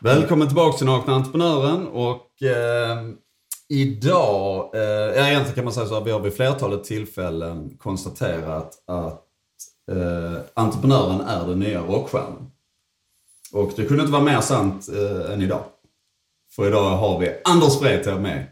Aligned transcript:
Välkommen 0.00 0.46
tillbaka 0.48 0.78
till 0.78 0.86
Nakna 0.86 1.14
Entreprenören 1.14 1.86
och 1.88 2.42
eh, 2.42 2.98
idag, 3.68 4.74
eh, 4.74 4.80
ja, 4.82 5.28
egentligen 5.28 5.54
kan 5.54 5.64
man 5.64 5.72
säga 5.72 5.86
så 5.86 5.94
att 5.94 6.06
vi 6.06 6.10
har 6.10 6.20
vid 6.20 6.34
flertalet 6.34 6.84
tillfällen 6.84 7.76
konstaterat 7.78 8.82
att 8.86 9.22
eh, 9.90 10.40
entreprenören 10.54 11.20
är 11.20 11.46
den 11.48 11.58
nya 11.58 11.80
rockstjärnan. 11.80 12.50
Och 13.52 13.72
det 13.76 13.84
kunde 13.84 14.02
inte 14.02 14.12
vara 14.12 14.22
mer 14.24 14.40
sant 14.40 14.88
eh, 14.88 15.32
än 15.32 15.42
idag. 15.42 15.64
För 16.56 16.68
idag 16.68 16.96
har 16.96 17.18
vi 17.18 17.40
Anders 17.44 17.80
Wrethov 17.82 18.20
med. 18.20 18.46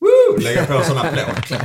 Woo! 0.00 0.38
Lägga 0.42 0.66
på 0.66 0.84
sån 0.84 0.98
applåd. 0.98 1.60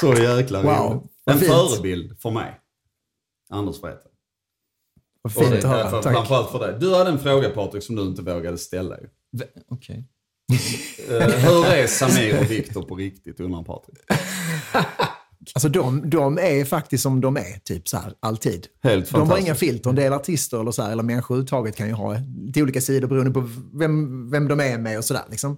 Så 0.00 0.14
jäkla 0.14 0.62
Wow, 0.62 0.92
roligt. 0.92 1.10
En 1.26 1.38
fint. 1.38 1.52
förebild 1.52 2.20
för 2.20 2.30
mig. 2.30 2.60
Anders 3.50 3.82
Wrethov. 3.82 4.10
Vad 5.24 5.32
fint 5.32 5.64
att 5.64 5.70
höra. 5.70 5.90
för- 5.90 6.02
Tack. 6.02 6.14
Framförallt 6.14 6.50
för 6.50 6.58
dig. 6.58 6.76
Du 6.80 6.94
hade 6.94 7.10
en 7.10 7.18
fråga 7.18 7.48
Patrik 7.50 7.82
som 7.82 7.96
du 7.96 8.02
inte 8.02 8.22
vågade 8.22 8.58
ställa 8.58 8.96
ju. 9.00 9.06
Okej. 9.70 10.04
Eh, 11.10 11.26
hur 11.28 11.66
är 11.66 11.86
Samir 11.86 12.38
och 12.40 12.50
Viktor 12.50 12.82
på 12.82 12.94
riktigt 12.96 13.40
undrar 13.40 13.62
Patrik. 13.62 13.98
Alltså 15.54 15.68
de, 15.68 16.10
de 16.10 16.38
är 16.38 16.64
faktiskt 16.64 17.02
som 17.02 17.20
de 17.20 17.36
är, 17.36 17.58
typ 17.64 17.88
så 17.88 17.96
här, 17.96 18.12
alltid. 18.20 18.66
Helt 18.82 19.10
De 19.10 19.28
har 19.30 19.38
inga 19.38 19.54
filter. 19.54 19.90
En 19.90 19.96
del 19.96 20.12
artister 20.12 20.60
eller, 20.60 20.70
så 20.70 20.82
här, 20.82 20.92
eller 20.92 21.02
människor 21.02 21.34
överhuvudtaget 21.34 21.76
kan 21.76 21.86
ju 21.86 21.92
ha 21.92 22.16
lite 22.46 22.62
olika 22.62 22.80
sidor 22.80 23.08
beroende 23.08 23.30
på 23.30 23.50
vem, 23.74 24.30
vem 24.30 24.48
de 24.48 24.60
är 24.60 24.78
med 24.78 24.98
och 24.98 25.04
sådär. 25.04 25.22
Liksom. 25.30 25.56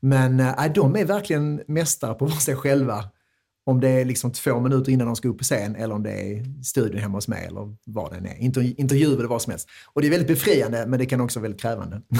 Men 0.00 0.40
äh, 0.40 0.72
de 0.74 0.96
är 0.96 1.04
verkligen 1.04 1.60
mästare 1.68 2.14
på 2.14 2.24
att 2.24 2.30
vara 2.30 2.40
sig 2.40 2.56
själva. 2.56 3.04
Om 3.66 3.80
det 3.80 3.88
är 3.88 4.04
liksom 4.04 4.32
två 4.32 4.60
minuter 4.60 4.92
innan 4.92 5.06
de 5.06 5.16
ska 5.16 5.28
upp 5.28 5.38
på 5.38 5.44
scen 5.44 5.76
eller 5.76 5.94
om 5.94 6.02
det 6.02 6.10
är 6.10 6.62
studion 6.64 6.98
hemma 7.00 7.16
hos 7.16 7.28
mig 7.28 7.46
eller 7.46 7.76
vad 7.86 8.12
det 8.22 8.28
är. 8.28 8.36
Inter, 8.40 8.80
intervjuer 8.80 9.16
eller 9.16 9.28
vad 9.28 9.42
som 9.42 9.50
helst. 9.50 9.68
Och 9.92 10.00
det 10.00 10.06
är 10.08 10.10
väldigt 10.10 10.28
befriande 10.28 10.86
men 10.86 10.98
det 10.98 11.06
kan 11.06 11.20
också 11.20 11.38
vara 11.38 11.42
väldigt 11.42 11.60
krävande. 11.62 11.96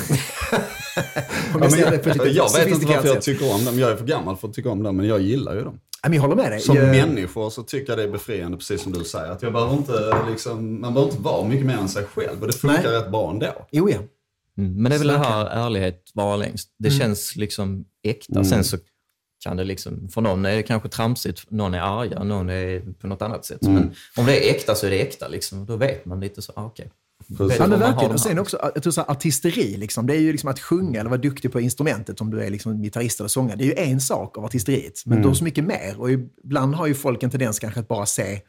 Om 1.55 1.61
Ja, 1.63 1.69
men 1.71 1.79
jag, 1.81 1.93
lite 1.93 2.09
jag 2.29 2.53
vet 2.53 2.69
inte 2.69 2.87
varför 2.87 3.09
jag 3.09 3.23
tycker 3.23 3.55
om 3.55 3.65
dem. 3.65 3.79
Jag 3.79 3.91
är 3.91 3.97
för 3.97 4.05
gammal 4.07 4.37
för 4.37 4.49
att 4.49 4.55
tycka 4.55 4.71
om 4.71 4.83
dem, 4.83 4.97
men 4.97 5.07
jag 5.07 5.21
gillar 5.21 5.55
ju 5.55 5.65
dem. 5.65 5.79
Ja, 6.03 6.09
men 6.09 6.17
jag 6.17 6.23
håller 6.23 6.37
med 6.37 6.53
dig. 6.53 6.61
Som 6.61 6.77
Jag- 6.77 6.89
människor 6.89 7.51
så 7.51 7.63
tycker 7.63 7.93
jag 7.93 7.99
det 7.99 8.03
är 8.03 8.09
befriande, 8.09 8.57
precis 8.57 8.83
som 8.83 8.93
du 8.93 9.05
säger. 9.05 9.31
Att 9.33 9.43
jag 9.43 9.53
behöver 9.53 9.73
inte, 9.75 9.93
liksom, 10.31 10.81
man 10.81 10.95
behöver 10.95 11.13
inte 11.13 11.23
vara 11.25 11.49
mycket 11.49 11.67
mer 11.67 11.77
än 11.77 11.89
sig 11.89 12.05
själv. 12.05 12.41
Och 12.41 12.47
det 12.47 12.53
funkar 12.53 12.83
Nej. 12.83 12.93
rätt 13.01 13.11
bra 13.11 13.31
ändå. 13.31 13.67
Jo, 13.71 13.91
ja. 13.91 13.99
Mm. 14.59 14.83
Men 14.83 14.91
det 14.91 14.95
är 14.97 14.99
väl 14.99 15.09
det 15.09 15.19
här 15.19 15.47
ärlighet 15.47 16.11
vara 16.15 16.37
längst. 16.37 16.69
Det 16.79 16.91
känns 16.91 17.37
liksom 17.37 17.85
äkta. 18.03 18.45
Sen 18.45 18.65
så 18.65 18.77
kan 19.45 19.57
det 19.57 19.65
liksom, 19.65 20.09
för 20.09 20.21
någon 20.21 20.45
är 20.45 20.57
det 20.57 20.63
kanske 20.63 20.89
tramsigt, 20.89 21.51
någon 21.51 21.75
är 21.75 21.81
arga, 21.81 22.25
någon 22.25 22.51
är 22.51 22.81
på 23.01 23.07
något 23.07 23.23
annat 23.23 23.45
sätt. 23.45 23.63
Men 23.63 23.95
om 24.17 24.27
det 24.27 24.51
är 24.51 24.55
äkta 24.55 24.75
så 24.75 24.87
är 24.87 24.91
det 24.91 25.03
äkta. 25.03 25.29
Liksom. 25.29 25.67
Då 25.67 25.77
vet 25.77 26.05
man 26.05 26.21
lite 26.21 26.43
så, 26.43 26.53
ah, 26.57 26.65
okej. 26.65 26.91
Precis. 27.29 27.41
Vet 27.41 27.59
Ja, 27.59 27.67
men 27.67 27.81
verkligen. 27.81 28.13
Och 28.13 28.21
sen 28.21 28.39
också, 28.39 28.71
jag 28.75 28.83
tror 28.83 28.93
så 28.93 29.01
här, 29.01 29.11
artisteri, 29.11 29.77
liksom, 29.77 30.07
det 30.07 30.17
är 30.17 30.21
ju 30.21 30.33
liksom 30.33 30.51
att 30.51 30.61
sjunga 30.61 31.01
eller 31.01 31.11
vara 31.11 31.21
duktig 31.21 31.53
på 31.53 31.61
instrumentet 31.61 32.21
om 32.21 32.31
du 32.31 32.43
är 32.43 32.51
liksom 32.51 32.83
gitarrist 32.83 33.21
eller 33.21 33.29
sångare. 33.29 33.57
Det 33.57 33.65
är 33.65 33.67
ju 33.67 33.93
en 33.93 34.01
sak 34.01 34.39
av 34.39 34.45
artisteriet, 34.45 35.03
men 35.07 35.23
du 35.23 35.29
har 35.29 35.35
så 35.35 35.45
mycket 35.45 35.65
mer. 35.65 35.95
Och 36.01 36.11
ibland 36.11 36.75
har 36.75 36.87
ju 36.87 36.95
folk 36.95 37.23
en 37.23 37.31
tendens 37.31 37.59
kanske 37.59 37.81
att 37.81 37.89
bara 37.89 38.07
se 38.07 38.41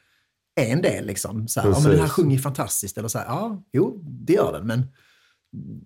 en 0.61 0.81
del. 0.81 1.05
Liksom. 1.05 1.47
Så 1.47 1.61
här, 1.61 1.69
ja, 1.69 1.79
men 1.79 1.91
den 1.91 1.99
här 1.99 2.07
sjunger 2.07 2.35
ju 2.35 2.41
fantastiskt. 2.41 2.97
Eller 2.97 3.07
så 3.07 3.17
här, 3.17 3.25
ja, 3.25 3.63
jo, 3.73 3.99
det 4.03 4.33
gör 4.33 4.53
den, 4.53 4.67
men 4.67 4.88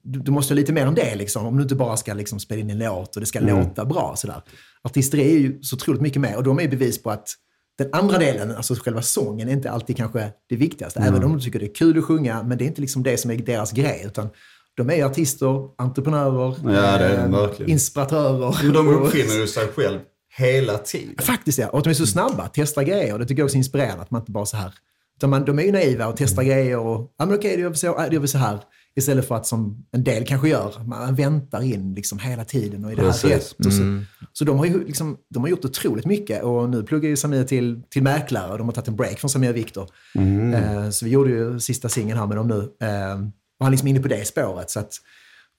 du, 0.03 0.19
du 0.19 0.31
måste 0.31 0.53
ha 0.53 0.55
lite 0.55 0.73
mer 0.73 0.85
än 0.85 0.95
det. 0.95 1.15
Liksom, 1.15 1.45
om 1.45 1.57
du 1.57 1.63
inte 1.63 1.75
bara 1.75 1.97
ska 1.97 2.13
liksom, 2.13 2.39
spela 2.39 2.61
in 2.61 2.69
en 2.69 2.77
låt 2.77 3.15
och 3.15 3.19
det 3.19 3.25
ska 3.25 3.39
låta 3.39 3.85
bra. 3.85 4.13
Så 4.17 4.27
där. 4.27 4.41
Artisteri 4.83 5.35
är 5.35 5.39
ju 5.39 5.61
så 5.61 5.75
otroligt 5.75 6.01
mycket 6.01 6.21
mer 6.21 6.37
och 6.37 6.43
de 6.43 6.59
är 6.59 6.67
bevis 6.67 7.03
på 7.03 7.11
att 7.11 7.29
den 7.77 7.89
andra 7.93 8.17
delen, 8.17 8.55
alltså 8.55 8.75
själva 8.75 9.01
sången, 9.01 9.49
är 9.49 9.53
inte 9.53 9.71
alltid 9.71 9.97
kanske 9.97 10.31
det 10.49 10.55
viktigaste. 10.55 10.99
Även 10.99 11.23
om 11.23 11.31
de 11.31 11.41
tycker 11.41 11.59
det 11.59 11.65
är 11.65 11.75
kul 11.75 11.97
att 11.97 12.05
sjunga, 12.05 12.43
men 12.43 12.57
det 12.57 12.63
är 12.63 12.67
inte 12.67 12.81
liksom 12.81 13.03
det 13.03 13.17
som 13.17 13.31
är 13.31 13.37
deras 13.37 13.71
grej. 13.71 14.03
Utan 14.05 14.29
de 14.77 14.89
är 14.89 15.05
artister, 15.05 15.81
entreprenörer, 15.81 16.55
Ja, 16.63 16.97
det 16.97 17.05
är 17.05 17.61
eh, 17.61 17.69
inspiratörer. 17.69 18.55
Men 18.63 18.73
de 18.73 18.87
uppfinner 18.87 19.35
ju 19.35 19.47
sig 19.47 19.67
själv 19.67 19.99
hela 20.37 20.77
tiden. 20.77 21.15
Faktiskt 21.19 21.59
ja, 21.59 21.69
och 21.69 21.77
att 21.77 21.83
de 21.83 21.89
är 21.89 21.93
så 21.93 22.05
snabba, 22.05 22.49
testar 22.53 22.83
grejer. 22.83 23.19
Det 23.19 23.25
tycker 23.25 23.41
jag 23.41 23.45
också 23.45 23.55
är 23.55 23.57
inspirerande, 23.57 24.01
att 24.01 24.11
man 24.11 24.21
inte 24.21 24.31
bara 24.31 24.45
så 24.45 24.57
här... 24.57 24.73
Utan 25.17 25.29
man, 25.29 25.45
de 25.45 25.59
är 25.59 25.63
ju 25.63 25.71
naiva 25.71 26.07
och 26.07 26.17
testar 26.17 26.43
grejer 26.43 26.79
och, 26.79 27.13
ja 27.17 27.25
men 27.25 27.35
okej, 27.35 27.55
det 27.55 27.61
gör 27.61 27.69
vi 27.69 27.75
så, 27.75 27.85
ja, 27.85 28.05
det 28.09 28.13
gör 28.13 28.21
vi 28.21 28.27
så 28.27 28.37
här. 28.37 28.59
Istället 28.95 29.27
för 29.27 29.35
att 29.35 29.45
som 29.45 29.85
en 29.91 30.03
del 30.03 30.25
kanske 30.25 30.49
gör, 30.49 30.83
man 30.85 31.15
väntar 31.15 31.61
in 31.61 31.93
liksom 31.95 32.19
hela 32.19 32.45
tiden 32.45 32.85
och 32.85 32.91
är 32.91 32.95
det 32.95 33.01
här 33.01 33.29
rätt? 33.29 33.65
Och 33.65 33.73
så, 33.73 34.03
så 34.33 34.45
de 34.45 34.57
har 34.57 34.65
ju 34.65 34.85
liksom, 34.85 35.17
de 35.29 35.43
har 35.43 35.49
gjort 35.49 35.65
otroligt 35.65 36.05
mycket 36.05 36.43
och 36.43 36.69
nu 36.69 36.83
pluggar 36.83 37.09
ju 37.09 37.17
Samir 37.17 37.43
till, 37.43 37.81
till 37.89 38.03
mäklare 38.03 38.51
och 38.51 38.57
de 38.57 38.67
har 38.67 38.73
tagit 38.73 38.87
en 38.87 38.95
break 38.95 39.19
från 39.19 39.29
Samir 39.29 39.49
och 39.49 39.55
Viktor. 39.55 39.89
Eh, 40.53 40.89
så 40.89 41.05
vi 41.05 41.11
gjorde 41.11 41.29
ju 41.29 41.59
sista 41.59 41.89
singeln 41.89 42.19
här 42.19 42.27
med 42.27 42.37
dem 42.37 42.47
nu. 42.47 42.59
Eh, 42.87 43.13
och 43.59 43.65
han 43.65 43.67
är 43.67 43.71
liksom 43.71 43.87
inne 43.87 43.99
på 43.99 44.07
det 44.07 44.27
spåret. 44.27 44.69
Så 44.69 44.79
att, 44.79 44.93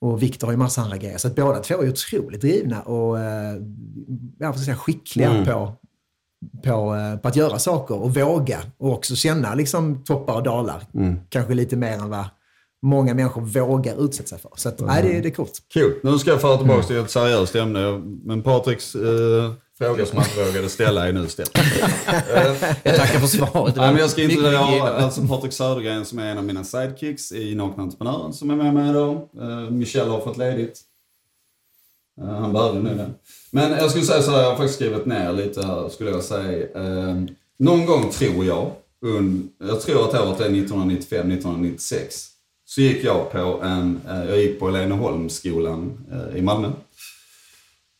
och 0.01 0.23
Viktor 0.23 0.47
har 0.47 0.51
ju 0.51 0.57
massa 0.57 0.81
andra 0.81 0.97
grejer. 0.97 1.17
Så 1.17 1.27
att 1.27 1.35
båda 1.35 1.59
två 1.59 1.81
är 1.81 1.89
otroligt 1.89 2.41
drivna 2.41 2.81
och 2.81 3.19
eh, 3.19 3.55
jag 4.39 4.59
säga, 4.59 4.75
skickliga 4.75 5.45
på, 5.45 5.73
på, 6.63 6.95
eh, 6.95 7.17
på 7.17 7.27
att 7.27 7.35
göra 7.35 7.59
saker 7.59 7.95
och 7.95 8.15
våga. 8.15 8.59
Och 8.77 8.91
också 8.91 9.15
känna 9.15 9.55
liksom 9.55 10.03
toppar 10.03 10.35
och 10.35 10.43
dalar. 10.43 10.83
Kanske 11.29 11.53
lite 11.53 11.75
mer 11.75 11.93
än 11.93 12.09
vad 12.09 12.25
många 12.81 13.13
människor 13.13 13.41
vågar 13.41 14.05
utsätta 14.05 14.29
sig 14.29 14.39
för. 14.39 14.51
Så 14.55 14.69
att, 14.69 14.79
nej, 14.79 15.03
det, 15.03 15.21
det 15.21 15.27
är 15.27 15.33
coolt. 15.33 15.61
Kul. 15.73 15.99
Nu 16.03 16.19
ska 16.19 16.29
jag 16.29 16.41
föra 16.41 16.57
tillbaka 16.57 16.83
till 16.83 16.97
ett 16.97 17.11
seriöst 17.11 17.55
ämne. 17.55 18.01
Men 18.23 18.41
Patriks 18.41 18.95
eh, 18.95 19.51
fråga 19.77 20.05
som 20.05 20.17
han 20.17 20.45
vågade 20.45 20.69
ställa 20.69 21.07
är 21.07 21.13
nu 21.13 21.27
ställd. 21.27 21.49
Jag 22.83 22.95
tackar 22.95 23.19
för 23.19 23.27
svaret. 23.27 23.75
Nej, 23.75 23.91
men 23.91 24.01
jag 24.01 24.09
ska 24.09 24.23
inte 24.23 24.35
givande. 24.35 24.93
alltså 24.93 25.21
Patrik 25.27 25.53
Södergren 25.53 26.05
som 26.05 26.19
är 26.19 26.25
en 26.25 26.37
av 26.37 26.43
mina 26.43 26.63
sidekicks 26.63 27.31
i 27.31 27.55
Nakna 27.55 27.83
Entreprenören 27.83 28.33
som 28.33 28.49
är 28.49 28.55
med 28.55 28.73
mig 28.73 28.89
idag. 28.89 29.29
Uh, 29.41 29.69
Michel 29.69 30.09
har 30.09 30.19
fått 30.19 30.37
ledigt. 30.37 30.81
Eh, 32.21 32.27
han 32.27 32.53
behöver 32.53 32.79
nu 32.79 32.95
det. 32.95 33.09
Men 33.51 33.71
jag 33.71 33.89
skulle 33.89 34.05
säga 34.05 34.21
så 34.21 34.31
här, 34.31 34.41
jag 34.41 34.49
har 34.49 34.55
faktiskt 34.55 34.75
skrivit 34.75 35.05
ner 35.05 35.33
lite 35.33 35.65
här, 35.65 35.89
skulle 35.89 36.09
jag 36.09 36.23
säga. 36.23 36.67
Eh, 36.75 37.15
någon 37.59 37.85
gång 37.85 38.09
tror 38.09 38.45
jag, 38.45 38.71
un, 39.05 39.49
jag 39.59 39.81
tror 39.81 40.07
att 40.09 40.21
året 40.27 40.39
är 40.39 40.49
1995-1996, 40.49 42.30
så 42.71 42.81
gick 42.81 43.03
jag 43.03 43.31
på 43.31 43.61
en, 43.63 44.01
eh, 44.09 44.25
jag 44.29 44.37
gick 44.37 44.59
på 44.59 44.69
Leneholmsskolan 44.69 46.05
eh, 46.11 46.37
i 46.37 46.41
Malmö. 46.41 46.71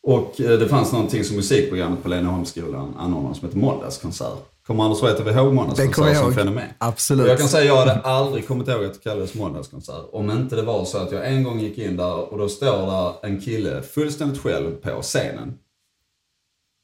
Och 0.04 0.42
eh, 0.42 0.60
det 0.60 0.68
fanns 0.68 0.92
någonting 0.92 1.24
som 1.24 1.36
musikprogrammet 1.36 2.04
på 2.04 2.10
Leneholmsskolan 2.10 2.96
anordnade 2.98 3.36
som 3.36 3.48
heter 3.48 3.60
Måndagskonsert. 3.60 4.40
Kommer 4.68 4.84
Anders 4.84 5.04
Wrethov 5.04 5.28
ihåg 5.28 5.54
Måndagskonsert 5.54 6.18
som 6.18 6.34
fenomen? 6.34 6.70
Absolut. 6.78 7.28
Jag 7.28 7.40
kan 7.40 7.48
säga 7.48 7.66
jag 7.66 7.78
hade 7.78 7.94
aldrig 7.94 8.48
kommit 8.48 8.68
ihåg 8.68 8.86
att 8.86 8.94
det 8.94 9.00
kallades 9.00 9.34
måndagskonsert. 9.34 10.06
Om 10.12 10.32
inte 10.32 10.56
det 10.56 10.62
var 10.62 10.86
så 10.86 10.98
att 10.98 11.12
jag 11.12 11.28
en 11.28 11.44
gång 11.44 11.60
gick 11.60 11.78
in 11.78 11.98
där 11.98 12.34
och 12.34 12.38
då 12.38 12.50
står 12.50 12.86
där 12.86 13.14
en 13.28 13.42
kille 13.42 13.82
fullständigt 13.82 14.42
själv 14.42 14.72
på 14.76 15.02
scenen. 15.02 15.54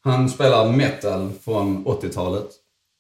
Han 0.03 0.29
spelar 0.29 0.71
metal 0.71 1.29
från 1.43 1.85
80-talet. 1.85 2.47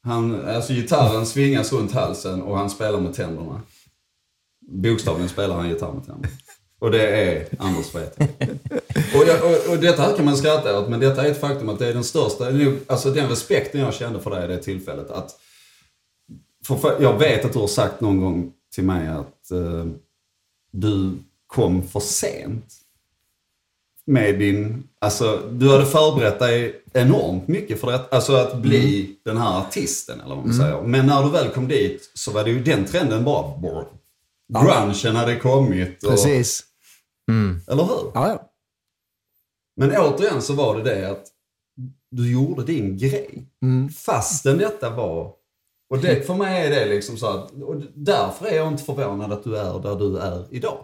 Han, 0.03 0.47
alltså 0.49 0.73
gitarren 0.73 1.25
svingas 1.25 1.73
runt 1.73 1.91
halsen 1.91 2.41
och 2.41 2.57
han 2.57 2.69
spelar 2.69 2.99
med 2.99 3.13
tänderna. 3.13 3.61
Bokstavligen 4.67 5.29
spelar 5.29 5.55
han 5.55 5.69
gitarr 5.69 5.93
med 5.93 6.05
tänderna. 6.05 6.33
Och 6.79 6.91
det 6.91 7.07
är 7.07 7.47
Anders 7.59 7.95
Wrethov. 7.95 8.27
Och, 9.15 9.27
jag, 9.27 9.43
och, 9.43 9.73
och 9.73 9.77
detta 9.77 10.13
kan 10.13 10.25
man 10.25 10.37
skratta 10.37 10.79
åt, 10.79 10.89
men 10.89 10.99
detta 10.99 11.25
är 11.25 11.31
ett 11.31 11.39
faktum 11.39 11.69
att 11.69 11.79
det 11.79 11.87
är 11.87 11.93
den 11.93 12.03
största, 12.03 12.45
alltså 12.87 13.11
den 13.11 13.29
respekten 13.29 13.81
jag 13.81 13.93
kände 13.93 14.19
för 14.19 14.29
dig 14.29 14.45
i 14.45 14.47
det 14.47 14.63
tillfället. 14.63 15.11
Att 15.11 15.31
för, 16.65 17.01
jag 17.01 17.19
vet 17.19 17.45
att 17.45 17.53
du 17.53 17.59
har 17.59 17.67
sagt 17.67 18.01
någon 18.01 18.21
gång 18.21 18.51
till 18.75 18.83
mig 18.83 19.07
att 19.07 19.51
eh, 19.51 19.85
du 20.71 21.11
kom 21.47 21.83
för 21.87 21.99
sent. 21.99 22.73
Med 24.05 24.39
din, 24.39 24.87
alltså 25.01 25.41
du 25.51 25.69
hade 25.69 25.85
förberett 25.85 26.39
dig 26.39 26.81
enormt 26.93 27.47
mycket 27.47 27.81
för 27.81 27.91
det, 27.91 27.99
alltså 28.11 28.35
att 28.35 28.57
bli 28.57 29.15
den 29.25 29.37
här 29.37 29.59
artisten 29.59 30.21
eller 30.21 30.35
vad 30.35 30.45
man 30.45 30.53
säger. 30.53 30.81
Men 30.81 31.05
när 31.05 31.23
du 31.23 31.29
väl 31.29 31.49
kom 31.49 31.67
dit 31.67 32.11
så 32.13 32.31
var 32.31 32.43
det 32.43 32.49
ju 32.49 32.63
den 32.63 32.85
trenden 32.85 33.23
bara. 33.23 33.85
Grungen 34.53 35.15
hade 35.15 35.39
kommit. 35.39 36.03
Och, 36.03 36.09
Precis. 36.09 36.63
Eller 37.67 37.83
hur? 37.83 38.11
Ja, 38.13 38.29
ja. 38.29 38.51
Men 39.79 39.97
återigen 39.97 40.41
så 40.41 40.53
var 40.53 40.77
det 40.77 40.83
det 40.83 41.09
att 41.11 41.25
du 42.11 42.31
gjorde 42.31 42.63
din 42.63 42.97
grej. 42.97 43.47
Fastän 44.05 44.57
detta 44.57 44.89
var... 44.89 45.33
Och 45.89 45.97
det, 45.97 46.27
för 46.27 46.33
mig 46.33 46.65
är 46.65 46.69
det 46.69 46.85
liksom 46.85 47.17
så 47.17 47.27
att... 47.27 47.51
Och 47.51 47.81
därför 47.95 48.45
är 48.45 48.55
jag 48.55 48.67
inte 48.67 48.83
förvånad 48.83 49.31
att 49.31 49.43
du 49.43 49.57
är 49.57 49.79
där 49.79 49.95
du 49.95 50.17
är 50.17 50.45
idag. 50.51 50.83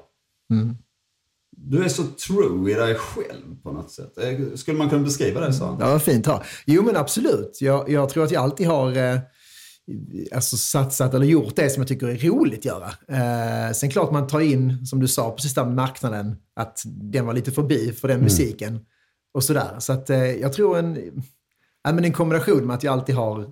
Du 1.58 1.84
är 1.84 1.90
så 1.90 2.04
true 2.04 2.72
i 2.72 2.74
dig 2.74 2.96
själv 2.96 3.62
på 3.64 3.72
något 3.72 3.92
sätt. 3.92 4.18
Eh, 4.18 4.56
Skulle 4.56 4.78
man 4.78 4.90
kunna 4.90 5.04
beskriva 5.04 5.42
det 5.42 5.54
så? 5.54 5.78
Ja, 5.80 5.88
vad 5.88 6.02
fint. 6.04 6.28
Ja. 6.28 6.44
Jo, 6.66 6.84
men 6.84 6.96
absolut. 6.98 7.58
Jag, 7.62 7.90
jag 7.90 8.10
tror 8.10 8.24
att 8.24 8.32
jag 8.32 8.44
alltid 8.44 8.68
har 8.68 8.98
eh, 8.98 9.20
alltså, 10.36 10.58
satsat 10.58 11.14
eller 11.14 11.26
gjort 11.26 11.56
det 11.56 11.70
som 11.70 11.82
jag 11.82 11.88
tycker 11.88 12.08
är 12.08 12.18
roligt 12.18 12.60
att 12.60 12.66
göra. 12.66 12.88
Eh, 13.08 13.74
sen 13.74 13.90
klart 13.90 14.12
man 14.12 14.28
tar 14.28 14.40
in, 14.40 14.86
som 14.86 15.00
du 15.00 15.08
sa, 15.08 15.32
precis 15.32 15.54
där 15.54 15.66
marknaden, 15.66 16.36
att 16.56 16.84
den 16.86 17.26
var 17.26 17.34
lite 17.34 17.52
förbi 17.52 17.92
för 17.92 18.08
den 18.08 18.22
musiken. 18.22 18.80
Och 19.34 19.44
sådär. 19.44 19.76
Så 19.80 19.94
att 19.94 20.10
eh, 20.10 20.18
jag 20.26 20.54
tror 20.54 20.78
en, 20.78 21.24
ja, 21.84 21.94
men 21.94 22.06
en 22.06 22.14
kombination 22.14 22.68
med 22.68 22.76
att 22.76 22.84
jag 22.84 22.92
alltid 22.94 23.16
har 23.16 23.42
eh, 23.42 23.48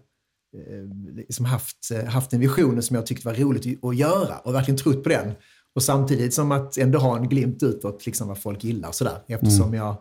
liksom 1.15 1.45
haft, 1.45 1.91
eh, 1.91 2.05
haft 2.05 2.33
en 2.33 2.39
vision 2.39 2.81
som 2.81 2.95
jag 2.95 3.05
tyckte 3.05 3.27
var 3.27 3.35
roligt 3.35 3.83
att 3.85 3.95
göra 3.95 4.37
och 4.37 4.53
verkligen 4.55 4.77
trott 4.77 5.03
på 5.03 5.09
den. 5.09 5.31
Och 5.75 5.83
samtidigt 5.83 6.33
som 6.33 6.51
att 6.51 6.77
ändå 6.77 6.99
ha 6.99 7.17
en 7.17 7.29
glimt 7.29 7.63
utåt, 7.63 8.05
liksom 8.05 8.27
vad 8.27 8.41
folk 8.41 8.63
gillar 8.63 8.91
sådär. 8.91 9.17
Eftersom 9.27 9.67
Mm. 9.67 9.73
jag 9.79 9.95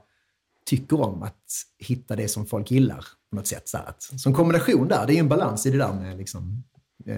tycker 0.67 1.01
om 1.01 1.23
att 1.23 1.45
hitta 1.79 2.17
det 2.17 2.29
som 2.29 2.47
folk 2.47 2.71
gillar 2.71 3.05
på 3.31 3.37
något 3.37 3.47
sätt. 3.47 3.69
Så 3.69 3.77
här, 3.77 3.85
att, 3.89 4.03
som 4.03 4.35
kombination 4.35 4.89
där, 4.89 5.07
det 5.07 5.13
är 5.13 5.15
ju 5.15 5.21
en 5.21 5.29
balans 5.29 5.67
i 5.67 5.71
det 5.71 5.79
där 5.79 5.93
med 5.93 6.19
liksom, 6.19 6.65
eh, 7.07 7.17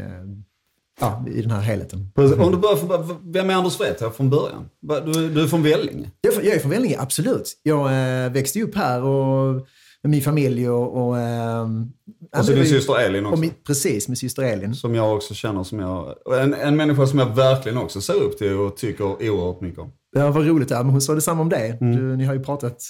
ja, 1.00 1.24
i 1.28 1.42
den 1.42 1.50
här 1.50 1.60
helheten. 1.60 2.10
Precis. 2.14 2.38
Om 2.38 2.52
du 2.52 2.58
börjar 2.58 3.32
vem 3.32 3.50
är 3.50 3.54
Anders 3.54 3.80
Wrethov 3.80 4.10
från 4.10 4.30
början? 4.30 4.68
Du, 4.80 5.28
du 5.28 5.42
är 5.42 5.46
från 5.46 5.62
Vellinge? 5.62 6.10
Jag, 6.20 6.32
är 6.32 6.36
från- 6.36 6.44
jag 6.46 6.54
är 6.56 6.60
från 6.60 6.70
Vellinge, 6.70 6.96
absolut. 7.00 7.60
Jag 7.62 7.86
eh, 8.24 8.32
växte 8.32 8.62
upp 8.62 8.74
här 8.74 9.02
och, 9.02 9.54
med 10.02 10.10
min 10.10 10.22
familj 10.22 10.68
och... 10.68 11.08
och 11.08 11.18
ja, 11.18 11.62
Och 12.38 12.44
så 12.44 12.52
men 12.52 12.60
din 12.60 12.66
syster 12.70 12.98
Elin 12.98 13.26
också. 13.26 13.40
Min, 13.40 13.52
precis, 13.66 14.08
min 14.08 14.16
syster 14.16 14.42
Elin. 14.42 14.74
Som 14.74 14.94
jag 14.94 15.16
också 15.16 15.34
känner 15.34 15.62
som 15.62 15.78
jag... 15.78 16.14
En, 16.40 16.54
en 16.54 16.76
människa 16.76 17.06
som 17.06 17.18
jag 17.18 17.34
verkligen 17.36 17.78
också 17.78 18.00
ser 18.00 18.14
upp 18.14 18.38
till 18.38 18.52
och 18.56 18.76
tycker 18.76 19.04
oerhört 19.04 19.60
mycket 19.60 19.78
om. 19.78 19.92
Ja, 20.16 20.30
vad 20.30 20.46
roligt 20.46 20.68
det 20.68 20.74
är. 20.74 20.82
Men 20.82 20.92
hon 20.92 21.00
sa 21.00 21.14
detsamma 21.14 21.42
om 21.42 21.48
dig. 21.48 21.78
Mm. 21.80 21.96
Du, 21.96 22.16
ni 22.16 22.24
har 22.24 22.34
ju 22.34 22.44
pratat 22.44 22.82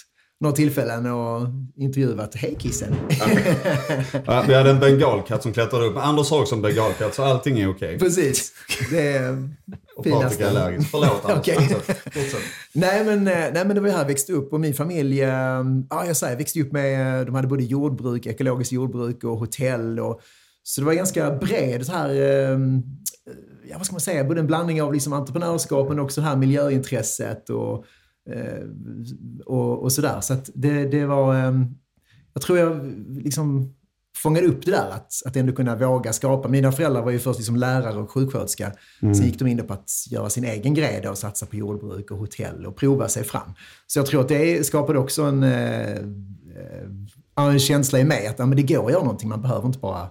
några 0.42 0.56
tillfällen 0.56 1.06
och 1.06 1.48
intervjuat 1.76 2.34
Hej 2.34 2.56
kissen. 2.58 2.94
Ja, 4.26 4.44
vi 4.48 4.54
hade 4.54 4.70
en 4.70 4.80
bengalkatt 4.80 5.42
som 5.42 5.52
klättrade 5.52 5.86
upp. 5.86 5.96
Anders 5.96 6.30
har 6.30 6.40
också 6.40 6.54
en 6.54 6.62
bengalkatt 6.62 7.14
så 7.14 7.22
allting 7.24 7.60
är 7.60 7.70
okej. 7.70 7.98
Precis. 7.98 8.52
Det 8.90 9.08
är 9.08 9.48
Och 9.96 10.04
Patrik 10.04 10.40
är 10.40 10.48
allergisk. 10.48 10.90
Förlåt 10.90 11.24
Anders. 11.24 11.46
Fortsätt. 11.46 12.02
Fortsätt. 12.04 12.40
Nej 12.72 13.04
men, 13.04 13.24
nej 13.24 13.52
men 13.54 13.74
det 13.74 13.80
var 13.80 13.88
ju 13.88 13.92
här 13.92 14.00
jag 14.00 14.08
växte 14.08 14.32
upp 14.32 14.52
och 14.52 14.60
min 14.60 14.74
familj, 14.74 15.22
eh, 15.22 15.64
ja 15.90 16.06
jag 16.06 16.16
säger, 16.16 16.36
växte 16.36 16.60
upp 16.60 16.72
med, 16.72 17.20
eh, 17.20 17.26
de 17.26 17.34
hade 17.34 17.48
både 17.48 17.62
jordbruk, 17.62 18.26
ekologiskt 18.26 18.72
jordbruk 18.72 19.24
och 19.24 19.38
hotell. 19.38 20.00
Och, 20.00 20.20
så 20.62 20.80
det 20.80 20.84
var 20.84 20.94
ganska 20.94 21.30
bred 21.30 21.86
så 21.86 21.92
här, 21.92 22.10
eh, 22.10 22.58
ja 23.70 23.76
vad 23.76 23.86
ska 23.86 23.92
man 23.94 24.00
säga, 24.00 24.24
både 24.24 24.40
en 24.40 24.46
blandning 24.46 24.82
av 24.82 24.92
liksom 24.92 25.12
entreprenörskap 25.12 25.88
men 25.88 25.98
också 25.98 26.20
det 26.20 26.26
här 26.26 26.36
miljöintresset 26.36 27.50
och, 27.50 27.84
och, 29.46 29.82
och 29.82 29.92
sådär. 29.92 30.20
Så 30.20 30.32
att 30.32 30.50
det, 30.54 30.84
det 30.84 31.06
var, 31.06 31.34
eh, 31.34 31.52
jag 32.32 32.42
tror 32.42 32.58
jag 32.58 32.94
liksom 33.08 33.74
fångade 34.16 34.46
upp 34.46 34.64
det 34.64 34.70
där 34.70 34.90
att, 34.90 35.12
att 35.26 35.36
ändå 35.36 35.52
kunna 35.52 35.76
våga 35.76 36.12
skapa. 36.12 36.48
Mina 36.48 36.72
föräldrar 36.72 37.02
var 37.02 37.10
ju 37.10 37.19
först 37.19 37.38
liksom 37.38 37.56
lärare 37.56 37.98
och 37.98 38.10
sjuksköterska. 38.10 38.72
Sen 39.00 39.26
gick 39.26 39.38
de 39.38 39.48
in 39.48 39.66
på 39.66 39.72
att 39.72 39.90
göra 40.10 40.30
sin 40.30 40.44
egen 40.44 40.74
grej 40.74 41.00
då, 41.02 41.10
och 41.10 41.19
satsa 41.19 41.46
på 41.46 41.56
jordbruk 41.56 42.10
och 42.10 42.19
hotell 42.19 42.66
och 42.66 42.76
prova 42.76 43.08
sig 43.08 43.24
fram. 43.24 43.52
Så 43.86 43.98
jag 43.98 44.06
tror 44.06 44.20
att 44.20 44.28
det 44.28 44.66
skapade 44.66 44.98
också 44.98 45.22
en, 45.22 45.42
eh, 45.42 45.90
eh, 45.90 45.96
en 47.36 47.58
känsla 47.58 47.98
i 47.98 48.04
mig 48.04 48.26
att 48.26 48.38
ja, 48.38 48.46
men 48.46 48.56
det 48.56 48.62
går 48.62 48.86
att 48.86 48.92
göra 48.92 49.02
någonting. 49.02 49.28
Man 49.28 49.42
behöver 49.42 49.66
inte 49.66 49.78
bara 49.78 50.08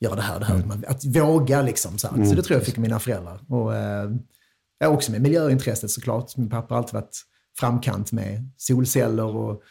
göra 0.00 0.14
det 0.14 0.22
här 0.22 0.38
det 0.38 0.44
här. 0.44 0.64
Man, 0.66 0.84
att 0.88 1.04
våga 1.04 1.62
liksom. 1.62 1.98
Så, 1.98 2.08
här. 2.08 2.24
så 2.24 2.34
det 2.34 2.42
tror 2.42 2.58
jag 2.58 2.66
fick 2.66 2.76
mina 2.76 2.98
föräldrar. 2.98 3.40
Och, 3.48 3.74
eh, 3.74 4.10
också 4.84 5.12
med 5.12 5.22
miljöintresset 5.22 5.90
såklart. 5.90 6.36
Min 6.36 6.50
pappa 6.50 6.74
har 6.74 6.78
alltid 6.78 6.94
varit 6.94 7.22
framkant 7.58 8.12
med 8.12 8.50
solceller 8.56 9.36
och 9.36 9.62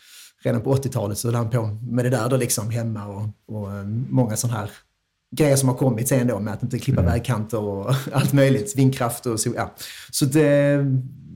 redan 0.44 0.62
på 0.62 0.76
80-talet 0.76 1.18
så 1.18 1.28
höll 1.28 1.36
han 1.36 1.50
på 1.50 1.78
med 1.82 2.06
det 2.06 2.10
där 2.10 2.30
då 2.30 2.38
liksom 2.38 2.70
hemma 2.70 3.08
och, 3.08 3.30
och 3.48 3.72
eh, 3.72 3.86
många 4.10 4.36
sådana 4.36 4.60
här 4.60 4.70
grejer 5.36 5.56
som 5.56 5.70
har 5.70 5.76
kommit 5.76 6.08
sen 6.08 6.28
då 6.28 6.40
med 6.40 6.54
att 6.54 6.64
inte 6.64 6.80
klippa 6.80 7.02
vägkanter 7.02 7.60
och 7.60 7.96
allt 8.14 8.34
möjligt, 8.34 8.78
vindkraft 8.78 9.26
och 9.26 9.40
så. 9.40 9.54
Ja. 9.56 9.74
Så, 10.12 10.26
det, 10.26 10.80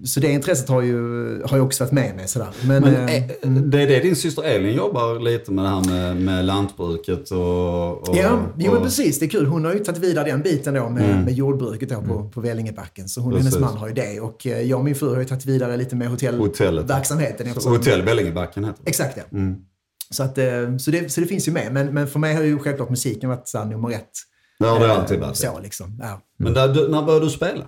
så 0.06 0.20
det 0.20 0.32
intresset 0.32 0.70
har 0.70 0.82
ju, 0.82 0.98
har 1.44 1.58
ju 1.58 1.64
också 1.64 1.84
varit 1.84 1.92
med 1.92 2.16
mig 2.16 2.28
sådär. 2.28 2.48
Men, 2.68 2.84
Men 2.84 2.94
eh, 2.96 3.16
eh, 3.16 3.50
det 3.50 3.82
är 3.82 3.88
det 3.88 4.00
din 4.00 4.16
syster 4.16 4.44
Elin 4.44 4.74
jobbar 4.76 5.20
lite 5.20 5.52
med 5.52 5.66
det 5.66 5.70
här 5.70 5.84
med, 5.90 6.18
med 6.22 6.46
lantbruket 6.46 7.32
och... 7.32 8.10
och 8.10 8.16
Ja, 8.18 8.40
jo 8.58 8.72
men 8.72 8.78
och- 8.78 8.84
precis. 8.84 9.20
Det 9.20 9.26
är 9.26 9.30
kul. 9.30 9.46
Hon 9.46 9.66
har 9.66 9.74
ju 9.74 9.80
tagit 9.80 10.02
vidare 10.04 10.32
den 10.32 10.42
biten 10.42 10.74
då 10.74 10.90
med, 10.90 11.24
med 11.26 11.34
jordbruket 11.34 11.90
då 11.90 12.02
på, 12.02 12.30
på 12.30 12.42
Vellingebacken. 12.42 13.10
Så 13.10 13.22
hon 13.22 13.34
och 13.34 13.40
hennes 13.40 13.60
man 13.60 13.78
har 13.78 13.88
ju 13.88 13.94
det. 13.94 14.20
Och 14.20 14.48
eh, 14.48 14.62
jag 14.62 14.80
och 14.80 14.86
min 14.86 14.96
fru 14.96 15.10
har 15.10 15.20
ju 15.20 15.26
tagit 15.26 15.46
vidare 15.46 15.78
lite 15.78 15.96
med 15.96 16.08
hotellverksamheten. 16.10 17.48
Hotell 17.66 18.02
Vellingebacken 18.02 18.64
heter 18.66 18.80
det. 18.84 18.90
Exakt 18.90 19.18
ja. 19.18 19.38
Så, 20.10 20.24
att, 20.24 20.38
eh, 20.38 20.46
så, 20.80 20.92
det, 20.92 21.12
så 21.12 21.22
det 21.22 21.28
finns 21.28 21.48
ju 21.48 21.52
med. 21.52 21.74
Men, 21.74 21.94
men 21.94 22.08
för 22.08 22.20
mig 22.20 22.36
har 22.36 22.44
ju 22.44 22.60
självklart 22.60 22.90
musiken 22.90 23.30
varit 23.30 23.48
så 23.48 23.64
nummer 23.66 23.92
ett. 23.92 24.10
Det 24.60 24.66
har 24.66 24.80
det 24.80 24.94
alltid 24.94 25.20
varit. 25.20 25.36
Så 25.38 25.60
liksom. 25.64 26.00
Ja. 26.02 26.22
Men 26.40 26.54
där, 26.54 26.90
när 26.90 27.02
började 27.04 27.26
du 27.26 27.30
spela? 27.30 27.66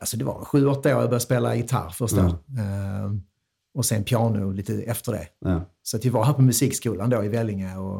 Alltså 0.00 0.16
det 0.16 0.24
var 0.24 0.44
sju, 0.44 0.66
åtta 0.66 0.88
år 0.88 1.00
jag 1.00 1.00
började 1.00 1.20
spela 1.20 1.54
gitarr 1.56 1.90
först 1.90 2.14
då. 2.16 2.20
Mm. 2.20 3.22
Och 3.74 3.84
sen 3.84 4.04
piano 4.04 4.52
lite 4.52 4.74
efter 4.82 5.12
det. 5.12 5.26
Ja. 5.38 5.60
Så 5.82 5.96
att 5.96 6.04
vi 6.04 6.08
var 6.08 6.24
här 6.24 6.32
på 6.32 6.42
musikskolan 6.42 7.10
då 7.10 7.24
i 7.24 7.28
Vellinge 7.28 7.76
och, 7.76 7.98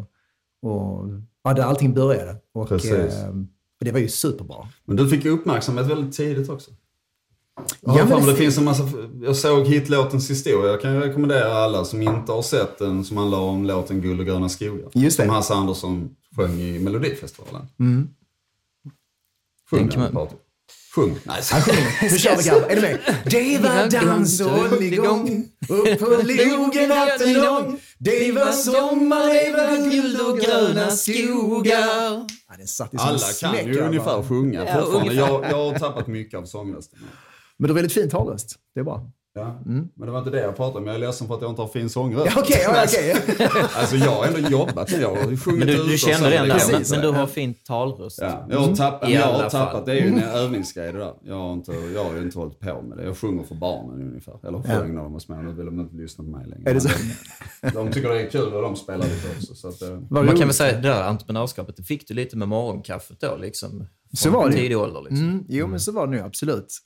och 0.63 1.09
ja, 1.45 1.55
där 1.55 1.63
allting 1.63 1.95
började. 1.95 2.37
Och, 2.55 2.69
Precis. 2.69 2.93
eh, 2.93 3.29
och 3.81 3.85
det 3.85 3.93
var 3.93 3.99
ju 3.99 4.09
superbra. 4.09 4.69
Men 4.85 4.97
du 4.97 5.09
fick 5.09 5.25
ju 5.25 5.31
uppmärksamhet 5.31 5.87
väldigt 5.87 6.17
tidigt 6.17 6.49
också. 6.49 6.71
Ja, 7.81 7.95
men 7.95 8.09
det 8.09 8.15
det 8.17 8.23
fin- 8.27 8.37
finns 8.37 8.59
en 8.59 8.65
massa, 8.65 8.89
jag 9.23 9.37
såg 9.37 9.67
hitlåtens 9.67 10.31
historia. 10.31 10.71
Jag 10.71 10.81
kan 10.81 11.01
rekommendera 11.03 11.53
alla 11.53 11.85
som 11.85 12.03
inte 12.03 12.33
har 12.33 12.43
sett 12.43 12.79
den 12.79 13.05
som 13.05 13.17
handlar 13.17 13.39
om 13.39 13.65
låten 13.67 14.01
Guld 14.01 14.21
och 14.21 14.27
gröna 14.27 14.49
skogar. 14.49 14.89
Just 14.95 15.17
det. 15.17 15.25
Som 15.25 15.35
Hasse 15.35 15.55
Andersson 15.55 16.17
sjöng 16.37 16.61
i 16.61 16.79
Melodifestivalen. 16.79 17.67
Mm. 17.79 18.09
Sjung 19.71 19.89
Den 19.89 20.13
man-. 20.15 20.29
Sjung. 20.99 21.19
Nej, 21.25 21.43
Han 21.51 21.63
sjunger. 21.63 22.03
Nu 22.13 22.19
kör 22.19 22.37
vi 22.37 22.43
grabbar. 22.45 22.69
Är 22.71 22.75
du 22.77 22.83
med? 22.83 22.99
Det 23.25 23.59
var 23.59 23.91
dans 24.07 24.41
och 24.41 24.51
hålligång 24.51 25.45
upp 25.69 25.99
på 26.01 26.07
logen 26.07 26.89
natten 26.89 27.33
lång. 27.33 27.81
Det 27.99 28.33
var 28.33 28.53
sommar, 28.53 29.27
det 29.35 29.53
var 29.53 29.91
guld 29.91 30.21
och 30.21 30.39
gröna 30.39 30.91
skogar. 30.91 32.27
Ja, 32.49 32.55
den 32.59 32.67
satt 32.67 32.95
i 32.95 32.97
Alla 33.01 33.19
kan 33.19 33.19
smäck, 33.19 33.67
ju 33.67 33.81
ungefär 33.81 34.23
sjunga 34.23 34.65
Ja, 34.65 34.75
fortfarande. 34.75 35.11
ungefär. 35.11 35.33
Jag, 35.33 35.45
jag 35.51 35.71
har 35.73 35.79
tappat 35.79 36.07
mycket 36.07 36.39
av 36.39 36.45
sångrösten. 36.45 36.99
Men 37.57 37.69
du 37.69 37.73
har 37.73 37.75
väldigt 37.75 37.93
fin 37.93 38.11
talröst. 38.11 38.57
Det 38.75 38.81
är 38.81 38.85
bra. 38.85 39.11
Ja. 39.39 39.61
Men 39.65 40.07
det 40.07 40.11
var 40.11 40.19
inte 40.19 40.31
det 40.31 40.41
jag 40.41 40.57
pratade 40.57 40.79
om. 40.79 40.87
Jag 40.87 40.95
är 40.95 40.99
ledsen 41.01 41.27
för 41.27 41.35
att 41.35 41.43
jag 41.43 41.51
inte 41.51 41.63
har 41.63 41.69
fin 41.69 41.91
sångröst. 41.91 42.33
Ja, 42.35 42.41
Okej, 42.43 42.61
ja, 42.63 42.85
okej. 42.85 43.17
Alltså 43.77 43.97
jag 43.97 44.11
har 44.11 44.27
ändå 44.27 44.39
jobbat 44.49 44.91
med 44.91 45.01
Jag 45.01 45.09
har 45.09 45.37
sjungit 45.37 45.59
Men 45.59 45.67
du, 45.67 45.87
du 45.89 45.99
känner 45.99 46.31
den 46.31 46.49
det 46.49 46.55
där, 46.55 46.73
men, 46.73 46.83
men 46.91 47.01
du 47.01 47.09
har 47.09 47.27
fin 47.27 47.55
talröst. 47.55 48.19
Ja, 48.23 48.47
jag 48.51 48.59
har 48.59 48.77
tappat, 48.77 49.09
I 49.09 49.15
jag 49.15 49.27
har 49.27 49.51
tappat. 49.51 49.87
Det 49.87 49.93
är 49.93 49.97
ju 49.97 50.09
en 50.09 50.23
övningsgrej 50.23 50.93
det 50.93 50.99
där. 50.99 51.13
Jag 51.25 51.35
har, 51.35 51.53
inte, 51.53 51.73
jag 51.73 52.05
har 52.05 52.15
ju 52.15 52.23
inte 52.23 52.39
hållit 52.39 52.61
på 52.61 52.83
med 52.83 52.99
det. 52.99 53.05
Jag 53.05 53.17
sjunger 53.17 53.45
för 53.45 53.55
barnen 53.55 54.09
ungefär. 54.09 54.47
Eller 54.47 54.63
sjöng 54.63 54.95
när 54.95 55.03
de 55.03 55.13
var 55.13 55.21
små. 55.21 55.43
Nu 55.43 55.53
vill 55.53 55.67
de 55.67 55.81
inte 55.81 55.97
lyssna 55.97 56.25
på 56.25 56.31
mig 56.31 56.47
längre. 56.47 56.71
Är 56.71 56.75
det 56.75 56.81
så? 56.81 56.89
De 57.75 57.93
tycker 57.93 58.09
det 58.09 58.23
är 58.23 58.31
kul 58.31 58.53
och 58.55 58.63
de 58.63 58.77
spelar 58.77 59.05
lite 59.05 59.29
också. 59.37 59.55
Så 59.55 59.69
att, 59.69 59.83
eh, 59.83 60.01
Man 60.11 60.27
kan 60.29 60.39
väl 60.39 60.53
säga 60.53 60.77
det 60.81 60.89
där 60.89 61.03
entreprenörskapet, 61.03 61.77
det 61.77 61.83
fick 61.83 62.09
du 62.09 62.15
lite 62.15 62.37
med 62.37 62.49
morgonkaffet 62.49 63.21
då 63.21 63.37
liksom. 63.37 63.87
Så 64.13 64.31
var 64.31 64.49
det 64.49 64.55
tidig 64.57 64.79
ålder 64.79 65.01
liksom. 65.01 65.29
Mm, 65.29 65.45
jo, 65.49 65.67
men 65.67 65.81
så 65.81 65.93
var 65.93 66.07
det 66.07 66.11
nu 66.13 66.21
absolut. 66.21 66.79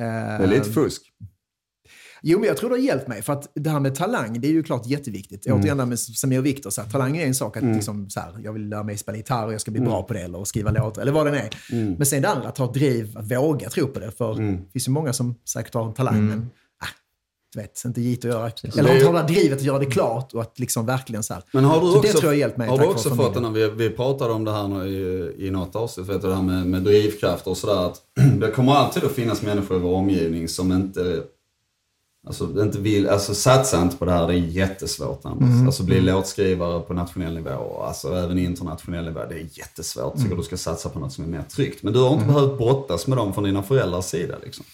Eh, 0.00 0.04
det 0.04 0.10
är 0.10 0.46
lite 0.46 0.70
fusk. 0.70 1.02
Jo, 2.26 2.38
men 2.38 2.48
jag 2.48 2.56
tror 2.56 2.70
det 2.70 2.76
har 2.76 2.80
hjälpt 2.82 3.08
mig. 3.08 3.22
För 3.22 3.32
att 3.32 3.48
det 3.54 3.70
här 3.70 3.80
med 3.80 3.94
talang, 3.94 4.40
det 4.40 4.48
är 4.48 4.52
ju 4.52 4.62
klart 4.62 4.86
jätteviktigt. 4.86 5.46
Mm. 5.46 5.58
Återigen 5.60 5.76
det 5.78 5.86
med 5.86 5.98
Samir 5.98 6.38
och 6.38 6.46
Viktor, 6.46 6.70
så 6.70 6.82
här, 6.82 6.88
talang 6.90 7.16
är 7.16 7.26
en 7.26 7.34
sak. 7.34 7.56
Att 7.56 7.62
liksom, 7.64 8.10
så 8.10 8.20
här, 8.20 8.32
jag 8.44 8.52
vill 8.52 8.68
lära 8.68 8.82
mig 8.82 8.96
spela 8.98 9.16
gitarr 9.16 9.46
och 9.46 9.52
jag 9.52 9.60
ska 9.60 9.70
bli 9.70 9.78
Mm. 9.80 9.90
bra 9.90 10.02
på 10.02 10.12
det. 10.14 10.20
Eller 10.20 10.44
skriva 10.44 10.70
låtar, 10.70 11.02
eller 11.02 11.12
vad 11.12 11.26
det 11.26 11.38
är. 11.38 11.50
Men 11.96 12.06
sen 12.06 12.22
det 12.22 12.28
andra, 12.28 12.48
att 12.48 12.58
ha 12.58 12.72
driv, 12.72 13.18
att 13.18 13.30
våga 13.32 13.68
tro 13.70 13.86
på 13.86 13.98
det. 14.00 14.10
För 14.10 14.32
Mm. 14.32 14.56
det 14.56 14.72
finns 14.72 14.88
ju 14.88 14.92
många 14.92 15.12
som 15.12 15.34
säkert 15.48 15.74
har 15.74 15.84
en 15.86 15.94
talang, 15.94 16.26
men 16.26 16.38
ah, 16.82 16.86
du 17.54 17.60
vet, 17.60 17.84
inte 17.84 18.00
gitt 18.00 18.18
att 18.24 18.30
göra. 18.30 18.50
Det 18.62 18.78
Eller 18.78 19.04
har 19.04 19.12
det 19.12 19.22
drivet 19.34 19.58
att 19.58 19.64
göra 19.64 19.78
det 19.78 19.86
klart 19.86 20.34
och 20.34 20.40
att 20.42 20.58
liksom 20.58 20.86
verkligen 20.86 21.22
så 21.22 21.34
här. 21.34 21.42
Men 21.52 21.64
har 21.64 21.80
du 21.80 21.86
så 21.86 21.98
också, 21.98 22.02
det 22.02 22.08
tror 22.12 22.22
jag 22.24 22.30
har 22.30 22.34
hjälpt 22.34 22.56
mig. 22.56 22.68
har 22.68 22.78
du 22.78 22.84
också 22.84 23.14
fått 23.14 23.34
den 23.34 23.44
här, 23.44 23.52
vi, 23.52 23.68
vi 23.68 23.90
pratade 23.90 24.32
om 24.32 24.44
det 24.44 24.52
här 24.52 24.68
nu 24.68 24.88
i, 24.88 25.46
i 25.46 25.50
något 25.50 25.76
avsnitt, 25.76 26.08
vet 26.08 26.22
du, 26.22 26.28
det 26.28 26.34
här 26.34 26.42
med, 26.42 26.66
med 26.66 26.82
drivkraft 26.82 27.46
och 27.46 27.56
sådär. 27.56 27.86
Att 27.86 28.00
det 28.40 28.50
kommer 28.50 28.72
alltid 28.72 29.04
att 29.04 29.12
finnas 29.12 29.42
människor 29.42 29.76
i 29.76 29.80
vår 29.80 29.94
omgivning 29.94 30.48
som 30.48 30.72
inte, 30.72 31.22
alltså, 32.26 32.62
inte 32.62 32.78
vill, 32.78 33.08
alltså 33.08 33.34
satsa 33.34 33.82
inte 33.82 33.96
på 33.96 34.04
det 34.04 34.12
här, 34.12 34.26
det 34.26 34.34
är 34.34 34.38
jättesvårt 34.38 35.24
Anders. 35.24 35.48
Mm. 35.48 35.66
Alltså 35.66 35.82
bli 35.82 36.00
låtskrivare 36.00 36.80
på 36.80 36.94
nationell 36.94 37.34
nivå, 37.34 37.82
alltså 37.82 38.14
även 38.14 38.38
internationell 38.38 39.04
nivå, 39.04 39.20
det 39.28 39.34
är 39.34 39.46
jättesvårt. 39.52 40.14
Mm. 40.14 40.24
tycker 40.24 40.36
du 40.36 40.42
ska 40.42 40.56
satsa 40.56 40.88
på 40.88 40.98
något 40.98 41.12
som 41.12 41.24
är 41.24 41.28
mer 41.28 41.42
tryggt. 41.42 41.82
Men 41.82 41.92
du 41.92 41.98
har 41.98 42.14
inte 42.14 42.26
behövt 42.26 42.58
brottas 42.58 43.06
med 43.06 43.18
dem 43.18 43.34
från 43.34 43.44
dina 43.44 43.62
föräldrars 43.62 44.04
sida 44.04 44.34
liksom. 44.44 44.64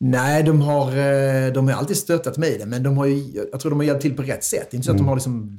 Nej, 0.00 0.42
de 0.42 0.60
har, 0.60 0.88
eh, 0.88 1.52
de 1.52 1.68
har 1.68 1.74
alltid 1.74 1.96
stöttat 1.96 2.38
mig 2.38 2.54
i 2.54 2.58
det, 2.58 2.66
men 2.66 2.82
de 2.82 2.96
har 2.96 3.06
ju, 3.06 3.46
jag 3.52 3.60
tror 3.60 3.70
de 3.70 3.78
har 3.78 3.86
hjälpt 3.86 4.02
till 4.02 4.16
på 4.16 4.22
rätt 4.22 4.44
sätt. 4.44 4.68
Det 4.70 4.74
är 4.74 4.76
inte 4.76 4.86
så 4.86 4.92
att 4.92 4.98
de 4.98 5.08
har 5.08 5.16
liksom, 5.16 5.58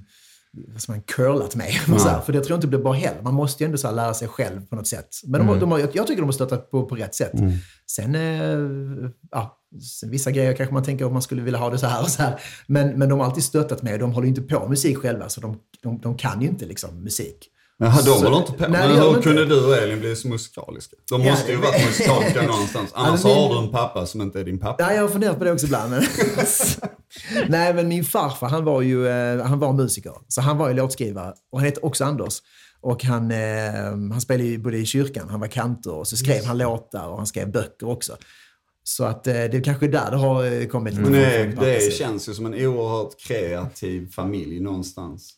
ska 0.78 0.92
man, 0.92 1.02
curlat 1.02 1.56
mig. 1.56 1.72
Så 2.00 2.10
här, 2.10 2.22
för 2.22 2.34
det 2.34 2.40
tror 2.40 2.52
jag 2.52 2.58
inte 2.58 2.68
blir 2.68 2.80
bra 2.80 2.92
heller. 2.94 3.22
Man 3.22 3.34
måste 3.34 3.64
ju 3.64 3.66
ändå 3.66 3.78
så 3.78 3.92
lära 3.92 4.14
sig 4.14 4.28
själv 4.28 4.66
på 4.66 4.76
något 4.76 4.88
sätt. 4.88 5.08
Men 5.26 5.40
de, 5.42 5.48
har- 5.48 5.56
de 5.60 5.72
har, 5.72 5.80
jag 5.80 6.08
tycker 6.08 6.16
de 6.22 6.26
har 6.26 6.32
stöttat 6.32 6.72
på, 6.72 6.86
på 6.86 6.96
rätt 6.96 7.16
sätt. 7.16 7.32
Sen, 7.92 8.16
eh, 8.16 9.10
ja, 9.32 9.58
sen, 10.00 10.10
vissa 10.10 10.32
grejer 10.32 10.54
kanske 10.54 10.74
man 10.74 10.84
tänker 10.84 11.06
att 11.06 11.14
man 11.14 11.22
skulle 11.22 11.42
vilja 11.42 11.60
ha 11.60 11.70
det 11.70 11.78
så 11.78 11.88
här 11.88 12.02
och 12.04 12.10
så 12.10 12.22
här. 12.22 12.40
Men, 12.68 13.00
men 13.00 13.10
de 13.10 13.20
har 13.20 13.26
alltid 13.26 13.44
stöttat 13.44 13.82
mig. 13.84 13.98
De 13.98 14.12
håller 14.14 14.26
ju 14.28 14.30
inte 14.36 14.42
på 14.42 14.60
med 14.60 14.70
musik 14.70 14.98
själva, 14.98 15.30
så 15.30 15.42
de, 15.42 15.58
de, 15.84 16.00
de 16.02 16.18
kan 16.18 16.42
ju 16.42 16.48
inte 16.48 16.66
liksom 16.66 17.04
musik. 17.04 17.50
Jaha, 17.77 18.01
de 18.01 18.10
håller 18.12 18.38
inte 18.38 18.51
på. 18.51 18.67
Nej, 18.67 18.88
Men 18.88 18.98
hur 19.01 19.10
inte. 19.10 19.22
kunde 19.22 19.46
du 19.46 19.65
och 19.65 19.75
Elin 19.77 20.00
bli 20.00 20.15
så 20.15 20.27
musikaliska? 20.27 20.96
De 21.10 21.22
Ja, 21.22 21.32
måste 21.32 21.51
ju 21.51 21.58
varit 21.58 21.86
musikaliska 21.86 22.41
någonstans. 22.48 22.91
Annars 22.94 23.24
men- 23.24 23.34
har 23.34 23.53
du 23.53 23.60
en 23.60 23.72
pappa 23.72 24.05
som 24.05 24.22
inte 24.22 24.39
är 24.39 24.44
din 24.44 24.60
pappa. 24.60 24.84
Ja, 24.84 24.94
jag 24.94 25.01
har 25.01 25.10
funderat 25.10 25.38
på 25.38 25.44
det 25.44 25.51
också 25.51 25.65
ibland. 25.65 25.89
Men... 25.91 26.03
Nej, 27.48 27.74
men 27.74 27.88
min 27.88 28.03
farfar 28.03 28.50
han 28.50 28.65
var 28.65 28.82
ju 28.82 29.08
eh, 29.08 29.46
han 29.46 29.60
var 29.60 29.74
musiker. 29.74 30.13
Så 30.27 30.41
han 30.41 30.58
var 30.58 30.67
ju 30.67 30.74
låtskrivare 30.74 31.34
och 31.51 31.60
han 31.60 31.65
hette 31.65 31.79
också 31.79 32.05
Anders. 32.05 32.34
Och 32.82 33.03
han, 33.03 33.32
eh, 33.32 33.74
han 34.12 34.22
spelade 34.22 34.50
ju 34.50 34.58
både 34.58 34.77
i 34.77 34.86
kyrkan, 34.86 35.29
han 35.29 35.39
var 35.39 35.48
kantor 35.48 35.94
och 35.96 36.08
så 36.08 36.17
skrev 36.17 36.46
han 36.46 36.58
låtar 36.58 37.08
och 37.08 37.17
han 37.17 37.27
skrev 37.27 37.51
böcker 37.51 37.89
också. 37.89 38.17
Så 38.84 39.03
att 39.03 39.27
eh, 39.27 39.34
det 39.34 39.53
är 39.58 39.63
kanske 39.63 39.88
där 39.88 40.12
det 40.12 40.17
har 40.17 40.46
eh, 40.62 40.67
kommit 40.67 40.94
lite 40.94 41.10
Men 41.10 41.44
från 41.44 41.51
pappas 41.51 41.65
det 41.65 41.94
känns 41.94 42.29
ju 42.29 42.34
som 42.34 42.46
en 42.46 42.53
oerhört 42.53 43.20
kreativ 43.27 44.12
familj 44.12 44.60
någonstans. 44.60 45.34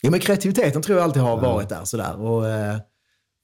Ja, 0.00 0.10
men 0.10 0.20
kreativiteten 0.20 0.82
tror 0.82 0.98
jag 0.98 1.04
alltid 1.04 1.22
har 1.22 1.40
varit 1.40 1.68
där 1.68 1.84
sådär. 1.84 2.20
Och, 2.20 2.48
eh, 2.48 2.76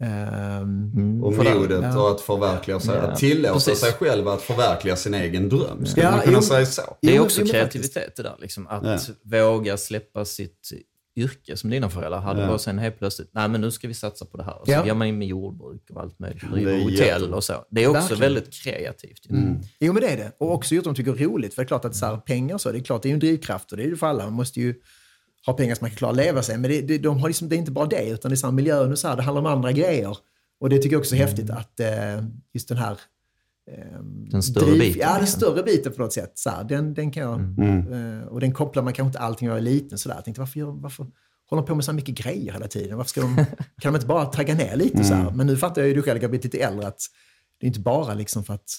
ehm, 0.02 1.22
Och 1.24 1.32
det- 1.32 1.54
modet 1.54 1.80
ja. 1.82 2.00
och 2.02 2.10
att 2.10 2.20
förverkliga 2.20 2.80
sig. 2.80 2.94
Ja, 2.94 3.00
Att 3.00 3.18
tillåta 3.18 3.54
precis. 3.54 3.78
sig 3.80 3.92
själv 3.92 4.28
att 4.28 4.42
förverkliga 4.42 4.96
sin 4.96 5.14
egen 5.14 5.48
dröm. 5.48 5.86
Skulle 5.86 6.06
Ja, 6.06 6.10
man 6.10 6.20
kunna 6.20 6.36
jo. 6.38 6.42
säga 6.42 6.66
så? 6.66 6.96
Det 7.02 7.16
är 7.16 7.20
också 7.20 7.40
jo, 7.40 7.46
kreativitet 7.46 8.16
det 8.16 8.22
där. 8.22 8.36
Liksom, 8.40 8.66
att 8.66 8.84
Ja. 8.84 9.42
våga 9.46 9.76
släppa 9.76 10.24
sitt 10.24 10.70
yrke 11.16 11.56
som 11.56 11.70
dina 11.70 11.88
föräldrar 11.90 12.20
hade 12.20 12.42
Ja. 12.42 12.50
och 12.50 12.60
sen 12.60 12.78
helt 12.78 12.98
plötsligt, 12.98 13.30
nej 13.32 13.48
men 13.48 13.60
nu 13.60 13.70
ska 13.70 13.88
vi 13.88 13.94
satsa 13.94 14.24
på 14.24 14.36
det 14.36 14.42
här. 14.44 14.60
Och 14.60 14.66
så 14.66 14.72
Ja. 14.72 14.86
ger 14.86 14.94
man 14.94 15.06
in 15.08 15.18
med 15.18 15.28
jordbruk 15.28 15.90
och 15.94 16.00
allt 16.00 16.18
möjligt. 16.18 16.40
det 16.42 16.48
Driver 16.56 16.72
är 16.72 16.82
hotell 16.82 17.34
och 17.34 17.44
så. 17.44 17.54
Det 17.70 17.84
är 17.84 17.88
också 17.88 18.00
Verkligen. 18.00 18.20
väldigt 18.20 18.52
kreativt. 18.62 19.20
ju. 19.30 19.36
Mm. 19.36 19.56
Jo, 19.80 19.92
men 19.92 20.02
det 20.02 20.08
är 20.08 20.16
det. 20.16 20.32
Och 20.38 20.52
också 20.52 20.74
gjort 20.74 20.84
de 20.84 20.94
tycker 20.94 21.12
är 21.12 21.16
roligt. 21.16 21.54
För 21.54 21.62
det 21.62 21.64
är 21.64 21.68
klart 21.68 21.84
att 21.84 21.96
så 21.96 22.06
här, 22.06 22.16
pengar 22.16 22.58
så, 22.58 22.72
det 22.72 22.78
är 22.78 22.82
klart 22.82 23.02
det 23.02 23.06
är 23.06 23.10
ju 23.10 23.14
en 23.14 23.20
drivkraft 23.20 23.70
och 23.72 23.76
det 23.78 23.84
är 23.84 23.88
ju 23.88 23.96
för 23.96 24.06
alla. 24.06 24.24
Man 24.24 24.32
måste 24.32 24.60
ju 24.60 24.74
ha 25.46 25.52
pengar 25.52 25.74
så 25.74 25.84
man 25.84 25.90
kan 25.90 25.96
klara 25.96 26.10
att 26.10 26.16
leva 26.16 26.42
sig. 26.42 26.58
Men 26.58 26.70
det, 26.70 26.80
det, 26.80 26.98
de 26.98 27.18
har 27.20 27.28
liksom, 27.28 27.48
det 27.48 27.56
är 27.56 27.58
inte 27.58 27.70
bara 27.72 27.86
det, 27.86 28.08
utan 28.08 28.30
det 28.30 28.34
är 28.34 28.36
så 28.36 28.46
här, 28.46 28.52
miljön 28.54 28.92
och 28.92 28.98
så 28.98 29.08
här, 29.08 29.16
det 29.16 29.22
handlar 29.22 29.40
om 29.42 29.46
andra 29.46 29.72
grejer. 29.72 30.16
Och 30.60 30.68
det 30.70 30.76
tycker 30.78 30.94
jag 30.94 31.00
också 31.00 31.14
är 31.14 31.18
häftigt 31.18 31.50
att 31.50 31.80
eh, 31.80 32.24
just 32.52 32.68
den 32.68 32.78
här... 32.78 32.98
ehm, 33.70 34.28
Den 34.30 34.42
större 34.42 34.78
biten, 34.78 35.00
Ja, 35.00 35.12
den 35.12 35.20
liksom. 35.20 35.40
större 35.40 35.62
biten 35.62 35.92
på 35.92 36.02
något 36.02 36.12
sätt. 36.12 36.32
Så 36.34 36.50
här, 36.50 36.64
den, 36.64 36.94
den 36.94 37.10
kan 37.10 37.22
jag... 37.22 37.34
Mm. 37.40 37.92
eh, 38.20 38.26
och 38.26 38.40
den 38.40 38.52
kopplar 38.52 38.82
man 38.82 38.92
kanske 38.92 39.08
inte 39.08 39.18
allting 39.18 39.48
när 39.48 39.54
jag 39.54 39.60
är 39.60 39.70
liten. 39.70 39.98
Så 39.98 40.08
där. 40.08 40.16
Jag 40.16 40.24
tänkte, 40.24 40.40
varför, 40.40 40.58
gör, 40.60 40.66
varför 40.70 41.06
håller 41.50 41.62
de 41.62 41.66
på 41.66 41.74
med 41.74 41.84
så 41.84 41.90
här 41.90 41.96
mycket 41.96 42.14
grejer 42.14 42.52
hela 42.52 42.68
tiden? 42.68 42.96
Varför 42.96 43.08
ska 43.08 43.20
de, 43.20 43.36
kan 43.80 43.92
de 43.92 43.94
inte 43.94 44.06
bara 44.06 44.24
tagga 44.24 44.54
ner 44.54 44.76
lite? 44.76 45.04
Så 45.04 45.14
här? 45.14 45.30
Men 45.30 45.46
nu 45.46 45.56
fattar 45.56 45.82
jag 45.82 45.88
ju 45.88 45.94
du 45.94 46.02
själv, 46.02 46.16
jag 46.16 46.22
har 46.22 46.28
blivit 46.28 46.44
lite 46.44 46.58
äldre, 46.58 46.86
att 46.86 47.00
det 47.60 47.66
är 47.66 47.68
inte 47.68 47.80
bara 47.80 48.14
liksom 48.14 48.44
för 48.44 48.54
att 48.54 48.70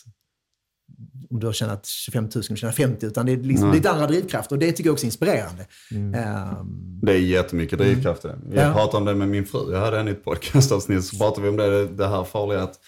om 1.30 1.40
du 1.40 1.46
har 1.46 1.54
tjänat 1.54 1.86
25 1.86 2.24
000 2.24 2.44
och 2.52 2.58
tjänar 2.58 2.72
50 2.74 3.06
utan 3.06 3.26
det 3.26 3.32
är 3.32 3.38
liksom 3.38 3.72
lite 3.72 3.92
andra 3.92 4.08
drivkrafter 4.08 4.56
och 4.56 4.60
det 4.60 4.72
tycker 4.72 4.86
jag 4.88 4.94
också 4.94 5.04
är 5.06 5.08
inspirerande. 5.08 5.66
Ehm, 5.92 7.00
Det 7.02 7.12
är 7.14 7.18
jättemycket 7.18 7.80
drivkraft 7.80 8.26
i 8.26 8.28
det. 8.28 8.38
Jag 8.54 8.70
Ja. 8.70 8.74
pratade 8.74 8.98
om 8.98 9.06
det 9.06 9.16
med 9.16 9.28
min 9.28 9.46
fru. 9.46 9.72
Jag 9.74 9.80
hade 9.80 10.00
en 10.00 10.08
i 10.08 10.12
ett 10.12 10.24
podcastavsnitt 10.26 11.06
så 11.06 11.18
pratade 11.18 11.42
vi 11.42 11.50
om 11.50 11.58
det, 11.58 11.88
det 11.88 12.08
här 12.08 12.24
farliga 12.24 12.62
att 12.64 12.80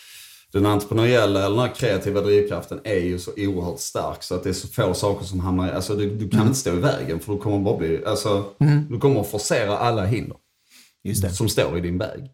den 0.52 0.66
entreprenöriella 0.66 1.40
eller 1.46 1.50
den 1.58 1.60
här 1.70 1.76
kreativa 1.76 2.22
drivkraften 2.22 2.80
är 2.84 3.00
ju 3.00 3.20
så 3.20 3.32
oerhört 3.38 3.80
stark 3.80 4.24
så 4.24 4.36
att 4.36 4.44
det 4.44 4.50
är 4.50 4.54
så 4.54 4.68
få 4.68 4.94
saker 4.94 5.26
som 5.26 5.40
hamnar 5.40 5.68
i, 5.68 5.72
alltså 5.72 5.96
du, 5.96 6.16
du 6.16 6.30
kan 6.30 6.42
inte 6.42 6.60
stå 6.60 6.74
i 6.74 6.80
vägen 6.80 7.20
för 7.20 7.34
du 7.34 7.40
kommer 7.40 7.60
bara 7.60 7.78
bli, 7.78 8.06
alltså 8.06 8.46
du 8.90 9.00
kommer 9.00 9.22
att 9.22 9.28
forcera 9.30 9.78
alla 9.78 10.06
hinder 10.06 10.38
just 11.04 11.22
det. 11.22 11.30
som 11.30 11.50
står 11.50 11.78
i 11.78 11.82
din 11.82 11.98
väg. 11.98 12.30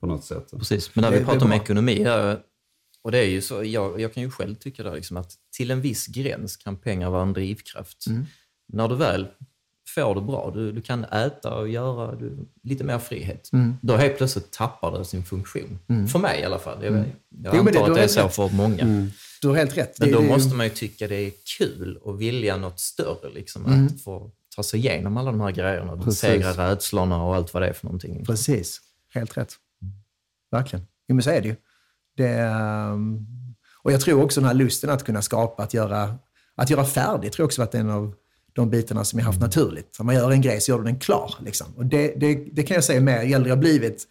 På 0.00 0.06
något 0.06 0.24
sätt. 0.24 0.50
Precis, 0.58 0.90
men 0.94 1.02
när 1.02 1.10
vi 1.18 1.24
pratar 1.24 1.46
om 1.46 1.52
ekonomi 1.52 2.04
här, 2.04 2.38
och 3.04 3.12
det 3.12 3.18
är 3.18 3.28
ju 3.28 3.40
så, 3.42 3.64
jag, 3.64 4.00
jag 4.00 4.14
kan 4.14 4.22
ju 4.22 4.30
själv 4.30 4.54
tycka 4.54 4.82
där 4.82 4.94
liksom 4.94 5.16
att 5.16 5.32
till 5.56 5.70
en 5.70 5.80
viss 5.80 6.06
gräns 6.06 6.56
kan 6.56 6.76
pengar 6.76 7.10
vara 7.10 7.22
en 7.22 7.32
drivkraft. 7.32 8.06
Mm. 8.06 8.26
När 8.72 8.88
du 8.88 8.96
väl 8.96 9.26
får 9.94 10.14
det 10.14 10.20
bra, 10.20 10.50
du, 10.54 10.72
du 10.72 10.80
kan 10.82 11.04
äta 11.04 11.54
och 11.54 11.68
göra 11.68 12.14
du, 12.14 12.36
lite 12.62 12.84
mer 12.84 12.98
frihet, 12.98 13.50
Mm. 13.52 13.76
då 13.82 13.96
helt 13.96 14.16
plötsligt 14.16 14.50
tappar 14.50 14.98
det 14.98 15.04
sin 15.04 15.24
funktion. 15.24 15.78
För 16.12 16.18
mig 16.18 16.40
i 16.40 16.44
alla 16.44 16.58
fall. 16.58 16.84
Jag, 16.84 16.92
jag 16.94 17.04
Jo, 17.28 17.50
det- 17.50 17.58
antar 17.58 17.80
har 17.80 17.88
att 17.90 17.94
det 17.96 18.02
är 18.02 18.08
så 18.08 18.20
rätt. 18.22 18.34
för 18.34 18.48
många. 18.52 19.08
Du 19.40 19.48
har 19.48 19.54
helt 19.56 19.76
rätt. 19.76 19.98
Men 20.00 20.08
Det- 20.08 20.14
då 20.14 20.20
det- 20.20 20.28
måste 20.28 20.54
man 20.54 20.66
ju 20.66 20.70
tycka 20.70 21.08
det 21.08 21.14
är 21.16 21.32
kul 21.58 21.96
och 22.02 22.20
vilja 22.20 22.56
något 22.56 22.80
större. 22.80 23.30
Liksom, 23.34 23.64
Mm. 23.66 23.86
Att 23.86 24.00
få 24.02 24.30
ta 24.56 24.62
sig 24.62 24.80
igenom 24.80 25.16
alla 25.16 25.30
de 25.30 25.40
här 25.40 25.50
grejerna. 25.50 25.96
Besegra 25.96 26.52
rädslorna 26.70 27.22
och 27.24 27.34
allt 27.36 27.54
vad 27.54 27.62
det 27.62 27.68
är 27.68 27.72
för 27.72 27.86
någonting. 27.86 28.24
Precis, 28.24 28.80
helt 29.14 29.36
rätt. 29.36 29.54
Verkligen. 30.50 30.86
Jo, 31.08 31.14
men 31.14 31.22
så 31.22 31.30
är 31.30 31.40
det 31.40 31.48
ju. 31.48 31.56
Det, 32.16 32.28
ehm, 32.28 33.26
och 33.82 33.92
jag 33.92 34.00
tror 34.00 34.22
också 34.22 34.40
den 34.40 34.48
här 34.48 34.54
lusten 34.54 34.90
att 34.90 35.04
kunna 35.04 35.22
skapa, 35.22 35.62
att 35.62 35.74
göra, 35.74 36.14
att 36.56 36.70
göra 36.70 36.84
färdigt, 36.84 37.32
tror 37.32 37.42
jag 37.42 37.46
också 37.46 37.62
varit 37.62 37.74
en 37.74 37.90
av 37.90 38.14
de 38.52 38.70
bitarna 38.70 39.04
som 39.04 39.18
jag 39.18 39.26
haft 39.26 39.40
naturligt. 39.40 39.96
Om 40.00 40.06
man 40.06 40.14
gör 40.14 40.30
en 40.30 40.40
grej 40.40 40.60
så 40.60 40.70
gör 40.70 40.78
du 40.78 40.84
den 40.84 40.98
klar. 40.98 41.34
Liksom. 41.44 41.66
Och 41.76 41.86
det, 41.86 42.14
det, 42.16 42.34
det 42.52 42.62
kan 42.62 42.74
jag 42.74 42.84
säga 42.84 43.00
med, 43.00 43.28
ju 43.28 43.34
äldre 43.34 43.48
jag 43.48 43.58
blivit, 43.58 44.04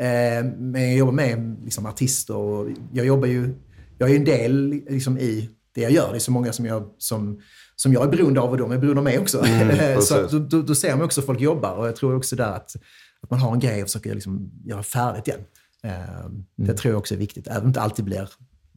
eh, 0.00 0.44
men 0.58 0.82
jag 0.82 0.96
jobbar 0.96 1.12
med 1.12 1.56
liksom, 1.64 1.86
artister 1.86 2.36
och 2.36 2.68
jag 2.92 3.06
jobbar 3.06 3.28
ju, 3.28 3.54
jag 3.98 4.08
är 4.08 4.12
ju 4.12 4.18
en 4.18 4.24
del 4.24 4.82
liksom, 4.88 5.18
i 5.18 5.50
det 5.74 5.80
jag 5.80 5.92
gör. 5.92 6.10
Det 6.10 6.16
är 6.16 6.20
så 6.20 6.30
många 6.30 6.52
som 6.52 6.66
jag, 6.66 6.90
som, 6.98 7.40
som 7.76 7.92
jag 7.92 8.04
är 8.04 8.08
beroende 8.08 8.40
av 8.40 8.50
och 8.50 8.58
de 8.58 8.72
är 8.72 8.78
beroende 8.78 9.00
av 9.00 9.04
mig 9.04 9.18
också. 9.18 9.44
så 10.00 10.14
att, 10.14 10.50
då, 10.50 10.62
då, 10.62 10.74
ser 10.74 10.96
man 10.96 11.04
också 11.04 11.22
folk 11.22 11.40
jobbar 11.40 11.74
och 11.74 11.86
jag 11.86 11.96
tror 11.96 12.16
också 12.16 12.36
där 12.36 12.52
att, 12.52 12.76
att 13.22 13.30
man 13.30 13.40
har 13.40 13.52
en 13.52 13.60
grej 13.60 13.82
och 13.82 13.88
försöker 13.88 14.14
liksom 14.14 14.50
göra 14.64 14.82
färdigt 14.82 15.28
igen. 15.28 15.40
Eh, 15.84 15.92
Det 16.56 16.74
tror 16.74 16.92
jag 16.92 16.98
också 16.98 17.14
är 17.14 17.18
viktigt, 17.18 17.46
även 17.46 17.56
om 17.58 17.64
det 17.64 17.68
inte 17.68 17.80
alltid 17.80 18.04
blir 18.04 18.28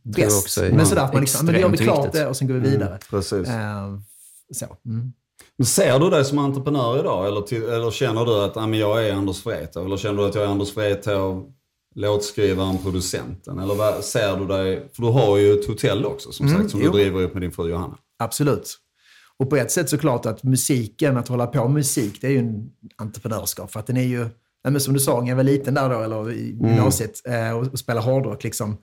bäst. 0.04 0.58
Men 0.72 0.86
sådär 0.86 1.04
att 1.04 1.14
man 1.14 1.22
liksom, 1.22 1.46
men 1.46 1.56
gör 1.60 1.68
vi 1.70 1.74
extremt 1.74 1.94
klart 1.96 2.12
det 2.14 2.28
och 2.28 2.38
sen 2.38 2.48
går 2.48 2.56
vi 2.56 2.70
vidare. 2.70 3.00
Precis. 3.10 3.48
Eh, 3.48 3.98
så. 4.54 4.66
Mm. 4.86 5.14
Men 5.58 5.66
ser 5.66 6.00
du 6.00 6.10
dig 6.10 6.26
som 6.26 6.38
entreprenör 6.38 7.00
idag 7.00 7.28
eller, 7.28 7.42
till, 7.42 7.64
eller 7.64 7.92
känner 7.92 8.26
du 8.26 8.44
att 8.44 8.58
ah, 8.58 8.68
men 8.68 8.80
jag 8.80 9.08
är 9.08 9.14
Anders 9.14 9.46
Wrethov? 9.46 9.86
Eller 9.86 9.98
känner 9.98 10.22
du 10.22 10.28
att 10.28 10.36
jag 10.36 10.44
är 10.44 10.48
Anders 10.48 10.78
Wrethov, 10.78 11.52
låtskrivaren, 11.96 12.78
producenten? 12.78 13.60
Eller 13.60 13.76
vad, 13.76 14.04
ser 14.04 14.38
du 14.38 14.48
dig, 14.48 14.90
för 14.94 15.02
du 15.04 15.10
har 15.10 15.38
ju 15.38 15.54
ett 15.60 15.68
hotell 15.68 16.06
också 16.06 16.32
som 16.32 16.50
sagt 16.50 16.70
som 16.70 16.80
Mm, 16.80 16.86
jo. 16.86 16.98
du 16.98 17.04
driver 17.04 17.22
upp 17.22 17.34
med 17.34 17.44
din 17.44 17.52
fru 17.52 17.70
Johanna. 17.70 17.98
Absolut. 18.20 18.78
Och 19.38 19.50
på 19.50 19.56
ett 19.56 19.72
sätt 19.72 19.90
såklart 19.90 20.26
att 20.26 20.44
musiken, 20.44 21.18
att 21.18 21.28
hålla 21.28 21.48
på 21.48 21.64
med 21.64 21.72
musik, 21.74 22.18
det 22.22 22.28
är 22.28 22.32
ju 22.32 22.38
en 22.40 22.70
entreprenörskap. 22.96 23.72
För 23.72 23.80
att 23.80 23.88
den 23.88 23.98
är 23.98 24.04
ju, 24.04 24.30
nej 24.64 24.72
men 24.72 24.82
som 24.82 24.94
du 24.94 25.00
sa, 25.00 25.22
när 25.22 25.30
jag 25.30 25.36
var 25.36 25.44
liten 25.44 25.74
där 25.74 25.90
då, 25.90 26.00
eller 26.02 26.32
i 26.32 26.46
gymnasiet, 26.50 27.22
eh, 27.28 27.52
och, 27.52 27.68
och 27.68 27.80
spelade 27.80 28.06
hårdrock, 28.06 28.44
liksom, 28.44 28.78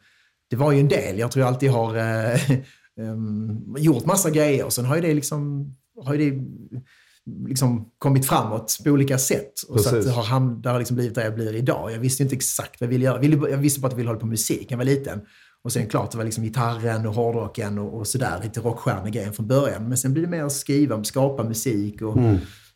det 0.51 0.57
var 0.57 0.73
ju 0.73 0.81
en 0.81 0.89
del. 0.89 1.19
Jag 1.19 1.31
tror 1.31 1.41
jag 1.45 1.49
alltid 1.55 1.71
har 1.71 1.97
em, 3.01 3.75
gjort 3.79 4.05
massa 4.07 4.31
grejer 4.31 4.65
och 4.65 4.73
sen 4.73 4.85
har 4.85 4.97
ju 4.97 5.03
det 5.03 5.15
liksom, 5.15 5.73
har 6.05 6.15
ju 6.15 6.31
det 6.31 6.45
liksom 7.49 7.91
kommit 7.99 8.27
framåt 8.27 8.79
på 8.85 8.91
olika 8.91 9.19
sätt. 9.19 9.53
Och 9.69 9.81
så 9.81 9.89
att 9.89 10.05
det 10.05 10.11
har, 10.11 10.23
ham- 10.23 10.63
det 10.63 10.69
har 10.69 10.79
liksom 10.79 10.97
blivit 10.97 11.15
där 11.15 11.25
jag 11.25 11.35
blir 11.35 11.55
idag. 11.55 11.93
Jag 11.93 11.99
visste 11.99 12.23
inte 12.23 12.37
exakt 12.37 12.81
vad 12.81 12.87
jag 12.87 12.91
ville 12.91 13.05
göra. 13.05 13.51
Jag 13.51 13.59
visste 13.59 13.81
bara 13.81 13.87
att 13.87 13.93
jag 13.93 13.97
ville 13.97 14.09
hålla 14.09 14.21
på 14.21 14.27
med 14.27 14.31
musik 14.31 14.61
när 14.71 14.73
jag 14.73 14.79
var 14.79 14.85
liten. 14.85 15.21
Och 15.65 15.73
sen 15.73 15.87
klart, 15.87 16.11
det 16.11 16.19
var 16.19 16.25
liksom 16.25 16.45
gitarren 16.45 17.07
och 17.07 17.15
hårdrocken 17.15 17.79
och, 17.79 17.99
och 17.99 18.07
sådär, 18.07 18.41
lite 18.43 18.61
rockstjärnegrejen 18.61 19.33
från 19.33 19.47
början. 19.47 19.89
Men 19.89 19.99
sen 19.99 20.13
blev 20.13 20.25
det 20.25 20.31
mer 20.31 20.45
att 20.45 20.53
skriva, 20.53 21.05
skapa 21.05 21.45
musik. 21.45 22.03
Och, 22.03 22.17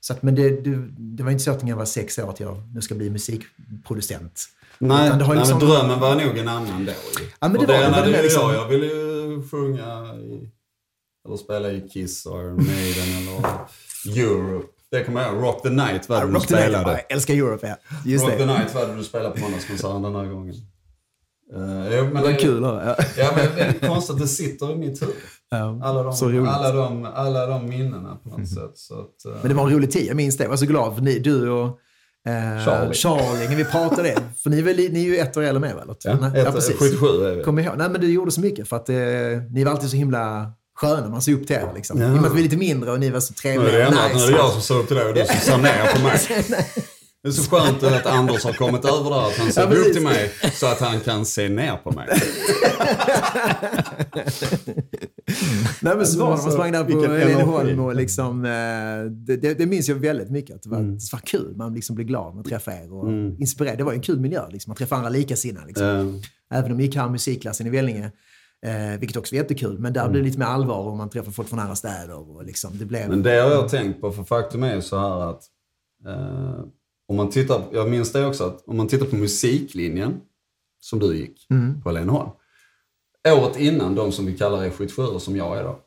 så 0.04 0.12
att, 0.12 0.22
men 0.22 0.34
det, 0.34 0.50
det, 0.64 0.88
det 0.98 1.22
var 1.22 1.30
inte 1.30 1.44
så 1.44 1.50
att 1.50 1.62
när 1.62 1.70
jag 1.70 1.76
var 1.76 1.84
sex 1.84 2.18
år 2.18 2.30
att 2.30 2.40
jag 2.40 2.62
nu 2.74 2.80
ska 2.80 2.94
bli 2.94 3.10
musikproducent. 3.10 4.44
Nej, 4.78 5.06
Utan 5.06 5.18
det 5.18 5.24
har 5.24 5.34
nej 5.34 5.42
liksom- 5.42 5.58
men 5.58 5.68
drömmen 5.68 6.00
var 6.00 6.14
nog 6.14 6.38
en 6.38 6.48
annan 6.48 6.84
då. 6.86 6.92
Ja, 7.40 7.48
men 7.48 7.52
det 7.52 7.58
Och 7.58 7.66
var 7.66 7.74
det. 7.74 7.88
Var 7.90 8.02
det 8.06 8.16
ju 8.16 8.22
liksom- 8.22 8.42
jag. 8.52 8.54
Jag 8.62 8.68
ville 8.68 8.86
ju 8.86 9.42
sjunga 9.50 10.14
i, 10.14 10.50
eller 11.26 11.36
spela 11.36 11.70
i 11.70 11.88
Kiss 11.88 12.26
och 12.26 12.40
Iron 12.40 12.56
Maiden 12.56 13.16
eller 13.18 14.18
Europe. 14.22 14.66
Det 14.90 15.04
kommer 15.04 15.22
jag 15.22 15.34
ihåg. 15.34 15.42
Rock 15.44 15.62
the 15.62 15.70
Night 15.70 16.08
var 16.08 16.20
det 16.20 16.26
du 16.26 16.32
Rock 16.34 16.46
the 16.46 16.54
Night, 16.54 16.64
spelade. 16.64 16.90
jag 16.92 17.12
älskar 17.12 17.34
Europe, 17.34 17.66
ja. 17.68 17.76
Just 18.10 18.24
Rock 18.24 18.32
the 18.32 18.38
det. 18.44 18.46
Night 18.58 18.74
var 18.74 18.86
det 18.86 18.94
du 18.94 19.04
spelade 19.04 19.34
på 19.34 19.40
måndagskonserten 19.40 20.02
den 20.02 20.14
här 20.14 20.26
gången. 20.26 20.54
Uh, 21.56 21.96
jo, 21.96 22.04
men 22.04 22.14
Det 22.22 22.32
var 22.32 22.38
kul. 22.38 22.62
Ja. 22.62 22.96
Ja, 23.16 23.30
men 23.36 23.46
det 23.56 23.60
är 23.62 23.88
konstigt 23.88 24.14
att 24.14 24.20
det 24.22 24.28
sitter 24.28 24.72
i 24.72 24.76
mitt 24.76 25.02
huvud. 25.02 25.14
Ja, 25.50 25.80
Alla 25.82 26.02
de, 26.02 26.48
alla 26.48 26.72
de, 26.72 27.04
alla 27.14 27.46
de 27.46 27.68
minnena 27.68 28.16
på 28.22 28.28
något 28.28 28.48
sätt. 28.48 28.70
Så 28.74 28.94
att, 28.94 29.24
eh, 29.34 29.40
Men 29.40 29.48
det 29.48 29.54
var 29.54 29.64
en 29.66 29.70
rolig 29.74 29.90
tid, 29.92 30.06
jag 30.08 30.16
minns 30.16 30.36
det. 30.36 30.44
Jag 30.44 30.50
var 30.50 30.56
så 30.56 30.66
glad 30.66 30.94
för 30.94 31.02
ni, 31.02 31.18
du 31.18 31.50
och 31.50 31.66
eh, 32.28 32.64
Charlie. 32.64 32.94
Charlie, 32.94 33.48
när 33.48 33.56
vi 33.56 33.64
pratade 33.64 34.02
det. 34.02 34.18
För 34.42 34.50
ni 34.50 34.62
väl, 34.62 34.76
ni 34.76 35.00
är 35.00 35.04
ju 35.04 35.16
ett 35.16 35.36
år 35.36 35.42
äldre 35.42 35.60
med 35.60 35.74
väl? 35.76 35.94
ja, 36.04 36.16
Nej, 36.20 36.40
ett, 36.40 36.54
77 36.78 37.06
är 37.06 37.34
vi. 37.36 37.42
Kom 37.42 37.58
ihåg. 37.58 37.74
Nej, 37.78 37.88
men 37.90 38.00
du 38.00 38.12
gjorde 38.12 38.30
så 38.30 38.40
mycket 38.40 38.68
för 38.68 38.76
att 38.76 38.88
eh, 38.88 38.96
ni 39.50 39.64
var 39.64 39.72
alltid 39.72 39.90
så 39.90 39.96
himla 39.96 40.52
sköna. 40.74 41.08
Man 41.08 41.22
såg 41.22 41.34
upp 41.34 41.46
till 41.46 41.56
er. 41.56 41.68
Liksom. 41.74 42.00
Ja. 42.00 42.06
I 42.06 42.10
och 42.10 42.14
med 42.22 42.24
att 42.24 42.34
vi 42.34 42.38
är 42.38 42.44
lite 42.44 42.56
mindre 42.56 42.92
och 42.92 43.00
ni 43.00 43.10
var 43.10 43.20
så 43.20 43.32
Nu 43.32 43.36
trevliga. 43.36 43.72
är 43.74 43.78
det 43.78 43.86
att 43.86 44.08
nu 44.10 44.14
nice. 44.14 44.26
är 44.26 44.30
det 44.32 44.36
jag 44.38 44.52
som 44.52 44.60
såg 44.62 44.78
upp 44.80 44.86
till 44.88 44.96
dig 44.96 45.06
och 45.08 45.14
du 45.14 45.24
som 45.24 45.36
ser 45.36 45.58
ner 45.58 45.94
på 45.96 46.02
mig. 46.02 46.20
Det 47.22 47.28
är 47.28 47.32
så 47.32 47.50
skönt 47.50 47.82
att 47.82 48.06
Anders 48.06 48.44
har 48.44 48.52
kommit 48.52 48.84
över 48.84 49.10
där, 49.10 49.26
att 49.28 49.36
han 49.38 49.52
ser 49.52 49.60
Ja, 49.62 49.76
upp 49.76 49.92
till 49.92 50.02
mig 50.02 50.30
så 50.52 50.66
att 50.66 50.80
han 50.80 51.00
kan 51.00 51.24
se 51.24 51.48
ner 51.48 51.76
på 51.76 51.90
mig. 51.90 52.08
Nej, 55.80 55.96
men 55.96 56.06
sprang 56.06 56.72
där 56.72 56.84
på. 56.84 57.12
Ängelholm 57.14 57.80
och 57.80 57.94
liksom, 57.94 58.44
eh, 58.44 58.50
det, 59.10 59.36
det, 59.36 59.54
det 59.54 59.66
minns 59.66 59.88
jag 59.88 59.96
väldigt 59.96 60.30
mycket. 60.30 60.56
Att 60.56 60.62
det 60.62 60.68
var, 60.68 60.78
det 60.78 61.12
var 61.12 61.18
kul. 61.20 61.56
Man 61.56 61.74
liksom 61.74 61.94
blev 61.96 62.06
glad 62.06 62.26
när 62.26 62.34
man 62.34 62.44
träffade 62.44 62.76
er 62.76 62.92
och 62.92 63.10
inspirerad. 63.40 63.78
Det 63.78 63.84
var 63.84 63.92
ju 63.92 63.96
en 63.96 64.02
kul 64.02 64.20
miljö. 64.20 64.48
Liksom. 64.50 64.70
Man 64.70 64.76
träffade 64.76 64.98
andra 64.98 65.10
likasinnade. 65.10 65.66
Liksom. 65.66 65.86
Eh, 65.86 66.58
Även 66.58 66.72
om 66.72 66.78
jag 66.80 66.86
gick 66.86 66.96
här 66.96 67.08
musikklassen 67.08 67.66
i 67.66 67.70
Vellinge, 67.70 68.10
eh, 68.66 68.98
vilket 69.00 69.16
också 69.16 69.34
var 69.34 69.42
jättekul. 69.42 69.78
Men 69.78 69.92
där 69.92 70.08
blev 70.08 70.22
det 70.22 70.26
lite 70.28 70.38
mer 70.38 70.46
allvar 70.46 70.78
och 70.78 70.96
man 70.96 71.10
träffar 71.10 71.32
folk 71.32 71.48
från 71.48 71.58
andra 71.58 71.74
städer. 71.74 72.30
Och 72.30 72.44
liksom, 72.44 72.70
det 72.78 72.84
blev... 72.84 73.08
Men 73.08 73.22
det 73.22 73.30
har 73.40 73.50
jag 73.50 73.68
tänkt 73.68 74.00
på, 74.00 74.12
för 74.12 74.24
faktum 74.24 74.62
är 74.62 74.74
ju 74.74 74.82
så 74.82 74.98
här 74.98 75.30
att 75.30 75.42
eh, 76.06 76.64
om 77.08 77.16
man 77.16 77.30
tittar, 77.30 77.64
jag 77.72 77.90
minns 77.90 78.12
det 78.12 78.26
också, 78.26 78.44
att 78.44 78.62
om 78.66 78.76
man 78.76 78.88
tittar 78.88 79.06
på 79.06 79.16
musiklinjen 79.16 80.20
som 80.80 80.98
du 80.98 81.16
gick 81.16 81.48
på 81.82 81.88
Aleneholm. 81.88 82.30
Året 83.28 83.60
innan, 83.60 83.94
de 83.94 84.12
som 84.12 84.26
vi 84.26 84.38
kallar 84.38 84.64
är 84.64 84.70
77 84.70 85.18
som 85.18 85.36
jag 85.36 85.58
är 85.58 85.64
då. 85.64 85.80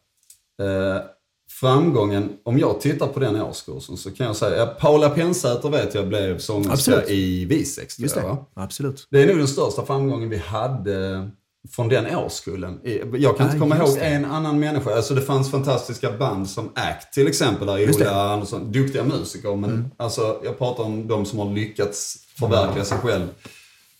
Eh, 0.66 1.02
framgången, 1.50 2.30
om 2.44 2.60
jag 2.60 2.82
tittar 2.82 3.08
på 3.08 3.20
den 3.20 3.42
årskursen 3.42 3.98
så 3.98 4.12
kan 4.12 4.26
jag 4.26 4.36
säga, 4.36 4.58
ja, 4.58 4.66
Paula 4.66 5.10
Pensäter 5.10 5.70
vet 5.70 5.96
jag 5.96 6.08
blev 6.08 6.38
sångerska 6.38 7.06
i 7.06 7.46
Visex. 7.46 8.00
Just 8.00 8.16
det, 8.16 8.22
va? 8.22 8.46
absolut. 8.54 9.08
Det 9.12 9.24
är 9.24 9.28
nog 9.28 9.38
den 9.38 9.48
största 9.48 9.86
framgången 9.86 10.30
vi 10.30 10.38
hade 10.38 11.30
från 11.72 11.90
den 11.90 12.16
årskullen. 12.16 12.80
Jag 13.14 13.38
kan 13.38 13.46
inte 13.46 13.58
Ja, 13.58 13.60
komma 13.60 13.78
ihåg 13.78 13.98
en 14.02 14.26
annan 14.26 14.60
människa. 14.60 14.96
Alltså 14.96 15.14
det 15.14 15.22
fanns 15.22 15.52
fantastiska 15.52 16.12
band 16.12 16.50
som 16.50 16.70
Act 16.76 17.14
till 17.14 17.28
exempel, 17.28 17.68
där. 17.68 17.96
Ola 17.96 18.32
Andersson, 18.34 18.72
duktiga 18.72 19.04
musiker. 19.04 19.56
Men 19.56 19.92
alltså, 19.98 20.40
jag 20.44 20.58
pratar 20.58 20.84
om 20.84 21.08
de 21.08 21.26
som 21.26 21.40
har 21.40 21.52
lyckats 21.52 22.16
förverkliga 22.40 22.86
sig 22.86 22.98
själv 22.98 23.28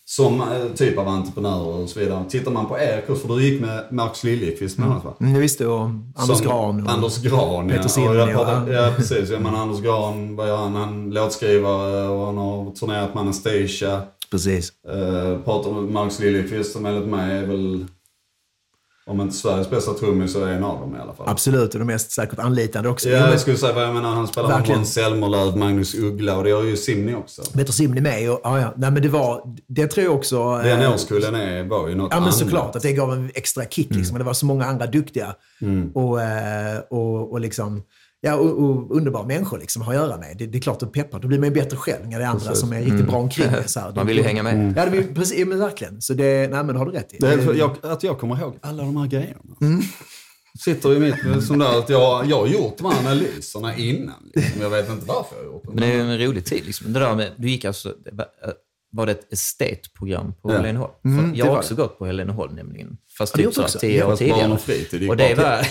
som 0.08 0.40
eh, 0.40 0.46
typ 0.74 0.98
av 0.98 1.08
entreprenörer 1.08 1.82
och 1.82 1.88
så 1.88 2.00
vidare. 2.00 2.24
Tittar 2.28 2.50
man 2.50 2.66
på 2.66 2.78
er 2.78 3.04
kurs, 3.06 3.20
för 3.22 3.28
du 3.28 3.42
gick 3.44 3.60
med 3.60 3.84
Marcus 3.90 4.24
Liljekvist 4.24 4.76
bland 4.76 4.92
annat 4.92 5.04
va? 5.04 5.14
Mm, 5.20 5.32
jag 5.32 5.40
visste, 5.40 5.66
och 5.66 5.80
Anders 6.16 6.38
Som- 6.38 6.46
Gran. 6.46 6.86
Och, 6.86 6.92
Anders 6.92 7.22
Gran, 7.22 7.68
Peter 7.68 7.90
ja. 8.00 8.08
Och 8.10 8.16
jag 8.16 8.28
ja. 8.30 8.34
pratar, 8.34 8.72
ja. 8.72 8.92
precis. 8.96 9.30
Jag 9.30 9.42
menar, 9.42 9.58
Anders 9.58 9.80
Gran, 9.80 10.36
vad 10.36 10.48
gör 10.48 10.56
han? 10.56 10.74
Han 10.74 11.10
låtskrivare 11.10 12.08
och 12.08 12.26
han 12.26 12.36
har 12.36 12.74
turnerat 12.74 13.14
med 13.14 13.20
Anastasia. 13.20 14.02
Precis. 14.30 14.72
Uh, 14.88 15.42
pratar 15.44 15.70
Marcus 15.70 16.18
Liljekvist 16.20 16.72
som 16.72 16.86
enligt 16.86 17.08
mig 17.08 17.38
är 17.38 17.46
väl, 17.46 17.86
om 19.06 19.20
inte 19.20 19.34
Sveriges 19.34 19.70
bästa 19.70 19.94
trummis 19.94 20.32
så 20.32 20.44
är 20.44 20.48
en 20.52 20.64
av 20.64 20.80
dem 20.80 20.96
i 20.96 20.98
alla 20.98 21.14
fall. 21.14 21.28
Absolut, 21.28 21.72
och 21.74 21.78
de 21.78 21.84
mest 21.84 22.10
säkert 22.10 22.38
anlitande 22.38 22.88
också. 22.88 23.08
Ja, 23.08 23.30
jag 23.30 23.40
skulle 23.40 23.56
säga 23.56 23.72
vad 23.72 23.82
jag 23.84 23.94
menar. 23.94 24.14
Han 24.14 24.26
spelar 24.28 24.60
med. 24.60 24.68
Måns 24.68 24.92
Zelmerlöw, 24.92 25.56
Magnus 25.58 25.94
Uggla 25.94 26.36
och 26.36 26.44
det 26.44 26.50
gör 26.50 26.62
ju 26.64 26.76
Simni 26.76 27.14
också. 27.14 27.42
Peter 27.42 27.72
Simon 27.72 27.96
är 27.96 28.00
med. 28.00 28.30
Och, 28.30 28.40
ja, 28.44 28.60
ja. 28.60 28.74
Nej, 28.76 28.90
men 28.90 29.02
det, 29.02 29.08
var, 29.08 29.54
det 29.66 29.86
tror 29.86 30.04
jag 30.06 30.14
också... 30.14 30.56
Den 30.58 30.82
eh, 30.82 30.94
årskullen 30.94 31.34
är, 31.34 31.64
var 31.64 31.88
ju 31.88 31.94
något 31.94 32.08
Ja, 32.10 32.16
men 32.16 32.22
annat. 32.22 32.36
såklart. 32.36 32.76
Att 32.76 32.82
det 32.82 32.92
gav 32.92 33.12
en 33.12 33.30
extra 33.34 33.64
kick. 33.64 33.94
Liksom. 33.94 34.14
Och 34.14 34.18
Det 34.18 34.24
var 34.24 34.34
så 34.34 34.46
många 34.46 34.64
andra 34.64 34.86
duktiga 34.86 35.34
och, 35.94 36.22
eh, 36.22 36.78
och, 36.90 37.32
och, 37.32 37.40
liksom, 37.40 37.82
ja, 38.26 38.36
och, 38.36 38.62
och 38.62 38.96
underbara 38.96 39.26
människor 39.26 39.58
liksom, 39.58 39.82
att 39.82 39.86
ha 39.86 39.94
att 39.94 40.00
göra 40.00 40.18
med. 40.18 40.36
Det, 40.38 40.46
det 40.46 40.58
är 40.58 40.62
klart 40.62 40.82
att 40.82 40.92
peppar. 40.92 41.20
Då 41.20 41.28
blir 41.28 41.38
man 41.38 41.48
ju 41.48 41.54
bättre 41.54 41.76
själv 41.76 42.08
när 42.08 42.18
det 42.18 42.24
är 42.24 42.28
andra 42.28 42.54
som 42.54 42.72
är 42.72 42.82
riktigt 42.82 43.06
bra 43.06 43.16
omkring 43.16 43.48
så 43.66 43.80
här. 43.80 43.92
Man 43.96 44.06
vill 44.06 44.16
ju 44.16 44.22
hänga 44.22 44.42
med. 44.42 44.74
Ja, 44.76 44.86
det 44.86 45.14
precis, 45.14 45.46
men 45.46 45.58
verkligen. 45.58 46.02
Så 46.02 46.14
det, 46.14 46.50
nej, 46.50 46.64
men 46.64 46.66
det 46.66 46.78
har 46.78 46.86
du 46.86 46.92
rätt 46.92 47.14
i. 47.14 47.16
Det 47.20 47.28
är 47.28 47.54
jag, 47.54 47.76
att 47.82 48.02
jag 48.02 48.18
kommer 48.18 48.40
ihåg 48.40 48.58
alla 48.60 48.82
de 48.82 48.96
här 48.96 49.06
grejerna. 49.06 49.40
Mm. 49.60 49.80
Sitter 50.64 50.96
i 50.96 50.98
mitt, 50.98 51.44
som 51.44 51.58
där 51.58 51.78
att 51.78 51.88
jag, 51.88 52.26
jag 52.26 52.36
har 52.36 52.46
gjort 52.46 52.78
de 52.78 52.86
här 52.86 52.98
analyserna 52.98 53.76
innan. 53.76 54.30
Liksom. 54.34 54.62
Jag 54.62 54.70
vet 54.70 54.90
inte 54.90 55.06
varför 55.06 55.36
jag 55.36 55.42
har 55.42 55.52
gjort 55.52 55.64
dem. 55.64 55.74
Men 55.74 55.82
det 55.82 55.90
är 55.90 55.94
ju 55.94 56.00
en 56.00 56.18
rolig 56.18 56.44
tid. 56.44 56.62
Liksom. 56.66 56.92
Det 56.92 57.00
där 57.00 57.14
med, 57.14 57.32
du 57.36 57.50
gick 57.50 57.64
alltså, 57.64 57.94
det 58.04 58.10
var, 58.90 59.06
det 59.06 59.12
ett 59.12 59.32
estetprogram 59.32 60.32
på 60.42 60.50
Ja. 60.50 60.56
Heleneholm? 60.56 60.92
Mm, 61.04 61.32
det 61.32 61.38
jag 61.38 61.46
har 61.46 61.56
också 61.56 61.74
gått 61.74 61.98
på 61.98 62.06
Heleneholm 62.06 62.54
nämligen. 62.54 62.96
Fast 63.18 63.34
typ 63.34 63.54
så 63.54 63.68
tio 63.68 64.04
år 64.04 64.08
Fast 64.08 64.18
tidigare. 64.18 64.52
och 64.52 64.60
fritid 64.60 65.10
Och 65.10 65.16
det, 65.16 65.34
var, 65.34 65.66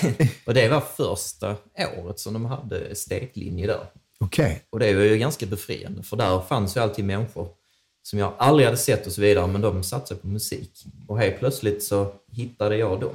och 0.46 0.54
det 0.54 0.70
var 0.70 0.82
första 0.82 1.56
året 1.98 2.20
som 2.20 2.34
de 2.34 2.46
hade 2.46 2.80
estetlinje 2.80 3.68
där. 3.68 3.86
Okej. 4.20 4.62
Och 4.70 4.80
det 4.80 4.94
var 4.94 5.02
ju 5.02 5.18
ganska 5.18 5.46
befriande, 5.46 6.04
för 6.04 6.18
där 6.18 6.40
fanns 6.40 6.78
ju 6.78 6.82
alltid 6.82 7.06
människor 7.06 7.48
som 8.04 8.20
jag 8.20 8.34
aldrig 8.38 8.66
hade 8.66 8.78
sett 8.78 9.08
och 9.08 9.14
så 9.14 9.22
vidare, 9.22 9.48
men 9.48 9.62
de 9.62 9.84
satsade 9.84 10.20
på 10.20 10.28
musik. 10.28 10.86
Och 11.08 11.20
helt 11.20 11.40
plötsligt 11.40 11.84
så 11.84 12.14
hittade 12.32 12.78
jag 12.78 13.00
dem. 13.00 13.14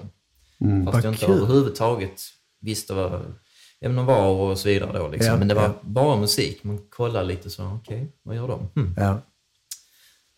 Fast 0.84 0.94
Vad 0.94 1.04
jag 1.04 1.12
inte 1.14 1.26
kul. 1.26 1.34
överhuvudtaget 1.34 2.22
visste 2.60 2.94
vad 2.94 3.34
ämnen 3.80 4.06
var 4.06 4.28
och 4.28 4.58
så 4.58 4.68
vidare. 4.68 4.98
Då, 4.98 5.08
liksom. 5.08 5.32
Ja, 5.32 5.38
men 5.38 5.48
det 5.48 5.54
var 5.54 5.62
ja. 5.62 5.74
bara 5.82 6.16
musik. 6.16 6.64
Man 6.64 6.78
kollade 6.90 7.26
lite 7.26 7.50
så, 7.50 7.80
okej, 7.82 8.12
vad 8.22 8.36
gör 8.36 8.48
de? 8.48 8.68
Hmm. 8.74 8.94
Ja. 8.96 9.18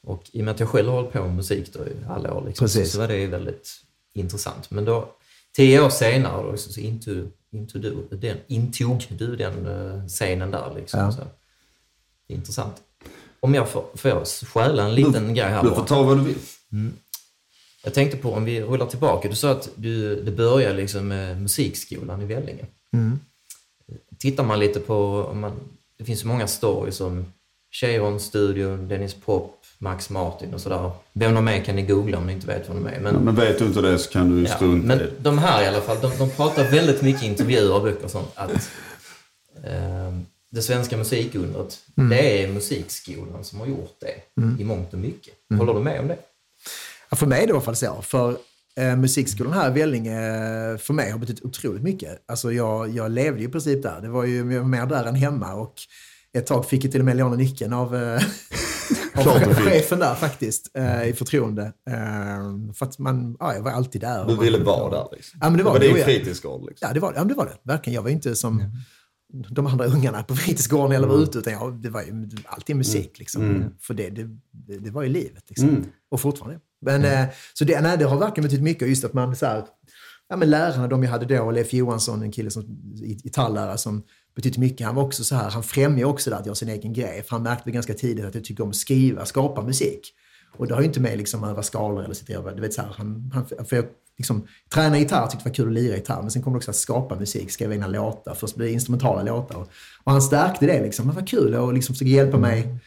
Och 0.07 0.23
i 0.33 0.41
och 0.41 0.45
med 0.45 0.55
att 0.55 0.61
jag 0.61 0.69
själv 0.69 0.89
har 0.89 0.95
hållit 0.95 1.13
på 1.13 1.23
med 1.25 1.35
musik 1.35 1.73
då 1.73 1.87
i 1.87 1.93
alla 2.09 2.35
år, 2.35 2.45
liksom, 2.47 2.69
så, 2.69 2.85
så 2.85 2.99
var 2.99 3.09
det 3.09 3.27
väldigt 3.27 3.71
intressant. 4.15 4.71
Men 4.71 4.85
då, 4.85 5.09
tio 5.57 5.81
år 5.81 5.91
senare, 5.91 6.43
då, 6.43 6.51
liksom, 6.53 6.73
så 6.73 6.81
intog, 6.81 7.31
intog, 7.53 7.83
du, 7.83 8.09
den, 8.11 8.37
intog 8.47 9.07
du 9.09 9.37
den 9.37 9.67
eh, 9.67 10.07
scenen 10.07 10.51
där. 10.51 10.73
Liksom, 10.77 11.01
Ja. 11.01 11.13
så. 11.13 11.21
Det 12.29 12.35
är 12.35 12.37
intressant. 12.37 12.77
Om 13.41 13.55
jag 13.55 13.69
får, 13.69 13.85
får 13.95 14.11
jag 14.11 14.27
stjäla 14.27 14.85
en 14.85 14.95
liten 14.95 15.35
grej 15.35 15.49
här 15.49 15.63
Du 15.63 15.69
bara. 15.69 15.79
får 15.79 15.87
ta 15.87 16.03
vad 16.03 16.19
du 16.19 16.23
vill. 16.25 16.91
Jag 17.85 17.95
tänkte 17.95 18.17
på 18.17 18.33
om 18.33 18.45
vi 18.45 18.63
rullar 18.63 18.87
tillbaka. 18.87 19.29
Du 19.29 19.35
sa 19.35 19.51
att 19.51 19.69
du, 19.75 20.23
det 20.23 20.31
började 20.31 20.77
liksom 20.77 21.09
med 21.09 21.43
musikskolan 21.43 22.23
i 22.23 22.25
Vellinge. 22.25 22.67
Mm. 22.93 23.21
Tittar 24.19 24.45
man 24.45 24.59
lite 24.61 24.81
på, 24.81 25.31
man, 25.35 25.53
det 25.99 26.05
finns 26.05 26.21
så 26.21 26.27
många 26.27 26.47
stories 26.47 27.01
om 27.01 27.33
Cheiron-studion, 27.71 28.89
Dennis 28.89 29.15
Pop, 29.15 29.62
Max 29.83 30.11
Martin 30.11 30.55
och 30.55 30.61
sådär. 30.61 30.91
Vem 31.13 31.35
de 31.35 31.49
är 31.49 31.65
kan 31.65 31.77
ni 31.77 31.83
googla 31.83 32.19
om 32.19 32.27
ni 32.27 32.33
inte 32.33 32.47
vet 32.47 32.69
vem 32.71 32.85
de 32.85 32.87
är. 32.91 33.01
Men, 33.01 33.15
Men 33.15 33.35
vet 33.35 33.59
du 33.59 33.65
inte 33.65 33.81
det 33.81 33.99
så 33.99 34.11
kan 34.11 34.31
du 34.31 34.37
ju 34.37 34.47
ja, 34.47 34.55
strunta 34.57 34.87
men 34.87 35.01
de 35.19 35.39
här 35.39 35.63
i 35.63 35.67
alla 35.67 35.81
fall, 35.81 35.97
de, 36.01 36.11
de 36.19 36.31
pratar 36.31 36.71
väldigt 36.71 37.03
mycket 37.03 37.23
i 37.23 37.27
intervjuer 37.27 37.75
och 37.75 37.83
böcker 37.83 38.05
och 38.05 38.11
sånt 38.11 38.31
att 38.35 38.71
eh, 39.65 40.13
det 40.51 40.63
svenska 40.63 40.97
musikundret, 40.97 41.79
Mm. 41.97 42.11
det 42.11 42.43
är 42.45 42.49
musikskolan 42.49 43.45
som 43.45 43.61
har 43.61 43.67
gjort 43.67 43.97
det 44.01 44.43
i 44.63 44.65
mångt 44.65 44.93
och 44.93 44.99
mycket. 44.99 45.35
Mm. 45.51 45.59
Håller 45.61 45.75
du 45.75 45.85
med 45.85 46.01
om 46.01 46.09
det? 46.09 46.17
Ja, 47.11 47.17
för 47.17 47.27
mig 47.27 47.43
är 47.43 47.47
det 47.47 47.51
i 47.51 47.53
alla 47.53 47.61
fall 47.61 47.77
så. 47.77 48.03
För 48.03 48.37
eh, 48.77 48.97
musikskolan 48.97 49.53
här 49.53 49.71
i 49.71 49.73
Vellinge, 49.81 50.19
för 50.79 50.93
mig 50.93 51.11
har 51.11 51.19
betytt 51.19 51.45
otroligt 51.45 51.83
mycket. 51.83 52.23
Alltså 52.29 52.53
jag, 52.53 52.89
jag 52.91 53.11
levde 53.11 53.41
ju 53.41 53.49
i 53.49 53.51
princip 53.51 53.83
där. 53.83 54.01
Det 54.01 54.09
var 54.09 54.25
ju 54.25 54.37
jag 54.53 54.61
var 54.61 54.69
mer 54.69 54.87
där 54.87 55.05
än 55.05 55.15
hemma. 55.15 55.55
Och 55.55 55.75
ett 56.33 56.47
tag 56.47 56.67
fick 56.69 56.85
jag 56.85 56.93
till 56.93 57.01
och 57.01 57.05
med 57.05 57.17
låna 57.17 57.37
nyckeln 57.37 57.73
av, 57.73 57.97
eh, 57.97 58.15
av 58.15 58.21
Klart 59.13 59.57
chefen 59.57 59.99
där 59.99 60.15
faktiskt, 60.15 60.71
eh, 60.75 61.09
i 61.09 61.13
förtroende. 61.13 61.63
Eh, 61.91 62.75
för 62.75 62.87
att 62.87 62.99
man, 62.99 63.37
ja, 63.41 63.55
jag 63.55 63.63
var 63.63 63.71
alltid 63.71 64.01
där. 64.01 64.27
Du 64.27 64.37
ville 64.37 64.59
vara 64.59 64.91
där 64.91 65.09
liksom. 65.13 65.39
Ja, 65.43 65.51
men 65.51 65.59
det 65.59 65.65
var 65.65 65.79
det. 65.79 65.89
det, 65.89 65.95
din 65.95 66.05
fritidsgård 66.05 66.69
liksom. 66.69 66.89
Ja, 66.89 66.95
det 66.95 67.01
var, 67.01 67.13
ja, 67.17 67.25
det 67.25 67.35
var 67.35 67.47
det. 67.47 67.57
Verkligen. 67.63 67.95
Jag 67.95 68.03
var 68.03 68.11
inte 68.11 68.37
som 68.37 68.73
de 69.33 69.67
andra 69.67 69.87
ungarna 69.87 70.23
på 70.23 70.37
fritidsgården 70.37 70.97
eller 70.97 71.09
var 71.09 71.23
ute, 71.23 71.39
utan 71.39 71.53
jag, 71.53 71.83
det 71.83 71.91
var 71.91 72.03
ju 72.03 72.29
alltid 72.45 72.77
musik. 72.77 73.19
Liksom. 73.19 73.65
För 73.81 73.95
det, 73.95 74.11
det, 74.11 74.29
det, 74.79 74.91
var 74.91 75.03
ju 75.03 75.09
livet. 75.09 75.45
Liksom. 75.49 75.85
Och 76.11 76.21
fortfarande. 76.21 76.61
Men, 76.81 77.05
eh, 77.05 77.29
så 77.55 77.65
det, 77.65 77.81
nej, 77.81 77.99
det 77.99 78.05
har 78.05 78.19
verkligen 78.19 78.49
betytt 78.49 78.63
mycket. 78.63 78.89
Just 78.89 79.05
att 79.05 79.13
man 79.13 79.37
så 79.37 79.47
här, 79.47 79.65
ja, 80.29 80.37
men 80.37 80.51
lärarna, 80.51 80.89
de 80.89 81.03
jag 81.03 81.11
hade 81.11 81.37
då, 81.37 81.51
Leif 81.51 81.73
Johansson, 81.73 82.23
en 82.23 82.33
kille 82.33 82.51
som 82.51 82.63
gitarrlärare 83.23 83.79
som 83.79 84.03
betytt 84.35 84.59
mycket. 84.59 84.87
Han 84.87 84.97
var 84.97 85.03
också 85.03 85.25
så 85.25 85.35
här, 85.35 85.51
han 85.51 85.63
främjade 85.63 86.05
också 86.05 86.31
det 86.31 86.37
att 86.37 86.47
göra 86.47 86.55
sin 86.55 86.69
egen 86.69 86.93
grej. 86.93 87.23
För 87.23 87.31
han 87.31 87.43
märkte 87.43 87.71
ganska 87.71 87.95
tidigt 87.95 88.25
att 88.25 88.35
jag 88.35 88.45
tycker 88.45 88.65
om 88.65 88.71
att 88.71 88.77
skriva, 88.77 89.25
skapa 89.25 89.63
musik. 89.63 90.15
Och 90.57 90.67
det 90.67 90.75
har 90.75 90.81
ju 90.81 90.87
inte 90.87 91.01
med 91.01 91.19
liksom 91.19 91.45
öva 91.45 91.63
skalor 91.63 92.05
eller 92.05 92.15
sitta 92.15 92.55
du 92.55 92.61
vet 92.61 92.75
så 92.75 92.83
här, 92.83 92.89
han, 92.97 93.31
han, 93.35 93.67
för 93.67 93.77
jag 93.77 93.85
liksom, 94.19 94.47
träna 94.75 94.99
gitarr 94.99 95.27
tyckte 95.27 95.45
det 95.45 95.49
var 95.51 95.55
kul 95.55 95.69
att 95.69 95.75
lira 95.75 95.97
gitarr, 95.97 96.23
men 96.23 96.31
sen 96.31 96.43
kom 96.43 96.53
det 96.53 96.57
också 96.57 96.71
att 96.71 96.77
skapa 96.77 97.19
musik, 97.19 97.51
skriva 97.51 97.75
egna 97.75 97.87
låtar, 97.87 98.35
först 98.35 98.57
blev 98.57 98.69
det 98.69 98.73
instrumentala 98.73 99.23
låtar. 99.23 99.57
Och, 99.57 99.69
och 100.05 100.13
han 100.13 100.23
stärkte 100.23 100.67
det 100.67 100.83
liksom, 100.83 101.09
det 101.09 101.13
var 101.13 101.27
kul 101.27 101.55
och 101.55 101.73
liksom 101.73 101.95
försökte 101.95 102.11
hjälpa 102.11 102.39
mig 102.39 102.79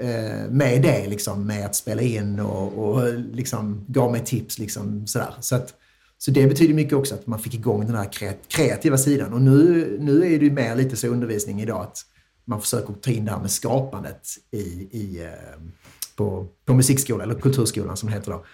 eh, 0.00 0.50
med 0.50 0.82
det, 0.82 1.06
liksom, 1.06 1.46
med 1.46 1.66
att 1.66 1.74
spela 1.74 2.02
in 2.02 2.40
och, 2.40 2.88
och 2.88 3.14
liksom, 3.14 3.84
gav 3.88 4.12
mig 4.12 4.24
tips. 4.24 4.58
Liksom, 4.58 5.06
sådär. 5.06 5.34
Så, 5.40 5.56
att, 5.56 5.74
så 6.18 6.30
det 6.30 6.46
betyder 6.46 6.74
mycket 6.74 6.92
också 6.92 7.14
att 7.14 7.26
man 7.26 7.38
fick 7.38 7.54
igång 7.54 7.86
den 7.86 7.96
här 7.96 8.10
kreativa 8.48 8.98
sidan. 8.98 9.32
Och 9.32 9.42
nu, 9.42 9.96
nu 10.00 10.34
är 10.34 10.38
det 10.38 10.44
ju 10.44 10.50
mer 10.50 10.76
lite 10.76 10.96
så 10.96 11.08
undervisning 11.08 11.62
idag 11.62 11.82
att 11.82 11.98
man 12.44 12.60
försöker 12.60 12.94
ta 12.94 13.10
in 13.10 13.24
det 13.24 13.30
här 13.30 13.40
med 13.40 13.50
skapandet 13.50 14.28
i, 14.50 14.58
i, 14.90 15.24
eh, 15.24 15.60
på, 16.16 16.46
på 16.64 16.74
musikskolan, 16.74 17.30
eller 17.30 17.40
kulturskolan 17.40 17.96
som 17.96 18.08
det 18.08 18.14
heter 18.14 18.30
då. 18.30 18.44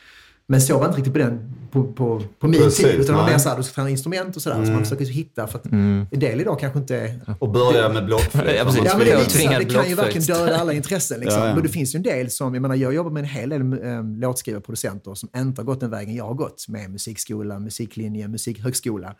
Men 0.53 0.61
så 0.61 0.79
var 0.79 0.87
inte 0.87 0.99
riktigt 0.99 1.13
på, 1.13 1.19
den, 1.19 1.55
på, 1.71 1.93
på, 1.93 2.23
på 2.39 2.49
min 2.49 2.61
Precis, 2.61 2.85
tid. 2.85 3.01
Utan 3.01 3.15
det 3.17 3.23
var 3.23 3.31
mer 3.31 3.39
så 3.39 3.49
här, 3.49 3.57
du 3.57 3.63
ska 3.63 3.75
träna 3.75 3.91
instrument 3.91 4.37
och 4.37 4.43
sådär. 4.43 4.65
Så 4.65 4.73
man 4.73 4.85
försöker 4.85 5.05
hitta, 5.05 5.47
för 5.47 5.59
att 5.59 5.67
en 5.67 6.07
del 6.11 6.41
idag 6.41 6.61
kanske 6.61 6.79
inte 6.79 7.21
Och 7.39 7.51
börja 7.51 7.89
med 7.89 8.07
blockflöjt. 8.07 8.59
Ja, 8.59 8.65
precis. 8.65 8.83
Ja, 8.85 8.99
men 8.99 9.07
det, 9.07 9.25
tvingad 9.25 9.61
det 9.61 9.75
kan 9.75 9.89
ju 9.89 9.95
verkligen 9.95 10.27
döda 10.27 10.57
alla 10.57 10.73
intressen. 10.73 11.21
Liksom. 11.21 11.41
Ja, 11.41 11.49
ja. 11.49 11.55
Men 11.55 11.63
det 11.63 11.69
finns 11.69 11.95
ju 11.95 11.97
en 11.97 12.03
del 12.03 12.31
som, 12.31 12.55
jag 12.55 12.63
menar, 12.63 12.75
jag 12.75 12.95
jobbar 12.95 13.11
med 13.11 13.21
en 13.21 13.29
hel 13.29 13.49
del 13.49 13.61
äh, 13.61 14.05
låtskrivarproducenter 14.05 15.15
som 15.15 15.29
inte 15.37 15.61
har 15.61 15.67
gått 15.67 15.81
den 15.81 15.91
vägen 15.91 16.15
jag 16.15 16.25
har 16.25 16.35
gått 16.35 16.69
med 16.69 16.91
musikskola, 16.91 17.59
musiklinje, 17.59 18.29
musikhögskola. 18.29 19.15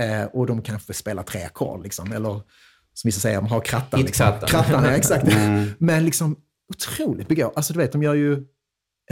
Eh, 0.00 0.24
och 0.32 0.46
de 0.46 0.62
kanske 0.62 0.94
spelar 0.94 1.22
tre 1.22 1.42
ackord, 1.42 1.82
liksom. 1.82 2.12
eller 2.12 2.40
som 2.94 3.08
vissa 3.08 3.20
säger, 3.20 3.36
de 3.36 3.46
har 3.46 3.60
krattan. 3.60 4.00
Liksom. 4.00 4.32
Krattan, 4.46 4.84
ja, 4.84 4.90
exakt. 4.90 5.26
Men 5.78 6.04
liksom 6.04 6.36
otroligt 6.74 7.28
begåvade. 7.28 7.56
Alltså 7.56 7.72
du 7.72 7.78
vet, 7.78 7.92
de 7.92 8.02
gör 8.02 8.14
ju 8.14 8.44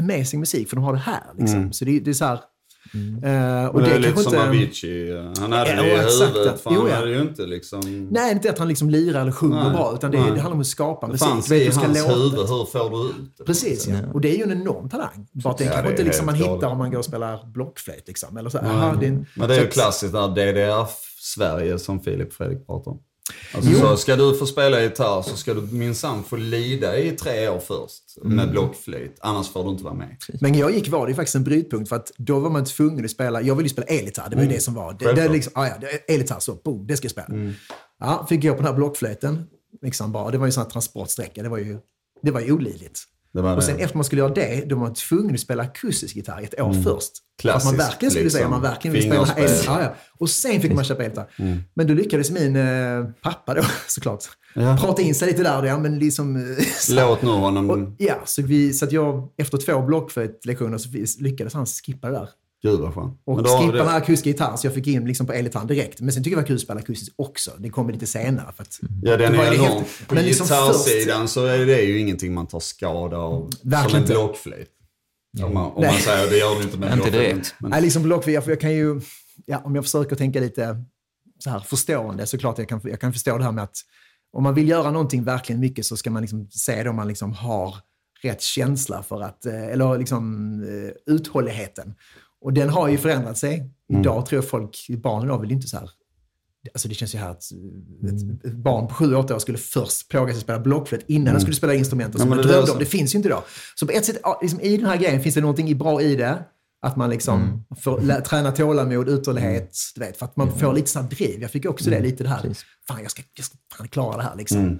amazing 0.00 0.40
musik 0.40 0.68
för 0.68 0.76
de 0.76 0.84
har 0.84 0.92
det 0.92 0.98
här. 0.98 1.22
Liksom. 1.38 1.72
Så 1.72 1.84
det, 1.84 2.00
det 2.00 2.10
är 2.10 2.14
så 2.14 2.24
här... 2.24 2.34
eh, 2.34 3.66
och 3.68 3.74
Och 3.74 3.80
det 3.82 3.86
är 3.86 3.90
kanske 3.92 3.98
lite 4.08 4.22
som 4.22 4.34
inte- 4.34 4.48
Avicii. 4.48 5.12
Han 5.38 5.52
hade 5.52 5.70
Ja, 5.70 5.82
det 5.82 5.88
i 5.88 5.94
exakt. 5.94 6.34
huvudet. 6.34 6.60
För 6.60 6.70
Jo, 6.74 6.80
han 6.80 6.90
ja. 6.90 6.96
hade 6.96 7.10
ju 7.10 7.20
inte 7.20 7.42
liksom... 7.46 8.08
Nej, 8.10 8.32
inte 8.32 8.50
att 8.50 8.58
han 8.58 8.68
liksom 8.68 8.90
lirar 8.90 9.20
eller 9.20 9.32
sjunger 9.32 9.62
Nej, 9.64 9.72
bra, 9.72 9.92
utan 9.94 10.10
det, 10.10 10.16
det 10.16 10.22
handlar 10.24 10.50
om 10.52 10.60
att 10.60 10.66
skapa 10.66 11.06
Det 11.06 11.12
musik. 11.12 11.28
fanns 11.28 11.46
Du 11.48 11.54
vet 11.54 11.62
i 11.62 11.68
det 11.68 11.76
hans 11.76 11.98
låta. 11.98 12.14
huvud. 12.14 12.38
Hur 12.38 12.64
får 12.64 12.90
du 12.90 13.08
ut 13.10 13.36
det? 13.38 13.44
Precis, 13.44 13.86
ja. 13.88 13.96
Och 14.12 14.20
det 14.20 14.34
är 14.34 14.36
ju 14.36 14.42
en 14.42 14.52
enorm 14.62 14.88
talang. 14.88 15.26
Bara 15.32 15.50
att 15.50 15.58
det 15.58 15.64
Ja, 15.64 15.70
kanske 15.70 15.82
det 15.82 15.88
är 15.88 15.92
inte 15.92 16.04
liksom 16.04 16.26
man 16.26 16.34
hittar 16.34 16.66
om 16.66 16.78
man 16.78 16.90
går 16.90 16.98
och 16.98 17.04
spelar 17.04 17.46
blockflöjt. 17.52 18.08
Liksom. 18.08 18.36
Eller 18.36 18.50
så, 18.50 18.58
aha, 18.58 18.94
det 19.00 19.06
är 19.06 19.10
en, 19.10 19.26
Men 19.36 19.48
det 19.48 19.56
är 19.56 19.60
ju 19.60 19.66
klassiskt 19.66 20.12
där 20.12 20.28
DDR-Sverige 20.28 21.78
som 21.78 22.00
Filip 22.00 22.28
och 22.28 22.34
Fredrik 22.34 22.66
pratar 22.66 22.90
om. 22.90 23.00
Alltså 23.54 23.70
Jo. 23.72 23.78
så, 23.78 23.96
ska 23.96 24.16
du 24.16 24.34
få 24.38 24.46
spela 24.46 24.82
gitarr 24.82 25.22
så 25.22 25.36
ska 25.36 25.54
du 25.54 25.60
minsann 25.60 26.24
få 26.24 26.36
lida 26.36 26.98
i 26.98 27.10
tre 27.10 27.48
år 27.48 27.58
först 27.58 28.00
Mm. 28.24 28.36
med 28.36 28.50
blockflöjt. 28.50 29.16
Annars 29.20 29.48
får 29.48 29.64
du 29.64 29.70
inte 29.70 29.84
vara 29.84 29.94
med. 29.94 30.16
Men 30.40 30.54
jag 30.54 30.74
gick 30.74 30.88
var 30.88 31.06
det 31.06 31.14
faktiskt 31.14 31.34
en 31.34 31.44
brytpunkt 31.44 31.88
för 31.88 31.96
att 31.96 32.12
då 32.16 32.38
var 32.38 32.50
man 32.50 32.64
tvungen 32.64 33.04
att 33.04 33.10
spela, 33.10 33.42
jag 33.42 33.54
ville 33.54 33.64
ju 33.66 33.72
spela 33.72 33.86
elgitarr, 33.86 34.30
det 34.30 34.36
var 34.36 34.42
ju 34.42 34.48
det 34.48 34.60
som 34.60 34.74
var. 34.74 34.96
Det, 34.98 35.12
det 35.12 35.28
liksom, 35.28 35.52
ah, 35.56 35.66
ja, 35.66 35.74
elgitarr 36.08 36.40
så, 36.40 36.54
boom, 36.64 36.86
det 36.86 36.96
ska 36.96 37.04
jag 37.04 37.10
spela. 37.12 37.28
Ja, 38.00 38.26
fick 38.28 38.42
gå 38.42 38.50
på 38.50 38.56
den 38.56 38.64
här 38.66 38.72
blockflöjten, 38.72 39.44
liksom 39.82 40.12
bara, 40.12 40.30
det 40.30 40.38
var 40.38 40.46
ju 40.46 40.48
en 40.48 40.52
sån 40.52 40.62
här 40.62 40.70
transportsträcka, 40.70 41.42
det 41.42 41.48
var 41.48 41.58
ju, 41.58 41.78
det 42.22 42.30
var 42.30 42.40
ju 42.40 42.52
olidligt. 42.52 43.00
Och 43.34 43.64
sen 43.64 43.78
efter 43.78 43.96
man 43.96 44.04
skulle 44.04 44.20
göra 44.22 44.34
det, 44.34 44.64
då 44.68 44.76
var 44.76 44.82
man 44.82 44.94
tvungen 44.94 45.34
att 45.34 45.40
spela 45.40 45.62
akustisk 45.62 46.16
gitarr 46.16 46.42
ett 46.42 46.60
år 46.60 46.72
först. 46.72 46.84
För 46.84 46.94
att 46.98 47.40
Klassiskt, 47.40 47.64
man 47.64 47.76
verkligen 47.76 48.10
skulle 48.10 48.30
säga, 48.30 48.40
liksom. 48.40 48.50
man 48.50 48.62
verkligen 48.62 48.92
vill 48.92 49.02
spela 49.02 49.26
elgitarr. 49.34 49.80
Ja. 49.82 49.94
Och 50.18 50.30
sen 50.30 50.60
fick 50.60 50.72
man 50.72 50.84
köpa 50.84 51.02
elgitarr. 51.04 51.26
Men 51.74 51.86
då 51.86 51.94
lyckades 51.94 52.30
min 52.30 52.56
eh, 52.56 53.04
pappa 53.22 53.54
då, 53.54 53.62
såklart, 53.88 54.24
Ja. 54.54 54.76
prata 54.80 55.02
in 55.02 55.14
sig 55.14 55.28
lite 55.28 55.42
där. 55.42 55.60
och 55.60 55.66
Ja, 55.66 55.78
men 55.78 55.98
liksom, 55.98 56.36
eh, 56.36 56.64
så- 56.78 56.94
Låt 56.94 57.22
nu 57.22 57.28
honom... 57.30 57.70
och, 57.70 57.78
ja, 57.98 58.14
så, 58.24 58.42
vi, 58.42 58.72
så 58.72 58.84
att 58.84 58.92
jag 58.92 59.28
efter 59.36 59.58
två 59.58 59.82
blockflöjtlektioner 59.82 60.78
så 60.78 60.88
lyckades 61.22 61.54
han 61.54 61.66
skippa 61.66 62.06
det 62.10 62.12
där. 62.14 62.28
Gud 62.64 62.80
vad 62.80 62.94
skönt. 62.94 63.20
Och 63.24 63.34
Men 63.34 63.44
då 63.44 63.50
skippa 63.58 63.72
det- 63.72 63.78
den 63.78 63.88
här 63.88 63.96
akustiska 63.98 64.30
gitarren, 64.30 64.58
så 64.58 64.66
jag 64.66 64.74
fick 64.74 64.86
in 64.86 65.04
liksom 65.06 65.26
på 65.26 65.32
elgitarren 65.32 65.66
direkt. 65.66 66.00
Men 66.00 66.12
sen 66.12 66.22
tycker 66.24 66.36
jag 66.36 66.38
det 66.38 66.42
var 66.42 66.46
kul 66.46 66.56
att 66.56 66.62
spela 66.62 66.80
akustiskt 66.80 67.14
också. 67.18 67.50
Det 67.58 67.70
kommer 67.70 67.92
lite 67.92 68.06
senare. 68.06 68.52
För 68.56 68.62
att, 68.62 68.78
Ja, 69.02 69.16
den 69.16 69.34
är 69.34 69.38
det 69.50 69.56
enorm. 69.56 69.70
helt- 69.72 70.08
På 70.08 70.14
men 70.14 70.24
liksom 70.24 70.46
gitarrsidan 70.46 71.28
så 71.28 71.46
är 71.46 71.66
det 71.66 71.80
ju 71.82 71.98
ingenting 71.98 72.34
man 72.34 72.46
tar 72.46 72.60
skada 72.60 73.16
av. 73.16 73.50
Verkligen 73.62 73.82
som 73.90 73.96
en 73.96 74.02
inte. 74.02 74.12
blockflöjt. 74.12 74.70
Om 75.44 75.54
man, 75.54 75.72
om 75.72 75.82
man 75.86 75.94
säger 75.94 76.30
det 76.30 76.36
gör 76.38 76.56
du 76.56 76.62
inte 76.62 76.78
med 76.78 76.88
en 76.92 76.98
Inte 76.98 77.10
blockflöjt. 77.10 77.30
direkt. 77.34 77.54
Men, 77.60 77.70
Nej, 77.70 77.82
liksom 77.82 78.02
blockflöjt, 78.02 78.46
jag 78.46 78.60
kan 78.60 78.72
ju, 78.72 79.00
ja, 79.46 79.60
om 79.64 79.74
jag 79.74 79.84
försöker 79.84 80.16
tänka 80.16 80.40
lite 80.40 80.84
så 81.38 81.50
här 81.50 81.60
förstående, 81.60 82.26
så 82.26 82.38
klart 82.38 82.58
jag 82.58 82.68
kan, 82.68 82.80
jag 82.84 83.00
kan 83.00 83.12
förstå 83.12 83.38
det 83.38 83.44
här 83.44 83.52
med 83.52 83.64
att 83.64 83.76
om 84.32 84.42
man 84.42 84.54
vill 84.54 84.68
göra 84.68 84.90
någonting 84.90 85.24
verkligen 85.24 85.60
mycket 85.60 85.86
så 85.86 85.96
ska 85.96 86.10
man 86.10 86.22
liksom 86.22 86.48
se 86.50 86.82
det 86.82 86.90
om 86.90 86.96
man 86.96 87.08
liksom 87.08 87.32
har 87.32 87.74
rätt 88.22 88.42
känsla 88.42 89.02
för 89.02 89.20
att, 89.22 89.46
eh, 89.46 89.64
eller 89.68 89.98
liksom 89.98 90.52
eh, 90.62 91.14
uthålligheten. 91.14 91.94
Och 92.44 92.52
den 92.52 92.68
har 92.68 92.88
ju 92.88 92.98
förändrat 92.98 93.38
sig. 93.38 93.70
Idag 93.92 94.26
tror 94.26 94.36
jag 94.42 94.50
folk, 94.50 94.86
barn 95.02 95.24
idag 95.24 95.40
vill 95.40 95.52
inte 95.52 95.66
så 95.68 95.76
här 95.76 95.90
Alltså 96.74 96.88
det 96.88 96.94
känns 96.94 97.14
ju 97.14 97.18
här 97.18 97.30
att 97.30 97.42
ett 98.04 98.44
ett 98.44 98.52
barn 98.56 98.88
på 98.88 98.94
sju, 98.94 99.14
åtta 99.14 99.34
år 99.34 99.38
skulle 99.38 99.58
först 99.58 100.08
plåga 100.08 100.26
sig 100.32 100.36
att 100.36 100.42
spela 100.42 100.58
blockflöjt 100.58 101.04
innan 101.08 101.32
den 101.34 101.40
skulle 101.40 101.56
spela 101.56 101.74
instrumenten 101.74 102.20
som 102.20 102.30
Ja, 102.30 102.34
det 102.36 102.42
är 102.42 102.46
drömde 102.48 102.66
så. 102.66 102.72
om. 102.72 102.78
Det 102.78 102.84
finns 102.84 103.14
ju 103.14 103.16
inte 103.16 103.28
idag. 103.28 103.42
Så 103.74 103.86
på 103.86 103.92
ett 103.92 104.04
sätt, 104.04 104.18
liksom, 104.42 104.60
i 104.60 104.76
den 104.76 104.86
här 104.86 104.96
grejen 104.96 105.20
finns 105.22 105.34
det 105.34 105.40
någonting 105.40 105.78
bra 105.78 106.02
i 106.02 106.16
det. 106.16 106.44
Att 106.82 106.96
man 106.96 107.10
liksom 107.10 107.64
får 107.80 108.00
lä- 108.00 108.20
träna 108.20 108.52
tålamod, 108.52 109.08
uthållighet, 109.08 109.76
du 109.94 110.00
vet, 110.00 110.16
för 110.16 110.24
att 110.26 110.36
man 110.36 110.58
får 110.58 110.72
lite 110.72 110.90
sån 110.90 111.08
driv. 111.08 111.42
Jag 111.42 111.50
fick 111.50 111.66
också 111.66 111.90
det, 111.90 112.00
lite 112.00 112.22
det 112.22 112.28
här, 112.28 112.40
fan 112.88 113.02
jag 113.02 113.10
ska, 113.10 113.22
jag 113.36 113.44
ska 113.46 113.56
fan 113.76 113.88
klara 113.88 114.16
det 114.16 114.22
här 114.22 114.36
liksom. 114.36 114.78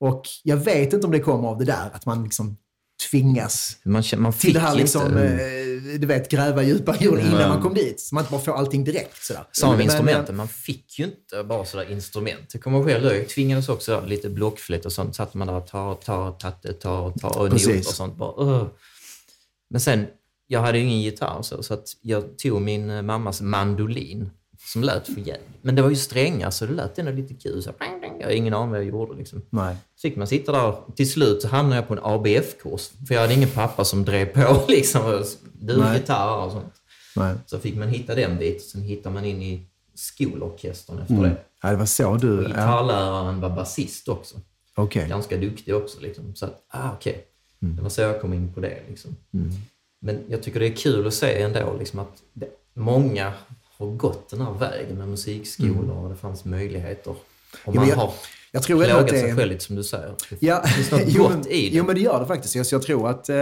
Och 0.00 0.22
jag 0.44 0.56
vet 0.56 0.92
inte 0.92 1.06
om 1.06 1.12
det 1.12 1.20
kommer 1.20 1.48
av 1.48 1.58
det 1.58 1.64
där, 1.64 1.90
att 1.92 2.06
man 2.06 2.22
liksom 2.24 2.56
tvingas 3.10 3.76
Man, 3.82 4.02
man 4.16 4.32
fick 4.32 4.40
till 4.40 4.54
det 4.54 4.60
här 4.60 4.74
liksom, 4.74 5.02
inte... 5.06 5.22
eh, 5.22 6.00
du 6.00 6.06
vet, 6.06 6.30
gräva 6.30 6.62
djupa 6.62 6.96
jord 7.00 7.18
innan 7.18 7.48
man 7.48 7.62
kom 7.62 7.74
dit. 7.74 8.00
Så 8.00 8.14
man 8.14 8.22
inte 8.22 8.30
bara 8.32 8.40
får 8.40 8.52
allting 8.52 8.84
direkt. 8.84 9.24
Sådär. 9.24 9.44
Sa 9.52 9.66
om 9.68 9.72
Men, 9.76 9.82
instrumenten, 9.84 10.36
man 10.36 10.48
fick 10.48 10.98
ju 10.98 11.04
inte 11.04 11.44
bara 11.44 11.64
sådär 11.64 11.90
instrument. 11.92 12.50
Jag 12.52 12.62
kommer 12.62 12.84
själv, 12.84 13.04
jag 13.04 13.28
tvingades 13.28 13.68
också 13.68 14.04
lite 14.06 14.28
blockflöjt 14.28 14.86
och 14.86 14.92
sånt. 14.92 15.16
Satt 15.16 15.34
man 15.34 15.46
där 15.46 15.54
och 15.54 15.66
ta, 15.66 15.94
ta, 15.94 16.30
tatte, 16.30 16.72
ta, 16.72 17.12
ta 17.20 17.28
och 17.28 17.42
not 17.44 17.52
Precis. 17.52 17.88
och 17.88 17.94
sånt. 17.94 18.16
Bara, 18.16 18.32
"Ugh." 18.44 18.66
Men 19.70 19.80
sen, 19.80 20.06
jag 20.46 20.60
hade 20.60 20.78
ju 20.78 20.84
ingen 20.84 21.00
gitarr 21.00 21.42
så, 21.42 21.62
så 21.62 21.74
att 21.74 21.88
jag 22.00 22.38
tog 22.38 22.62
min 22.62 22.90
eh, 22.90 23.02
mammas 23.02 23.40
mandolin 23.40 24.30
som 24.72 24.82
lät 24.82 25.06
för 25.06 25.20
jävligt. 25.20 25.48
Men 25.62 25.74
det 25.74 25.82
var 25.82 25.90
ju 25.90 25.96
strängar 25.96 26.50
så 26.50 26.66
det 26.66 26.72
lät 26.72 26.98
ändå 26.98 27.12
lite 27.12 27.34
kul. 27.34 27.62
Så, 27.62 27.70
här. 27.70 27.76
Jag 28.20 28.26
har 28.26 28.32
ingen 28.32 28.54
aning 28.54 28.70
vad 28.70 28.78
jag 28.78 28.86
gjorde 28.86 29.14
liksom. 29.18 29.42
Nej. 29.50 29.76
Så 29.96 30.00
fick 30.08 30.16
man 30.16 30.26
sitta 30.26 30.52
där. 30.52 30.74
Till 30.96 31.10
slut 31.10 31.42
så 31.42 31.48
hamnade 31.48 31.76
jag 31.76 31.88
på 31.88 31.94
en 31.94 32.00
ABF-kurs. 32.02 32.90
För 33.08 33.14
jag 33.14 33.20
hade 33.22 33.34
ingen 33.34 33.50
pappa 33.50 33.84
som 33.84 34.04
drev 34.04 34.26
på 34.26 34.64
liksom. 34.68 35.24
Du, 35.52 35.76
Nej. 35.76 35.98
gitarr 35.98 36.44
och 36.46 36.52
sånt. 36.52 36.72
Nej. 37.16 37.34
Så 37.46 37.58
fick 37.58 37.76
man 37.76 37.88
hitta 37.88 38.14
den 38.14 38.38
bit. 38.38 38.62
Sen 38.62 38.82
hittar 38.82 39.10
man 39.10 39.24
in 39.24 39.42
i 39.42 39.66
skolorkestern 39.94 40.98
efter 40.98 41.14
Mm. 41.14 41.24
det. 41.30 41.36
Ja, 41.62 41.70
det 41.70 41.76
var 41.76 41.86
så 41.86 42.14
du... 42.16 42.38
Och 42.38 42.44
Ja, 42.44 42.48
gitarrläraren 42.48 43.40
var 43.40 43.50
basist 43.50 44.08
också. 44.08 44.36
Okej. 44.76 45.08
Ganska 45.08 45.36
duktig 45.36 45.74
också. 45.74 46.00
Liksom. 46.00 46.34
Så 46.34 46.44
att, 46.46 46.64
ah, 46.68 46.90
okej. 46.92 47.24
Mm. 47.62 47.76
Det 47.76 47.82
var 47.82 47.88
så 47.90 48.00
jag 48.00 48.20
kom 48.20 48.32
in 48.32 48.52
på 48.52 48.60
det. 48.60 48.78
Liksom. 48.88 49.16
Men 50.00 50.18
jag 50.28 50.42
tycker 50.42 50.60
det 50.60 50.66
är 50.66 50.76
kul 50.76 51.06
att 51.06 51.14
se 51.14 51.42
ändå 51.42 51.76
liksom, 51.78 51.98
att 51.98 52.22
det, 52.32 52.48
många 52.74 53.32
har 53.78 53.86
gått 53.86 54.30
den 54.30 54.40
här 54.40 54.52
vägen 54.52 54.98
med 54.98 55.08
musikskolor 55.08 55.90
och 56.04 56.10
det 56.10 56.16
fanns 56.16 56.44
möjligheter. 56.44 57.14
Och 57.64 57.74
Ja, 57.74 57.80
man 57.80 57.88
jag- 57.88 57.96
har 57.96 58.12
Jag 58.52 58.62
tror 58.62 58.84
ändå 58.84 58.96
att 58.96 59.06
plågat 59.06 59.14
det 59.14 59.20
sig 59.28 59.36
själv 59.36 59.52
lite 59.52 59.64
som 59.64 59.76
du 59.76 59.84
säger. 59.84 60.14
Ja, 60.40 60.60
Det 60.64 60.68
finns 60.68 60.90
något 60.90 61.00
jo, 61.06 61.22
gott 61.22 61.32
men, 61.32 61.46
i 61.48 61.70
det. 61.70 61.76
jo, 61.76 61.84
men 61.84 61.94
det 61.94 62.00
gör 62.00 62.20
det 62.20 62.26
faktiskt. 62.26 62.54
Jag, 62.54 62.66
så 62.66 62.74
jag 62.74 62.82
tror 62.82 63.08
att, 63.10 63.28
eh, 63.28 63.36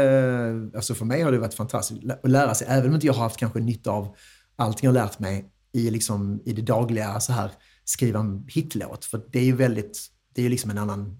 alltså 0.74 0.94
för 0.94 1.05
mig 1.05 1.22
har 1.22 1.33
det 1.33 1.38
varit 1.38 1.55
fantastiskt 1.55 2.00
att 2.22 2.31
lära 2.31 2.55
sig, 2.55 2.66
även 2.70 2.88
om 2.88 2.94
inte 2.94 3.07
jag 3.07 3.14
har 3.14 3.22
haft 3.22 3.37
kanske 3.37 3.61
nytta 3.61 3.90
av 3.90 4.16
allting 4.57 4.87
jag 4.87 4.90
har 5.00 5.07
lärt 5.07 5.18
mig 5.18 5.50
i, 5.72 5.90
liksom, 5.90 6.40
i 6.44 6.53
det 6.53 6.62
dagliga, 6.62 7.20
så 7.20 7.33
här, 7.33 7.50
skriva 7.85 8.20
en 8.20 8.44
hitlåt. 8.48 9.05
För 9.05 9.20
det 9.33 9.38
är 9.38 9.44
ju 9.44 9.57
väldigt, 9.57 9.98
det 10.35 10.40
är 10.40 10.42
ju 10.42 10.48
liksom 10.48 10.70
en 10.70 10.79
annan, 10.79 11.18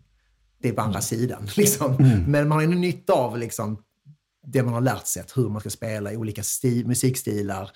det 0.63 0.69
är 0.69 0.73
på 0.73 0.81
andra 0.83 1.01
sidan. 1.01 1.49
Liksom. 1.57 1.97
Men 2.29 2.49
man 2.49 2.53
har 2.59 2.63
ju 2.63 2.69
nytta 2.75 3.13
av 3.13 3.39
liksom, 3.39 3.79
det 4.47 4.63
man 4.63 4.75
har 4.75 4.81
lärt 4.81 5.07
sig, 5.07 5.23
hur 5.37 5.49
man 5.49 5.61
ska 5.61 5.71
spela 5.71 6.13
i 6.13 6.17
olika 6.17 6.43
sti- 6.43 6.87
musikstilar, 6.87 7.71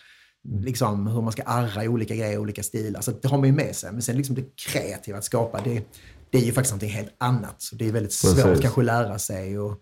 liksom, 0.48 1.06
hur 1.06 1.22
man 1.22 1.32
ska 1.32 1.42
arra 1.42 1.84
i 1.84 1.88
olika 1.88 2.14
grejer, 2.14 2.38
olika 2.38 2.62
stilar. 2.62 3.00
Så 3.00 3.10
det 3.10 3.28
har 3.28 3.38
man 3.38 3.46
ju 3.46 3.52
med 3.54 3.76
sig. 3.76 3.92
Men 3.92 4.02
sen 4.02 4.16
liksom 4.16 4.34
det 4.34 4.44
kreativa 4.72 5.18
att 5.18 5.24
skapa, 5.24 5.60
det, 5.64 5.82
det 6.30 6.38
är 6.38 6.42
ju 6.42 6.52
faktiskt 6.52 6.72
någonting 6.72 6.90
helt 6.90 7.14
annat. 7.18 7.54
Så 7.62 7.76
det 7.76 7.88
är 7.88 7.92
väldigt 7.92 8.12
svårt 8.12 8.34
Precis. 8.44 8.60
kanske 8.62 8.80
att 8.80 8.84
lära 8.84 9.18
sig 9.18 9.58
och 9.58 9.76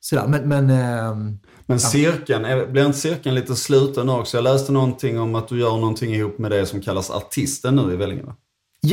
sådär. 0.00 0.26
Men, 0.26 0.48
men 0.48 0.70
ehm, 0.70 1.38
Men 1.66 1.80
cirkeln, 1.80 2.44
är- 2.44 2.66
blir 2.66 2.86
inte 2.86 2.98
cirkeln 2.98 3.34
lite 3.34 3.56
sluten 3.56 4.08
också? 4.08 4.36
Jag 4.36 4.44
läste 4.44 4.72
någonting 4.72 5.20
om 5.20 5.34
att 5.34 5.48
du 5.48 5.60
gör 5.60 5.70
någonting 5.76 6.14
ihop 6.14 6.38
med 6.38 6.50
det 6.50 6.66
som 6.66 6.80
kallas 6.80 7.10
Artisten 7.10 7.76
nu 7.76 7.92
i 7.92 7.96
Vellinge 7.96 8.22
va? 8.22 8.36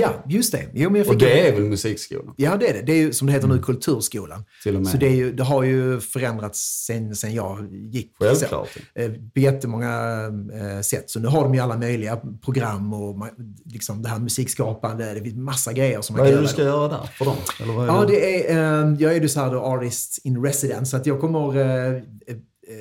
Ja, 0.02 0.24
just 0.30 0.52
det. 0.52 0.64
Jo, 0.74 0.90
men 0.90 1.00
jag 1.02 1.08
Och 1.08 1.14
fick 1.14 1.22
det 1.22 1.48
är 1.48 1.54
väl 1.54 1.64
musikskolan? 1.64 2.34
Ja, 2.38 2.58
det 2.58 2.70
är 2.70 2.74
det. 2.74 2.82
Det 2.82 2.92
är 2.92 2.98
ju 2.98 3.14
som 3.14 3.28
det 3.28 3.34
heter 3.34 3.48
nu, 3.48 3.60
Kulturskolan. 3.62 4.46
Till 4.64 4.76
och 4.76 4.82
med. 4.82 4.92
Så 4.92 4.98
det, 4.98 5.10
ju, 5.10 5.34
det 5.34 5.44
har 5.44 5.64
ju 5.64 6.00
förändrats 6.00 6.84
sen, 6.88 7.16
sen 7.16 7.34
jag 7.34 7.68
gick. 7.72 8.12
Självklart. 8.20 8.70
Så, 8.96 9.02
eh, 9.02 9.12
på 9.34 9.40
jättemånga 9.40 10.22
eh, 10.54 10.82
sätt. 10.82 11.10
Så 11.10 11.20
nu 11.20 11.28
har 11.28 11.44
de 11.44 11.54
ju 11.54 11.60
alla 11.60 11.78
möjliga 11.78 12.20
program 12.46 12.94
och 12.94 13.28
liksom 13.66 14.02
det 14.02 14.10
här 14.10 14.20
musikskapande. 14.20 15.14
Det 15.14 15.22
finns 15.22 15.36
massa 15.36 15.74
grejer 15.74 16.02
som 16.02 16.16
man 16.16 16.26
Vad 16.26 16.34
är 16.34 16.36
kan 16.36 16.44
det 16.44 16.48
göra. 16.48 16.48
du 16.48 16.54
ska 16.54 16.64
göra 16.64 16.88
där 16.88 17.10
för 17.18 17.26
dem? 17.26 17.36
Eller 17.62 17.74
vad 17.74 17.84
är 17.84 17.88
Ja, 17.94 18.02
det? 18.06 18.08
det 18.08 18.52
är, 18.52 18.84
eh, 18.84 18.96
jag 19.00 19.16
är 19.16 19.22
ju 19.22 19.30
så 19.30 19.40
här 19.40 19.52
då 19.52 19.60
artist 19.60 20.20
in 20.24 20.44
residence, 20.46 20.86
så 20.92 20.98
att 20.98 21.06
jag 21.06 21.22
kommer 21.22 21.40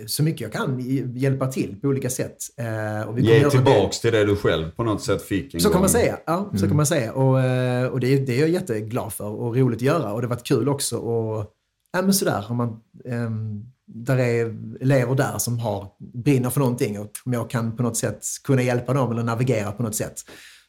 så 0.07 0.23
mycket 0.23 0.41
jag 0.41 0.53
kan 0.53 0.81
hjälpa 1.15 1.47
till 1.47 1.81
på 1.81 1.89
olika 1.89 2.11
sätt. 2.11 2.37
Eh, 2.57 3.09
och 3.09 3.19
vi 3.19 3.23
Ge 3.23 3.51
tillbaks 3.51 4.01
till 4.01 4.13
det 4.13 4.25
du 4.25 4.37
själv 4.37 4.71
på 4.71 4.85
något 4.85 5.03
sätt 5.03 5.23
fick 5.23 5.55
en 5.55 5.61
så 5.61 5.69
gång. 5.69 5.73
kan 5.73 5.81
man 5.81 5.91
säga. 5.91 6.19
Ja, 6.27 6.51
så 6.57 6.67
kan 6.67 6.77
man 6.77 6.87
säga. 6.87 7.13
Och, 7.13 7.41
eh, 7.41 7.87
och 7.87 8.01
det, 8.01 8.07
är, 8.07 8.27
det 8.27 8.37
är 8.37 8.41
jag 8.41 8.49
jätteglad 8.49 9.13
för 9.13 9.25
och 9.25 9.57
roligt 9.57 9.79
att 9.79 9.83
göra. 9.83 10.13
Och 10.13 10.21
det 10.21 10.27
har 10.27 10.35
varit 10.35 10.47
kul 10.47 10.69
också. 10.69 10.97
Och, 10.97 11.47
ja, 11.93 12.03
men 12.03 12.15
sådär, 12.15 12.47
om 12.49 12.57
man, 12.57 12.81
ehm, 13.05 13.65
där 13.87 14.19
är 14.19 14.57
elever 14.81 15.15
där 15.15 15.39
som 15.39 15.59
har, 15.59 15.89
brinner 15.99 16.51
för 16.51 16.61
någonting 16.61 17.01
och 17.01 17.11
om 17.25 17.33
jag 17.33 17.51
kan 17.51 17.77
på 17.77 17.83
något 17.83 17.97
sätt 17.97 18.25
kunna 18.45 18.63
hjälpa 18.63 18.93
dem 18.93 19.13
eller 19.13 19.23
navigera 19.23 19.73
på 19.73 19.83
något 19.83 19.95
sätt 19.95 20.15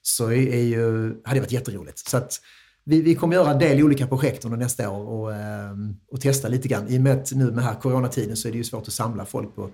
så 0.01 0.25
är, 0.25 0.47
är 0.47 0.63
ju, 0.63 1.07
hade 1.23 1.37
det 1.37 1.39
varit 1.39 1.51
jätteroligt. 1.51 1.97
Så 1.97 2.17
att 2.17 2.39
vi, 2.85 3.01
vi 3.01 3.15
kommer 3.15 3.35
göra 3.35 3.51
en 3.51 3.59
del 3.59 3.83
olika 3.83 4.07
projekt 4.07 4.45
under 4.45 4.57
nästa 4.57 4.89
år 4.89 5.07
och, 5.07 5.33
ehm, 5.35 5.95
och 6.11 6.21
testa 6.21 6.47
lite 6.47 6.67
grann. 6.67 6.87
I 6.87 6.97
och 6.97 7.01
med 7.01 7.13
att 7.21 7.31
nu 7.31 7.51
med 7.51 7.63
här 7.63 7.75
coronatiden 7.75 8.37
så 8.37 8.47
är 8.47 8.51
det 8.51 8.57
ju 8.57 8.63
svårt 8.63 8.87
att 8.87 8.93
samla 8.93 9.25
folk 9.25 9.55
på 9.55 9.69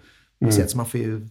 sätt. 0.51 0.71
Så 0.71 0.77
man 0.77 0.85
får 0.85 0.99
ju, 0.99 1.27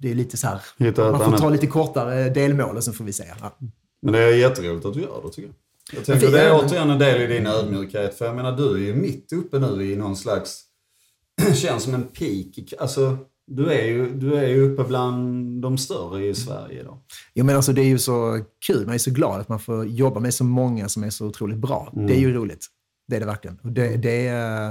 det 0.00 0.10
är 0.10 0.14
lite 0.14 0.36
så 0.36 0.46
här, 0.46 0.60
man 0.78 0.94
får 0.94 1.02
annat- 1.24 1.40
ta 1.40 1.48
lite 1.48 1.66
kortare 1.66 2.30
delmål 2.30 2.76
och 2.76 2.84
sen 2.84 2.94
får 2.94 3.04
vi 3.04 3.12
se. 3.12 3.24
Ja. 3.40 3.56
Men 4.02 4.12
det 4.12 4.18
är 4.18 4.34
jätteroligt 4.36 4.86
att 4.86 4.94
du 4.94 5.00
gör 5.00 5.20
det 5.24 5.28
tycker 5.32 5.48
jag. 5.48 5.54
Jag 5.98 6.04
tänker 6.04 6.30
det 6.30 6.40
är 6.40 6.54
återigen 6.64 6.90
en 6.90 6.98
del 6.98 7.20
i 7.22 7.34
din 7.34 7.46
ödmjukhet. 7.46 8.18
För 8.18 8.24
jag 8.24 8.36
menar 8.36 8.56
du 8.56 8.74
är 8.74 8.78
ju 8.78 8.94
mitt 8.94 9.32
uppe 9.32 9.58
nu 9.58 9.92
i 9.92 9.96
någon 9.96 10.16
slags, 10.16 10.62
känns 11.54 11.82
som 11.82 11.94
en 11.94 12.02
peak. 12.02 12.72
Alltså 12.78 13.18
du 13.46 13.72
är 13.72 13.84
ju, 13.84 14.14
du 14.14 14.34
är 14.34 14.48
ju 14.48 14.72
uppe 14.72 14.84
bland 14.84 15.62
de 15.62 15.78
större 15.78 16.26
i 16.26 16.34
Sverige 16.34 16.80
idag. 16.80 16.98
Jo, 17.34 17.44
men 17.44 17.56
alltså, 17.56 17.72
det 17.72 17.82
är 17.82 17.86
ju 17.86 17.98
så 17.98 18.44
kul. 18.66 18.86
Man 18.86 18.94
är 18.94 18.98
så 18.98 19.10
glad 19.10 19.40
att 19.40 19.48
man 19.48 19.60
får 19.60 19.86
jobba 19.86 20.20
med 20.20 20.34
så 20.34 20.44
många 20.44 20.88
som 20.88 21.04
är 21.04 21.10
så 21.10 21.26
otroligt 21.26 21.58
bra. 21.58 21.92
Det 21.92 22.16
är 22.16 22.20
ju 22.20 22.32
roligt. 22.32 22.66
Det 23.08 23.16
är 23.16 23.20
det 23.20 23.26
verkligen. 23.26 23.58
Och 23.62 23.72
det, 23.72 23.96
det, 23.96 24.26
är, 24.28 24.68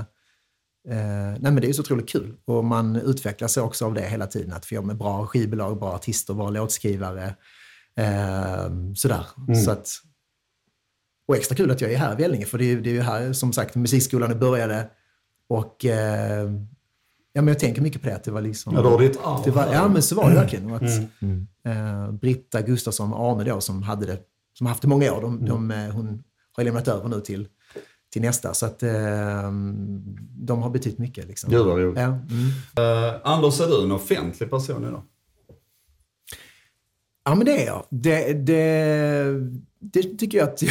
eh, 0.90 1.38
nej, 1.40 1.40
men 1.42 1.56
det 1.56 1.66
är 1.66 1.68
ju 1.68 1.74
så 1.74 1.82
otroligt 1.82 2.10
kul. 2.10 2.36
Och 2.46 2.66
man 2.66 2.96
utvecklas 2.96 3.58
också 3.58 3.86
av 3.86 3.94
det 3.94 4.02
hela 4.02 4.28
tiden. 4.28 4.54
Att 4.54 4.66
få 4.66 4.76
jobba 4.76 4.88
med 4.88 4.98
bra 4.98 5.28
skivbolag, 5.28 5.80
bra 5.80 5.94
artister, 5.94 6.34
bra 6.34 6.50
låtskrivare. 6.50 7.36
Eh, 7.98 8.70
sådär. 8.96 9.26
Så 9.66 9.72
att, 9.72 9.90
och 11.28 11.36
extra 11.36 11.56
kul 11.56 11.72
att 11.72 11.82
jag 11.82 11.94
är 11.94 11.98
här 11.98 12.14
i 12.14 12.22
Vellinge. 12.22 12.46
För 12.46 12.58
det 12.58 12.66
är, 12.66 12.78
det 12.78 12.90
är 12.90 12.94
ju 12.94 13.02
här, 13.02 13.34
som 13.34 13.54
sagt, 13.54 13.76
musikskolan 13.76 14.40
började. 14.40 14.90
Och 15.48 15.86
eh, 15.86 16.52
ja, 17.34 17.42
men 17.42 17.48
jag 17.48 17.60
tänker 17.60 17.82
mycket 17.82 18.02
på 18.02 18.10
det. 18.10 18.16
Att 18.16 18.24
det 18.24 18.32
var 18.32 18.42
liksom... 18.42 18.74
Ja, 18.76 18.90
har 18.90 19.00
ditt 19.00 19.20
arv 19.24 19.42
det 19.44 19.52
var. 19.52 19.74
Ja, 19.74 19.88
men 19.88 20.04
så 20.04 20.16
var 20.16 20.30
det 20.30 20.36
verkligen. 20.36 20.74
Att, 20.74 20.82
eh, 21.66 22.12
Britta 22.12 22.62
Gustafsson 22.62 23.14
Arne 23.14 23.44
då, 23.44 23.62
som 23.62 23.84
hade 23.84 24.06
det, 24.06 24.20
som 24.58 24.68
haft 24.68 24.82
det 24.82 24.88
många 24.88 25.14
år, 25.14 25.22
de, 25.22 25.46
de, 25.46 25.72
eh, 25.72 25.90
hon 25.90 26.24
har 26.52 26.64
lämnat 26.64 26.88
över 26.88 27.10
nu 27.10 27.22
till, 27.22 27.48
till 28.14 28.22
nästa. 28.22 28.54
Så 28.54 28.66
att 28.66 28.84
eh, 28.84 29.52
de 30.20 30.62
har 30.62 30.70
betytt 30.70 30.98
mycket. 30.98 31.28
Liksom. 31.28 31.52
Gud 31.52 31.66
vad 31.66 31.80
roligt. 31.80 32.00
Ja, 32.00 32.06
mm. 32.06 33.10
Eh, 33.10 33.20
Anders, 33.24 33.62
är 33.62 33.68
du 33.68 33.84
en 33.84 33.92
offentlig 33.92 34.50
person 34.50 34.88
idag? 34.88 35.04
ja, 37.24 37.36
men 37.36 37.46
det 37.46 37.64
är 37.64 37.66
jag. 37.66 37.86
Det, 37.90 38.34
det, 38.34 39.26
det 39.82 40.04
tycker 40.04 40.38
jag 40.38 40.48
att... 40.50 40.62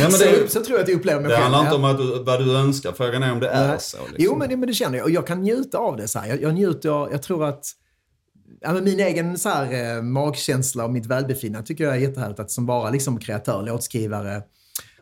men 0.00 0.12
så, 0.12 0.24
det- 0.24 0.48
så 0.52 0.64
tror 0.64 0.78
jag 0.78 0.82
att 0.82 0.88
jag 0.88 0.96
upplever 0.96 1.20
mig 1.20 1.30
Det 1.30 1.36
själv. 1.36 1.54
handlar 1.54 1.60
inte 1.60 1.70
ja. 1.70 1.76
om 2.08 2.12
att 2.12 2.16
du, 2.18 2.24
vad 2.24 2.44
du 2.46 2.56
önskar, 2.56 2.92
frågan 2.92 3.22
är 3.22 3.32
om 3.32 3.40
det 3.40 3.48
är 3.48 3.68
Nej. 3.68 3.76
så. 3.80 3.96
Liksom. 3.96 4.16
Jo, 4.18 4.36
men 4.38 4.48
det, 4.48 4.56
men 4.56 4.66
det 4.68 4.74
känner 4.74 4.98
jag. 4.98 5.04
Och 5.04 5.10
jag 5.10 5.26
kan 5.26 5.42
njuta 5.42 5.78
av 5.78 5.96
det. 5.96 6.08
Så 6.08 6.18
här. 6.18 6.28
Jag, 6.28 6.42
jag 6.42 6.54
njuter, 6.54 6.88
jag 6.88 7.22
tror 7.22 7.44
att 7.44 7.64
ja, 8.60 8.72
men 8.72 8.84
min 8.84 9.00
egen 9.00 9.38
så 9.38 9.48
här, 9.48 9.96
eh, 9.96 10.02
magkänsla 10.02 10.84
och 10.84 10.90
mitt 10.92 11.06
välbefinnande 11.06 11.66
tycker 11.66 11.84
jag 11.84 11.92
är 11.96 11.98
jättehärligt. 12.00 12.40
Att 12.40 12.50
som 12.50 12.66
bara 12.66 12.90
liksom 12.90 13.18
kreatör, 13.18 13.62
låtskrivare, 13.62 14.42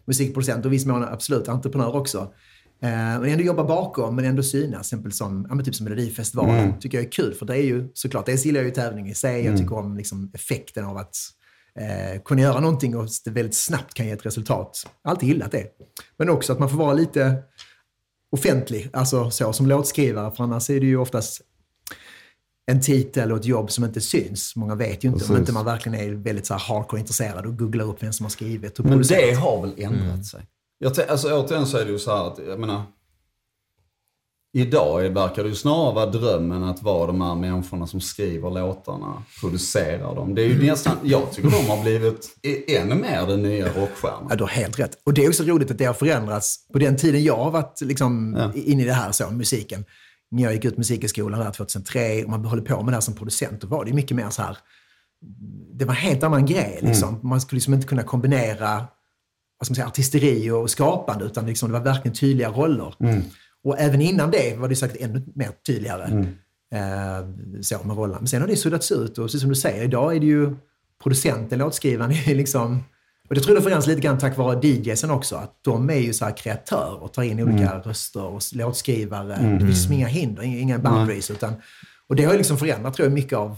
musikproducent 0.04 0.66
och 0.66 0.72
viss 0.72 0.86
mån 0.86 1.04
absolut 1.04 1.48
entreprenör 1.48 1.96
också. 1.96 2.18
Eh, 2.82 2.88
men 2.90 3.24
ändå 3.24 3.44
jobba 3.44 3.64
bakom, 3.64 4.16
men 4.16 4.24
ändå 4.24 4.42
synas. 4.42 4.80
Exempel 4.80 5.12
som, 5.12 5.46
ja, 5.50 5.64
typ 5.64 5.74
som 5.74 5.84
Melodifestivalen. 5.84 6.78
tycker 6.80 6.98
jag 6.98 7.06
är 7.06 7.10
kul. 7.12 7.34
För 7.34 7.46
det 7.46 7.54
är 7.56 7.62
ju 7.62 7.88
såklart, 7.94 8.26
dels 8.26 8.44
gillar 8.44 8.60
jag 8.60 8.66
ju 8.68 8.74
tävling 8.74 9.08
i 9.10 9.14
sig. 9.14 9.44
Jag 9.44 9.58
tycker 9.58 9.74
om 9.78 9.96
liksom, 9.96 10.30
effekten 10.34 10.84
av 10.84 10.96
att 10.96 11.16
eh, 11.80 12.22
kunna 12.24 12.42
göra 12.42 12.60
någonting 12.60 12.96
och 12.96 13.08
det 13.24 13.30
väldigt 13.30 13.56
snabbt 13.56 13.94
kan 13.94 14.06
ge 14.06 14.12
ett 14.12 14.26
resultat. 14.26 14.86
Alltid 15.04 15.28
gillat 15.28 15.52
det. 15.52 15.66
Men 16.16 16.30
också 16.30 16.52
att 16.52 16.58
man 16.58 16.68
får 16.70 16.76
vara 16.76 16.92
lite 16.92 17.42
offentlig, 18.32 18.90
alltså 18.92 19.30
så 19.30 19.52
som 19.52 19.66
låtskrivare. 19.66 20.32
För 20.36 20.44
annars 20.44 20.70
är 20.70 20.80
det 20.80 20.86
ju 20.86 20.96
oftast 20.96 21.42
en 22.66 22.80
titel 22.80 23.32
och 23.32 23.38
ett 23.38 23.44
jobb 23.44 23.70
som 23.70 23.84
inte 23.84 24.00
syns. 24.00 24.56
Många 24.56 24.74
vet 24.74 25.04
ju 25.04 25.08
inte 25.08 25.24
om 25.24 25.28
Precis. 25.28 25.38
inte 25.38 25.52
man 25.52 25.64
verkligen 25.64 26.00
är 26.00 26.10
väldigt 26.10 26.46
så 26.46 26.54
här 26.54 26.60
hardcore 26.60 27.00
intresserad 27.00 27.46
och 27.46 27.58
googlar 27.58 27.84
upp 27.84 28.02
vem 28.02 28.12
som 28.12 28.24
har 28.24 28.30
skrivit 28.30 28.78
och 28.78 28.84
Men 28.84 28.92
producerat. 28.92 29.22
det 29.22 29.34
har 29.34 29.62
väl 29.62 29.74
ändrat 29.78 30.26
sig? 30.26 30.46
Jag 30.78 31.00
alltså, 31.00 31.40
återigen 31.40 31.66
så 31.66 31.78
är 31.78 31.84
det 31.84 31.90
ju 31.90 31.98
så 31.98 32.16
här 32.16 32.26
att, 32.26 32.38
jag 32.48 32.60
menar, 32.60 32.82
idag 34.52 35.00
verkar 35.10 35.42
det 35.42 35.48
ju 35.48 35.54
snarare 35.54 35.94
vara 35.94 36.06
drömmen 36.06 36.64
att 36.64 36.82
vara 36.82 37.06
de 37.06 37.20
här 37.20 37.34
människorna 37.34 37.86
som 37.86 38.00
skriver 38.00 38.50
låtarna, 38.50 39.22
producerar 39.40 40.14
dem. 40.14 40.34
Det 40.34 40.42
är 40.42 40.46
ju 40.46 40.66
nästan, 40.66 40.96
jag 41.02 41.32
tycker 41.32 41.50
de 41.50 41.66
har 41.70 41.82
blivit 41.82 42.28
ännu 42.68 42.94
mer 42.94 43.26
den 43.26 43.42
nya 43.42 43.66
rockstjärnan. 43.72 44.26
Ja, 44.30 44.36
du 44.36 44.44
har 44.44 44.48
helt 44.50 44.78
rätt. 44.78 44.98
Och 45.06 45.14
det 45.14 45.24
är 45.24 45.28
också 45.28 45.42
roligt 45.42 45.70
att 45.70 45.78
det 45.78 45.84
har 45.84 45.94
förändrats. 45.94 46.68
På 46.72 46.78
den 46.78 46.96
tiden 46.96 47.24
jag 47.24 47.36
har 47.36 47.50
varit 47.50 47.80
liksom, 47.80 48.36
Ja. 48.38 48.52
inne 48.62 48.82
i 48.82 48.86
det 48.86 48.92
här, 48.92 49.12
så, 49.12 49.30
musiken. 49.30 49.84
När 50.30 50.42
jag 50.42 50.52
gick 50.54 50.64
ut 50.64 50.76
musikhögskolan 50.78 51.40
där 51.40 51.50
2003 51.50 52.24
och 52.24 52.30
man 52.30 52.44
höll 52.44 52.60
på 52.60 52.82
med 52.82 52.92
det 52.92 52.96
här 52.96 53.00
som 53.00 53.14
producent, 53.14 53.60
då 53.60 53.66
var 53.66 53.84
det 53.84 53.92
mycket 53.92 54.16
mer 54.16 54.30
så 54.30 54.42
här. 54.42 54.58
Det 55.74 55.84
var 55.84 55.94
en 55.94 56.00
helt 56.00 56.22
annan 56.22 56.46
grej. 56.46 56.78
Liksom. 56.82 57.20
Man 57.22 57.40
skulle 57.40 57.56
liksom 57.56 57.74
inte 57.74 57.86
kunna 57.86 58.02
kombinera 58.02 58.84
vad 59.58 59.66
ska 59.66 59.70
man 59.72 59.74
säga, 59.74 59.86
artisteri 59.86 60.50
och 60.50 60.70
skapande, 60.70 61.24
utan 61.24 61.46
liksom, 61.46 61.68
det 61.72 61.78
var 61.78 61.84
verkligen 61.84 62.14
tydliga 62.16 62.48
roller. 62.50 62.94
Och 63.64 63.78
även 63.78 64.00
innan 64.00 64.30
det 64.30 64.56
var 64.56 64.68
det 64.68 64.76
säkert 64.76 65.00
ännu 65.00 65.22
mer 65.34 65.50
tydligare. 65.66 66.26
Eh, 66.74 67.26
så 67.60 67.78
med 67.84 67.96
rollerna. 67.96 68.18
Men 68.18 68.28
sen 68.28 68.40
har 68.40 68.48
det 68.48 68.56
suddats 68.56 68.92
ut 68.92 69.18
och 69.18 69.24
precis 69.24 69.40
som 69.40 69.50
du 69.50 69.56
säger, 69.56 69.84
idag 69.84 70.16
är 70.16 70.20
det 70.20 70.26
ju 70.26 70.56
producenten, 71.02 71.58
låtskrivaren, 71.58 72.10
är 72.26 72.34
liksom 72.34 72.82
och 73.30 73.36
det 73.36 73.40
tror 73.40 73.56
jag 73.56 73.62
förändras 73.62 73.86
lite 73.86 74.00
grann 74.00 74.18
tack 74.18 74.36
vare 74.36 74.66
DJsen 74.66 75.10
också. 75.10 75.36
Att 75.36 75.58
de 75.62 75.90
är 75.90 75.94
ju 75.94 76.12
så 76.12 76.24
här 76.24 76.36
kreatörer 76.36 77.02
och 77.02 77.12
tar 77.12 77.22
in 77.22 77.40
olika 77.40 77.78
röster 77.78 78.24
och 78.24 78.42
låtskrivare. 78.52 79.58
Det 79.60 79.66
finns 79.66 79.90
inga 79.90 80.06
hinder, 80.06 80.42
inga, 80.42 80.58
inga 80.58 80.78
boundaries. 80.78 81.30
Utan, 81.30 81.52
och 82.06 82.16
det 82.16 82.24
har 82.24 82.32
ju 82.32 82.38
liksom 82.38 82.58
förändrat 82.58 82.94
tror 82.94 83.06
jag 83.06 83.12
mycket 83.12 83.38
av 83.38 83.50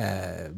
eh, 0.00 0.50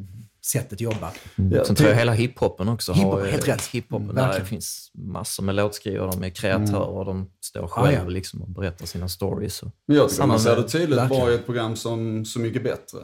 sättet 0.45 0.73
att 0.73 0.81
jobba. 0.81 1.13
Ja, 1.37 1.65
Sen 1.65 1.77
tror 1.77 1.89
jag 1.91 1.97
hela 1.97 2.13
hiphopen 2.13 2.69
också 2.69 2.93
Hiphop, 2.93 3.13
har... 3.13 3.25
helt 3.27 3.49
rätt. 3.49 3.67
Hiphopen, 3.67 4.15
där 4.15 4.39
det 4.39 4.45
finns 4.45 4.91
massor 4.95 5.43
med 5.43 5.55
låtskrivare, 5.55 6.11
de 6.11 6.25
är 6.25 6.31
kreatörer, 6.31 7.05
de 7.05 7.31
står 7.41 7.67
själva 7.67 7.93
Ja, 7.93 7.99
ja. 8.03 8.09
liksom 8.09 8.43
och 8.43 8.49
berättar 8.49 8.87
sina 8.87 9.09
stories. 9.09 9.63
Och 9.63 9.71
Men 9.87 9.97
jag 9.97 10.11
tycker 10.11 10.27
man 10.27 10.41
ser 10.41 10.57
det 10.57 10.69
tydligt 10.69 10.99
verkligen. 10.99 11.23
bara 11.23 11.33
i 11.33 11.35
ett 11.35 11.47
program 11.47 11.77
som 11.77 12.25
Så 12.25 12.39
mycket 12.41 12.65
bättre. 12.65 12.99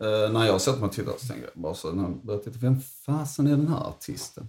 Eh, 0.00 0.32
när 0.32 0.46
jag 0.46 0.60
sätter 0.60 0.78
mig 0.80 0.86
och 0.86 0.92
tittar 0.92 1.12
så 1.18 1.26
tänker 1.26 1.48
jag 1.54 1.62
bara 1.62 1.74
så, 1.74 1.92
när 1.92 2.02
jag 2.02 2.24
börjar 2.26 2.40
titta, 2.40 2.58
vem 2.58 2.80
fasen 3.06 3.46
är 3.46 3.50
den 3.50 3.68
här 3.68 3.88
artisten? 3.88 4.48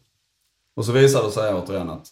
Och 0.76 0.86
så 0.86 0.92
visar 0.92 1.24
det 1.24 1.32
sig 1.32 1.54
återigen 1.54 1.90
att 1.90 2.08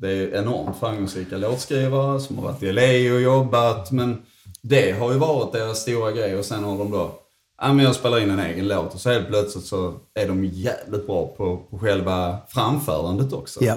det 0.00 0.08
är 0.08 0.34
enormt 0.40 0.76
framgångsrika 0.76 1.36
låtskrivare 1.36 2.20
som 2.20 2.38
har 2.38 2.44
varit 2.44 2.62
i 2.62 2.72
LA 2.72 3.14
och 3.14 3.20
jobbat, 3.20 3.90
men 3.92 4.22
det 4.62 4.92
har 4.92 5.12
ju 5.12 5.18
varit 5.18 5.52
deras 5.52 5.82
stora 5.82 6.12
grej 6.12 6.36
och 6.36 6.44
sen 6.44 6.64
har 6.64 6.78
de 6.78 6.90
då, 6.90 7.14
ja 7.62 7.72
men 7.72 7.84
jag 7.84 7.94
spelar 7.94 8.20
in 8.20 8.30
en 8.30 8.40
egen 8.40 8.68
låt 8.68 8.94
och 8.94 9.00
så 9.00 9.10
helt 9.10 9.28
plötsligt 9.28 9.64
så 9.64 9.94
är 10.14 10.28
de 10.28 10.44
jävligt 10.44 11.06
bra 11.06 11.34
på, 11.36 11.56
på 11.70 11.78
själva 11.78 12.38
framförandet 12.48 13.32
också. 13.32 13.64
Ja. 13.64 13.76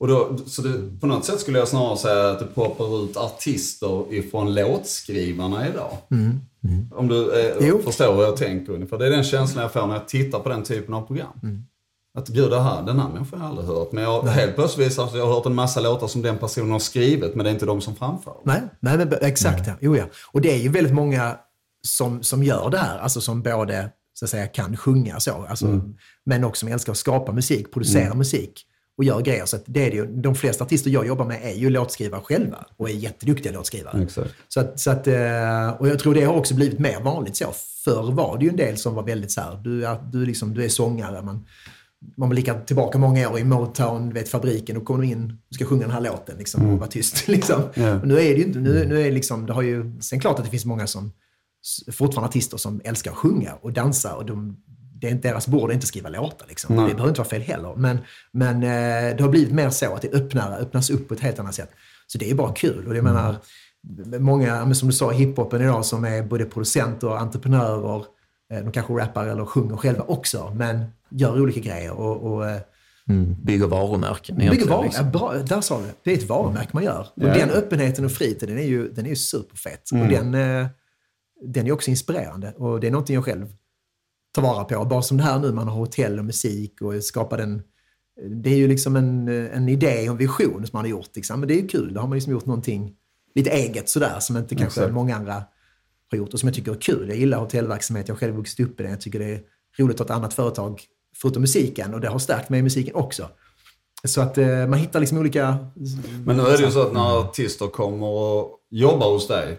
Och 0.00 0.08
då, 0.08 0.38
så 0.46 0.62
det, 0.62 1.00
på 1.00 1.06
något 1.06 1.24
sätt 1.24 1.40
skulle 1.40 1.58
jag 1.58 1.68
snarare 1.68 1.96
säga 1.96 2.30
att 2.30 2.38
det 2.38 2.44
poppar 2.44 3.04
ut 3.04 3.16
artister 3.16 4.14
ifrån 4.14 4.54
låtskrivarna 4.54 5.68
idag. 5.68 5.98
Om 6.94 7.08
du 7.08 7.40
eh, 7.40 7.78
förstår 7.78 8.14
hur 8.14 8.22
jag 8.22 8.36
tänker 8.36 8.72
ungefär. 8.72 8.98
Det 8.98 9.06
är 9.06 9.10
den 9.10 9.24
känslan 9.24 9.62
jag 9.62 9.72
får 9.72 9.86
när 9.86 9.94
jag 9.94 10.08
tittar 10.08 10.38
på 10.38 10.48
den 10.48 10.62
typen 10.62 10.94
av 10.94 11.06
program. 11.06 11.64
Att 12.18 12.28
gud, 12.28 12.50
det 12.50 12.60
här, 12.60 12.82
den 12.82 12.98
här 12.98 13.08
människan 13.08 13.40
har 13.40 13.48
jag 13.48 13.58
aldrig 13.58 13.78
hört. 13.78 13.92
Men 13.92 14.04
jag, 14.04 14.22
helt 14.22 14.54
plötsligt 14.54 14.86
visar 14.86 15.10
jag 15.14 15.26
har 15.26 15.34
hört 15.34 15.46
en 15.46 15.54
massa 15.54 15.80
låtar 15.80 16.06
som 16.06 16.22
den 16.22 16.38
personen 16.38 16.70
har 16.70 16.78
skrivit, 16.78 17.34
men 17.34 17.44
det 17.44 17.50
är 17.50 17.54
inte 17.54 17.66
de 17.66 17.80
som 17.80 17.96
framför. 17.96 18.34
Nej, 18.44 18.62
nej 18.80 18.98
men 18.98 19.12
exakt. 19.20 19.66
Ja. 19.66 19.72
Jo, 19.80 19.96
ja. 19.96 20.04
Och 20.32 20.40
det 20.40 20.52
är 20.52 20.56
ju 20.56 20.68
väldigt 20.68 20.94
många 20.94 21.36
som, 21.86 22.22
som 22.22 22.42
gör 22.42 22.70
det 22.70 22.78
här, 22.78 22.98
alltså 22.98 23.20
som 23.20 23.42
både 23.42 23.90
så 24.14 24.24
att 24.24 24.30
säga, 24.30 24.46
kan 24.46 24.76
sjunga 24.76 25.20
så, 25.20 25.46
alltså, 25.48 25.80
men 26.26 26.44
också 26.44 26.60
som 26.60 26.72
älskar 26.72 26.92
att 26.92 26.98
skapa 26.98 27.32
musik, 27.32 27.72
producera 27.72 28.14
musik 28.14 28.66
och 28.96 29.04
gör 29.04 29.20
grejer. 29.20 29.46
Så 29.46 29.58
det 29.66 29.86
är 29.86 29.90
det 29.90 29.96
ju, 29.96 30.06
de 30.06 30.34
flesta 30.34 30.64
artister 30.64 30.90
jag 30.90 31.06
jobbar 31.06 31.24
med 31.24 31.40
är 31.42 31.54
ju 31.54 31.70
låtskrivare 31.70 32.20
själva 32.20 32.66
och 32.76 32.90
är 32.90 32.94
jätteduktiga 32.94 33.52
låtskrivare. 33.52 34.02
Exakt. 34.02 34.34
Så 34.48 34.60
att, 34.60 34.80
så 34.80 34.90
att, 34.90 35.06
eh, 35.06 35.68
och 35.78 35.88
jag 35.88 35.98
tror 35.98 36.14
det 36.14 36.24
har 36.24 36.34
också 36.34 36.54
blivit 36.54 36.78
mer 36.78 37.00
vanligt 37.00 37.36
så. 37.36 37.52
Förr 37.84 38.12
var 38.12 38.38
det 38.38 38.44
ju 38.44 38.50
en 38.50 38.56
del 38.56 38.76
som 38.76 38.94
var 38.94 39.02
väldigt 39.02 39.32
så 39.32 39.40
här, 39.40 39.60
du 39.64 39.86
är, 39.86 39.98
du 40.12 40.26
liksom, 40.26 40.54
du 40.54 40.64
är 40.64 40.68
sångare, 40.68 41.22
man, 41.22 41.46
man 42.16 42.28
blickar 42.28 42.60
tillbaka 42.60 42.98
många 42.98 43.30
år 43.30 43.38
i 43.38 43.44
Motown, 43.44 44.08
du 44.08 44.14
vet 44.14 44.28
fabriken, 44.28 44.76
och 44.76 44.84
kommer 44.84 45.02
du 45.02 45.08
in 45.08 45.38
och 45.48 45.54
ska 45.54 45.64
sjunga 45.64 45.82
den 45.82 45.90
här 45.90 46.00
låten 46.00 46.38
liksom, 46.38 46.70
och 46.70 46.78
vara 46.78 46.90
tyst. 46.90 47.28
Liksom. 47.28 47.62
Men 47.74 48.08
nu 48.08 48.14
är 48.14 48.34
det 48.34 48.40
ju 48.40 48.44
inte, 48.44 48.58
nu, 48.58 48.86
nu 48.88 49.00
är 49.00 49.04
det 49.04 49.10
liksom, 49.10 49.46
det 49.46 49.52
har 49.52 49.62
ju, 49.62 50.00
sen 50.00 50.20
klart 50.20 50.38
att 50.38 50.44
det 50.44 50.50
finns 50.50 50.64
många 50.64 50.86
som, 50.86 51.12
fortfarande 51.92 52.28
artister 52.28 52.56
som 52.56 52.80
älskar 52.84 53.10
att 53.10 53.16
sjunga 53.16 53.52
och 53.54 53.72
dansa 53.72 54.14
och 54.16 54.26
de, 54.26 54.56
det 55.00 55.06
är 55.06 55.10
inte 55.12 55.28
deras 55.28 55.48
bord 55.48 55.70
att 55.70 55.74
inte 55.74 55.86
skriva 55.86 56.08
låtar. 56.08 56.46
Liksom. 56.48 56.76
Det 56.76 56.82
behöver 56.82 57.08
inte 57.08 57.20
vara 57.20 57.28
fel 57.28 57.42
heller. 57.42 57.74
Men, 57.76 57.98
men 58.32 58.56
eh, 58.56 59.16
det 59.16 59.20
har 59.22 59.28
blivit 59.28 59.52
mer 59.52 59.70
så 59.70 59.94
att 59.94 60.02
det 60.02 60.12
öppnar, 60.14 60.58
öppnas 60.60 60.90
upp 60.90 61.08
på 61.08 61.14
ett 61.14 61.20
helt 61.20 61.38
annat 61.38 61.54
sätt. 61.54 61.70
Så 62.06 62.18
det 62.18 62.30
är 62.30 62.34
bara 62.34 62.52
kul. 62.52 62.86
Och 62.88 62.96
jag 62.96 63.04
menar, 63.04 63.36
många, 64.18 64.74
som 64.74 64.88
du 64.88 64.94
sa, 64.94 65.10
hiphopen 65.10 65.62
idag 65.62 65.84
som 65.84 66.04
är 66.04 66.22
både 66.22 66.44
producenter 66.44 67.06
och 67.08 67.20
entreprenörer. 67.20 68.04
eh, 68.52 68.58
De 68.64 68.72
kanske 68.72 68.92
rappar 68.94 69.26
eller 69.26 69.44
sjunger 69.44 69.76
själva 69.76 70.04
också, 70.08 70.52
men 70.56 70.84
gör 71.10 71.40
olika 71.40 71.60
grejer. 71.60 71.90
Och, 71.92 72.32
och, 72.34 72.48
eh, 72.48 72.60
mm, 73.08 73.36
bygger 73.42 73.66
varumärken 73.66 74.36
Bygger 74.36 74.66
varor, 74.66 74.84
liksom. 74.84 75.10
bra, 75.10 75.34
där 75.34 75.60
sa 75.60 75.80
du 75.80 75.84
det. 76.04 76.12
Är 76.12 76.16
ett 76.18 76.28
varumärke 76.28 76.70
man 76.72 76.84
gör. 76.84 77.00
Och 77.14 77.22
Ja. 77.22 77.34
den 77.34 77.50
öppenheten 77.50 78.04
och 78.04 78.12
fritiden 78.12 78.58
är 78.58 78.62
ju, 78.66 78.88
den 78.92 79.04
är 79.06 79.10
ju 79.10 79.16
superfett. 79.16 79.90
Och 79.92 79.98
den, 79.98 80.34
den 81.46 81.66
är 81.66 81.72
också 81.72 81.90
inspirerande. 81.90 82.52
Och 82.56 82.80
det 82.80 82.86
är 82.86 82.90
någonting 82.90 83.14
jag 83.14 83.24
själv 83.24 83.46
tar 84.34 84.42
vara 84.42 84.64
på. 84.64 84.84
Bara 84.84 85.02
som 85.02 85.16
det 85.16 85.22
här 85.22 85.38
nu, 85.38 85.52
man 85.52 85.68
har 85.68 85.76
hotell 85.76 86.18
och 86.18 86.24
musik 86.24 86.82
och 86.82 87.04
skapar 87.04 87.38
den. 87.38 87.62
Det 88.30 88.50
är 88.50 88.56
ju 88.56 88.68
liksom 88.68 88.96
en, 88.96 89.28
en 89.28 89.68
idé 89.68 90.08
och 90.08 90.12
en 90.12 90.16
vision 90.16 90.66
som 90.66 90.70
man 90.72 90.84
har 90.84 90.90
gjort. 90.90 91.16
Liksom. 91.16 91.40
Men 91.40 91.48
det 91.48 91.54
är 91.54 91.60
ju 91.60 91.68
kul. 91.68 91.94
Då 91.94 92.00
har 92.00 92.08
man 92.08 92.16
liksom 92.16 92.32
gjort 92.32 92.46
någonting 92.46 92.96
lite 93.34 93.50
eget 93.50 93.88
sådär 93.88 94.20
som 94.20 94.36
inte 94.36 94.54
kanske 94.54 94.80
Exakt. 94.80 94.94
många 94.94 95.16
andra 95.16 95.44
har 96.10 96.18
gjort 96.18 96.32
och 96.32 96.40
som 96.40 96.46
jag 96.46 96.56
tycker 96.56 96.72
är 96.72 96.80
kul. 96.80 97.08
Jag 97.08 97.18
gillar 97.18 97.38
hotellverksamhet. 97.38 98.08
Jag 98.08 98.14
har 98.14 98.18
själv 98.18 98.34
vuxit 98.34 98.66
upp 98.66 98.80
i 98.80 98.82
det. 98.82 98.88
Jag 98.88 99.00
tycker 99.00 99.18
det 99.18 99.34
är 99.34 99.40
roligt 99.78 100.00
att 100.00 100.08
ha 100.08 100.16
ett 100.16 100.18
annat 100.18 100.34
företag 100.34 100.82
förutom 101.16 101.40
musiken 101.40 101.94
och 101.94 102.00
det 102.00 102.08
har 102.08 102.18
stärkt 102.18 102.48
mig 102.48 102.60
i 102.60 102.62
musiken 102.62 102.94
också. 102.94 103.28
Så 104.04 104.20
att 104.20 104.38
eh, 104.38 104.66
man 104.66 104.78
hittar 104.78 105.00
liksom 105.00 105.18
olika... 105.18 105.56
Men 106.24 106.36
nu 106.36 106.42
är 106.42 106.56
det 106.58 106.64
ju 106.64 106.70
så 106.70 106.82
att 106.82 106.92
när 106.92 107.20
artister 107.20 107.66
kommer 107.66 108.06
och 108.06 108.58
jobbar 108.70 109.10
hos 109.10 109.28
dig 109.28 109.58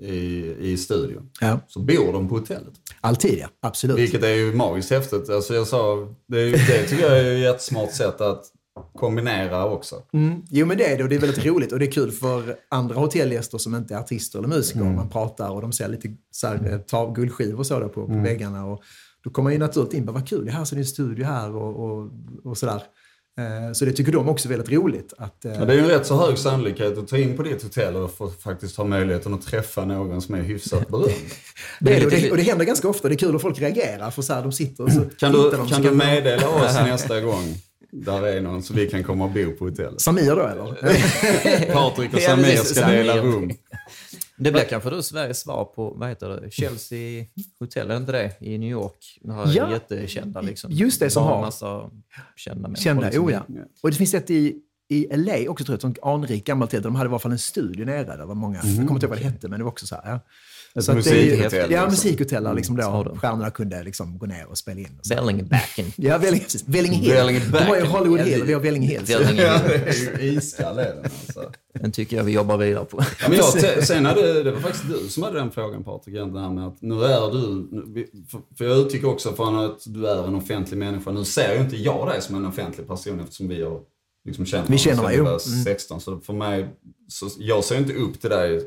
i, 0.00 0.54
i 0.60 0.76
studion, 0.76 1.30
Ja, 1.40 1.60
så 1.68 1.80
bor 1.80 2.12
de 2.12 2.28
på 2.28 2.34
hotellet. 2.34 2.72
alltid 3.00 3.38
ja. 3.38 3.48
Absolut. 3.62 3.98
Vilket 3.98 4.22
är 4.22 4.34
ju 4.34 4.54
magiskt 4.54 4.90
häftigt. 4.90 5.30
Alltså 5.30 5.54
jag 5.54 5.66
sa, 5.66 6.08
det, 6.26 6.40
är 6.40 6.50
det 6.50 6.88
tycker 6.88 7.02
jag 7.02 7.18
är 7.18 7.34
ett 7.34 7.40
jättesmart 7.40 7.92
sätt 7.92 8.20
att 8.20 8.44
kombinera 8.94 9.66
också. 9.66 10.02
Mm. 10.12 10.42
Jo 10.50 10.66
men 10.66 10.78
det 10.78 10.92
är 10.92 10.96
det 10.96 11.02
och 11.02 11.08
det 11.08 11.14
är 11.16 11.20
väldigt 11.20 11.46
roligt 11.46 11.72
och 11.72 11.78
det 11.78 11.86
är 11.86 11.90
kul 11.90 12.10
för 12.10 12.56
andra 12.68 12.94
hotellgäster 12.94 13.58
som 13.58 13.74
inte 13.74 13.94
är 13.94 13.98
artister 13.98 14.38
eller 14.38 14.48
musiker. 14.48 14.84
Man 14.84 15.08
pratar 15.08 15.50
och 15.50 15.60
de 15.60 15.72
ser 15.72 15.88
lite 15.88 16.08
så 16.30 16.46
här, 16.46 16.72
eh, 16.72 16.78
ta 16.78 17.12
guldskivor 17.12 17.58
och 17.58 17.66
så 17.66 17.80
på, 17.88 18.06
på 18.06 18.18
väggarna. 18.22 18.66
Och 18.66 18.82
då 19.24 19.30
kommer 19.30 19.44
man 19.46 19.52
ju 19.52 19.58
naturligt 19.58 19.94
in, 19.94 20.04
bara, 20.06 20.12
vad 20.12 20.28
kul, 20.28 20.44
det 20.44 20.52
här 20.52 20.64
så 20.64 20.74
är 20.74 20.76
det 20.76 20.82
en 20.82 20.86
studio 20.86 21.24
här 21.24 21.56
och, 21.56 21.84
och, 21.84 22.10
och 22.44 22.58
sådär. 22.58 22.82
Eh, 23.38 23.72
Så 23.72 23.84
det 23.84 23.92
tycker 23.92 24.12
de 24.12 24.28
också 24.28 24.48
är 24.48 24.50
väldigt 24.50 24.70
roligt. 24.72 25.12
Att, 25.18 25.44
eh, 25.44 25.52
Ja, 25.52 25.64
det 25.64 25.72
är 25.72 25.76
ju 25.76 25.82
en 25.82 25.88
rätt 25.88 26.06
så 26.06 26.26
hög 26.26 26.38
sannolikhet 26.38 26.98
att 26.98 27.08
ta 27.08 27.18
in 27.18 27.36
på 27.36 27.42
ditt 27.42 27.62
hotell 27.62 27.96
och 27.96 28.14
få 28.14 28.30
faktiskt 28.30 28.76
ha 28.76 28.84
möjligheten 28.84 29.34
att 29.34 29.42
träffa 29.46 29.84
någon 29.84 30.22
som 30.22 30.34
är 30.34 30.42
hyfsat 30.42 30.88
berömd. 30.88 31.08
det, 31.80 31.94
är 31.96 32.00
det, 32.00 32.06
och, 32.06 32.10
det, 32.12 32.30
och 32.30 32.36
det 32.36 32.42
händer 32.42 32.64
ganska 32.64 32.88
ofta. 32.88 33.08
Det 33.08 33.14
är 33.14 33.18
kul 33.18 33.36
att 33.36 33.42
folk 33.42 33.58
reagerar 33.60 34.10
för 34.10 34.22
så 34.22 34.34
här, 34.34 34.42
de 34.42 34.52
sitter 34.52 34.84
och 34.84 34.92
så 34.92 35.00
Kan 35.18 35.32
du, 35.32 35.50
de, 35.50 35.68
kan 35.68 35.82
du 35.82 35.90
meddela 35.90 36.48
oss 36.48 36.74
nästa 36.74 37.20
gång 37.20 37.54
där 37.92 38.26
är 38.26 38.40
någon 38.40 38.62
så 38.62 38.74
vi 38.74 38.86
kan 38.90 39.04
komma 39.04 39.24
och 39.24 39.30
bo 39.30 39.52
på 39.52 39.64
hotellet. 39.64 40.00
Samir 40.00 40.36
då 40.36 40.42
eller? 40.42 41.72
Patrik 41.72 42.14
och 42.14 42.20
Samir 42.20 42.56
ska 42.56 42.86
dela 42.86 43.16
rum. 43.16 43.50
Det 44.42 44.52
blir 44.52 44.64
kanske 44.64 44.90
då 44.90 45.02
Sveriges 45.02 45.40
svar 45.40 45.64
på, 45.64 45.90
vad 45.90 46.08
heter 46.08 46.28
det, 46.28 46.50
Chelsea 46.50 47.24
Hotel, 47.58 47.90
är 47.90 47.96
inte 47.96 48.12
det? 48.12 48.32
I 48.40 48.58
New 48.58 48.70
York. 48.70 49.18
Här 49.26 49.52
Ja. 49.56 49.70
jättekända 49.70 50.40
liksom. 50.40 50.70
Just 50.72 51.00
det, 51.00 51.10
som 51.10 51.22
har- 51.24 51.40
massa 51.40 51.90
kända 52.36 52.62
människor. 52.68 52.82
Kända, 52.82 53.06
liksom. 53.06 53.24
oh 53.24 53.32
ja. 53.32 53.42
Och 53.82 53.90
det 53.90 53.96
finns 53.96 54.14
ett 54.14 54.30
i, 54.30 54.56
i 54.88 55.16
LA 55.16 55.50
också, 55.50 55.64
tror 55.64 55.72
jag, 55.74 55.76
ett 55.78 55.80
sånt 55.82 55.98
anrikt 56.02 56.46
gammalt. 56.46 56.70
De 56.70 56.94
hade 56.94 57.08
i 57.08 57.10
alla 57.10 57.18
fall 57.18 57.32
en 57.32 57.38
studio 57.38 57.84
nere 57.84 58.04
där. 58.04 58.24
Var 58.26 58.34
många, 58.34 58.56
jag 58.64 58.76
kommer 58.76 58.92
inte 58.92 59.06
ihåg 59.06 59.10
vad 59.10 59.18
det 59.18 59.24
hette, 59.24 59.48
men 59.48 59.58
det 59.60 59.64
var 59.64 59.70
också 59.70 59.86
så 59.86 59.94
här. 59.94 60.10
Ja. 60.12 60.20
Ett 60.74 60.84
Så 60.84 60.94
musikhotell, 60.94 61.52
Ja, 61.72 61.84
liksom. 61.84 61.90
musikhotell 61.90 62.44
där 62.44 62.54
liksom 62.54 62.76
då 62.76 62.82
de. 63.04 63.18
stjärnorna 63.18 63.50
kunde 63.50 63.82
liksom 63.82 64.18
gå 64.18 64.26
ner 64.26 64.46
och 64.46 64.58
spela 64.58 64.80
in. 64.80 64.98
Och. 64.98 65.06
Ja, 65.96 66.18
Hill. 66.98 67.12
Vellinge 67.12 67.40
De 67.52 67.58
har 67.58 67.76
ju. 67.76 67.82
Hollywood 67.82 68.20
Hill 68.20 68.42
och 68.42 68.48
vi 68.48 68.52
har 68.52 68.60
Vellinge 68.60 68.86
Hill. 68.88 69.02
Ja, 69.06 69.18
det 69.18 69.24
är 69.42 70.22
ju 70.22 70.32
iskall 70.32 70.78
är 70.78 70.84
den 70.94 71.04
alltså. 71.04 71.52
Den 71.74 71.92
tycker 71.92 72.16
jag 72.16 72.24
vi 72.24 72.32
jobbar 72.32 72.56
vidare 72.56 72.84
på. 72.84 72.98
Ja, 73.22 73.28
men 73.28 73.38
jag, 73.38 73.86
sen 73.86 74.06
hade, 74.06 74.42
det 74.42 74.52
var 74.52 74.60
faktiskt 74.60 74.84
du 74.88 75.08
som 75.08 75.22
hade 75.22 75.38
den 75.38 75.50
frågan 75.50 75.84
Patrik, 75.84 76.14
det 76.14 76.40
här 76.40 76.50
med 76.50 76.66
att 76.66 76.82
nu 76.82 76.94
är 77.04 77.30
du, 77.32 77.68
för, 78.58 78.64
jag 78.64 78.78
uttycker 78.78 79.08
också 79.08 79.32
från 79.32 79.56
att 79.64 79.78
du 79.86 80.06
är 80.08 80.26
en 80.26 80.34
offentlig 80.34 80.78
människa. 80.78 81.10
Nu 81.10 81.24
ser 81.24 81.54
ju 81.54 81.60
inte 81.60 81.76
jag 81.76 82.08
dig 82.08 82.22
som 82.22 82.34
en 82.36 82.46
offentlig 82.46 82.86
person 82.88 83.20
eftersom 83.20 83.48
vi 83.48 83.62
har 83.62 83.80
liksom 84.24 84.46
känt 84.46 84.70
Vi 84.70 84.78
känner 84.78 85.02
varandra 85.02 85.22
varandra, 85.22 85.38
sedan 85.38 85.52
jo. 85.52 85.54
vi 85.54 85.60
var 85.60 85.66
Mm. 85.66 85.74
16. 85.78 86.00
Så 86.00 86.20
för 86.20 86.32
mig, 86.32 86.68
så 87.08 87.28
jag 87.38 87.64
ser 87.64 87.78
inte 87.78 87.94
upp 87.94 88.20
till 88.20 88.30
dig 88.30 88.60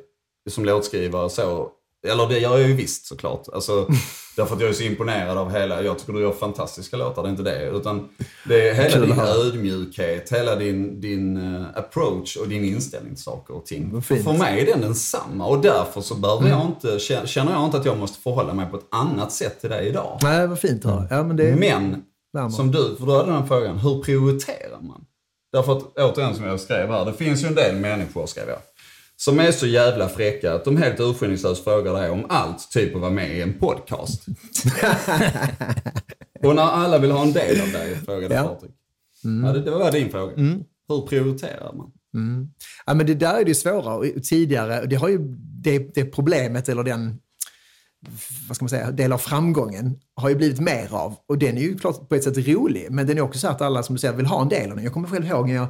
som 0.50 0.66
låtskrivare 0.66 1.30
så. 1.30 1.70
Eller 2.08 2.28
det 2.28 2.40
gör 2.40 2.58
jag 2.60 2.68
ju 2.70 2.76
visst 2.76 3.06
såklart. 3.06 3.48
Alltså, 3.54 3.88
därför 4.36 4.56
att 4.56 4.62
jag 4.62 4.70
är 4.70 4.74
så 4.74 4.84
imponerad 4.84 5.38
av 5.38 5.52
hela, 5.52 5.84
jag 5.84 6.00
tycker 6.00 6.14
du 6.14 6.22
gör 6.22 6.32
fantastiska 6.32 6.98
låtar, 6.98 7.24
det 7.24 7.30
är 7.30 7.32
inte 7.32 7.44
det. 7.44 7.70
Utan 7.70 8.10
det 8.48 8.70
är 8.70 8.74
hela 8.74 9.06
din 9.06 9.20
ödmjukhet, 9.20 10.32
hela 10.32 10.56
din, 10.56 11.02
din 11.02 11.56
eh, 11.56 11.66
approach 11.76 12.36
och 12.38 12.48
din 12.48 12.66
inställning 12.66 13.16
till 13.16 13.24
saker 13.24 13.56
och 13.56 13.66
ting. 13.66 14.02
För 14.02 14.38
mig 14.38 14.62
är 14.62 14.66
den 14.66 14.82
densamma 14.82 15.46
och 15.46 15.62
därför 15.62 16.02
så 16.02 16.16
behöver 16.16 16.50
jag 16.50 16.66
inte, 16.66 17.00
känner 17.28 17.52
jag 17.52 17.66
inte 17.66 17.78
att 17.78 17.86
jag 17.86 17.98
måste 17.98 18.20
förhålla 18.20 18.54
mig 18.54 18.66
på 18.72 18.78
ett 18.78 18.88
annat 18.92 19.32
sätt 19.32 19.62
till 19.62 19.70
dig 19.70 19.88
idag. 19.88 20.20
Nej, 20.22 20.48
vad 20.48 20.60
fint 20.60 20.84
höra. 20.84 21.08
Ja, 21.10 21.24
men 21.24 21.38
det, 21.38 21.56
Men, 21.56 22.52
som 22.52 22.72
du, 22.72 22.96
för 23.00 23.06
du 23.06 23.12
hade 23.12 23.32
den 23.32 23.48
frågan, 23.48 23.78
hur 23.80 24.02
prioriterar 24.04 24.82
man? 24.82 25.06
Därför 25.54 25.78
att, 25.78 25.98
återigen 25.98 26.36
som 26.36 26.46
jag 26.46 26.60
skrev 26.60 26.90
här, 26.90 27.06
det 27.06 27.14
finns 27.14 27.44
ju 27.44 27.48
en 27.48 27.56
del 27.56 27.76
människor, 27.76 28.26
skrev 28.26 28.50
jag, 28.50 28.58
som 29.24 29.40
är 29.40 29.52
så 29.52 29.68
jävla 29.68 30.10
fräcka 30.10 30.54
att 30.54 30.66
de 30.66 30.78
helt 30.78 31.00
urskillningslöst 31.00 31.64
frågar 31.64 31.94
dig 31.94 32.10
om 32.10 32.26
allt, 32.30 32.72
typ 32.72 32.96
att 32.96 33.02
vara 33.02 33.12
med 33.12 33.38
i 33.38 33.42
en 33.42 33.54
podcast. 33.54 34.26
och 36.44 36.56
när 36.56 36.64
alla 36.64 36.98
vill 36.98 37.12
ha 37.12 37.24
en 37.24 37.34
del 37.34 37.62
av 37.62 37.72
dig, 37.72 37.96
frågade 38.06 38.36
Ja. 38.36 38.44
Patrik. 38.44 38.72
Ja, 39.46 39.54
det, 39.54 39.62
det 39.62 39.72
var 39.72 39.92
din 39.92 40.12
fråga. 40.12 40.34
Hur 40.88 41.08
prioriterar 41.08 41.74
man? 41.74 41.92
Ja, 42.86 42.94
men 42.94 43.06
det 43.06 43.14
där 43.14 43.40
är 43.40 43.46
det 43.46 43.56
svåra. 43.56 43.96
Och 43.96 44.06
tidigare, 44.24 44.86
det 44.86 44.96
har 44.96 45.10
ju 45.10 45.18
det, 45.64 45.96
det 45.96 46.06
problemet, 46.06 46.70
eller 46.70 46.84
den 46.84 47.20
vad 48.48 48.56
ska 48.56 48.64
man 48.64 48.70
säga, 48.70 48.92
del 48.92 49.14
av 49.14 49.18
framgången 49.18 50.00
har 50.16 50.30
ju 50.30 50.36
blivit 50.36 50.60
mer 50.60 50.94
av. 50.94 51.16
Och 51.28 51.38
den 51.38 51.58
är 51.58 51.62
ju 51.62 51.78
klart 51.78 52.10
på 52.10 52.16
ett 52.16 52.24
sätt 52.24 52.48
rolig, 52.48 52.88
men 52.92 53.08
den 53.08 53.18
är 53.18 53.22
också 53.22 53.40
så 53.40 53.48
att 53.48 53.62
alla 53.62 53.84
som 53.84 53.96
du 53.96 54.00
säger 54.00 54.14
vill 54.14 54.26
ha 54.26 54.42
en 54.42 54.50
del 54.50 54.70
av 54.70 54.76
den. 54.76 54.84
Jag 54.84 54.94
kommer 54.94 55.08
själv 55.08 55.26
ihåg 55.26 55.48
när 55.48 55.56
jag, 55.56 55.68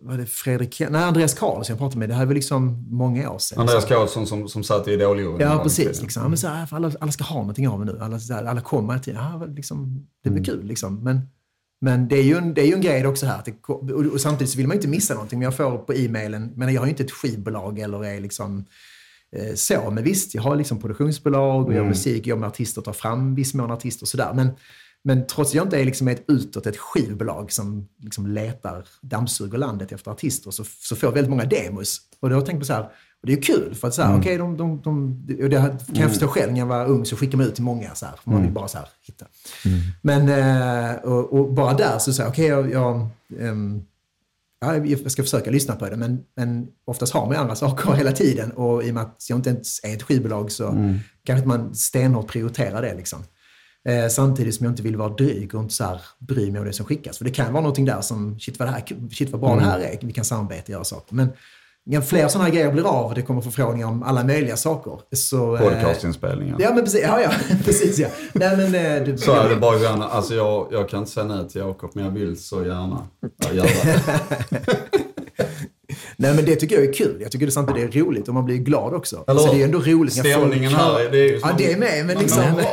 var 0.00 0.18
det 0.18 0.26
Fredrik, 0.26 0.80
nej 0.90 1.02
Andreas 1.02 1.34
Karlsson 1.34 1.72
jag 1.72 1.78
pratade 1.78 1.98
med, 1.98 2.08
det 2.08 2.14
här 2.14 2.26
var 2.26 2.34
liksom 2.34 2.86
många 2.90 3.30
år 3.30 3.38
sedan. 3.38 3.58
Andreas 3.60 3.84
Karlsson 3.84 4.26
som, 4.26 4.48
som 4.48 4.64
satt 4.64 4.88
i 4.88 4.92
Idoljuryn. 4.92 5.40
Ja, 5.40 5.60
precis. 5.62 6.02
Liksom. 6.02 6.22
Ja, 6.22 6.28
men 6.28 6.38
så 6.38 6.48
här, 6.48 6.68
alla, 6.70 6.92
alla 7.00 7.12
ska 7.12 7.24
ha 7.24 7.40
någonting 7.40 7.68
av 7.68 7.78
det 7.78 7.92
nu. 7.92 7.98
Alla, 8.00 8.18
här, 8.18 8.44
alla 8.44 8.60
kommer 8.60 8.98
till 8.98 9.14
ja, 9.14 9.46
liksom, 9.56 10.06
Det 10.24 10.30
blir 10.30 10.44
kul. 10.44 10.66
Liksom. 10.66 11.04
Men, 11.04 11.20
men 11.80 12.08
det 12.08 12.16
är 12.16 12.22
ju 12.22 12.36
en, 12.36 12.54
det 12.54 12.60
är 12.60 12.66
ju 12.66 12.74
en 12.74 12.80
grej 12.80 13.06
också 13.06 13.26
här. 13.26 13.42
Det, 13.44 13.92
och, 13.92 14.06
och 14.06 14.20
samtidigt 14.20 14.56
vill 14.56 14.66
man 14.66 14.74
ju 14.74 14.78
inte 14.78 14.88
missa 14.88 15.14
någonting. 15.14 15.38
Men 15.38 15.44
jag 15.44 15.56
får 15.56 15.78
på 15.78 15.94
e-mailen, 15.94 16.52
men 16.56 16.74
jag 16.74 16.80
har 16.80 16.86
ju 16.86 16.90
inte 16.90 17.02
ett 17.02 17.12
skivbolag 17.12 17.78
eller 17.78 18.04
är 18.04 18.20
liksom 18.20 18.64
eh, 19.36 19.54
så. 19.54 19.90
Men 19.90 20.04
visst, 20.04 20.34
jag 20.34 20.42
har 20.42 20.56
liksom 20.56 20.80
produktionsbolag 20.80 21.66
och 21.66 21.74
gör 21.74 21.84
musik, 21.84 22.26
jobbar 22.26 22.40
med 22.40 22.48
artister, 22.48 22.82
tar 22.82 22.92
fram 22.92 23.34
viss 23.34 23.54
mån 23.54 23.70
artister 23.70 24.04
och 24.04 24.08
sådär. 24.08 24.32
Men, 24.34 24.50
men 25.04 25.26
trots 25.26 25.50
att 25.50 25.54
jag 25.54 25.66
inte 25.66 25.80
är 25.80 25.84
liksom 25.84 26.08
ett 26.08 26.24
utåt 26.28 26.66
ett 26.66 26.76
skivbolag 26.76 27.52
som 27.52 27.88
liksom 28.02 28.26
letar, 28.26 28.84
dammsuger 29.00 29.58
landet 29.58 29.92
efter 29.92 30.10
artister, 30.10 30.50
så, 30.50 30.64
så 30.64 30.96
får 30.96 31.06
jag 31.06 31.14
väldigt 31.14 31.30
många 31.30 31.44
demos. 31.44 32.00
Och 32.20 32.30
då 32.30 32.36
har 32.36 32.46
jag 32.46 32.58
på 32.58 32.64
så 32.64 32.72
här, 32.72 32.82
och 33.20 33.26
det 33.26 33.32
är 33.32 33.36
ju 33.36 33.42
kul, 33.42 33.74
för 33.74 33.88
att 33.88 33.94
så 33.94 34.02
här, 34.02 34.18
okej, 34.18 34.38
de, 34.38 34.56
de, 34.56 34.80
de, 34.82 35.10
och 35.42 35.50
det 35.50 35.56
kan 35.86 35.96
jag 35.96 36.10
förstå 36.10 36.28
själv 36.28 36.52
när 36.52 36.58
jag 36.58 36.66
var 36.66 36.86
ung, 36.86 37.04
så 37.04 37.16
skickade 37.16 37.36
man 37.36 37.46
ut 37.46 37.54
till 37.54 37.64
många 37.64 37.94
så 37.94 38.06
här, 38.06 38.14
för 38.22 38.30
man 38.30 38.42
vill 38.42 38.52
bara 38.52 38.68
så 38.68 38.78
här 38.78 38.88
hitta. 39.02 39.26
Men, 40.02 40.28
eh, 40.28 40.96
och, 40.96 41.32
och 41.32 41.52
bara 41.52 41.74
där 41.74 41.98
så 41.98 42.12
säger 42.12 42.26
jag, 42.26 42.32
okej, 42.32 42.46
jag, 42.46 42.70
jag, 42.72 43.08
ehm, 43.40 43.82
ja, 44.60 44.76
jag 44.76 45.10
ska 45.10 45.22
försöka 45.22 45.50
lyssna 45.50 45.76
på 45.76 45.88
det, 45.88 45.96
men, 45.96 46.24
men 46.36 46.68
oftast 46.84 47.12
har 47.12 47.26
man 47.26 47.34
ju 47.34 47.40
andra 47.40 47.54
saker 47.54 47.92
hela 47.96 48.12
tiden 48.12 48.50
och 48.50 48.84
i 48.84 48.90
och 48.90 48.94
med 48.94 49.02
att 49.02 49.26
jag 49.28 49.38
inte 49.38 49.50
ens 49.50 49.84
är 49.84 49.94
ett 49.94 50.02
skivbolag 50.02 50.52
så 50.52 50.64
kanske 51.24 51.44
inte 51.44 51.48
man 51.48 51.74
stenhårt 51.74 52.28
prioriterar 52.28 52.82
det. 52.82 52.94
Liksom. 52.94 53.24
Eh, 53.88 54.08
samtidigt 54.08 54.54
som 54.54 54.64
jag 54.64 54.72
inte 54.72 54.82
vill 54.82 54.96
vara 54.96 55.08
dryg 55.08 55.54
och 55.54 55.62
inte 55.62 55.74
så 55.74 55.84
här 55.84 56.00
bry 56.18 56.50
mig 56.50 56.60
om 56.60 56.66
det 56.66 56.72
som 56.72 56.86
skickas. 56.86 57.18
För 57.18 57.24
det 57.24 57.30
kan 57.30 57.52
vara 57.52 57.62
någonting 57.62 57.84
där 57.84 58.00
som, 58.00 58.38
shit 58.38 58.58
vad, 58.58 58.68
det 58.68 58.72
här, 58.72 58.84
shit 59.12 59.30
vad 59.30 59.40
bra 59.40 59.54
det 59.54 59.60
här 59.60 59.80
är, 59.80 59.98
vi 60.00 60.12
kan 60.12 60.24
samarbeta 60.24 60.62
och 60.62 60.70
göra 60.70 60.84
saker. 60.84 61.14
Men 61.14 61.28
när 61.86 62.00
fler 62.00 62.28
sådana 62.28 62.44
här 62.48 62.54
grejer 62.54 62.72
blir 62.72 62.88
av 62.88 63.06
och 63.06 63.14
det 63.14 63.22
kommer 63.22 63.40
förfrågningar 63.40 63.86
om 63.86 64.02
alla 64.02 64.24
möjliga 64.24 64.56
saker. 64.56 65.00
Så, 65.12 65.56
eh, 65.56 65.62
Podcastinspelningar. 65.62 66.56
Ja, 66.60 66.74
men 66.74 66.84
precis. 66.84 67.02
Ja, 67.02 67.20
ja, 67.20 67.30
precis 67.64 67.98
ja. 67.98 68.08
Nej, 68.32 68.56
men, 68.56 68.74
eh, 68.74 69.04
du, 69.04 69.18
Så 69.18 69.32
är 69.32 69.48
det 69.48 69.56
bara 69.56 69.78
gärna. 69.78 70.08
Alltså 70.08 70.34
jag, 70.34 70.68
jag 70.70 70.88
kan 70.88 70.98
inte 70.98 71.10
säga 71.10 71.26
nej 71.26 71.48
till 71.48 71.60
Jakob, 71.60 71.90
men 71.94 72.04
jag 72.04 72.10
vill 72.10 72.42
så 72.42 72.64
gärna 72.64 73.06
ja, 73.20 73.52
göra 73.52 73.66
det. 73.66 75.04
Nej, 76.20 76.34
men 76.34 76.44
det 76.44 76.56
tycker 76.56 76.74
jag 76.76 76.84
är 76.84 76.92
kul. 76.92 77.18
Jag 77.22 77.32
tycker 77.32 77.46
det 77.46 77.52
samtidigt 77.52 77.94
är 77.96 78.00
roligt 78.00 78.28
och 78.28 78.34
man 78.34 78.44
blir 78.44 78.56
glad 78.56 78.94
också. 78.94 79.24
Eller 79.26 79.40
så 79.40 79.52
det 79.52 79.60
är 79.60 79.64
ändå 79.64 79.78
roligt 79.78 80.16
när 80.16 80.22
Stämningen 80.24 80.70
folk... 80.70 80.82
här, 80.82 81.10
det 81.10 81.18
är 81.18 81.32
ju 81.32 81.40
som 81.40 81.48
Ja, 81.50 81.54
det 81.58 81.72
är 81.72 81.78
med, 81.78 82.06
men 82.06 82.14
man 82.14 82.22
liksom... 82.22 82.42
bra. 82.54 82.64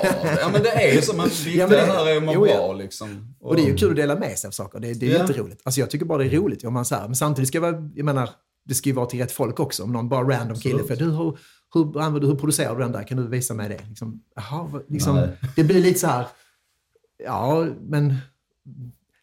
Ja, 0.42 0.50
men 0.54 0.64
det 0.64 0.70
är 0.70 0.94
ju 0.96 1.02
som 1.02 1.20
att 1.20 1.32
det 1.46 1.52
Ja, 1.52 1.68
men 1.68 1.78
det- 1.78 1.86
här 1.86 2.08
är 2.16 2.22
må 2.22 2.34
jo, 2.34 2.48
ja. 2.48 2.56
bra 2.58 2.74
liksom. 2.74 3.36
Och 3.40 3.56
det 3.56 3.62
är 3.62 3.66
ju 3.68 3.76
kul 3.78 3.90
att 3.90 3.96
dela 3.96 4.16
med 4.20 4.38
sig 4.40 4.48
av 4.48 4.52
saker. 4.52 4.80
Det, 4.80 4.94
det 4.94 5.06
är 5.08 5.12
Ja. 5.14 5.18
jätteroligt. 5.20 5.62
Alltså 5.64 5.80
jag 5.80 5.90
tycker 5.90 6.06
bara 6.06 6.18
det 6.18 6.26
är 6.26 6.30
roligt. 6.40 6.64
Om 6.64 6.74
man 6.74 6.86
så 6.86 6.96
här, 6.96 7.06
men 7.06 7.16
samtidigt 7.16 7.48
ska 7.48 7.58
jag 7.58 7.72
vara, 7.72 7.90
jag 7.96 8.06
menar, 8.06 8.30
det 8.66 8.74
ska 8.76 8.90
ju 8.90 8.96
vara 8.96 9.06
till 9.06 9.20
rätt 9.20 9.32
folk 9.32 9.60
också. 9.60 9.84
Om 9.84 9.92
någon 9.92 10.10
bara 10.10 10.38
random 10.38 10.58
kille, 10.60 10.84
för 10.84 10.96
du, 10.96 11.06
hur, 11.06 11.38
hur, 11.74 12.02
använder 12.02 12.28
hur 12.28 12.36
producerar 12.36 12.76
du 12.76 12.82
den 12.82 12.92
där? 12.92 13.04
Kan 13.08 13.18
du 13.18 13.28
visa 13.28 13.54
mig 13.54 13.70
det? 13.70 13.80
Liksom, 13.90 14.22
vad- 14.72 14.84
liksom, 14.88 15.28
det 15.56 15.64
blir 15.64 15.82
lite 15.82 16.00
så 16.00 16.08
här, 16.08 16.26
ja, 17.26 17.68
men 17.82 18.16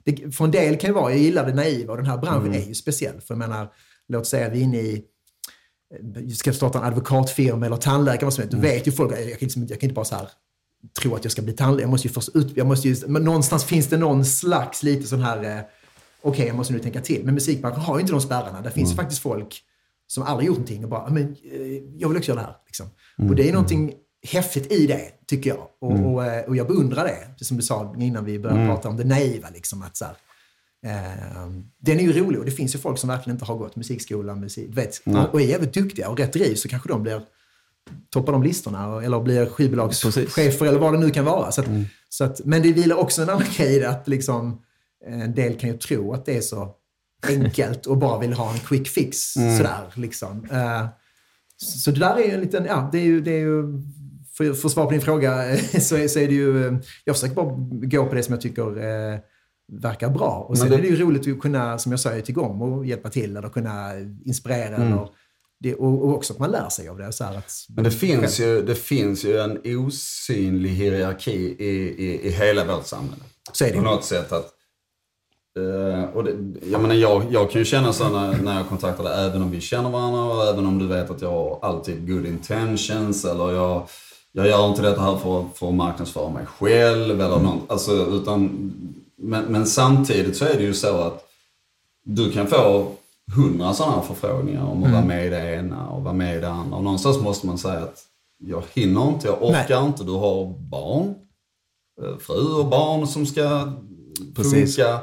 det, 0.04 0.34
för 0.34 0.44
en 0.44 0.50
del 0.50 0.76
kan 0.76 0.90
ju 0.90 0.94
vara, 0.94 1.10
jag 1.10 1.18
gillar 1.20 1.46
det 1.46 1.54
naiva 1.54 1.90
och 1.92 1.96
den 1.96 2.06
här 2.06 2.18
branschen 2.18 2.46
Mm. 2.46 2.62
är 2.62 2.66
ju 2.66 2.74
speciell. 2.74 3.20
För 3.20 3.34
jag 3.34 3.38
menar, 3.38 3.68
låt 4.08 4.26
säga 4.26 4.48
vi 4.48 4.58
är 4.58 4.62
inne 4.62 4.78
i 4.78 5.04
jag 6.14 6.36
ska 6.36 6.52
starta 6.52 6.78
en 6.78 6.84
advokatfirma 6.84 7.66
eller 7.66 7.76
tandläkare, 7.76 8.24
vad 8.24 8.34
som 8.34 8.42
helst. 8.42 8.56
Då 8.56 8.60
vet 8.60 8.86
ju 8.86 8.92
folk, 8.92 9.12
jag 9.12 9.18
kan, 9.18 9.38
liksom, 9.40 9.66
jag 9.68 9.80
kan 9.80 9.88
inte 9.88 9.94
bara 9.94 10.04
så 10.04 10.14
här 10.14 10.28
tro 11.00 11.14
att 11.14 11.24
jag 11.24 11.32
ska 11.32 11.42
bli 11.42 11.52
tandläkare. 11.52 11.82
Jag 11.82 11.90
måste 11.90 12.08
ju 12.08 12.14
först 12.14 12.36
ut, 12.36 12.56
jag 12.56 12.66
måste 12.66 12.88
ju, 12.88 12.96
men 13.06 13.24
någonstans 13.24 13.64
finns 13.64 13.86
det 13.86 13.96
någon 13.96 14.24
slags 14.24 14.82
lite 14.82 15.06
sån 15.06 15.22
här, 15.22 15.58
eh, 15.58 15.64
okej 16.22 16.46
jag 16.46 16.56
måste 16.56 16.72
nu 16.72 16.78
tänka 16.78 17.00
till. 17.00 17.24
Men 17.24 17.34
musikbranschen 17.34 17.80
har 17.80 17.96
ju 17.96 18.00
inte 18.00 18.12
de 18.12 18.20
spärrarna. 18.20 18.60
Där 18.60 18.70
finns 18.70 18.92
ju 18.92 18.96
faktiskt 18.96 19.22
folk 19.22 19.62
som 20.06 20.22
aldrig 20.22 20.46
gjort 20.46 20.56
någonting 20.56 20.84
och 20.84 20.90
bara, 20.90 21.10
men 21.10 21.36
eh, 21.52 21.60
jag 21.96 22.08
vill 22.08 22.18
också 22.18 22.30
göra 22.30 22.40
det 22.40 22.46
här. 22.46 22.56
Liksom. 22.66 22.86
Och 23.28 23.36
det 23.36 23.48
är 23.48 23.52
någonting 23.52 23.94
häftigt 24.26 24.72
i 24.72 24.86
det, 24.86 25.26
tycker 25.26 25.50
jag. 25.50 25.66
Och, 25.80 26.12
och, 26.12 26.24
eh, 26.24 26.44
och 26.44 26.56
jag 26.56 26.66
beundrar 26.66 27.04
det, 27.04 27.28
det 27.38 27.44
som 27.44 27.56
du 27.56 27.62
sa 27.62 27.94
innan 27.98 28.24
vi 28.24 28.38
började 28.38 28.66
prata 28.66 28.88
om 28.88 28.96
det 28.96 29.04
naiva. 29.04 29.48
Liksom, 29.54 29.82
att 29.82 29.96
så 29.96 30.04
här, 30.04 30.16
eh, 30.86 31.50
den 31.78 32.00
är 32.00 32.02
ju 32.02 32.12
rolig 32.12 32.40
och 32.40 32.44
det 32.44 32.50
finns 32.50 32.74
ju 32.74 32.78
folk 32.78 32.98
som 32.98 33.08
verkligen 33.08 33.36
inte 33.36 33.44
har 33.44 33.56
gått 33.56 33.76
musikskola 33.76 34.34
musik, 34.34 34.76
vet, 34.76 35.02
och, 35.04 35.34
och 35.34 35.40
är 35.40 35.44
jävligt 35.44 35.74
duktiga 35.74 36.08
och 36.08 36.18
rätt 36.18 36.32
drivs 36.32 36.62
så 36.62 36.68
kanske 36.68 36.88
de 36.88 37.02
blir 37.02 37.22
toppar 38.10 38.32
de 38.32 38.42
listorna 38.42 39.02
eller 39.02 39.20
blir 39.20 39.46
skivbolagschefer 39.46 40.66
eller 40.66 40.78
vad 40.78 40.92
det 40.92 40.98
nu 40.98 41.10
kan 41.10 41.24
vara. 41.24 41.52
Så 41.52 41.60
att, 41.60 41.66
så 42.08 42.24
att, 42.24 42.44
men 42.44 42.62
det 42.62 42.72
vilar 42.72 42.96
också 42.96 43.22
en 43.22 43.30
annan 43.30 43.46
grej 43.56 43.76
i 43.76 43.78
det 43.78 43.88
att 43.90 44.08
liksom, 44.08 44.62
en 45.06 45.34
del 45.34 45.58
kan 45.58 45.70
ju 45.70 45.76
tro 45.76 46.12
att 46.12 46.26
det 46.26 46.36
är 46.36 46.40
så 46.40 46.74
enkelt 47.28 47.86
och 47.86 47.98
bara 47.98 48.18
vill 48.18 48.32
ha 48.32 48.52
en 48.52 48.58
quick 48.58 48.88
fix. 48.88 49.32
Sådär, 49.32 49.92
liksom. 49.94 50.46
Eh, 50.50 50.86
så 51.56 51.90
det 51.90 52.00
där 52.00 52.16
är 52.16 52.24
ju 52.24 52.34
en 52.34 52.40
liten, 52.40 52.64
ja, 52.64 52.88
det 52.92 52.98
är 52.98 53.04
ju, 53.04 53.20
det 53.20 53.30
är 53.30 53.40
ju 53.40 53.82
för, 54.32 54.52
för 54.52 54.68
att 54.68 54.72
svara 54.72 54.86
på 54.86 54.92
din 54.92 55.00
fråga 55.00 55.50
eh, 55.50 55.58
så 55.80 55.96
är, 55.96 56.08
så 56.08 56.18
är 56.18 56.28
det 56.28 56.34
ju, 56.34 56.66
eh, 56.66 56.74
jag 57.04 57.16
försöker 57.16 57.34
bara 57.34 57.56
gå 57.86 58.06
på 58.06 58.14
det 58.14 58.22
som 58.22 58.32
jag 58.32 58.40
tycker 58.40 58.78
eh, 58.78 59.18
verkar 59.80 60.10
bra. 60.10 60.46
Och 60.48 60.58
sen 60.58 60.70
det- 60.70 60.76
är 60.76 60.82
det 60.82 60.88
ju 60.88 60.96
roligt 60.96 61.28
att 61.28 61.40
kunna, 61.40 61.78
som 61.78 61.92
jag 61.92 62.00
sa, 62.00 62.10
till 62.10 62.30
igång 62.30 62.60
och 62.60 62.86
hjälpa 62.86 63.08
till 63.10 63.36
eller 63.36 63.48
kunna 63.48 63.90
inspirera. 64.24 64.76
Eller, 64.76 65.08
det, 65.60 65.74
och, 65.74 66.04
och 66.04 66.14
också 66.14 66.32
att 66.32 66.38
man 66.38 66.50
lär 66.50 66.68
sig 66.68 66.88
av 66.88 66.98
det. 66.98 67.12
Så 67.12 67.24
att, 67.24 67.52
Men 67.68 67.84
det 67.84 67.90
finns, 67.90 68.40
ju, 68.40 68.62
det 68.62 68.74
finns 68.74 69.24
ju 69.24 69.38
en 69.38 69.58
osynlig 69.86 70.70
hierarki 70.70 71.56
i, 71.58 71.68
i, 72.06 72.26
i 72.28 72.30
hela 72.30 72.64
vårt 72.76 72.86
samhälle. 72.86 73.22
Så 73.52 73.64
är 73.64 73.68
det 73.70 73.76
På 73.76 73.82
något 73.82 74.04
sätt 74.04 74.32
att... 74.32 74.46
eh, 75.58 76.04
och 76.16 76.24
det, 76.24 76.36
jag, 76.70 76.80
menar, 76.82 76.94
jag, 76.94 77.22
jag 77.30 77.50
kan 77.50 77.58
ju 77.60 77.64
känna 77.64 77.92
så 77.92 78.08
när, 78.08 78.42
när 78.42 78.56
jag 78.56 78.68
kontaktar 78.68 79.04
dig, 79.04 79.26
även 79.26 79.42
om 79.42 79.50
vi 79.50 79.60
känner 79.60 79.90
varandra 79.90 80.24
och 80.24 80.44
även 80.48 80.66
om 80.66 80.78
du 80.78 80.86
vet 80.86 81.10
att 81.10 81.22
jag 81.22 81.30
har 81.30 81.58
alltid 81.62 82.08
good 82.08 82.26
intentions 82.26 83.24
eller 83.24 83.52
jag, 83.52 83.88
jag 84.32 84.46
gör 84.48 84.68
inte 84.68 84.82
detta 84.82 85.00
här 85.00 85.16
för, 85.16 85.44
för 85.54 85.68
att 85.68 85.74
marknadsföra 85.74 86.30
mig 86.30 86.46
själv 86.46 87.20
eller 87.20 87.38
något. 87.38 87.70
Alltså, 87.70 87.92
utan 88.06 88.72
men, 89.22 89.44
men 89.44 89.66
samtidigt 89.66 90.36
så 90.36 90.44
är 90.44 90.54
det 90.54 90.62
ju 90.62 90.74
så 90.74 90.96
att 90.96 91.24
du 92.04 92.32
kan 92.32 92.46
få 92.46 92.92
hundra 93.36 93.74
sådana 93.74 94.02
förfrågningar 94.02 94.62
om 94.64 94.78
att 94.78 94.88
Mm. 94.88 94.92
vara 94.92 95.04
med 95.04 95.26
i 95.26 95.30
det 95.30 95.54
ena 95.54 95.88
och 95.88 96.02
vara 96.02 96.14
med 96.14 96.36
i 96.36 96.40
det 96.40 96.48
andra. 96.48 96.76
Och 96.76 96.84
någonstans 96.84 97.20
måste 97.20 97.46
man 97.46 97.58
säga 97.58 97.80
att 97.80 97.98
jag 98.38 98.62
hinner 98.74 99.08
inte, 99.08 99.26
jag 99.28 99.42
orkar 99.42 99.80
Nej. 99.80 99.88
inte. 99.88 100.04
Du 100.04 100.12
har 100.12 100.58
barn, 100.58 101.14
eh, 102.02 102.18
fru 102.18 102.54
och 102.58 102.66
barn 102.66 103.06
som 103.06 103.26
ska 103.26 103.72
Precis. 104.36 104.76
funka. 104.76 105.00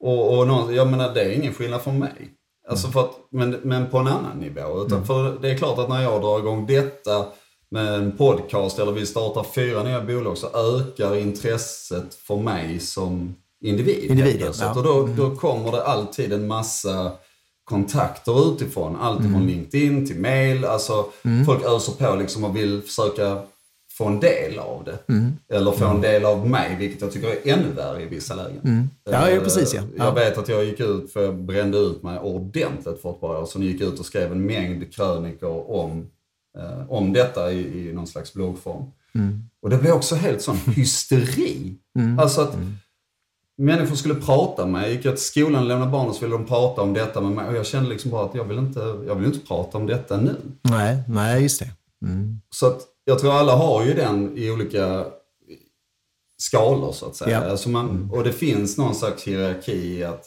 Och, 0.00 0.38
och 0.38 0.46
någon, 0.46 0.74
jag 0.74 0.88
menar, 0.90 1.14
det 1.14 1.20
är 1.22 1.30
ingen 1.32 1.54
skillnad 1.54 1.80
för 1.82 1.92
mig. 1.92 2.30
Alltså 2.68 2.88
för 2.88 3.00
att, 3.00 3.10
men, 3.30 3.50
men 3.50 3.90
på 3.90 3.98
en 3.98 4.06
annan 4.06 4.38
nivå. 4.38 4.84
Utan 4.86 5.06
för 5.06 5.38
det 5.42 5.50
är 5.50 5.58
klart 5.58 5.78
att 5.78 5.88
när 5.88 6.02
jag 6.02 6.22
drar 6.22 6.38
igång 6.38 6.66
detta 6.66 7.26
med 7.70 7.94
en 7.94 8.12
podcast 8.16 8.78
eller 8.78 8.92
vi 8.92 9.06
startar 9.06 9.46
fyra 9.54 9.82
nya 9.82 10.00
bolag 10.00 10.38
så 10.38 10.46
ökar 10.46 11.16
intresset 11.16 12.14
för 12.14 12.36
mig 12.36 12.80
som 12.80 13.34
individ. 13.64 13.98
Individ, 14.10 14.24
helt 14.24 14.38
plötsligt. 14.40 14.68
ja. 14.74 14.78
Och 14.78 14.84
då, 14.84 15.08
då 15.16 15.36
kommer 15.36 15.72
det 15.72 15.84
alltid 15.84 16.32
en 16.32 16.46
massa 16.46 17.12
kontakter 17.64 18.52
utifrån. 18.54 18.96
Allt 19.00 19.20
Mm. 19.20 19.32
från 19.32 19.46
LinkedIn 19.46 20.06
till 20.06 20.20
mail. 20.20 20.64
Alltså, 20.64 21.06
Folk 21.46 21.64
öser 21.64 21.92
på 21.92 22.16
liksom 22.16 22.44
och 22.44 22.56
vill 22.56 22.82
försöka 22.82 23.42
få 23.98 24.04
en 24.04 24.20
del 24.20 24.58
av 24.58 24.84
det. 24.84 25.12
Mm. 25.12 25.32
Eller 25.52 25.72
få 25.72 25.84
en 25.84 26.00
del 26.00 26.24
av 26.24 26.48
mig, 26.48 26.76
vilket 26.78 27.00
jag 27.00 27.12
tycker 27.12 27.28
är 27.28 27.38
ännu 27.52 27.72
värre 27.76 28.02
i 28.02 28.06
vissa 28.06 28.34
lägen. 28.34 28.60
Mm. 28.64 28.88
Ja, 29.04 29.12
ja, 29.12 29.36
Eh, 29.36 29.42
precis, 29.42 29.74
ja. 29.74 29.82
Ja. 29.96 30.04
Jag 30.04 30.14
vet 30.14 30.38
att 30.38 30.48
jag 30.48 30.64
gick 30.64 30.80
ut, 30.80 31.12
för 31.12 31.22
jag 31.22 31.34
brände 31.34 31.78
ut 31.78 32.02
mig 32.02 32.18
ordentligt 32.18 33.02
för 33.02 33.10
ett 33.10 33.20
par 33.20 33.40
år 33.42 33.46
sedan. 33.46 33.62
gick 33.62 33.80
ut 33.80 34.00
och 34.00 34.06
skrev 34.06 34.32
en 34.32 34.46
mängd 34.46 34.94
krönikor 34.94 35.70
om, 35.70 36.06
eh, 36.58 36.90
om 36.90 37.12
detta 37.12 37.52
i, 37.52 37.88
i 37.88 37.92
någon 37.92 38.06
slags 38.06 38.34
bloggform. 38.34 38.84
Mm. 39.14 39.48
Och 39.62 39.70
det 39.70 39.76
blev 39.76 39.92
också 39.92 40.14
helt 40.14 40.42
sån 40.42 40.56
hysteri. 40.76 41.74
Alltså 42.18 42.40
att 42.40 42.56
människor 43.56 43.96
skulle 43.96 44.14
prata 44.14 44.62
med 44.62 44.72
mig. 44.72 44.92
Gick 44.92 45.04
jag 45.04 45.16
till 45.16 45.24
skolan 45.24 45.62
och 45.62 45.68
lämnade 45.68 45.90
barnen 45.90 46.14
så 46.14 46.20
ville 46.20 46.36
de 46.36 46.46
prata 46.46 46.82
om 46.82 46.92
detta 46.92 47.20
med 47.20 47.30
mig. 47.30 47.48
Och 47.48 47.56
jag 47.56 47.66
kände 47.66 47.90
liksom 47.90 48.10
bara 48.10 48.24
att 48.24 48.34
jag 48.34 48.44
vill 48.44 48.58
inte, 48.58 48.80
jag 48.80 49.14
vill 49.14 49.26
inte 49.26 49.46
prata 49.46 49.78
om 49.78 49.86
detta 49.86 50.16
nu. 50.16 50.36
Nej, 50.62 51.02
nej, 51.08 51.42
just 51.42 51.60
det. 51.60 51.70
Mm. 52.06 52.40
Så 52.50 52.66
att 52.66 52.80
jag 53.04 53.18
tror 53.18 53.32
alla 53.32 53.56
har 53.56 53.84
ju 53.84 53.94
den 53.94 54.38
i 54.38 54.50
olika 54.50 55.04
skalor 56.36 56.92
så 56.92 57.06
att 57.06 57.16
säga. 57.16 57.44
Ja. 57.44 57.50
Alltså 57.50 57.68
man, 57.68 58.10
och 58.12 58.24
det 58.24 58.32
finns 58.32 58.78
någon 58.78 58.94
slags 58.94 59.24
hierarki 59.24 59.98
i 59.98 60.04
att 60.04 60.24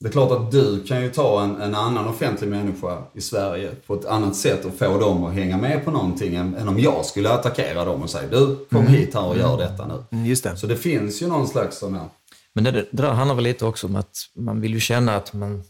det 0.00 0.08
är 0.08 0.12
klart 0.12 0.30
att 0.32 0.50
du 0.50 0.84
kan 0.84 1.02
ju 1.02 1.10
ta 1.10 1.42
en, 1.44 1.60
en 1.60 1.74
annan 1.74 2.08
offentlig 2.08 2.48
människa 2.48 3.02
i 3.14 3.20
Sverige 3.20 3.70
på 3.86 3.94
ett 3.94 4.04
annat 4.04 4.36
sätt 4.36 4.64
och 4.64 4.74
få 4.74 4.98
dem 4.98 5.24
att 5.24 5.34
hänga 5.34 5.56
med 5.56 5.84
på 5.84 5.90
någonting 5.90 6.34
än, 6.34 6.54
än 6.54 6.68
om 6.68 6.78
jag 6.80 7.04
skulle 7.06 7.30
attackera 7.30 7.84
dem 7.84 8.02
och 8.02 8.10
säga 8.10 8.28
du 8.30 8.66
kom 8.70 8.86
hit 8.86 9.14
här 9.14 9.24
och 9.24 9.36
gör 9.38 9.58
detta 9.58 9.86
nu. 9.86 10.02
Mm, 10.10 10.26
Just 10.26 10.44
det. 10.44 10.56
Så 10.56 10.66
det 10.66 10.76
finns 10.76 11.22
ju 11.22 11.26
någon 11.26 11.48
slags 11.48 11.78
sån 11.78 11.94
här, 11.94 12.08
Men 12.54 12.64
det, 12.64 12.70
det 12.72 12.86
där 12.90 13.10
handlar 13.12 13.34
väl 13.34 13.44
lite 13.44 13.64
också 13.66 13.86
om 13.86 13.96
att 13.96 14.16
man 14.36 14.60
vill 14.60 14.74
ju 14.74 14.80
känna 14.80 15.16
att 15.16 15.32
man 15.32 15.62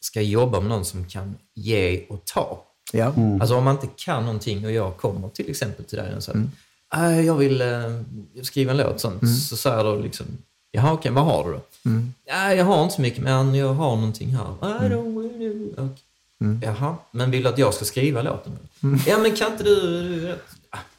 ska 0.00 0.20
jobba 0.22 0.60
med 0.60 0.68
någon 0.68 0.84
som 0.84 1.04
kan 1.04 1.34
ge 1.54 2.06
och 2.08 2.24
ta. 2.24 2.64
Ja. 2.92 3.12
Alltså 3.40 3.56
om 3.56 3.64
man 3.64 3.74
inte 3.74 3.88
kan 3.96 4.24
någonting 4.24 4.64
och 4.64 4.72
jag 4.72 4.96
kommer 4.96 5.28
till 5.28 5.50
exempel 5.50 5.84
till 5.84 5.98
dig 5.98 6.16
och 6.16 6.22
säger 6.22 6.42
"Äh, 6.96 7.20
jag 7.26 7.34
vill 7.34 7.60
eh, 7.60 7.68
skriva 8.42 8.70
en 8.70 8.76
låt 8.76 9.00
sånt, 9.00 9.38
så 9.48 9.56
säger 9.56 9.84
du 9.84 10.02
liksom 10.02 10.26
Jaha, 10.70 10.92
okej, 10.92 11.10
vad 11.12 11.24
har 11.24 11.44
du 11.44 11.52
då? 11.52 11.60
"Ja, 12.26 12.54
jag 12.54 12.64
har 12.64 12.82
inte 12.82 12.94
så 12.94 13.00
mycket, 13.02 13.22
men 13.22 13.54
jag 13.54 13.74
har 13.74 13.96
någonting 13.96 14.28
här. 14.36 14.46
I 14.86 14.88
don't 14.88 15.14
wanna 15.14 15.28
do- 15.28 15.78
och, 15.90 15.98
Jaha, 16.62 16.96
men 17.10 17.30
vill 17.30 17.42
du 17.42 17.48
att 17.48 17.58
jag 17.58 17.74
ska 17.74 17.84
skriva 17.84 18.22
låten? 18.22 18.58
Ja, 19.06 19.18
men 19.18 19.36
kan 19.36 19.52
inte 19.52 19.64
du... 19.64 19.80
du- 20.20 20.34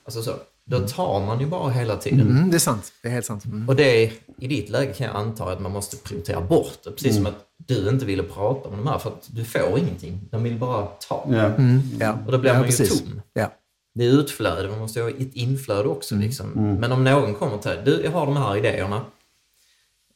Alltså 0.06 0.22
så. 0.22 0.32
Då 0.66 0.80
tar 0.80 1.26
man 1.26 1.40
ju 1.40 1.46
bara 1.46 1.70
hela 1.70 1.96
tiden. 1.98 2.22
Mm, 2.22 2.50
det 2.52 2.58
är 2.58 2.60
sant. 2.60 2.92
Det 3.02 3.08
är 3.08 3.12
helt 3.12 3.26
sant. 3.26 3.46
Mm. 3.46 3.70
Och 3.70 3.76
det, 3.76 4.12
i 4.38 4.48
ditt 4.48 4.70
läge 4.70 4.94
kan 4.94 5.08
jag 5.08 5.16
anta 5.16 5.44
att 5.52 5.60
man 5.62 5.72
måste 5.72 5.98
prioritera 5.98 6.42
bort 6.42 6.78
det. 6.84 6.92
Precis 6.92 7.16
som 7.16 7.26
att 7.26 7.46
du 7.58 7.90
inte 7.90 8.06
ville 8.06 8.24
prata 8.24 8.70
om 8.70 8.78
de 8.78 8.88
här 8.88 8.98
för 8.98 9.10
att 9.10 9.28
du 9.32 9.46
får 9.46 9.80
ingenting. 9.80 10.20
De 10.32 10.44
vill 10.44 10.56
bara 10.58 10.86
ta. 10.86 11.26
ja. 11.30 11.46
Mm, 11.46 11.82
ja. 12.00 12.18
Och 12.26 12.32
då 12.32 12.38
blir 12.38 12.52
ja, 12.52 12.60
man 12.60 12.70
ju 12.70 12.78
precis. 12.78 13.00
tom. 13.02 13.22
Ja. 13.34 13.52
Det 13.94 14.06
är 14.06 14.10
utflöde, 14.10 14.70
man 14.70 14.80
måste 14.80 15.02
ha 15.02 15.10
ett 15.10 15.34
inflöde 15.36 15.90
också. 15.90 16.16
Mm. 16.16 16.28
Liksom. 16.28 16.48
Men 16.80 16.92
om 16.92 17.04
någon 17.04 17.36
kommer 17.36 17.58
till 17.58 17.72
dig, 17.72 17.82
du 17.86 18.02
jag 18.04 18.12
har 18.12 18.26
de 18.26 18.38
här 18.38 18.58
idéerna. 18.58 19.02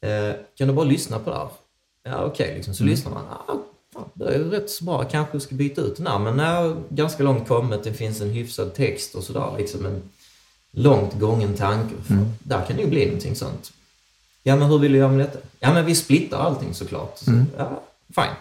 Eh, 0.04 0.36
kan 0.58 0.68
du 0.68 0.74
bara 0.74 0.86
lyssna 0.86 1.20
på 1.20 1.30
det 1.30 1.36
här? 1.36 1.48
Ja 2.04 2.24
okej, 2.26 2.54
liksom. 2.56 2.74
så 2.74 2.84
Mm. 2.84 2.92
lyssnar 2.92 3.12
man. 3.12 3.24
Ah, 3.26 3.54
fan, 3.94 4.04
det 4.14 4.26
är 4.36 4.40
rätt 4.40 4.70
så 4.70 4.84
bra, 4.84 5.04
kanske 5.04 5.40
ska 5.40 5.56
byta 5.56 5.82
ut 5.82 5.98
den 5.98 6.08
här. 6.08 6.20
Men 6.20 6.38
nej, 6.38 6.74
ganska 6.90 7.24
långt 7.24 7.48
kommet, 7.48 7.84
det 7.84 7.94
finns 7.94 8.22
en 8.22 8.30
hyfsad 8.30 8.74
text 8.74 9.16
och 9.16 9.24
sådär. 9.24 9.54
Liksom 9.58 9.86
en 9.86 10.02
långt 10.72 11.14
gången 11.20 11.54
tanke. 11.54 11.96
Mm. 12.10 12.26
Där 12.40 12.66
kan 12.68 12.76
det 12.76 12.82
ju 12.82 12.90
bli 12.90 13.06
någonting 13.06 13.36
sånt. 13.36 13.72
Ja 14.44 14.56
men 14.56 14.68
hur 14.68 14.78
vill 14.80 14.92
du 14.92 14.98
göra 14.98 15.12
med 15.12 15.20
detta? 15.20 15.40
Ja 15.60 15.74
men 15.74 15.86
vi 15.86 15.96
splittar 15.96 16.38
allting 16.40 16.74
såklart. 16.74 17.18
Så, 17.18 17.32
Mm. 17.32 17.46
Ja, 17.58 17.82
fine. 18.16 18.36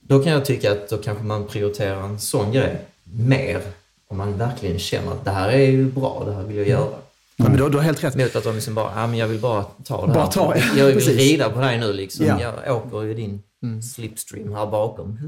Då 0.00 0.22
kan 0.22 0.32
jag 0.32 0.44
tycka 0.44 0.72
att 0.72 0.88
då 0.88 0.96
kanske 0.98 1.24
man 1.24 1.46
prioriterar 1.46 2.02
en 2.02 2.20
sån 2.20 2.52
grej 2.52 2.80
mer 3.04 3.62
om 4.08 4.16
man 4.16 4.38
verkligen 4.38 4.78
känner 4.78 5.12
att 5.12 5.24
det 5.24 5.30
här 5.30 5.48
är 5.48 5.70
ju 5.70 5.84
bra, 5.84 6.22
det 6.26 6.32
här 6.34 6.42
vill 6.42 6.56
jag 6.56 6.66
Mm. 6.68 6.80
göra. 6.80 6.96
Ja, 7.42 7.48
men 7.48 7.58
då, 7.58 7.68
du 7.68 7.76
har 7.76 7.84
helt 7.84 8.04
rätt. 8.04 8.16
Mot 8.16 8.36
att 8.36 8.44
de 8.44 8.54
liksom 8.54 8.74
bara, 8.74 9.00
ja 9.00 9.06
men 9.06 9.18
jag 9.18 9.28
vill 9.28 9.40
bara 9.40 9.62
ta 9.84 10.06
det 10.06 10.12
Bara 10.12 10.24
här. 10.24 10.30
ta, 10.30 10.56
ja, 10.56 10.62
jag 10.76 10.86
vill 10.86 10.94
precis. 10.94 11.18
rida 11.18 11.50
på 11.50 11.60
dig 11.60 11.78
nu 11.78 11.92
liksom. 11.92 12.26
Ja. 12.26 12.32
Mm. 12.40 12.54
Jag 12.66 12.76
åker 12.76 13.06
i 13.06 13.14
din 13.14 13.42
slipstream 13.82 14.52
här 14.52 14.66
bakom. 14.66 15.18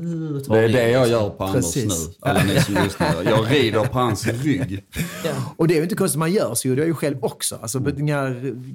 Det 0.49 0.59
är 0.59 0.69
det 0.69 0.91
jag 0.91 1.01
liksom? 1.03 1.11
gör 1.23 1.31
på 1.31 1.45
Anders 1.45 1.75
Precis. 1.75 2.09
nu. 2.09 2.15
Alla 2.21 2.43
ni 2.45 2.61
som 2.61 2.75
lyssnar. 2.75 3.15
Jag 3.25 3.51
rider 3.53 3.85
på 3.85 3.99
hans 3.99 4.27
rygg. 4.27 4.85
Ja. 5.25 5.55
Och 5.57 5.69
det 5.69 5.75
är 5.75 5.77
ju 5.77 5.83
inte 5.83 5.95
konstigt, 5.95 6.19
man 6.19 6.33
gör 6.33 6.55
så 6.55 6.69
gjorde 6.69 6.81
jag 6.81 6.89
ju 6.89 6.95
själv 6.95 7.17
också. 7.21 7.59
Alltså, 7.63 7.79
när 7.79 8.13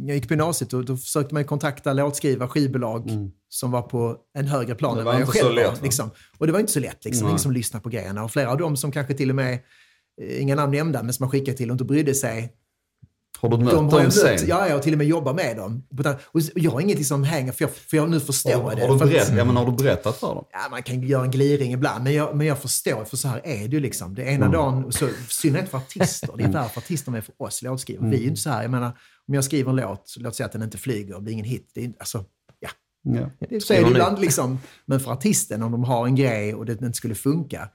jag 0.08 0.16
gick 0.16 0.28
på 0.28 0.34
gymnasiet 0.34 0.70
då, 0.70 0.82
då 0.82 0.98
försökte 0.98 1.34
man 1.34 1.44
kontakta 1.46 1.94
låtskrivare, 1.94 2.50
skivbolag 2.50 3.10
som 3.50 3.72
var 3.72 3.82
på 3.82 4.16
en 4.38 4.48
högre 4.48 4.76
plan 4.76 4.96
Det 4.96 5.02
än 5.02 5.06
var 5.06 5.14
vad 5.14 5.22
jag 5.22 5.28
inte 5.28 5.38
så 5.38 5.44
själv 5.44 5.56
var. 5.56 5.64
lätt, 5.64 5.72
va? 5.80 5.84
Liksom. 5.84 6.10
Och 6.38 6.48
det 6.48 6.54
var 6.54 6.60
inte 6.60 6.72
så 6.72 6.80
lätt, 6.80 7.06
liksom. 7.06 7.28
Ingen 7.28 7.40
som 7.40 7.52
lyssnade 7.52 7.84
på 7.84 7.90
grejerna. 7.90 8.24
Och 8.24 8.32
flera 8.32 8.52
av 8.52 8.58
dem 8.58 8.78
som 8.78 8.92
kanske 8.92 9.14
till 9.14 9.30
och 9.30 9.36
med, 9.36 9.54
eh, 10.22 10.42
inga 10.42 10.56
namn 10.56 10.72
nämnda, 10.74 11.04
men 11.04 11.14
som 11.14 11.24
man 11.24 11.32
skickade 11.32 11.58
till 11.58 11.70
och 11.70 11.74
inte 11.74 11.84
brydde 11.84 12.14
sig, 12.14 12.54
Har 13.40 13.50
du 13.50 13.58
mött 13.58 13.74
de 13.74 13.86
har 13.86 13.92
dem 13.92 14.02
jag 14.04 14.14
sen? 14.14 14.38
ja, 14.48 14.68
ja, 14.68 14.76
och 14.76 14.82
till 14.84 14.94
och 14.94 14.98
med 14.98 15.08
jobbar 15.08 15.34
med 15.34 15.58
dem. 15.58 15.84
Och 16.26 16.42
jag 16.56 16.72
har 16.72 16.82
ingenting 16.82 17.06
som 17.06 17.24
hänger, 17.24 17.52
för 17.52 17.64
jag, 17.64 17.72
för 17.72 17.98
jag 17.98 18.10
nu 18.10 18.20
förstår 18.20 18.52
Har, 18.62 18.76
det. 18.76 18.82
har, 18.88 18.94
du 18.94 19.06
berätt, 19.06 19.32
ja, 19.38 19.46
men 19.46 19.58
har 19.58 19.66
du 19.66 19.72
berättat 19.72 20.18
för 20.18 20.28
dem? 20.28 20.46
Ja, 20.52 20.60
man 20.72 20.84
kan 20.84 21.04
göra 21.04 21.24
en 21.26 21.32
gliring 21.32 21.74
ibland, 21.74 22.04
men 22.04 22.14
jag, 22.14 22.36
men 22.36 22.48
jag 22.48 22.60
förstår, 22.60 23.06
för 23.06 23.18
så 23.18 23.28
här 23.28 23.42
är 23.44 23.68
det 23.68 23.76
ju 23.76 23.80
liksom. 23.80 24.16
Det 24.16 24.24
ena 24.24 24.48
dagen, 24.50 24.92
så, 24.92 25.08
synnerhet 25.30 25.70
för 25.70 25.78
artister, 25.78 26.30
det 26.38 26.44
är 26.44 26.48
värre 26.52 26.70
för 26.70 26.82
artister 26.82 27.16
än 27.16 27.22
för 27.22 27.34
oss 27.38 27.62
låtskrivare. 27.62 28.10
Vi 28.10 28.16
är 28.18 28.22
ju 28.22 28.28
inte 28.28 28.42
så 28.42 28.50
här, 28.50 28.62
jag 28.62 28.72
menar, 28.72 28.92
om 29.28 29.34
jag 29.34 29.44
skriver 29.44 29.70
en 29.70 29.76
låt, 29.76 30.16
låt 30.18 30.36
säga 30.36 30.46
att 30.48 30.52
den 30.54 30.64
inte 30.64 30.78
flyger 30.78 31.16
och 31.16 31.24
blir 31.24 31.34
ingen 31.34 31.46
hit, 31.46 31.72
det 31.74 31.86
är, 31.86 31.92
alltså, 32.00 32.26
ja, 32.60 32.70
Ja. 33.04 33.30
det, 33.50 33.62
så 33.64 33.74
är 33.74 33.84
det 33.84 33.90
ibland 33.90 34.20
liksom. 34.20 34.60
Men 34.86 35.00
för 35.00 35.12
artisten, 35.12 35.64
om 35.64 35.72
de 35.72 35.84
har 35.84 36.06
en 36.08 36.16
grej 36.16 36.56
och 36.56 36.66
det 36.66 36.72
inte 36.82 36.94
skulle 36.94 37.16
funka, 37.16 37.70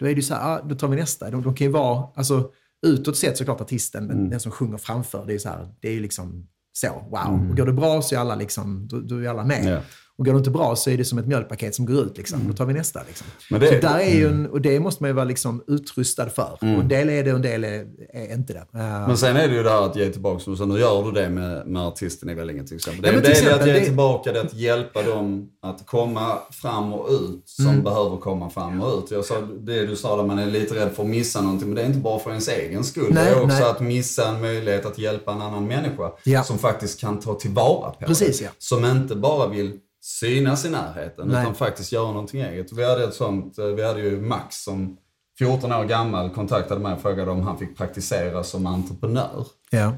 då 0.00 0.06
är 0.06 0.10
det 0.10 0.16
ju 0.16 0.22
så 0.22 0.34
här, 0.34 0.56
ah, 0.56 0.62
då 0.62 0.74
tar 0.74 0.88
vi 0.88 0.96
nästa. 0.96 1.30
De, 1.30 1.42
de 1.42 1.54
kan 1.54 1.66
ju 1.66 1.72
vara, 1.72 2.08
alltså 2.14 2.50
utåt 2.86 3.16
sett 3.16 3.38
såklart 3.38 3.60
artisten, 3.60 4.08
den, 4.08 4.30
den 4.30 4.40
som 4.40 4.52
sjunger 4.52 4.78
framför, 4.78 5.26
det 5.26 5.30
är 5.32 5.34
ju 5.34 5.40
så 5.40 5.48
här, 5.48 5.74
det 5.80 5.88
är 5.88 5.92
ju 5.92 6.00
liksom 6.00 6.48
så, 6.72 6.88
wow. 7.10 7.50
Och 7.50 7.56
går 7.56 7.66
det 7.66 7.72
bra 7.72 8.02
så 8.02 8.14
är 8.14 8.18
alla 8.18 8.34
liksom, 8.34 8.88
då, 8.88 9.00
då 9.00 9.16
är 9.16 9.28
alla 9.28 9.44
med. 9.44 9.64
Ja. 9.64 9.80
Och 10.18 10.24
går 10.24 10.32
det 10.32 10.38
inte 10.38 10.50
bra 10.50 10.76
så 10.76 10.90
är 10.90 10.96
det 10.96 11.04
som 11.04 11.18
ett 11.18 11.26
mjölkpaket 11.26 11.74
som 11.74 11.86
går 11.86 11.96
ut. 12.04 12.16
Liksom. 12.16 12.40
Då 12.48 12.52
tar 12.52 12.66
vi 12.66 12.74
nästa. 12.74 13.00
Liksom. 13.06 13.26
Det- 13.60 13.66
så 13.80 13.86
där 13.88 13.98
är 13.98 14.14
ju 14.14 14.28
en, 14.28 14.46
och 14.50 14.60
det 14.60 14.80
måste 14.80 15.02
man 15.02 15.10
ju 15.10 15.14
vara 15.14 15.24
liksom 15.24 15.64
utrustad 15.66 16.28
för. 16.30 16.52
Och 16.60 16.62
en 16.62 16.88
del 16.88 17.10
är 17.10 17.24
det 17.24 17.30
och 17.30 17.36
en 17.36 17.42
del 17.42 17.64
är, 17.64 17.86
är 18.14 18.34
inte 18.34 18.52
det. 18.52 18.58
Uh, 18.78 19.06
Men 19.08 19.16
sen 19.18 19.36
är 19.36 19.48
det 19.48 19.54
ju 19.54 19.62
det 19.62 19.70
här 19.70 19.82
att 19.82 19.96
ge 19.96 20.10
tillbaka, 20.10 20.50
du 20.50 20.56
sa, 20.56 20.64
nu 20.64 20.78
gör 20.80 21.02
du 21.04 21.10
det 21.12 21.28
med, 21.28 21.66
med 21.66 21.82
artisten 21.82 22.30
i 22.30 22.34
Vellinge 22.34 22.64
till 22.64 22.76
exempel. 22.76 23.02
Det 23.02 23.08
är 23.08 23.12
Ja, 23.12 23.18
en 23.18 23.22
del 23.24 23.32
i 23.32 23.34
att 23.36 23.42
exempel, 23.42 23.68
ge 23.68 23.72
det- 23.74 23.84
tillbaka, 23.84 24.32
det 24.32 24.40
att 24.40 24.54
hjälpa 24.54 25.02
dem 25.02 25.48
att 25.62 25.86
komma 25.86 26.38
fram 26.50 26.92
och 26.92 27.08
ut 27.10 27.42
som 27.44 27.66
Mm. 27.66 27.82
behöver 27.84 28.16
komma 28.16 28.50
fram 28.50 28.82
och 28.82 28.98
ut. 28.98 29.10
Jag 29.10 29.24
sa 29.24 29.40
det 29.60 29.86
du 29.86 29.96
sa 29.96 30.16
där 30.16 30.24
man 30.24 30.38
är 30.38 30.46
lite 30.46 30.74
rädd 30.74 30.90
för 30.92 31.02
att 31.02 31.08
missa 31.08 31.40
någonting, 31.40 31.68
men 31.68 31.74
det 31.76 31.82
är 31.82 31.86
inte 31.86 31.98
bara 31.98 32.18
för 32.18 32.30
ens 32.30 32.48
egen 32.48 32.84
skull. 32.84 33.06
Nej, 33.10 33.24
det 33.24 33.30
är 33.30 33.42
också 33.42 33.58
nej. 33.58 33.62
att 33.70 33.80
missa 33.80 34.28
en 34.28 34.40
möjlighet 34.40 34.86
att 34.86 34.98
hjälpa 34.98 35.32
en 35.32 35.42
annan 35.42 35.66
människa 35.66 36.10
Ja. 36.24 36.42
som 36.42 36.58
faktiskt 36.58 37.00
kan 37.00 37.20
ta 37.20 37.34
tillvara 37.34 37.90
på 37.90 38.06
Precis, 38.06 38.38
det. 38.38 38.44
ja. 38.44 38.50
Som 38.58 38.84
inte 38.84 39.14
bara 39.16 39.48
vill 39.48 39.72
synas 40.06 40.64
i 40.64 40.70
närheten, 40.70 41.28
Nej. 41.28 41.42
utan 41.42 41.54
faktiskt 41.54 41.92
göra 41.92 42.06
någonting 42.06 42.40
eget. 42.40 42.72
Vi 42.72 42.84
hade 42.84 43.04
ett 43.04 43.14
sånt, 43.14 43.58
eh, 43.58 43.66
vi 43.66 43.84
hade 43.84 44.00
ju 44.00 44.20
Max 44.20 44.62
som 44.64 44.96
14 45.38 45.72
år 45.72 45.84
gammal 45.84 46.30
kontaktade 46.30 46.80
mig 46.80 46.92
och 46.92 47.00
frågade 47.00 47.30
om 47.30 47.42
han 47.42 47.58
fick 47.58 47.76
praktisera 47.76 48.44
som 48.44 48.66
entreprenör. 48.66 49.46
ja. 49.70 49.92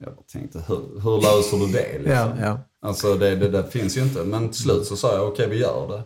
Jag 0.00 0.28
tänkte, 0.32 0.64
hur, 0.68 1.00
hur 1.00 1.16
löser 1.16 1.56
du 1.56 1.66
det? 1.66 1.98
Liksom? 1.98 2.12
Ja, 2.12 2.32
ja. 2.40 2.58
Alltså 2.88 3.14
det, 3.14 3.36
det 3.36 3.48
där 3.48 3.62
finns 3.62 3.96
ju 3.96 4.02
inte. 4.02 4.24
Men 4.24 4.48
till 4.48 4.62
slut 4.62 4.86
så 4.86 4.96
sa 4.96 5.14
jag, 5.14 5.28
okej 5.28 5.48
vi 5.48 5.58
gör 5.58 5.88
det. 5.88 6.02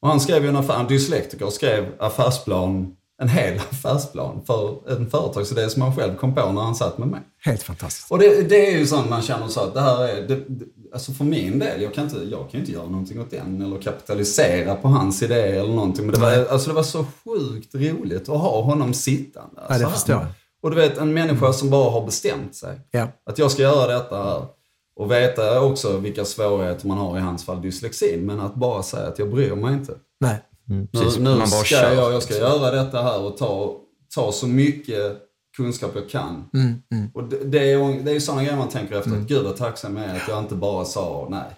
Och 0.00 0.08
han 0.08 0.20
skrev 0.20 0.42
ju 0.42 0.48
en 0.48 0.56
affär, 0.56 0.80
en 0.80 0.86
dyslektiker 0.86 1.50
skrev 1.50 1.92
affärsplan, 1.98 2.96
en 3.22 3.28
hel 3.28 3.58
affärsplan 3.70 4.42
för 4.46 4.92
en 4.96 5.10
företagsidé 5.10 5.70
som 5.70 5.82
han 5.82 5.96
själv 5.96 6.16
kom 6.16 6.34
på 6.34 6.52
när 6.52 6.62
han 6.62 6.74
satt 6.74 6.98
med 6.98 7.08
mig. 7.08 7.20
Helt 7.38 7.62
fantastiskt. 7.62 8.10
Och 8.10 8.18
det, 8.18 8.48
det 8.48 8.74
är 8.74 8.78
ju 8.78 8.86
sånt 8.86 9.10
man 9.10 9.22
känner 9.22 9.48
så 9.48 9.60
att 9.60 9.74
det 9.74 9.80
här 9.80 10.08
är, 10.08 10.28
det, 10.28 10.36
det, 10.48 10.64
alltså 10.96 11.12
för 11.12 11.24
min 11.24 11.58
del, 11.58 11.82
jag 11.82 11.94
kan, 11.94 12.04
inte, 12.04 12.16
jag 12.16 12.50
kan 12.50 12.60
inte 12.60 12.72
göra 12.72 12.86
någonting 12.88 13.20
åt 13.20 13.30
den 13.30 13.62
eller 13.62 13.78
kapitalisera 13.80 14.74
på 14.74 14.88
hans 14.88 15.22
idé 15.22 15.42
eller 15.42 15.72
någonting. 15.74 16.06
Men 16.06 16.14
det 16.14 16.20
var, 16.20 16.46
alltså 16.50 16.68
det 16.68 16.74
var 16.74 16.82
så 16.82 17.06
sjukt 17.24 17.74
roligt 17.74 18.28
att 18.28 18.40
ha 18.40 18.62
honom 18.62 18.94
sittande. 18.94 19.60
Ja, 19.68 19.74
det 19.74 19.78
så 19.78 19.84
här. 19.86 19.90
förstår 19.94 20.14
jag. 20.14 20.26
Och 20.62 20.70
du 20.70 20.76
vet, 20.76 20.98
en 20.98 21.14
människa 21.14 21.52
som 21.52 21.70
bara 21.70 21.90
har 21.90 22.06
bestämt 22.06 22.54
sig. 22.54 22.80
Ja. 22.90 23.08
Att 23.30 23.38
jag 23.38 23.50
ska 23.50 23.62
göra 23.62 23.92
detta 23.98 24.16
här. 24.22 24.42
Och 24.96 25.10
veta 25.10 25.60
också 25.60 25.96
vilka 25.96 26.24
svårigheter 26.24 26.86
man 26.88 26.98
har 26.98 27.18
i 27.18 27.20
hans 27.20 27.44
fall, 27.44 27.62
dyslexin. 27.62 28.26
Men 28.26 28.40
att 28.40 28.54
bara 28.54 28.82
säga 28.82 29.06
att 29.06 29.18
jag 29.18 29.30
bryr 29.30 29.54
mig 29.54 29.74
inte. 29.74 29.92
Nej. 30.20 30.42
Mm, 30.68 30.88
Nu, 30.92 31.00
precis. 31.00 31.18
nu 31.18 31.30
Man 31.30 31.38
bara 31.38 31.46
ska 31.46 31.64
kör, 31.64 31.94
jag, 31.94 32.12
jag 32.12 32.22
ska 32.22 32.34
liksom. 32.34 32.50
göra 32.52 32.70
detta 32.84 33.02
här 33.02 33.20
och 33.20 33.36
ta, 33.36 33.76
ta 34.14 34.32
så 34.32 34.46
mycket 34.46 35.18
kunskap 35.56 35.90
jag 35.94 36.08
kan. 36.10 36.44
Mm, 36.54 36.74
mm. 36.94 37.10
Och 37.14 37.24
det, 37.28 37.44
det 37.44 37.58
är 37.58 37.64
ju 37.78 38.02
det 38.02 38.10
är 38.10 38.14
ju 38.14 38.20
sådana 38.20 38.42
grejer 38.42 38.56
man 38.56 38.68
tänker 38.68 38.98
efter. 38.98 39.10
Att 39.10 39.28
Gud 39.28 39.44
vad 39.44 39.56
tacksam 39.56 39.96
jag 39.96 40.06
är 40.06 40.14
att 40.16 40.28
jag 40.28 40.38
inte 40.42 40.54
bara 40.54 40.84
sa 40.84 41.28
nej. 41.30 41.50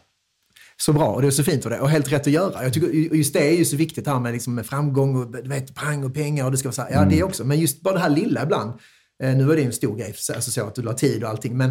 Så 0.80 0.92
bra 0.92 1.06
och 1.06 1.20
det 1.22 1.26
är 1.28 1.30
så 1.30 1.44
fint 1.44 1.64
och, 1.64 1.70
det, 1.70 1.80
och 1.80 1.88
helt 1.90 2.12
rätt 2.12 2.20
att 2.20 2.32
göra. 2.32 2.62
Jag 2.62 2.72
tycker, 2.74 2.88
just 2.88 3.32
det 3.32 3.48
är 3.48 3.56
ju 3.58 3.64
så 3.64 3.76
viktigt 3.76 4.06
här 4.06 4.20
med, 4.20 4.32
liksom, 4.32 4.54
med 4.54 4.66
framgång 4.66 5.16
och 5.16 5.32
du 5.32 5.48
vet, 5.48 5.74
pang 5.74 6.04
och 6.04 6.14
pengar 6.14 6.44
och 6.44 6.50
det 6.50 6.56
ska 6.56 6.68
vara 6.68 6.74
så 6.74 6.82
här. 6.82 6.90
Ja, 6.92 7.04
det 7.04 7.22
också. 7.22 7.44
Men 7.44 7.60
just 7.60 7.80
bara 7.82 7.94
det 7.94 8.00
här 8.00 8.10
lilla 8.10 8.42
ibland. 8.42 8.72
Eh, 9.22 9.36
nu 9.36 9.50
är 9.52 9.54
det 9.56 9.60
ju 9.60 9.66
en 9.66 9.72
stor 9.72 9.96
grej, 9.96 10.12
så- 10.16 10.34
alltså 10.34 10.50
så 10.50 10.64
att 10.66 10.74
du 10.74 10.82
la 10.82 10.92
tid 10.92 11.24
och 11.24 11.30
allting. 11.30 11.56
Men 11.56 11.70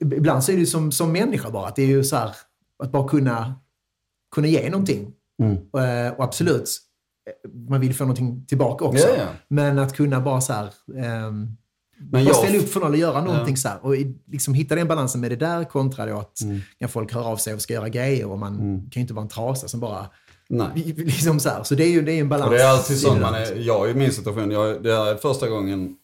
ibland 0.00 0.44
så 0.44 0.52
är 0.52 0.56
det 0.56 0.66
som, 0.66 0.92
som 0.92 1.12
människa 1.12 1.50
bara. 1.50 1.68
Att 1.68 1.76
det 1.76 1.82
är 1.82 1.86
ju 1.86 2.04
så 2.04 2.16
här, 2.16 2.30
att 2.82 2.92
bara 2.92 3.08
kunna, 3.08 3.54
kunna 4.34 4.46
ge 4.46 4.70
någonting. 4.70 5.12
Och, 5.72 5.82
eh, 5.82 6.12
och 6.12 6.24
absolut, 6.24 6.70
man 7.68 7.80
vill 7.80 7.94
få 7.94 8.04
någonting 8.04 8.46
tillbaka 8.46 8.84
också. 8.84 9.08
Ja, 9.08 9.14
ja. 9.18 9.26
Men 9.48 9.78
att 9.78 9.96
kunna 9.96 10.20
bara 10.20 10.40
så 10.40 10.52
här, 10.52 10.70
ehm, 10.98 11.48
Men 12.10 12.24
jag, 12.24 12.36
ställa 12.36 12.58
upp 12.58 12.68
för 12.68 12.80
någon 12.80 12.90
och 12.92 12.96
göra 12.98 13.24
någonting 13.24 13.56
så 13.56 13.68
här. 13.68 13.84
Och 13.84 13.94
liksom 14.26 14.54
hitta 14.54 14.74
den 14.74 14.88
balansen 14.88 15.20
med 15.20 15.30
det 15.30 15.36
där 15.36 15.64
kontra 15.64 16.06
då 16.06 16.18
att 16.18 16.40
Mm. 16.42 16.60
när 16.80 16.88
folk 16.88 17.12
hör 17.14 17.22
av 17.24 17.36
sig 17.36 17.54
och 17.54 17.60
ska 17.60 17.72
göra 17.74 17.88
grejer 17.88 18.26
och 18.30 18.38
man 18.38 18.56
kan 18.58 18.90
ju 18.94 19.00
inte 19.00 19.14
vara 19.14 19.22
en 19.22 19.28
trasa 19.28 19.68
som 19.68 19.80
bara... 19.80 20.06
nej. 20.48 20.70
Liksom 20.96 21.40
så, 21.40 21.48
här. 21.48 21.62
så 21.62 21.74
det 21.74 21.84
är 21.84 21.90
ju 21.90 22.02
det 22.02 22.12
är 22.12 22.20
en 22.20 22.28
balans. 22.28 22.46
Och 22.50 22.54
det 22.56 22.62
är 22.62 22.68
alltid 22.68 22.96
i 22.96 22.98
så, 23.00 23.14
man 23.14 23.34
är, 23.34 23.54
jag 23.66 23.90
i 23.90 23.94
min 23.94 24.12
situation, 24.12 24.50
jag, 24.50 24.82
det 24.82 24.92
är 24.92 25.16
första 25.16 25.48
gången 25.48 25.94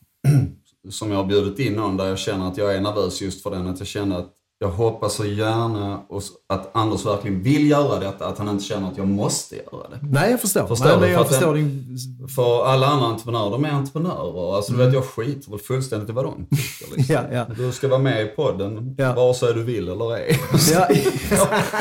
som 0.91 1.11
jag 1.11 1.17
har 1.17 1.25
bjudit 1.25 1.59
in 1.59 1.73
någon 1.73 1.97
där 1.97 2.07
jag 2.09 2.19
känner 2.19 2.49
att 2.49 2.57
jag 2.57 2.75
är 2.75 2.81
nervös 2.81 3.21
just 3.23 3.43
för 3.43 3.51
den. 3.51 3.67
Att 3.67 3.79
jag 3.79 3.89
känner 3.89 4.19
att 4.19 4.33
jag 4.63 4.69
hoppas 4.69 5.15
så 5.15 5.25
gärna 5.25 6.01
att 6.49 6.71
Anders 6.77 7.07
verkligen 7.07 7.43
vill 7.43 7.71
göra 7.71 8.01
detta, 8.01 8.27
att 8.27 8.39
han 8.39 8.49
inte 8.49 8.65
känner 8.65 8.89
att 8.89 8.97
jag 8.97 9.09
måste 9.09 9.57
göra 9.57 9.89
det. 9.91 9.99
Nej, 10.03 10.31
jag 10.31 10.41
förstår. 10.41 10.67
Förstår 10.67 10.87
Nej, 10.87 10.95
du? 10.97 11.01
För 11.07 11.13
jag 11.13 11.21
att 11.21 11.29
förstår 11.29 11.55
din... 11.55 11.97
För 12.37 12.65
alla 12.67 12.87
andra 12.87 13.07
entreprenörer, 13.07 13.51
de 13.51 13.65
är 13.65 13.71
entreprenörer. 13.71 14.57
Alltså, 14.57 14.73
du 14.73 14.79
vet, 14.79 14.95
jag 14.95 15.05
skiter 15.05 15.51
väl 15.51 15.61
fullständigt 15.61 16.09
i 16.11 16.13
vad 16.13 16.25
de 16.25 16.35
tycker. 16.57 16.97
Liksom. 16.97 17.15
Ja, 17.15 17.23
ja. 17.33 17.47
Du 17.57 17.73
ska 17.73 17.89
vara 17.89 17.99
med 17.99 18.23
i 18.23 18.27
podden, 18.27 18.95
Ja. 18.99 19.15
vare 19.15 19.35
sig 19.35 19.55
du 19.55 19.63
vill 19.63 19.89
eller 19.89 20.17
ej. 20.17 20.41
Ja, 20.53 20.59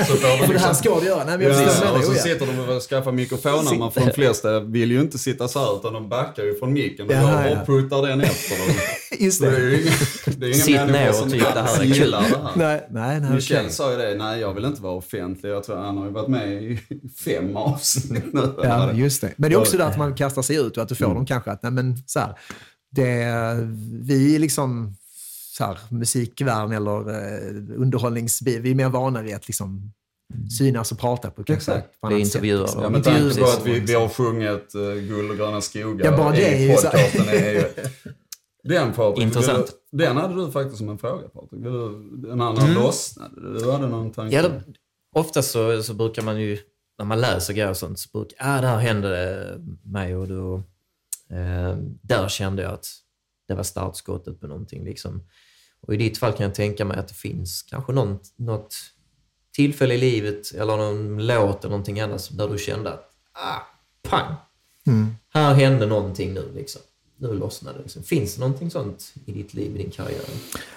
Så 0.07 0.15
för 0.15 0.21
det 0.21 0.27
här 0.27 0.47
liksom- 0.47 0.75
ska 0.75 0.99
du 0.99 1.05
göra. 1.05 1.23
Nej, 1.25 1.37
men 1.37 1.47
jag 1.47 1.55
förstår 1.55 1.87
Ja, 1.87 1.97
och 1.97 2.03
så 2.03 2.13
sitter 2.13 2.45
de 2.67 2.75
och 2.75 2.81
skaffar 2.81 3.11
mikrofoner, 3.11 3.79
men 3.79 3.91
för 3.91 4.01
de 4.01 4.11
flesta 4.11 4.59
vill 4.59 4.91
ju 4.91 5.01
inte 5.01 5.17
sitta 5.17 5.47
så 5.47 5.59
här 5.59 5.75
utan 5.75 5.93
de 5.93 6.09
backar 6.09 6.43
ju 6.43 6.59
från 6.59 6.73
micken 6.73 7.07
och 7.07 7.13
Ja, 7.13 7.21
går 7.21 7.31
ja. 7.31 7.65
puttar 7.65 8.07
den 8.07 8.21
efter 8.21 8.57
dem. 8.67 8.75
Just 9.19 9.41
Det 9.41 9.47
är 9.47 9.51
det. 9.51 9.67
ju 9.67 9.81
inga, 9.81 9.91
det 10.37 10.49
är 10.49 10.53
Sitt 10.53 10.75
ner 10.75 11.09
och 11.23 11.31
tyck 11.31 11.41
det 11.53 11.61
här 11.61 11.81
är 11.83 11.93
kul. 11.93 12.11
det. 12.11 12.49
Nej, 12.55 12.87
nej, 12.91 13.19
nej 13.21 13.31
Michel 13.31 13.57
okej. 13.59 13.71
sa 13.71 13.91
ju 13.91 13.97
det, 13.97 14.15
nej 14.15 14.39
jag 14.39 14.53
vill 14.53 14.65
inte 14.65 14.81
vara 14.81 14.93
offentlig. 14.93 15.49
Jag 15.51 15.63
tror 15.63 15.75
han 15.77 15.97
har 15.97 16.05
ju 16.05 16.11
varit 16.11 16.27
med 16.27 16.63
i 16.63 16.79
fem 17.25 17.57
avsnitt 17.57 18.33
nu. 18.33 18.53
Ja, 18.63 18.91
just 18.93 19.21
det. 19.21 19.33
Men 19.37 19.49
det 19.49 19.55
är 19.55 19.59
också 19.59 19.77
där 19.77 19.85
att 19.85 19.97
man 19.97 20.13
kastar 20.15 20.41
sig 20.41 20.55
ut 20.55 20.77
och 20.77 20.83
att 20.83 20.89
du 20.89 20.95
får 20.95 21.05
Mm. 21.05 21.15
dem 21.15 21.25
kanske 21.25 21.51
att, 21.51 21.63
nej 21.63 21.71
men 21.71 21.97
så 22.05 22.19
här, 22.19 22.33
det, 22.91 23.25
vi 24.01 24.35
är 24.35 24.39
liksom 24.39 24.95
så 25.57 25.63
här, 25.65 25.77
musikvärlden 25.89 26.71
eller 26.71 27.09
eh, 27.09 27.81
underhållningsbil, 27.81 28.61
vi 28.61 28.71
är 28.71 28.75
mer 28.75 28.89
vana 28.89 29.21
vid 29.21 29.35
att 29.35 29.47
liksom 29.47 29.91
synas 30.57 30.91
och 30.91 30.99
prata 30.99 31.31
på, 31.31 31.43
kanske 31.43 31.71
Exakt. 31.71 32.01
på 32.01 32.07
Det 32.09 32.13
är 32.13 32.15
annat 32.15 32.25
intervjuer. 32.25 32.65
sätt. 32.67 32.75
Ja, 32.81 32.89
Liksom. 32.89 32.93
med 32.93 33.03
tanke 33.23 33.39
på 33.41 33.45
att 33.49 33.65
vi, 33.65 33.79
vi 33.79 33.93
har 33.93 34.09
sjungit 34.09 34.75
uh, 34.75 34.93
Guld 34.93 35.31
och 35.31 35.37
gröna 35.37 35.61
skogar 35.61 36.05
Ja, 36.05 36.17
bara 36.17 36.31
det 36.31 36.45
är 36.55 36.59
i 36.71 36.75
podcasten. 36.75 37.29
Är 37.29 37.51
ju, 37.53 37.63
den 38.63 38.93
Patrik, 38.93 39.23
Intressant. 39.23 39.67
du- 39.91 39.97
den 39.97 40.17
hade 40.17 40.35
du 40.35 40.51
faktiskt 40.51 40.77
som 40.77 40.89
en 40.89 40.97
fråga 40.97 41.29
Patrik. 41.29 41.63
Den 42.23 42.41
andra 42.41 42.67
lossnade. 42.67 43.59
Du 43.59 43.71
hade 43.71 43.87
någon 43.87 44.11
tanke? 44.11 44.35
Ja, 44.35 44.41
det, 44.41 44.63
ofta 45.15 45.41
så, 45.41 45.83
så 45.83 45.93
brukar 45.93 46.21
man 46.21 46.41
ju, 46.41 46.57
när 46.97 47.05
man 47.05 47.21
läser 47.21 47.53
grejer 47.53 47.69
och 47.69 47.77
sånt, 47.77 47.99
så 47.99 48.09
brukar 48.13 48.37
ah, 48.39 48.61
där 48.61 48.77
hände 48.77 49.09
det 49.09 49.57
mig 49.83 50.15
och 50.15 50.27
då, 50.27 50.55
eh, 51.29 51.77
där 52.01 52.27
kände 52.29 52.61
jag 52.63 52.73
att 52.73 52.87
det 53.47 53.53
var 53.55 53.63
startskottet 53.63 54.39
på 54.41 54.47
någonting. 54.47 54.85
Liksom. 54.85 55.23
Och 55.81 55.93
i 55.93 55.97
ditt 55.97 56.17
fall 56.17 56.33
kan 56.33 56.43
jag 56.43 56.55
tänka 56.55 56.85
mig 56.85 56.97
att 56.97 57.07
det 57.07 57.13
finns 57.13 57.63
kanske 57.63 57.93
någon, 57.93 58.19
något 58.35 58.75
tillfälle 59.53 59.93
i 59.93 59.97
livet 59.97 60.51
eller 60.55 60.77
någon 60.77 61.27
låt 61.27 61.59
eller 61.63 61.69
någonting 61.69 61.99
annat 61.99 62.29
där 62.37 62.47
du 62.49 62.57
kände 62.57 62.93
att, 62.93 63.09
ah, 63.33 63.59
pang! 64.09 64.35
Här 65.33 65.53
hände 65.53 65.85
någonting 65.85 66.33
nu 66.33 66.51
liksom. 66.55 66.81
Nu 67.21 67.33
lossnade 67.33 67.77
det. 67.77 67.83
Liksom. 67.83 68.03
Finns 68.03 68.35
det 68.35 68.41
någonting 68.41 68.71
sånt 68.71 69.13
i 69.25 69.31
ditt 69.31 69.53
liv, 69.53 69.75
i 69.75 69.83
din 69.83 69.91
karriär? 69.91 70.21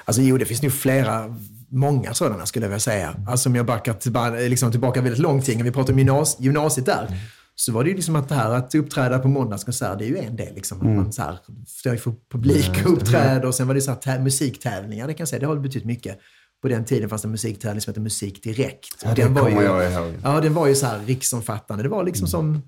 Alltså 0.04 0.22
jo, 0.22 0.38
det 0.38 0.44
finns 0.44 0.62
nog 0.62 0.72
flera, 0.72 1.36
många 1.68 2.14
sådana 2.14 2.46
skulle 2.46 2.64
jag 2.64 2.70
vilja 2.70 2.80
säga. 2.80 3.14
Alltså 3.28 3.48
om 3.48 3.54
jag 3.54 3.66
backar 3.66 3.94
tillbaka, 3.94 4.30
liksom 4.30 4.70
tillbaka 4.70 5.00
väldigt 5.00 5.20
lång 5.22 5.42
tid, 5.42 5.56
när 5.56 5.64
vi 5.64 5.70
pratar 5.70 5.92
om 5.92 5.98
gymnas, 5.98 6.36
gymnasiet 6.40 6.86
där, 6.86 7.16
så 7.54 7.72
var 7.72 7.84
det 7.84 7.90
ju 7.90 7.96
liksom 7.96 8.16
att 8.16 8.28
det 8.28 8.34
här 8.34 8.50
att 8.50 8.74
uppträda 8.74 9.18
på 9.18 9.28
måndagskonsert, 9.28 9.98
det 9.98 10.04
är 10.04 10.08
ju 10.08 10.18
en 10.18 10.36
del. 10.36 10.54
Liksom, 10.54 10.78
att 10.80 10.96
man 10.96 11.12
så 11.12 11.22
här, 11.22 11.38
står 11.66 11.92
inför 11.92 12.14
publik 12.32 12.70
och 12.86 12.92
uppträder 12.92 13.46
och 13.46 13.54
sen 13.54 13.66
var 13.68 13.74
det 13.74 13.80
så 13.80 13.90
här, 13.90 13.98
tä- 13.98 14.22
musiktävlingar, 14.22 15.06
det 15.06 15.14
kan 15.14 15.18
jag 15.22 15.28
säga, 15.28 15.40
det 15.40 15.46
har 15.46 15.56
betytt 15.56 15.84
mycket. 15.84 16.18
På 16.62 16.68
den 16.68 16.84
tiden 16.84 17.08
fanns 17.08 17.22
det 17.22 17.26
en 17.26 17.32
musiktävling 17.32 17.80
som 17.80 17.90
hette 17.90 18.00
Musik 18.00 18.42
Direkt. 18.42 18.96
Ja, 19.04 19.12
det 19.14 19.22
Den 19.22 19.34
var 19.34 19.48
ju- 19.48 19.54
jag 19.62 19.92
ihåg. 19.92 20.14
Ja, 20.22 20.40
den 20.40 20.54
var 20.54 20.66
ju 20.66 20.74
så 20.74 20.86
här 20.86 21.00
riksomfattande. 21.06 21.82
Det 21.82 21.88
var 21.88 22.04
liksom 22.04 22.26
som 22.28 22.54
eh, 22.54 22.60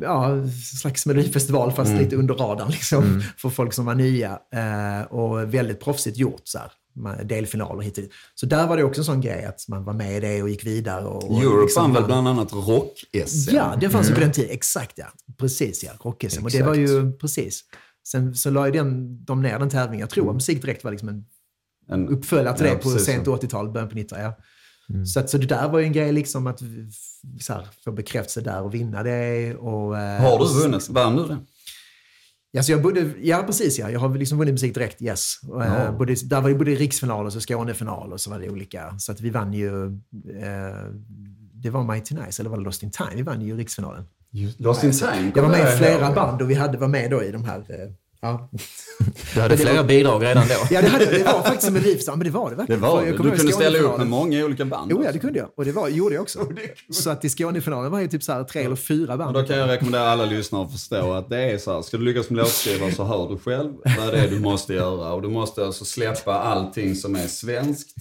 ja, 0.00 0.32
en 0.32 0.50
slags 0.50 1.06
melodifestival 1.06 1.72
fast 1.72 1.92
lite 1.92 2.16
under 2.16 2.34
radarn 2.34 2.70
liksom, 2.70 3.22
för 3.36 3.48
folk 3.48 3.72
som 3.72 3.84
var 3.84 3.94
nya. 3.94 4.38
Eh, 4.54 5.12
och 5.12 5.54
väldigt 5.54 5.80
proffsigt 5.80 6.16
gjort. 6.16 6.42
Så 6.44 6.58
här. 6.58 6.72
Delfinaler 7.24 7.82
hit 7.82 7.96
och 7.98 8.02
dit. 8.02 8.12
Så 8.34 8.46
där 8.46 8.66
var 8.66 8.76
det 8.76 8.84
också 8.84 9.00
en 9.00 9.04
sån 9.04 9.20
grej 9.20 9.44
att 9.44 9.68
man 9.68 9.84
var 9.84 9.92
med 9.92 10.16
i 10.16 10.20
det 10.20 10.42
och 10.42 10.48
gick 10.48 10.66
vidare. 10.66 11.04
Och, 11.04 11.30
och 11.30 11.42
Europe 11.42 11.62
liksom 11.62 11.82
vann 11.82 11.92
väl 11.92 12.04
bland 12.04 12.28
annat 12.28 12.52
rock-SM? 12.52 13.54
Ja, 13.54 13.76
det 13.80 13.90
fanns 13.90 14.10
ju 14.10 14.14
på 14.14 14.20
den 14.20 14.32
tiden. 14.32 14.50
Exakt 14.50 14.98
ja. 14.98 15.06
Precis 15.38 15.84
ja. 15.84 15.90
Rock-SM. 16.00 16.44
Och 16.44 16.50
det 16.50 16.62
var 16.62 16.74
ju 16.74 17.12
precis. 17.12 17.64
Sen 18.06 18.34
så 18.34 18.50
la 18.50 18.66
ju 18.66 18.72
den, 18.72 19.24
de 19.24 19.42
ner 19.42 19.58
den 19.58 19.70
tävlingen. 19.70 20.00
Jag 20.00 20.10
tror 20.10 20.28
att 20.28 20.34
Musik 20.34 20.62
Direkt 20.62 20.84
var 20.84 20.90
liksom 20.90 21.08
en 21.08 21.24
En, 21.88 22.08
uppföljare 22.08 22.56
till 22.56 22.66
Ja, 22.66 22.72
det 22.72 22.78
på 22.78 22.90
sent 22.90 23.24
så. 23.24 23.36
80-tal, 23.36 23.70
början 23.70 23.88
på 23.88 23.94
90 23.94 24.18
ja. 24.18 24.38
Så, 25.06 25.20
att, 25.20 25.30
så 25.30 25.38
det 25.38 25.46
där 25.46 25.68
var 25.68 25.78
ju 25.78 25.84
en 25.84 25.92
grej 25.92 26.12
liksom 26.12 26.46
att 26.46 26.58
så 27.40 27.52
här, 27.52 27.66
få 27.84 27.92
bekräftelse 27.92 28.40
där 28.40 28.62
och 28.62 28.74
vinna 28.74 29.02
det. 29.02 29.54
Och, 29.54 29.98
eh, 29.98 30.20
har 30.20 30.38
du 30.38 30.60
vunnit? 30.62 30.88
Vann 30.88 31.16
du 31.16 31.26
det? 31.26 31.38
Ja, 32.54 32.62
så 32.62 32.72
jag 32.72 32.82
bodde, 32.82 33.10
ja, 33.22 33.42
precis. 33.46 33.78
Ja. 33.78 33.90
Jag 33.90 34.00
har 34.00 34.16
liksom 34.18 34.38
vunnit 34.38 34.52
musik 34.54 34.74
direkt, 34.74 35.02
yes. 35.02 35.34
Eh, 35.42 35.66
Ja. 35.66 35.92
både, 35.98 36.14
där 36.24 36.40
var 36.40 36.48
det 36.48 36.54
både 36.54 36.70
riksfinal 36.70 37.26
och 37.26 37.32
så 37.32 37.40
Skånefinal 37.40 38.12
och 38.12 38.20
så 38.20 38.30
var 38.30 38.38
det 38.38 38.50
olika. 38.50 38.98
Så 38.98 39.12
att 39.12 39.20
vi 39.20 39.30
vann 39.30 39.52
ju... 39.52 39.86
Eh, 39.86 40.86
det 41.54 41.70
var 41.70 41.84
Mighty 41.84 42.14
Nice, 42.14 42.42
eller 42.42 42.50
var 42.50 42.56
det 42.56 42.64
Lost 42.64 42.82
in 42.82 42.90
Time? 42.90 43.10
Vi 43.14 43.22
vann 43.22 43.42
ju 43.42 43.56
riksfinalen. 43.56 44.04
Lost 44.58 44.84
in 44.84 44.92
time? 44.92 45.32
Jag 45.34 45.42
var 45.42 45.50
med 45.50 45.74
i 45.74 45.76
flera 45.76 46.12
band 46.12 46.42
och 46.42 46.50
vi 46.50 46.54
hade, 46.54 46.78
var 46.78 46.88
med 46.88 47.10
då 47.10 47.22
i 47.22 47.30
de 47.30 47.44
här... 47.44 47.64
Ja. 48.22 48.50
Du 49.34 49.40
hade 49.40 49.54
det 49.56 49.62
flera 49.62 49.76
var- 49.76 49.84
bidrag 49.84 50.22
redan 50.24 50.48
då. 50.48 50.54
ja, 50.74 50.82
det, 50.82 50.88
hade, 50.88 51.04
det 51.04 51.24
var 51.24 51.32
faktiskt 51.42 51.62
som 51.66 51.76
en 51.76 51.82
riv. 51.82 51.98
Ja, 52.06 52.16
men 52.16 52.24
det 52.24 52.30
var 52.30 52.44
det 52.50 52.56
Det 52.56 52.58
verkligen. 52.58 52.80
var 52.80 52.90
För 52.98 53.04
jag 53.06 53.14
det. 53.14 53.16
kommer 53.16 53.30
Du 53.30 53.36
kunde 53.36 53.52
ställa 53.52 53.78
upp 53.78 53.98
med 53.98 54.06
många 54.06 54.44
olika 54.44 54.64
band. 54.64 54.90
Jo, 54.90 55.02
ja, 55.04 55.12
det 55.12 55.18
kunde 55.18 55.38
jag. 55.38 55.48
Och 55.56 55.64
det 55.64 55.72
var, 55.72 55.88
gjorde 55.88 56.14
jag 56.14 56.22
också. 56.22 56.46
Så 56.92 57.10
att 57.10 57.24
i 57.24 57.28
Skånefinalen 57.28 57.90
var 57.92 58.00
ju 58.00 58.08
typ 58.08 58.22
så 58.22 58.32
här 58.32 58.44
tre 58.44 58.62
eller 58.64 58.76
fyra 58.76 59.12
Och 59.12 59.18
band. 59.18 59.34
då 59.34 59.42
kan 59.42 59.58
jag 59.58 59.68
rekommendera 59.68 60.10
alla 60.10 60.24
lyssnare 60.24 60.64
att 60.64 60.72
förstå 60.72 61.12
att 61.12 61.28
det 61.30 61.42
är 61.52 61.58
så 61.58 61.74
här, 61.74 61.82
ska 61.82 61.96
du 61.96 62.04
lyckas 62.04 62.26
som 62.26 62.36
låtskrivare 62.36 62.92
så 62.92 63.04
hör 63.04 63.28
du 63.28 63.38
själv 63.38 63.72
vad 63.98 64.12
det 64.12 64.18
är 64.18 64.28
du 64.28 64.40
måste 64.40 64.74
göra. 64.74 65.12
Och 65.12 65.22
du 65.22 65.28
måste 65.28 65.66
alltså 65.66 65.84
släppa 65.84 66.34
allting 66.34 66.94
som 66.94 67.16
är 67.16 67.26
svenskt. 67.26 67.96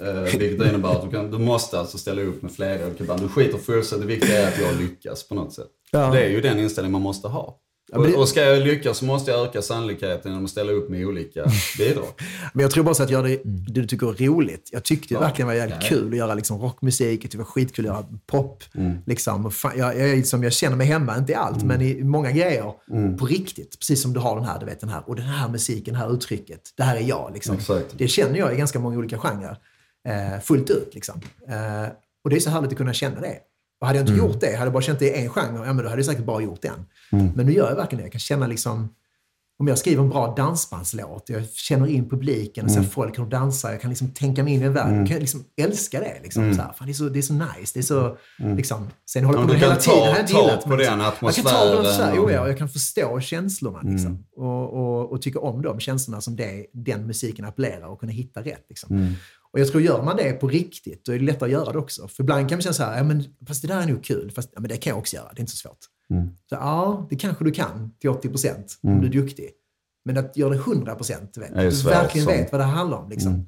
Eh, 0.00 0.12
vilket 0.38 0.66
innebär 0.68 0.88
att 0.90 1.02
du, 1.02 1.10
kan, 1.10 1.30
du 1.30 1.38
måste 1.38 1.78
alltså 1.78 1.98
ställa 1.98 2.22
upp 2.22 2.42
med 2.42 2.52
flera 2.52 2.86
olika 2.86 3.04
band. 3.04 3.20
Du 3.20 3.28
skiter 3.28 3.58
fullständigt, 3.58 4.08
det 4.08 4.14
viktiga 4.14 4.42
är 4.42 4.48
att 4.48 4.60
jag 4.60 4.80
lyckas 4.80 5.28
på 5.28 5.34
något 5.34 5.52
sätt. 5.52 5.66
Ja. 5.90 6.10
Det 6.10 6.24
är 6.24 6.28
ju 6.28 6.40
den 6.40 6.58
inställning 6.58 6.92
man 6.92 7.02
måste 7.02 7.28
ha. 7.28 7.58
Det- 7.92 8.14
Och, 8.14 8.20
och 8.20 8.28
ska 8.28 8.40
jag 8.40 8.62
lyckas 8.66 8.98
så 8.98 9.04
måste 9.04 9.30
jag 9.30 9.40
öka 9.46 9.62
sannolikheten 9.62 10.30
genom 10.30 10.44
att 10.44 10.50
ställa 10.50 10.72
upp 10.72 10.90
med 10.90 11.06
olika 11.06 11.44
bidrag. 11.78 12.06
Men 12.54 12.62
jag 12.62 12.70
tror 12.70 12.84
bara 12.84 12.94
så 12.94 13.02
att 13.02 13.10
göra 13.10 13.22
det, 13.22 13.40
det 13.44 13.80
du 13.80 13.86
tycker 13.86 14.22
är 14.22 14.26
roligt. 14.26 14.68
Jag 14.72 14.84
tyckte 14.84 15.08
det 15.08 15.14
Ja. 15.14 15.20
verkligen 15.20 15.46
var 15.46 15.54
jävligt 15.54 15.76
Ja. 15.82 15.88
kul 15.88 16.12
att 16.12 16.16
göra 16.18 16.34
liksom 16.34 16.60
rockmusik. 16.60 17.32
Det 17.32 17.38
var 17.38 17.44
skitkul 17.44 17.86
att 17.86 17.92
göra 17.94 18.06
pop. 18.26 18.64
Mm. 18.74 18.96
Liksom. 19.06 19.50
Fan, 19.50 19.72
jag, 19.78 19.98
jag, 19.98 20.16
liksom, 20.16 20.42
jag 20.42 20.52
känner 20.52 20.76
mig 20.76 20.86
hemma, 20.86 21.16
inte 21.18 21.32
i 21.32 21.34
allt, 21.34 21.62
men 21.64 21.80
i 21.82 22.04
många 22.04 22.30
grejer. 22.32 22.72
Mm. 22.90 23.16
På 23.16 23.26
riktigt. 23.26 23.78
Precis 23.78 24.02
som 24.02 24.12
du 24.12 24.20
har 24.20 24.36
den 24.36 24.44
här, 24.44 24.58
du 24.60 24.66
vet, 24.66 24.80
den 24.80 24.88
här. 24.90 25.02
Och 25.06 25.16
den 25.16 25.24
här 25.26 25.48
musiken, 25.48 25.94
det 25.94 26.00
här 26.00 26.12
uttrycket. 26.14 26.60
Det 26.76 26.82
här 26.82 26.96
är 26.96 27.00
jag. 27.00 27.30
Liksom. 27.34 27.54
Exakt. 27.56 27.86
Det 27.98 28.08
känner 28.08 28.38
jag 28.38 28.54
i 28.54 28.56
ganska 28.56 28.78
många 28.78 28.98
olika 28.98 29.18
genrer. 29.18 29.56
Eh, 30.08 30.40
fullt 30.42 30.70
ut. 30.70 30.90
Liksom. 30.94 31.20
Eh, 31.48 31.92
och 32.24 32.30
det 32.30 32.36
är 32.36 32.40
så 32.40 32.50
härligt 32.50 32.70
att 32.70 32.76
kunna 32.76 32.92
känna 32.92 33.20
det. 33.20 33.36
Och 33.82 33.86
hade 33.88 33.98
jag 33.98 34.08
inte 34.08 34.18
gjort 34.18 34.40
det, 34.40 34.46
hade 34.52 34.66
jag 34.66 34.72
bara 34.72 34.82
känt 34.82 34.98
det 34.98 35.06
i 35.18 35.22
en 35.24 35.28
genre, 35.30 35.66
ja, 35.66 35.72
men 35.72 35.76
då 35.76 35.88
hade 35.90 35.98
jag 35.98 36.06
säkert 36.06 36.24
bara 36.24 36.42
gjort 36.42 36.62
den. 36.62 36.84
Men 37.34 37.46
nu 37.46 37.52
gör 37.52 37.68
jag 37.68 37.76
verkligen 37.76 37.98
det. 37.98 38.04
Jag 38.04 38.12
kan 38.12 38.18
känna 38.18 38.46
liksom 38.46 38.88
om 39.58 39.68
jag 39.68 39.78
skriver 39.78 40.02
en 40.02 40.08
bra 40.10 40.34
dansbandslåt, 40.36 41.24
jag 41.28 41.48
känner 41.50 41.86
in 41.86 42.08
publiken 42.08 42.64
och 42.64 42.70
ser 42.70 42.78
Mm. 42.78 42.90
folk 42.90 43.18
hur 43.18 43.22
de 43.24 43.30
dansar, 43.30 43.70
jag 43.70 43.80
kan 43.80 43.90
liksom 43.90 44.10
tänka 44.10 44.44
mig 44.44 44.52
in 44.54 44.62
i 44.62 44.64
en 44.64 44.72
värld, 44.72 45.00
jag 45.00 45.08
kan 45.08 45.18
liksom 45.18 45.44
älska 45.56 46.00
det. 46.00 46.20
Liksom, 46.22 46.54
så 46.54 46.62
här, 46.62 46.72
fan, 46.72 46.86
det, 46.86 46.92
är 46.92 46.94
så, 46.94 47.04
det 47.08 47.18
är 47.18 47.22
så 47.22 47.32
nice. 47.32 47.70
Det 47.74 47.80
är 47.80 47.82
så, 47.82 48.16
liksom, 48.56 48.90
sen 49.10 49.24
håller 49.24 49.38
jag 49.38 49.50
Mm. 49.50 49.60
Ja, 49.62 49.68
på 49.68 49.70
med 49.70 49.70
hela 49.70 49.80
tiden. 49.80 49.98
ta- 50.14 50.18
jag 50.18 50.28
ta 50.28 50.42
gillat, 50.42 50.62
på 50.62 50.68
men 50.68 50.78
den 50.78 50.86
Jag 51.00 51.34
kan 51.34 51.44
ta 51.44 51.76
på 51.76 51.82
det 51.82 51.88
så 51.88 52.02
här, 52.02 52.08
atmosfären 52.08 52.12
jo, 52.16 52.22
och- 52.22 52.30
Mm. 52.30 52.42
ja, 52.42 52.48
jag 52.48 52.58
kan 52.58 52.68
förstå 52.68 53.20
känslorna 53.20 53.80
liksom, 53.84 54.24
och, 54.36 54.72
och, 54.72 55.12
och 55.12 55.22
tycka 55.22 55.38
om 55.40 55.62
de 55.62 55.80
känslorna 55.80 56.20
som 56.20 56.36
det, 56.36 56.66
den 56.72 57.06
musiken 57.06 57.44
appellerar 57.44 57.86
och 57.86 58.00
kunna 58.00 58.12
hitta 58.12 58.40
rätt. 58.42 58.64
Liksom. 58.68 59.16
Mm. 59.54 59.60
Och 59.60 59.60
jag 59.60 59.68
tror, 59.68 59.82
gör 59.82 60.02
man 60.02 60.16
det 60.16 60.32
på 60.32 60.48
riktigt, 60.48 61.04
då 61.04 61.12
är 61.12 61.18
det 61.18 61.24
lättare 61.24 61.46
att 61.48 61.52
göra 61.52 61.72
det 61.72 61.78
också. 61.78 62.08
För 62.08 62.22
ibland 62.22 62.48
kan 62.48 62.56
man 62.56 62.62
känna 62.62 62.72
så 62.72 62.82
här, 62.82 62.96
ja, 62.96 63.04
men, 63.04 63.24
fast 63.48 63.62
det 63.62 63.68
där 63.68 63.80
är 63.82 63.86
nog 63.86 64.04
kul, 64.04 64.30
fast 64.30 64.50
ja, 64.54 64.60
men 64.60 64.68
det 64.68 64.76
kan 64.76 64.90
jag 64.90 64.98
också 64.98 65.16
göra, 65.16 65.28
det 65.32 65.38
är 65.38 65.40
inte 65.40 65.52
så 65.52 65.56
svårt. 65.68 65.78
Mm. 66.10 66.28
Så, 66.28 66.54
ja, 66.54 67.06
det 67.10 67.16
kanske 67.16 67.44
du 67.44 67.50
kan 67.50 67.90
till 68.00 68.10
80 68.10 68.28
procent 68.28 68.78
om 68.82 69.00
du 69.00 69.06
är 69.06 69.12
duktig. 69.12 69.50
Men 70.04 70.18
att 70.18 70.36
göra 70.36 70.50
det 70.50 70.56
100 70.56 70.94
procent, 70.94 71.34
du 71.34 71.40
verkligen 71.90 72.24
som- 72.26 72.32
vet 72.36 72.52
vad 72.52 72.60
det 72.60 72.64
handlar 72.64 72.98
om. 72.98 73.10
Liksom. 73.10 73.32
Mm. 73.32 73.46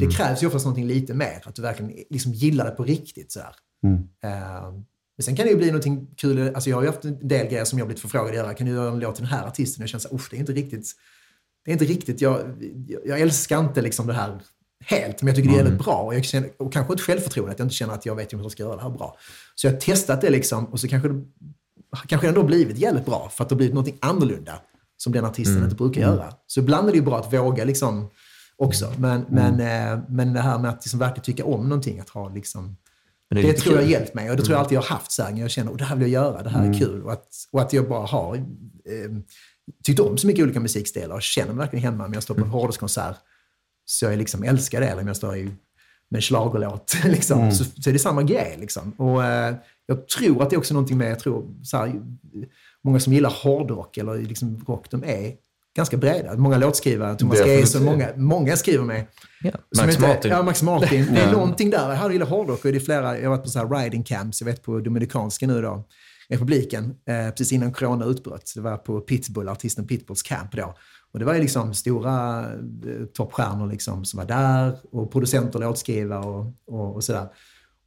Det 0.00 0.06
krävs 0.14 0.42
ju 0.42 0.46
oftast 0.46 0.64
någonting 0.64 0.86
lite 0.86 1.14
mer, 1.14 1.42
att 1.44 1.54
du 1.54 1.62
verkligen 1.62 1.92
liksom, 2.10 2.32
gillar 2.32 2.64
det 2.64 2.70
på 2.70 2.84
riktigt. 2.84 3.36
Mm. 3.84 3.96
Eh, 4.24 4.72
men 5.18 5.22
sen 5.24 5.36
kan 5.36 5.44
det 5.46 5.50
ju 5.50 5.56
bli 5.56 5.66
någonting 5.66 6.06
kul. 6.16 6.54
Alltså 6.54 6.70
jag 6.70 6.76
har 6.76 6.82
ju 6.82 6.88
haft 6.88 7.04
en 7.04 7.28
del 7.28 7.46
grejer 7.46 7.64
som 7.64 7.78
jag 7.78 7.88
blivit 7.88 8.00
förfrågad 8.00 8.28
att 8.28 8.34
göra. 8.34 8.54
Kan 8.54 8.66
du 8.66 8.72
göra 8.72 8.90
en 8.92 8.98
låt 8.98 9.14
till 9.14 9.24
den 9.24 9.32
här 9.32 9.46
artisten? 9.46 9.80
Och 9.80 9.82
jag 9.82 9.88
känner 9.88 10.00
så 10.00 10.08
här, 10.08 10.14
"Uff, 10.14 10.30
det 10.30 10.36
är 10.36 10.40
inte 10.40 10.52
riktigt, 10.52 10.92
det 11.64 11.70
är 11.70 11.72
inte 11.72 11.84
riktigt, 11.84 12.20
jag, 12.20 12.40
jag, 12.88 13.00
jag 13.06 13.20
älskar 13.20 13.60
inte 13.60 13.82
liksom 13.82 14.06
det 14.06 14.12
här 14.12 14.40
helt, 14.84 15.22
men 15.22 15.26
jag 15.26 15.36
tycker 15.36 15.48
det 15.48 15.54
är 15.56 15.60
Mm. 15.60 15.66
jävligt 15.66 15.84
bra. 15.84 15.94
Och, 15.94 16.14
jag 16.14 16.24
känner, 16.24 16.50
och 16.58 16.72
kanske 16.72 16.94
ett 16.94 17.00
självförtroende, 17.00 17.52
att 17.52 17.58
jag 17.58 17.66
inte 17.66 17.74
känner 17.74 17.94
att 17.94 18.06
jag 18.06 18.14
vet 18.14 18.32
hur 18.32 18.38
jag 18.42 18.50
ska 18.52 18.62
göra 18.62 18.76
det 18.76 18.82
här 18.82 18.90
bra. 18.90 19.16
Så 19.54 19.66
jag 19.66 19.72
har 19.72 19.78
testat 19.80 20.20
det 20.20 20.30
liksom, 20.30 20.64
och 20.64 20.80
så 20.80 20.88
kanske 20.88 21.08
det 21.08 21.22
kanske 22.06 22.28
ändå 22.28 22.42
blivit 22.42 22.78
jävligt 22.78 23.04
bra, 23.06 23.28
för 23.32 23.42
att 23.44 23.48
det 23.48 23.54
har 23.54 23.56
blivit 23.56 23.74
någonting 23.74 23.98
annorlunda 24.00 24.60
som 24.96 25.12
den 25.12 25.24
artisten 25.24 25.54
Mm. 25.56 25.64
inte 25.64 25.76
brukar 25.76 26.00
göra. 26.00 26.32
Så 26.46 26.60
ibland 26.60 26.88
är 26.88 26.92
det 26.92 26.98
ju 26.98 27.04
bra 27.04 27.18
att 27.18 27.32
våga 27.32 27.64
liksom 27.64 28.10
också. 28.56 28.92
Men, 28.98 29.22
Mm. 29.26 29.56
men, 29.56 29.92
eh, 29.92 29.98
men 30.08 30.32
det 30.32 30.40
här 30.40 30.58
med 30.58 30.70
att 30.70 30.84
liksom 30.84 30.98
verkligen 31.00 31.24
tycka 31.24 31.44
om 31.44 31.68
någonting, 31.68 32.00
att 32.00 32.08
ha 32.08 32.28
liksom 32.28 32.76
Men 33.30 33.36
det, 33.36 33.42
lite 33.48 33.60
tror 33.60 33.74
jag 33.76 33.82
har 33.82 33.90
hjälpt 33.90 34.14
mig 34.14 34.30
och 34.30 34.36
det 34.36 34.42
tror 34.42 34.52
jag 34.54 34.60
alltid 34.60 34.76
jag 34.76 34.82
har 34.82 34.88
haft 34.88 35.12
så 35.12 35.22
här, 35.22 35.32
när 35.32 35.40
jag 35.40 35.50
känner 35.50 35.72
att 35.72 35.78
det 35.78 35.84
här 35.84 35.96
vill 35.96 36.12
jag 36.12 36.22
göra, 36.24 36.42
det 36.42 36.50
här 36.50 36.60
Mm. 36.60 36.72
är 36.72 36.78
kul. 36.78 37.02
Och 37.02 37.12
att, 37.12 37.26
och 37.52 37.60
att 37.62 37.72
jag 37.72 37.88
bara 37.88 38.06
har 38.06 38.36
eh, 38.36 38.42
tyckt 39.84 40.00
om 40.00 40.18
så 40.18 40.26
mycket 40.26 40.42
olika 40.44 40.60
musikstilar 40.60 41.14
och 41.14 41.22
känner 41.22 41.48
mig 41.52 41.56
verkligen 41.58 41.82
hemma. 41.84 42.06
Om 42.06 42.12
jag 42.12 42.22
står 42.22 42.34
på 42.34 42.40
en 42.40 42.50
hårdrockskonsert 42.50 43.16
så 43.86 44.04
jag 44.04 44.18
liksom 44.18 44.42
älskar 44.42 44.80
det. 44.80 44.86
Eller 44.88 45.02
om 45.02 45.06
jag 45.08 45.16
står 45.16 45.36
i, 45.36 45.42
med 46.10 46.18
en 46.18 46.22
schlagerlåt 46.22 46.96
liksom, 47.04 47.52
så, 47.52 47.64
så 47.64 47.90
är 47.90 47.92
det 47.92 47.98
samma 47.98 48.22
grej. 48.22 48.56
Liksom. 48.60 48.92
Och, 48.92 49.24
eh, 49.24 49.54
jag 49.86 50.08
tror 50.08 50.42
att 50.42 50.50
det 50.50 50.56
är 50.56 50.58
också 50.58 50.74
någonting 50.74 50.98
med, 50.98 51.10
jag 51.10 51.18
tror, 51.20 51.44
så 51.62 51.76
här, 51.76 51.92
många 52.84 53.00
som 53.00 53.12
gillar 53.12 53.30
hårdrock 53.30 53.96
eller 53.96 54.18
liksom 54.18 54.64
rock, 54.66 54.90
de 54.90 55.04
är 55.04 55.32
ganska 55.76 55.96
breda. 55.96 56.36
Många 56.36 56.58
låtskrivare, 56.58 57.14
Thomas 57.16 57.38
Definitivt. 57.38 57.60
Gesson, 57.60 57.84
många, 57.84 58.08
många 58.16 58.56
skriver 58.56 58.84
med 58.84 59.06
Ja, 59.42 59.50
Max 59.76 59.94
inte- 59.96 60.08
Martin. 60.08 60.30
Ja, 60.30 60.42
Max 60.42 60.62
Martin. 60.62 61.06
Det 61.14 61.20
är 61.20 61.32
någonting 61.32 61.70
där. 61.70 61.94
Jag 61.94 62.12
gillar 62.12 62.26
hårdrock 62.26 62.64
och 62.64 62.70
det 62.72 62.78
är 62.78 62.80
flera, 62.80 63.18
jag 63.18 63.22
har 63.24 63.36
varit 63.36 63.44
på 63.44 63.50
så 63.50 63.58
här 63.58 63.68
riding 63.82 64.02
camps, 64.04 64.40
jag 64.40 64.46
vet 64.46 64.62
på 64.62 64.80
Dominikanska 64.80 65.46
nu 65.46 65.62
då, 65.62 65.84
republiken, 66.28 66.84
eh, 67.08 67.30
precis 67.30 67.52
innan 67.52 67.72
corona 67.72 68.04
utbröt. 68.04 68.52
Det 68.54 68.60
var 68.60 68.76
på 68.76 69.00
Pitbull, 69.00 69.48
artisten 69.48 69.86
Pitbulls 69.86 70.22
camp 70.22 70.52
då. 70.52 70.74
Och 71.16 71.20
det 71.20 71.26
var 71.26 71.34
ju 71.34 71.40
liksom 71.40 71.74
stora 71.74 72.40
eh, 72.40 73.06
toppstjärnor 73.14 73.66
liksom 73.66 74.04
som 74.04 74.18
var 74.18 74.26
där 74.26 74.78
och 74.90 75.12
producenter, 75.12 75.58
låtskrivare 75.58 76.24
och, 76.26 76.52
och, 76.66 76.94
och 76.94 77.04
sådär. 77.04 77.28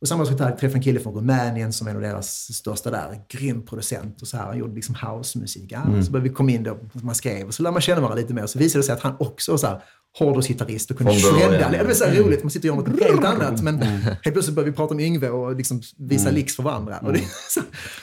Och 0.02 0.08
samma 0.08 0.26
sak 0.26 0.40
här, 0.40 0.50
jag 0.50 0.58
träffade 0.58 0.78
en 0.78 0.84
kille 0.84 1.00
från 1.00 1.14
Rumänien 1.14 1.74
som 1.74 1.88
är 1.88 1.92
en 1.92 1.98
av 1.98 2.02
deras 2.04 2.54
största 2.54 2.92
där. 2.92 3.22
Grym 3.30 3.66
producent 3.66 4.22
och 4.22 4.28
så 4.28 4.38
här. 4.38 4.46
Han 4.46 4.58
gjorde 4.58 4.76
liksom 4.76 4.96
housemusik. 4.96 5.72
Ja, 5.72 5.82
Så 6.04 6.12
började 6.12 6.30
vi 6.30 6.36
komma 6.36 6.52
in 6.52 6.64
då, 6.64 6.78
man 6.94 7.16
skrev 7.16 7.48
och 7.48 7.54
så 7.54 7.64
lärde 7.64 7.74
man 7.74 7.82
känna 7.82 8.02
varandra 8.02 8.22
lite 8.22 8.34
mer. 8.34 8.46
Så 8.46 8.60
visade 8.60 8.80
det 8.80 8.84
sig 8.86 8.94
att 8.94 9.02
han 9.02 9.16
också 9.20 9.52
var 9.52 9.58
så 9.58 9.68
här 9.68 9.82
hårdrocksgitarrist 10.20 10.92
och 10.92 10.98
kunde 10.98 11.14
shredda. 11.14 11.70
Det 11.72 11.84
var 11.84 11.94
så 11.94 12.06
här 12.06 12.16
roligt, 12.24 12.44
man 12.44 12.52
sitter 12.52 12.70
och 12.72 12.76
gör 12.78 12.84
något 12.94 13.04
helt 13.04 13.26
annat. 13.26 13.62
Men 13.62 13.78
helt 13.82 14.22
plötsligt 14.24 14.56
började 14.56 14.72
vi 14.72 14.78
prata 14.78 14.94
om 14.94 15.00
Yngve 15.00 15.30
och 15.30 15.56
liksom 15.56 15.82
visa 15.98 16.32
licks 16.32 16.56
för 16.56 16.64
varandra. 16.64 17.00
Och, 17.06 17.14
det, 17.14 17.20
så, 17.50 17.62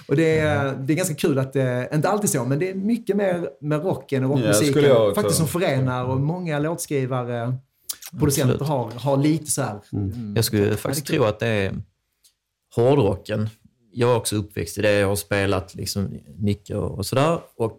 och 0.08 0.16
det, 0.16 0.38
är, 0.38 0.74
det 0.76 0.92
är 0.92 0.96
ganska 0.96 1.14
kul 1.14 1.38
att, 1.38 1.56
eh, 1.56 1.82
inte 1.94 2.08
alltid 2.08 2.30
så, 2.30 2.44
men 2.44 2.58
det 2.58 2.70
är 2.70 2.74
mycket 2.74 3.16
mer 3.16 3.48
med 3.60 3.82
rocken 3.84 4.24
och 4.24 4.30
rockmusiken. 4.30 4.92
också- 4.92 5.14
faktiskt 5.14 5.38
som 5.38 5.48
förenar 5.48 6.04
och 6.04 6.20
många 6.20 6.58
låtskrivare, 6.58 7.56
producenter 8.18 8.64
har, 8.64 8.90
har 8.90 9.16
lite 9.16 9.50
så 9.50 9.62
här. 9.62 9.80
Jag 10.34 10.44
skulle 10.44 10.76
faktiskt 10.76 11.06
tro 11.06 11.24
att 11.24 11.38
det 11.38 11.46
är 11.46 11.82
hårdrocken. 12.74 13.48
Jag 13.92 14.10
är 14.10 14.16
också 14.16 14.36
uppväxt 14.36 14.78
i 14.78 14.82
det. 14.82 14.92
Jag 14.92 15.08
har 15.08 15.16
spelat 15.16 15.74
liksom 15.74 16.18
mycket 16.38 16.76
och, 16.76 16.90
och 16.90 17.06
sådär. 17.06 17.40
Och 17.56 17.78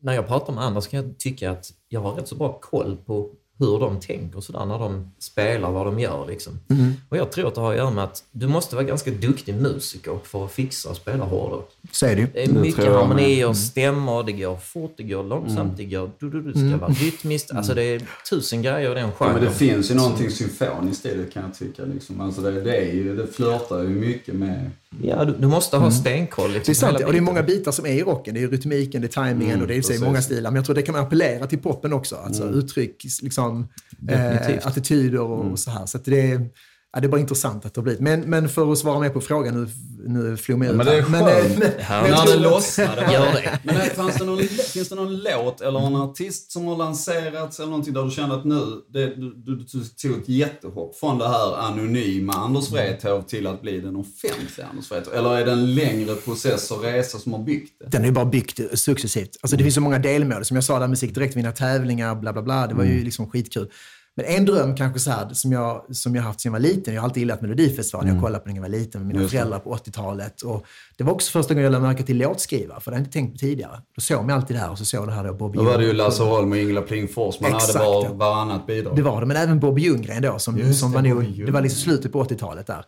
när 0.00 0.12
jag 0.12 0.26
pratar 0.26 0.52
med 0.52 0.64
andra 0.64 0.80
så 0.80 0.90
kan 0.90 1.04
jag 1.04 1.18
tycka 1.18 1.50
att 1.50 1.72
jag 1.88 2.00
har 2.00 2.12
rätt 2.12 2.28
så 2.28 2.34
bra 2.34 2.58
koll 2.62 2.96
på 2.96 3.30
hur 3.58 3.78
de 3.80 4.00
tänker 4.00 4.36
och 4.36 4.44
sådär 4.44 4.64
när 4.66 4.78
de 4.78 5.10
spelar, 5.18 5.70
vad 5.70 5.86
de 5.86 5.98
gör. 6.00 6.26
Liksom. 6.26 6.60
Och 7.08 7.16
jag 7.16 7.32
tror 7.32 7.48
att 7.48 7.54
det 7.54 7.60
har 7.60 7.70
att 7.70 7.76
göra 7.76 7.90
med 7.90 8.04
att 8.04 8.24
du 8.32 8.46
måste 8.46 8.76
vara 8.76 8.86
ganska 8.86 9.10
duktig 9.10 9.54
musiker 9.54 10.18
för 10.24 10.44
att 10.44 10.52
fixa 10.52 10.88
och 10.90 10.96
spela 10.96 11.24
hårdrock. 11.24 11.70
Så 11.90 12.06
är 12.06 12.14
det 12.14 12.20
ju. 12.20 12.26
Det 12.32 12.44
är 12.44 12.52
mycket 12.52 12.84
harmonier, 12.84 13.52
stämmor, 13.52 14.22
det 14.22 14.32
går 14.32 14.56
fort, 14.56 14.94
det 14.96 15.02
går 15.02 15.24
långsamt, 15.24 15.76
det 15.76 15.84
går... 15.84 16.10
Du, 16.18 16.30
du, 16.30 16.42
du, 16.42 16.52
det 16.52 16.58
ska 16.70 16.78
vara 16.78 16.92
rytmiskt. 16.92 17.50
Alltså 17.52 17.74
det 17.74 17.82
är 17.82 18.02
tusen 18.30 18.62
grejer 18.62 18.90
i 18.90 18.94
den 18.94 19.08
Ja, 19.08 19.12
genren. 19.18 19.34
men 19.34 19.44
det 19.44 19.50
finns 19.50 19.90
ju 19.90 19.94
någonting 19.94 20.30
symfoniskt 20.30 21.06
i 21.06 21.14
det 21.14 21.32
kan 21.32 21.42
jag 21.42 21.54
tycka. 21.58 21.84
Liksom. 21.84 22.20
Alltså 22.20 22.40
det, 22.40 22.60
det, 22.60 22.76
är 22.76 22.92
ju, 22.92 23.16
det 23.16 23.26
flörtar 23.26 23.82
ju 23.82 23.88
mycket 23.88 24.34
med... 24.34 24.70
Ja, 25.02 25.24
du, 25.24 25.34
du 25.38 25.46
måste 25.46 25.76
ha 25.76 25.90
stenkoll. 25.90 26.50
Liksom, 26.52 26.72
Det 26.72 26.72
är 26.72 26.92
sant, 26.92 27.04
och 27.06 27.12
det 27.12 27.18
är 27.18 27.22
många 27.22 27.42
bitar 27.42 27.72
som 27.72 27.86
är 27.86 27.90
i 27.92 28.02
rocken. 28.02 28.34
Det 28.34 28.42
är 28.42 28.48
rytmiken, 28.48 29.00
det 29.00 29.06
är 29.06 29.08
tajmingen 29.08 29.60
och 29.60 29.66
det 29.66 29.74
är 29.74 29.78
i 29.78 29.82
sig 29.82 30.00
många 30.00 30.22
stilar. 30.22 30.50
Men 30.50 30.56
jag 30.56 30.64
tror 30.64 30.74
det 30.74 30.82
kan 30.82 30.92
man 30.94 31.04
appellera 31.04 31.46
till 31.46 31.58
poppen 31.58 31.92
också. 31.92 32.16
Alltså 32.16 32.44
uttryck, 32.50 33.04
liksom, 33.22 33.43
Definitivt. 33.90 34.62
eh, 34.62 34.66
attityder 34.66 35.20
och, 35.20 35.50
och 35.50 35.58
så 35.58 35.70
här. 35.70 35.86
Så 35.86 35.98
att 35.98 36.04
det, 36.04 36.30
är, 36.32 36.50
ja, 36.94 37.00
det 37.00 37.06
är 37.06 37.08
bara 37.08 37.20
intressant 37.20 37.66
att 37.66 37.74
det 37.74 37.80
har 37.80 37.82
blivit. 37.82 38.00
Men, 38.00 38.20
men 38.20 38.48
för 38.48 38.72
att 38.72 38.78
svara 38.78 39.00
mer 39.00 39.08
på 39.08 39.20
frågan, 39.20 39.54
nu, 39.54 39.68
nu 40.06 40.36
flog 40.36 40.58
mig 40.58 40.68
ut 40.68 40.76
Men 40.76 40.86
det 40.86 40.98
är 40.98 41.02
skönt. 41.02 41.58
men, 41.58 41.70
Ja, 41.88 42.02
men 42.02 42.10
jag 42.10 42.26
När 42.26 42.36
det 42.36 42.40
lossnade. 42.40 43.12
Gör 43.12 43.32
det. 43.32 43.58
Men 43.62 43.90
fanns 43.90 44.14
det 44.14 44.24
någon, 44.24 44.38
finns 44.72 44.88
det 44.88 44.94
någon 44.94 45.16
låt 45.16 45.60
eller 45.60 45.86
en 45.86 45.96
artist 45.96 46.52
som 46.52 46.64
har 46.64 46.76
lanserats 46.76 47.58
eller 47.58 47.70
någonting 47.70 47.94
där 47.94 48.02
du 48.02 48.10
kände 48.10 48.34
att 48.34 48.44
nu, 48.44 48.60
det, 48.92 49.06
du, 49.06 49.34
du, 49.34 49.56
du 49.56 49.84
tog 49.84 50.18
ett 50.18 50.28
jättehopp 50.28 50.96
från 50.96 51.18
det 51.18 51.28
här 51.28 51.56
anonyma 51.58 52.32
Anders 52.32 52.72
Wrethov 52.72 53.22
till 53.22 53.46
att 53.46 53.62
bli 53.62 53.80
den 53.80 53.96
offentliga 53.96 54.66
Anders 54.70 54.90
Wrethov? 54.90 55.14
Eller 55.14 55.38
är 55.38 55.44
det 55.44 55.52
en 55.52 55.74
längre 55.74 56.14
process 56.14 56.70
och 56.70 56.82
resa 56.82 57.18
som 57.18 57.32
har 57.32 57.42
byggt 57.42 57.72
det? 57.80 57.86
Den 57.88 58.02
är 58.02 58.06
ju 58.06 58.12
bara 58.12 58.24
byggt 58.24 58.60
successivt. 58.78 59.36
Alltså, 59.40 59.56
det 59.56 59.62
finns 59.62 59.74
så 59.74 59.80
många 59.80 59.98
delmål. 59.98 60.44
Som 60.44 60.54
jag 60.54 60.64
sa, 60.64 60.78
där 60.78 60.88
musik 60.88 61.14
direkt 61.14 61.36
vinna 61.36 61.52
tävlingar, 61.52 62.14
bla 62.14 62.32
bla 62.32 62.42
bla. 62.42 62.66
Det 62.66 62.74
var 62.74 62.84
ju 62.84 63.04
liksom 63.04 63.30
skitkul. 63.30 63.68
Men 64.16 64.26
en 64.26 64.44
dröm 64.44 64.76
kanske 64.76 65.00
så 65.00 65.10
här, 65.10 65.28
som 65.32 65.52
jag, 65.52 65.96
som 65.96 66.14
jag 66.14 66.22
haft 66.22 66.40
sedan 66.40 66.52
jag 66.52 66.60
var 66.60 66.68
liten. 66.68 66.94
Jag 66.94 67.00
har 67.02 67.08
alltid 67.08 67.20
gillat 67.20 67.40
Melodifestivalen. 67.42 68.14
Jag 68.14 68.22
kollade 68.22 68.38
på 68.38 68.48
den 68.48 68.54
när 68.54 68.62
jag 68.62 68.70
var 68.70 68.78
liten 68.78 69.06
med 69.06 69.16
mina 69.16 69.28
föräldrar 69.28 69.58
på 69.58 69.74
80-talet. 69.76 70.42
Och 70.42 70.66
det 70.96 71.04
var 71.04 71.12
också 71.12 71.30
första 71.30 71.54
gången 71.54 71.64
jag 71.64 71.72
lade 71.72 71.84
märke 71.86 72.02
till 72.02 72.18
låtskrivare, 72.18 72.80
för 72.80 72.90
det 72.90 72.96
hade 72.96 73.02
jag 73.02 73.06
inte 73.06 73.12
tänkt 73.12 73.32
på 73.32 73.38
tidigare. 73.38 73.80
Då 73.96 74.00
såg 74.00 74.20
man 74.24 74.30
alltid 74.30 74.56
det 74.56 74.60
här 74.60 74.70
och 74.70 74.78
så 74.78 74.84
såg 74.84 75.06
det 75.06 75.12
här 75.12 75.24
då 75.24 75.34
Bobby 75.34 75.58
Då 75.58 75.64
var 75.64 75.78
det 75.78 75.84
ju. 75.84 75.92
Lasse 75.92 76.22
Holm 76.22 76.52
och 76.52 76.58
Ingela 76.58 76.82
Pling 76.82 77.08
Forsman 77.08 77.52
hade 77.52 77.64
Exakt, 77.64 77.78
var, 77.84 78.04
ja. 78.04 78.12
varannat 78.12 78.66
bidrag. 78.66 78.96
Det 78.96 79.02
var 79.02 79.20
det, 79.20 79.26
men 79.26 79.36
även 79.36 79.60
Bobby 79.60 79.82
Ljunggren 79.82 80.22
då, 80.22 80.38
som, 80.38 80.58
Just 80.58 80.80
som 80.80 80.90
det, 80.92 80.94
var 80.94 81.02
nog, 81.08 81.46
det 81.46 81.52
var 81.52 81.60
liksom 81.62 81.80
slutet 81.80 82.12
på 82.12 82.24
80-talet 82.24 82.66
där. 82.66 82.84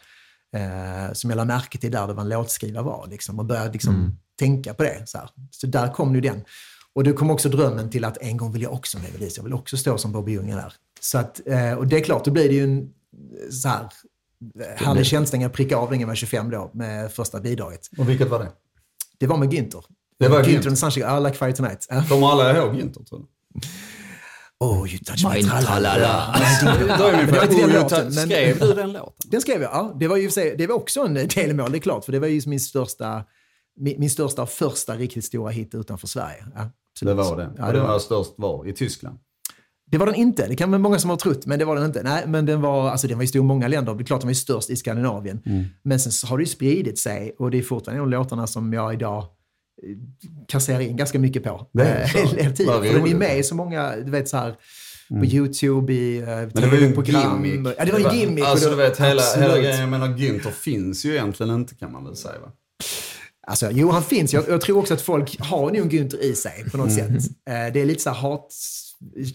Eh, 0.57 1.13
som 1.13 1.31
jag 1.31 1.37
lade 1.37 1.49
märke 1.49 1.79
till 1.79 1.91
där 1.91 2.07
det 2.07 2.13
var 2.13 2.23
en 2.23 2.29
låtskrivare 2.29 2.85
var. 2.85 3.07
Liksom, 3.11 3.39
och 3.39 3.45
började 3.45 3.73
liksom 3.73 3.95
Mm. 3.95 4.13
tänka 4.39 4.75
på 4.75 4.83
det. 4.83 5.03
Så, 5.07 5.19
här. 5.19 5.29
så 5.51 5.67
där 5.67 5.93
kom 5.93 6.13
nu 6.13 6.21
den. 6.21 6.45
Och 6.97 7.05
det 7.05 7.13
kom 7.13 7.31
också 7.31 7.49
drömmen 7.49 7.91
till 7.91 8.05
att 8.05 8.19
en 8.19 8.37
gång 8.37 8.53
vill 8.53 8.63
jag 8.63 8.73
också 8.73 8.99
med 8.99 9.15
Elise. 9.15 9.39
Jag 9.39 9.45
vill 9.45 9.53
också 9.55 9.77
stå 9.77 9.99
som 9.99 10.13
Bobby 10.13 10.33
Ljunggren 10.33 10.57
där. 10.57 10.73
Så 11.01 11.19
att, 11.19 11.41
eh, 11.47 11.73
och 11.73 11.87
det 11.87 11.97
är 11.97 12.01
klart, 12.01 12.25
då 12.25 12.31
blir 12.31 12.49
det 12.49 12.55
ju 12.55 12.65
en 12.65 12.79
eh, 12.79 13.51
så 13.51 13.69
här, 13.69 13.87
härlig 14.77 15.07
känsla 15.07 15.37
när 15.39 15.45
jag 15.45 15.53
prickade 15.53 15.81
av 15.81 15.91
när 15.93 16.01
jag 16.01 16.07
var 16.07 16.15
25 16.15 16.51
då 16.51 16.71
med 16.75 17.13
första 17.13 17.41
bidraget. 17.41 17.81
Och 17.99 18.09
vilket 18.09 18.29
var 18.29 18.39
det? 18.39 18.49
Det 19.19 19.27
var 19.27 19.37
med 19.37 19.53
Günther. 19.53 19.85
Det 20.19 20.29
var 20.29 20.43
Günther 20.43 20.69
and 20.69 20.79
Sunshine, 20.79 21.19
I 21.19 21.21
like 21.25 21.37
Fire 21.37 21.53
Tonight. 21.53 21.87
Kommer 22.09 22.31
alla 22.33 22.57
ihåg 22.57 22.75
Günther 22.75 23.05
tror 23.05 23.19
du? 23.19 23.27
Oh, 24.59 24.89
you 24.89 24.99
touch 24.99 25.35
my 25.35 25.43
tralala. 25.43 26.37
Då 26.99 27.11
den 27.11 27.27
men- 27.27 28.13
skrev 28.13 28.59
du 28.59 28.75
den 28.75 28.93
låten? 28.93 29.31
Den 29.31 29.41
skrev 29.41 29.63
jag, 29.63 29.71
ja. 29.73 29.97
Det 30.01 30.09
var 30.09 30.17
ju 30.17 30.31
det 30.59 30.67
var 30.67 30.75
också 30.75 31.01
en 31.01 31.15
delmål, 31.15 31.73
det 31.73 31.79
är 31.79 31.81
klart. 31.81 32.05
För 32.05 32.13
det 32.13 32.19
var 32.19 32.29
ju 32.29 32.43
min 32.47 32.61
största, 32.61 33.25
min, 33.77 34.01
min 34.01 34.11
största 34.11 34.43
och 34.43 34.51
första 34.51 34.95
riktigt 34.95 35.25
stora 35.25 35.51
hit 35.51 35.75
utanför 35.75 36.07
Sverige. 36.07 36.47
Ja, 36.55 36.71
Det 37.01 37.15
var 37.15 37.37
det. 37.37 37.51
Ja, 37.57 37.67
och 37.67 37.73
den 37.73 37.83
var, 37.83 37.89
var 37.89 37.99
störst 37.99 38.33
var? 38.37 38.69
I 38.69 38.73
Tyskland? 38.73 39.19
det 39.91 39.99
var 39.99 40.07
den 40.07 40.15
inte. 40.15 40.47
Det 40.47 40.57
kan 40.57 40.71
vara 40.71 40.79
många 40.79 40.99
som 40.99 41.11
har 41.11 41.17
trott, 41.17 41.47
men 41.47 41.59
det 41.59 41.65
var 41.65 41.77
den 41.77 41.85
inte. 41.85 42.03
Nej, 42.03 42.25
men 42.27 42.47
den 42.47 42.61
var, 42.61 42.91
alltså, 42.91 43.07
den 43.07 43.19
var 43.19 43.23
ju 43.23 43.29
stor 43.29 43.41
i 43.41 43.45
många 43.45 43.69
länder. 43.69 43.95
Det 43.95 44.03
är 44.03 44.05
klart 44.05 44.21
den 44.21 44.27
var 44.27 44.31
ju 44.31 44.35
störst 44.35 44.71
i 44.71 44.77
Skandinavien. 44.77 45.43
Mm. 45.47 45.65
Men 45.83 46.01
sen 46.01 46.13
så 46.13 46.27
har 46.27 46.39
det 46.39 46.43
ju 46.43 46.49
spridit 46.49 46.99
sig 46.99 47.35
och 47.39 47.51
det 47.51 47.59
är 47.59 47.63
fortfarande 47.63 48.03
av 48.03 48.09
låtarna 48.09 48.47
som 48.47 48.73
jag 48.73 48.95
idag 48.95 49.19
eh, 49.19 49.27
kasserar 50.49 50.81
in 50.81 50.97
ganska 50.97 51.19
mycket 51.19 51.45
på. 51.45 51.67
Är 51.79 52.01
Eh, 52.01 52.07
hela 52.07 52.53
tiden. 52.53 52.85
För 52.85 52.95
den 52.95 53.07
är 53.07 53.15
med 53.15 53.39
i 53.39 53.43
så 53.43 53.55
många, 53.55 53.97
du 53.97 54.11
vet 54.11 54.29
så 54.29 54.37
här, 54.37 54.55
på 55.09 55.25
YouTube, 55.25 55.93
i 55.93 56.21
uh, 56.21 56.27
Men 56.27 56.51
det 56.53 56.67
var 56.67 56.77
ju 56.77 56.87
en 56.87 56.93
program. 56.93 57.45
gimmick. 57.45 57.75
Ja, 57.79 57.85
det 57.85 57.93
var 57.93 58.11
en 58.11 58.19
gimmick. 58.19 58.45
och 58.45 58.51
Alltså 58.51 58.71
du 58.71 58.77
vet, 58.77 59.01
hela, 59.01 59.23
hela 59.37 59.59
grejen, 59.59 59.81
jag 59.81 59.89
menar 59.89 60.09
Günther 60.09 60.51
finns 60.51 61.05
ju 61.05 61.11
egentligen 61.11 61.55
inte 61.55 61.75
kan 61.75 61.93
man 61.93 62.05
väl 62.05 62.17
säga 62.17 62.39
va? 62.41 62.53
Alltså, 63.47 63.71
jo, 63.73 63.91
han 63.91 64.03
finns. 64.03 64.33
Jag, 64.33 64.49
jag 64.49 64.61
tror 64.61 64.79
också 64.79 64.95
att 64.95 65.03
folk 65.03 65.41
har 65.41 65.71
nog 65.71 65.93
Günther 65.93 66.21
i 66.21 66.35
sig 66.35 66.65
på 66.71 66.77
något 66.77 66.93
sätt. 66.93 67.11
Eh, 67.11 67.73
det 67.73 67.81
är 67.81 67.85
lite 67.85 68.03
så 68.03 68.11
här 68.11 68.17
hat... 68.17 68.55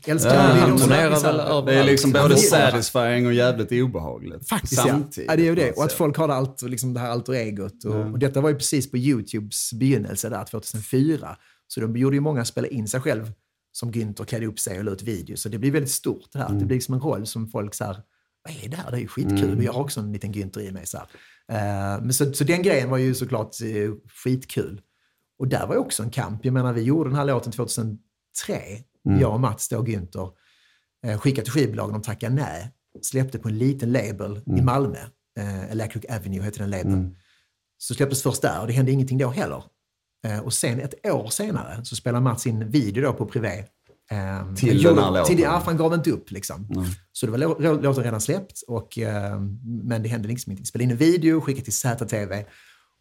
Älskar 0.06 0.36
Ja, 0.36 0.54
det 0.54 0.60
är 0.60 0.68
han 0.68 0.78
turnerar 0.78 1.10
väl 1.10 1.26
överallt. 1.26 1.66
Det 1.66 1.74
är 1.74 1.84
liksom 1.84 2.12
både 2.12 2.38
satisfying 2.38 3.28
och 3.28 3.34
jävligt 3.34 3.72
obehagligt. 3.72 4.50
Faktiskt 4.50 4.82
Samtidigt. 4.82 5.18
ja. 5.18 5.24
ja. 5.28 5.36
Det 5.36 5.42
är 5.42 5.46
ju 5.46 5.56
det. 5.56 5.72
Och 5.72 5.84
att 5.84 5.94
folk 5.94 6.18
har 6.18 6.28
det, 6.28 6.34
allt, 6.34 6.62
liksom 6.62 6.94
det 6.94 7.00
här 7.00 7.10
alter 7.10 7.34
egot. 7.34 7.86
Och, 7.86 7.96
och 7.96 8.20
detta 8.20 8.42
var 8.42 8.50
ju 8.50 8.56
precis 8.56 8.92
på 8.92 8.98
YouTubes 8.98 9.74
begynnelse 9.74 10.30
där 10.30 10.46
2004. 10.46 11.38
Så 11.68 11.82
de 11.82 11.98
gjorde 11.98 12.16
ju 12.16 12.22
många 12.22 12.46
spela 12.46 12.68
in 12.68 12.88
sig 12.88 13.02
själv 13.02 13.32
som 13.72 13.92
Günther 13.92 14.26
klädde 14.26 14.46
upp 14.46 14.60
sig 14.60 14.80
och 14.80 14.86
la 14.86 14.92
ut 14.92 15.02
videos. 15.02 15.42
Så 15.42 15.50
det 15.50 15.58
blir 15.58 15.72
väldigt 15.72 15.92
stort 15.92 16.32
det 16.32 16.40
här. 16.40 16.48
Mm. 16.48 16.60
Det 16.60 16.66
blir 16.66 16.78
liksom 16.78 16.94
en 16.94 17.02
roll 17.02 17.28
som 17.28 17.48
folk 17.48 17.74
så 17.74 17.84
här, 17.86 17.98
vad 18.44 18.64
är 18.64 18.70
det 18.70 18.78
här? 18.78 18.92
Det 18.92 18.98
är 18.98 19.02
ju 19.02 19.08
skitkul. 19.08 19.58
Och 19.58 19.64
jag 19.64 19.74
har 19.74 19.82
också 19.82 20.00
en 20.00 20.14
liten 20.14 20.34
Günther 20.34 20.60
i 20.62 20.72
mig. 20.72 20.86
Så, 20.88 20.98
här. 20.98 21.08
Eh, 21.52 22.02
men 22.02 22.14
så, 22.14 22.34
så 22.34 22.44
den 22.44 22.62
grejen 22.62 22.90
var 22.90 22.98
ju 22.98 23.16
såklart 23.16 23.62
eh, 23.62 23.92
skitkul. 24.24 24.82
Och 25.40 25.48
där 25.48 25.68
var 25.68 25.74
ju 25.76 25.80
också 25.80 26.04
en 26.04 26.10
kamp. 26.10 26.46
Jag 26.46 26.54
menar, 26.54 26.74
vi 26.74 26.82
gjorde 26.82 27.10
den 27.10 27.18
här 27.18 27.26
låten 27.26 27.52
2003. 27.52 27.98
Mm. 29.06 29.20
Jag 29.20 29.34
och 29.34 29.40
Mats 29.40 29.70
då, 29.70 29.84
Günther. 29.84 30.30
Eh, 31.06 31.20
skickade 31.20 31.44
till 31.44 31.54
skivbolagen, 31.54 31.94
de 31.94 32.02
tackade 32.02 32.36
nej. 32.36 32.72
Släppte 33.02 33.40
på 33.40 33.48
en 33.50 33.58
liten 33.58 33.92
label 33.92 34.42
Mm. 34.48 34.60
i 34.60 34.62
Malmö. 34.62 34.98
Electric 35.70 36.06
Avenue 36.10 36.44
heter 36.44 36.60
den 36.60 36.70
labeln. 36.70 37.16
Så 37.78 37.94
släpptes 37.94 38.24
först 38.24 38.42
där 38.42 38.62
och 38.62 38.68
det 38.68 38.74
hände 38.74 38.92
ingenting 38.92 39.18
då 39.18 39.30
heller. 39.30 39.64
Och 40.44 40.54
sen 40.54 40.80
ett 40.80 41.06
år 41.06 41.30
senare 41.30 41.86
så 41.86 41.96
spelade 41.96 42.24
Mats 42.24 42.48
in 42.48 42.70
video 42.70 43.04
då 43.04 43.14
på 43.14 43.26
Privé. 43.26 43.66
Eh, 44.12 44.54
Till 44.56 44.84
gjorde- 44.84 44.96
den 44.96 45.04
här 45.04 45.12
låten? 45.12 45.26
Till, 45.26 45.40
ja, 45.40 45.60
för 45.60 45.66
han 45.66 45.78
gav 45.78 45.94
inte 45.94 46.12
upp 46.12 46.32
liksom. 46.32 46.86
Så 47.12 47.26
det 47.26 47.32
var 47.32 47.40
lå- 47.40 47.60
lå- 47.60 47.82
låten 47.82 48.04
redan 48.04 48.22
släppt, 48.22 48.62
och, 48.68 48.98
eh, 48.98 49.40
men 49.84 50.04
det 50.04 50.10
hände 50.10 50.28
liksom 50.28 50.52
ingenting. 50.52 50.66
Spelade 50.66 50.84
in 50.84 50.92
en 50.92 50.98
video, 50.98 51.42
skickade 51.42 51.64
till 51.64 51.74
ZTV 51.74 52.44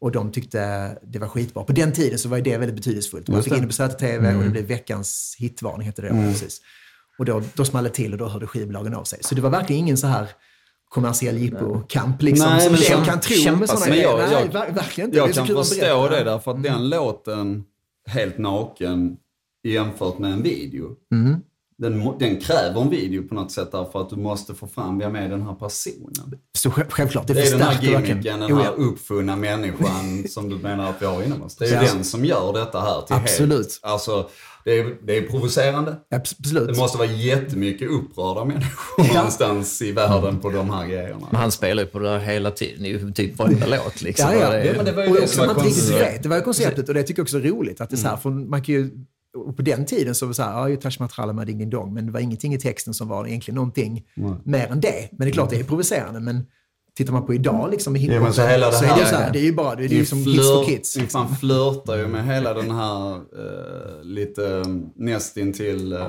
och 0.00 0.12
de 0.12 0.32
tyckte 0.32 0.58
det 1.02 1.18
var 1.18 1.28
skitbra. 1.28 1.64
På 1.64 1.72
den 1.72 1.92
tiden 1.92 2.18
så 2.18 2.28
var 2.28 2.40
det 2.40 2.58
väldigt 2.58 2.76
betydelsefullt. 2.76 3.28
Man 3.28 3.42
fick 3.42 3.52
in 3.52 3.60
det 3.60 3.66
på 3.66 3.72
ZTV 3.72 4.34
och 4.36 4.42
det 4.44 4.50
blev 4.50 4.64
veckans 4.64 5.36
hitvarning, 5.38 5.86
hette 5.86 6.02
det 6.02 6.08
då. 6.08 6.14
Precis. 6.14 6.60
Och 7.18 7.24
då, 7.24 7.42
då 7.54 7.64
small 7.64 7.84
det 7.84 7.90
till 7.90 8.12
och 8.12 8.18
då 8.18 8.28
hörde 8.28 8.46
skivbolagen 8.46 8.94
av 8.94 9.04
sig. 9.04 9.18
Så 9.22 9.34
det 9.34 9.40
var 9.40 9.50
verkligen 9.50 9.80
ingen 9.80 9.96
så 9.98 10.06
här 10.06 10.28
kommersiell 10.88 11.38
jippo-kamp 11.38 12.22
liksom, 12.22 12.48
Nej, 12.50 12.60
som 12.60 12.72
men 12.72 12.80
kämpa- 12.80 13.04
kan 13.04 13.20
tro 13.20 13.56
med 13.56 13.68
sådana 13.68 13.86
jag- 13.86 14.18
grejer. 14.18 14.32
jag- 14.32 14.40
Nej, 14.40 14.48
ver- 14.52 14.74
verkligen 14.74 15.08
inte. 15.10 15.18
Jag 15.18 15.32
kan 15.34 15.46
förstå 15.46 16.08
det 16.08 16.24
därför 16.24 16.50
att 16.50 16.62
den 16.62 16.88
låten, 16.88 17.64
helt 18.06 18.38
naken, 18.38 19.16
jämfört 19.68 20.18
med 20.18 20.32
en 20.32 20.42
video. 20.42 20.88
Mm. 21.14 21.36
Den, 21.78 22.18
den 22.18 22.40
kräver 22.40 22.80
en 22.80 22.90
video 22.90 23.28
på 23.28 23.34
något 23.34 23.52
sätt 23.52 23.68
därför 23.72 24.00
att 24.00 24.10
du 24.10 24.16
måste 24.16 24.54
få 24.54 24.66
fram 24.66 24.98
vem 24.98 25.16
är 25.16 25.28
den 25.28 25.42
här 25.42 25.54
personen. 25.54 26.38
Så 26.58 26.70
själv- 26.70 26.90
självklart, 26.90 27.26
det, 27.26 27.32
Det 27.34 27.40
är 27.46 27.50
den 27.50 27.60
här 27.60 27.82
gimmicken, 27.82 28.22
den 28.22 28.42
här 28.42 28.48
ja. 28.64 28.68
uppfunna 28.76 29.36
människan 29.36 30.24
som 30.28 30.48
du 30.48 30.56
menar 30.56 30.90
att 30.90 31.02
vi 31.02 31.06
har 31.06 31.22
inom 31.22 31.42
oss. 31.42 31.56
Det 31.56 31.64
är 31.64 31.68
ju 31.68 31.74
Ja. 31.74 31.94
den 31.94 32.04
som 32.04 32.24
gör 32.24 32.52
detta 32.52 32.80
här 32.80 33.02
till 33.06 33.16
Absolut. 33.16 33.56
helt... 33.58 33.80
Alltså, 33.82 34.28
det 34.64 34.78
är, 34.78 34.96
det 35.06 35.16
är 35.16 35.22
provocerande. 35.22 35.96
Absolut. 36.10 36.68
Det 36.68 36.76
måste 36.80 36.98
vara 36.98 37.08
jättemycket 37.08 37.90
upprörda 37.90 38.44
människor 38.44 39.04
Ja. 39.08 39.14
någonstans 39.14 39.82
i 39.82 39.92
världen 39.92 40.40
på 40.40 40.50
de 40.50 40.70
här 40.70 40.86
grejerna. 40.86 41.26
Men 41.30 41.40
han 41.40 41.50
spelar 41.52 41.82
ju 41.82 41.88
på 41.88 41.98
det 41.98 42.08
där 42.08 42.18
hela 42.18 42.50
tiden 42.50 42.84
i 42.86 43.12
typ 43.12 43.38
varenda 43.38 43.66
låt. 43.66 44.02
Liksom. 44.02 44.28
Ja, 44.32 44.40
ja. 44.40 44.50
Det 44.50 44.64
Ja, 44.64 44.72
men 44.76 44.84
det 44.84 44.92
var 44.92 45.02
ju 45.02 45.08
och 45.08 45.14
det 45.16 45.22
också 45.22 45.36
som 45.36 45.46
var 45.46 45.98
vet. 45.98 46.22
Det 46.22 46.28
var 46.28 46.36
ju 46.36 46.42
konceptet 46.42 46.88
och 46.88 46.94
det 46.94 47.02
tycker 47.02 47.20
jag 47.20 47.24
också 47.24 47.36
är 47.36 47.42
roligt. 47.42 47.80
Att 47.80 47.90
det 47.90 47.94
är 47.96 47.98
så 47.98 48.08
här, 48.08 48.16
för 48.16 48.30
man 48.30 48.62
kan 48.62 48.74
ju, 48.74 48.90
och 49.36 49.56
på 49.56 49.62
den 49.62 49.86
tiden 49.86 50.14
så 50.14 50.26
var 50.26 50.30
det 50.30 50.34
så 50.34 50.42
här, 50.42 50.52
ja, 50.52 50.68
ju 50.68 50.76
Taj 50.76 50.92
Mahal 50.98 51.34
med 51.34 51.46
Ding 51.46 51.70
Dong, 51.70 51.94
men 51.94 52.06
det 52.06 52.12
var 52.12 52.20
ingenting 52.20 52.54
i 52.54 52.58
texten 52.58 52.94
som 52.94 53.08
var 53.08 53.26
egentligen 53.26 53.54
någonting 53.54 54.06
mer 54.44 54.66
än 54.66 54.80
det. 54.80 55.08
Men 55.12 55.26
det 55.26 55.30
är 55.30 55.32
klart, 55.32 55.50
det 55.50 55.60
är 55.60 55.64
provocerande. 55.64 56.20
Men 56.20 56.46
tittar 56.96 57.12
man 57.12 57.26
på 57.26 57.34
idag 57.34 57.70
liksom, 57.70 57.92
med 57.92 58.02
Ja, 58.02 58.12
hiphop, 58.12 58.28
så 58.28 58.34
så 58.34 58.42
är 58.42 58.58
det 58.98 59.06
så 59.06 59.16
här, 59.16 59.32
det 59.32 59.38
är 59.38 59.44
ju 59.44 59.52
bara, 59.52 59.74
det 59.74 59.84
är 59.84 59.88
ju 59.88 59.98
liksom 59.98 60.18
hits 60.18 60.48
for 60.48 60.64
kids. 60.64 60.98
Fan 61.12 61.36
flörtar 61.36 61.96
ju 61.96 62.06
med 62.06 62.26
hela 62.26 62.54
den 62.54 62.70
här 62.70 63.14
eh, 63.14 64.02
lite 64.02 64.64
nästintill 64.96 65.92
uh, 65.92 66.06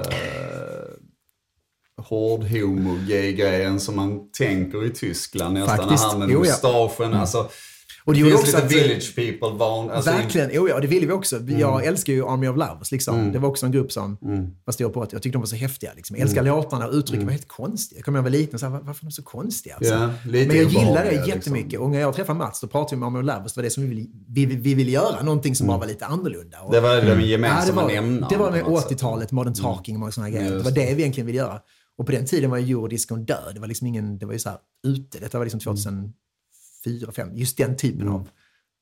hårdhomo-gay-grejen 1.97 3.79
som 3.79 3.95
man 3.95 4.31
tänker 4.31 4.85
i 4.85 4.89
Tyskland 4.89 5.53
nästan. 5.53 5.77
Faktiskt. 5.77 6.03
Det 6.03 6.09
här 6.09 6.17
med 6.17 6.29
Jo, 6.29 6.45
ja. 6.45 6.51
mustaschen. 6.51 7.13
Alltså, 7.13 7.49
Och 8.05 8.13
det 8.13 8.19
det 8.23 8.29
finns 8.29 8.39
också 8.41 8.55
lite 8.55 8.65
att- 8.65 8.71
village 8.71 9.15
people. 9.15 9.57
Van, 9.57 9.89
alltså, 9.89 10.11
Verkligen, 10.11 10.49
jo, 10.53 10.67
ja, 10.69 10.79
det 10.79 10.87
ville 10.87 11.05
vi 11.07 11.11
också. 11.13 11.37
Mm. 11.37 11.59
Jag 11.59 11.85
älskar 11.85 12.13
ju 12.13 12.27
Army 12.27 12.47
of 12.47 12.57
Lovers. 12.57 12.91
Liksom. 12.91 13.31
Det 13.31 13.39
var 13.39 13.49
också 13.49 13.65
en 13.65 13.71
grupp 13.71 13.91
som 13.91 14.17
var 14.65 14.71
stor 14.71 14.89
på 14.89 15.01
att 15.03 15.13
jag 15.13 15.21
tyckte 15.21 15.35
de 15.35 15.39
var 15.41 15.47
så 15.47 15.55
häftiga. 15.55 15.91
Liksom. 15.95 16.15
Jag 16.15 16.23
älskar 16.23 16.43
låtarna 16.43 16.87
och 16.87 16.93
uttrycken 16.93 17.25
var 17.25 17.31
helt 17.31 17.47
konstiga. 17.47 17.97
Jag 17.99 18.05
kommer 18.05 18.19
ihåg 18.19 18.23
när 18.23 18.29
jag 18.31 18.33
var 18.33 18.39
liten 18.41 18.53
och 18.53 18.59
sa, 18.59 18.69
"Var- 18.69 18.79
varför 18.81 19.01
är 19.05 19.09
de 19.09 19.11
så 19.11 19.23
konstiga? 19.23 19.75
Alltså. 19.75 20.09
Lite 20.25 20.47
Men 20.47 20.57
jag 20.57 20.65
gillar 20.71 21.05
det 21.05 21.27
jättemycket. 21.27 21.79
Och 21.79 21.89
när 21.89 21.99
jag 21.99 22.15
träffade 22.15 22.39
Mats, 22.39 22.61
då 22.61 22.67
pratade 22.67 22.95
vi 22.95 23.05
om 23.05 23.15
Army 23.15 23.29
of 23.29 23.35
Lovers. 23.35 23.53
Det 23.53 23.57
var 23.57 23.63
det 23.63 23.69
som 23.69 23.83
vi 23.83 23.89
ville, 23.89 24.07
vi, 24.27 24.45
vi 24.45 24.73
ville 24.73 24.91
göra, 24.91 25.23
någonting 25.23 25.55
som 25.55 25.67
bara 25.67 25.77
var 25.77 25.87
lite 25.87 26.05
annorlunda. 26.05 26.59
Och, 26.61 26.71
Det 26.73 26.81
var 26.81 26.95
den 26.95 27.07
Ja, 27.07 27.15
det 27.15 27.21
gemensamma 27.25 27.81
var, 27.83 27.89
det 28.29 28.37
var 28.37 28.51
med 28.51 28.63
på 28.63 28.69
något 28.69 28.81
sätt. 28.81 28.91
80-talet, 28.91 29.31
modern 29.31 29.53
talking 29.53 29.95
och 29.95 29.99
många 29.99 30.11
sådana 30.11 30.29
grejer. 30.29 30.51
Det 30.51 30.59
var 30.63 30.71
det 30.71 30.93
vi 30.93 31.01
egentligen 31.01 31.27
ville 31.27 31.37
göra. 31.39 31.59
Och 31.97 32.05
på 32.05 32.11
den 32.11 32.25
tiden 32.25 32.49
var 32.49 32.57
ju 32.57 32.71
eurodiscon 32.75 33.25
död. 33.25 33.51
Det 33.53 33.59
var 33.59 33.67
liksom 33.67 33.87
ingen, 33.87 34.17
det 34.17 34.25
var 34.25 34.33
ju 34.33 34.39
så 34.39 34.49
här 34.49 34.57
ute. 34.87 35.19
Detta 35.19 35.37
var 35.37 35.45
liksom 35.45 35.59
2004, 36.83 36.99
2005. 36.99 37.37
Just 37.37 37.57
den 37.57 37.77
typen 37.77 38.07
av, 38.07 38.29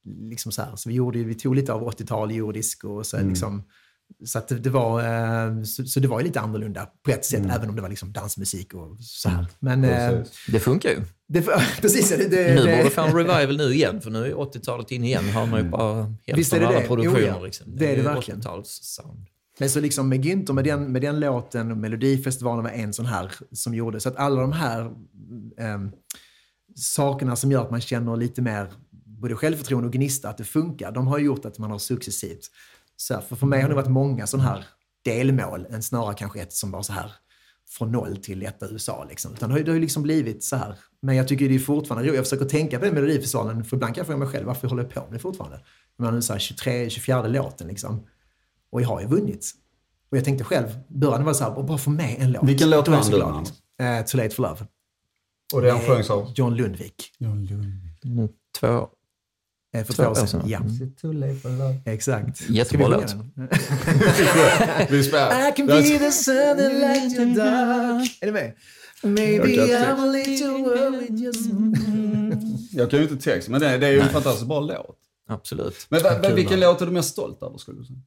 liksom 0.05 0.51
så 0.51 0.61
här. 0.61 0.75
Så 0.75 0.89
vi 0.89 0.95
gjorde, 0.95 1.23
vi 1.23 1.35
tog 1.35 1.55
lite 1.55 1.73
av 1.73 1.91
80-tal 1.91 2.31
eurodisco 2.31 2.89
och 2.89 3.05
så 3.05 3.21
liksom, 3.21 3.63
så 4.25 4.37
att 4.37 4.47
det, 4.47 4.55
det 4.55 4.69
var, 4.69 4.99
eh, 4.99 5.63
så, 5.63 5.85
så 5.85 5.99
det 5.99 6.07
var 6.07 6.19
ju 6.19 6.25
lite 6.25 6.39
annorlunda 6.39 6.89
på 7.03 7.11
ett 7.11 7.25
sätt, 7.25 7.45
även 7.49 7.69
om 7.69 7.75
det 7.75 7.81
var 7.81 7.89
liksom 7.89 8.11
dansmusik 8.11 8.73
och 8.73 8.97
så 8.99 9.29
här. 9.29 9.45
Men 9.59 9.83
eh. 9.83 10.21
Det 10.47 10.59
funkar 10.59 10.89
ju. 10.89 11.01
det, 11.27 11.41
precis, 11.81 12.09
det, 12.09 12.17
det, 12.17 12.55
Nu 12.55 12.61
det, 12.61 12.77
borde 12.77 12.89
få 12.89 13.01
en 13.01 13.15
revival 13.15 13.57
nu 13.57 13.73
igen, 13.73 14.01
för 14.01 14.11
nu 14.11 14.25
är 14.25 14.33
80-talet 14.33 14.91
in 14.91 15.03
igen. 15.03 15.29
Har 15.29 15.45
man 15.45 15.63
ju 15.63 15.69
bara 15.69 16.15
Visst 16.35 16.53
är 16.53 16.59
hälften 16.59 16.59
det 16.59 16.65
av 16.65 16.71
alla 16.71 16.81
det? 16.81 16.87
produktioner. 16.87 17.21
Jo, 17.21 17.27
ja. 17.27 17.45
liksom. 17.45 17.75
Det 17.75 17.91
är 17.91 17.97
det 17.97 18.03
verkligen. 18.03 18.41
80-talssound. 18.41 19.25
Men 19.59 19.69
så 19.69 19.79
liksom 19.79 20.09
med 20.09 20.25
Günther, 20.25 20.53
med 20.53 20.63
den, 20.63 20.91
med 20.91 21.01
den 21.01 21.19
låten 21.19 21.71
och 21.71 21.77
Melodifestivalen 21.77 22.63
var 22.63 22.71
en 22.71 22.93
sån 22.93 23.05
här 23.05 23.31
som 23.51 23.75
gjorde. 23.75 23.99
Så 23.99 24.09
att 24.09 24.15
alla 24.15 24.41
de 24.41 24.51
här 24.51 24.91
ehm, 25.57 25.91
sakerna 26.79 27.35
som 27.35 27.51
gör 27.51 27.61
att 27.61 27.71
man 27.71 27.81
känner 27.81 28.17
lite 28.17 28.41
mer 28.41 28.71
både 29.05 29.35
självförtroende 29.35 29.87
och 29.87 29.93
gnista, 29.93 30.29
att 30.29 30.37
det 30.37 30.43
funkar, 30.43 30.91
de 30.91 31.07
har 31.07 31.19
gjort 31.19 31.45
att 31.45 31.57
man 31.57 31.71
har 31.71 31.77
successivt. 31.77 32.51
Så 32.95 33.13
här, 33.13 33.21
för, 33.21 33.35
för 33.35 33.47
mig 33.47 33.61
har 33.61 33.69
det 33.69 33.75
varit 33.75 33.89
många 33.89 34.27
sådana 34.27 34.49
här 34.49 34.65
delmål, 35.05 35.67
än 35.69 35.83
snarare 35.83 36.13
kanske 36.13 36.41
ett 36.41 36.53
som 36.53 36.71
var 36.71 36.81
så 36.81 36.93
här 36.93 37.11
från 37.69 37.91
noll 37.91 38.17
till 38.17 38.43
etta 38.43 38.67
USA. 38.69 39.05
Liksom. 39.09 39.33
Utan 39.33 39.49
det 39.49 39.53
har 39.53 39.59
ju 39.59 39.65
det 39.65 39.79
liksom 39.79 40.03
blivit 40.03 40.43
så 40.43 40.55
här. 40.55 40.75
Men 41.01 41.15
jag 41.15 41.27
tycker 41.27 41.49
det 41.49 41.55
är 41.55 41.59
fortfarande 41.59 42.03
roligt. 42.03 42.15
Jag 42.15 42.25
försöker 42.25 42.45
tänka 42.45 42.79
på 42.79 42.85
den 42.85 42.93
Melodifestivalen, 42.93 43.65
för 43.65 43.77
ibland 43.77 43.95
kan 43.95 43.99
jag 44.01 44.07
fråga 44.07 44.19
mig 44.19 44.27
själv 44.27 44.45
varför 44.47 44.65
jag 44.65 44.69
håller 44.69 44.83
på 44.83 44.99
med 44.99 45.11
det 45.11 45.19
fortfarande. 45.19 45.59
Men 45.97 46.15
nu 46.15 46.21
så 46.21 46.33
här 46.33 46.39
23, 46.39 46.89
24 46.89 47.27
låten 47.27 47.67
liksom. 47.67 48.07
Och 48.71 48.81
jag 48.81 48.87
har 48.87 49.01
ju 49.01 49.07
vunnit. 49.07 49.51
Och 50.11 50.17
jag 50.17 50.25
tänkte 50.25 50.43
själv, 50.43 50.67
början 50.87 51.25
var 51.25 51.33
så 51.33 51.43
här, 51.43 51.63
bara 51.63 51.77
få 51.77 51.89
med 51.89 52.15
en 52.19 52.31
låt. 52.31 52.43
Vilken 52.43 52.69
låt 52.69 52.87
är 52.87 52.91
vann 52.91 53.43
du? 53.77 53.83
Eh, 53.83 54.05
Too 54.05 54.21
late 54.21 54.35
for 54.35 54.43
love. 54.43 54.65
Och 55.53 55.61
den 55.61 55.79
sjöngs 55.79 56.09
av? 56.09 56.31
John 56.35 56.55
Lundvik. 56.55 57.11
Mm, 57.21 58.29
Två. 58.59 58.87
Eh, 59.75 59.83
för 59.83 59.93
Två 59.93 60.03
två 60.03 60.09
år 60.21 60.25
sedan. 60.25 60.41
Ja, 60.45 60.59
exakt. 61.85 62.49
Jättebra 62.49 62.87
låt. 62.87 63.15
Vi 64.89 65.03
spelar. 65.03 65.49
I 65.49 65.51
can 65.55 65.67
be 65.67 65.81
the 65.83 66.11
sun 66.11 66.35
that 66.57 66.73
lights 66.73 67.15
your 67.19 67.35
dark. 67.35 68.17
Är 68.21 68.25
ni 68.25 68.31
med? 68.31 68.53
Maybe 69.03 69.55
I'm 69.55 70.09
a 70.09 70.11
little 70.11 70.47
worried 70.47 71.19
just... 71.19 71.49
Jag 72.71 72.89
kan 72.89 72.99
ju 72.99 73.07
inte 73.09 73.23
text, 73.23 73.49
men 73.49 73.61
det, 73.61 73.77
det 73.77 73.87
är 73.87 73.91
ju 73.91 73.99
en 73.99 74.09
fantastiskt 74.09 74.47
bra 74.47 74.59
låt. 74.59 74.97
Absolut. 75.29 75.87
Men 75.89 76.01
Kul, 76.23 76.33
vilken 76.33 76.59
låt 76.59 76.81
är 76.81 76.85
du 76.85 76.91
mest 76.91 77.09
stolt 77.09 77.43
över 77.43 77.57
skulle 77.57 77.79
du 77.79 77.85
säga? 77.85 77.99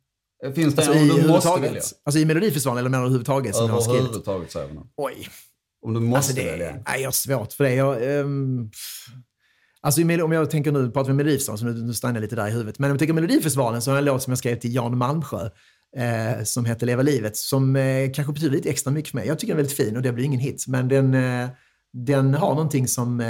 Finns 0.54 0.74
det 0.74 0.82
Alltså, 0.82 0.98
i 0.98 1.00
en 1.02 1.08
du 1.08 1.28
måste 1.28 1.48
välja? 1.48 1.58
huvudtaget. 1.60 1.92
Alltså 2.04 2.18
i 2.18 2.24
Melodifestivalen 2.24 2.78
eller 2.78 2.90
menar 2.90 3.02
du 3.02 3.06
överhuvudtaget? 3.06 3.56
Överhuvudtaget 3.56 4.52
säger 4.52 4.66
vi 4.68 4.74
nog. 4.74 4.86
Oj. 4.96 5.28
Om 5.82 5.94
du 5.94 6.00
måste 6.00 6.16
Alltså 6.16 6.32
det 6.34 6.50
välja 6.50 6.82
nej, 6.88 7.00
jag 7.00 7.06
har 7.06 7.12
svårt 7.12 7.52
för 7.52 7.64
det. 7.64 7.74
Jag, 7.74 7.98
pff. 8.70 9.06
alltså 9.80 10.02
om 10.02 10.32
jag 10.32 10.50
tänker 10.50 10.72
nu, 10.72 10.90
pratar 10.90 11.10
vi 11.10 11.16
Melodifestivalen, 11.16 11.58
så 11.58 11.64
nu, 11.64 11.86
nu 11.86 11.94
stannar 11.94 12.14
jag 12.14 12.20
lite 12.22 12.36
där 12.36 12.48
i 12.48 12.50
huvudet. 12.50 12.78
Men 12.78 12.90
om 12.90 12.94
jag 12.94 12.98
tänker 12.98 13.14
Melodifestivalen 13.14 13.82
så 13.82 13.90
har 13.90 13.96
jag 13.96 13.98
en 14.00 14.04
låt 14.04 14.22
som 14.22 14.30
jag 14.30 14.38
skrev 14.38 14.56
till 14.56 14.74
Jan 14.74 14.98
Malmsjö 14.98 15.48
eh, 15.96 16.44
som 16.44 16.64
heter 16.64 16.86
Leva 16.86 17.02
livet, 17.02 17.36
som 17.36 17.76
eh, 17.76 18.10
kanske 18.14 18.32
betyder 18.32 18.52
lite 18.56 18.70
extra 18.70 18.90
mycket 18.90 19.10
för 19.10 19.18
mig. 19.18 19.26
Jag 19.26 19.38
tycker 19.38 19.52
den 19.54 19.58
är 19.58 19.62
väldigt 19.62 19.76
fin 19.86 19.96
och 19.96 20.02
det 20.02 20.12
blir 20.12 20.24
ingen 20.24 20.40
hit, 20.40 20.64
men 20.68 20.88
den, 20.88 21.14
eh, 21.14 21.48
den 21.92 22.34
har 22.34 22.48
någonting 22.54 22.88
som 22.88 23.20
eh, 23.20 23.28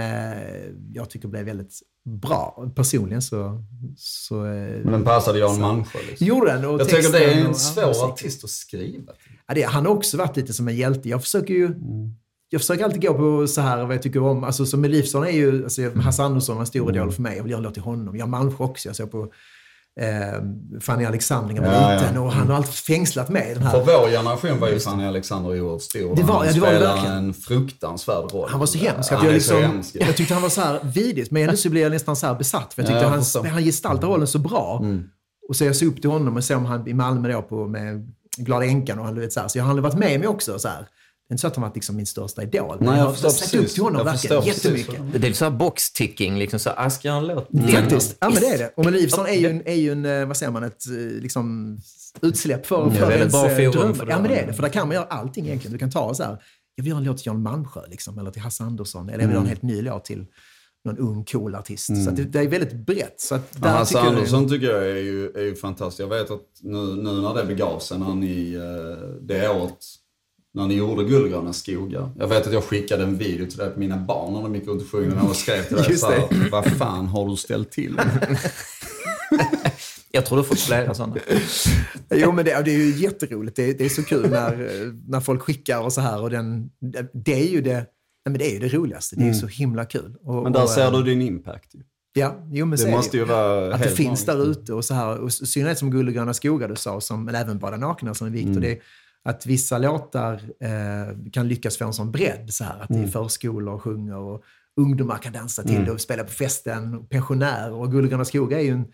jag 0.93 1.11
tycker 1.11 1.29
blev 1.29 1.45
väldigt 1.45 1.81
bra. 2.23 2.73
Personligen 2.77 3.23
så... 3.23 3.65
så 3.97 4.45
eh, 4.47 4.53
Men 4.85 4.93
den 4.93 5.05
passade 5.05 5.39
Jan 5.39 5.61
Malmsjö 5.61 5.99
liksom. 6.09 6.27
gjorde 6.27 6.53
den. 6.53 6.65
Och 6.65 6.81
Jag 6.81 6.89
tycker 6.89 7.13
det 7.13 7.25
är 7.25 7.41
en 7.41 7.47
och- 7.47 7.57
svår 7.57 8.05
artist 8.13 8.45
att 8.45 8.51
skriva 8.51 9.13
till. 9.13 9.33
Ja, 9.47 9.55
det, 9.55 9.63
han 9.63 9.87
har 9.87 9.93
också 9.93 10.17
varit 10.17 10.37
lite 10.37 10.53
som 10.53 10.69
en 10.69 10.77
hjälte. 10.77 11.09
Jag 11.09 11.23
försöker 11.23 11.55
ju... 11.55 11.67
Mm. 11.67 12.15
Jag 12.53 12.61
försöker 12.61 12.85
alltid 12.85 13.03
gå 13.03 13.15
på 13.15 13.47
så 13.47 13.61
här 13.61 13.85
vad 13.85 13.95
jag 13.95 14.03
tycker 14.03 14.23
om. 14.23 14.45
Alltså 14.45 14.67
som 14.67 14.81
Melifsson 14.81 15.25
är 15.25 15.31
ju, 15.31 15.65
alltså 15.65 15.83
Hasse 16.01 16.23
Andersson 16.23 16.55
var 16.57 16.61
en 16.63 16.67
stor 16.67 16.91
idol 16.97 17.13
för 17.13 17.23
mig. 17.23 17.37
Jag 17.37 17.43
vill 17.43 17.53
göra 17.53 17.61
låt 17.61 17.75
till 17.75 17.83
honom. 17.83 18.17
Jan 18.17 18.31
Malmsjö 18.31 18.65
också. 18.65 18.89
Jag 18.89 18.97
såg 18.97 19.11
på 19.11 19.23
eh, 20.01 20.79
Fanny 20.81 21.05
Alexander 21.05 21.55
när 21.55 21.63
jag 21.63 21.75
Ja, 21.75 21.81
var 21.81 21.93
ja. 21.93 22.01
liten 22.01 22.19
och 22.19 22.33
han 22.33 22.49
har 22.49 22.57
alltid 22.57 22.75
fängslat 22.75 23.29
mig. 23.29 23.55
Den 23.55 23.63
För 23.71 23.79
här. 23.79 23.79
vår 24.03 24.09
generation 24.11 24.59
var 24.61 24.69
ju 24.69 24.79
Fanny 24.81 25.05
Alexander 25.05 25.51
oerhört 25.63 25.83
stor. 25.83 26.17
Det 26.17 26.23
var- 26.23 26.35
han 26.35 26.47
ja, 26.47 26.53
det 26.53 26.61
var 26.61 26.73
verkligen. 26.73 27.17
en 27.17 27.35
fruktansvärd 27.35 28.33
roll. 28.33 28.49
Han 28.51 28.61
var 28.61 28.67
så 28.67 28.79
hemsk. 28.79 29.13
Att 29.13 29.25
jag, 29.25 29.33
liksom, 29.33 29.63
hemsk. 29.63 29.97
jag 30.01 30.17
tyckte 30.17 30.35
han 30.35 30.43
var 30.43 30.51
så 30.51 30.61
här 30.61 30.81
vidrigt, 30.95 31.31
men 31.31 31.43
ändå 31.43 31.57
så 31.57 31.71
blev 31.71 31.83
jag 31.83 31.93
nästan 31.93 32.17
så 32.17 32.27
här 32.27 32.35
besatt. 32.35 32.75
För 32.75 32.83
jag 32.83 32.91
Ja, 32.91 32.95
tyckte 32.95 33.05
jag 33.05 33.11
han. 33.11 33.45
Mm. 33.47 33.53
han 33.55 33.65
gestaltar 33.65 34.09
rollen 34.09 34.27
så 34.27 34.39
bra. 34.39 34.85
Och 35.49 35.57
så 35.57 35.65
jag 35.65 35.77
såg 35.77 35.89
upp 35.89 36.01
till 36.01 36.11
honom 36.11 36.37
och 36.37 36.45
såg 36.45 36.57
om 36.57 36.65
han 36.65 36.89
i 36.89 36.95
Malmö 36.95 37.33
då 37.33 37.43
på, 37.43 37.67
med 37.69 38.13
Glada 38.37 38.65
Änkan 38.67 38.99
och 38.99 39.05
han, 39.05 39.15
du 39.15 39.21
vet, 39.21 39.33
så, 39.33 39.41
här. 39.41 39.49
så 39.49 39.59
jag 39.59 39.65
har 39.65 39.71
aldrig 39.71 39.83
varit 39.85 39.99
med 39.99 40.21
mig 40.21 40.29
också. 40.29 40.59
Så 40.59 40.69
här. 40.69 40.87
Det 41.33 41.35
är 41.35 41.37
inte 41.37 41.41
så 41.41 41.47
att 41.47 41.57
han 41.57 41.63
varit 41.63 41.75
liksom 41.75 41.97
min 41.97 42.07
största 42.07 42.43
idol. 42.43 42.77
Men 42.81 42.89
Nej, 42.89 42.99
jag 42.99 43.05
jag 43.07 43.07
har 43.07 43.15
sett 43.31 43.55
upp 43.55 43.61
precis. 43.61 43.75
till 43.75 43.83
honom 43.83 43.99
Jag 43.99 44.05
verkligen 44.05 44.43
precis 44.43 44.65
jättemycket. 44.65 45.01
vad 45.01 45.21
Det 45.21 45.29
är 45.29 45.33
så 45.33 45.45
här 45.45 45.53
box-ticking, 45.53 46.39
liksom 46.39 46.59
så 46.59 46.71
här, 46.71 46.87
ah, 46.87 46.91
jag 47.03 47.25
låt? 47.25 47.49
Faktiskt. 47.75 48.17
Ja, 48.21 48.29
men 48.31 48.41
det 48.41 48.47
är 48.47 48.59
det. 48.59 48.73
Och 48.77 48.85
Melodifestivalen 48.85 49.33
är 49.35 49.39
ju 49.39 49.47
en, 49.51 49.63
är 49.67 49.75
ju 49.75 49.93
en 49.93 50.05
eh, 50.05 50.27
vad 50.27 50.37
säger 50.37 50.53
man, 50.53 50.63
ett 50.63 50.87
eh, 50.87 50.95
liksom, 51.23 51.79
utsläpp 52.23 52.67
för, 52.67 52.85
Det 52.85 52.91
är 52.91 53.01
för 53.01 53.01
väldigt 53.01 53.19
ens 53.19 53.33
bra 53.33 53.51
eh, 53.51 53.71
drömmar. 53.71 53.95
för 53.95 54.07
det. 54.07 54.13
Ja, 54.13 54.19
men 54.21 54.31
det 54.31 54.37
är 54.37 54.47
det. 54.47 54.53
För 54.53 54.63
där 54.63 54.69
kan 54.71 54.89
man 54.89 54.95
göra 54.95 55.05
allting 55.07 55.47
egentligen. 55.47 55.73
Du 55.73 55.79
kan 55.79 55.91
ta 55.91 56.15
så 56.15 56.23
här, 56.23 56.43
jag 56.75 56.85
vill 56.85 56.91
göra 56.91 56.99
en 56.99 57.05
låt 57.05 57.19
till 57.19 57.27
Jan 57.27 57.43
Malmsjö, 57.43 57.81
liksom, 57.91 58.19
eller 58.19 58.31
till 58.31 58.43
Hasse 58.43 58.65
Andersson, 58.65 59.09
eller 59.09 59.21
jag 59.21 59.27
vill 59.29 59.35
göra 59.35 59.43
en 59.43 59.49
helt 59.49 59.63
ny 59.63 59.83
låt 59.83 60.05
till 60.05 60.27
någon 60.85 60.99
ung 60.99 61.25
cool 61.25 61.55
artist. 61.55 62.05
Så 62.05 62.11
att 62.11 62.17
det, 62.17 62.25
det 62.25 62.41
är 62.41 62.49
väldigt 62.49 62.73
brett. 62.73 63.21
Så 63.21 63.35
att 63.35 63.49
Ja, 63.55 63.59
där 63.61 63.69
Hasse 63.71 63.95
tycker 63.95 64.05
jag- 64.05 64.15
Andersson 64.15 64.49
tycker 64.49 64.67
jag 64.71 64.83
är 64.91 64.97
ju, 65.03 65.31
är 65.31 65.43
ju 65.43 65.55
fantastisk. 65.57 66.01
Jag 66.03 66.09
vet 66.09 66.31
att 66.31 66.41
nu, 66.61 66.79
nu 66.79 67.13
när 67.21 67.35
det 67.35 67.45
begav 67.45 67.79
sig, 67.79 67.99
när 67.99 68.15
ni, 68.15 68.59
det 69.21 69.49
året, 69.49 69.79
när 70.55 70.67
ni 70.67 70.75
gjorde 70.75 71.05
Guldgröna 71.05 71.53
skogar. 71.53 72.11
Jag 72.19 72.29
vet 72.29 72.47
att 72.47 72.53
jag 72.53 72.65
skickade 72.65 73.03
en 73.03 73.19
video 73.19 73.47
till 73.47 73.59
dig 73.59 73.71
på 73.71 73.81
mina 73.81 73.97
barn 73.97 74.33
när 74.33 74.43
de 74.43 74.55
gick 74.55 74.67
runt 74.67 74.83
och 74.83 74.89
sjöng 74.89 75.13
och 75.13 75.37
skrev 75.37 75.63
till 75.63 75.77
dig 75.77 75.87
Just 75.89 76.01
så 76.01 76.11
här, 76.11 76.51
vad 76.51 76.67
fan 76.67 77.07
har 77.07 77.29
du 77.29 77.37
ställt 77.37 77.71
till 77.71 77.93
med?" 77.93 78.39
Jag 80.15 80.27
tror 80.27 80.39
du 80.39 80.45
fått 80.45 80.61
flera 80.61 80.95
sådana. 80.95 81.17
Jo, 82.15 82.33
men 82.33 82.45
det, 82.45 82.63
det 82.65 82.71
är 82.71 82.79
ju 82.79 82.91
jätteroligt. 82.91 83.57
Det, 83.57 83.73
det 83.73 83.85
är 83.85 83.89
så 83.89 84.03
kul 84.03 84.31
när, 84.31 84.93
när 85.11 85.21
folk 85.21 85.43
skickar 85.43 85.81
och 85.81 85.93
så 85.93 86.01
här. 86.01 86.23
Och 86.23 86.31
den, 86.31 86.71
det, 87.13 87.35
är 87.35 87.49
ju 87.49 87.61
det, 87.61 87.75
nej, 87.75 87.87
men 88.25 88.39
det 88.39 88.51
är 88.51 88.53
ju 88.53 88.59
det 88.59 88.69
roligaste. 88.69 89.17
Det 89.17 89.29
är 89.29 89.33
så 89.33 89.47
himla 89.47 89.85
kul. 89.85 90.17
Och, 90.23 90.33
Mm. 90.33 90.43
Men 90.43 90.53
där 90.53 90.63
och, 90.63 90.71
ser 90.71 90.85
eh, 90.87 90.93
du 90.93 91.03
din 91.03 91.23
impact 91.23 91.75
ju. 91.75 91.81
Ja, 92.15 92.47
jo, 92.51 92.67
men 92.67 92.79
Det 92.79 92.91
måste 92.91 93.17
ju 93.17 93.25
vara 93.25 93.75
Att 93.75 93.83
det 93.83 93.89
finns 93.89 94.25
där 94.25 94.51
ute 94.51 94.73
och 94.75 94.85
så 94.85 94.95
här. 94.95 95.19
Och 95.19 95.29
i 95.29 95.31
synnerhet 95.31 95.79
som 95.79 95.91
Guld 95.91 96.09
och 96.09 96.15
gröna 96.15 96.35
skogar 96.35 96.69
du 96.69 96.77
sa, 96.77 97.01
som, 97.01 97.25
men 97.25 97.35
även 97.35 97.59
Bada 97.59 97.77
nakna 97.77 98.15
som 98.15 98.27
är 98.27 98.31
Viktor. 98.31 98.51
Mm. 98.51 98.61
Det 98.61 98.79
att 99.25 99.47
vissa 99.47 99.79
låtar 99.79 100.35
eh, 100.61 101.31
kan 101.33 101.49
lyckas 101.49 101.77
få 101.79 101.85
en 101.85 101.93
sån 101.93 102.13
bredd. 102.13 102.47
Så 102.55 102.65
här, 102.65 102.81
att 102.81 102.89
det 102.89 102.95
Mm. 102.95 103.07
är 103.07 103.11
förskolor 103.13 103.75
och 103.75 103.83
sjunger 103.83 104.17
och 104.17 104.43
ungdomar 104.81 105.19
kan 105.19 105.33
dansa 105.33 105.63
till 105.63 105.85
det 105.85 105.91
och 105.93 106.01
spela 106.01 106.25
på 106.25 106.31
festen. 106.31 107.07
Pensionärer. 107.07 107.73
Och 107.73 107.91
Guld 107.93 108.05
och 108.05 108.11
gröna 108.11 108.25
skogar 108.25 108.59
är 108.59 108.63
ju 108.63 108.71
en, 108.71 108.85
tror 108.85 108.93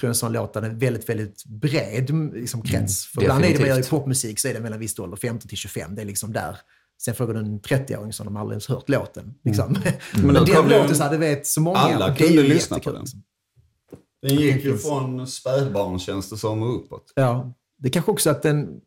jag, 0.00 0.08
en 0.08 0.14
sån 0.14 0.32
låt 0.32 0.54
där 0.54 0.60
det 0.60 0.66
är 0.66 0.74
väldigt, 0.74 1.08
väldigt 1.08 1.44
bred 1.44 2.10
liksom, 2.34 2.62
krets. 2.62 3.06
För 3.06 3.22
ibland 3.22 3.44
är 3.44 3.48
det 3.52 3.58
man 3.58 3.68
gör 3.68 3.80
i 3.80 3.82
popmusik 3.82 4.38
så 4.38 4.48
är 4.48 4.54
det 4.54 4.60
mellan 4.60 4.78
viss 4.78 4.98
ålder, 4.98 5.16
15 5.16 5.48
till 5.48 5.58
25. 5.58 5.94
Det 5.94 6.02
är 6.02 6.06
liksom 6.06 6.32
där. 6.32 6.56
Sen 7.04 7.14
frågar 7.14 7.34
du 7.34 7.40
en 7.40 7.60
30-åring 7.60 8.12
som 8.12 8.26
de 8.26 8.36
aldrig 8.36 8.54
ens 8.54 8.66
hört 8.68 8.88
låten. 8.88 9.34
Liksom. 9.44 9.72
Men, 10.14 10.26
Men 10.26 10.34
då 10.34 10.44
den 10.44 10.68
det 10.68 10.78
låten 10.78 10.96
så 10.96 11.02
här, 11.02 11.10
det 11.10 11.18
vet 11.18 11.46
så 11.46 11.60
många. 11.60 11.78
Alla 11.78 12.08
det 12.08 12.16
kunde 12.26 12.42
lyssna 12.42 12.78
på 12.78 12.90
den. 12.92 13.00
liksom. 13.00 13.22
Den 14.22 14.36
gick 14.36 14.64
ju 14.64 14.78
från 14.78 15.26
spädbarn 15.26 15.98
känns 15.98 16.30
det 16.30 16.36
som 16.36 16.62
och 16.62 16.76
uppåt. 16.76 17.12
Ja, 17.14 17.52
det 17.78 17.90
kanske 17.90 18.10
också 18.10 18.30
att 18.30 18.42
den, 18.42 18.80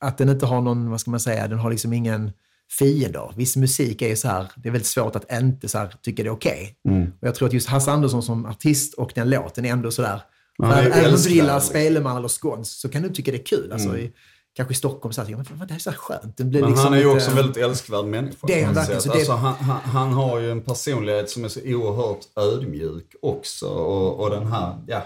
att 0.00 0.18
den 0.18 0.28
inte 0.28 0.46
har 0.46 0.60
någon, 0.60 0.90
vad 0.90 1.00
ska 1.00 1.10
man 1.10 1.20
säga, 1.20 1.48
den 1.48 1.58
har 1.58 1.70
liksom 1.70 1.92
ingen 1.92 2.32
fiender. 2.78 3.32
Viss 3.36 3.56
musik 3.56 4.02
är 4.02 4.08
ju 4.08 4.16
så 4.16 4.28
här, 4.28 4.50
det 4.56 4.68
är 4.68 4.72
väldigt 4.72 4.86
svårt 4.88 5.16
att 5.16 5.32
inte 5.32 5.68
så 5.68 5.78
här, 5.78 5.94
tycka 6.02 6.22
det 6.22 6.28
är 6.28 6.32
okej. 6.32 6.76
Och 7.20 7.26
jag 7.28 7.34
tror 7.34 7.48
att 7.48 7.54
just 7.54 7.68
Hasse 7.68 7.92
Andersson 7.92 8.22
som 8.22 8.46
artist 8.46 8.94
och 8.94 9.12
den 9.14 9.30
låten 9.30 9.64
är 9.64 9.72
ändå 9.72 9.90
sådär, 9.90 10.20
även 10.62 10.92
om 11.14 11.20
du 11.24 11.30
gillar 11.30 11.54
liksom. 11.54 11.70
Speleman 11.70 12.16
eller 12.16 12.28
skånsk 12.28 12.72
så 12.80 12.88
kan 12.88 13.02
du 13.02 13.08
tycka 13.08 13.30
det 13.30 13.36
är 13.40 13.46
kul. 13.46 13.72
Alltså, 13.72 13.98
i, 13.98 14.12
kanske 14.56 14.72
i 14.72 14.76
Stockholm 14.76 15.12
så 15.12 15.22
här, 15.22 15.36
men 15.36 15.44
fan, 15.44 15.58
det 15.58 15.66
här 15.68 15.74
är 15.74 15.78
så 15.78 15.90
här 15.90 15.96
skönt. 15.96 16.36
Den 16.36 16.50
blir 16.50 16.60
Men 16.60 16.70
liksom 16.70 16.84
han 16.84 16.94
är 16.94 16.98
ju 16.98 17.06
också 17.06 17.30
en 17.30 17.36
väldigt 17.36 17.56
älskvärd 17.56 18.04
människa. 18.04 18.46
Det 18.46 18.60
är 18.60 18.64
han 18.66 18.74
verkligen, 18.74 19.02
så 19.02 19.08
det- 19.08 19.14
Alltså, 19.18 19.32
han, 19.32 19.54
han, 19.54 19.80
han 19.80 20.12
har 20.12 20.38
ju 20.38 20.50
en 20.50 20.60
personlighet 20.62 21.30
som 21.30 21.44
är 21.44 21.48
så 21.48 21.60
oerhört 21.64 22.20
ödmjuk 22.36 23.14
också. 23.22 23.66
Och, 23.66 24.20
och 24.20 24.30
den 24.30 24.46
här, 24.46 24.74
ja. 24.86 25.02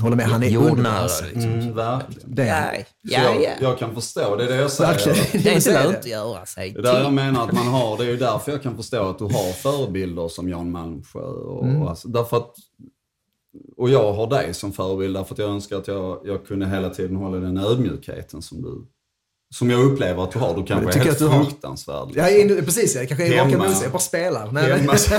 Håller 0.00 0.16
med, 0.16 0.26
han 0.26 0.42
är 0.42 0.48
Jordnära, 0.48 0.92
alltså. 0.92 1.24
liksom. 1.24 1.52
Mm, 1.52 1.74
verkligen. 1.74 2.34
Det 2.34 2.42
är 2.42 2.60
han. 2.60 2.70
Nej. 2.72 2.86
Så 3.08 3.14
jag, 3.14 3.56
jag 3.60 3.78
kan 3.78 3.94
förstå, 3.94 4.36
det 4.36 4.44
är 4.44 4.48
det 4.48 4.56
jag 4.56 4.70
säger. 4.70 4.90
Verkligen. 4.92 5.42
Det 5.42 5.50
är 5.50 5.54
inte 5.54 5.84
lönt 5.84 6.06
göra 6.06 6.46
sig 6.46 6.70
Det 6.70 6.78
är 6.78 6.82
där 6.82 7.00
jag 7.02 7.12
menar 7.12 7.44
att 7.44 7.52
man 7.52 7.66
har, 7.66 7.96
det 7.98 8.04
är 8.04 8.08
ju 8.08 8.16
därför 8.16 8.52
jag 8.52 8.62
kan 8.62 8.76
förstå 8.76 9.08
att 9.08 9.18
du 9.18 9.24
har 9.24 9.52
förebilder 9.52 10.28
som 10.28 10.48
Jan 10.48 10.70
Malmsjö. 10.70 11.20
Och, 11.20 11.66
Mm. 11.66 11.82
alltså, 11.82 12.08
därför 12.08 12.36
att, 12.36 12.54
och 13.76 13.90
jag 13.90 14.12
har 14.12 14.26
dig 14.26 14.54
som 14.54 14.72
förebild 14.72 15.16
därför 15.16 15.34
att 15.34 15.38
jag 15.38 15.50
önskar 15.50 15.76
att 15.76 15.88
jag, 15.88 16.20
jag 16.24 16.46
kunde 16.46 16.66
hela 16.66 16.90
tiden 16.90 17.16
hålla 17.16 17.36
den 17.36 17.58
ödmjukheten 17.58 18.42
som 18.42 18.62
du, 18.62 18.86
som 19.54 19.70
jag 19.70 19.80
upplever 19.84 20.22
att 20.24 20.32
du 20.32 20.38
har. 20.38 20.56
Du 20.56 20.64
kanske 20.64 20.90
är 20.90 20.92
helt 20.92 21.06
jag 21.06 21.12
att 21.12 21.18
du 21.18 21.26
har. 21.26 21.44
fruktansvärd. 21.44 22.08
Ja, 22.14 22.30
in- 22.30 22.62
precis. 22.64 22.94
Jag 22.96 23.08
kanske 23.08 23.26
är 23.26 23.44
raka. 23.44 23.72
Jag 23.82 23.92
bara 23.92 23.98
spelar. 23.98 24.52
Nej, 24.52 24.72
Hemma 24.72 24.96
så, 24.96 25.14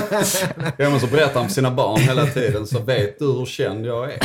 hemma 0.82 1.00
så 1.00 1.06
berättar 1.06 1.34
han 1.40 1.48
för 1.48 1.54
sina 1.54 1.70
barn 1.70 2.00
hela 2.00 2.26
tiden, 2.26 2.66
så 2.66 2.78
vet 2.78 3.18
du 3.18 3.24
hur 3.26 3.46
känd 3.46 3.86
jag 3.86 4.12
är. 4.12 4.18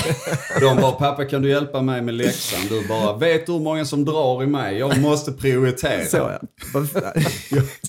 De 0.60 0.82
bara, 0.82 0.91
pappa 0.91 1.26
kan 1.26 1.41
du 1.41 1.49
hjälpa 1.49 1.82
mig 1.82 2.01
med 2.01 2.14
läxan? 2.14 2.60
Du 2.70 2.88
bara, 2.88 3.18
vet 3.18 3.45
du 3.45 3.51
hur 3.51 3.60
många 3.60 3.86
som 3.86 4.05
drar 4.05 4.43
i 4.43 4.47
mig? 4.47 4.78
Jag 4.78 4.99
måste 5.01 5.32
prioritera. 5.32 6.05
Så 6.05 6.18
ja. 6.18 6.39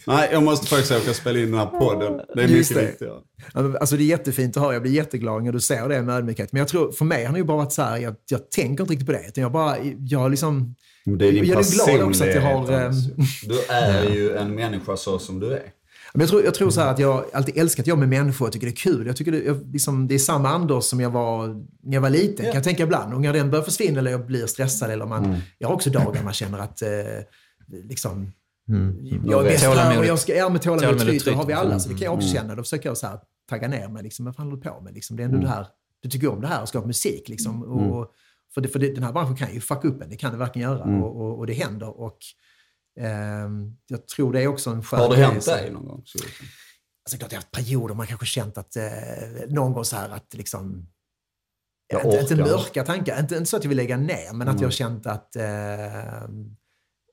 Nej, 0.06 0.28
jag 0.32 0.42
måste 0.42 0.66
faktiskt 0.66 0.92
åka 0.92 1.10
och 1.10 1.16
spela 1.16 1.38
in 1.38 1.50
den 1.50 1.60
här 1.60 1.66
podden. 1.66 2.20
Det 2.34 2.42
är 2.42 2.46
Just 2.48 2.70
mycket 2.70 2.84
det. 2.84 2.90
viktigare. 2.90 3.14
Ja, 3.54 3.78
Alltså 3.80 3.96
det 3.96 4.02
är 4.02 4.06
jättefint 4.06 4.56
att 4.56 4.62
höra. 4.62 4.72
Jag 4.72 4.82
blir 4.82 4.92
jätteglad 4.92 5.42
när 5.44 5.52
du 5.52 5.60
säger 5.60 5.88
det 5.88 6.02
med 6.02 6.14
ödmjukhet. 6.16 6.52
Men 6.52 6.58
jag 6.58 6.68
tror, 6.68 6.92
för 6.92 7.04
mig 7.04 7.24
har 7.24 7.32
det 7.32 7.38
ju 7.38 7.44
bara 7.44 7.56
varit 7.56 7.72
så 7.72 7.82
här, 7.82 7.96
jag, 7.96 8.14
jag 8.30 8.50
tänker 8.50 8.82
inte 8.84 8.92
riktigt 8.92 9.06
på 9.06 9.12
det. 9.12 9.24
Utan 9.28 9.42
jag 9.42 9.52
bara, 9.52 9.76
jag 9.98 10.30
liksom... 10.30 10.74
Men 11.08 11.18
Det 11.18 11.26
är 11.28 11.32
din 11.32 11.44
Jag 11.44 11.58
är 11.60 11.86
glad 11.96 12.08
också 12.08 12.24
att 12.24 12.34
jag 12.34 12.42
har, 12.42 12.72
ehm, 12.72 12.86
alltså. 12.86 13.10
Du 13.48 13.60
är 13.68 14.10
ju 14.10 14.36
en 14.36 14.54
människa 14.54 14.96
så 14.96 15.18
som 15.18 15.40
du 15.40 15.52
är. 15.52 15.62
Men 16.12 16.20
jag 16.20 16.30
tror, 16.30 16.44
jag 16.44 16.54
tror 16.54 16.70
så 16.70 16.80
här 16.80 16.90
att 16.90 16.98
jag 16.98 17.24
alltid 17.32 17.58
älskat 17.58 17.82
att 17.84 17.86
jobba 17.86 18.00
med 18.00 18.08
människor. 18.08 18.46
Jag 18.46 18.52
tycker 18.52 18.66
det 18.66 18.72
är 18.72 18.76
kul. 18.76 19.06
Jag 19.06 19.16
tycker 19.16 19.32
det, 19.32 19.42
jag, 19.44 19.72
liksom, 19.72 20.08
det 20.08 20.14
är 20.14 20.18
samma 20.18 20.48
Anders 20.48 20.84
som 20.84 21.00
jag 21.00 21.10
var 21.10 21.46
när 21.82 21.94
jag 21.94 22.00
var 22.00 22.10
liten. 22.10 22.44
Kan 22.44 22.54
jag 22.54 22.64
tänka 22.64 22.82
ibland. 22.82 23.14
Och 23.14 23.20
när 23.20 23.32
den 23.32 23.50
börjar 23.50 23.62
försvinna 23.64 23.98
eller 23.98 24.10
jag 24.10 24.26
blir 24.26 24.46
stressad. 24.46 24.90
Eller 24.90 25.06
man, 25.06 25.24
Mm. 25.24 25.40
Jag 25.58 25.68
har 25.68 25.74
också 25.74 25.90
dagar 25.90 26.22
man 26.22 26.32
känner 26.32 26.58
att 26.58 26.82
eh, 26.82 26.88
liksom, 27.88 28.32
Jag 28.66 29.20
jag 29.26 29.40
är 29.40 29.44
vet. 29.44 29.52
bäst 29.52 29.64
här 29.64 29.98
och 29.98 30.06
jag 30.06 30.18
ska, 30.18 30.34
ja, 30.36 30.48
med 30.48 30.62
tålamod 30.62 30.98
tryter 30.98 31.04
tryter. 31.06 31.32
har 31.32 31.46
vi 31.46 31.52
alla. 31.52 31.78
Så 31.80 31.88
det 31.88 31.94
kan 31.94 32.04
jag 32.04 32.14
också 32.14 32.28
Mm. 32.28 32.36
känna. 32.42 32.54
Då 32.54 32.62
försöker 32.62 32.88
jag 32.88 32.96
så 32.96 33.06
här, 33.06 33.18
tagga 33.50 33.68
ner 33.68 33.88
mig. 33.88 34.02
Liksom, 34.02 34.24
vad 34.24 34.36
fan 34.36 34.46
håller 34.46 34.56
du 34.62 34.70
på 34.70 34.80
med? 34.80 34.94
Liksom, 34.94 35.16
det 35.16 35.22
är 35.22 35.24
ändå 35.24 35.36
Mm. 35.36 35.48
det 35.48 35.54
här, 35.54 35.66
du 36.02 36.08
tycker 36.10 36.28
om 36.32 36.40
det 36.40 36.46
här 36.46 36.62
och 36.62 36.68
skapa 36.68 36.86
musik. 36.86 37.28
Liksom, 37.28 37.62
och, 37.62 38.06
för 38.58 38.62
det, 38.62 38.68
för 38.68 38.78
det, 38.78 38.94
den 38.94 39.02
här 39.02 39.12
branschen 39.12 39.36
kan 39.36 39.54
ju 39.54 39.60
fucka 39.60 39.88
upp 39.88 40.02
en. 40.02 40.10
Det 40.10 40.16
kan 40.16 40.32
det 40.32 40.38
verkligen 40.38 40.70
göra. 40.70 40.82
Mm. 40.84 41.02
Och, 41.02 41.16
och, 41.20 41.38
och 41.38 41.46
det 41.46 41.52
händer. 41.52 42.00
Och, 42.00 42.18
ehm, 43.00 43.76
jag 43.86 44.06
tror 44.06 44.32
det 44.32 44.42
är 44.42 44.46
också 44.48 44.70
en 44.70 44.82
skön 44.82 45.00
Har 45.00 45.16
det 45.16 45.16
hänt 45.16 45.44
dig 45.46 45.70
någon 45.72 45.86
gång? 45.86 46.02
Så- 46.04 46.18
Alltså, 47.04 47.18
klart, 47.18 47.32
jag 47.32 47.38
har 47.38 47.42
haft 47.42 47.50
perioder 47.50 47.94
man 47.94 48.06
kanske 48.06 48.26
känt 48.26 48.58
att 48.58 48.76
eh, 48.76 48.84
någon 49.48 49.72
gång 49.72 49.84
så 49.84 49.96
här 49.96 50.08
att 50.08 50.34
liksom... 50.34 50.88
Jag 51.88 52.04
inte, 52.04 52.18
inte 52.18 52.36
mörka 52.36 52.84
tankar, 52.84 53.20
inte, 53.20 53.36
inte 53.36 53.50
så 53.50 53.56
att 53.56 53.64
jag 53.64 53.68
vill 53.68 53.76
lägga 53.76 53.96
ner, 53.96 54.32
men 54.32 54.48
att 54.48 54.60
jag 54.60 54.66
har 54.66 54.72
känt 54.72 55.06
att, 55.06 55.36
eh, 55.36 56.22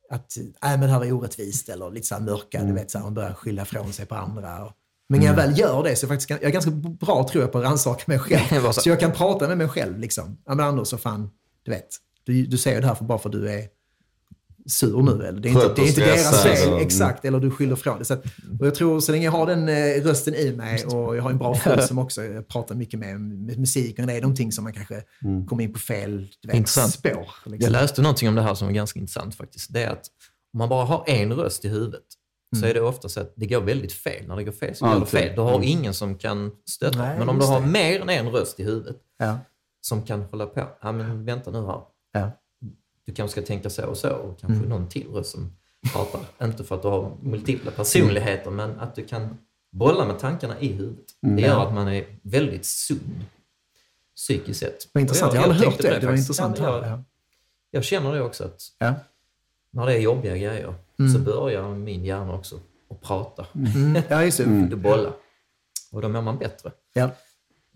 att 0.10 0.38
äh, 0.38 0.44
men 0.62 0.80
det 0.82 0.88
här 0.88 1.00
var 1.00 1.12
orättvist 1.12 1.70
eller 1.70 1.92
lite 1.92 2.08
så 2.08 2.16
här 2.16 2.22
mörka, 2.22 2.64
du 2.64 2.74
vet, 2.74 2.92
så 2.92 2.98
här, 2.98 3.06
man 3.06 3.14
börjar 3.14 3.34
skylla 3.34 3.62
ifrån 3.62 3.94
sig 3.94 4.06
på 4.06 4.16
andra. 4.16 4.66
Och, 4.66 4.72
men 5.10 5.20
när 5.20 5.28
jag 5.28 5.34
väl 5.36 5.60
gör 5.60 5.84
det 5.84 5.96
så 5.96 6.06
är 6.06 6.10
jag 6.10 6.20
faktiskt, 6.20 6.30
jag 6.30 6.44
är 6.44 6.50
ganska 6.50 6.72
bra 6.72 7.28
tror 7.32 7.44
jag 7.44 7.52
på 7.52 7.58
att 7.58 7.64
rannsaka 7.64 8.04
mig 8.08 8.20
själv. 8.20 8.72
Så- 8.72 8.90
jag 8.90 9.00
kan 9.00 9.12
prata 9.12 9.48
med 9.48 9.58
mig 9.58 9.68
själv 9.68 10.00
liksom. 10.00 10.38
Ja 10.46 10.56
men 10.56 10.66
Anders, 10.66 10.88
så 10.88 10.98
fan, 10.98 11.30
du 11.64 11.72
vet, 11.72 11.88
du, 12.24 12.46
du 12.46 12.58
säger 12.58 12.82
det 12.82 12.88
här 12.88 12.96
för 12.96 13.06
bara 13.06 13.18
för 13.20 13.30
att 13.30 13.34
du 13.34 13.50
är 13.52 13.68
sur 14.68 15.02
nu. 15.02 15.12
Eller? 15.26 15.40
Det 15.40 15.50
är 15.50 15.52
inte, 15.52 15.74
det 15.76 15.82
är 15.82 15.88
inte 15.88 16.02
och 16.02 16.08
deras 16.08 16.44
fel, 16.44 16.74
och- 16.74 16.82
exakt. 16.82 17.26
Eller 17.26 17.40
du 17.40 17.52
skyller 17.52 17.76
från 17.76 18.00
det. 18.00 18.06
Så 18.06 18.14
att, 18.14 18.24
och 18.60 18.68
jag 18.68 18.76
tror 18.76 19.00
så 19.00 19.12
länge 19.12 19.26
jag 19.26 19.32
har 19.32 19.46
den 19.48 19.70
eh, 19.70 20.04
rösten 20.04 20.36
i 20.36 20.52
mig 20.52 20.86
och 20.86 21.18
jag 21.18 21.24
har 21.24 21.30
en 21.30 21.38
bra 21.38 21.56
fru 21.56 21.82
som 21.82 22.00
också 22.00 22.24
jag 22.24 22.48
pratar 22.48 22.76
mycket 22.76 23.00
med, 23.00 23.22
med 23.22 23.60
musiken. 23.60 24.08
Det 24.08 24.14
är 24.14 24.22
någonting 24.22 24.52
som 24.52 24.64
man 24.64 24.74
kanske 24.74 25.02
kommer 25.48 25.64
in 25.64 25.74
på 25.74 25.80
fel 25.80 26.28
vet, 26.48 26.56
Intressant. 26.56 26.94
spår. 26.94 27.28
Jag 27.46 27.52
Liksom. 27.52 27.72
läste 27.72 28.02
någonting 28.02 28.30
om 28.30 28.36
det 28.36 28.42
här 28.42 28.56
som 28.56 28.68
var 28.68 28.74
ganska 28.74 29.00
intressant 29.00 29.36
faktiskt. 29.36 29.74
Det 29.74 29.84
är 29.84 29.90
att 29.90 30.06
om 30.54 30.58
man 30.58 30.70
bara 30.70 30.86
har 30.86 31.04
en 31.08 31.34
röst 31.34 31.66
i 31.66 31.70
huvudet 31.70 32.04
så 32.56 32.66
är 32.66 32.74
det 32.74 32.82
ofta 32.82 33.10
så 33.10 33.20
att 33.22 33.34
det 33.36 33.46
går 33.46 33.62
väldigt 33.62 33.94
fel. 33.94 34.28
När 34.28 34.36
det 34.36 34.44
går 34.44 34.52
fel 34.52 34.76
så 34.76 34.86
går 34.86 35.00
det 35.00 35.06
fel. 35.06 35.36
Du 35.36 35.42
har 35.42 35.64
ingen 35.64 35.94
som 35.94 36.18
kan 36.18 36.52
stötta. 36.70 36.98
Nej, 36.98 37.20
men 37.20 37.30
om 37.30 37.40
du 37.40 37.46
har 37.46 37.62
det. 37.62 37.68
mer 37.68 38.02
än 38.02 38.10
en 38.10 38.30
röst 38.30 38.60
i 38.60 38.64
huvudet 38.64 38.96
Ja. 39.18 39.40
som 39.82 40.02
kan 40.04 40.22
hålla 40.22 40.46
på. 40.46 40.68
Ja, 40.82 40.92
men 40.92 41.26
vänta 41.26 41.52
nu 41.52 41.66
här. 41.66 41.82
Ja. 42.12 42.32
Du 43.06 43.14
kanske 43.14 43.42
ska 43.42 43.48
tänka 43.48 43.70
så 43.70 43.86
och 43.86 43.98
så 43.98 44.10
och 44.10 44.40
kanske 44.40 44.68
någon 44.68 44.90
till 44.90 45.08
röst 45.08 45.32
som 45.32 45.52
pratar. 45.94 46.22
Inte 46.48 46.64
för 46.64 46.76
att 46.76 46.82
du 46.82 46.88
har 46.88 47.18
multipla 47.22 47.72
personligheter, 47.72 48.52
men 48.52 48.80
att 48.80 48.96
du 48.96 49.04
kan 49.06 49.38
bolla 49.72 50.06
med 50.06 50.20
tankarna 50.20 50.60
i 50.60 50.68
huvudet. 50.68 51.06
Det 51.22 51.42
gör 51.42 51.68
att 51.68 51.74
man 51.74 51.88
är 51.88 52.06
väldigt 52.22 52.66
sund 52.66 53.26
psykiskt 54.16 54.60
sett. 54.60 54.88
Vad 54.94 55.02
intressant, 55.02 55.32
Och 55.32 55.38
jag 55.38 55.42
har 55.42 55.50
aldrig 55.50 55.70
hört 55.70 55.78
det. 55.82 55.84
på 55.94 56.00
Det 56.00 56.06
var 56.06 56.14
faktiskt. 56.14 56.30
intressant. 56.30 56.58
Jag, 56.60 57.04
jag 57.72 57.84
känner 57.84 58.14
det 58.14 58.22
också 58.22 58.44
att 58.44 58.62
Ja. 58.78 58.94
När 59.76 59.86
det 59.86 59.94
är 59.94 60.00
jobbiga 60.00 60.38
grejer 60.38 60.74
Mm. 61.00 61.14
så 61.14 61.20
börjar 61.20 61.76
min 61.76 62.06
hjärna 62.06 62.34
också 62.36 62.56
att 62.92 63.02
prata. 63.02 63.46
Mm. 63.56 64.02
Ja, 64.10 64.24
just 64.24 64.38
det. 64.38 64.44
Du 64.70 64.76
bolla. 64.76 65.10
Och 65.92 66.02
då 66.02 66.10
mår 66.10 66.22
man 66.22 66.38
bättre. 66.38 66.72
Ja. 66.94 67.10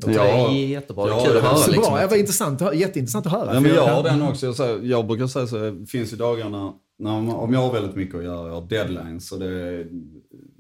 Och 0.04 0.10
det 0.10 0.16
är 0.16 0.38
Ja. 0.38 0.52
jättebra. 0.52 1.06
Det 1.06 1.12
Ja, 1.12 1.22
är 1.22 1.26
kul 1.26 1.34
det 1.34 1.40
att 1.40 1.46
är 1.46 1.48
höra. 1.50 1.58
Så 1.58 1.72
Liksom. 1.72 1.94
bra, 1.94 2.02
det 2.02 2.08
var 2.08 2.18
intressant, 2.18 2.62
jätteintressant 2.74 3.26
att 3.26 3.32
höra. 3.32 3.54
Ja, 3.54 3.60
men 3.60 3.74
jag 3.76 3.88
har 3.88 4.04
den 4.04 4.22
också. 4.22 4.46
Jag, 4.46 4.56
säger, 4.56 4.80
jag 4.84 5.08
brukar 5.08 5.28
säga 5.28 5.48
så, 5.48 5.58
det 5.58 5.86
finns 5.86 6.14
ju 6.14 6.18
dagar 6.18 6.50
när, 6.50 6.72
när 7.00 7.36
om 7.36 7.54
jag 7.54 7.60
har 7.62 7.74
väldigt 7.74 7.96
mycket 7.96 8.16
att 8.16 8.24
göra, 8.24 8.48
jag 8.48 8.54
har 8.56 8.68
deadlines 8.70 9.32
och 9.32 9.40
det, 9.40 9.86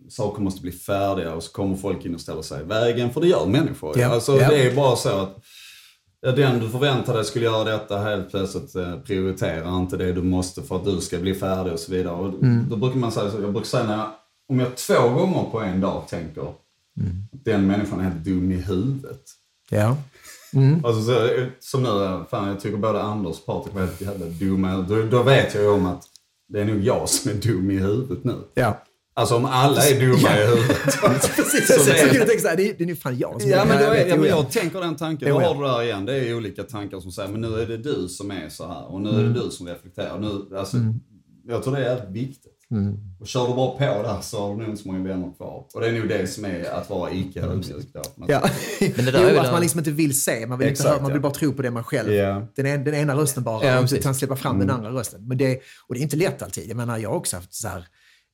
saker 0.09 0.41
måste 0.41 0.61
bli 0.61 0.71
färdiga 0.71 1.33
och 1.33 1.43
så 1.43 1.51
kommer 1.51 1.75
folk 1.75 2.05
in 2.05 2.15
och 2.15 2.21
ställer 2.21 2.41
sig 2.41 2.61
i 2.61 2.65
vägen, 2.65 3.09
för 3.13 3.21
det 3.21 3.27
gör 3.27 3.45
människor. 3.45 3.99
Ja, 3.99 4.07
Alltså, 4.07 4.37
ja. 4.37 4.49
Det 4.49 4.61
är 4.71 4.75
bara 4.75 4.95
så 4.95 5.09
att 5.09 5.37
ja, 6.22 6.32
den 6.32 6.59
du 6.59 6.70
förväntar 6.70 7.13
dig 7.13 7.26
skulle 7.26 7.45
göra 7.45 7.63
detta 7.63 7.97
helt 7.97 8.32
plötsligt 8.32 8.76
eh, 8.76 8.99
prioriterar 8.99 9.78
inte 9.78 9.97
det 9.97 10.13
du 10.13 10.22
måste 10.22 10.61
för 10.63 10.76
att 10.76 10.86
du 10.86 11.01
ska 11.01 11.17
bli 11.17 11.34
färdig 11.36 11.74
och 11.74 11.80
så 11.80 11.91
vidare. 11.91 12.13
Och 12.15 12.34
Mm. 12.43 12.65
Då 12.70 12.76
brukar 12.76 12.97
man 12.99 13.11
säga 13.11 13.32
så, 13.32 13.41
jag 13.41 13.51
brukar 13.53 13.67
säga 13.67 13.84
när 13.84 13.97
jag, 13.97 14.07
om 14.49 14.59
jag 14.59 14.76
två 14.78 15.09
gånger 15.09 15.43
på 15.51 15.59
en 15.61 15.82
dag 15.82 16.03
tänker 16.09 16.41
Mm. 16.41 17.11
att 17.34 17.45
den 17.45 17.67
människan 17.67 17.99
är 17.99 18.03
helt 18.03 18.24
dum 18.26 18.51
i 18.51 18.55
huvudet. 18.55 19.22
Ja. 19.70 19.97
Alltså, 20.84 21.01
så, 21.01 21.28
som 21.59 21.84
nu, 21.84 22.24
fan 22.30 22.47
jag 22.47 22.59
tycker 22.59 22.78
både 22.78 23.01
Anders 23.01 23.39
och 23.39 23.45
Patrik 23.45 23.74
var 23.76 23.82
helt 23.82 24.01
jävla 24.01 24.26
dumma. 24.26 24.78
Då, 24.78 25.03
då 25.03 25.24
vet 25.24 25.53
jag 25.53 25.63
ju 25.63 25.70
om 25.70 25.86
att 25.86 26.03
det 26.47 26.59
är 26.61 26.65
nog 26.65 26.80
jag 26.84 27.09
som 27.09 27.32
är 27.32 27.36
dum 27.36 27.72
i 27.72 27.78
huvudet 27.78 28.24
nu. 28.24 28.36
ja. 28.53 28.78
Alltså 29.20 29.36
om 29.36 29.45
alla 29.45 29.82
är 29.88 29.99
dumma 29.99 30.38
i 30.39 30.45
huvudet. 30.47 31.01
Precis, 31.36 31.67
Så 31.67 31.74
så, 31.74 31.80
så, 31.80 31.86
det 31.89 31.99
är- 31.99 32.36
så, 32.36 32.41
så 32.41 32.47
här, 32.47 32.55
det, 32.57 32.70
är- 32.70 32.82
är 32.82 32.86
nog 32.86 32.97
fan 32.97 33.17
jag 33.17 33.41
som 33.41 33.51
Ja 33.51 33.65
men, 33.65 33.78
då 33.78 33.84
är, 33.89 34.07
ja, 34.07 34.15
men 34.15 34.30
jag 34.30 34.51
tänker 34.51 34.80
den 34.80 34.95
tanken, 34.95 35.30
då 35.30 35.39
har 35.39 35.55
du 35.55 35.61
där 35.61 35.82
igen. 35.84 36.05
Det 36.05 36.13
är 36.15 36.24
ju 36.26 36.36
olika 36.36 36.63
tankar 36.63 36.99
som 36.99 37.11
säger, 37.11 37.30
men 37.30 37.41
nu 37.41 37.61
är 37.61 37.65
det 37.65 37.78
du 37.78 38.07
som 38.07 38.32
är 38.32 38.49
så 38.49 38.67
här 38.67 38.91
och 38.93 39.01
nu 39.01 39.09
är 39.09 39.24
det 39.24 39.34
du 39.34 39.49
som 39.51 39.67
reflekterar. 39.67 40.20
Nu, 40.20 40.57
alltså, 40.57 40.78
Jag 41.47 41.63
tror 41.63 41.76
det 41.76 41.86
är 41.86 42.05
viktigt. 42.11 42.55
Och 43.20 43.28
kör 43.28 43.47
du 43.47 43.53
bara 43.53 43.70
på 43.72 44.03
där 44.03 44.22
så 44.22 44.39
har 44.41 44.49
du 44.49 44.57
nog 44.57 44.70
inte 44.70 44.82
så 44.82 44.88
många 44.88 45.07
vänner 45.07 45.32
kvar. 45.38 45.65
Och 45.74 45.82
det 45.82 45.88
är 45.88 45.91
nog 45.91 46.07
det 46.09 46.28
som 46.28 46.45
är 46.45 46.72
att 46.72 46.89
vara 46.89 47.11
icke 47.11 47.41
ödmjuk 47.41 47.93
då. 47.93 48.01
på 48.01 48.22
något 48.22 48.30
Ja. 48.30 48.41
Men 48.95 49.05
det 49.05 49.11
där 49.11 49.20
jo, 49.22 49.28
är 49.28 49.39
att 49.39 49.45
en- 49.45 49.51
man 49.51 49.61
liksom 49.61 49.80
inte 49.80 49.91
vill 49.91 50.22
se, 50.22 50.47
man 50.47 50.59
vill, 50.59 50.67
inte 50.67 50.72
Exakt, 50.72 50.89
höra, 50.89 51.01
man 51.01 51.09
ja. 51.09 51.13
vill 51.13 51.22
bara 51.22 51.34
tro 51.34 51.53
på 51.53 51.61
det 51.61 51.72
man 51.72 51.84
själv. 51.84 52.13
Ja. 52.13 52.47
Den, 52.55 52.65
en, 52.65 52.84
den 52.84 52.93
ena 52.93 53.15
rösten 53.15 53.43
bara, 53.43 53.65
Ja, 53.65 53.76
och 53.76 53.82
inte 53.82 53.89
precis. 53.89 54.03
kan 54.05 54.15
släppa 54.15 54.36
fram 54.36 54.55
Mm. 54.55 54.67
den 54.67 54.76
andra 54.76 54.89
rösten. 54.91 55.28
Men 55.28 55.38
det, 55.38 55.59
och 55.88 55.95
det 55.95 55.99
är 55.99 56.03
inte 56.03 56.17
lätt 56.17 56.41
alltid. 56.41 56.70
Jag 56.70 56.78
menar, 56.78 56.97
jag 56.97 57.09
har 57.09 57.15
också 57.17 57.36
haft 57.36 57.53
så 57.53 57.67
här 57.67 57.88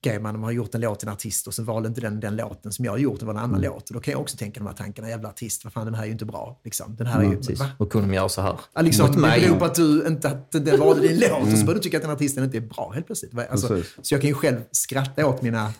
grejer, 0.09 0.19
man 0.21 0.43
har 0.43 0.51
gjort 0.51 0.75
en 0.75 0.81
låt 0.81 0.99
till 0.99 1.07
en 1.07 1.13
artist 1.13 1.47
och 1.47 1.53
så 1.53 1.63
valde 1.63 1.87
inte 1.89 2.01
den, 2.01 2.19
den 2.19 2.35
låten 2.35 2.71
som 2.71 2.85
jag 2.85 2.91
har 2.91 2.97
gjort, 2.97 3.19
det 3.19 3.25
var 3.25 3.33
en 3.33 3.39
Mm. 3.39 3.49
annan 3.51 3.61
låt. 3.61 3.89
Och 3.89 3.93
då 3.93 3.99
kan 3.99 4.11
jag 4.11 4.21
också 4.21 4.37
tänka 4.37 4.59
de 4.59 4.67
här 4.67 4.73
tankarna, 4.73 5.09
jävla 5.09 5.29
artist, 5.29 5.63
vad 5.63 5.73
fan 5.73 5.85
den 5.85 5.95
här 5.95 6.01
är 6.01 6.05
ju 6.07 6.11
inte 6.11 6.25
bra. 6.25 6.59
Liksom. 6.63 6.95
Den 6.95 7.07
här 7.07 7.19
är 7.19 7.23
ju? 7.23 7.39
Och 7.77 7.91
kunde 7.91 8.07
de 8.07 8.13
göra 8.13 8.29
så 8.29 8.41
här? 8.41 8.59
Ja, 8.73 8.81
liksom, 8.81 9.05
Mot 9.07 9.15
det 9.15 9.41
beror 9.41 9.59
på 9.59 9.65
att 9.65 9.75
du 9.75 10.07
inte 10.07 10.27
att 10.27 10.51
den 10.51 10.79
valde 10.79 11.07
din 11.07 11.19
låt 11.19 11.53
och 11.53 11.57
så 11.59 11.65
börjar 11.65 11.75
du 11.75 11.79
tycka 11.83 11.97
att 11.97 12.03
den 12.03 12.11
artisten 12.11 12.43
inte 12.43 12.57
är 12.57 12.61
bra 12.61 12.91
helt 12.93 13.05
plötsligt. 13.05 13.31
Alltså, 13.49 13.67
Precis. 13.67 13.93
så 14.01 14.13
jag 14.13 14.21
kan 14.21 14.27
ju 14.27 14.33
själv 14.33 14.61
skratta 14.71 15.25
åt 15.27 15.41
mina 15.41 15.73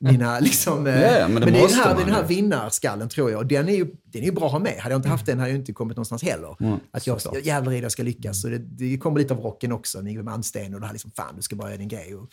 mina 0.00 0.40
liksom, 0.40 0.86
Ja, 0.86 0.92
ja, 0.92 1.28
men 1.28 1.42
det 1.42 1.48
är 1.48 1.68
den 1.68 1.70
här, 1.78 1.94
man 1.94 2.04
den 2.04 2.14
här 2.14 2.24
vinnarskallen 2.26 3.08
tror 3.08 3.30
jag. 3.30 3.38
Och 3.38 3.46
den 3.46 3.68
är 3.68 3.72
ju, 3.76 3.84
den 4.04 4.22
är 4.22 4.26
ju 4.26 4.32
bra 4.32 4.46
att 4.46 4.52
ha 4.52 4.58
med. 4.58 4.74
Hade 4.78 4.92
jag 4.92 4.98
inte 4.98 5.08
haft 5.08 5.26
den 5.26 5.38
hade 5.38 5.50
jag 5.50 5.58
inte 5.58 5.72
kommit 5.72 5.96
någonstans 5.96 6.22
heller. 6.22 6.80
att 6.90 7.06
jag, 7.06 7.20
jag 7.32 7.42
jävlar 7.42 7.72
i 7.72 7.76
det 7.76 7.82
jag 7.82 7.92
ska 7.92 8.02
lyckas. 8.02 8.42
Så 8.42 8.48
det, 8.48 8.58
det 8.58 8.98
kommer 8.98 9.18
lite 9.20 9.34
av 9.34 9.40
rocken 9.40 9.72
också, 9.72 10.02
med 10.02 10.24
Mansten 10.24 10.74
och 10.74 10.80
det 10.80 10.86
här 10.86 10.92
liksom, 10.92 11.10
fan 11.16 11.36
du 11.36 11.42
ska 11.42 11.56
bara 11.56 11.68
göra 11.68 11.78
din 11.78 11.88
grej 11.88 12.14
och 12.14 12.28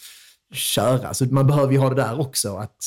köra. 0.54 1.14
Så 1.14 1.26
man 1.26 1.48
behöver 1.48 1.74
ju 1.74 1.80
ha 1.80 1.90
det 1.90 1.96
där 1.96 2.20
också. 2.20 2.56
att 2.58 2.78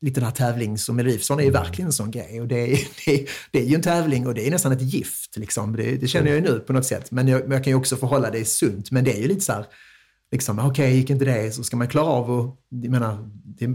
Lite 0.00 0.20
den 0.20 0.24
här 0.24 0.34
tävlings 0.34 0.88
och 0.88 0.94
Melodifestivalen 0.94 1.42
är 1.42 1.46
ju 1.46 1.52
verkligen 1.52 1.86
en 1.86 1.92
sån 1.92 2.10
grej. 2.10 2.40
Och 2.40 2.48
det, 2.48 2.72
är, 2.72 2.88
det, 3.06 3.14
är, 3.14 3.28
det 3.50 3.58
är 3.58 3.64
ju 3.64 3.74
en 3.74 3.82
tävling 3.82 4.26
och 4.26 4.34
det 4.34 4.46
är 4.46 4.50
nästan 4.50 4.72
ett 4.72 4.82
gift. 4.82 5.36
Liksom. 5.36 5.76
Det, 5.76 5.96
det 5.96 6.08
känner 6.08 6.26
jag 6.26 6.36
ju 6.36 6.42
nu 6.42 6.58
på 6.58 6.72
något 6.72 6.86
sätt. 6.86 7.10
Men 7.10 7.28
jag, 7.28 7.52
jag 7.52 7.64
kan 7.64 7.70
ju 7.70 7.74
också 7.74 7.96
förhålla 7.96 8.30
det 8.30 8.44
sunt. 8.44 8.90
Men 8.90 9.04
det 9.04 9.12
är 9.12 9.20
ju 9.20 9.28
lite 9.28 9.40
så 9.40 9.52
här, 9.52 9.66
liksom, 10.32 10.58
okej, 10.58 10.96
gick 10.96 11.10
inte 11.10 11.24
det, 11.24 11.54
så 11.54 11.62
ska 11.64 11.76
man 11.76 11.88
klara 11.88 12.06
av 12.06 12.30
och, 12.30 12.56
jag 12.68 12.90
menar, 12.90 13.18
det, 13.58 13.66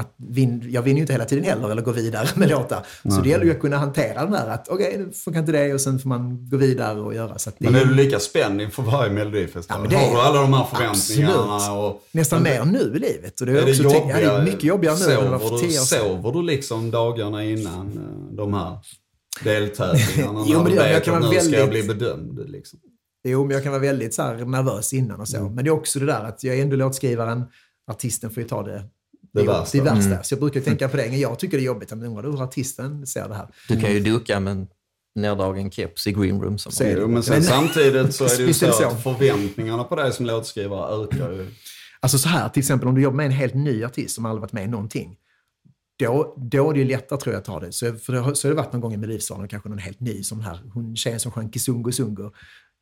att 0.00 0.14
vin, 0.16 0.64
jag 0.70 0.82
vinner 0.82 0.96
ju 0.96 1.00
inte 1.00 1.12
hela 1.12 1.24
tiden 1.24 1.44
heller, 1.44 1.70
eller 1.70 1.82
går 1.82 1.92
vidare 1.92 2.28
med 2.36 2.48
låtar. 2.50 2.86
Så 3.10 3.20
det 3.20 3.28
gäller 3.28 3.44
ju 3.44 3.50
att 3.50 3.60
kunna 3.60 3.76
hantera 3.78 4.24
den 4.24 4.32
här, 4.34 4.48
att 4.48 4.68
okej, 4.68 4.94
nu 4.98 5.12
funkar 5.12 5.40
inte 5.40 5.52
det 5.52 5.74
och 5.74 5.80
sen 5.80 5.98
får 5.98 6.08
man 6.08 6.48
gå 6.50 6.56
vidare 6.56 7.00
och 7.00 7.14
göra. 7.14 7.38
Så 7.38 7.48
att 7.50 7.56
det 7.58 7.70
Men 7.70 7.80
är 7.80 7.84
du 7.84 7.94
lika 7.94 8.18
spänd 8.20 8.60
inför 8.60 8.82
varje 8.82 9.12
melodifestival? 9.12 9.80
Ja, 9.84 9.90
det 9.90 9.96
har 9.96 10.14
du 10.14 10.20
alla 10.20 10.40
de 10.40 10.52
här 10.54 10.64
förväntningarna? 10.64 11.54
Absolut. 11.54 11.94
Och, 11.94 12.02
nästan 12.12 12.42
mer 12.42 12.64
nu 12.64 12.78
i 12.96 12.98
livet. 12.98 13.40
Och 13.40 13.46
det 13.46 13.52
är, 13.52 13.56
Är 13.56 13.66
det, 13.66 13.74
tänkt- 13.90 14.08
ja, 14.10 14.16
det 14.16 14.24
är 14.24 14.44
mycket 14.44 14.64
jobbigare 14.64 14.96
nu 15.06 15.12
än 15.14 15.24
det 15.24 15.30
var 15.30 15.38
för 15.38 15.46
sover, 15.48 15.60
tio 15.60 15.68
du, 15.70 15.80
år 15.80 15.84
sedan. 15.84 15.98
sover 16.22 16.32
du 16.32 16.42
liksom 16.42 16.90
dagarna 16.90 17.44
innan 17.44 17.86
eh, 17.88 18.34
de 18.36 18.54
här 18.54 18.78
deltävlingarna? 19.44 20.44
Jo, 20.48 20.62
men 20.62 20.72
det 20.72 20.76
jag. 20.76 20.92
Jag 20.92 21.04
kan 21.04 21.20
vara 21.22 21.30
nu 21.32 21.40
ska 21.40 21.58
jag 21.58 21.68
bli 21.68 21.80
väldigt- 21.80 21.98
bedömd. 21.98 22.40
Liksom. 22.50 22.78
Jo, 23.24 23.44
men 23.44 23.54
jag 23.54 23.62
kan 23.62 23.72
vara 23.72 23.82
väldigt 23.82 24.14
så 24.14 24.22
här, 24.22 24.44
nervös 24.44 24.92
innan 24.92 25.20
och 25.20 25.28
så. 25.28 25.36
Mm. 25.36 25.54
Men 25.54 25.64
det 25.64 25.68
är 25.68 25.72
också 25.72 25.98
det 25.98 26.06
där 26.06 26.24
att 26.24 26.44
jag 26.44 26.58
är 26.58 26.62
ändå 26.62 26.76
låtskrivaren, 26.76 27.44
artisten 27.90 28.30
får 28.30 28.42
ju 28.42 28.48
ta 28.48 28.62
det 28.62 28.84
Det 29.32 29.42
värsta. 29.42 29.78
Det 29.78 29.84
värsta. 29.84 30.22
Så 30.22 30.32
jag 30.34 30.40
brukar 30.40 30.60
tänka 30.60 30.88
på 30.88 30.96
det. 30.96 31.06
Jag 31.06 31.38
tycker 31.38 31.56
det 31.56 31.62
är 31.62 31.66
jobbigt, 31.66 31.90
men 31.90 32.04
undrar 32.04 32.22
hur 32.22 32.42
artisten 32.42 33.06
ser 33.06 33.28
det 33.28 33.34
här. 33.34 33.48
Du 33.68 33.80
kan 33.80 33.92
ju 33.92 34.00
duka 34.00 34.40
med 34.40 34.50
en 34.50 34.66
neddragen 35.14 35.70
keps 35.70 36.06
i 36.06 36.12
green 36.12 36.40
room. 36.40 36.58
Som 36.58 36.72
Så 36.72 36.84
är 36.84 36.94
det. 36.94 37.00
Jo, 37.00 37.08
men 37.08 37.22
sen 37.22 37.42
samtidigt 37.42 38.14
så 38.14 38.24
är 38.24 38.28
det 38.28 38.42
ju 38.42 38.46
det 38.46 38.54
så. 38.54 38.86
att 38.86 39.02
förväntningarna 39.02 39.84
på 39.84 39.96
dig 39.96 40.12
som 40.12 40.26
låtskrivare 40.26 41.04
ökar 41.04 41.32
ju. 41.32 41.46
Alltså 42.00 42.18
så 42.18 42.28
här, 42.28 42.48
till 42.48 42.60
exempel 42.60 42.88
om 42.88 42.94
du 42.94 43.02
jobbar 43.02 43.16
med 43.16 43.26
en 43.26 43.32
helt 43.32 43.54
ny 43.54 43.84
artist 43.84 44.14
som 44.14 44.26
aldrig 44.26 44.40
varit 44.40 44.52
med 44.52 44.64
i 44.64 44.68
någonting. 44.68 45.16
Då, 45.98 46.34
då 46.36 46.70
är 46.70 46.74
det 46.74 46.78
ju 46.78 46.84
lättare 46.84 47.20
tror 47.20 47.32
jag 47.32 47.40
att 47.40 47.44
ta 47.44 47.60
det. 47.60 47.72
Så, 47.72 47.94
för 47.94 48.12
det 48.12 48.18
har, 48.18 48.34
så 48.34 48.48
har 48.48 48.54
det 48.54 48.56
varit 48.62 48.72
någon 48.72 48.80
gång 48.80 48.94
i 48.94 48.96
Melodifestivalen, 48.96 49.48
kanske 49.48 49.68
någon 49.68 49.78
helt 49.78 50.00
ny 50.00 50.22
som 50.22 50.40
här, 50.40 50.60
hon 50.72 50.96
tjejen 50.96 51.20
som 51.20 51.32
sjöng 51.32 51.52
Kisungo 51.52 51.92
Sungo. 51.92 52.30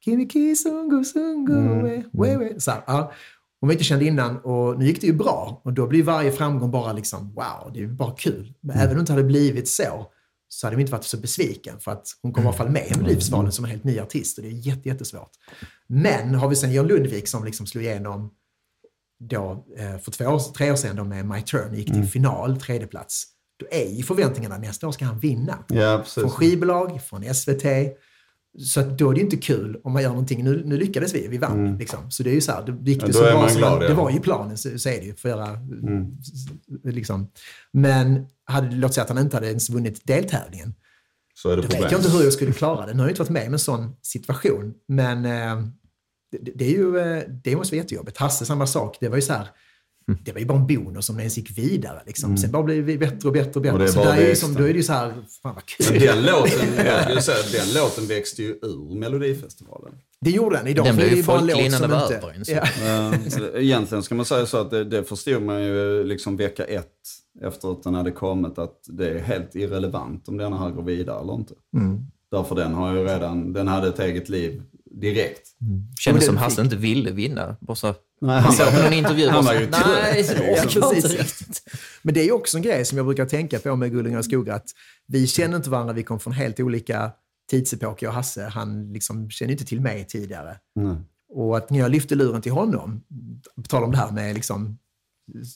Kimi 0.05 0.28
Kisungo 0.30 1.05
Sungo, 1.05 1.82
we, 1.82 2.05
we, 2.12 2.36
we. 2.36 2.61
Så 2.61 2.70
här, 2.70 2.82
ja. 2.86 3.12
Hon 3.61 3.68
var 3.68 3.72
inte 3.72 3.84
känd 3.84 4.03
innan 4.03 4.38
och 4.38 4.78
nu 4.78 4.86
gick 4.86 5.01
det 5.01 5.07
ju 5.07 5.12
bra. 5.12 5.61
Och 5.64 5.72
då 5.72 5.86
blir 5.86 6.03
varje 6.03 6.32
framgång 6.32 6.70
bara 6.70 6.92
liksom, 6.92 7.34
wow, 7.34 7.72
det 7.74 7.82
är 7.82 7.86
bara 7.86 8.14
kul. 8.16 8.53
Men 8.61 8.76
även 8.76 8.88
om 8.88 8.94
det 8.94 9.01
inte 9.01 9.12
hade 9.12 9.24
blivit 9.24 9.68
så, 9.68 10.07
så 10.49 10.66
hade 10.66 10.76
vi 10.76 10.80
inte 10.80 10.92
varit 10.92 11.05
så 11.05 11.16
besviken. 11.16 11.80
För 11.80 11.90
att 11.90 12.07
hon 12.22 12.32
kommer 12.32 12.47
i 12.47 12.49
alla 12.49 12.57
fall 12.57 12.70
med 12.70 12.86
i 12.86 12.94
Melodifestivalen 12.97 13.53
som 13.53 13.64
en 13.64 13.70
helt 13.70 13.84
ny 13.84 14.01
artist 14.01 14.38
och 14.38 14.44
det 14.44 14.51
är 14.51 14.66
jätte, 14.66 14.88
jättesvårt. 14.88 15.30
Men 15.86 16.34
har 16.34 16.49
vi 16.49 16.57
sen 16.57 16.72
John 16.72 16.86
Lundvik 16.86 17.28
som 17.28 17.44
liksom 17.44 17.66
slog 17.66 17.84
igenom 17.84 18.30
då, 19.20 19.64
eh, 19.76 19.99
för 19.99 20.11
två 20.11 20.24
år, 20.24 20.38
tre 20.38 20.70
år 20.70 20.76
sedan 20.76 20.97
då 20.97 21.05
med 21.05 21.26
My 21.26 21.42
Turn 21.42 21.74
gick 21.74 21.92
till 21.92 22.05
final, 22.05 22.61
tredje 22.61 22.86
plats. 22.86 23.24
Då 23.57 23.66
är 23.70 23.88
ju 23.90 24.03
förväntningarna 24.03 24.59
nästa 24.59 24.88
år 24.88 24.92
ska 24.92 25.05
han 25.05 25.18
vinna. 25.18 25.64
Ja, 25.68 25.99
precis. 26.05 26.14
Från 26.14 26.30
skivbolag, 26.30 27.03
från 27.03 27.34
SVT. 27.34 27.64
Så 28.59 28.80
att 28.80 28.98
då 28.98 29.11
är 29.11 29.14
det 29.14 29.20
inte 29.20 29.36
kul 29.36 29.80
om 29.84 29.92
man 29.92 30.02
gör 30.02 30.11
någonting. 30.11 30.44
Nu, 30.44 30.62
nu 30.66 30.76
lyckades 30.76 31.14
vi, 31.14 31.28
vi 31.28 31.38
vann. 31.38 31.78
Liksom. 31.78 32.11
Så 32.11 32.22
det 32.22 32.30
är 32.30 32.34
ju 32.34 32.40
så 32.40 32.52
här, 32.52 32.78
det 32.80 32.90
gick 32.90 33.02
Ja, 33.02 33.07
det 33.07 33.12
så 33.12 33.20
bra 33.20 33.48
som 33.48 33.59
glad. 33.59 33.80
Det 33.80 33.94
var 33.94 34.11
ju 34.11 34.20
planen, 34.20 34.57
så, 34.57 34.78
så 34.78 34.88
är 34.88 35.00
det 35.00 35.07
ju. 35.07 35.14
För 35.14 35.28
göra, 35.28 35.59
liksom. 36.84 37.30
Men 37.72 38.26
hade, 38.44 38.76
låt 38.76 38.94
säga 38.94 39.02
att 39.02 39.09
han 39.09 39.18
inte 39.18 39.36
hade 39.36 39.46
ens 39.48 39.70
vunnit 39.70 40.07
deltävlingen. 40.07 40.74
Så 41.34 41.50
är 41.50 41.57
det 41.57 41.62
Då 41.62 41.68
vet 41.68 41.70
problem. 41.70 41.90
jag 41.92 42.00
inte 42.00 42.11
hur 42.11 42.24
jag 42.24 42.32
skulle 42.32 42.52
klara 42.52 42.86
det. 42.86 42.92
Nu 42.92 42.98
har 42.98 43.07
jag 43.07 43.11
inte 43.11 43.22
varit 43.22 43.30
med 43.30 43.46
om 43.46 43.52
en 43.52 43.59
sån 43.59 43.96
situation. 44.02 44.74
Men 44.88 45.24
eh, 45.24 45.66
det, 46.32 46.52
det, 46.54 46.64
är 46.64 46.70
ju, 46.70 46.98
eh, 46.98 47.22
det 47.44 47.57
måste 47.57 47.74
vara 47.74 47.82
jättejobbigt. 47.82 48.16
Hasse, 48.18 48.46
samma 48.46 48.66
sak. 48.66 48.96
Det 49.00 49.09
var 49.09 49.16
ju 49.16 49.22
så 49.22 49.32
här, 49.32 49.40
Mm. 49.40 49.48
Det 50.07 50.32
var 50.32 50.40
ju 50.40 50.46
bara 50.46 50.59
en 50.59 50.66
bonus 50.66 51.11
om 51.11 51.16
den 51.16 51.20
ens 51.20 51.36
gick 51.36 51.59
vidare. 51.59 52.02
Liksom. 52.07 52.36
Sen 52.36 52.50
bara 52.50 52.62
blev 52.62 52.84
vi 52.84 52.98
bättre 52.98 53.28
och 53.28 53.32
bättre 53.32 53.52
och 53.54 53.62
bättre. 53.62 53.72
Och 53.72 53.78
det 53.78 53.84
är 53.84 53.88
så 53.88 53.98
bara 53.98 54.16
där 54.16 54.22
är 54.22 54.34
som, 54.34 54.54
då 54.54 54.62
är 54.62 54.68
det 54.68 54.76
ju 54.76 54.82
så 54.82 54.92
här, 54.92 55.12
fan 55.42 55.54
vad 55.54 55.66
kul. 55.66 55.86
Men 55.90 56.00
den 56.00 56.26
låten, 56.26 56.68
jag 57.09 57.24
säga, 57.24 57.38
den 57.52 57.74
låten 57.74 58.07
växte 58.07 58.42
ju 58.42 58.50
ur 58.50 58.98
Melodifestivalen. 58.98 59.92
Det 60.20 60.30
gjorde 60.30 60.57
den. 60.57 60.66
Idag 60.66 60.86
Den 60.86 60.96
blev 60.96 61.11
det 61.11 61.16
ju 61.16 61.22
folklig 61.22 61.66
innan 61.66 61.80
det 61.82 61.88
var 61.88 62.02
inte... 62.02 62.16
över, 62.16 62.34
Ja. 62.46 63.12
Eh, 63.54 63.62
Egentligen 63.62 64.02
ska 64.02 64.14
man 64.14 64.24
säga 64.24 64.46
så 64.46 64.57
att 64.57 64.70
det, 64.70 64.84
det 64.84 65.04
förstod 65.04 65.42
man 65.42 65.62
ju 65.62 66.04
liksom 66.04 66.36
vecka 66.36 66.64
ett 66.64 66.92
efter 67.42 67.72
att 67.72 67.82
den 67.82 67.94
hade 67.94 68.11
kommit 68.11 68.59
att 68.59 68.80
det 68.88 69.11
är 69.11 69.18
helt 69.18 69.54
irrelevant 69.54 70.28
om 70.28 70.36
denna 70.36 70.59
här 70.59 70.70
går 70.70 70.82
vidare 70.82 71.20
eller 71.20 71.34
inte. 71.34 71.54
Mm. 71.76 72.07
Därför 72.30 72.54
den 72.54 72.74
har 72.74 72.94
ju 72.94 73.04
redan, 73.04 73.52
den 73.52 73.68
hade 73.68 73.88
ett 73.88 73.98
eget 73.98 74.28
liv 74.28 74.62
direkt. 75.01 75.49
Kändes 75.99 76.22
det 76.22 76.26
som 76.26 76.36
Hasse 76.36 76.62
inte 76.62 76.76
ville 76.76 77.11
vinna. 77.11 77.57
Bara 77.61 77.74
så, 77.74 77.94
Nej, 78.20 78.40
han 78.40 78.53
såg 78.53 78.66
på 78.66 78.82
någon 78.82 78.92
intervju 78.92 79.26
och 79.28 79.44
så, 79.44 79.53
nej, 79.53 79.68
liksom. 80.16 80.36
orkar 80.40 80.94
inte 80.94 81.09
Precis. 81.09 81.18
riktigt. 81.18 81.62
Men 82.03 82.14
det 82.14 82.20
är 82.28 82.32
också 82.32 82.57
en 82.57 82.62
grej 82.62 82.84
som 82.84 82.99
jag 82.99 83.07
brukar 83.07 83.26
tänka 83.26 83.59
på 83.59 83.76
med 83.76 83.92
Gullingar 83.92 84.18
och 84.18 84.24
skogar. 84.24 84.55
Att 84.57 84.70
vi 85.07 85.26
känner 85.26 85.57
inte 85.57 85.70
varandra, 85.70 85.92
vi 85.92 86.03
kom 86.03 86.20
från 86.20 86.32
helt 86.32 86.61
olika 86.61 87.11
tidsepoker. 87.51 88.07
Jag 88.07 88.11
och 88.11 88.14
Hasse, 88.14 88.44
han 88.44 88.92
liksom 88.92 89.30
kände 89.30 89.53
inte 89.53 89.64
till 89.64 89.80
mig 89.80 90.07
tidigare. 90.07 90.57
Nej. 90.74 90.97
Och 91.28 91.57
att 91.57 91.70
när 91.70 91.78
jag 91.78 91.90
lyfte 91.90 92.14
luren 92.14 92.42
till 92.42 92.53
honom, 92.53 93.03
på 93.57 93.62
tal 93.62 93.84
om 93.84 93.90
det 93.90 93.97
här 93.99 94.11
med 94.11 94.34
liksom, 94.34 94.78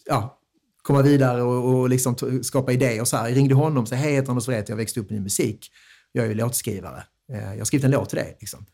ja, 0.06 0.38
komma 0.82 1.02
vidare 1.02 1.42
och, 1.42 1.74
och 1.80 1.88
liksom 1.88 2.16
skapa 2.42 2.72
idéer 2.72 3.00
och 3.00 3.08
så 3.08 3.16
här. 3.16 3.28
Jag 3.28 3.36
ringde 3.36 3.54
honom 3.54 3.82
och 3.82 3.88
sa, 3.88 3.94
hej, 3.94 4.08
jag 4.10 4.16
heter 4.16 4.30
Anders 4.30 4.48
Wreth, 4.48 4.70
jag 4.70 4.76
växte 4.76 5.00
upp 5.00 5.10
med 5.10 5.16
din 5.16 5.22
musik. 5.22 5.70
Jag 6.12 6.24
är 6.24 6.28
ju 6.28 6.34
låtskrivare. 6.34 7.02
Eh, 7.32 7.50
Jag 7.52 7.58
har 7.58 7.64
skrivit 7.64 7.84
en 7.84 7.90
låt 7.90 8.08
till 8.08 8.18
dig. 8.18 8.36
Liksom. 8.40 8.66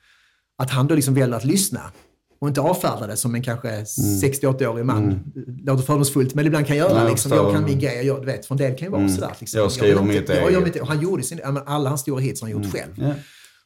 Att 0.58 0.70
han 0.70 0.86
då 0.86 0.94
liksom 0.94 1.14
väljer 1.14 1.36
att 1.36 1.44
lyssna 1.44 1.80
och 2.40 2.48
inte 2.48 2.60
avfärda 2.60 3.06
det 3.06 3.16
som 3.16 3.34
en 3.34 3.42
kanske 3.42 3.68
68-årig 4.22 4.84
man. 4.84 5.32
Låter 5.64 5.82
fördomsfullt, 5.82 6.34
men 6.34 6.46
ibland 6.46 6.66
kan 6.66 6.76
göra. 6.76 6.94
Nej, 6.94 7.02
jag 7.02 7.10
liksom, 7.10 7.32
jag 7.32 7.52
kan 7.52 7.64
min 7.64 7.78
grej, 7.78 8.06
jag, 8.06 8.20
du 8.20 8.26
vet, 8.26 8.46
för 8.46 8.54
en 8.54 8.58
del 8.58 8.78
kan 8.78 8.86
ju 8.86 8.92
vara 8.92 9.08
sådär. 9.08 9.36
Liksom. 9.40 9.60
Jag 9.60 9.72
skriver 9.72 10.02
vill 10.02 10.20
mitt 10.20 10.28
jag 10.28 10.52
eget. 10.52 10.64
mitt, 10.64 10.80
och 10.80 10.86
han 10.86 11.00
gjorde 11.00 11.22
sin, 11.22 11.40
alla 11.66 11.88
hans 11.88 12.00
stora 12.00 12.20
hits 12.20 12.40
har 12.40 12.48
han 12.48 12.62
gjort 12.62 12.72
själv. 12.72 12.92
Ja. 12.96 13.14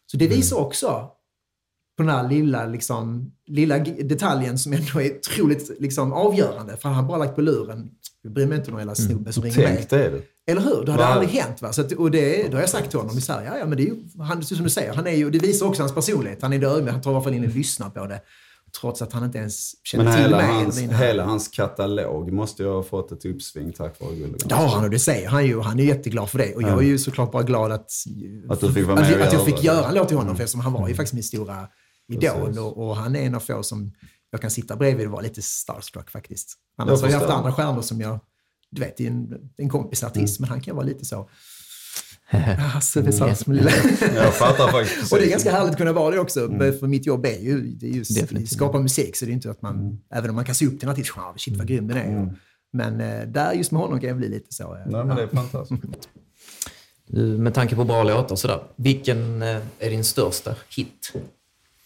Så 0.07 0.16
det 0.16 0.28
visar 0.28 0.57
också 0.57 1.11
på 1.97 2.03
den 2.03 2.09
här 2.09 2.28
lilla, 2.28 2.66
liksom, 2.66 3.32
lilla 3.47 3.78
detaljen 3.78 4.59
som 4.59 4.72
ändå 4.72 5.01
är 5.01 5.18
otroligt 5.18 5.80
liksom, 5.80 6.12
avgörande. 6.12 6.76
För 6.76 6.88
han 6.88 6.95
har 6.95 7.09
bara 7.09 7.18
lagt 7.18 7.34
på 7.34 7.41
luren. 7.41 7.91
Jag 8.22 8.32
bryr 8.32 8.47
mig 8.47 8.59
inte 8.59 8.70
om 8.70 8.72
någon 8.72 8.80
jävla 8.80 8.95
snubbe 8.95 9.32
som 9.32 9.43
ringer 9.43 9.59
mig. 9.59 9.76
Tänk 9.76 9.91
det 9.91 10.11
du. 10.11 10.22
Eller 10.51 10.61
hur? 10.61 10.84
Det 10.84 10.92
hade 10.92 11.05
Va? 11.05 11.09
aldrig 11.09 11.30
hänt. 11.30 11.62
Va? 11.62 11.72
Så 11.72 11.80
att, 11.80 11.92
och 11.92 12.11
det, 12.11 12.48
då 12.48 12.57
har 12.57 12.61
jag 12.61 12.70
sagt 12.70 12.90
till 12.90 12.98
honom 12.98 13.18
i 13.18 13.20
Sverige, 13.20 13.48
ja, 13.53 13.59
ja 13.59 13.66
men 13.66 13.76
det 13.76 13.82
är 13.82 13.86
ju, 13.86 13.96
han, 14.18 14.42
som 14.44 14.64
du 14.64 14.70
säger, 14.70 14.94
han 14.94 15.07
är 15.07 15.11
ju, 15.14 15.30
det 15.30 15.38
visar 15.38 15.66
också 15.66 15.82
hans 15.82 15.94
personlighet. 15.94 16.42
Han 16.42 16.53
är 16.53 16.64
ödmjuk, 16.64 16.92
han 16.92 17.03
tar 17.03 17.11
i 17.11 17.14
alla 17.14 17.24
fall 17.24 17.34
in 17.34 17.44
och 17.44 17.55
lyssnar 17.55 17.90
på 17.90 18.07
det. 18.07 18.20
Trots 18.80 19.03
att 19.03 19.12
han 19.12 19.24
inte 19.24 19.38
ens 19.38 19.72
känner 19.86 20.05
Men 20.05 20.12
till 20.14 20.22
hela 20.22 20.36
mig. 20.36 20.46
hans, 20.46 20.80
mina- 20.80 20.96
hela 20.96 21.24
hans 21.24 21.48
katalog 21.48 22.32
måste 22.32 22.62
ju 22.62 22.68
ha 22.68 22.82
fått 22.82 23.12
ett 23.12 23.24
uppsving 23.24 23.72
tack 23.72 24.01
vare 24.01 24.11
Gulligan. 24.14 24.38
Det 24.48 24.55
har 24.55 24.68
han 24.68 24.84
och 24.84 24.90
det 24.90 24.98
säger 24.98 25.28
han 25.28 25.46
ju. 25.46 25.61
Han 25.61 25.80
är 25.80 25.84
jätteglad 25.84 26.30
för 26.30 26.38
det. 26.38 26.55
Och 26.55 26.62
jag 26.62 26.78
är 26.78 26.82
ju 26.86 26.98
såklart 26.98 27.32
bara 27.32 27.42
glad 27.42 27.72
att, 27.72 27.90
Att 28.48 28.61
du 28.61 28.72
fick 28.72 28.86
vara 28.86 29.01
med 29.01 29.14
att, 29.20 29.26
att 29.26 29.32
jag 29.32 29.44
fick 29.44 29.64
göra 29.64 29.88
en 29.88 29.94
låt 29.94 30.09
till 30.09 30.16
honom. 30.16 30.36
För 30.36 30.42
eftersom 30.44 30.61
han 30.61 30.72
var 30.72 30.88
ju 30.88 30.94
faktiskt 30.94 31.14
min 31.14 31.22
stora 31.22 31.68
idol. 32.12 32.59
Och, 32.59 32.88
och 32.88 32.96
han 32.96 33.16
är 33.16 33.20
en 33.20 33.34
av 33.34 33.40
få 33.40 33.62
som 33.62 33.92
jag 34.30 34.40
kan 34.40 34.51
sitta 34.51 34.76
bredvid 34.76 35.07
och 35.07 35.12
vara 35.12 35.22
lite 35.22 35.42
starstruck 35.42 36.11
faktiskt. 36.11 36.55
Annars 36.78 37.01
har 37.03 37.09
jag 37.09 37.18
haft 37.18 37.30
andra 37.30 37.53
stjärnor 37.53 37.82
som 37.82 38.01
jag, 38.01 38.18
du 38.70 38.80
vet, 38.80 38.96
det 38.96 39.06
är 39.06 39.10
en, 39.10 39.34
en 39.56 39.68
kompis 39.68 40.04
artist, 40.04 40.38
Mm. 40.40 40.48
men 40.48 40.50
han 40.50 40.60
kan 40.60 40.76
vara 40.76 40.86
lite 40.86 41.04
så. 41.04 41.30
Hasse 42.58 43.00
Wesars 43.02 43.46
med 43.46 43.56
lilla... 43.56 43.70
Jag 44.14 44.34
fattar 44.34 44.68
faktiskt. 44.72 45.12
Och 45.12 45.18
det 45.18 45.24
är 45.26 45.30
ganska 45.30 45.50
härligt 45.52 45.70
att 45.70 45.76
kunna 45.78 45.92
vara 45.92 46.10
det 46.14 46.20
också. 46.20 46.48
För 46.58 46.86
mitt 46.86 47.06
jobb 47.06 47.26
är 47.26 47.38
ju, 47.38 47.60
det 47.62 47.86
är 47.86 47.90
ju 47.92 48.02
Definitivt. 48.02 48.50
skapa 48.52 48.78
musik. 48.80 49.16
Så 49.16 49.24
det 49.24 49.30
är 49.30 49.32
inte 49.32 49.50
att 49.50 49.62
man, 49.62 50.00
även 50.14 50.30
om 50.30 50.36
man 50.36 50.44
kan 50.44 50.54
se 50.54 50.66
upp 50.66 50.80
till 50.80 50.88
en 50.88 50.92
artist, 50.92 51.16
"Wow, 51.16 51.34
shit 51.36 51.56
vad 51.56 51.66
grym 51.66 51.88
den 51.88 51.96
är. 51.96 52.34
Men 52.72 53.00
eh, 53.00 53.26
där 53.28 53.52
just 53.52 53.70
med 53.72 53.80
honom 53.82 54.00
kan 54.00 54.08
jag 54.08 54.16
bli 54.18 54.28
lite 54.28 54.54
så. 54.54 54.62
eh, 54.74 54.80
Nej, 54.86 55.04
men 55.04 55.16
det 55.16 55.22
är 55.22 55.26
fantastiskt. 55.26 55.82
Du, 57.06 57.38
Med 57.38 57.54
tanke 57.54 57.76
på 57.76 57.84
bra 57.84 58.02
låtar 58.04 58.32
och 58.32 58.38
sådär, 58.38 58.62
vilken 58.76 59.42
eh, 59.42 59.60
är 59.78 59.90
din 59.90 60.04
största 60.04 60.54
hit 60.76 61.12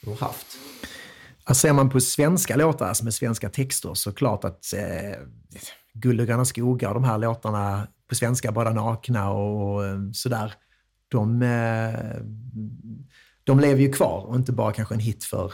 du 0.01 0.11
har 0.11 0.16
haft? 0.16 0.47
Alltså, 1.45 1.61
ser 1.66 1.72
man 1.72 1.91
på 1.91 2.01
svenska 2.01 2.57
låtar 2.57 2.87
alltså 2.87 3.05
med 3.05 3.14
svenska 3.14 3.49
texter 3.49 3.95
så 3.95 4.12
klart 4.12 4.45
att 4.45 4.72
eh, 4.72 4.80
Guld 5.95 6.21
och 6.21 6.27
gröna 6.27 6.45
skogar 6.45 6.89
och 6.89 6.95
de 6.95 7.05
här 7.05 7.19
låtarna 7.19 7.87
på 8.09 8.15
svenska, 8.15 8.53
Bara 8.53 8.73
nakna 8.73 9.31
och 9.31 9.87
eh, 9.87 9.99
sådär, 10.13 10.53
de, 11.09 11.43
eh, 11.43 12.21
de 13.45 13.61
lever 13.61 13.81
ju 13.81 13.93
kvar 13.93 14.27
och 14.29 14.37
inte 14.37 14.53
bara 14.53 14.73
kanske 14.73 14.95
en 14.95 15.01
hit 15.01 15.25
för 15.25 15.53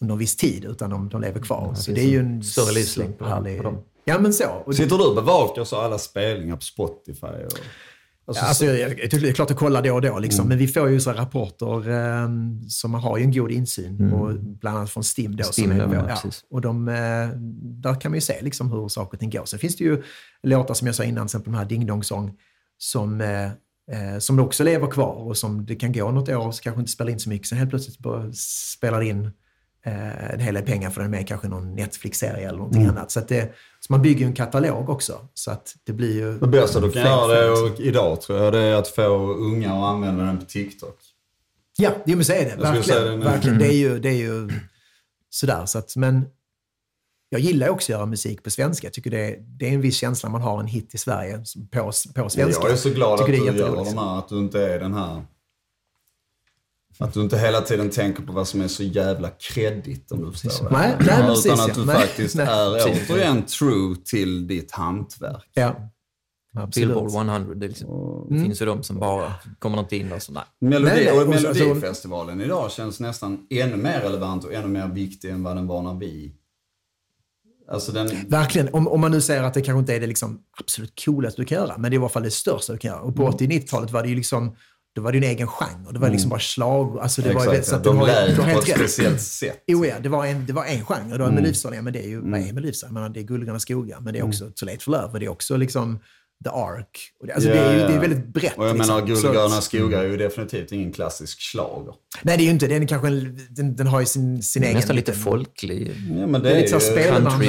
under 0.00 0.12
en 0.12 0.18
viss 0.18 0.36
tid, 0.36 0.64
utan 0.64 0.90
de, 0.90 1.08
de 1.08 1.20
lever 1.20 1.40
kvar. 1.40 1.74
så 1.74 1.84
finns 1.84 1.98
det 1.98 2.04
är 2.04 2.10
ju 2.10 2.18
en 2.18 2.42
större 2.42 2.72
livslängd 2.72 3.18
på 3.18 3.24
på 3.56 3.62
dem. 3.62 3.78
Ja, 4.04 4.18
men 4.18 4.32
så. 4.32 4.48
Och 4.66 4.74
Sitter 4.74 4.98
du 4.98 5.04
och 5.04 5.14
bevakar 5.14 5.64
så 5.64 5.76
alla 5.76 5.98
spelningar 5.98 6.56
på 6.56 6.62
Spotify? 6.62 7.26
Och... 7.26 7.58
Alltså, 8.28 8.44
Alltså, 8.44 8.64
jag, 8.64 8.78
jag, 8.78 9.10
det 9.20 9.28
är 9.28 9.32
klart 9.32 9.50
att 9.50 9.56
kolla 9.56 9.80
då 9.82 9.94
och 9.94 10.02
då, 10.02 10.18
liksom. 10.18 10.48
men 10.48 10.58
vi 10.58 10.68
får 10.68 10.88
ju 10.90 11.00
så 11.00 11.12
rapporter 11.12 11.88
eh, 11.90 12.28
man 12.88 13.00
har 13.00 13.18
ju 13.18 13.24
en 13.24 13.32
god 13.32 13.50
insyn. 13.50 14.12
Och 14.12 14.34
bland 14.40 14.76
annat 14.78 14.90
från 14.90 15.04
STIM. 15.04 15.36
Då, 15.36 15.44
STIM, 15.44 15.64
som 15.64 15.72
är, 15.80 15.84
ja, 15.94 16.00
vår- 16.00 16.10
och 16.50 16.60
de, 16.60 16.88
eh, 16.88 16.94
där 17.62 18.00
kan 18.00 18.10
man 18.10 18.16
ju 18.16 18.20
se 18.20 18.38
liksom, 18.42 18.72
hur 18.72 18.88
saker 18.88 19.16
och 19.16 19.20
ting 19.20 19.30
går. 19.30 19.44
Sen 19.44 19.58
finns 19.58 19.76
det 19.76 19.84
ju 19.84 20.02
låtar 20.42 20.74
som 20.74 20.86
jag 20.86 20.94
sa 20.94 21.04
innan, 21.04 21.26
till 21.26 21.30
exempel 21.36 21.52
de 21.52 21.58
här 21.58 21.64
Ding 21.64 21.86
Dong 21.86 22.04
Song, 22.04 22.32
som, 22.78 23.20
eh, 23.20 23.44
eh, 23.92 24.18
som 24.18 24.38
också 24.40 24.64
lever 24.64 24.86
kvar 24.86 25.14
och 25.14 25.36
som 25.36 25.66
det 25.66 25.74
kan 25.76 25.92
gå 25.92 26.10
något 26.10 26.28
år 26.28 26.52
så 26.52 26.62
kanske 26.62 26.80
inte 26.80 26.92
spelar 26.92 27.12
in 27.12 27.18
så 27.20 27.28
mycket. 27.28 27.48
Sen 27.48 27.58
helt 27.58 27.70
plötsligt 27.70 27.98
spelar 28.36 29.00
in 29.00 29.30
eh, 29.86 30.32
en 30.34 30.40
hel 30.40 30.54
del 30.54 30.64
pengar 30.64 30.90
för 30.90 31.00
den 31.02 31.10
med 31.10 31.28
kanske 31.28 31.48
någon 31.48 31.74
Netflix-serie 31.74 32.48
eller 32.48 32.58
någonting 32.58 32.86
annat. 32.86 33.10
Så, 33.10 33.20
det, 33.28 33.52
så 33.88 33.92
man 33.92 34.02
bygger 34.02 34.20
ju 34.20 34.26
en 34.26 34.34
katalog 34.34 34.88
också. 34.88 35.28
Så 35.34 35.50
att 35.50 35.74
det 35.84 35.92
blir 35.92 36.14
ju... 36.14 36.38
Det 36.38 36.46
bästa 36.46 36.80
du 36.80 36.92
kan 36.92 37.02
göra 37.02 37.74
idag 37.78 38.20
tror 38.20 38.38
jag 38.38 38.52
det 38.52 38.58
är 38.58 38.74
att 38.74 38.88
få 38.88 39.32
unga 39.32 39.72
att 39.72 39.84
använda 39.84 40.24
den 40.24 40.38
på 40.38 40.44
TikTok. 40.44 40.98
Ja, 41.78 41.90
jo, 42.06 42.16
men 42.16 42.24
så 42.24 42.32
är 42.32 42.44
det. 42.44 42.50
skulle 42.50 42.64
Verkligen. 42.64 42.84
säga 42.84 43.04
det 43.04 43.16
nu. 43.16 43.24
verkligen. 43.24 43.58
Det, 43.58 43.66
är 43.66 43.76
ju, 43.76 43.98
det 43.98 44.08
är 44.08 44.16
ju 44.16 44.48
sådär. 45.30 45.66
Så 45.66 45.78
att, 45.78 45.96
men 45.96 46.26
jag 47.28 47.40
gillar 47.40 47.68
också 47.68 47.92
att 47.92 47.96
göra 47.96 48.06
musik 48.06 48.42
på 48.42 48.50
svenska. 48.50 48.86
Jag 48.86 48.94
tycker 48.94 49.10
det 49.10 49.30
är, 49.30 49.36
det 49.40 49.68
är 49.68 49.72
en 49.72 49.80
viss 49.80 49.96
känsla 49.96 50.28
man 50.28 50.42
har 50.42 50.60
en 50.60 50.66
hit 50.66 50.94
i 50.94 50.98
Sverige 50.98 51.44
på, 51.70 51.92
på 52.14 52.30
svenska. 52.30 52.62
Jag 52.62 52.72
är 52.72 52.76
så 52.76 52.90
glad 52.90 53.20
att 53.20 53.26
du 53.26 53.36
gör 53.36 53.76
de 53.84 53.98
här, 53.98 54.18
att 54.18 54.28
du 54.28 54.38
inte 54.38 54.66
är 54.66 54.80
den 54.80 54.94
här... 54.94 55.24
Att 57.00 57.14
du 57.14 57.20
inte 57.20 57.38
hela 57.38 57.60
tiden 57.60 57.90
tänker 57.90 58.22
på 58.22 58.32
vad 58.32 58.48
som 58.48 58.60
är 58.60 58.68
så 58.68 58.82
jävla 58.82 59.30
kreddigt 59.30 60.12
om 60.12 60.24
du 60.24 60.32
förstår 60.32 60.70
Nej, 60.70 60.96
det. 60.98 61.04
nej, 61.04 61.14
Utan 61.14 61.26
precis, 61.26 61.52
att 61.60 61.74
du 61.74 61.84
Nej, 61.84 61.96
faktiskt 61.96 62.34
nej, 62.36 62.46
är 62.46 62.86
precis. 62.86 63.10
återigen 63.10 63.42
true 63.42 63.96
till 64.04 64.46
ditt 64.46 64.70
hantverk. 64.72 65.50
Ja, 65.54 65.90
absolut. 66.54 66.88
Billboard 66.88 67.26
100, 67.28 67.54
det, 67.54 67.68
liksom, 67.68 68.26
det 68.30 68.40
finns 68.40 68.62
ju 68.62 68.66
de 68.66 68.82
som 68.82 68.98
bara 68.98 69.32
kommer 69.58 69.78
inte 69.78 69.96
in 69.96 70.12
och 70.12 70.22
så 70.22 70.32
nej. 70.32 70.42
Melodi, 70.60 70.84
Nej, 70.94 71.04
nej, 71.04 71.22
och 71.22 71.28
Melodifestivalen 71.28 72.40
idag 72.40 72.70
känns 72.70 73.00
nästan 73.00 73.46
ännu 73.50 73.76
mer 73.76 74.00
relevant 74.00 74.44
och 74.44 74.52
ännu 74.54 74.68
mer 74.68 74.88
viktig 74.88 75.30
än 75.30 75.42
vad 75.42 75.56
den 75.56 75.66
var 75.66 75.82
när 75.82 75.94
vi... 75.94 76.34
Alltså 77.70 77.92
den... 77.92 78.08
Verkligen. 78.28 78.68
Om, 78.74 78.88
om 78.88 79.00
man 79.00 79.10
nu 79.10 79.20
säger 79.20 79.42
att 79.42 79.54
det 79.54 79.60
kanske 79.60 79.78
inte 79.80 79.94
är 79.94 80.00
det 80.00 80.06
liksom 80.06 80.40
absolut 80.60 81.04
coolaste 81.04 81.42
du 81.42 81.46
kan 81.46 81.58
göra, 81.58 81.78
men 81.78 81.90
det 81.90 81.94
är 81.94 81.98
i 81.98 82.00
alla 82.00 82.08
fall 82.08 82.22
det 82.22 82.30
största 82.30 82.72
du 82.72 82.78
kan 82.78 82.88
göra. 82.90 83.00
Och 83.00 83.16
på 83.16 83.22
Mm. 83.22 83.34
80 83.34 83.46
90-talet 83.46 83.90
var 83.90 84.02
det 84.02 84.08
ju 84.08 84.14
liksom 84.14 84.56
då 84.98 85.04
var 85.04 85.12
det 85.12 85.18
en 85.18 85.24
egen 85.24 85.46
genre. 85.46 85.92
Det 85.92 85.98
var 85.98 86.10
liksom 86.10 86.30
bara 86.30 86.40
slag. 86.40 86.98
Alltså 87.00 87.22
det 87.22 87.32
var 87.32 87.42
Exakt, 87.46 87.66
så 87.66 87.76
att 87.76 87.84
de 87.84 87.94
du 87.96 88.00
har- 88.00 88.06
lät 88.06 88.36
på 88.36 88.42
ett 88.58 88.68
speciellt 88.68 89.20
sätt. 89.20 89.64
Jo, 89.66 89.84
ja, 89.86 89.94
det 90.02 90.08
var 90.08 90.26
en, 90.26 90.46
det 90.46 90.52
var 90.52 90.64
en 90.64 90.84
genre. 90.84 91.02
Det 91.12 91.18
var 91.18 91.24
Mm. 91.24 91.34
Melodifestivalen, 91.34 91.84
men 91.84 91.92
det 91.92 92.04
är 92.04 92.08
ju, 92.08 92.20
vad 92.20 92.40
är 92.40 92.52
Det 93.14 93.20
är 93.20 93.24
Guld 93.24 93.40
och 93.42 93.46
gröna 93.46 93.60
skogar, 93.60 94.00
men 94.00 94.12
det 94.12 94.18
är 94.18 94.24
också 94.24 94.44
Too 94.50 94.66
late 94.66 94.84
for 94.84 94.92
love 94.92 95.04
och 95.12 95.20
det 95.20 95.26
är 95.26 95.30
också 95.30 95.56
liksom 95.56 95.98
The 96.44 96.50
Ark. 96.50 96.98
Alltså 97.34 97.48
det, 97.50 97.58
är 97.58 97.72
ju, 97.72 97.78
det 97.78 97.94
är 97.94 98.00
väldigt 98.00 98.26
brett. 98.26 98.58
Och 98.58 98.68
jag 98.68 98.76
liksom. 98.76 98.94
menar, 98.94 99.06
Guld 99.06 99.18
Så 99.18 99.28
och 99.28 99.34
att- 99.34 99.40
gröna 99.50 99.60
skogar 99.60 99.98
är 100.04 100.08
ju 100.08 100.16
definitivt 100.16 100.72
ingen 100.72 100.92
klassisk 100.92 101.40
schlager. 101.40 101.94
Nej, 102.22 102.36
det 102.36 102.42
är 102.42 102.44
ju 102.44 102.50
inte. 102.50 102.66
Den, 102.66 102.82
är 102.82 102.86
kanske, 102.86 103.08
en- 103.08 103.38
den, 103.50 103.76
den 103.76 103.86
har 103.86 104.00
ju 104.00 104.06
sin, 104.06 104.42
sin 104.42 104.62
egen... 104.62 104.74
Nästan 104.76 104.96
lite 104.96 105.12
folklig. 105.12 105.92
Ja, 106.10 106.26
men 106.26 106.32
det, 106.32 106.38
Det 106.38 106.50
är 106.50 106.54
är 106.56 106.60
lite 106.62 106.80
så 106.80 106.94
country 106.94 107.48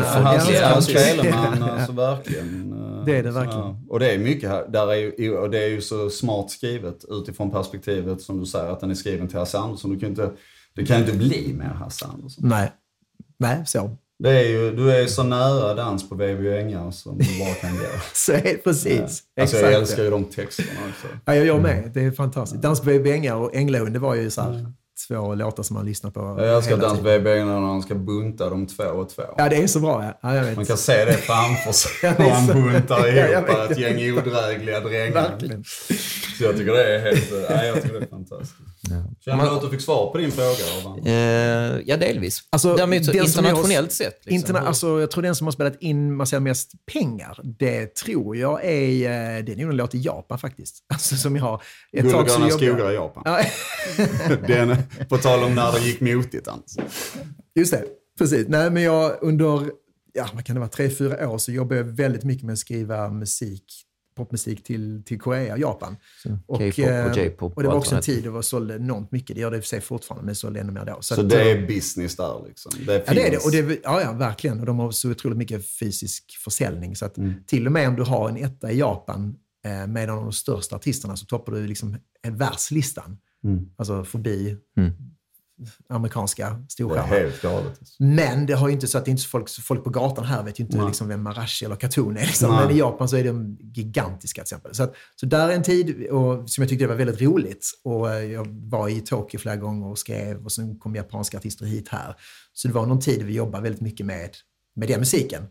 hans 0.64 0.88
precis. 0.88 1.14
Speleman, 1.14 1.64
alltså 1.70 1.92
verkligen. 1.92 2.74
eh, 2.74 3.06
Det 3.06 3.18
är 3.18 3.24
det 3.24 3.30
så 3.34 3.40
verkligen. 3.40 3.64
här. 3.64 3.76
Och 3.90 4.00
det 4.00 4.12
är 4.14 4.18
mycket 4.18 4.50
här, 4.50 4.68
där 4.70 4.88
är 4.92 5.22
ju, 5.22 5.38
och 5.38 5.50
det 5.50 5.60
är 5.64 5.68
ju 5.70 5.82
så 5.82 6.10
smart 6.10 6.52
skrivet 6.52 7.06
utifrån 7.10 7.52
perspektivet 7.52 8.22
som 8.22 8.40
du 8.40 8.46
säger 8.46 8.72
att 8.72 8.80
den 8.80 8.92
är 8.92 8.96
skriven 8.96 9.28
till 9.28 9.38
Hasse 9.40 9.58
Andersson. 9.58 9.92
Du 9.94 10.00
kan 10.00 10.10
inte, 10.10 10.32
det 10.76 10.86
kan 10.86 11.00
inte 11.00 11.14
bli 11.14 11.54
mer 11.54 11.66
Hasse 11.66 12.06
Andersson. 12.06 12.50
Nej. 12.50 12.72
Nej, 13.38 13.64
så. 13.66 13.98
Det 14.24 14.30
är 14.30 14.48
ju, 14.48 14.72
du 14.76 14.92
är 14.92 15.08
så 15.08 15.24
nära 15.24 15.74
dans 15.74 16.10
på 16.10 16.16
Baby 16.16 16.50
och 16.50 16.54
Ängar 16.58 16.92
som 16.92 17.18
du 17.18 17.40
bara 17.40 17.54
kan 17.54 17.72
gå. 17.78 17.86
Så 18.14 18.32
är 18.32 18.64
precis. 18.64 19.00
Alltså 19.02 19.24
Exakt. 19.42 19.64
jag 19.64 19.74
älskar 19.74 20.04
ju 20.04 20.10
de 20.10 20.26
texterna 20.26 20.70
också. 20.90 21.08
Ja, 21.26 21.36
jag 21.36 21.46
gör 21.46 21.60
med. 21.60 21.92
Det 21.94 22.02
är 22.04 22.12
fantastiskt. 22.12 22.62
Dans 22.62 22.80
på 22.80 22.86
Baby 22.86 23.12
Ängar 23.12 23.36
och 23.36 23.56
Änglahund, 23.56 23.94
det 23.94 24.00
var 24.00 24.16
ju 24.16 24.30
så 24.30 24.42
här, 24.42 24.72
två 25.08 25.36
låtar 25.36 25.64
som 25.64 25.76
man 25.76 25.86
lyssnar 25.86 26.12
på 26.12 26.20
Jag 26.40 26.56
älskar 26.56 26.78
Dans 26.78 26.98
på. 26.98 27.04
Baby 27.04 27.30
och 27.42 27.48
när 27.48 27.60
han 27.60 27.82
ska 27.82 27.96
bunta 27.96 28.50
dem 28.50 28.68
två 28.68 28.84
och 28.84 29.10
två. 29.10 29.24
Ja, 29.38 29.50
det 29.50 29.56
är 29.64 29.68
så 29.68 29.80
bra. 29.80 30.14
Ja, 30.22 30.36
ja. 30.36 30.56
Man 30.56 30.66
kan 30.66 30.78
se 30.78 31.06
det 31.06 31.14
framför 31.14 31.72
sig 31.72 31.92
Ja, 32.04 32.14
när 32.20 32.26
är 32.26 32.32
han 32.32 32.48
buntar 32.48 33.08
Ja, 33.08 33.28
ihop 33.28 33.50
vet. 33.50 33.72
ett 33.72 33.80
gäng 33.80 34.18
odrägliga 34.18 34.80
drängar. 34.80 35.14
Verkligen. 35.30 35.64
Så 36.40 36.46
jag 36.46 36.58
tycker 36.58 36.72
det 36.74 36.96
är 36.96 37.00
helt, 37.00 37.32
nej, 37.50 37.68
jag 37.68 37.82
tycker 37.82 38.00
det 38.00 38.06
är 38.06 38.10
fantastiskt. 38.10 38.54
Känner 39.26 39.44
du 39.44 39.50
att 39.50 39.62
du 39.62 39.70
fick 39.70 39.82
svar 39.82 40.12
på 40.12 40.18
din 40.18 40.32
fråga? 40.32 41.12
Eh, 41.12 41.80
ja, 41.86 41.98
delvis. 41.98 42.40
Alltså, 42.50 42.76
Däremot 42.76 43.06
så 43.06 43.12
internationellt 43.12 43.92
sett. 43.92 44.26
Liksom, 44.26 44.34
Interna- 44.36 44.68
alltså, 44.68 45.00
jag 45.00 45.12
tror 45.12 45.22
den 45.24 45.36
som 45.36 45.48
har 45.48 45.52
spelat 45.52 45.82
in 45.82 46.16
man 46.16 46.28
säger, 46.28 46.42
mest 46.42 46.72
pengar, 46.94 47.40
det 47.44 47.96
tror 47.96 48.38
jag 48.38 48.66
är, 48.66 49.04
eh, 49.38 49.44
det 49.46 49.52
är 49.52 49.56
nog 49.56 49.70
en 49.70 49.78
låt 49.78 49.96
i 49.96 50.00
Japan 50.00 50.40
faktiskt. 50.40 50.86
Alltså 50.94 51.16
som 51.16 51.36
jag 51.36 51.44
har. 51.44 51.62
Ett 51.94 52.04
Guld 52.04 52.16
och 52.16 52.26
gröna 52.28 52.50
skogar 52.50 52.92
i 52.92 52.96
Japan. 52.96 53.24
Ja, 53.26 53.44
Den, 54.48 54.78
på 55.10 55.18
tal 55.18 55.44
om 55.44 55.56
när 55.56 55.72
det 55.72 55.80
gick 55.80 56.02
motigt 56.02 56.48
Anders. 56.48 56.72
Just 57.56 57.72
det, 57.72 57.84
precis. 58.18 58.48
Nej, 58.48 58.70
men 58.72 58.84
jag 58.84 59.18
under, 59.22 59.70
ja, 60.14 60.30
vad 60.34 60.46
kan 60.46 60.56
det 60.56 60.60
vara, 60.60 60.70
tre, 60.70 60.90
fyra 60.90 61.30
år 61.30 61.38
så 61.38 61.52
jobbade 61.52 61.80
jag 61.82 61.86
väldigt 61.88 62.24
mycket 62.24 62.46
med 62.46 62.54
att 62.54 62.60
skriva 62.60 63.10
musik, 63.10 63.86
popmusik 64.20 64.64
till, 64.64 65.04
till 65.06 65.20
Korea 65.20 65.54
och 65.54 65.60
Japan. 65.60 65.96
K-pop 66.24 66.44
och 66.48 66.80
eh, 66.80 67.18
J-pop 67.18 67.56
Och 67.56 67.64
det 67.64 67.68
var 67.68 67.76
och 67.76 67.80
också 67.80 67.96
en 67.96 68.02
tid 68.02 68.24
då 68.24 68.32
jag 68.32 68.46
sålde 68.46 68.76
enormt 68.76 69.12
mycket. 69.12 69.36
Det 69.36 69.42
gör 69.42 69.52
det 69.52 69.58
i 69.58 69.60
och 69.60 69.64
för 69.64 69.68
sig 69.68 69.82
fortfarande, 69.82 70.26
men 70.26 70.36
sålde 70.36 70.60
ännu 70.60 70.72
mer 70.72 70.86
då. 70.86 70.98
Så 71.02 71.22
att, 71.22 71.30
det 71.30 71.52
eh, 71.52 71.64
är 71.64 71.68
business 71.68 72.16
där 72.16 72.44
liksom. 72.48 72.72
Det 72.86 73.04
Ja, 73.08 73.14
det 73.14 73.28
är 73.28 73.32
det. 73.32 73.38
Och 73.38 73.52
det 73.52 73.58
är, 73.58 73.80
ja, 73.84 74.02
ja, 74.02 74.12
verkligen. 74.12 74.60
Och 74.60 74.66
de 74.66 74.80
har 74.80 74.92
så 74.92 75.12
otroligt 75.12 75.38
mycket 75.38 75.66
fysisk 75.80 76.38
försäljning. 76.44 76.96
Så 76.96 77.06
att 77.06 77.18
Mm. 77.18 77.34
till 77.48 77.66
och 77.66 77.72
med 77.72 77.88
om 77.88 77.96
du 77.96 78.04
har 78.04 78.30
en 78.30 78.38
etta 78.38 78.72
i 78.72 78.78
Japan 78.80 79.36
eh, 79.66 79.88
med 79.88 80.04
en 80.04 80.10
av 80.10 80.24
de 80.24 80.32
största 80.32 80.76
artisterna 80.76 81.18
så 81.18 81.26
toppar 81.26 81.54
du 81.54 81.68
liksom 81.68 81.98
en 82.22 82.38
världslistan. 82.38 83.18
Mm. 83.44 83.70
Alltså 83.76 84.04
förbi 84.04 84.58
Mm. 84.78 84.92
Amerikanska 85.90 86.50
Det 86.50 86.56
är 86.56 86.68
storstjärnor. 86.70 87.08
helt 87.08 87.42
galet. 87.42 87.68
alltså. 87.80 88.04
Men 88.04 88.46
det 88.46 88.54
har 88.54 88.68
ju 88.68 88.74
inte 88.74 88.88
så 88.88 88.98
att 88.98 89.06
det 89.06 89.10
är 89.10 89.12
inte 89.12 89.24
så 89.24 89.30
folk, 89.30 89.50
folk 89.50 89.84
på 89.84 89.90
gatan 89.90 90.26
här 90.26 90.44
vet 90.44 90.60
ju 90.60 90.64
inte 90.64 90.78
Nej. 90.78 90.88
liksom 90.88 91.08
vem 91.08 91.24
Marashi 91.24 91.66
eller 91.66 91.76
Katun 91.76 92.18
är. 92.18 92.22
Liksom. 92.22 92.56
Men 92.56 92.72
i 92.72 92.78
Japan 92.78 93.10
så 93.10 93.18
är 93.18 93.24
de 93.24 93.58
gigantiska 93.62 94.42
till 94.42 94.46
exempel. 94.56 94.76
Så, 94.76 94.84
att, 94.84 94.94
så 95.16 95.26
där 95.26 95.50
är 95.50 95.54
en 95.54 95.64
tid 95.64 96.08
och, 96.08 96.50
som 96.50 96.62
jag 96.62 96.70
tyckte 96.70 96.88
var 96.88 96.96
väldigt 96.96 97.22
roligt. 97.22 97.66
Och 97.84 98.12
eh, 98.14 98.32
jag 98.32 98.48
var 98.48 98.90
i 98.90 99.00
Tokyo 99.02 99.40
flera 99.40 99.56
gånger 99.56 99.88
och 99.88 100.00
skrev 100.00 100.44
och 100.44 100.52
sen 100.52 100.80
kom 100.80 100.96
japanska 100.96 101.38
artister 101.38 101.66
hit 101.66 101.88
här. 101.90 102.16
Så 102.54 102.68
det 102.68 102.74
var 102.74 102.86
någon 102.86 103.00
tid 103.00 103.24
vi 103.24 103.34
jobbade 103.34 103.64
väldigt 103.64 103.82
mycket 103.82 104.06
med, 104.06 104.30
med 104.76 104.88
den 104.88 105.00
musiken. 105.00 105.44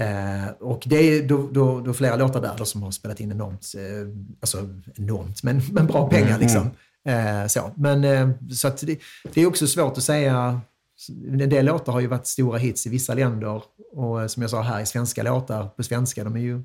Eh, 0.00 0.48
och 0.60 0.82
det 0.86 0.96
är 0.96 1.22
då, 1.28 1.48
då, 1.52 1.80
då 1.80 1.94
flera 1.94 2.16
låtar 2.16 2.40
där 2.42 2.54
då 2.58 2.64
som 2.64 2.82
har 2.82 2.90
spelat 2.90 3.20
in 3.20 3.30
enormt, 3.32 3.72
eh, 3.76 4.08
alltså 4.40 4.68
enormt, 4.96 5.42
men, 5.42 5.62
men 5.72 5.86
bra 5.86 6.08
pengar 6.10 6.38
liksom. 6.38 6.70
Eh, 7.04 7.46
så 7.46 7.70
men, 7.76 8.04
eh, 8.04 8.30
så 8.50 8.68
att 8.68 8.78
det, 8.78 9.00
det 9.34 9.42
är 9.42 9.46
också 9.46 9.66
svårt 9.66 9.98
att 9.98 10.04
säga. 10.04 10.60
En 11.28 11.38
del 11.38 11.66
låtar 11.66 11.92
har 11.92 12.00
ju 12.00 12.06
varit 12.06 12.26
stora 12.26 12.58
hits 12.58 12.86
i 12.86 12.90
vissa 12.90 13.14
länder 13.14 13.62
och 13.92 14.22
eh, 14.22 14.26
som 14.26 14.42
jag 14.42 14.50
sa 14.50 14.62
här 14.62 14.80
i 14.80 14.86
svenska 14.86 15.22
låtar 15.22 15.68
på 15.68 15.82
svenska, 15.82 16.24
de 16.24 16.36
är 16.36 16.40
ju 16.40 16.62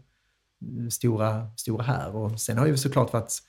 mm, 0.61 0.91
stora, 0.91 1.51
stora 1.55 1.83
här. 1.83 2.15
Och 2.15 2.41
sen 2.41 2.57
har 2.57 2.67
ju 2.67 2.77
såklart 2.77 3.13
varit 3.13 3.41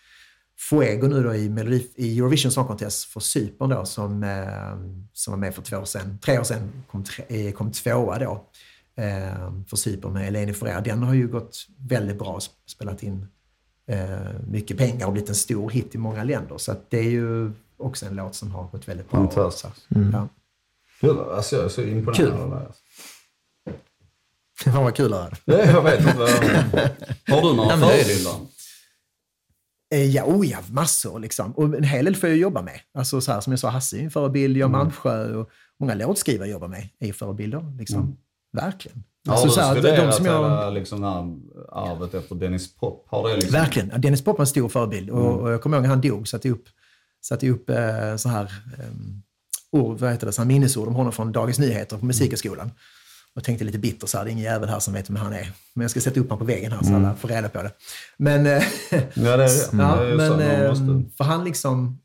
Fuego 0.58 1.08
nu 1.08 1.22
då 1.22 1.34
i, 1.34 1.48
Melodi, 1.48 1.90
i 1.94 2.18
Eurovision 2.18 2.52
Song 2.52 2.66
Contest 2.66 3.04
för 3.04 3.20
Cypern 3.20 3.68
då, 3.68 3.84
som, 3.84 4.22
eh, 4.22 5.00
som 5.12 5.32
var 5.32 5.38
med 5.38 5.54
för 5.54 5.62
två 5.62 5.76
år 5.76 5.84
sedan. 5.84 6.18
Tre 6.18 6.38
år 6.38 6.44
sedan 6.44 6.72
kom, 6.90 7.04
tre, 7.04 7.24
eh, 7.28 7.52
kom 7.52 7.72
tvåa 7.72 8.18
då 8.18 8.50
eh, 8.96 9.64
för 9.66 9.76
Cypern 9.76 10.12
med 10.12 10.28
Eleni 10.28 10.54
Ferrer. 10.54 10.80
Den 10.80 11.02
har 11.02 11.14
ju 11.14 11.28
gått 11.28 11.66
väldigt 11.78 12.18
bra, 12.18 12.40
spelat 12.66 13.02
in 13.02 13.26
mycket 14.46 14.78
pengar 14.78 15.06
och 15.06 15.12
blivit 15.12 15.28
en 15.28 15.34
stor 15.34 15.70
hit 15.70 15.94
i 15.94 15.98
många 15.98 16.24
länder. 16.24 16.58
Så 16.58 16.72
att 16.72 16.90
det 16.90 16.98
är 16.98 17.10
ju 17.10 17.52
också 17.76 18.06
en 18.06 18.16
låt 18.16 18.34
som 18.34 18.50
har 18.50 18.64
gått 18.68 18.88
väldigt 18.88 19.10
bra. 19.10 19.20
Fantastiskt. 19.20 19.86
Mm. 19.94 20.10
Ja. 20.12 20.28
Alltså 21.36 21.56
jag 21.56 21.64
är 21.64 21.68
så 21.68 21.82
imponerad 21.82 22.16
Kul. 22.16 22.32
av 22.32 22.50
det 22.50 22.56
här. 22.56 22.72
Fan 24.72 24.84
vad 24.84 24.94
kul 24.96 25.10
det 25.10 25.16
är. 25.16 25.36
Ja, 25.44 25.58
jag 25.64 25.82
vet 25.82 26.00
inte. 26.00 26.10
Har 27.28 27.42
du 27.50 27.56
några 27.56 27.76
Nej, 27.76 27.78
men 27.78 27.88
det 27.88 27.94
är 27.94 27.98
det. 27.98 28.04
förebilder? 28.04 28.46
Eh, 29.94 30.04
Ja, 30.04 30.24
oh 30.24 30.46
ja, 30.46 30.58
massor 30.70 31.18
liksom. 31.20 31.52
Och 31.52 31.64
en 31.64 31.84
hel 31.84 32.04
del 32.04 32.16
får 32.16 32.28
jag 32.28 32.38
jobba 32.38 32.62
med. 32.62 32.80
Alltså 32.94 33.20
så 33.20 33.32
här, 33.32 33.40
som 33.40 33.52
jag 33.52 33.60
sa, 33.60 33.68
Hasse 33.70 33.96
är 33.96 34.02
en 34.02 34.10
förebild, 34.10 34.56
Jan 34.56 34.70
Mm. 34.70 34.78
Malmsjö 34.78 35.34
och 35.36 35.50
många 35.80 35.94
låtskrivare 35.94 36.48
jag 36.48 36.52
jobbar 36.52 36.68
med 36.68 36.88
är 36.98 37.12
förebilder. 37.12 37.76
Liksom. 37.78 38.16
Verkligen. 38.52 39.04
Har 39.26 39.32
Alltså, 39.34 39.46
du 39.48 39.52
så 39.52 39.60
här, 39.60 39.74
de- 39.74 39.80
studerat 39.80 40.10
de 40.10 40.16
som 40.16 40.26
jag- 40.26 40.32
hela 40.42 40.70
liksom, 40.70 41.00
det 41.00 41.08
arvet 41.72 42.14
efter 42.14 42.34
Dennis 42.34 42.74
Pop? 42.76 43.06
Har 43.08 43.28
det 43.28 43.34
liksom... 43.34 43.52
Verkligen. 43.52 43.90
Ja, 43.92 43.98
Dennis 43.98 44.22
Pop 44.24 44.38
var 44.38 44.42
en 44.42 44.46
stor 44.46 44.68
förebild. 44.68 45.10
Och, 45.10 45.26
Mm. 45.26 45.38
och 45.38 45.50
jag 45.52 45.62
kommer 45.62 45.76
ihåg 45.76 45.82
när 45.82 45.90
han 45.90 46.00
dog, 46.00 46.28
satte 46.28 46.48
jag 46.48 46.54
upp, 46.54 46.64
satte 47.24 47.48
upp 47.48 47.70
eh, 47.70 48.16
så 48.16 48.28
här, 48.28 48.52
um, 48.90 49.22
ord, 49.72 49.98
vad 49.98 50.10
heter 50.10 50.26
det, 50.26 50.32
så 50.32 50.40
här 50.42 50.46
minnesord 50.46 50.88
om 50.88 50.94
honom 50.94 51.12
från 51.12 51.32
Dagens 51.32 51.58
Nyheter 51.58 51.96
på 51.98 52.04
Musikhögskolan. 52.06 52.70
Och 53.34 53.44
tänkte 53.44 53.64
lite 53.64 53.78
bitter 53.78 54.06
så 54.06 54.18
här, 54.18 54.24
det 54.24 54.30
är 54.30 54.32
ingen 54.32 54.44
jävel 54.44 54.68
här 54.68 54.78
som 54.78 54.94
vet 54.94 55.10
vem 55.10 55.16
han 55.16 55.32
är. 55.32 55.52
Men 55.74 55.82
jag 55.82 55.90
ska 55.90 56.00
sätta 56.00 56.20
upp 56.20 56.26
honom 56.28 56.38
på 56.38 56.44
väggen 56.44 56.72
här 56.72 56.82
så 56.82 56.88
Mm. 56.88 57.04
alla 57.04 57.14
får 57.16 57.28
reda 57.28 57.48
på 57.48 57.62
det. 57.62 57.70
Men, 58.16 58.46
eh, 58.46 58.52
Ja, 58.90 58.98
det 59.14 59.28
är 59.32 59.38
det. 59.38 59.48
ja, 59.72 60.04
det 60.04 60.28
så, 60.28 60.36
men 60.36 60.40
eh, 60.40 60.68
måste... 60.70 61.16
för 61.16 61.24
han 61.24 61.44
liksom... 61.44 62.00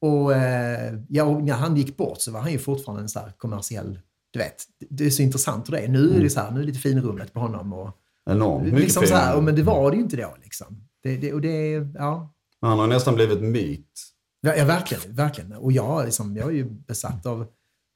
Och, 0.00 0.34
eh, 0.34 0.94
ja, 1.08 1.24
och 1.24 1.42
när 1.42 1.52
han 1.54 1.76
gick 1.76 1.96
bort 1.96 2.20
så 2.20 2.30
var 2.32 2.40
han 2.40 2.52
ju 2.52 2.58
fortfarande 2.58 3.02
en 3.02 3.08
så 3.08 3.18
här 3.18 3.32
kommersiell... 3.38 3.98
Du 4.34 4.38
vet, 4.38 4.64
det 4.90 5.06
är 5.06 5.10
så 5.10 5.22
intressant 5.22 5.68
hur 5.68 5.72
det 5.72 5.80
är. 5.80 5.88
Nu 5.88 6.16
är 6.16 6.22
det 6.22 6.30
så 6.30 6.40
här, 6.40 6.50
nu 6.50 6.56
är 6.56 6.60
det 6.60 6.66
lite 6.66 6.78
finrummet 6.78 7.32
på 7.32 7.40
honom. 7.40 7.72
Och, 7.72 7.90
Enormt 8.30 8.64
mycket 8.64 8.80
liksom 8.80 9.06
så 9.06 9.14
här, 9.14 9.36
och, 9.36 9.42
men 9.42 9.54
det 9.54 9.62
var 9.62 9.90
det 9.90 9.96
ju 9.96 10.02
inte 10.02 10.16
då. 10.16 10.36
Liksom. 10.42 10.88
Det, 11.02 11.16
det, 11.16 11.32
och 11.32 11.40
det, 11.40 11.72
ja, 11.94 12.34
Han 12.60 12.78
har 12.78 12.86
nästan 12.86 13.14
blivit 13.14 13.40
myt. 13.40 13.88
Ja, 14.40 14.54
ja 14.54 14.64
verkligen, 14.64 15.14
verkligen. 15.14 15.52
Och 15.52 15.72
jag, 15.72 16.04
liksom, 16.04 16.36
jag 16.36 16.48
är 16.48 16.52
ju 16.52 16.70
besatt 16.70 17.26
av 17.26 17.46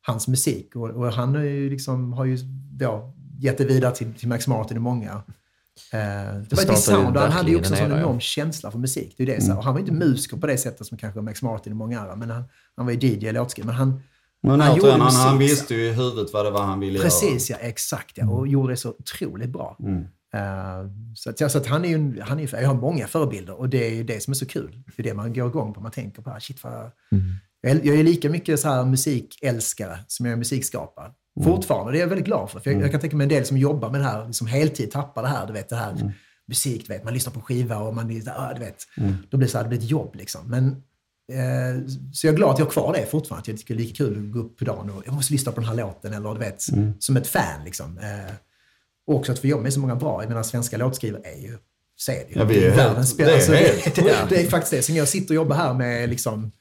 hans 0.06 0.28
musik. 0.28 0.76
Och, 0.76 0.90
och 0.90 1.12
han 1.12 1.36
är 1.36 1.42
ju 1.42 1.70
liksom, 1.70 2.12
har 2.12 2.24
ju 2.24 2.38
då, 2.72 3.14
gett 3.38 3.58
det 3.58 3.64
vidare 3.64 3.94
till, 3.94 4.14
till 4.14 4.28
Max 4.28 4.46
Martin 4.46 4.76
och 4.76 4.82
många. 4.82 5.10
Eh, 5.92 6.40
det 6.48 6.52
var 6.52 6.72
ett 6.72 6.78
sound 6.78 7.16
och 7.16 7.22
han 7.22 7.32
hade 7.32 7.50
ju 7.50 7.56
också 7.56 7.72
en 7.72 7.78
sån 7.78 7.90
ja. 7.90 7.98
enorm 7.98 8.20
känsla 8.20 8.70
för 8.70 8.78
musik. 8.78 9.14
Det 9.16 9.22
är 9.22 9.26
det, 9.26 9.40
så 9.42 9.50
här. 9.50 9.58
Och 9.58 9.64
han 9.64 9.74
var 9.74 9.80
ju 9.80 9.86
inte 9.86 10.06
musiker 10.06 10.36
på 10.36 10.46
det 10.46 10.58
sättet 10.58 10.86
som 10.86 10.98
kanske 10.98 11.20
Max 11.20 11.42
Martin 11.42 11.72
och 11.72 11.76
många 11.76 12.00
andra. 12.00 12.16
Men 12.16 12.30
han, 12.30 12.44
han 12.76 12.86
var 12.86 12.92
ju 12.92 12.98
DJ 13.08 13.28
och 13.28 13.34
låtskrivare. 13.34 13.66
Men 13.66 13.76
han, 13.76 14.02
Men 14.42 14.60
Han 14.60 14.80
återigen, 14.80 15.00
han, 15.00 15.14
han 15.14 15.38
visste 15.38 15.74
ju 15.74 15.86
i 15.86 15.92
huvudet 15.92 16.32
vad 16.32 16.44
det 16.44 16.50
var 16.50 16.62
han 16.62 16.80
ville 16.80 16.98
precis, 16.98 17.50
ja, 17.50 17.56
exakt. 17.60 18.18
Ja, 18.18 18.30
och 18.30 18.48
gjorde 18.48 18.72
det 18.72 18.76
så 18.76 18.90
otroligt 18.90 19.50
bra. 19.50 19.76
göra. 19.78 19.92
Mm. 19.92 20.06
Eh, 20.34 20.90
så 21.14 21.30
att, 21.30 21.40
ja, 21.40 21.48
så 21.48 21.58
att 21.58 21.66
han 21.66 21.84
är 21.84 21.88
ju, 21.88 22.20
han 22.20 22.40
är, 22.40 22.60
jag 22.60 22.68
har 22.68 22.74
många 22.74 23.06
förebilder 23.06 23.54
och 23.54 23.68
det 23.68 23.86
är 23.86 23.94
ju 23.94 24.04
det 24.04 24.22
som 24.22 24.30
är 24.30 24.34
så 24.34 24.46
kul. 24.46 24.82
Det 24.96 25.02
är 25.02 25.04
det 25.04 25.14
man 25.14 25.32
går 25.32 25.48
igång 25.48 25.74
på. 25.74 25.80
Man 25.80 25.92
tänker 25.92 26.22
på, 26.22 26.30
ah, 26.30 26.40
shit 26.40 26.64
vad... 26.64 26.90
Jag, 27.60 27.72
är, 27.72 27.80
jag 27.84 27.96
är 27.96 28.02
lika 28.02 28.30
mycket 28.30 28.60
så 28.60 28.68
här 28.68 28.84
musikälskare 28.84 29.98
som 30.06 30.26
jag 30.26 30.32
är 30.32 30.36
musikskapare. 30.36 31.12
Fortfarande, 31.44 31.92
det 31.92 31.98
är 31.98 32.00
jag 32.00 32.08
väldigt 32.08 32.26
glad 32.26 32.50
för. 32.50 32.60
för 32.60 32.70
jag, 32.70 32.82
jag 32.82 32.90
kan 32.90 33.00
tänka 33.00 33.16
mig 33.16 33.24
en 33.24 33.28
del 33.28 33.44
som 33.44 33.56
jobbar 33.56 33.90
med 33.90 34.00
det 34.00 34.04
här, 34.04 34.26
liksom 34.26 34.46
heltid 34.46 34.90
tappar 34.90 35.22
det 35.22 35.28
här, 35.28 35.46
du 35.46 35.52
vet 35.52 35.68
det 35.68 35.76
här 35.76 36.14
musik, 36.48 36.86
du 36.86 36.92
vet, 36.92 37.04
man 37.04 37.14
lyssnar 37.14 37.32
på 37.32 37.40
skiva 37.40 37.78
och 37.78 37.94
man 37.94 38.10
är 38.10 38.22
ah, 38.36 38.54
du 38.54 38.60
vet, 38.60 38.86
då 39.30 39.36
blir 39.36 39.46
det 39.46 39.52
så 39.52 39.58
här, 39.58 39.64
det 39.64 39.68
blir 39.68 39.78
ett 39.78 39.90
jobb 39.90 40.14
liksom. 40.14 40.50
Men, 40.50 40.82
så 42.12 42.26
jag 42.26 42.32
är 42.32 42.36
glad 42.36 42.50
att 42.50 42.58
jag 42.58 42.66
har 42.66 42.70
kvar 42.70 42.92
det 42.92 43.06
fortfarande, 43.06 43.50
jag 43.50 43.58
tycker 43.58 43.74
det 43.74 43.82
är 43.82 43.84
lika 43.84 43.96
kul 44.04 44.26
att 44.26 44.32
gå 44.32 44.38
upp 44.38 44.58
på 44.58 44.64
dagen 44.64 44.90
och 44.90 45.02
jag 45.06 45.14
måste 45.14 45.32
lyssna 45.32 45.52
på 45.52 45.60
den 45.60 45.68
här 45.68 45.76
låten, 45.76 46.12
eller 46.12 46.34
du 46.34 46.40
vet, 46.40 46.62
som 46.98 47.16
ett 47.16 47.26
fan 47.26 47.64
liksom. 47.64 47.98
Eh, 47.98 48.34
och 49.06 49.14
också 49.14 49.32
att 49.32 49.38
få 49.38 49.46
jobba 49.46 49.62
med 49.62 49.72
så 49.72 49.80
många 49.80 49.96
bra, 49.96 50.22
jag 50.22 50.28
menar 50.28 50.42
svenska 50.42 50.76
låtskrivare 50.76 51.22
är 51.24 51.42
ju, 51.42 51.58
så 51.96 52.12
är 52.12 52.16
det 52.16 52.32
ju. 52.32 52.38
Ja, 52.38 52.44
vi 52.44 52.64
är 52.64 52.76
världens 52.76 53.18
är 53.18 53.34
alltså, 53.34 53.52
det, 53.52 53.94
det, 53.94 54.26
det 54.28 54.40
är 54.40 54.48
faktiskt 54.48 54.70
det. 54.70 54.82
Så 54.82 54.92
när 54.92 54.98
jag 54.98 55.08
sitter 55.08 55.30
och 55.30 55.36
jobbar 55.36 55.56
här 55.56 55.74
med 55.74 56.08
liksom, 56.08 56.52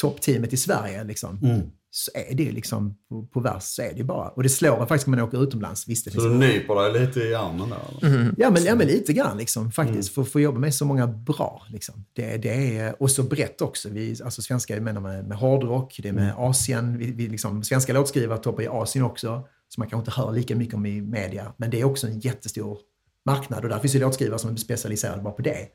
toppteamet 0.00 0.52
i 0.52 0.56
Sverige, 0.56 1.04
liksom, 1.04 1.38
Mm. 1.42 1.70
Så 1.96 2.10
är 2.14 2.34
det 2.34 2.52
liksom 2.52 2.96
på, 3.08 3.26
på 3.26 3.40
vers 3.40 3.62
så 3.62 3.82
är 3.82 3.94
det 3.94 4.04
bara. 4.04 4.28
Och 4.28 4.42
det 4.42 4.48
slår 4.48 4.80
en 4.80 4.86
faktiskt 4.86 5.06
när 5.06 5.16
man 5.16 5.26
åker 5.26 5.42
utomlands. 5.42 5.88
Visst, 5.88 6.04
det 6.04 6.10
Så 6.10 6.20
du 6.20 6.34
nyper 6.34 6.74
dig 6.74 7.00
lite 7.00 7.20
i 7.20 7.34
armen 7.34 7.70
där? 7.70 8.08
eller? 8.08 8.34
Ja, 8.38 8.50
men, 8.50 8.64
ja, 8.64 8.74
men 8.74 8.86
lite 8.86 9.12
grann 9.12 9.38
liksom, 9.38 9.70
faktiskt. 9.70 10.08
Mm. 10.08 10.14
För 10.14 10.22
att 10.22 10.28
få 10.28 10.40
jobba 10.40 10.58
med 10.58 10.74
så 10.74 10.84
många 10.84 11.06
bra. 11.06 11.62
Liksom. 11.68 12.04
Det, 12.12 12.36
det 12.36 12.78
är, 12.78 13.02
och 13.02 13.10
så 13.10 13.22
brett 13.22 13.60
också. 13.60 13.88
Vi, 13.88 14.16
alltså 14.24 14.42
svenska, 14.42 14.74
jag 14.74 14.82
menar 14.82 15.00
med, 15.00 15.28
med 15.28 15.38
hårdrock, 15.38 16.00
det 16.02 16.08
är 16.08 16.12
med 16.12 16.24
Mm. 16.24 16.36
Asien. 16.36 16.98
Vi, 16.98 17.12
vi 17.12 17.28
liksom, 17.28 17.64
svenska 17.64 17.92
låtskrivare 17.92 18.38
toppar 18.38 18.62
i 18.62 18.68
Asien 18.68 19.04
också. 19.04 19.48
Som 19.68 19.80
man 19.80 19.88
kanske 19.88 20.10
inte 20.10 20.20
hör 20.20 20.32
lika 20.32 20.56
mycket 20.56 20.74
om 20.74 20.86
i 20.86 21.00
media. 21.00 21.52
Men 21.56 21.70
det 21.70 21.80
är 21.80 21.84
också 21.84 22.06
en 22.06 22.20
jättestor 22.20 22.78
marknad. 23.26 23.62
Och 23.64 23.68
där 23.68 23.78
finns 23.78 23.94
ju 23.94 23.98
låtskrivare 24.00 24.38
som 24.38 24.52
är 24.52 24.56
specialiserade 24.56 25.22
bara 25.22 25.32
på 25.32 25.42
det. 25.42 25.66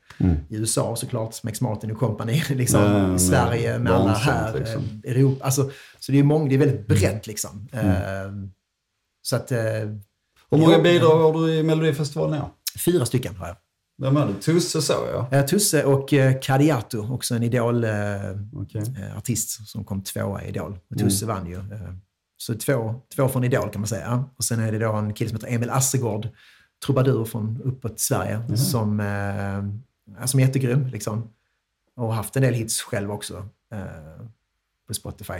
I 0.48 0.56
USA 0.56 0.96
såklart, 0.96 1.42
Max 1.42 1.60
Martin 1.60 1.90
och 1.90 1.98
company. 1.98 2.42
Liksom, 2.48 2.84
Mm. 2.84 3.18
Sverige 3.18 3.78
med 3.78 3.92
alla 3.92 4.12
här. 4.12 4.58
liksom. 4.58 4.82
eh, 5.04 5.10
Europa. 5.12 5.44
Alltså, 5.44 5.70
så 6.00 6.12
det 6.12 6.18
är, 6.18 6.22
många, 6.22 6.48
det 6.48 6.54
är 6.54 6.58
väldigt 6.58 6.86
brett 6.86 7.26
liksom. 7.26 7.68
Mm. 7.72 7.86
Eh, 7.88 8.32
så 9.22 9.36
att... 9.36 9.52
eh, 9.52 9.58
Hur 10.50 10.58
många 10.58 10.78
bidrag 10.78 11.18
har 11.18 11.32
du 11.46 11.54
i 11.54 11.62
Melodifestivalen 11.62 12.38
i 12.38 12.42
år? 12.42 12.48
Fyra 12.84 13.06
stycken 13.06 13.36
har 13.36 13.46
jag. 13.46 13.56
Vem 14.02 14.16
är 14.16 14.26
det? 14.26 14.34
Tusse 14.42 14.82
såg 14.82 15.08
jag. 15.30 15.48
Tusse 15.48 15.84
och 15.84 16.08
Kadiatou, 16.42 17.14
också 17.14 17.34
en. 17.34 17.42
Idol-artist 17.42 19.68
som 19.68 19.84
kom 19.84 20.02
tvåa 20.02 20.42
i 20.44 20.48
Idol. 20.48 20.78
Och 20.90 20.98
Tusse 20.98 21.26
vann 21.26 21.46
ju. 21.46 21.58
Så 22.36 22.54
två, 22.54 22.94
två 23.16 23.28
från 23.28 23.44
Idol 23.44 23.70
kan 23.70 23.80
man 23.80 23.88
säga. 23.88 24.24
Och 24.38 24.44
sen 24.44 24.60
är 24.60 24.72
det 24.72 24.78
då 24.78 24.92
en 24.92 25.14
kille 25.14 25.30
som 25.30 25.36
heter 25.36 25.54
Emil 25.54 25.70
Assegård, 25.70 26.28
trubadur 26.86 27.24
från 27.24 27.60
uppåt 27.64 28.00
Sverige, 28.00 28.56
som, 28.56 29.00
eh, 29.00 30.26
som 30.26 30.40
är 30.40 30.44
jättegrym. 30.44 30.86
Liksom. 30.86 31.28
Och 31.96 32.06
har 32.06 32.12
haft 32.14 32.36
en 32.36 32.42
del 32.42 32.54
hits 32.54 32.80
själv 32.82 33.10
också 33.10 33.48
eh, 33.72 34.26
på 34.88 34.94
Spotify. 34.94 35.32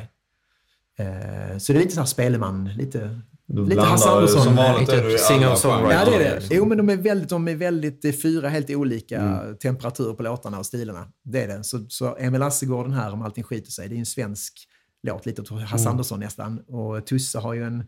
Eh, 0.99 1.59
så 1.59 1.73
det 1.73 1.79
är 1.79 1.83
lite 1.83 1.95
så 1.95 2.01
här 2.01 2.07
Speleman, 2.07 2.65
lite, 2.75 3.21
Du 3.47 3.67
lite 3.67 3.81
Hasse 3.81 4.11
Andersson. 4.11 4.43
som 4.45 4.57
vanligt 4.57 4.89
är 4.89 5.03
du 5.03 5.15
i 5.15 5.19
singer-. 5.19 5.57
Ja, 5.65 6.05
det 6.05 6.15
är 6.15 6.19
det. 6.19 6.35
liksom. 6.35 6.57
Jo, 6.57 6.65
men 6.65 6.79
de 6.79 6.91
är 6.91 6.97
väldigt, 6.97 7.29
de 7.29 7.49
är 7.49 7.55
väldigt 7.55 8.05
är 8.05 8.13
fyra 8.13 8.49
helt 8.49 8.71
olika 8.71 9.21
Mm. 9.21 9.57
temperaturer 9.57 10.15
på 10.15 10.23
låtarna 10.23 10.59
och 10.59 10.67
stilarna. 10.67 11.09
Det 11.25 11.43
är 11.45 11.49
det. 11.59 11.65
Så, 11.65 11.85
så 11.89 12.17
Emil 12.17 12.43
Assegård, 12.43 12.85
den 12.87 12.93
här, 12.95 13.13
om 13.13 13.23
allting 13.23 13.45
skiter 13.45 13.71
sig, 13.71 13.89
det 13.89 13.95
är 13.95 13.99
en 13.99 14.07
svensk 14.07 14.67
låt, 15.03 15.27
lite 15.27 15.43
åt 15.43 15.49
Hasse 15.51 15.83
Mm. 15.83 15.91
Andersson 15.91 16.21
nästan. 16.21 16.59
Och 16.59 17.07
Tusse 17.07 17.39
har 17.39 17.55
ju 17.55 17.65
en 17.65 17.85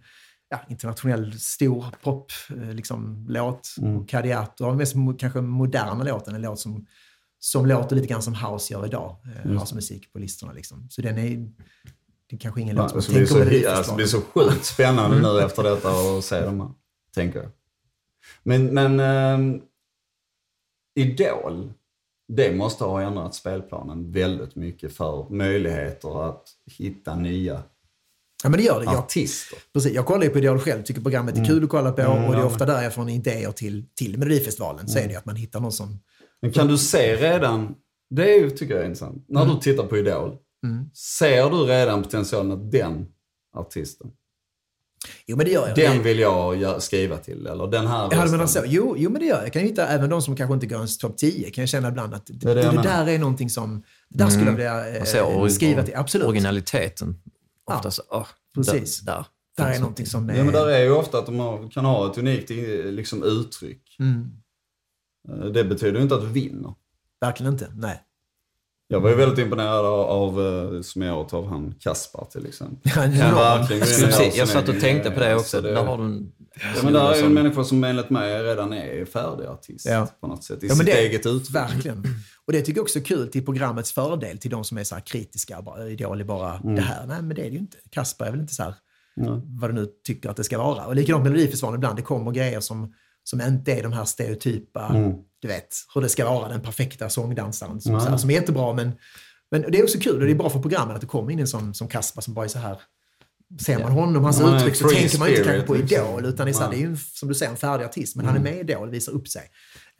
ja, 0.53 0.61
internationell 0.69 1.41
stor 1.41 1.85
pop, 2.03 2.33
eh, 2.51 2.75
liksom, 2.75 3.27
låt. 3.29 3.75
Mm. 3.79 3.95
Har 3.97 4.69
den 4.69 4.77
mest 4.77 4.95
kanske 5.19 5.41
moderna 5.41 6.05
låten, 6.05 6.35
en 6.35 6.43
låt 6.43 6.59
som, 6.61 6.87
som 7.39 7.67
låter 7.67 7.97
lite 7.97 8.09
grann 8.09 8.23
som 8.23 8.35
house 8.35 8.73
gör 8.73 8.87
idag. 8.87 9.17
Eh, 9.45 9.53
housemusik 9.53 10.13
på 10.13 10.19
listorna. 10.19 10.53
Liksom. 10.53 10.87
Så 10.91 11.03
den 11.03 11.19
är, 11.19 11.37
det 12.27 12.37
är 12.37 12.39
kanske 12.39 12.61
ingen 12.61 12.77
låt 12.77 12.91
som 12.91 12.97
Alltså, 12.99 13.13
tänker 13.13 13.27
så, 13.27 13.39
på 13.39 13.45
det 13.45 13.67
alltså, 13.67 13.93
det 13.93 13.97
blir 13.97 14.07
så 14.07 14.21
sjukt 14.21 14.65
spännande 14.65 15.17
Mm. 15.19 15.35
nu 15.35 15.41
efter 15.41 15.63
detta 15.63 15.89
att 15.91 16.25
se 16.25 16.41
dem 16.41 16.61
här, 16.61 16.71
tänker 17.15 17.39
jag. 17.43 17.51
Men, 18.43 18.67
men 18.75 19.01
ehm, 19.01 19.61
Idol, 20.95 21.73
det 22.29 22.57
måste 22.57 22.85
ha 22.85 23.03
ändrat 23.03 23.35
spelplanen 23.35 24.13
väldigt 24.13 24.57
mycket 24.57 24.93
för 24.93 25.27
möjligheter 25.31 26.29
att 26.29 26.49
hitta 26.67 27.17
nya 27.17 27.63
Ja, 28.43 28.49
men 28.49 28.59
det 28.59 28.63
gör 28.65 28.79
det. 28.81 28.85
Jag, 28.85 28.95
artister. 28.97 29.59
Precis, 29.73 29.93
jag 29.93 30.07
kollar 30.07 30.25
ju 30.25 30.31
på 30.31 30.39
Idol 30.39 30.59
själv, 30.59 30.83
tycker 30.83 31.01
programmet 31.01 31.39
är 31.39 31.45
kul 31.45 31.65
att 31.65 31.71
kolla 31.71 31.93
på 31.93 32.03
Mm, 32.03 32.25
och 32.25 32.33
det 32.35 32.39
är 32.41 32.45
ofta 32.45 32.67
där 32.67 32.83
jag 32.83 32.95
från 32.95 33.09
idéer 33.09 33.53
till, 33.53 33.85
till 33.95 34.19
Melodifestivalen 34.19 34.89
så 34.89 34.99
är 34.99 35.09
det 35.09 35.17
att 35.17 35.27
man 35.27 35.37
hittar 35.37 35.61
någon 35.61 35.73
som... 35.73 35.99
Men 36.43 36.53
kan 36.53 36.69
du 36.69 36.79
se 36.79 37.17
redan, 37.17 37.75
det 38.11 38.35
är 38.35 38.39
ju, 38.39 38.51
tycker 38.51 38.75
jag 38.75 38.83
är 38.83 38.87
intressant, 38.87 39.25
när 39.29 39.43
Mm. 39.43 39.55
du 39.55 39.61
tittar 39.61 39.87
på 39.87 39.99
Idol, 39.99 40.37
ser 40.95 41.51
du 41.51 41.57
redan 41.57 42.03
potentialen 42.03 42.53
att 42.53 42.73
den 42.73 43.07
artisten, 43.57 44.11
Jo, 45.27 45.37
men 45.37 45.47
det 45.47 45.53
gör 45.53 45.69
jag. 45.69 45.77
den 45.77 46.03
vill 46.03 46.19
jag 46.19 46.83
skriva 46.83 47.17
till, 47.17 47.47
eller 47.47 47.67
den 47.67 47.87
här 47.87 48.03
Ja, 48.03 48.25
du 48.25 48.31
menar 48.31 48.39
rösten. 48.45 48.63
så. 48.63 48.69
Jo, 48.69 48.95
jo, 48.99 49.11
men 49.11 49.21
det 49.21 49.27
gör 49.27 49.37
jag. 49.37 49.45
Jag 49.45 49.53
kan 49.53 49.63
hitta 49.63 49.87
även 49.87 50.11
de 50.11 50.23
som 50.23 50.37
kanske 50.37 50.55
inte 50.55 50.67
går 50.67 50.77
ens 50.77 50.99
topp 50.99 51.17
10. 51.19 51.51
Kan 51.51 51.63
jag 51.63 51.69
känna 51.69 51.89
ibland 51.89 52.15
att 52.15 52.27
det, 52.27 52.51
är 52.51 52.55
det 52.55 52.63
det, 52.63 52.83
där 52.83 53.09
är 53.09 53.19
någonting 53.19 53.51
som... 53.51 53.83
Det 54.09 54.19
där 54.19 54.31
skulle 54.31 54.45
jag 54.47 54.53
vilja 54.57 54.97
eh, 54.99 55.49
skriva 55.49 55.83
till. 55.83 55.95
Absolut. 55.97 56.27
Originaliteten. 56.27 57.17
Ja, 57.67 57.77
Ofta 57.77 57.91
så, 57.91 58.03
åh, 58.11 58.27
precis. 58.55 59.01
Där, 59.01 59.15
där, 59.57 59.65
Där 59.65 59.73
är 59.75 59.81
någonting 59.81 60.07
som 60.07 60.31
är... 60.31 60.35
Ja, 60.37 60.45
men 60.45 60.53
där 60.53 60.69
är 60.69 60.83
ju 60.85 60.91
ofta 60.93 61.19
att 61.19 61.27
de 61.27 61.71
kan 61.71 61.85
ha 61.85 62.11
ett 62.11 62.19
unikt 62.19 62.51
i- 62.51 62.93
liksom, 62.93 63.23
uttryck. 63.23 63.97
mm, 63.99 64.31
Eh, 65.29 65.45
Det 65.45 65.65
betyder 65.65 65.97
ju 65.97 66.03
inte 66.03 66.15
att 66.15 66.21
du 66.21 66.27
vinner. 66.29 66.75
verkligen 67.21 67.53
inte. 67.53 67.73
Nej. 67.75 68.03
Jag 68.93 69.01
var 69.01 69.11
ju 69.11 69.17
väldigt 69.17 69.39
imponerad 69.39 69.87
av, 69.87 70.01
av 70.01 70.41
eh, 70.75 70.81
som 70.83 71.03
jag 71.03 71.19
åt 71.19 71.35
av 71.35 71.49
han 71.49 71.75
Kaspar 71.81 72.27
till 72.33 72.47
exempel. 72.47 72.93
Ja, 72.97 73.07
ja. 73.07 73.67
jag 74.35 74.49
satt 74.49 74.69
och 74.69 74.81
tänkte 74.81 75.11
på 75.11 75.21
det 75.21 75.35
också. 75.35 75.61
Där 75.61 75.85
har 75.85 75.99
du 75.99 76.05
en... 76.05 76.33
Ja, 76.77 76.83
men 76.83 76.93
där 76.93 77.01
är 77.01 77.15
ju 77.15 77.19
en 77.19 77.25
som- 77.25 77.35
människa 77.35 77.65
som 77.65 77.85
enligt 77.85 78.11
mig 78.11 78.43
redan 78.43 78.73
är 78.73 79.05
färdig 79.05 79.45
artist 79.47 79.87
Ja. 79.89 80.09
på 80.21 80.27
något 80.27 80.45
sätt. 80.45 80.63
I 80.63 80.67
Ja, 80.67 80.69
men 80.69 80.77
sitt 80.77 80.87
det- 80.87 81.01
eget 81.01 81.27
uttryck. 81.27 81.55
Verkligen. 81.57 82.05
Och 82.47 82.53
det 82.53 82.61
tycker 82.61 82.79
jag 82.79 82.83
också 82.83 82.99
är 82.99 83.03
kul 83.03 83.29
till 83.29 83.45
programmets 83.45 83.93
fördel, 83.93 84.39
till 84.39 84.51
de 84.51 84.65
som 84.65 84.79
är 84.79 84.85
så 84.85 84.95
här 84.95 85.03
kritiska. 85.03 85.63
Bara, 85.63 85.89
Idol 85.89 86.21
är 86.21 86.25
bara 86.25 86.55
Mm. 86.57 86.75
det 86.75 86.83
här. 86.83 87.07
Nej, 87.07 87.23
men 87.23 87.37
det 87.37 87.43
är 87.43 87.51
det 87.51 87.55
ju 87.55 87.59
inte. 87.59 87.77
Kasper 87.91 88.25
är 88.25 88.31
väl 88.31 88.41
inte 88.41 88.55
så 88.55 88.63
här, 88.63 88.75
vad 89.61 89.71
du 89.71 89.75
nu 89.75 89.89
tycker 90.07 90.29
att 90.31 90.37
det 90.37 90.45
ska 90.45 90.59
vara. 90.59 90.87
Och 90.87 90.97
likadant 90.97 91.25
Melodifestivalen, 91.25 91.79
ibland 91.79 91.97
det 91.97 92.03
kommer 92.03 92.31
grejer 92.31 92.61
som, 92.61 92.95
som 93.25 93.41
inte 93.41 93.73
är 93.73 93.83
de 93.83 93.93
här 93.93 94.05
stereotypa, 94.05 94.87
Mm. 94.87 95.13
du 95.39 95.49
vet, 95.49 95.77
hur 95.95 96.01
det 96.01 96.09
ska 96.09 96.25
vara, 96.25 96.49
den 96.49 96.61
perfekta 96.61 97.09
sångdansaren. 97.09 97.81
Som, 97.81 98.01
så 98.01 98.09
här, 98.09 98.17
som 98.17 98.31
är 98.31 98.35
jättebra, 98.35 98.73
men, 98.73 98.93
men 99.51 99.65
det 99.69 99.79
är 99.79 99.83
också 99.83 99.99
kul 99.99 100.21
och 100.21 100.27
det 100.27 100.31
är 100.31 100.35
bra 100.35 100.51
för 100.51 100.61
programmet 100.61 100.95
att 100.95 101.01
det 101.01 101.07
kommer 101.07 101.33
in 101.33 101.39
en 101.39 101.49
sån 101.49 101.75
som 101.75 101.89
Kasper 101.89 102.21
som 102.21 102.35
bara 102.35 102.45
är 102.45 102.49
så 102.49 102.59
här 102.59 102.81
Ser 103.61 103.79
man 103.79 103.93
honom, 103.93 104.25
hans 104.25 104.41
Han 104.41 104.53
är 104.55 104.57
uttryck, 104.57 104.77
så 104.77 104.89
free 104.89 104.99
tänker 105.01 105.19
man 105.19 105.29
inte 105.29 105.45
kanske 105.45 105.63
på 105.67 105.75
liksom. 105.75 105.99
Idol, 105.99 106.25
utan 106.27 106.47
det 106.47 106.51
är, 106.51 106.55
så 106.55 106.61
här, 106.61 106.69
Nej. 106.69 106.79
det 106.79 106.85
är 106.85 106.89
ju 106.91 106.97
som 106.97 107.29
du 107.29 107.35
säger 107.35 107.53
en 107.53 107.57
färdig 107.59 107.85
artist, 107.85 108.17
men 108.17 108.27
han 108.27 108.37
är 108.37 108.41
med 108.41 108.57
i 108.57 108.61
Idol 108.61 108.89
och 108.89 108.95
visar 108.95 109.13
upp 109.13 109.29
sig. 109.29 109.43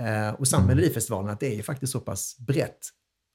Eh, 0.03 0.35
och 0.35 0.49
samma 0.49 0.67
med 0.67 0.77
Melodifestivalen, 0.77 1.31
att 1.31 1.41
det 1.41 1.47
är 1.47 1.57
ju 1.57 1.63
faktiskt 1.63 1.93
så 1.93 2.01
pass 2.01 2.37
brett 2.39 2.79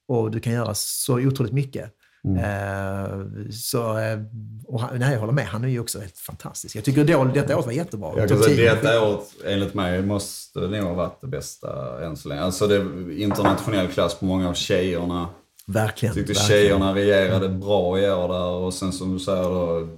och 0.08 0.30
du 0.30 0.40
kan 0.40 0.52
göra 0.52 0.74
så 0.74 1.18
otroligt 1.18 1.52
mycket. 1.52 1.94
Eh, 2.24 3.50
så, 3.50 3.98
eh, 3.98 4.18
och 4.66 4.80
han, 4.80 4.98
nej, 4.98 5.12
jag 5.12 5.20
håller 5.20 5.32
med, 5.32 5.46
han 5.46 5.64
är 5.64 5.68
ju 5.68 5.80
också 5.80 6.00
helt 6.00 6.18
fantastisk. 6.18 6.76
Jag 6.76 6.84
tycker 6.84 7.00
Idol 7.00 7.32
detta 7.34 7.56
året 7.56 7.66
var 7.66 7.72
jättebra. 7.72 8.12
Jag 8.16 8.28
kan 8.28 8.38
säga 8.38 8.56
10. 8.56 8.74
detta 8.74 9.02
året, 9.08 9.20
enligt 9.46 9.74
mig, 9.74 10.02
måste 10.02 10.58
nog 10.60 10.82
ha 10.82 10.94
varit 10.94 11.20
det 11.20 11.26
bästa 11.26 12.04
än 12.06 12.16
så 12.16 12.28
länge. 12.28 12.42
Alltså 12.42 12.66
det 12.66 12.74
är 12.76 13.10
internationell 13.18 13.88
klass 13.88 14.14
på 14.14 14.24
många 14.24 14.48
av 14.48 14.54
tjejerna. 14.54 15.28
Verkligen. 15.66 16.14
Jag 16.16 16.26
tyckte 16.26 16.40
verkligen. 16.40 16.62
tjejerna 16.62 16.94
regerade 16.94 17.48
bra 17.48 17.98
i 18.00 18.10
år 18.10 18.28
där 18.28 18.44
och 18.50 18.74
sen 18.74 18.92
som 18.92 19.12
du 19.12 19.18
säger 19.18 19.42
då, 19.42 19.88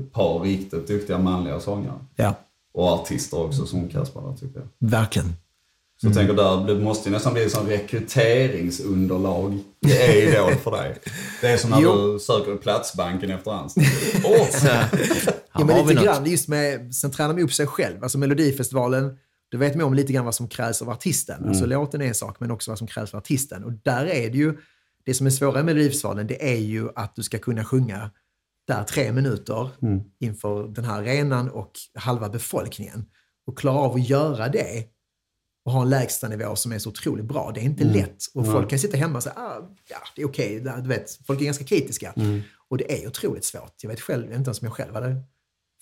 ett 0.00 0.12
par 0.12 0.38
riktigt 0.40 0.88
duktiga 0.88 1.18
manliga 1.18 1.60
sångare. 1.60 1.98
Ja, 2.16 2.34
Och 2.74 2.88
artister 2.88 3.40
också 3.40 3.66
som 3.66 3.88
Kaspar 3.88 4.22
där, 4.22 4.36
tycker 4.36 4.60
jag. 4.60 4.90
verkligen. 4.90 5.28
Så 6.00 6.06
jag 6.06 6.14
tänker 6.14 6.34
där, 6.34 6.66
det 6.66 6.74
måste 6.80 7.08
ju 7.08 7.12
nästan 7.12 7.32
bli 7.32 7.44
en 7.44 7.50
sån 7.50 7.66
rekryteringsunderlag. 7.66 9.58
Det 9.80 10.02
är 10.02 10.28
Idol 10.32 10.54
för 10.54 10.70
dig. 10.70 10.98
Det 11.40 11.46
är 11.46 11.56
som 11.56 11.70
när 11.70 11.80
Jo. 11.80 12.12
du 12.12 12.18
söker 12.18 12.56
Platsbanken 12.56 13.30
efter 13.30 13.50
anställning. 13.50 13.92
Åh! 14.24 14.46
Ja, 15.54 15.64
men 15.64 15.86
lite 15.86 16.02
grann 16.04 16.24
just 16.26 16.48
med, 16.48 16.94
sen 16.94 17.10
tränar 17.10 17.34
man 17.34 17.42
upp 17.42 17.52
sig 17.52 17.66
själv. 17.66 18.02
Alltså 18.02 18.18
Melodifestivalen, 18.18 19.18
då 19.50 19.58
vet 19.58 19.74
man 19.76 19.86
om 19.86 19.94
lite 19.94 20.12
grann 20.12 20.24
vad 20.24 20.34
som 20.34 20.48
krävs 20.48 20.82
av 20.82 20.90
artisten. 20.90 21.48
Alltså 21.48 21.66
låten 21.66 22.00
är 22.02 22.06
en 22.06 22.14
sak, 22.14 22.36
men 22.40 22.50
också 22.50 22.70
vad 22.70 22.78
som 22.78 22.86
krävs 22.86 23.14
av 23.14 23.18
artisten. 23.18 23.64
Och 23.64 23.72
där 23.72 24.06
är 24.06 24.30
det 24.30 24.38
ju, 24.38 24.54
det 25.04 25.14
som 25.14 25.26
är 25.26 25.30
svårare 25.30 25.54
med 25.54 25.64
Melodifestivalen, 25.64 26.26
det 26.26 26.52
är 26.52 26.58
ju 26.58 26.88
att 26.94 27.16
du 27.16 27.22
ska 27.22 27.38
kunna 27.38 27.64
sjunga 27.64 28.10
där 28.68 28.84
tre 28.84 29.12
minuter 29.12 29.70
inför 30.20 30.68
den 30.68 30.84
här 30.84 30.98
arenan 30.98 31.50
och 31.50 31.70
halva 31.94 32.28
befolkningen. 32.28 33.04
Och 33.46 33.58
klara 33.58 33.78
av 33.78 33.94
att 33.94 34.08
göra 34.08 34.48
det 34.48 34.84
och 35.68 35.74
ha 35.74 35.82
en 35.82 35.88
lägstanivå 35.90 36.56
som 36.56 36.72
är 36.72 36.78
så 36.78 36.88
otroligt 36.88 37.24
bra. 37.24 37.52
Det 37.54 37.60
är 37.60 37.64
inte 37.64 37.84
lätt. 37.84 38.24
Och 38.34 38.46
folk 38.46 38.70
kan 38.70 38.78
sitta 38.78 38.96
hemma 38.96 39.16
och 39.16 39.22
säga, 39.22 39.34
ah, 39.36 39.56
ja, 39.88 39.96
det 40.16 40.22
är 40.22 40.26
okej. 40.26 40.60
Det- 40.60 40.80
Du 40.82 40.88
vet, 40.88 41.18
folk 41.26 41.40
är 41.40 41.44
ganska 41.44 41.64
kritiska. 41.64 42.14
Och 42.68 42.78
det 42.78 43.02
är 43.02 43.08
otroligt 43.08 43.44
svårt. 43.44 43.74
Jag 43.82 43.90
vet 43.90 44.00
själv, 44.00 44.24
inte 44.24 44.34
ens 44.34 44.60
om 44.60 44.66
jag 44.66 44.72
själv 44.74 44.94
hade 44.94 45.16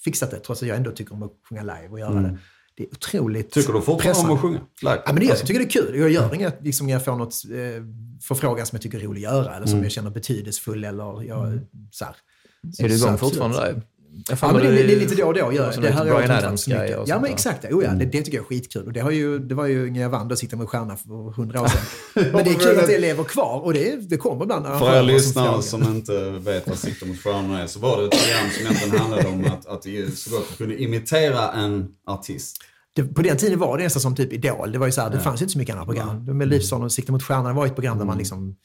fixat 0.04 0.30
det, 0.30 0.38
trots 0.40 0.62
att 0.62 0.68
jag 0.68 0.76
ändå 0.76 0.90
tycker 0.90 1.12
om 1.14 1.22
att 1.22 1.32
sjunga 1.48 1.62
live 1.62 1.88
och 1.90 1.98
göra 2.00 2.14
det. 2.20 2.38
Det 2.76 2.82
är 2.82 2.88
otroligt 2.92 3.50
Tycker 3.50 3.72
du 3.72 3.80
fortfarande 3.82 4.20
om 4.30 4.36
att 4.36 4.40
sjunga? 4.42 4.60
Live? 4.82 5.02
Ja, 5.06 5.12
men 5.12 5.16
det 5.16 5.22
gör, 5.24 5.30
jag. 5.32 5.38
jag 5.40 5.46
tycker 5.46 5.60
det 5.60 5.66
är 5.66 5.70
kul. 5.70 5.98
Jag 6.00 6.10
gör 6.10 6.34
inget 6.34 6.58
liksom, 6.64 6.88
jag 6.88 7.04
får 7.04 7.16
något 7.16 7.34
eh, 7.44 7.84
förfrågan 8.22 8.66
som 8.66 8.76
jag 8.76 8.82
tycker 8.82 8.98
är 8.98 9.02
rolig 9.02 9.24
att 9.26 9.32
göra 9.32 9.56
eller 9.56 9.66
som 9.66 9.82
jag 9.82 9.92
känner 9.92 10.10
betydelsefull 10.10 10.84
eller 10.84 11.22
jag, 11.22 11.60
så 11.90 12.04
här. 12.04 12.16
Är 12.78 12.88
du 12.88 12.94
igång 12.96 13.18
fortfarande 13.18 13.56
där? 13.56 13.82
Ja, 14.28 14.36
men 14.52 14.54
det, 14.54 14.70
det 14.70 14.92
är 14.92 14.96
lite 14.96 15.14
då 15.14 15.26
och 15.26 15.34
då. 15.34 15.50
Lite 15.50 15.80
det 15.80 15.90
här 15.90 16.12
varit 16.12 16.30
Adams 16.30 16.68
mycket. 16.68 16.98
Ja, 17.06 17.20
men 17.20 17.32
exakt. 17.32 17.64
Oh, 17.64 17.84
ja, 17.84 17.90
det, 17.90 18.04
det 18.04 18.22
tycker 18.22 18.38
jag 18.38 18.44
är 18.44 18.48
skitkul. 18.48 18.86
Och 18.86 18.92
det, 18.92 19.00
har 19.00 19.10
ju, 19.10 19.38
det 19.38 19.54
var 19.54 19.66
ju 19.66 19.90
när 19.90 20.00
jag 20.00 20.10
vann 20.10 20.30
och 20.30 20.38
siktade 20.38 20.62
mot 20.62 20.70
stjärna 20.70 20.96
för 20.96 21.32
hundra 21.32 21.60
år 21.60 21.66
sedan. 21.66 21.80
Men 22.32 22.44
det 22.44 22.50
är 22.50 22.54
kul 22.54 22.78
att 22.78 22.86
det 22.86 22.98
lever 22.98 23.24
kvar 23.24 23.60
och 23.64 23.74
det, 23.74 24.08
det 24.10 24.16
kommer 24.16 24.42
ibland 24.42 24.66
För 24.66 24.94
er 24.94 24.98
som 24.98 25.06
lyssnare 25.06 25.62
som 25.62 25.82
inte 25.82 26.30
vet 26.30 26.68
vad 26.68 26.78
Sikta 26.78 27.06
mot 27.06 27.18
stjärnorna 27.18 27.62
är 27.62 27.66
så 27.66 27.80
var 27.80 27.96
det 27.96 28.04
ett 28.04 28.10
program 28.10 28.50
som 28.50 28.66
egentligen 28.66 28.98
handlade 28.98 29.28
om 29.28 29.44
att, 29.44 29.66
att 29.66 29.84
så 30.14 30.30
gott 30.30 30.58
kunde 30.58 30.82
imitera 30.82 31.52
en 31.52 31.88
artist. 32.06 32.56
det, 32.96 33.04
på 33.04 33.22
den 33.22 33.36
tiden 33.36 33.58
var 33.58 33.78
det 33.78 33.84
nästan 33.84 34.02
som 34.02 34.14
typ 34.14 34.32
Idol. 34.32 34.72
Det, 34.72 34.78
var 34.78 34.86
ju 34.86 34.92
så 34.92 35.00
här, 35.00 35.10
det 35.10 35.20
fanns 35.20 35.40
ju 35.40 35.44
inte 35.44 35.52
så 35.52 35.58
mycket 35.58 35.74
andra 35.74 35.84
program. 35.84 36.24
Ja. 36.26 36.34
Melodifestivalen 36.34 36.84
och 36.84 36.92
Sikte 36.92 37.12
mot 37.12 37.22
stjärnorna 37.22 37.52
var 37.52 37.64
ju 37.64 37.68
ett 37.68 37.74
program 37.74 37.98
där 37.98 38.04
man 38.04 38.18
liksom... 38.18 38.56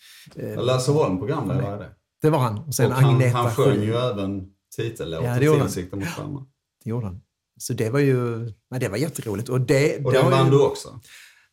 Lasse 0.57 0.91
Holm 0.91 1.18
programledare 1.18 1.78
det. 1.78 1.90
Det 2.22 2.30
var 2.30 2.40
han. 2.40 2.57
Och 2.57 2.76
sen 2.76 2.91
Och 2.91 2.98
han, 2.98 3.15
Agneta 3.15 3.38
han 3.38 3.52
sjöng 3.52 3.82
ju 3.82 3.95
även 3.95 4.45
titellåten 4.76 5.30
Ja, 5.30 5.39
det 5.39 5.45
gjorde 5.45 5.56
till 5.57 5.61
han. 5.61 5.72
Sikta 5.72 5.95
mot 5.95 6.07
stjärnorna. 6.07 6.45
Det 6.84 6.89
gjorde 6.89 7.06
han. 7.06 7.22
Så 7.60 7.73
det 7.73 7.89
var 7.89 7.99
ju... 7.99 8.39
Nej, 8.72 8.80
det 8.80 8.89
var 8.89 8.98
jätteroligt. 8.98 9.49
Och 9.49 9.61
det, 9.61 10.06
Och 10.06 10.11
det, 10.11 10.18
den 10.22 10.31
vann 10.31 10.45
ju, 10.45 10.52
du 10.52 10.60
också. 10.60 10.99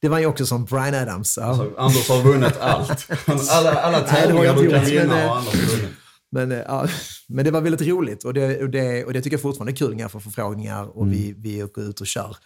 det 0.00 0.08
var 0.08 0.18
ju 0.18 0.26
också 0.26 0.46
som 0.46 0.64
Bryan 0.64 0.94
Adams. 0.94 1.38
Ja. 1.40 1.56
Så 1.56 1.70
Anders 1.78 2.08
har 2.08 2.22
vunnit 2.22 2.56
allt. 2.60 3.08
Alla, 3.50 3.72
alla 3.72 4.00
tävlingar 4.00 4.56
du 4.56 4.70
kan 4.70 4.84
vinna 4.84 5.14
har 5.28 5.36
Anders 5.36 5.54
vunnit. 5.54 5.90
Men, 6.30 6.52
eh, 6.52 6.58
ja, 6.58 6.86
men 7.28 7.44
det 7.44 7.50
var 7.50 7.60
väldigt 7.60 7.88
roligt 7.88 8.24
och 8.24 8.34
det, 8.34 8.62
och 8.62 8.70
det, 8.70 9.04
och 9.04 9.12
det 9.12 9.22
tycker 9.22 9.34
jag 9.36 9.42
fortfarande 9.42 9.72
är 9.72 9.76
kul 9.76 9.94
när 9.94 10.00
jag 10.02 10.12
får 10.12 10.20
förfrågningar 10.20 10.96
och 10.96 11.02
Mm. 11.02 11.14
vi, 11.18 11.34
vi 11.38 11.62
åker 11.62 11.82
ut 11.82 12.00
och 12.00 12.06
kör. 12.06 12.36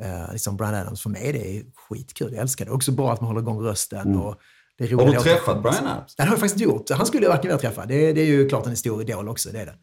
Eh, 0.00 0.32
liksom 0.32 0.56
Bryan 0.56 0.74
Adams, 0.74 1.02
för 1.02 1.10
mig 1.10 1.28
är 1.28 1.32
det 1.32 1.62
skitkul. 1.74 2.32
Jag 2.32 2.40
älskar 2.42 2.64
det. 2.64 2.70
Också 2.70 2.92
bra 2.92 3.12
att 3.12 3.20
man 3.20 3.28
håller 3.28 3.40
igång 3.40 3.60
rösten. 3.62 4.16
Och 4.16 4.36
det 4.78 4.84
är 4.84 4.92
Mm. 4.92 5.06
Har 5.06 5.14
du 5.14 5.20
träffat 5.20 5.62
Bryan 5.62 5.86
Adams? 5.86 6.16
Det 6.16 6.22
har 6.22 6.30
jag 6.30 6.38
faktiskt 6.38 6.54
inte 6.60 6.64
gjort. 6.74 6.90
Han 6.90 7.06
skulle 7.06 7.22
jag 7.22 7.30
verkligen 7.30 7.56
vilja 7.56 7.70
träffa. 7.70 7.86
Det, 7.86 8.12
det 8.12 8.20
är 8.20 8.26
ju 8.26 8.48
klart 8.48 8.66
en 8.66 8.76
stor 8.76 9.02
idol 9.02 9.28
också. 9.28 9.48
Det 9.52 9.60
är 9.60 9.66
det. 9.66 9.74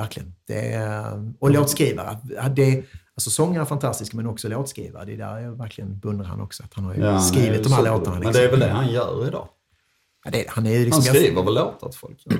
Verkligen. 0.00 0.34
Det 0.46 0.72
är, 0.72 1.32
och 1.40 1.50
låtskrivare. 1.50 2.18
Det, 2.56 2.84
alltså 3.14 3.30
sångare 3.30 3.62
är 3.62 3.66
fantastisk, 3.66 4.12
men 4.14 4.26
också 4.26 4.48
låtskrivare. 4.48 5.04
Det 5.04 5.12
är 5.12 5.16
där 5.16 5.38
jag 5.38 5.52
verkligen 5.52 5.98
beundrar 5.98 6.26
han 6.26 6.40
också. 6.40 6.62
Att 6.62 6.74
han 6.74 6.84
har 6.84 6.94
ju 6.94 7.00
Ja, 7.00 7.10
han 7.10 7.22
skrivit 7.22 7.62
de 7.64 7.72
här 7.72 7.82
låtarna. 7.82 8.10
Men 8.18 8.26
Liksom. 8.26 8.32
det 8.32 8.46
är 8.46 8.50
väl 8.50 8.60
det 8.60 8.68
han 8.68 8.92
gör 8.92 9.26
idag? 9.28 9.48
ja, 10.24 10.30
det, 10.30 10.44
han 10.48 10.66
är 10.66 10.70
ju 10.70 10.84
liksom, 10.84 11.02
Han 11.06 11.14
skriver 11.14 11.42
väl 11.42 11.54
låtar 11.54 11.88
till 11.88 11.98
folk? 11.98 12.26
Eller 12.26 12.38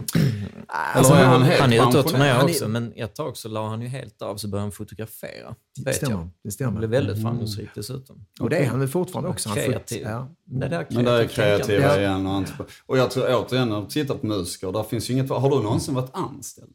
Alltså, 0.66 1.12
är 1.12 1.24
han 1.24 1.42
helt 1.42 1.60
Han 1.60 1.72
är 1.72 1.88
ute 1.88 1.98
och 1.98 2.06
turnerar 2.08 2.34
Han 2.34 2.46
är- 2.48 2.50
också, 2.50 2.68
men 2.68 2.92
ett 2.96 3.14
tag 3.14 3.36
så 3.36 3.48
la 3.48 3.68
han 3.68 3.82
ju 3.82 3.88
helt 3.88 4.22
av 4.22 4.36
så 4.36 4.48
började 4.48 4.64
han 4.64 4.72
fotografera. 4.72 5.54
Det 5.76 5.84
Vet 5.84 5.96
stämmer. 5.96 6.12
jag. 6.14 6.20
Det 6.24 6.30
Han 6.44 6.52
stämmer. 6.52 6.78
blev 6.78 6.90
väldigt 6.90 7.22
framgångsrik 7.22 7.68
dessutom. 7.74 8.24
Och 8.40 8.50
det 8.50 8.56
är 8.56 8.66
han 8.66 8.78
väl 8.80 8.88
fortfarande 8.88 9.30
också. 9.30 9.48
Han 9.48 9.56
får- 9.58 9.64
Kreativ. 9.64 10.02
ja. 10.02 10.28
Det 10.44 10.68
där 10.68 10.86
Men 10.90 11.04
det 11.04 11.10
är 11.10 11.26
kreativa 11.26 11.98
igen. 12.00 12.26
Och, 12.26 12.44
och 12.86 12.98
jag 12.98 13.10
tror 13.10 13.34
återigen, 13.34 13.68
när 13.68 13.80
du 13.80 13.86
tittar 13.86 14.14
på 14.14 14.26
musiker, 14.26 14.72
där 14.72 14.82
finns 14.82 15.10
ju 15.10 15.14
inget... 15.14 15.30
Har 15.30 15.50
du 15.50 15.62
någonsin 15.62 15.94
varit 15.94 16.10
anställd? 16.12 16.72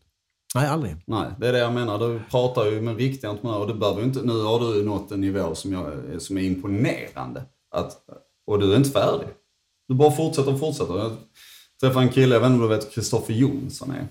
Nej, 0.56 0.68
aldrig. 0.68 0.96
Nej, 1.08 1.26
det 1.40 1.48
är 1.48 1.54
det 1.54 1.60
jag 1.60 1.74
menar. 1.74 2.00
Du 2.00 2.22
pratar 2.32 2.66
ju 2.66 2.82
med 2.82 2.98
riktiga 2.98 3.30
entreprenörer 3.30 3.62
och 3.62 3.68
du 3.68 3.74
behöver 3.74 4.00
ju 4.00 4.06
inte... 4.08 4.22
Nu 4.22 4.42
har 4.44 4.60
du 4.60 4.84
nått 4.86 5.12
en 5.12 5.22
nivå 5.22 5.56
som, 5.56 5.74
jag, 5.74 5.92
som 6.22 6.38
är 6.38 6.42
imponerande. 6.42 7.44
Att, 7.76 7.98
och 8.48 8.60
du 8.60 8.74
är 8.74 8.78
inte 8.78 8.90
färdig. 8.90 9.28
Du 9.88 9.96
bara 9.96 10.12
fortsätter 10.12 10.54
och 10.54 10.60
fortsätter. 10.60 10.98
Jag 10.98 11.12
träffade 11.82 12.06
en 12.06 12.12
kille, 12.12 12.36
jag 12.36 12.42
vet 12.42 12.50
inte 12.50 12.64
om 12.64 12.70
du 12.70 12.76
vet 12.76 12.92
Kristoffer 12.92 13.34
Jonsson 13.34 13.92
är. 13.92 14.08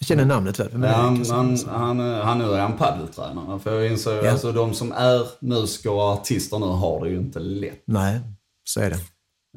Jag 0.00 0.06
känner 0.06 0.24
namnet 0.24 0.60
väl. 0.60 0.68
Vem 0.72 0.84
är 0.84 0.88
han, 0.88 1.24
han, 1.30 1.58
han, 1.68 2.00
han 2.00 2.38
nu 2.38 2.44
är 2.52 2.60
han 2.60 2.76
paddeltränare. 2.76 3.58
För 3.58 3.80
jag 3.80 3.92
inser 3.92 4.24
Ja. 4.24 4.30
alltså 4.30 4.52
de 4.52 4.74
som 4.74 4.92
är 4.92 5.26
musiker 5.40 5.90
och 5.92 6.00
artister 6.02 6.58
nu 6.58 6.66
har 6.66 7.04
det 7.04 7.10
ju 7.10 7.16
inte 7.16 7.38
lätt. 7.38 7.82
Nej, 7.84 8.20
så 8.64 8.80
är 8.80 8.90
det. 8.90 8.98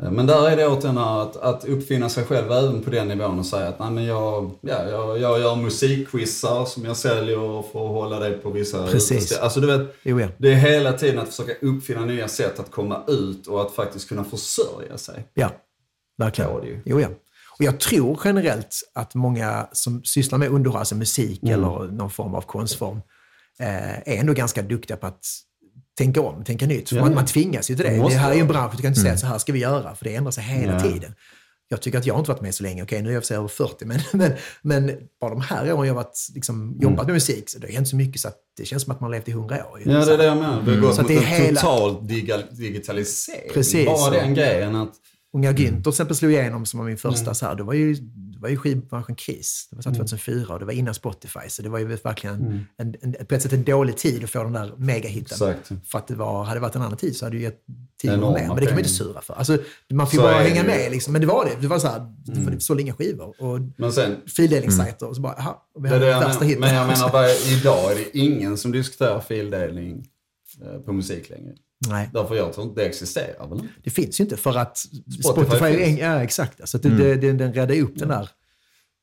Men 0.02 0.26
där 0.28 0.50
är 0.50 0.58
det 0.58 0.68
återigen 0.68 0.98
att, 0.98 1.36
att 1.38 1.66
uppfinna 1.66 2.10
sig 2.10 2.24
själv 2.24 2.52
även 2.52 2.82
på 2.84 2.90
den 2.90 3.08
nivån 3.08 3.40
och 3.40 3.46
säga 3.46 3.68
att 3.68 3.80
Nej, 3.80 3.92
men 3.92 4.06
jag, 4.06 4.52
ja, 4.62 4.90
jag, 4.90 5.20
jag 5.20 5.40
gör 5.40 5.56
musikquizar 5.56 6.66
som 6.66 6.86
jag 6.86 6.98
säljer 6.98 7.62
för 7.62 7.86
att 7.86 7.92
hålla 7.94 8.20
det 8.20 8.32
på 8.32 8.50
vissa 8.50 8.88
Precis. 8.88 9.38
Alltså 9.38 9.60
du 9.60 9.68
vet, 9.68 9.96
Jo, 10.04 10.20
ja. 10.20 10.28
det 10.38 10.52
är 10.52 10.56
hela 10.56 10.94
tiden 10.94 11.20
att 11.20 11.30
försöka 11.30 11.66
uppfinna 11.68 12.06
nya 12.06 12.28
sätt 12.28 12.60
att 12.60 12.72
komma 12.72 13.04
ut 13.08 13.48
och 13.48 13.62
att 13.62 13.72
faktiskt 13.72 14.10
kunna 14.10 14.24
försörja 14.24 14.98
sig. 14.98 15.28
Ja, 15.34 15.52
verkligen. 16.18 16.52
Ja, 16.52 16.60
det. 16.60 16.82
Jo, 16.86 17.00
ja. 17.00 17.08
Och 17.60 17.66
jag 17.66 17.80
tror 17.80 18.20
generellt 18.24 18.76
att 18.94 19.16
många 19.16 19.68
som 19.72 20.04
sysslar 20.04 20.40
med 20.40 20.50
underhåll, 20.50 20.80
alltså 20.80 20.96
musik 20.96 21.44
Mm. 21.44 21.54
eller 21.54 21.88
någon 21.92 22.10
form 22.10 22.36
av 22.36 22.42
konstform, 22.42 23.02
eh, 23.60 23.98
är 23.98 24.20
ändå 24.20 24.34
ganska 24.34 24.62
duktiga 24.62 24.98
på 24.98 25.08
att 25.08 25.26
tänka 25.98 26.22
om, 26.22 26.44
tänka 26.44 26.66
nytt. 26.66 26.92
Ja, 26.92 27.02
man, 27.02 27.14
man 27.16 27.26
tvingas 27.26 27.72
ju 27.72 27.76
till 27.76 27.86
det. 27.86 27.92
Det 28.10 28.16
här 28.16 28.32
är 28.32 28.36
ju 28.36 28.42
en 28.42 28.48
bransch, 28.48 28.72
du 28.76 28.82
kan 28.82 28.88
inte 28.92 29.02
säga 29.02 29.14
att 29.14 29.20
så 29.20 29.26
här 29.28 29.38
ska 29.38 29.54
vi 29.54 29.60
göra, 29.60 29.96
för 29.96 30.06
det 30.06 30.16
ändrar 30.16 30.32
sig 30.32 30.44
hela 30.44 30.74
Ja. 30.74 30.80
tiden. 30.80 31.14
Jag 31.68 31.82
tycker 31.82 31.98
att 31.98 32.06
jag 32.06 32.14
har 32.14 32.20
inte 32.20 32.32
varit 32.32 32.42
med 32.42 32.56
så 32.56 32.64
länge, 32.64 32.84
okej 32.84 33.02
nu 33.02 33.10
är 33.10 33.14
jag 33.14 33.24
för 33.24 33.28
sig 33.28 33.38
över 33.38 33.48
40, 33.48 33.86
men, 33.86 34.00
men, 34.14 34.32
men 34.62 34.92
bara 35.22 35.30
de 35.30 35.42
här 35.42 35.74
åren 35.74 35.88
jag 35.88 35.94
har 35.94 36.04
varit, 36.04 36.28
liksom, 36.34 36.78
jobbat 36.82 37.06
med 37.06 37.14
musik, 37.14 37.50
så 37.50 37.60
det 37.60 37.68
har 37.68 37.74
hänt 37.74 37.88
så 37.88 37.96
mycket 37.96 38.22
så 38.22 38.28
att 38.28 38.36
det 38.58 38.66
känns 38.66 38.84
som 38.84 38.92
att 38.94 39.02
man 39.02 39.12
levt 39.12 39.28
i 39.28 39.32
100 39.32 39.56
år. 39.72 39.82
Ja, 39.86 39.92
det 39.92 39.98
är 39.98 40.06
här. 40.06 40.18
det 40.18 40.26
jag 40.26 40.38
menar. 40.38 40.62
Vi 40.62 40.72
har 40.76 40.82
gått 40.82 40.98
mot 40.98 41.08
det 41.08 41.16
en 41.18 41.24
hela- 41.24 41.62
total 41.62 42.08
digitalisering. 42.52 43.52
Precis. 43.54 43.86
Bara 43.86 44.12
den 44.12 44.34
grejen 44.34 44.76
att 44.76 44.94
Och 45.34 45.40
när 45.40 45.54
Günther 45.54 45.82
till 45.84 45.90
exempel 45.90 46.16
slog 46.16 46.32
igenom 46.32 46.66
som 46.66 46.80
var 46.80 46.86
min 46.88 46.98
första 46.98 47.22
Mm. 47.24 47.36
så 47.36 47.46
här, 47.46 47.56
då 47.56 47.64
var 47.64 47.74
ju 47.74 47.96
det 48.36 48.42
var 48.42 48.50
ju 48.50 48.58
skivbranschen 48.58 49.16
kris. 49.16 49.68
Det 49.70 49.76
var 49.76 49.82
så 49.84 49.92
2004 49.92 50.54
och 50.54 50.60
det 50.60 50.66
var 50.66 50.74
innan 50.74 50.94
Spotify. 50.94 51.50
Så 51.50 51.62
det 51.62 51.70
var 51.70 51.80
ju 51.80 51.86
verkligen 51.86 52.68
en, 52.78 52.96
en, 53.02 53.26
på 53.26 53.36
ett 53.36 53.42
sätt 53.42 53.54
en 53.54 53.64
dålig 53.64 53.98
tid 53.98 54.24
att 54.24 54.30
få 54.30 54.44
den 54.44 54.54
där 54.54 54.74
megahitten. 54.78 55.50
Exakt. 55.50 55.72
För 55.86 55.98
att 55.98 56.08
det 56.08 56.16
var, 56.16 56.44
hade 56.44 56.60
det 56.60 56.62
varit 56.62 56.76
en 56.76 56.82
annan 56.82 56.98
tid 56.98 57.16
så 57.16 57.26
hade 57.26 57.36
det 57.36 57.40
ju 57.40 57.44
gett 57.44 57.64
gånger 58.04 58.34
mer. 58.34 58.48
Men 58.48 58.56
det 58.56 58.66
kan 58.66 58.74
man 58.74 58.80
inte 58.80 58.90
surra 58.90 59.22
för. 59.22 59.34
Alltså, 59.34 59.58
man 59.94 60.08
får 60.08 60.20
ju 60.20 60.22
bara 60.22 60.42
hänga 60.42 60.64
med 60.64 60.92
liksom. 60.92 61.14
Men 61.14 61.22
det 61.22 61.28
var 61.28 61.46
det. 61.46 61.62
Det 61.62 61.68
var 61.68 61.80
så 61.80 61.88
här, 61.88 62.00
mm. 62.28 62.46
det 62.46 62.60
sålde 62.60 62.84
inga 62.84 62.94
skivor. 62.94 63.42
Och 63.42 63.60
Men 63.78 63.94
sen, 63.94 64.16
fildelningssajter 64.38 65.08
och 65.08 65.16
så 65.16 65.22
bara, 65.22 65.34
aha, 65.34 65.68
vi 65.80 65.90
hade 65.90 66.06
det 66.06 66.20
värsta 66.20 66.46
hitten. 66.46 66.62
men 66.62 66.76
jag 66.76 66.88
menar 66.88 67.12
bara, 67.12 67.30
idag 67.60 67.92
är 67.92 67.96
det 67.96 68.18
ingen 68.18 68.58
som 68.58 68.72
diskuterar 68.72 69.20
fildelning 69.20 70.08
eh, 70.62 70.80
på 70.80 70.94
musik 70.94 71.30
längre. 71.30 71.54
Nej. 71.88 72.10
Därför 72.14 72.36
jag 72.36 72.54
tror 72.54 72.68
inte 72.68 72.82
det 72.82 72.88
existerar 72.88 73.48
väl? 73.48 73.68
Det 73.84 73.90
finns 73.90 74.20
ju 74.20 74.24
inte 74.24 74.38
för 74.38 74.58
att 74.58 74.78
Spotify 74.78 75.22
Spotify, 75.24 75.66
är 75.66 75.86
finns. 75.86 76.00
ja 76.00 76.24
exakt. 76.24 76.62
Alltså 76.62 76.78
det, 76.78 76.90
det, 76.90 77.16
det, 77.16 77.34
den 77.34 77.54
räddar 77.54 77.76
ju 77.76 77.82
upp 77.84 78.00
den 78.00 78.08
där. 78.10 78.30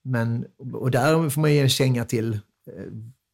Men, 0.04 0.44
och 0.74 0.90
där 0.90 1.30
får 1.30 1.40
man 1.40 1.52
ge 1.52 1.60
en 1.60 1.68
känga 1.68 2.04
till, 2.04 2.32
eh, 2.34 2.38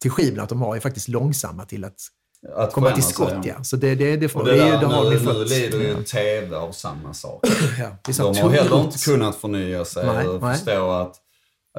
till 0.01 0.11
skivorna, 0.11 0.43
att 0.43 0.49
de 0.49 0.61
har 0.61 0.75
ju 0.75 0.81
faktiskt 0.81 1.07
långsamma 1.07 1.65
till 1.65 1.83
att 1.85 1.95
Att 2.55 2.73
komma 2.73 2.91
till 2.91 3.03
skott. 3.03 3.29
sig, 3.29 3.39
Ja. 3.57 3.63
Så 3.63 3.75
det, 3.75 3.95
det, 3.95 4.17
det, 4.17 4.29
får, 4.29 4.39
Och 4.39 4.45
det, 4.45 4.51
det 4.55 4.61
är 4.61 4.65
ju- 4.65 4.71
där, 4.71 4.79
det 4.79 4.85
har 4.85 5.03
nu, 5.03 5.09
vi 5.09 5.15
nu 5.25 5.33
fått. 5.33 5.49
lider 5.49 5.79
ju 5.79 6.03
TV 6.03 6.55
av 6.55 6.71
samma 6.71 7.13
sak. 7.13 7.47
Ja, 7.79 7.97
det 8.05 8.17
De 8.17 8.37
har 8.37 8.49
heller 8.49 8.81
inte 8.83 8.97
kunnat 8.97 9.35
förnya 9.35 9.85
sig 9.85 10.05
Nej, 10.05 10.27
och 10.27 10.41
nej. 10.41 10.55
förstå 10.55 10.91
att 10.91 11.15
ja, 11.15 11.15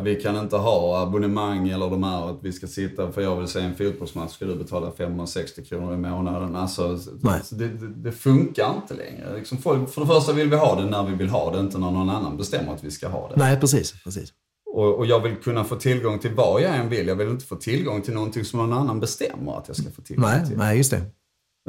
vi 0.02 0.16
kan 0.16 0.36
inte 0.36 0.56
ha 0.56 1.02
abonnemang 1.02 1.68
eller 1.68 1.90
de 1.90 2.02
här 2.02 2.30
att 2.30 2.38
vi 2.42 2.52
ska 2.52 2.66
sitta, 2.66 3.12
för 3.12 3.22
jag 3.22 3.36
vill 3.36 3.48
se 3.48 3.60
en 3.60 3.74
fotbollsmatch, 3.74 4.32
ska 4.32 4.44
du 4.44 4.54
betala 4.54 4.92
560 4.92 5.64
kronor 5.64 5.94
i 5.94 5.96
månaden. 5.96 6.56
Alltså, 6.56 6.98
Nej. 7.20 7.40
så 7.44 7.54
det, 7.54 7.68
det, 7.68 7.94
det 7.94 8.12
funkar 8.12 8.74
inte 8.82 8.94
längre. 8.94 9.36
Liksom 9.36 9.58
folk, 9.58 9.90
för 9.90 10.00
det 10.00 10.06
första 10.06 10.32
vill 10.32 10.50
vi 10.50 10.56
ha 10.56 10.80
det 10.80 10.86
när 10.86 11.04
vi 11.04 11.14
vill 11.14 11.28
ha 11.28 11.52
det, 11.52 11.60
inte 11.60 11.78
när 11.78 11.90
någon 11.90 12.10
annan 12.10 12.36
bestämmer 12.36 12.74
att 12.74 12.84
vi 12.84 12.90
ska 12.90 13.08
ha 13.08 13.28
det. 13.28 13.34
Nej, 13.36 13.60
precis. 13.60 14.04
precis. 14.04 14.32
Och, 14.74 14.94
och 14.98 15.06
jag 15.06 15.20
vill 15.20 15.36
kunna 15.36 15.64
få 15.64 15.76
tillgång 15.76 16.18
till 16.18 16.34
vad 16.34 16.62
jag 16.62 16.76
än 16.76 16.88
vill. 16.88 17.06
Jag 17.06 17.16
vill 17.16 17.28
inte 17.28 17.44
få 17.44 17.56
tillgång 17.56 18.02
till 18.02 18.14
någonting 18.14 18.44
som 18.44 18.58
någon 18.58 18.72
annan 18.72 19.00
bestämmer 19.00 19.58
att 19.58 19.68
jag 19.68 19.76
ska 19.76 19.90
få 19.90 20.02
tillgång 20.02 20.30
Nej, 20.30 20.46
till. 20.46 20.56
nej, 20.58 20.76
just 20.76 20.90
det. 20.90 21.02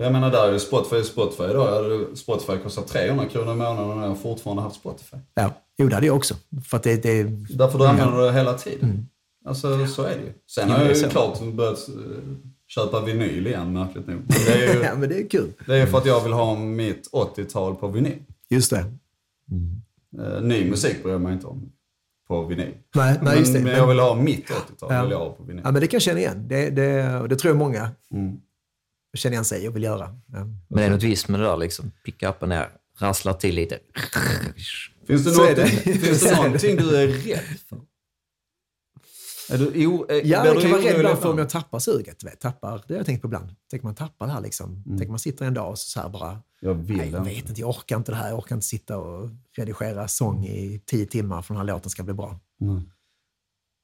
Jag 0.02 0.12
menar, 0.12 0.32
där 0.32 0.48
är 0.48 0.54
ju 0.54 0.60
Spotify 0.60 1.04
Spotify 1.04 1.44
idag. 1.44 2.18
Spotify 2.18 2.58
kostar 2.64 2.82
300 2.82 3.26
kronor 3.26 3.54
i 3.54 3.56
månaden 3.58 3.90
och 3.98 4.04
jag 4.04 4.08
har 4.08 4.16
fortfarande 4.16 4.62
haft 4.64 4.76
Spotify. 4.76 5.18
Ja, 5.34 5.54
jo, 5.82 5.90
det 5.90 5.96
hade 5.96 6.08
jag 6.08 6.16
också. 6.16 6.36
För 6.66 6.78
att 6.78 6.84
det, 6.84 7.04
det, 7.04 7.24
Därför 7.50 7.80
du 7.80 7.86
använder 7.86 8.22
det 8.22 8.34
hela 8.34 8.54
tiden. 8.54 9.08
Alltså 9.46 9.88
så 9.88 10.04
är 10.04 10.16
det 10.18 10.22
ju. 10.24 10.34
Sen 10.48 10.64
Jo, 10.68 10.74
har 10.74 10.80
jag 10.80 10.92
är 10.92 10.96
ju 10.96 11.02
så. 11.02 11.10
klart 11.10 11.42
börjat 11.54 11.90
eh, 11.90 11.96
köpa 12.68 13.02
vinyl 13.02 13.48
igen 13.48 13.74
märkligt 13.74 14.08
nog. 14.08 14.16
Men 14.18 14.38
det 14.46 14.54
är 14.66 14.74
ju 14.74 14.80
ja, 14.84 14.96
men 14.96 15.10
det 15.10 15.16
är 15.22 15.30
kul. 15.30 15.54
det 15.68 15.76
är 15.78 15.86
för 15.86 15.98
att 15.98 16.06
jag 16.06 16.24
vill 16.24 16.34
ha 16.34 16.56
mitt 16.60 17.10
80-tal 17.12 17.76
på 17.76 17.88
vinyl. 17.88 18.18
Just 18.50 18.70
det. 18.72 18.86
Eh, 20.20 20.42
Ny 20.42 20.70
musik 20.70 21.04
bryr 21.04 21.12
jag 21.12 21.22
mig 21.22 21.34
inte 21.34 21.48
om 21.48 21.72
på 22.28 22.46
vinyl. 22.46 22.74
Nej, 22.96 23.20
nej 23.22 23.38
just 23.40 23.54
det. 23.54 23.60
Men, 23.60 23.68
men 23.68 23.78
jag 23.78 23.88
vill 23.88 24.00
ha 24.00 24.16
mitt 24.16 24.50
80-tal 24.50 24.94
Ja. 24.94 25.02
vill 25.02 25.12
jag 25.12 25.20
ha 25.20 25.30
på 25.30 25.44
vinyl. 25.44 25.62
Ja, 25.66 25.72
men 25.72 25.82
det 25.82 25.88
kan 25.88 25.96
jag 25.98 26.02
känna 26.02 26.20
igen. 26.20 26.46
Det, 26.48 26.70
det, 26.70 27.20
och 27.20 27.30
det 27.30 27.36
tror 27.36 27.50
jag 27.52 27.58
många 27.58 27.90
Mm. 28.14 28.38
känner 29.18 29.34
igen 29.34 29.46
sig 29.46 29.68
och 29.68 29.76
vill 29.76 29.84
göra. 29.84 30.16
Ja. 30.34 30.40
Men 30.40 30.58
det 30.70 30.84
är 30.84 30.90
något 30.90 31.04
visst 31.04 31.28
med 31.28 31.40
det 31.40 31.46
där, 31.46 31.58
liksom, 31.58 31.92
picka 32.06 32.30
upp 32.30 32.42
och 32.42 32.50
ner, 32.50 32.70
rasslar 33.00 33.34
till 33.34 33.56
lite. 33.56 33.80
Finns 35.08 35.24
det, 35.24 35.38
något, 35.38 35.56
det. 35.56 35.68
finns 35.68 36.24
det 36.24 36.36
någonting 36.36 36.76
du 36.76 36.98
är 36.98 37.08
rädd 37.08 37.40
för? 37.70 37.82
Är 39.52 39.58
du 39.58 39.88
o, 39.88 40.06
är, 40.10 40.16
Ja, 40.26 40.42
blir 40.42 40.54
jag 40.54 40.62
kan 40.62 40.72
vara 40.72 41.12
rädd 41.12 41.18
för 41.18 41.30
om 41.30 41.38
jag 41.38 41.50
tappar 41.50 41.80
suget. 41.80 42.24
Vet, 42.24 42.40
tappar, 42.40 42.84
det 42.88 42.94
har 42.94 43.00
jag 43.00 43.06
tänkt 43.06 43.22
på 43.22 43.28
ibland. 43.28 43.56
Tänk 43.70 43.84
man 43.84 43.96
tappar 43.96 44.28
det 44.28 44.34
här 44.34 44.42
liksom. 44.42 44.84
Tänk 44.88 45.02
om 45.02 45.10
man 45.12 45.20
sitter 45.20 45.46
en 45.46 45.54
dag 45.54 45.70
och 45.70 45.80
så, 45.80 46.02
så 46.02 46.10
bara, 46.10 46.42
Jag 46.60 46.74
vill 46.74 46.98
nej, 46.98 47.10
jag 47.10 47.24
vet 47.24 47.50
inte, 47.50 47.62
jag 47.62 47.70
orkar 47.70 47.98
inte 47.98 48.12
det 48.12 48.16
här. 48.16 48.30
Jag 48.30 48.38
orkar 48.38 48.56
inte 48.56 48.68
sitta 48.68 48.98
och 48.98 49.30
redigera 49.58 50.08
sång 50.08 50.46
i 50.46 50.82
tio 50.86 51.06
timmar 51.06 51.42
för 51.42 51.54
den 51.54 51.68
här 51.68 51.74
låten 51.74 51.90
ska 51.90 52.04
bli 52.04 52.14
bra. 52.14 52.40
Mm. 52.62 52.82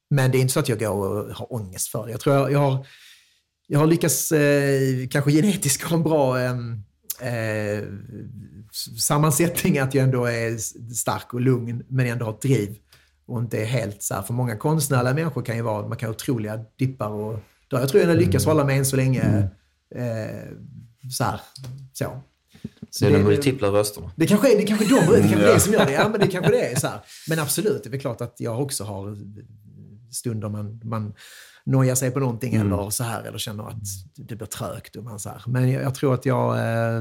Men 0.10 0.32
det 0.32 0.38
är 0.38 0.40
inte 0.40 0.54
så 0.54 0.60
att 0.60 0.70
jag 0.70 0.80
går 0.80 1.28
och 1.28 1.36
har 1.36 1.54
ångest 1.54 1.88
för 1.88 2.06
det. 2.06 2.12
Jag 2.12 2.20
tror 2.20 2.36
jag, 2.36 2.52
jag, 2.52 2.60
har, 2.60 2.88
jag 3.68 3.80
har 3.80 3.88
lyckats, 3.88 4.32
eh, 4.32 5.08
kanske 5.08 5.32
genetiskt, 5.32 5.84
ha 5.84 5.98
en 5.98 6.04
bra 6.04 6.42
eh, 6.42 6.56
eh, 7.22 7.84
sammansättning. 8.98 9.80
Att 9.80 9.94
jag 9.94 10.04
ändå 10.04 10.26
är 10.26 10.58
stark 10.94 11.34
och 11.34 11.42
lugn, 11.42 11.84
men 11.88 12.06
ändå 12.08 12.26
har 12.26 12.34
ett 12.34 12.42
driv. 12.42 12.78
Och 13.26 13.40
inte 13.40 13.58
är 13.62 13.66
helt 13.66 14.04
så 14.04 14.14
här, 14.14 14.22
för 14.22 14.34
många 14.34 14.58
konstnärliga 14.58 15.14
människor 15.14 15.42
kan 15.42 15.56
ju 15.56 15.62
vara, 15.62 15.88
man 15.88 15.98
kan 15.98 16.08
ha 16.10 16.14
otroliga 16.14 16.60
dippar 16.78 17.10
och 17.10 17.40
då, 17.68 17.78
Jag 17.78 17.90
tror 17.90 18.02
jag 18.04 18.10
har 18.10 18.16
lyckats 18.16 18.46
hålla 18.46 18.64
mig 18.66 18.78
än 18.78 18.86
så 18.86 18.96
länge 18.96 19.50
eh, 19.96 20.52
så 21.12 21.24
här. 21.24 21.42
Så. 21.94 22.22
Så 22.90 23.06
Det 23.06 23.12
är 23.12 23.18
de 23.18 23.24
multipla 23.24 23.68
rösterna. 23.68 24.12
det 24.16 24.28
kanske 24.28 24.54
är 24.54 24.58
det 24.58 24.64
kanske 24.64 24.86
är 24.86 24.90
de, 24.90 25.22
det 25.22 25.30
kanske 25.30 25.48
det 25.54 25.60
som 25.60 25.74
gör 25.74 25.86
det. 25.86 25.92
Ja, 25.92 26.10
men 26.10 26.20
det 26.20 26.28
kanske 26.28 26.52
det 26.52 26.72
är 26.72 26.76
så 26.80 26.88
här. 26.88 27.00
Men 27.30 27.40
absolut, 27.40 27.84
det 27.84 27.90
är 27.90 27.92
väl 27.92 28.00
klart 28.00 28.22
att 28.22 28.36
jag 28.38 28.62
också 28.62 28.84
har 28.84 29.18
stunder 30.12 30.50
man, 30.50 30.82
man 30.84 31.14
nojar 31.68 31.96
sig 31.96 32.12
på 32.12 32.20
någonting 32.20 32.56
eller 32.56 32.90
så 32.90 33.04
här, 33.04 33.24
eller 33.24 33.38
känner 33.38 33.68
att 33.68 33.84
det 34.16 34.36
blir 34.36 34.48
trögt. 34.48 34.96
Och 34.96 35.04
man 35.04 35.20
så 35.20 35.30
här. 35.30 35.44
Men 35.48 35.72
jag, 35.72 35.84
jag 35.84 35.96
tror 35.96 36.14
att 36.14 36.26
jag 36.26 36.58
eh, 36.58 36.98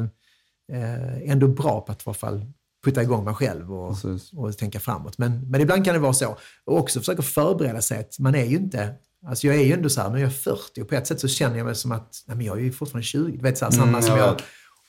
eh, 0.72 1.16
är 1.16 1.32
ändå 1.32 1.48
bra 1.48 1.80
på 1.80 1.92
att 1.92 2.00
i 2.00 2.02
alla 2.06 2.14
fall 2.14 2.46
putta 2.84 3.02
igång 3.02 3.24
mig 3.24 3.34
själv 3.34 3.74
och, 3.74 4.02
Precis. 4.02 4.32
och 4.32 4.58
tänka 4.58 4.80
framåt. 4.80 5.18
Men, 5.18 5.50
men 5.50 5.60
ibland 5.60 5.84
kan 5.84 5.94
det 5.94 6.00
vara 6.00 6.12
så. 6.12 6.36
Och 6.64 6.78
också 6.78 7.00
försöka 7.00 7.22
förbereda 7.22 7.82
sig 7.82 7.98
att 7.98 8.18
man 8.18 8.34
är 8.34 8.44
ju 8.44 8.56
inte 8.56 8.94
Alltså 9.26 9.46
jag 9.46 9.56
är 9.56 9.64
ju 9.64 9.72
ändå 9.72 9.88
så 9.88 10.00
här, 10.00 10.10
nu 10.10 10.18
är 10.18 10.22
jag 10.22 10.34
40 10.34 10.82
och 10.82 10.88
på 10.88 10.94
ett 10.94 11.06
sätt 11.06 11.20
så 11.20 11.28
känner 11.28 11.56
jag 11.56 11.64
mig 11.64 11.74
som 11.74 11.92
att 11.92 12.24
nej 12.26 12.36
men 12.36 12.46
jag 12.46 12.58
är 12.58 12.62
ju 12.62 12.72
fortfarande 12.72 13.06
20. 13.06 13.36
Du 13.36 13.42
vet, 13.42 13.58
så 13.58 13.64
här, 13.64 13.72
samma 13.72 13.88
Mm, 13.88 14.02
som 14.02 14.16
jag 14.16 14.28
jag, 14.28 14.40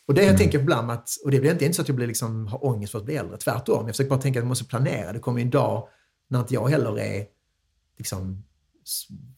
och 0.08 0.14
det 0.14 0.24
jag 0.24 0.38
tänker 0.38 0.60
ibland 0.60 0.91
att, 0.91 1.10
och 1.24 1.32
det 1.32 1.40
blir 1.40 1.52
inte, 1.52 1.66
inte 1.66 1.76
så 1.76 1.82
att 1.82 1.88
jag 1.88 1.95
blir 1.95 2.08
liksom, 2.08 2.48
har 2.48 2.66
ångest 2.66 2.91
för 2.91 2.99
att 2.99 3.06
bli 3.06 3.16
äldre, 3.16 3.38
tvärtom. 3.38 3.86
Jag 3.86 3.95
försöker 3.95 4.10
bara 4.10 4.22
tänka 4.22 4.40
att 4.40 4.44
jag 4.44 4.48
måste 4.48 4.66
planera. 4.66 5.14
Det 5.14 5.20
kommer 5.20 5.40
ju 5.40 5.44
en 5.44 5.49
dag 5.49 5.88
när 6.30 6.40
inte 6.40 6.54
jag 6.54 6.68
heller 6.68 6.99
är 6.99 7.26
liksom, 7.98 8.44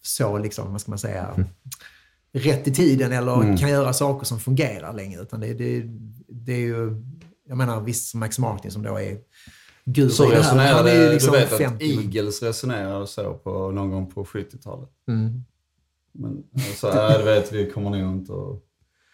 så, 0.02 0.38
liksom, 0.38 0.72
vad 0.72 0.82
ska 0.82 0.92
man 0.92 1.00
säga, 1.00 1.46
rätt 2.32 2.68
i 2.68 2.74
tiden 2.74 3.12
eller 3.12 3.58
kan 3.58 3.70
göra 3.70 3.94
saker 3.94 4.26
som 4.26 4.40
fungerar 4.40 4.94
längre. 4.94 5.22
Utan 5.22 5.40
det, 5.40 5.54
det, 5.54 5.84
det 6.28 6.54
är 6.54 6.60
ju, 6.60 7.04
jag 7.48 7.58
menar 7.58 7.82
visst 7.82 8.10
som 8.10 8.20
Max 8.20 8.40
Martin 8.40 8.72
som 8.72 8.84
då 8.84 9.00
är 9.00 9.18
guru 9.86 10.10
Så 10.10 10.32
i 10.32 10.36
det 10.36 10.42
här. 10.42 10.74
Han 10.74 10.88
är 10.88 10.94
ju 10.94 11.00
resonerade, 11.00 11.14
liksom 11.14 11.34
du 11.34 11.40
vet 11.40 11.50
50. 11.50 11.66
att 11.66 11.82
Eagles 11.82 12.44
resonerade 12.44 13.08
så 13.08 13.34
på, 13.34 13.72
någon 13.72 13.92
gång 13.92 14.12
på 14.12 14.24
70-talet. 14.24 14.90
Mm. 15.08 15.44
Men 16.12 16.44
alltså, 16.54 16.88
ja, 16.88 17.18
du 17.18 17.24
vet, 17.24 17.52
vi 17.52 17.72
kommer 17.72 17.90
nog 17.90 18.16
inte 18.16 18.34
att... 18.34 18.64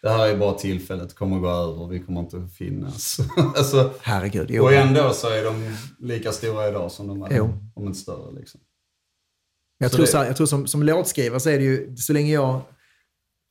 Det 0.02 0.10
här 0.10 0.28
är 0.28 0.36
bara 0.36 0.54
tillfället, 0.54 1.14
kommer 1.14 1.36
att 1.36 1.42
gå 1.42 1.48
över, 1.48 1.88
vi 1.88 2.00
kommer 2.00 2.20
inte 2.20 2.36
att 2.36 2.52
finnas. 2.52 3.18
alltså, 3.56 3.90
Herregud. 4.00 4.50
Jo. 4.50 4.62
och 4.62 4.72
ändå 4.72 5.12
så 5.12 5.28
är 5.28 5.44
de 5.44 5.76
lika 5.98 6.32
stora 6.32 6.68
idag 6.68 6.92
som 6.92 7.06
de 7.06 7.22
är, 7.22 7.36
Jo. 7.36 7.58
om 7.74 7.86
inte 7.86 7.98
större. 7.98 8.32
Liksom. 8.38 8.60
Jag 9.78 9.90
Så 9.90 9.96
tror, 9.96 10.06
det- 10.06 10.10
så 10.12 10.18
här, 10.18 10.26
jag 10.26 10.36
tror 10.36 10.46
som, 10.46 10.66
som 10.66 10.82
låtskrivare 10.82 11.40
så 11.40 11.50
är 11.50 11.58
det 11.58 11.64
ju, 11.64 11.96
så 11.96 12.12
länge 12.12 12.32
jag... 12.32 12.60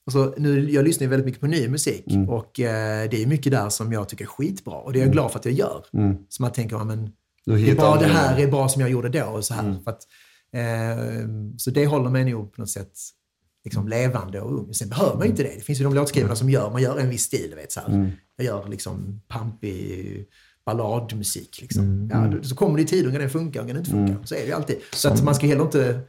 Alltså, 0.07 0.34
nu, 0.38 0.72
jag 0.72 0.85
lyssnar 0.85 1.06
ju 1.06 1.10
väldigt 1.10 1.26
mycket 1.26 1.41
på 1.41 1.47
ny 1.47 1.68
musik 1.68 2.03
Mm. 2.11 2.30
och 2.30 2.60
eh, 2.60 3.10
det 3.10 3.23
är 3.23 3.27
mycket 3.27 3.52
där 3.52 3.69
som 3.69 3.93
jag 3.93 4.10
tycker 4.10 4.26
är 4.26 4.30
skitbra. 4.30 4.73
Och 4.76 4.93
det 4.93 4.99
är 4.99 5.03
jag 5.03 5.11
glad 5.11 5.31
för 5.31 5.39
att 5.39 5.45
jag 5.45 5.53
gör. 5.53 5.85
Mm. 5.93 6.15
Så 6.30 6.41
man 6.41 6.52
tänker, 6.52 6.76
ja, 6.76 6.84
men, 6.84 7.10
det 7.45 7.72
är 7.72 7.76
bra 7.76 7.95
det 7.99 8.06
här 8.06 8.39
är 8.39 8.47
bra 8.47 8.69
som 8.69 8.81
jag 8.81 8.91
gjorde 8.91 9.10
då. 9.10 9.23
Och 9.26 9.45
så 9.45 9.53
här, 9.53 9.64
Mm. 9.64 9.77
att, 9.85 9.99
eh, 10.53 11.27
så 11.57 11.72
det 11.72 11.85
håller 11.85 12.10
mig 12.10 12.26
nog 12.31 12.53
på 12.53 12.61
något 12.61 12.69
sätt 12.69 12.91
liksom 13.64 13.88
levande 13.88 14.41
och 14.41 14.60
ung. 14.60 14.73
Sen 14.73 14.89
behöver 14.89 15.14
man 15.15 15.23
ju 15.23 15.30
inte 15.30 15.43
det. 15.43 15.53
Det 15.56 15.61
finns 15.61 15.80
ju 15.80 15.84
de 15.84 15.93
låtskrivarna 15.93 16.35
som 16.35 16.49
gör, 16.49 16.72
man 16.72 16.81
gör 16.81 16.97
en 16.99 17.10
viss 17.10 17.23
stil. 17.23 17.53
Vet, 17.56 17.72
så 17.72 17.80
här. 17.80 17.88
Mm. 17.88 18.11
Jag 18.35 18.45
gör 18.45 18.68
liksom 18.68 19.22
pampig 19.27 20.26
balladmusik. 20.65 21.61
Liksom. 21.61 21.83
Mm. 21.83 22.09
Ja, 22.31 22.37
då- 22.37 22.43
så 22.43 22.55
kommer 22.55 22.75
det 22.77 22.81
i 22.83 22.85
tider 22.85 23.11
när 23.11 23.19
den 23.19 23.29
funkar 23.29 23.59
och 23.59 23.65
när 23.65 23.73
den 23.73 23.81
inte 23.81 23.91
funkar. 23.91 24.17
Så 24.25 24.35
är 24.35 24.39
det 24.39 24.45
ju 24.45 24.51
alltid. 24.53 24.77
Så 24.93 25.09
att 25.09 25.23
man 25.23 25.35
ska 25.35 25.47
heller 25.47 25.61
inte... 25.63 25.99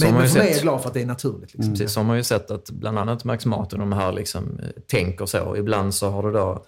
Men, 0.00 0.14
men 0.14 0.28
för 0.28 0.38
mig 0.38 0.48
är 0.48 0.52
jag 0.52 0.62
glad 0.62 0.80
för 0.80 0.88
att 0.88 0.94
det 0.94 1.02
är 1.02 1.06
naturligt. 1.06 1.54
Liksom. 1.54 1.72
Precis, 1.72 1.92
som 1.92 2.08
har 2.08 2.14
ju 2.16 2.22
sett 2.22 2.50
att 2.50 2.70
bland 2.70 2.98
annat 2.98 3.24
Max 3.24 3.46
Martin 3.46 3.80
och 3.80 3.88
de 3.88 3.92
här 3.98 4.12
liksom, 4.12 4.58
eh, 4.58 4.68
tänker 4.86 5.26
så. 5.26 5.56
Ibland 5.56 5.94
så 5.94 6.10
har 6.10 6.22
det 6.22 6.32
då 6.38 6.64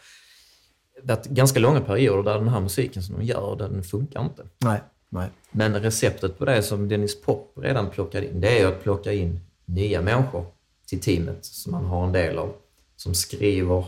varit 1.02 1.26
ganska 1.26 1.60
långa 1.60 1.80
perioder 1.80 2.22
där 2.22 2.38
den 2.38 2.48
här 2.48 2.60
musiken 2.60 3.02
som 3.02 3.18
de 3.18 3.24
gör, 3.24 3.56
den 3.58 3.82
funkar 3.82 4.24
inte. 4.24 4.42
Nej, 4.58 4.80
nej. 5.08 5.28
Men 5.50 5.80
receptet 5.80 6.38
på 6.38 6.44
det 6.44 6.62
som 6.62 6.88
Dennis 6.88 7.20
Pop 7.22 7.52
redan 7.62 7.90
plockade 7.90 8.26
in, 8.26 8.40
det 8.40 8.56
är 8.58 8.60
ju 8.60 8.66
att 8.74 8.82
plocka 8.82 9.12
in 9.12 9.40
nya 9.64 10.02
människor 10.02 10.46
till 10.86 11.00
teamet 11.00 11.44
som 11.44 11.72
man 11.72 11.84
har 11.84 12.06
en 12.06 12.12
del 12.12 12.38
av. 12.38 12.52
Som 12.96 13.14
skriver 13.14 13.84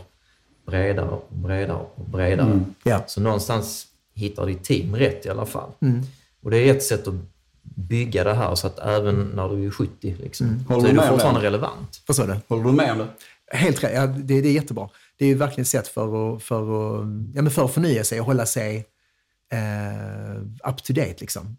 bredare 0.65 1.09
och 1.09 1.27
bredare 1.29 1.85
och 1.95 2.05
bredare. 2.05 2.59
Ja. 2.83 3.03
Så 3.07 3.21
någonstans 3.21 3.87
hittar 4.13 4.45
ditt 4.45 4.63
team 4.63 4.95
rätt 4.95 5.25
i 5.25 5.29
alla 5.29 5.45
fall. 5.45 5.69
Mm. 5.81 6.01
Och 6.43 6.51
det 6.51 6.57
är 6.57 6.75
ett 6.75 6.83
sätt 6.83 7.07
att 7.07 7.13
bygga 7.63 8.23
det 8.23 8.33
här 8.33 8.55
så 8.55 8.67
att 8.67 8.79
även 8.79 9.15
när 9.35 9.49
du 9.49 9.65
är 9.65 9.71
70 9.71 10.15
liksom, 10.19 10.47
Mm. 10.47 10.65
så 10.81 10.87
är 10.87 10.93
du 10.93 11.01
fortfarande 11.01 11.39
det? 11.41 11.45
relevant. 11.45 12.01
Vad 12.07 12.15
sa 12.15 12.25
du? 12.25 12.35
Håller 12.47 12.63
du 12.63 12.71
med 12.71 12.91
om 12.91 12.97
det? 12.97 13.07
Helt 13.57 13.83
rätt. 13.83 13.91
Ja, 13.93 14.07
det, 14.07 14.41
det 14.41 14.47
är 14.49 14.53
jättebra. 14.53 14.89
Det 15.17 15.25
är 15.25 15.29
ju 15.29 15.35
verkligen 15.35 15.61
ett 15.61 15.67
sätt 15.67 15.87
för 15.87 16.35
att, 16.35 16.43
för 16.43 16.61
att, 16.61 17.05
ja, 17.35 17.41
men 17.41 17.51
för 17.51 17.65
att 17.65 17.73
förnya 17.73 18.03
sig 18.03 18.19
och 18.19 18.25
hålla 18.25 18.45
sig 18.45 18.85
eh, 19.51 20.69
up 20.71 20.83
to 20.83 20.93
date. 20.93 21.15
Liksom. 21.19 21.57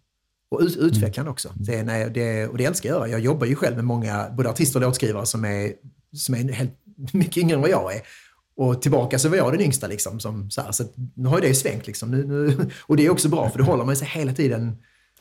Och 0.50 0.60
ut, 0.60 0.76
utvecklande 0.76 1.30
också. 1.30 1.48
Det, 1.54 1.74
är, 1.74 1.84
när 1.84 1.98
jag- 1.98 2.12
det, 2.12 2.46
och 2.48 2.58
det 2.58 2.64
älskar 2.64 2.88
jag 2.88 2.96
göra. 2.98 3.08
Jag 3.08 3.20
jobbar 3.20 3.46
ju 3.46 3.54
själv 3.54 3.76
med 3.76 3.84
många, 3.84 4.30
både 4.30 4.50
artister 4.50 4.80
och 4.80 4.86
låtskrivare 4.86 5.26
som 5.26 5.44
är, 5.44 5.72
som 6.16 6.34
är 6.34 6.52
helt, 6.52 6.72
mycket 7.12 7.36
yngre 7.36 7.54
än 7.54 7.60
vad 7.60 7.70
jag 7.70 7.94
är. 7.94 8.00
Och 8.56 8.82
tillbaka 8.82 9.18
så 9.18 9.28
var 9.28 9.36
jag 9.36 9.52
den 9.52 9.60
yngsta. 9.60 9.86
Liksom, 9.86 10.20
som, 10.20 10.50
så 10.50 10.60
här, 10.60 10.72
så 10.72 10.84
nu 11.14 11.28
har 11.28 11.40
ju 11.40 11.48
det 11.48 11.54
svängt. 11.54 11.86
Liksom. 11.86 12.10
Nu, 12.10 12.24
nu, 12.26 12.70
och 12.80 12.96
det 12.96 13.06
är 13.06 13.10
också 13.10 13.28
bra, 13.28 13.50
för 13.50 13.58
då 13.58 13.64
håller 13.64 13.84
man 13.84 13.96
sig 13.96 14.08
hela 14.08 14.32
tiden 14.32 14.76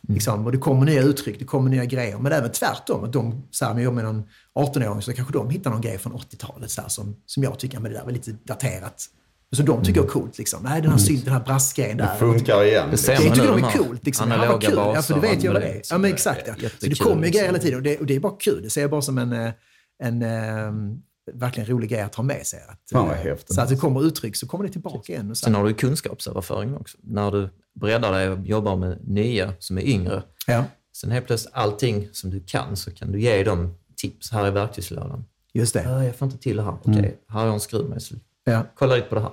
Liksom, 0.08 0.46
och 0.46 0.52
det 0.52 0.58
kommer 0.58 0.86
nya 0.86 1.02
uttryck, 1.02 1.40
det 1.40 1.46
kommer 1.46 1.70
nya 1.70 1.86
grejer. 1.86 2.18
Men 2.18 2.32
även 2.32 2.52
tvärtom. 2.52 3.04
Att 3.04 3.14
de, 3.14 3.48
så 3.52 3.66
här, 3.66 3.72
om 3.72 3.78
jag 3.78 3.84
jobbar 3.84 3.96
med 3.96 4.06
någon 4.06 4.24
18-åring 4.56 5.02
så 5.02 5.14
kanske 5.14 5.34
de 5.34 5.50
hittar 5.50 5.72
någon 5.72 5.82
grej 5.82 5.98
från 5.98 6.14
80-talet 6.14 6.72
så 6.72 6.82
här, 6.82 6.90
som, 6.90 7.16
som 7.26 7.44
jag 7.44 7.60
tycker, 7.60 7.80
men 7.80 7.92
det 7.92 7.98
där 7.98 8.06
var 8.06 8.12
lite 8.12 8.32
daterat. 8.32 9.06
Så 9.52 9.64
de 9.64 9.84
tycker 9.84 10.00
jag 10.00 10.06
är 10.06 10.12
coolt. 10.12 10.38
Liksom. 10.38 10.64
Nej, 10.64 10.82
den 10.82 10.92
här 10.92 10.98
synt, 10.98 11.26
den 11.26 11.34
här 11.34 11.44
brassgrejen 11.44 11.98
där. 11.98 12.14
Det 12.14 12.20
funkar 12.20 12.64
igen. 12.64 12.90
Det 12.92 13.08
Det 13.08 13.18
tycker 13.18 13.48
de 13.48 13.64
är 13.64 13.72
coolt. 13.72 14.06
Liksom. 14.06 14.30
Ja, 14.30 14.36
analoga 14.36 14.52
vad 14.52 14.62
kul. 14.62 14.74
Ja, 14.76 14.94
baser 14.94 15.14
för 15.14 15.22
det 15.22 15.28
vet 15.28 15.44
jag 15.44 15.54
vad 15.54 15.62
det 15.62 15.68
är. 15.68 15.82
Ja, 15.90 15.98
men 15.98 16.14
exakt. 16.14 16.48
Ja. 16.48 16.70
Så 16.80 16.86
det 16.88 17.00
kommer 17.00 17.26
ju 17.26 17.32
grejer 17.32 17.32
liksom. 17.32 17.46
hela 17.46 17.60
tiden 17.60 17.78
och 17.78 17.84
det, 17.84 17.98
och 17.98 18.06
det 18.06 18.16
är 18.16 18.20
bara 18.20 18.36
kul. 18.40 18.64
Det 18.64 18.70
ser 18.70 18.82
jag 18.82 18.90
bara 18.90 19.02
som 19.02 19.18
en, 19.18 19.34
eh, 19.34 19.52
en, 20.04 20.22
en 20.22 21.02
verkligen 21.34 21.70
rolig 21.70 21.90
grej 21.90 22.02
att 22.02 22.16
ha 22.16 22.24
med 22.24 22.46
sig. 22.48 22.60
Att, 22.68 22.80
Fan, 22.92 23.08
vad 23.08 23.18
eh, 23.18 23.24
häftigt. 23.24 23.56
så 23.56 23.62
att 23.62 23.70
det 23.70 23.76
kommer 23.76 24.04
uttryck 24.06 24.36
så 24.36 24.48
kommer 24.48 24.66
det 24.66 24.72
tillbaka 24.72 25.14
igen. 25.14 25.32
Och 25.32 25.38
så. 25.38 25.44
Sen 25.44 25.56
har 25.56 25.66
du 25.66 25.74
kunskapsöverföring 25.74 26.76
också. 26.78 26.98
När 27.02 27.32
du 27.32 27.50
breddar 27.80 28.12
dig 28.12 28.30
och 28.30 28.40
jobbar 28.46 28.76
med 28.76 29.08
nya 29.08 29.54
som 29.60 29.78
är 29.78 29.82
yngre. 29.82 30.24
Ja, 30.48 30.64
Sen 30.96 31.12
helt 31.12 31.28
plötsligt 31.28 31.54
allting 31.54 32.10
som 32.12 32.30
du 32.30 32.40
kan 32.40 32.76
så 32.76 32.92
kan 32.92 33.12
du 33.12 33.22
ge 33.22 33.44
dem 33.44 33.76
tips 33.98 34.32
här 34.32 34.48
i 34.48 34.52
verktygslådan. 34.52 35.26
just 35.54 35.74
det. 35.74 35.84
Ja, 35.84 36.04
jag 36.04 36.16
får 36.16 36.26
inte 36.26 36.38
till 36.38 36.58
det 36.58 36.64
här. 36.64 36.78
Okej, 36.84 37.20
här 37.28 37.40
har 37.40 37.46
jag 37.46 37.54
en 37.54 37.60
skruvmejsel. 37.60 38.20
Ja, 38.44 38.66
Kolla 38.76 38.96
lite 38.96 39.08
på 39.08 39.16
det 39.16 39.22
här. 39.22 39.32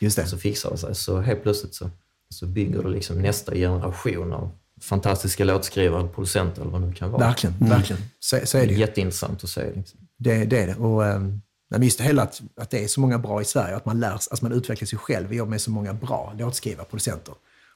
just 0.00 0.16
det. 0.16 0.26
Så 0.26 0.38
fixar 0.38 0.70
det 0.70 0.76
sig. 0.78 0.94
Så 0.94 1.20
helt 1.20 1.42
plötsligt 1.42 1.74
så, 1.74 1.90
så 2.28 2.46
bygger 2.46 2.82
du 2.82 2.88
liksom 2.88 3.22
nästa 3.22 3.54
generation 3.54 4.32
av 4.32 4.50
fantastiska 4.80 5.44
låtskrivare, 5.44 6.08
producenter 6.08 6.62
eller 6.62 6.70
vad 6.70 6.80
det 6.80 6.86
nu 6.86 6.92
kan 6.92 7.10
vara. 7.10 7.26
Verkligen, 7.26 7.54
verkligen. 7.58 8.02
Så, 8.20 8.38
så 8.44 8.58
är 8.58 8.66
Det 8.66 8.72
ju. 8.72 8.78
jätteintressant 8.80 9.44
att 9.44 9.50
se. 9.50 9.72
Liksom. 9.74 10.00
Det, 10.24 10.44
det 10.44 10.58
är 10.58 10.66
det. 10.66 10.74
Och, 10.74 11.04
nej, 11.04 11.78
men 11.78 11.82
just 11.82 11.98
det 11.98 12.04
hela 12.04 12.22
att, 12.22 12.42
att 12.56 12.70
det 12.70 12.84
är 12.84 12.88
så 12.88 13.00
många 13.00 13.18
bra 13.18 13.42
i 13.42 13.44
Sverige, 13.44 13.76
att 13.76 13.86
man 13.86 14.00
lär 14.00 14.18
sig, 14.18 14.32
att 14.32 14.42
man 14.42 14.52
utvecklar 14.52 14.86
sig 14.86 14.98
själv 14.98 15.28
och 15.28 15.34
jobbar 15.34 15.50
med 15.50 15.60
så 15.60 15.70
många 15.70 15.94
bra 15.94 16.34
låtskrivare, 16.38 16.86
producenter. 16.90 17.34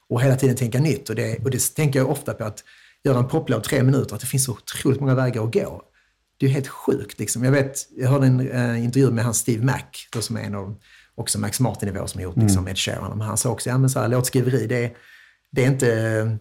Och 0.09 0.21
hela 0.21 0.35
tiden 0.35 0.55
tänka 0.55 0.79
nytt. 0.79 1.09
Och 1.09 1.15
det, 1.15 1.43
och 1.43 1.51
det 1.51 1.75
tänker 1.75 1.99
jag 1.99 2.09
ofta 2.09 2.33
på 2.33 2.43
att 2.43 2.63
göra 3.03 3.17
en 3.17 3.27
poplåt 3.27 3.63
tre 3.63 3.83
minuter, 3.83 4.15
att 4.15 4.21
det 4.21 4.27
finns 4.27 4.45
så 4.45 4.51
otroligt 4.51 4.99
många 4.99 5.15
vägar 5.15 5.43
att 5.43 5.53
gå. 5.53 5.81
Det 6.39 6.45
är 6.45 6.49
helt 6.49 6.67
sjukt. 6.67 7.19
Liksom. 7.19 7.43
Jag, 7.43 7.51
vet, 7.51 7.75
jag 7.97 8.09
hörde 8.09 8.27
en 8.27 8.51
eh, 8.51 8.83
intervju 8.83 9.11
med 9.11 9.23
han 9.23 9.33
Steve 9.33 9.65
Mac, 9.65 9.83
då, 10.11 10.21
som 10.21 10.37
är 10.37 10.41
en 10.41 10.55
av 10.55 10.75
också 11.15 11.39
Max 11.39 11.59
Martin-nivå 11.59 12.07
som 12.07 12.19
har 12.19 12.23
gjort 12.23 12.37
liksom, 12.37 12.67
Ed 12.67 12.77
Sheeran. 12.77 13.17
Men 13.17 13.27
han 13.27 13.37
sa 13.37 13.49
också, 13.49 13.69
ja 13.69 13.77
men 13.77 13.89
så 13.89 13.99
här, 13.99 14.07
låtskriveri, 14.07 14.67
det 14.67 14.85
är, 14.85 14.91
det 15.51 15.63
är 15.63 15.67
inte, 15.67 16.37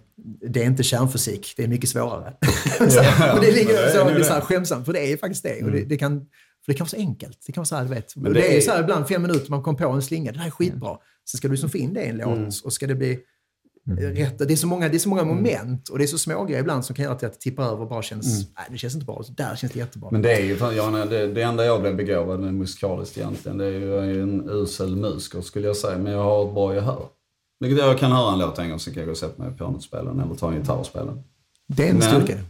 det 0.48 0.62
är 0.62 0.66
inte 0.66 0.82
kärnfysik, 0.82 1.54
det 1.56 1.64
är 1.64 1.68
mycket 1.68 1.90
svårare. 1.90 2.34
så, 2.78 3.00
och 3.34 3.40
det 3.40 3.50
ligger 3.52 3.88
så, 3.90 4.04
det 4.04 4.10
är 4.14 4.22
så 4.22 4.32
här 4.32 4.40
skämtsamt, 4.40 4.86
för 4.86 4.92
det 4.92 5.12
är 5.12 5.16
faktiskt 5.16 5.42
det. 5.42 5.62
Och 5.64 5.70
det, 5.70 5.84
det 5.84 5.96
kan, 5.96 6.20
för 6.64 6.72
det 6.72 6.74
kan 6.74 6.84
vara 6.84 6.88
så 6.88 6.96
enkelt. 6.96 7.38
Det 7.46 7.52
kan 7.52 7.60
vara 7.60 7.66
så 7.66 7.76
här, 7.76 7.82
du 7.84 7.90
vet. 7.90 8.16
Men 8.16 8.32
det, 8.32 8.40
det 8.40 8.52
är 8.52 8.56
är- 8.56 8.60
så 8.60 8.70
här 8.70 8.82
ibland 8.82 9.08
fem 9.08 9.22
minuter, 9.22 9.50
man 9.50 9.62
kom 9.62 9.76
på 9.76 9.88
en 9.88 10.02
slinga, 10.02 10.32
det 10.32 10.38
här 10.38 10.46
är 10.46 10.50
skitbra. 10.50 10.96
Sen 11.30 11.38
ska 11.38 11.48
du 11.48 11.52
liksom 11.52 11.70
få 11.70 11.78
in 11.78 11.94
det 11.94 12.04
i 12.04 12.08
en 12.08 12.16
låt 12.16 12.64
och 12.64 12.72
ska 12.72 12.86
det 12.86 12.94
bli 12.94 13.18
rätt. 13.96 14.38
Det 14.38 14.52
är, 14.52 14.56
så 14.56 14.66
många, 14.66 14.88
det 14.88 14.96
är 14.96 14.98
så 14.98 15.08
många 15.08 15.24
moment 15.24 15.88
och 15.88 15.98
det 15.98 16.04
är 16.04 16.06
så 16.06 16.18
små 16.18 16.44
grejer 16.44 16.60
ibland 16.60 16.84
som 16.84 16.96
kan 16.96 17.02
göra 17.02 17.14
att 17.14 17.20
det 17.20 17.40
tippar 17.40 17.64
över 17.64 17.80
och 17.82 17.88
bara 17.88 18.02
känns, 18.02 18.48
nej 18.56 18.66
det 18.70 18.78
känns 18.78 18.94
inte 18.94 19.06
bra. 19.06 19.22
Så 19.22 19.32
där 19.32 19.56
känns 19.56 19.72
det 19.72 19.78
jättebra. 19.78 20.08
Men 20.12 20.22
det 20.22 20.32
är 20.32 20.40
ju, 20.44 20.76
Janne, 20.76 21.04
det, 21.04 21.26
det 21.26 21.42
enda 21.42 21.64
jag 21.64 21.80
blev 21.80 21.96
begåvad 21.96 22.40
med 22.40 22.54
musikaliskt 22.54 23.18
egentligen, 23.18 23.58
det 23.58 23.64
är 23.66 23.70
ju 24.04 24.22
en 24.22 24.48
usel 24.50 24.96
musiker 24.96 25.40
skulle 25.40 25.66
jag 25.66 25.76
säga, 25.76 25.98
men 25.98 26.12
jag 26.12 26.22
har 26.22 26.48
ett 26.48 26.54
bra 26.54 26.74
gehör. 26.74 27.02
Vilket 27.60 27.78
jag 27.78 27.98
kan 27.98 28.12
höra 28.12 28.32
en 28.32 28.38
låt 28.38 28.58
en 28.58 28.70
gång, 28.70 28.78
sen 28.80 28.94
kan 28.94 29.00
jag 29.00 29.06
gå 29.06 29.12
och 29.12 29.18
sätta 29.18 29.42
mig 29.42 29.52
på 29.58 29.80
den, 29.90 30.20
eller 30.20 30.34
ta 30.34 30.48
en 30.52 30.58
gitarr 30.58 30.76
och 30.78 30.88
den. 31.06 31.22
det 31.66 31.84
är 31.86 31.90
en 31.90 31.98
Men- 31.98 32.24
styrka. 32.26 32.40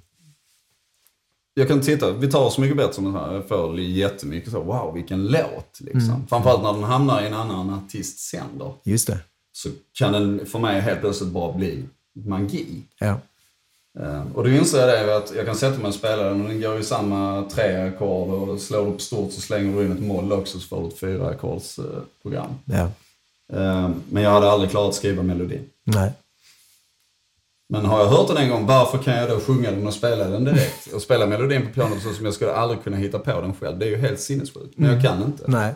Jag 1.55 1.69
kan 1.69 1.81
titta, 1.81 2.13
vi 2.13 2.31
tar 2.31 2.51
Så 2.51 2.61
mycket 2.61 2.77
bättre 2.77 2.93
som 2.93 3.13
det 3.13 3.19
här. 3.19 3.35
Jag 3.35 3.49
får 3.49 3.81
jättemycket 3.81 4.53
så, 4.53 4.61
wow 4.63 4.95
vilken 4.95 5.27
låt 5.27 5.79
liksom. 5.81 6.27
Framförallt 6.29 6.63
när 6.63 6.73
den 6.73 6.83
hamnar 6.83 7.23
i 7.23 7.27
en 7.27 7.35
annan 7.35 7.71
artists 7.75 8.33
händer. 8.35 8.73
Just 8.85 9.07
det. 9.07 9.19
Så 9.53 9.69
kan 9.93 10.13
den 10.13 10.47
för 10.47 10.59
mig 10.59 10.81
helt 10.81 11.01
plötsligt 11.01 11.31
bara 11.31 11.53
bli 11.53 11.85
magi. 12.13 12.83
Ja. 12.99 13.21
Eh, 14.01 14.23
Och 14.35 14.45
då 14.45 14.51
inser 14.51 14.79
jag 14.79 15.07
det 15.07 15.17
att 15.17 15.33
jag 15.37 15.47
kan 15.47 15.57
sätta 15.57 15.79
mig 15.79 15.89
och 15.89 15.95
spela 15.95 16.23
den 16.23 16.43
och 16.43 16.49
den 16.49 16.61
går 16.61 16.79
i 16.79 16.85
samma 16.85 17.45
tre 17.51 17.77
ackord 17.77 18.29
och 18.49 18.61
slår 18.61 18.87
du 18.87 18.93
på 18.93 18.99
stort 18.99 19.33
så 19.33 19.41
slänger 19.41 19.77
du 19.77 19.85
in 19.87 19.93
ett 19.93 20.01
moll 20.03 20.33
också 20.33 20.61
så 20.61 20.69
får 20.69 20.83
du 20.83 20.89
ett 20.89 20.99
fyra 20.99 21.29
ackords 21.29 21.79
eh, 21.79 21.85
program. 22.23 22.51
ja. 22.65 22.91
Eh, 23.53 23.91
Men 24.11 24.23
jag 24.23 24.31
hade 24.31 24.51
aldrig 24.51 24.71
klarat 24.71 24.89
att 24.89 24.95
skriva 24.95 25.23
melodin. 25.23 25.65
Nej. 25.85 26.13
Men 27.73 27.85
har 27.85 27.99
jag 28.01 28.07
hört 28.07 28.29
den 28.29 28.37
en 28.37 28.49
gång, 28.51 28.67
varför 28.67 28.99
kan 28.99 29.17
jag 29.17 29.29
då 29.31 29.41
sjunga 29.41 29.71
den 29.71 29.87
och 29.87 29.95
spela 29.95 30.29
den 30.29 30.45
direkt? 30.45 30.93
Och 30.93 31.03
spela 31.03 31.27
melodin 31.27 31.67
på 31.67 31.73
pianot 31.73 32.03
så 32.03 32.13
som 32.13 32.25
jag 32.25 32.35
skulle 32.35 32.53
aldrig 32.53 32.83
kunna 32.83 32.97
hitta 32.97 33.19
på 33.19 33.41
den 33.41 33.55
själv. 33.55 33.79
Det 33.79 33.87
är 33.87 33.91
ju 33.91 33.97
helt 33.97 34.21
sinnessjukt. 34.21 34.75
Men 34.79 34.93
jag 34.93 35.03
kan 35.03 35.23
inte. 35.23 35.45
Nej. 35.47 35.75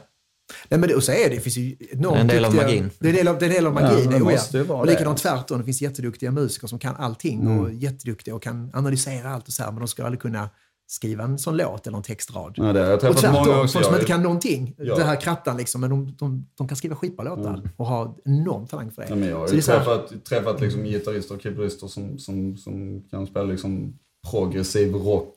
Nej, 0.69 0.81
men 0.81 0.89
det, 0.89 0.94
och 0.94 1.05
så 1.05 1.12
är 1.12 1.28
det. 1.28 1.35
Det 1.35 1.40
finns 1.40 1.57
ju 1.57 1.77
enormt 1.90 2.15
Det 2.15 2.19
är 2.19 2.20
en 2.20 2.27
del 2.28 2.44
av 2.44 2.53
duktiga- 2.53 2.66
magin. 2.66 2.90
Det 2.99 3.07
är 3.09 3.11
en 3.11 3.16
del 3.16 3.28
av, 3.28 3.39
det 3.39 3.44
är 3.44 3.49
en 3.49 3.55
del 3.55 3.66
av 3.66 3.74
Ja, 3.74 3.81
magin. 3.81 4.11
det 4.11 4.19
det, 4.19 4.24
ja. 4.24 4.31
måste 4.31 4.57
ju 4.57 4.62
vara 4.65 4.78
och 4.81 4.86
det. 4.86 4.93
likadant 4.93 5.19
tvärtom. 5.19 5.59
Det 5.59 5.65
finns 5.65 5.82
jätteduktiga 5.82 6.31
musiker 6.31 6.66
som 6.66 6.78
kan 6.78 6.97
allting 6.97 7.59
och 7.61 7.73
jätteduktiga 7.73 8.35
och 8.35 8.43
kan 8.43 8.70
analysera 8.74 9.31
allt 9.35 9.47
och 9.49 9.53
så 9.55 9.62
här, 9.62 9.70
men 9.70 9.78
de 9.81 9.89
skulle 9.89 10.07
aldrig 10.07 10.20
kunna 10.23 10.51
skriva 10.93 11.24
en 11.24 11.39
sån 11.39 11.56
låt 11.56 11.86
eller 11.86 11.97
en 11.97 12.02
textrad. 12.02 12.55
Ja, 12.56 12.73
det 12.73 12.81
har 12.81 12.86
jag 12.86 12.94
och 12.94 13.01
träffat 13.01 13.32
många 13.32 13.44
tvärtom, 13.44 13.60
också. 13.60 13.73
folk 13.73 13.85
som 13.86 13.94
inte 13.94 14.06
kan 14.06 14.23
någonting. 14.23 14.74
Ja. 14.78 14.97
Det 14.97 15.05
här 15.05 15.20
krattan 15.20 15.56
liksom, 15.56 15.81
men 15.81 15.90
de, 15.90 16.16
de, 16.19 16.47
de 16.55 16.69
kan 16.69 16.77
skriva 16.77 16.97
skitbra 16.97 17.24
låtar 17.24 17.62
och 17.77 17.86
ha 17.86 18.16
enorm 18.24 18.66
talang 18.66 18.90
för 18.90 19.02
det. 19.02 19.09
Ja, 19.09 19.14
men 19.14 19.28
jag 19.28 19.39
har 19.39 19.48
ju 19.48 19.62
så 19.62 19.73
här- 19.73 19.78
träffat, 19.78 20.24
träffat 20.24 20.60
liksom 20.60 20.85
gitarrister 20.85 21.35
och 21.35 21.43
keyboardister 21.43 21.86
som, 21.86 22.19
som, 22.19 22.56
som 22.56 23.02
kan 23.10 23.27
spela 23.27 23.44
liksom 23.44 23.98
progressiv 24.31 24.94
rock 24.94 25.35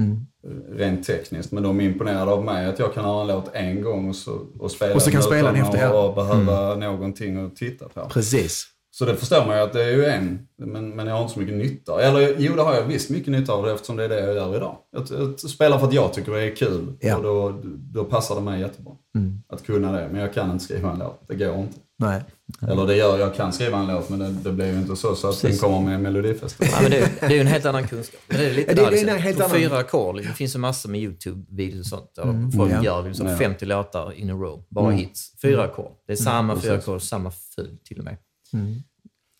Mm. 0.00 0.26
eh, 0.44 0.76
rent 0.76 1.06
tekniskt. 1.06 1.52
Men 1.52 1.62
de 1.62 1.80
är 1.80 1.84
imponerade 1.84 2.30
av 2.30 2.44
mig 2.44 2.66
att 2.66 2.78
jag 2.78 2.94
kan 2.94 3.04
höra 3.04 3.20
en 3.20 3.26
låt 3.28 3.50
en 3.54 3.82
gång 3.82 4.08
och, 4.08 4.16
så, 4.16 4.46
och 4.58 4.70
spela 4.70 4.94
Och 4.94 5.02
så 5.02 5.10
kan 5.10 5.20
den 5.20 5.30
spela 5.30 5.52
den 5.52 5.62
efter, 5.62 5.78
ja. 5.78 6.04
Mm. 6.04 6.46
behöva 6.46 6.74
någonting 6.76 7.36
att 7.46 7.56
titta 7.56 7.88
på. 7.88 8.08
Precis. 8.08 8.66
Så 8.98 9.04
det 9.04 9.16
förstår 9.16 9.46
man 9.46 9.56
ju 9.56 9.62
att 9.62 9.72
det 9.72 9.84
är 9.84 9.90
ju 9.90 10.04
en, 10.04 10.48
men, 10.58 10.96
men 10.96 11.06
jag 11.06 11.14
har 11.14 11.22
inte 11.22 11.34
så 11.34 11.40
mycket 11.40 11.54
nytta. 11.56 12.02
Eller 12.02 12.34
jo, 12.38 12.56
det 12.56 12.62
har 12.62 12.74
jag 12.74 12.82
visst 12.84 13.10
mycket 13.10 13.28
nytta 13.32 13.52
av 13.52 13.66
det 13.66 13.72
eftersom 13.72 13.96
det 13.96 14.04
är 14.04 14.08
det 14.08 14.20
jag 14.20 14.34
gör 14.34 14.56
idag. 14.56 14.76
Jag, 14.90 15.06
jag 15.20 15.40
spelar 15.40 15.78
för 15.78 15.86
att 15.86 15.92
jag 15.92 16.12
tycker 16.12 16.32
det 16.32 16.40
är 16.52 16.56
kul 16.56 16.92
Ja. 17.00 17.16
och 17.16 17.22
då, 17.22 17.60
då 17.92 18.04
passar 18.04 18.34
det 18.34 18.40
mig 18.40 18.60
jättebra. 18.60 18.92
Mm. 19.18 19.42
Att 19.48 19.66
kunna 19.66 19.92
det, 19.92 20.08
men 20.12 20.20
jag 20.20 20.34
kan 20.34 20.50
inte 20.52 20.64
skriva 20.64 20.90
en 20.92 20.98
låt. 20.98 21.22
Det 21.28 21.34
går 21.34 21.54
inte. 21.58 21.78
Nej. 21.98 22.22
Eller 22.62 22.86
det 22.86 22.96
gör 22.96 23.18
jag, 23.18 23.34
kan 23.34 23.52
skriva 23.52 23.78
en 23.78 23.86
låt 23.86 24.08
men 24.08 24.18
det, 24.18 24.28
det 24.44 24.52
blir 24.52 24.66
ju 24.72 24.78
inte 24.78 24.96
så, 24.96 25.14
så 25.14 25.28
att 25.28 25.42
den 25.42 25.56
kommer 25.58 25.80
med 25.90 26.00
Melodifestivalen. 26.00 26.74
Ja, 26.76 26.82
men 26.82 26.90
det, 26.90 27.20
det 27.20 27.26
är 27.26 27.30
ju 27.30 27.40
en 27.40 27.46
helt 27.46 27.64
annan 27.66 27.88
kunskap. 27.88 28.20
Men 28.28 28.38
det 28.40 28.46
är 28.46 28.54
lite 28.54 28.70
Ja, 28.70 28.74
det- 28.74 28.82
det 28.82 28.86
är 28.86 28.90
liksom. 28.90 29.08
en 29.08 29.18
helt 29.22 29.38
På 29.38 29.44
annan- 29.44 29.56
Fyra 29.56 29.78
ackord. 29.78 30.16
Det 30.16 30.22
finns 30.22 30.54
ju 30.54 30.58
massor 30.58 30.90
med 30.90 31.00
YouTube-videos 31.00 31.80
och 31.80 31.86
sånt. 31.86 32.14
Där 32.14 32.56
folk 32.56 32.72
ja. 32.72 32.84
gör 32.84 33.02
liksom 33.08 33.26
Ja. 33.26 33.36
50 33.36 33.64
låtar 33.66 34.12
in 34.12 34.30
a 34.30 34.34
row. 34.34 34.64
Bara 34.68 34.90
hits. 34.90 35.32
Fyra 35.42 35.62
ackord. 35.64 35.90
Det 36.06 36.12
är 36.12 36.16
samma 36.16 36.52
fyra 36.56 36.72
Precis. 36.74 36.88
ackord, 36.88 37.02
samma 37.02 37.30
ful 37.30 37.78
till 37.84 37.98
och 37.98 38.04
med. 38.04 38.16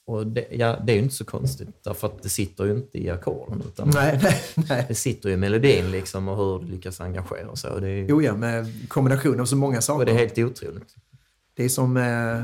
Och 0.05 0.27
det, 0.27 0.47
ja, 0.51 0.77
det 0.87 0.93
är 0.93 0.97
ju 0.97 1.03
inte 1.03 1.15
så 1.15 1.25
konstigt, 1.25 1.69
därför 1.85 2.07
att 2.07 2.23
det 2.23 2.29
sitter 2.29 2.65
ju 2.65 2.73
inte 2.73 2.99
i 2.99 3.11
ackorden. 3.11 3.63
Utan 3.67 3.91
Nej, 3.95 4.21
nej, 4.23 4.41
nej. 4.69 4.85
det 4.89 4.95
sitter 4.95 5.29
ju 5.29 5.35
i 5.35 5.39
melodin 5.39 5.91
liksom, 5.91 6.29
och 6.29 6.37
hur 6.37 6.59
du 6.59 6.73
lyckas 6.73 7.01
engagera 7.01 7.57
så. 7.57 7.69
Och 7.71 7.81
det 7.81 7.89
är, 7.89 7.97
ju- 7.97 8.07
Jo, 8.09 8.23
ja, 8.23 8.35
med 8.37 8.89
kombination 8.89 9.41
av 9.41 9.45
så 9.45 9.57
många 9.57 9.81
saker. 9.81 9.99
och 10.01 10.07
det 10.07 10.13
är 10.13 10.17
helt 10.19 10.39
otroligt. 10.39 10.95
Det 11.55 11.65
är 11.65 11.69
som 11.69 11.97
eh, 11.97 12.37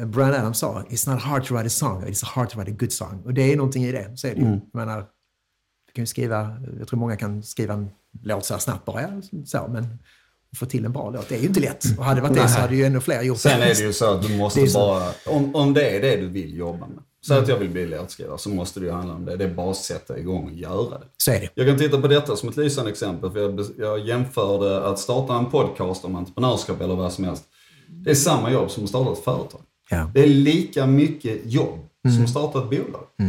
eh, 0.00 0.06
Brian 0.06 0.34
Adams 0.34 0.58
sa, 0.58 0.82
it's 0.88 1.12
not 1.12 1.22
hard 1.22 1.44
to 1.46 1.54
write 1.54 1.66
a 1.66 1.70
song, 1.70 2.02
it's 2.04 2.24
hard 2.24 2.50
to 2.50 2.58
write 2.58 2.70
a 2.72 2.76
good 2.78 2.92
song. 2.92 3.22
Och 3.24 3.34
det 3.34 3.52
är 3.52 3.56
någonting 3.56 3.84
i 3.84 3.92
det, 3.92 4.16
så 4.16 4.26
är 4.26 4.34
det 4.34 4.40
ju. 4.40 4.46
Mm. 4.46 4.60
Jag 4.72 4.78
menar, 4.86 4.98
du 5.86 5.92
kan 5.92 6.02
ju 6.02 6.06
skriva, 6.06 6.56
jag 6.78 6.88
tror 6.88 6.98
många 7.00 7.16
kan 7.16 7.42
skriva 7.42 7.74
en 7.74 7.90
låt 8.22 8.44
så 8.44 8.54
här 8.54 8.60
snabbt 8.60 8.84
bara, 8.84 9.02
ja, 9.02 9.08
så, 9.46 9.68
men 9.68 9.98
få 10.56 10.66
till 10.66 10.84
en 10.84 10.92
bra 10.92 11.10
låt, 11.10 11.28
det 11.28 11.34
är 11.34 11.40
ju 11.40 11.46
inte 11.46 11.60
lätt. 11.60 11.84
Och 11.98 12.04
hade 12.04 12.20
det 12.20 12.28
varit 12.28 12.36
det 12.36 12.48
så 12.48 12.60
hade 12.60 12.76
ju 12.76 12.84
ännu 12.84 13.00
fler 13.00 13.22
gjort 13.22 13.38
Sen 13.38 13.62
är 13.62 13.66
det 13.66 13.80
ju 13.80 13.92
så 13.92 14.14
att 14.14 14.22
du 14.22 14.36
måste 14.36 14.60
Det 14.60 14.74
bara, 14.74 15.10
om, 15.26 15.54
om 15.54 15.74
det 15.74 15.90
är 15.90 16.00
det 16.00 16.16
du 16.16 16.28
vill 16.28 16.56
jobba 16.56 16.86
med. 16.86 16.98
Så 17.20 17.34
att 17.34 17.48
jag 17.48 17.56
vill 17.56 17.70
bli 17.70 17.86
låtskrivare 17.86 18.38
så 18.38 18.48
måste 18.48 18.80
det 18.80 18.86
ju 18.86 18.92
handla 18.92 19.14
om 19.14 19.24
det. 19.24 19.36
Det 19.36 19.44
är 19.44 19.54
bara 19.54 19.70
att 19.70 19.76
sätta 19.76 20.18
igång 20.18 20.44
och 20.44 20.52
göra 20.52 20.98
det. 20.98 21.06
Så 21.16 21.30
är 21.30 21.40
det. 21.40 21.48
Jag 21.54 21.66
kan 21.66 21.78
titta 21.78 22.00
på 22.00 22.08
detta 22.08 22.36
som 22.36 22.48
ett 22.48 22.56
lysande 22.56 22.90
exempel. 22.90 23.30
För 23.30 23.40
jag, 23.40 23.64
jag 23.78 24.06
jämförde 24.06 24.84
att 24.84 24.98
starta 24.98 25.34
en 25.34 25.46
podcast 25.46 26.04
om 26.04 26.16
entreprenörskap 26.16 26.80
eller 26.80 26.94
vad 26.96 27.12
som 27.12 27.24
helst. 27.24 27.44
Det 27.88 28.10
är 28.10 28.14
samma 28.14 28.50
jobb 28.50 28.70
som 28.70 28.84
att 28.84 28.88
starta 28.88 29.12
ett 29.12 29.24
företag. 29.24 29.60
Ja. 29.90 30.10
Det 30.14 30.22
är 30.22 30.26
lika 30.26 30.86
mycket 30.86 31.40
jobb 31.44 31.78
som 32.14 32.24
att 32.24 32.30
starta 32.30 32.58
ett 32.58 32.70
bolag. 32.70 33.04
Eh, 33.20 33.26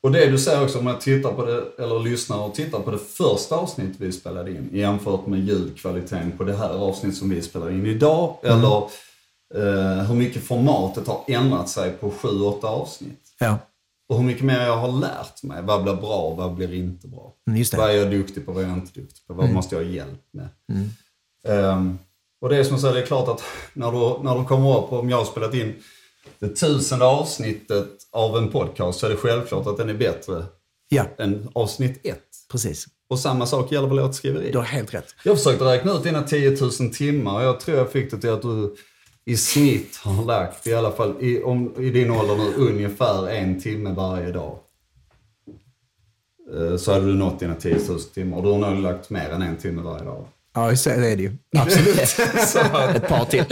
och 0.00 0.12
det 0.12 0.30
du 0.30 0.38
säger 0.38 0.64
också 0.64 0.78
om 0.78 0.86
jag 0.86 1.00
tittar 1.00 1.32
på 1.32 1.44
det, 1.44 1.82
eller 1.82 2.00
lyssnar 2.00 2.38
och 2.38 2.54
tittar 2.54 2.80
på 2.80 2.90
det 2.90 2.98
första 2.98 3.56
avsnittet 3.56 3.96
vi 4.00 4.12
spelade 4.12 4.50
in 4.50 4.68
jämfört 4.72 5.26
med 5.26 5.40
ljudkvaliteten 5.40 6.32
på 6.36 6.44
det 6.44 6.56
här 6.56 6.70
avsnittet 6.70 7.18
som 7.18 7.30
vi 7.30 7.42
spelar 7.42 7.70
in 7.70 7.86
idag. 7.86 8.36
Eller 8.42 8.76
eh, 9.54 10.04
hur 10.06 10.14
mycket 10.14 10.42
formatet 10.42 11.06
har 11.06 11.24
ändrat 11.26 11.68
sig 11.68 11.90
på 11.90 12.10
sju, 12.10 12.40
åtta 12.40 12.66
avsnitt. 12.66 13.20
Ja, 13.38 13.58
Och 14.08 14.16
hur 14.16 14.24
mycket 14.24 14.44
mer 14.44 14.60
jag 14.66 14.76
har 14.76 14.92
lärt 14.92 15.42
mig. 15.42 15.62
Vad 15.62 15.82
blir 15.82 15.94
bra 15.94 16.16
och 16.20 16.36
vad 16.36 16.54
blir 16.54 16.74
inte 16.74 17.08
bra? 17.08 17.32
Mm. 17.50 17.64
Vad 17.76 17.90
är 17.90 17.94
jag 17.94 18.10
duktig 18.10 18.46
på, 18.46 18.52
vad 18.52 18.64
är 18.64 18.68
jag 18.68 18.76
inte 18.76 19.00
duktig 19.00 19.26
på? 19.26 19.34
Vad 19.34 19.50
måste 19.50 19.74
jag 19.74 19.84
ha 19.84 19.90
hjälp 19.90 20.22
med? 20.32 20.48
Ehm, 21.48 21.98
och 22.40 22.48
det 22.48 22.56
är 22.56 22.64
som 22.64 22.72
jag 22.72 22.80
säger, 22.80 22.94
det 22.94 23.00
är 23.00 23.06
klart 23.06 23.28
att 23.28 23.42
när 23.72 23.92
du, 23.92 24.24
när 24.24 24.38
du 24.38 24.44
kommer 24.44 24.78
upp, 24.78 24.92
om 24.92 25.10
jag 25.10 25.16
har 25.16 25.24
spelat 25.24 25.54
in 25.54 25.74
det 26.38 26.48
tusende 26.48 27.04
avsnittet 27.04 27.88
av 28.12 28.36
en 28.36 28.48
podcast 28.50 28.98
så 28.98 29.06
är 29.06 29.10
det 29.10 29.16
självklart 29.16 29.66
att 29.66 29.76
den 29.76 29.88
är 29.88 29.94
bättre 29.94 30.44
ja 30.88 31.04
än 31.18 31.48
avsnitt 31.52 32.00
ett. 32.06 32.22
precis. 32.52 32.86
Och 33.10 33.18
samma 33.18 33.46
sak 33.46 33.72
gäller 33.72 33.88
för 33.88 33.94
låtskriveri. 33.96 34.50
Du 34.52 34.58
har 34.58 34.64
helt 34.64 34.94
rätt. 34.94 35.14
Jag 35.24 35.36
försökte 35.36 35.64
räkna 35.64 35.92
ut 35.92 36.02
dina 36.02 36.22
10 36.22 36.56
000 36.60 36.70
timmar 36.94 37.34
och 37.36 37.42
jag 37.42 37.60
tror 37.60 37.78
jag 37.78 37.92
fick 37.92 38.10
det 38.10 38.18
till 38.18 38.30
att 38.30 38.42
du 38.42 38.74
i 39.24 39.36
snitt 39.36 39.96
har 39.96 40.24
lagt, 40.24 40.66
i 40.66 40.74
alla 40.74 40.90
fall 40.92 41.14
i, 41.20 41.42
om, 41.42 41.74
i 41.78 41.90
din 41.90 42.10
ålder 42.10 42.36
nu, 42.36 42.54
ungefär 42.56 43.28
en 43.28 43.60
timme 43.60 43.92
varje 43.92 44.32
dag. 44.32 44.58
Eh, 46.54 46.76
Så 46.76 46.92
hade 46.92 47.06
du 47.06 47.14
nått 47.14 47.40
dina 47.40 47.54
10 47.54 47.78
000 47.88 48.00
timmar. 48.00 48.36
Och 48.36 48.42
du 48.42 48.50
har 48.50 48.58
nog 48.58 48.82
lagt 48.82 49.10
mer 49.10 49.30
än 49.30 49.42
en 49.42 49.56
timme 49.56 49.82
varje 49.82 50.04
dag. 50.04 50.24
Ja, 50.70 50.76
så 50.76 50.90
är 50.90 51.00
det 51.16 51.22
ju. 51.22 51.32
Absolut. 51.58 51.98
Ett 52.96 53.08
par 53.08 53.24
till. 53.24 53.44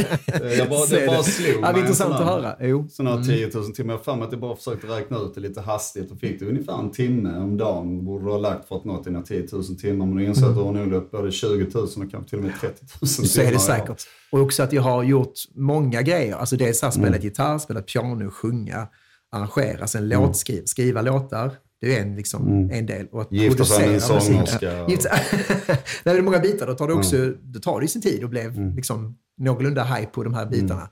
Jag 0.59 0.69
bara, 0.69 0.81
Så 0.81 0.95
det 0.95 1.03
är 1.03 1.07
bara 1.07 1.17
det. 1.17 1.23
slog 1.23 1.49
Ja, 1.57 1.61
det 1.61 1.67
är 1.67 1.73
mig 1.73 1.81
intressant 1.81 2.15
att 2.15 2.19
här- 2.21 2.27
höra. 2.27 2.57
Jo. 2.61 2.89
Sådana 2.91 3.17
här 3.17 3.25
10 3.25 3.51
000 3.55 3.73
timmar. 3.73 3.95
Jag 3.95 4.05
mig 4.17 4.27
att 4.27 4.33
jag 4.33 4.41
bara 4.41 4.57
försökte 4.57 4.87
räkna 4.87 5.19
ut 5.19 5.35
det 5.35 5.41
lite 5.41 5.61
hastigt 5.61 6.11
och 6.13 6.21
fick 6.21 6.41
det 6.41 6.47
ungefär 6.47 6.79
en 6.79 6.91
timme 6.91 7.37
om 7.39 7.57
dagen 7.57 8.05
borde 8.05 8.25
du 8.25 8.31
ha 8.31 8.39
lagt 8.39 8.69
för 8.69 8.77
att 8.77 8.85
nå 8.85 9.03
dina 9.03 9.23
10 9.23 9.47
000 9.53 9.65
timmar. 9.65 10.07
Men 10.07 10.17
du 10.17 10.25
inser 10.25 10.47
att 10.47 10.55
du 10.55 10.61
har 10.61 10.73
nog 10.73 10.93
lagt 10.93 11.11
både 11.11 11.33
20 11.33 11.49
000 11.75 11.85
och 11.85 12.11
kanske 12.11 12.31
till 12.31 12.39
och 12.39 12.45
med 12.45 12.53
30 12.61 12.85
000 13.03 13.09
timmar. 13.09 13.27
Så 13.29 13.41
är 13.41 13.53
det 13.53 13.59
säkert. 13.59 14.03
Och 14.33 14.41
också 14.41 14.63
att 14.63 14.73
jag 14.73 14.83
har 14.83 15.03
gjort 15.03 15.33
många 15.55 16.03
grejer. 16.03 16.37
Alltså 16.37 16.57
dels 16.57 16.83
har 16.83 16.91
Mm. 16.93 17.03
spelat 17.05 17.25
gitarr, 17.25 17.59
spelat 17.59 17.87
piano, 17.87 18.31
sjunga, 18.31 18.87
arrangera, 19.33 19.87
sen 19.87 20.09
låt, 20.09 20.37
skriva, 20.37 20.67
skriva 20.67 21.03
låtar. 21.03 21.51
Det 21.81 21.97
är 21.99 22.03
en, 22.03 22.17
liksom, 22.17 22.71
en 22.73 22.87
del. 22.87 23.07
Och 23.13 23.21
att 23.23 23.31
Mm. 23.33 23.43
Gifta 23.45 23.65
sig 23.65 23.87
med 23.87 23.95
en 23.95 24.01
sångerska 24.21 24.85
och- 24.85 24.91
det 26.05 26.11
är 26.11 26.23
många 26.23 26.39
bitar. 26.39 26.67
Då 26.67 26.75
tar 26.75 26.89
det 26.89 26.95
också 26.95 27.33
då 27.43 27.61
tar 27.61 27.81
det 27.81 27.89
sin 27.89 28.03
tid 28.03 28.25
och 28.25 28.31
blev 28.31 28.75
liksom, 28.77 29.19
någorlunda 29.39 29.85
hype 29.85 30.11
på 30.11 30.25
de 30.25 30.35
här 30.35 30.47
bitarna. 30.47 30.91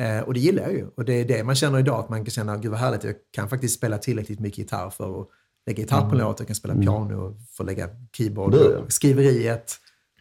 Eh, 0.00 0.20
och 0.20 0.34
det 0.34 0.40
gillar 0.40 0.62
jag 0.62 0.72
ju. 0.72 0.86
Och 0.96 1.04
det 1.04 1.12
är 1.12 1.24
det 1.24 1.44
man 1.44 1.54
känner 1.54 1.78
idag, 1.78 2.00
att 2.00 2.08
man 2.08 2.24
kan 2.24 2.30
känna, 2.30 2.56
gud 2.56 2.70
vad 2.70 2.80
härligt, 2.80 3.04
jag 3.04 3.14
kan 3.30 3.48
faktiskt 3.48 3.74
spela 3.76 3.98
tillräckligt 3.98 4.40
mycket 4.40 4.58
gitarr 4.58 4.90
för 4.90 5.20
att 5.20 5.28
lägga 5.66 5.80
gitarr 5.80 6.00
på 6.08 6.12
en 6.12 6.18
låt, 6.18 6.38
jag 6.38 6.46
kan 6.46 6.56
spela 6.56 6.74
piano 6.74 7.36
för 7.52 7.64
att 7.64 7.66
lägga 7.66 7.88
keyboard, 8.16 8.52
och 8.76 8.92
skriveriet 8.92 9.72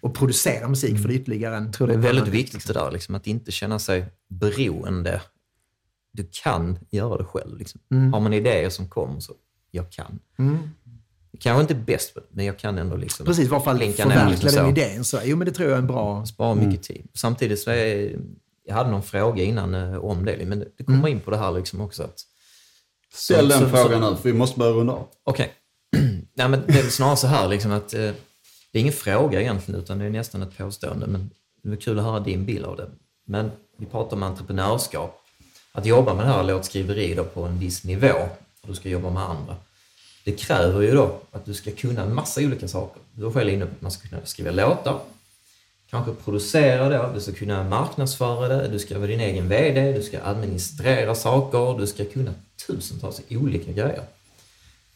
och 0.01 0.13
producera 0.15 0.67
musik 0.67 1.01
för 1.01 1.07
det 1.07 1.13
är 1.13 1.15
ytterligare 1.15 1.55
en... 1.57 1.63
Jag 1.65 1.73
tror 1.73 1.87
det 1.87 1.93
är 1.93 1.97
väldigt 1.97 2.27
viktigt 2.27 2.67
det 2.67 2.73
där, 2.73 2.91
liksom, 2.91 3.15
att 3.15 3.27
inte 3.27 3.51
känna 3.51 3.79
sig 3.79 4.05
beroende. 4.29 5.21
Du 6.13 6.29
kan 6.43 6.79
göra 6.89 7.17
det 7.17 7.23
själv. 7.23 7.57
Liksom. 7.57 7.81
Har 8.13 8.19
man 8.19 8.33
idéer 8.33 8.69
som 8.69 8.87
kommer 8.89 9.19
så, 9.19 9.33
jag 9.71 9.91
kan. 9.91 10.19
Jag 11.31 11.41
kanske 11.41 11.61
inte 11.61 11.73
är 11.73 11.85
bäst 11.85 12.17
men 12.31 12.45
jag 12.45 12.59
kan 12.59 12.77
ändå 12.77 12.95
liksom 12.95 13.25
Precis, 13.25 13.45
i 13.45 13.47
varje 13.47 13.63
fall 13.63 13.77
förverkliga 13.79 14.27
den 14.27 14.37
så. 14.51 14.69
idén. 14.69 15.03
Så, 15.05 15.19
jo, 15.23 15.37
men 15.37 15.45
det 15.45 15.51
tror 15.53 15.69
jag 15.69 15.75
är 15.75 15.81
en 15.81 15.87
bra... 15.87 16.25
Spara 16.25 16.55
mycket 16.55 16.83
tid. 16.83 17.07
Samtidigt 17.13 17.59
så 17.59 17.71
är 17.71 18.15
jag 18.65 18.75
hade 18.75 18.89
någon 18.89 19.03
fråga 19.03 19.43
innan 19.43 19.75
eh, 19.75 19.97
om 19.97 20.25
det, 20.25 20.45
men 20.45 20.59
det, 20.77 20.83
kommer 20.83 21.07
in 21.07 21.19
på 21.19 21.31
det 21.31 21.37
här 21.37 21.51
liksom 21.51 21.81
också. 21.81 22.03
Att, 22.03 22.19
Ställ 23.13 23.51
Så- 23.51 23.59
den 23.59 23.69
så- 23.69 23.77
frågan 23.77 24.01
nu, 24.01 24.17
för 24.17 24.23
vi 24.29 24.33
måste 24.33 24.59
börja 24.59 24.71
runda 24.71 24.93
av. 24.93 25.07
Okej. 25.23 25.53
Nej, 26.33 26.49
men 26.49 26.63
det 26.67 26.79
är 26.79 26.83
snarare 26.83 27.17
så 27.17 27.27
här 27.27 27.47
liksom 27.47 27.71
att 27.71 27.93
eh, 27.93 27.99
det 28.71 28.79
är 28.79 28.81
ingen 28.81 28.93
fråga 28.93 29.41
egentligen, 29.41 29.81
utan 29.81 29.99
det 29.99 30.05
är 30.05 30.09
nästan 30.09 30.41
ett 30.41 30.57
påstående. 30.57 31.07
Men 31.07 31.29
det 31.63 31.71
är 31.71 31.75
kul 31.75 31.99
att 31.99 32.05
höra 32.05 32.19
din 32.19 32.45
bild 32.45 32.65
av 32.65 32.77
det. 32.77 32.89
Men 33.27 33.51
vi 33.77 33.85
pratar 33.85 34.17
om 34.17 34.23
entreprenörskap. 34.23 35.15
Att 35.71 35.85
jobba 35.85 36.13
med 36.13 36.25
det 36.25 36.31
här 36.31 36.43
låtskriveri 36.43 37.13
då 37.13 37.23
på 37.23 37.43
en 37.43 37.59
viss 37.59 37.83
nivå, 37.83 38.29
och 38.69 38.75
du 38.75 38.79
ska 38.79 38.89
jobba 38.89 39.09
med 39.09 39.23
andra. 39.23 39.55
Det 40.23 40.31
kräver 40.31 40.81
ju 40.81 40.91
då 40.91 41.19
att 41.31 41.45
du 41.45 41.53
ska 41.53 41.71
kunna 41.71 42.01
en 42.01 42.15
massa 42.15 42.41
olika 42.41 42.67
saker. 42.67 43.01
Du 43.13 43.23
var 43.23 43.31
själv 43.31 43.49
inne 43.49 43.65
på 43.65 43.71
att 43.71 43.81
man 43.81 43.91
ska 43.91 44.07
kunna 44.07 44.25
skriva 44.25 44.51
låtar, 44.51 44.99
kanske 45.89 46.13
producera 46.13 46.89
det, 46.89 47.13
du 47.13 47.21
ska 47.21 47.31
kunna 47.31 47.63
marknadsföra 47.63 48.47
det, 48.47 48.67
du 48.67 48.79
ska 48.79 48.97
vara 48.97 49.07
din 49.07 49.19
egen 49.19 49.49
VD, 49.49 49.91
du 49.91 50.03
ska 50.03 50.23
administrera 50.23 51.15
saker, 51.15 51.79
du 51.79 51.87
ska 51.87 52.05
kunna 52.05 52.33
tusentals 52.67 53.21
olika 53.29 53.71
grejer. 53.71 54.03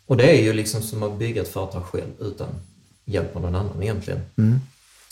Och 0.06 0.18
det 0.18 0.38
är 0.38 0.42
ju 0.42 0.54
liksom 0.54 0.82
som 0.82 1.04
att 1.04 1.20
bygga 1.20 1.42
ett 1.42 1.54
företag 1.54 1.86
själv 1.86 2.12
utan 2.20 2.48
hjälp 3.06 3.36
av 3.36 3.42
någon 3.42 3.56
annan 3.56 3.84
egentligen. 3.84 4.22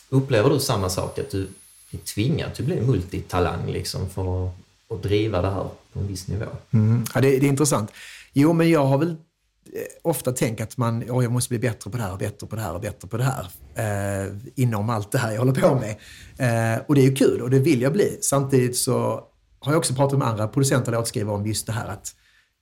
Upplever 0.09 0.49
du 0.49 0.59
samma 0.59 0.89
sak, 0.89 1.19
att 1.19 1.31
du 1.31 1.47
är 1.91 1.97
tvingad 1.97 2.53
till 2.53 2.63
att 2.63 2.67
bli 2.67 2.81
multitalang 2.81 3.71
liksom 3.71 4.09
för 4.09 4.47
att, 4.47 4.53
att 4.89 5.03
driva 5.03 5.41
det 5.41 5.49
här 5.49 5.67
på 5.93 5.99
en 5.99 6.07
viss 6.07 6.27
nivå? 6.27 6.45
Mm. 6.71 7.05
Ja, 7.13 7.21
det, 7.21 7.39
det 7.39 7.45
är 7.45 7.49
intressant. 7.49 7.91
Jo, 8.33 8.53
men 8.53 8.69
jag 8.69 8.85
har 8.85 8.97
väl 8.97 9.09
eh, 9.09 9.15
ofta 10.01 10.31
tänkt 10.31 10.61
att 10.61 10.77
man, 10.77 11.03
oh, 11.03 11.23
jag 11.23 11.31
måste 11.31 11.49
bli 11.49 11.59
bättre 11.59 11.91
på 11.91 11.97
det 11.97 12.03
här, 12.03 12.17
bättre 12.17 12.47
på 12.47 12.55
det 12.55 12.61
här 12.61 12.73
och 12.73 12.81
bättre 12.81 13.07
på 13.07 13.17
det 13.17 13.23
här. 13.23 13.47
Eh, 13.75 14.33
inom 14.55 14.89
allt 14.89 15.11
det 15.11 15.17
här 15.17 15.31
jag 15.31 15.39
håller 15.39 15.61
på 15.61 15.75
med. 15.75 15.95
Eh, 16.37 16.81
och 16.87 16.95
det 16.95 17.01
är 17.01 17.05
ju 17.05 17.15
kul 17.15 17.41
och 17.41 17.49
det 17.49 17.59
vill 17.59 17.81
jag 17.81 17.93
bli. 17.93 18.17
Samtidigt 18.21 18.77
så 18.77 19.23
har 19.59 19.71
jag 19.71 19.77
också 19.77 19.93
pratat 19.93 20.19
med 20.19 20.27
andra 20.27 20.47
producenter 20.47 20.91
och 20.91 20.97
låtskrivare 20.97 21.35
om 21.35 21.45
just 21.45 21.67
det 21.67 21.73
här 21.73 21.87
att, 21.87 22.15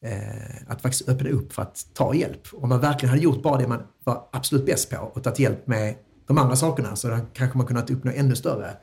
eh, 0.06 0.72
att 0.72 0.82
faktiskt 0.82 1.10
öppna 1.10 1.30
upp 1.30 1.54
för 1.54 1.62
att 1.62 1.86
ta 1.94 2.14
hjälp. 2.14 2.42
Om 2.54 2.70
man 2.70 2.80
verkligen 2.80 3.10
hade 3.10 3.24
gjort 3.24 3.44
bara 3.44 3.58
det 3.58 3.68
man 3.68 3.84
var 4.04 4.30
absolut 4.32 4.66
bäst 4.66 4.90
på 4.90 4.98
och 4.98 5.24
tagit 5.24 5.40
hjälp 5.40 5.68
med 5.68 5.96
de 6.28 6.38
andra 6.38 6.56
sakerna 6.56 6.96
så 6.96 7.20
kanske 7.34 7.58
man 7.58 7.68
kunnat 7.68 7.90
uppnå 7.90 8.12
ännu 8.16 8.36
större 8.36 8.78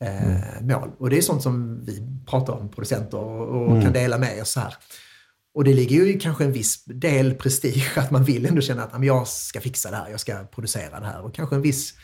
eh, 0.00 0.62
mål. 0.62 0.90
Och 0.98 1.10
det 1.10 1.18
är 1.18 1.22
sånt 1.22 1.42
som 1.42 1.84
vi 1.84 2.02
pratar 2.26 2.52
om, 2.52 2.68
producenter, 2.68 3.18
och, 3.18 3.62
och 3.62 3.82
kan 3.82 3.92
dela 3.92 4.18
med 4.18 4.42
oss 4.42 4.56
här. 4.56 4.74
Och 5.56 5.64
det 5.64 5.74
ligger 5.74 6.04
ju 6.04 6.18
kanske 6.18 6.44
en 6.44 6.52
viss 6.52 6.84
del 6.84 7.34
prestige 7.34 7.98
att 7.98 8.10
man 8.10 8.24
vill 8.24 8.46
ändå 8.46 8.60
känna 8.60 8.82
att 8.82 8.88
"Ja, 8.92 8.98
men 8.98 9.06
jag 9.08 9.28
ska 9.28 9.60
fixa 9.60 9.90
det 9.90 9.96
här, 9.96 10.10
jag 10.10 10.20
ska 10.20 10.44
producera 10.44 11.00
det 11.00 11.06
här. 11.06 11.20
Och 11.20 11.34
kanske 11.34 11.56
en 11.56 11.62
viss, 11.62 11.94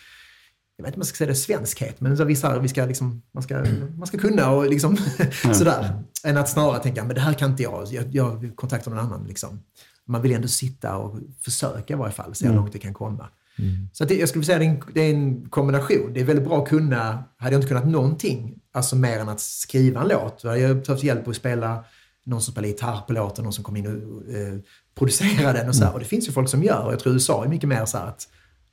jag 0.76 0.84
vet 0.84 0.88
inte 0.88 0.96
om 0.96 1.00
man 1.00 1.06
ska 1.06 1.16
säga 1.16 1.28
det, 1.28 1.34
svenskhet, 1.34 2.00
men 2.00 2.16
så 2.16 2.24
vissa, 2.24 2.58
vi 2.58 2.68
ska 2.68 2.86
liksom, 2.86 3.22
man, 3.34 3.42
ska, 3.42 3.64
man 3.96 4.06
ska 4.06 4.18
kunna 4.18 4.50
och 4.50 4.70
liksom 4.70 4.96
sådär. 5.54 6.02
Än 6.24 6.36
att 6.36 6.48
snarare 6.48 6.82
tänka, 6.82 7.04
men 7.04 7.14
det 7.14 7.20
här 7.20 7.34
kan 7.34 7.50
inte 7.50 7.62
jag, 7.62 7.86
jag, 7.90 8.04
jag 8.14 8.40
vill 8.40 8.50
kontakta 8.50 8.90
någon 8.90 8.98
annan. 8.98 9.24
Liksom. 9.28 9.60
Man 10.06 10.22
vill 10.22 10.32
ändå 10.32 10.48
sitta 10.48 10.96
och 10.96 11.18
försöka 11.40 11.94
i 11.94 11.96
varje 11.96 12.12
fall, 12.12 12.34
se 12.34 12.46
hur 12.46 12.54
långt 12.54 12.72
det 12.72 12.78
kan 12.78 12.94
komma. 12.94 13.28
Så 13.92 14.02
att 14.04 14.08
det, 14.08 14.16
jag 14.18 14.28
skulle 14.28 14.44
säga 14.44 14.56
att 14.56 14.60
det 14.60 14.66
är, 14.66 14.70
en, 14.70 14.82
det 14.94 15.00
är 15.00 15.14
en 15.14 15.48
kombination. 15.50 16.10
Det 16.14 16.20
är 16.20 16.24
väldigt 16.24 16.44
bra 16.48 16.62
att 16.62 16.68
kunna, 16.68 17.24
hade 17.36 17.54
jag 17.54 17.58
inte 17.58 17.68
kunnat 17.68 17.86
någonting, 17.86 18.54
alltså 18.72 18.96
mer 18.96 19.18
än 19.18 19.28
att 19.28 19.40
skriva 19.40 20.00
en 20.02 20.08
låt, 20.08 20.42
då 20.42 20.48
hade 20.48 20.60
jag 20.60 20.82
behövt 20.82 21.02
hjälp 21.02 21.28
att 21.28 21.36
spela 21.36 21.84
någon 22.26 22.42
som 22.42 22.52
spelar 22.52 22.68
gitarr 22.68 23.00
på 23.06 23.12
låten, 23.12 23.44
någon 23.44 23.52
som 23.52 23.64
kommer 23.64 23.78
in 23.78 23.86
och 23.86 24.34
eh, 24.34 24.58
producerar 24.94 25.54
den 25.54 25.68
och 25.68 25.76
så 25.76 25.84
här. 25.84 25.92
Och 25.92 25.98
det 25.98 26.04
finns 26.04 26.28
ju 26.28 26.32
folk 26.32 26.48
som 26.48 26.62
gör, 26.62 26.84
och 26.84 26.92
jag 26.92 27.00
tror 27.00 27.14
USA 27.14 27.44
är 27.44 27.48
mycket 27.48 27.68
mer 27.68 27.84
så 27.84 27.98
att 27.98 28.28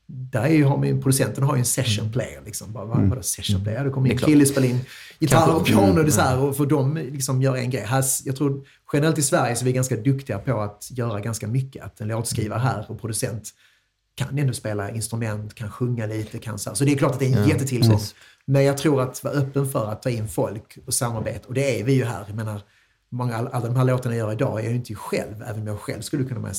där 0.07 0.43
är 0.43 0.49
ju, 0.49 0.63
har 0.63 0.77
man, 0.77 1.01
producenten 1.01 1.43
har 1.43 1.55
ju 1.55 1.59
en 1.59 1.65
session 1.65 2.11
player. 2.11 2.41
Liksom. 2.45 2.73
Bara, 2.73 2.85
vad, 2.85 3.09
vadå 3.09 3.21
session 3.21 3.63
player? 3.63 3.83
Det 3.83 3.89
kommer 3.89 4.29
in 4.29 4.41
och 4.41 4.47
spelar 4.47 4.67
in 4.67 4.79
gitarr 5.19 5.55
och 5.55 5.65
piano. 5.65 6.03
Det 6.03 6.11
så 6.11 6.21
här, 6.21 6.39
och 6.39 6.57
för 6.57 6.65
dem 6.65 6.97
liksom 6.97 7.41
gör 7.41 7.55
en 7.55 7.69
grej. 7.69 7.83
Här, 7.83 8.05
jag 8.23 8.35
tror 8.35 8.65
generellt 8.93 9.17
i 9.17 9.21
Sverige 9.21 9.55
så 9.55 9.63
är 9.63 9.65
vi 9.65 9.73
ganska 9.73 9.95
duktiga 9.95 10.39
på 10.39 10.59
att 10.59 10.87
göra 10.91 11.19
ganska 11.19 11.47
mycket. 11.47 11.83
Att 11.83 12.01
en 12.01 12.07
låtskrivare 12.07 12.59
här 12.59 12.85
och 12.87 13.01
producent 13.01 13.49
kan 14.15 14.37
ändå 14.37 14.53
spela 14.53 14.91
instrument, 14.91 15.55
kan 15.55 15.71
sjunga 15.71 16.05
lite, 16.05 16.39
kan 16.39 16.59
så, 16.59 16.69
här. 16.69 16.75
så 16.75 16.85
det 16.85 16.91
är 16.91 16.97
klart 16.97 17.11
att 17.11 17.19
det 17.19 17.33
är 17.33 17.37
en 17.37 17.47
jättetillgång. 17.47 17.91
precis. 17.91 18.15
Men 18.45 18.63
jag 18.63 18.77
tror 18.77 19.01
att 19.01 19.23
vara 19.23 19.33
öppen 19.33 19.69
för 19.69 19.91
att 19.91 20.01
ta 20.01 20.09
in 20.09 20.27
folk 20.27 20.77
och 20.85 20.93
samarbete, 20.93 21.47
och 21.47 21.53
det 21.53 21.79
är 21.79 21.83
vi 21.83 21.93
ju 21.93 22.05
här. 22.05 22.23
Jag 22.27 22.35
menar, 22.35 22.61
många, 23.09 23.35
alla, 23.35 23.59
de 23.59 23.75
här 23.75 23.85
låtarna 23.85 24.15
jag 24.15 24.25
gör 24.27 24.33
idag 24.33 24.59
är 24.59 24.63
jag 24.63 24.75
inte 24.75 24.95
själv, 24.95 25.43
även 25.47 25.61
om 25.61 25.67
jag 25.67 25.79
själv 25.79 26.01
skulle 26.01 26.23
kunna, 26.23 26.53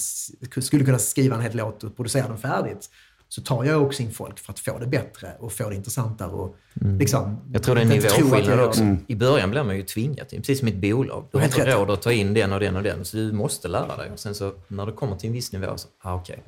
skulle 0.60 0.84
kunna 0.84 0.98
skriva 0.98 1.36
en 1.36 1.42
hel 1.42 1.56
låt 1.56 1.84
och 1.84 1.96
producera 1.96 2.28
den 2.28 2.38
färdigt. 2.38 2.90
Så 3.28 3.42
tar 3.42 3.64
jag 3.64 3.82
också 3.82 4.02
in 4.02 4.12
folk 4.12 4.38
för 4.38 4.52
att 4.52 4.58
få 4.58 4.78
det 4.78 4.86
bättre 4.86 5.32
och 5.38 5.52
få 5.52 5.68
det 5.68 5.76
intressantare. 5.76 6.30
Och 6.30 6.56
liksom, 6.98 7.24
Mm. 7.24 7.36
Jag 7.52 7.62
tror 7.62 7.74
det 7.74 7.80
är 7.80 7.82
en 7.82 7.88
nivåskillnad 7.88 8.60
också. 8.60 8.82
det. 8.82 8.96
I 9.06 9.16
början 9.16 9.50
blir 9.50 9.62
man 9.62 9.76
ju 9.76 9.82
tvingad 9.82 10.28
precis 10.28 10.58
som 10.58 10.68
ett 10.68 10.76
bolag. 10.76 11.24
Du 11.32 11.38
har 11.38 11.44
inte 11.44 11.66
rätt. 11.66 11.74
råd 11.74 11.90
att 11.90 12.02
ta 12.02 12.12
in 12.12 12.34
den 12.34 12.52
och 12.52 12.60
den 12.60 12.76
och 12.76 12.82
den, 12.82 13.04
så 13.04 13.16
du 13.16 13.32
måste 13.32 13.68
lära 13.68 13.96
dig. 13.96 14.10
Och 14.10 14.18
sen 14.18 14.34
så 14.34 14.52
när 14.68 14.86
du 14.86 14.92
kommer 14.92 15.16
till 15.16 15.26
en 15.26 15.32
viss 15.32 15.52
nivå 15.52 15.76
så, 15.76 15.88
ah, 16.00 16.14
okej. 16.14 16.42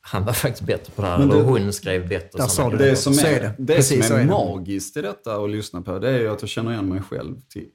Han 0.00 0.24
var 0.24 0.32
faktiskt 0.32 0.66
bättre 0.66 0.92
på 0.96 1.02
det 1.02 1.08
här, 1.08 1.20
eller 1.20 1.42
hon 1.42 1.72
skrev 1.72 2.08
bättre. 2.08 2.38
Där 2.38 2.46
sa 2.46 2.70
du 2.70 2.76
grejer. 2.76 2.90
Det 2.90 2.96
som 2.96 3.12
är, 3.12 3.24
är 3.24 3.40
det. 3.40 3.54
det. 3.58 3.76
Precis 3.76 4.06
som 4.06 4.16
är, 4.16 4.20
är 4.20 4.24
det. 4.24 4.30
magiskt 4.30 4.96
i 4.96 5.02
detta 5.02 5.36
att 5.36 5.50
lyssna 5.50 5.82
på, 5.82 5.98
det 5.98 6.08
är 6.10 6.18
ju 6.18 6.28
att 6.28 6.42
jag 6.42 6.48
känner 6.48 6.72
igen 6.72 6.88
mig 6.88 7.02
själv 7.02 7.40
till 7.48 7.68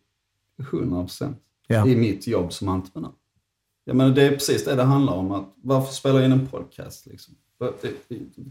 100% 0.60 1.34
Ja. 1.68 1.88
i 1.88 1.96
mitt 1.96 2.28
jobb 2.28 2.54
som 2.54 2.70
entreprenör. 2.70 3.12
Jag 3.84 3.96
menar, 3.96 4.12
det 4.12 4.22
är 4.22 4.32
precis 4.32 4.66
det 4.66 4.76
det 4.76 4.84
handlar 4.84 5.14
om. 5.14 5.32
Att, 5.32 5.54
varför 5.64 5.94
spela 5.94 6.26
in 6.26 6.32
en 6.32 6.48
podcast? 6.48 7.06
Liksom? 7.06 7.36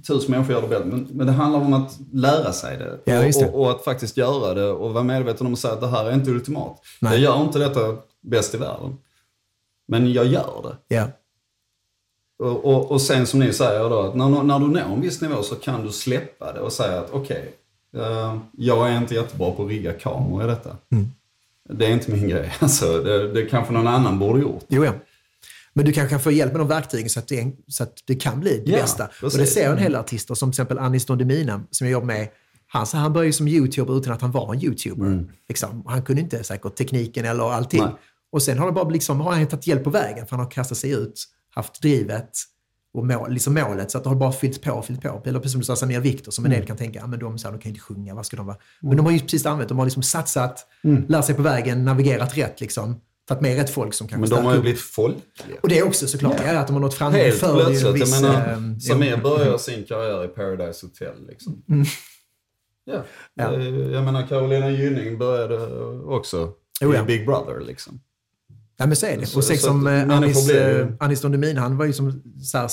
Tusen 0.08 0.30
människor 0.30 0.54
gör 0.54 0.62
det 0.62 0.68
bättre, 0.68 0.84
men, 0.84 1.08
men 1.12 1.26
det 1.26 1.32
handlar 1.32 1.60
om 1.60 1.72
att 1.72 1.98
lära 2.12 2.52
sig 2.52 2.78
det. 2.78 3.00
Ja, 3.04 3.22
det. 3.22 3.46
och, 3.46 3.60
och 3.60 3.70
att 3.70 3.84
faktiskt 3.84 4.16
göra 4.16 4.54
det 4.54 4.70
och 4.70 4.92
vara 4.92 5.04
medveten 5.04 5.46
om 5.46 5.52
att 5.52 5.58
säga 5.58 5.74
att 5.74 5.80
det 5.80 5.88
här 5.88 6.04
är 6.04 6.14
inte 6.14 6.30
ultimat. 6.30 6.80
Nej. 7.00 7.12
Jag 7.12 7.20
gör 7.20 7.44
inte 7.44 7.58
detta 7.58 7.96
bäst 8.20 8.54
i 8.54 8.56
världen. 8.58 8.96
Men 9.88 10.12
jag 10.12 10.26
gör 10.26 10.62
det. 10.62 10.96
Ja. 10.96 11.08
Och, 12.38 12.64
och, 12.64 12.90
och 12.90 13.00
sen 13.02 13.26
som 13.26 13.40
ni 13.40 13.52
säger 13.52 13.90
då, 13.90 14.00
att 14.00 14.16
när, 14.16 14.42
när 14.42 14.58
du 14.58 14.66
når 14.66 14.80
en 14.80 15.00
viss 15.00 15.20
nivå 15.20 15.42
så 15.42 15.54
kan 15.54 15.82
du 15.86 15.92
släppa 15.92 16.52
det 16.52 16.60
och 16.60 16.72
säga 16.72 17.00
att 17.00 17.10
okej, 17.10 17.54
eh, 17.96 18.38
jag 18.52 18.90
är 18.90 18.98
inte 18.98 19.14
jättebra 19.14 19.50
på 19.50 19.62
att 19.62 19.68
rigga 19.68 19.92
kameror 19.92 20.44
i 20.44 20.46
detta. 20.46 20.76
Det 21.68 21.86
är 21.86 21.90
inte 21.90 22.10
min 22.10 22.28
grej. 22.28 22.52
Alltså, 22.60 23.02
det, 23.02 23.32
det 23.32 23.42
kanske 23.42 23.72
någon 23.72 23.86
annan 23.86 24.18
borde 24.18 24.40
gjort. 24.40 24.64
Jo, 24.68 24.84
ja. 24.84 24.92
Men 25.72 25.84
du 25.84 25.92
kanske 25.92 26.10
kan 26.10 26.20
få 26.20 26.30
hjälp 26.30 26.52
med 26.52 26.60
de 26.60 26.68
verktygen 26.68 27.08
så 27.08 27.18
att 27.18 27.28
det, 27.28 27.52
så 27.68 27.82
att 27.82 28.02
det 28.06 28.14
kan 28.14 28.40
bli 28.40 28.62
det 28.66 28.70
Ja, 28.72 28.78
bästa. 28.78 29.04
Och 29.04 29.10
precis. 29.20 29.38
det 29.38 29.46
ser 29.46 29.62
jag 29.62 29.72
en 29.72 29.78
hel 29.78 29.92
del 29.92 30.00
artister, 30.00 30.34
som 30.34 30.50
till 30.50 30.54
exempel 30.54 30.78
Anis 30.78 31.06
Don 31.06 31.18
Demina, 31.18 31.62
som 31.70 31.86
jag 31.86 31.92
jobbar 31.92 32.06
med. 32.06 32.28
Han, 32.66 32.86
så 32.86 32.96
han 32.96 33.12
började 33.12 33.26
ju 33.26 33.32
som 33.32 33.48
YouTuber 33.48 33.98
utan 33.98 34.12
att 34.12 34.20
han 34.20 34.32
var 34.32 34.54
en 34.54 34.64
YouTuber. 34.64 35.24
Liksom. 35.48 35.84
Han 35.86 36.02
kunde 36.02 36.22
inte 36.22 36.44
säkert 36.44 36.76
tekniken 36.76 37.24
eller 37.24 37.52
allting. 37.52 37.82
Nej. 37.82 37.94
Och 38.32 38.42
sen 38.42 38.58
har, 38.58 38.66
det 38.66 38.72
bara 38.72 38.88
liksom, 38.88 39.20
har 39.20 39.32
han 39.32 39.46
tagit 39.46 39.66
hjälp 39.66 39.84
på 39.84 39.90
vägen, 39.90 40.26
för 40.26 40.36
han 40.36 40.44
har 40.44 40.50
kastat 40.50 40.78
sig 40.78 40.90
ut, 40.90 41.24
haft 41.54 41.82
drivet 41.82 42.30
och 42.98 43.06
mål, 43.06 43.32
liksom 43.32 43.54
målet. 43.54 43.90
Så 43.90 43.98
att 43.98 44.04
det 44.04 44.10
har 44.10 44.16
bara 44.16 44.32
fyllt 44.32 44.62
på 44.62 44.72
och 44.72 44.84
fyllt 44.86 45.02
på. 45.02 45.22
Eller 45.24 45.38
precis 45.38 45.52
som 45.52 45.60
du 45.60 45.64
sa, 45.64 45.76
Samir 45.76 46.00
Viktor, 46.00 46.32
som 46.32 46.44
en 46.44 46.50
del 46.50 46.66
kan 46.66 46.76
tänka, 46.76 46.98
ja, 46.98 47.06
men 47.06 47.18
de, 47.18 47.38
så 47.38 47.48
här, 47.48 47.52
de 47.52 47.58
kan 47.60 47.70
ju 47.70 47.74
inte 47.74 47.80
sjunga, 47.80 48.14
vad 48.14 48.26
ska 48.26 48.36
de 48.36 48.46
vara? 48.46 48.56
Men 48.80 48.96
de 48.96 49.06
har 49.06 49.12
ju 49.12 49.18
precis 49.20 49.46
använt, 49.46 49.68
de 49.68 49.78
har 49.78 49.84
liksom 49.86 50.02
satsat, 50.02 50.66
lärt 51.08 51.24
sig 51.24 51.34
på 51.34 51.42
vägen, 51.42 51.84
navigerat 51.84 52.36
rätt 52.36 52.60
liksom. 52.60 53.00
Tagit 53.28 53.40
med 53.42 53.56
rätt 53.56 53.70
folk 53.70 53.94
som 53.94 54.08
kanske 54.08 54.20
Men 54.20 54.38
de 54.38 54.44
har 54.46 54.52
ju 54.52 54.56
upp. 54.58 54.62
blivit 54.62 54.80
folkliga. 54.80 55.58
Och 55.62 55.68
det 55.68 55.78
är 55.78 55.86
också 55.86 56.06
såklart, 56.06 56.36
ja. 56.46 56.58
att 56.58 56.66
de 56.66 56.72
har 56.72 56.80
nått 56.80 56.94
framgång 56.94 57.20
Helt 57.20 57.38
för 57.38 57.54
plötsligt. 57.54 57.94
viss... 57.94 58.20
jag 58.20 58.22
menar, 58.22 58.52
eh, 58.52 58.78
Samir 58.78 59.10
jo. 59.10 59.22
börjar 59.22 59.58
sin 59.58 59.84
karriär 59.84 60.24
i 60.24 60.28
Paradise 60.28 60.86
Hotel. 60.86 61.26
Liksom. 61.28 61.62
Ja. 61.66 61.74
Mm. 61.74 61.86
Ja. 63.34 63.50
Det- 63.50 63.92
Jag 63.92 64.04
menar, 64.04 64.26
Carolina 64.26 64.70
Gynning 64.70 65.18
började 65.18 65.66
också 66.04 66.52
Oh, 66.84 66.94
i 66.94 66.96
ja. 66.96 67.04
Big 67.04 67.26
Brother. 67.26 67.60
Liksom. 67.60 68.00
Ja 68.80 68.86
men 68.86 68.96
så 68.96 69.06
är 69.06 69.16
det. 69.16 69.36
Och 69.36 69.44
sex 69.44 69.62
som 69.62 69.86
eh, 69.86 70.10
Anis, 70.16 70.46
blir 70.46 70.80
eh, 70.80 70.88
Anis 71.00 71.20
Don 71.20 71.32
Demina, 71.32 71.60
han 71.60 71.76
var 71.76 71.84
ju 71.84 71.92
som 71.92 72.22
så 72.42 72.58
här, 72.58 72.70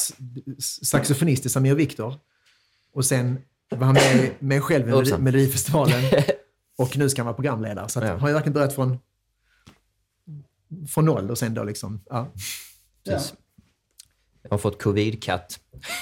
saxofonist 0.86 1.46
i 1.46 1.50
Samir 1.50 1.76
Viktor. 1.76 2.14
Och 2.94 3.06
sen 3.06 3.38
var 3.70 3.86
han 3.86 3.94
med, 3.94 4.32
med 4.40 4.64
själv 4.64 4.90
i. 4.90 5.18
Melodifestivalen. 5.18 6.04
och 6.78 6.98
nu 6.98 7.10
ska 7.10 7.22
han 7.22 7.26
vara 7.26 7.36
programledare. 7.36 7.90
Så 7.90 8.00
att 8.00 8.06
Ja. 8.06 8.12
han 8.12 8.20
har 8.20 8.28
ju 8.28 8.34
verkligen 8.34 8.54
börjat 8.54 8.74
från, 8.76 8.98
från 10.90 11.06
noll 11.06 11.32
och 11.32 11.38
sen 11.38 11.54
då 11.54 11.64
liksom, 11.64 12.02
ja. 12.10 12.34
Precis. 13.10 13.34
Jag 14.50 14.54
har 14.54 14.58
fått 14.58 14.82
covid-katt. 14.84 15.60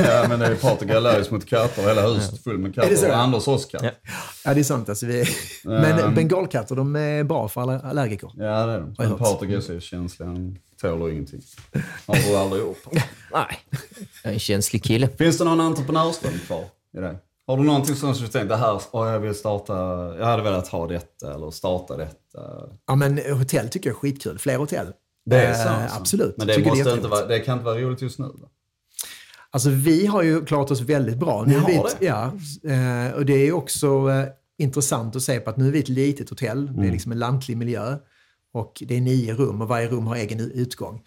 ja, 0.00 0.26
men 0.28 0.40
det 0.40 0.46
är 0.46 0.54
Patrik 0.54 0.90
allergisk 0.90 1.30
mot 1.30 1.46
katter. 1.46 1.82
Hela 1.82 2.08
huset 2.08 2.44
fullt 2.44 2.60
med 2.60 2.78
Är 2.78 2.90
det 2.90 2.96
så? 2.96 3.02
katter. 3.02 3.16
Och 3.16 3.22
Anders 3.22 3.48
också 3.48 3.68
katt. 3.68 3.82
Ja. 3.82 3.90
Ja. 4.02 4.12
ja, 4.44 4.54
det 4.54 4.60
är 4.60 4.64
sant. 4.64 4.88
Alltså, 4.88 5.06
vi, 5.06 5.24
men 5.64 6.14
bengalkatter, 6.14 6.76
de 6.76 6.96
är 6.96 7.24
bra 7.24 7.48
för 7.48 7.60
alla 7.60 7.80
allergiker. 7.80 8.30
det 8.34 8.46
är 8.46 8.78
de. 8.78 8.94
Men. 8.98 9.18
Patrik 9.18 9.50
är 9.50 9.60
så 9.60 9.80
känslig. 9.80 10.26
Han 10.26 10.58
tåler 10.80 11.10
ingenting. 11.10 11.42
Har 12.06 12.16
du 12.16 12.36
aldrig 12.36 12.62
gjort. 12.62 12.84
Nej, 13.32 13.58
jag 14.22 14.30
är 14.30 14.34
en 14.34 14.38
känslig 14.38 14.84
kille. 14.84 15.08
Finns 15.08 15.38
det 15.38 15.44
någon 15.44 15.60
entreprenörsdröm 15.60 16.38
kvar 16.46 16.64
i 16.96 17.00
dig? 17.00 17.18
Har 17.46 17.56
du 17.56 17.62
någonting 17.62 17.96
som 17.96 18.12
du 18.12 18.28
tänkt, 18.28 18.48
det 18.48 18.56
här, 18.56 18.80
åh, 18.90 19.08
jag 19.08 19.20
vill 19.20 19.34
starta, 19.34 19.74
jag 20.18 20.26
hade 20.26 20.42
velat 20.42 20.68
ha 20.68 20.86
detta 20.86 21.34
eller 21.34 21.50
starta 21.50 21.96
detta. 21.96 22.38
Ja, 22.86 22.94
men 22.94 23.18
hotell 23.38 23.68
tycker 23.68 23.90
jag 23.90 23.96
är 23.96 24.00
skitkul. 24.00 24.38
Fler 24.38 24.56
hotell. 24.56 24.92
Det 25.26 25.36
är? 25.36 25.66
Eh, 25.66 25.82
alltså. 25.82 25.96
Absolut. 26.00 26.34
Men 26.38 26.46
det, 26.46 26.54
Tycker 26.54 26.70
måste 26.70 26.90
är 26.90 26.96
inte 26.96 27.08
vara, 27.08 27.26
det 27.26 27.38
kan 27.40 27.52
inte 27.58 27.64
vara 27.64 27.78
roligt 27.78 28.02
just 28.02 28.18
nu? 28.18 28.24
Då? 28.24 28.48
Alltså 29.50 29.70
vi 29.70 30.06
har 30.06 30.22
ju 30.22 30.44
klarat 30.44 30.70
oss 30.70 30.80
väldigt 30.80 31.16
bra. 31.18 31.44
Nu 31.46 31.60
Ni 31.60 31.64
vi 31.66 31.76
har 31.76 31.90
det? 32.00 32.06
Ja, 32.06 32.24
eh, 32.72 33.12
och 33.14 33.26
det 33.26 33.32
är 33.48 33.52
också 33.52 34.10
eh, 34.10 34.24
intressant 34.58 35.16
att 35.16 35.22
se 35.22 35.40
på 35.40 35.50
att 35.50 35.56
nu 35.56 35.68
är 35.68 35.72
vi 35.72 35.78
ett 35.78 35.88
litet 35.88 36.30
hotell. 36.30 36.66
Det 36.66 36.72
Mm. 36.72 36.88
är 36.88 36.92
liksom 36.92 37.12
en 37.12 37.18
lantlig 37.18 37.56
miljö. 37.56 37.96
Och 38.52 38.82
det 38.86 38.96
är 38.96 39.00
nio 39.00 39.34
rum 39.34 39.60
och 39.62 39.68
varje 39.68 39.88
rum 39.88 40.06
har 40.06 40.16
egen 40.16 40.40
utgång. 40.40 41.00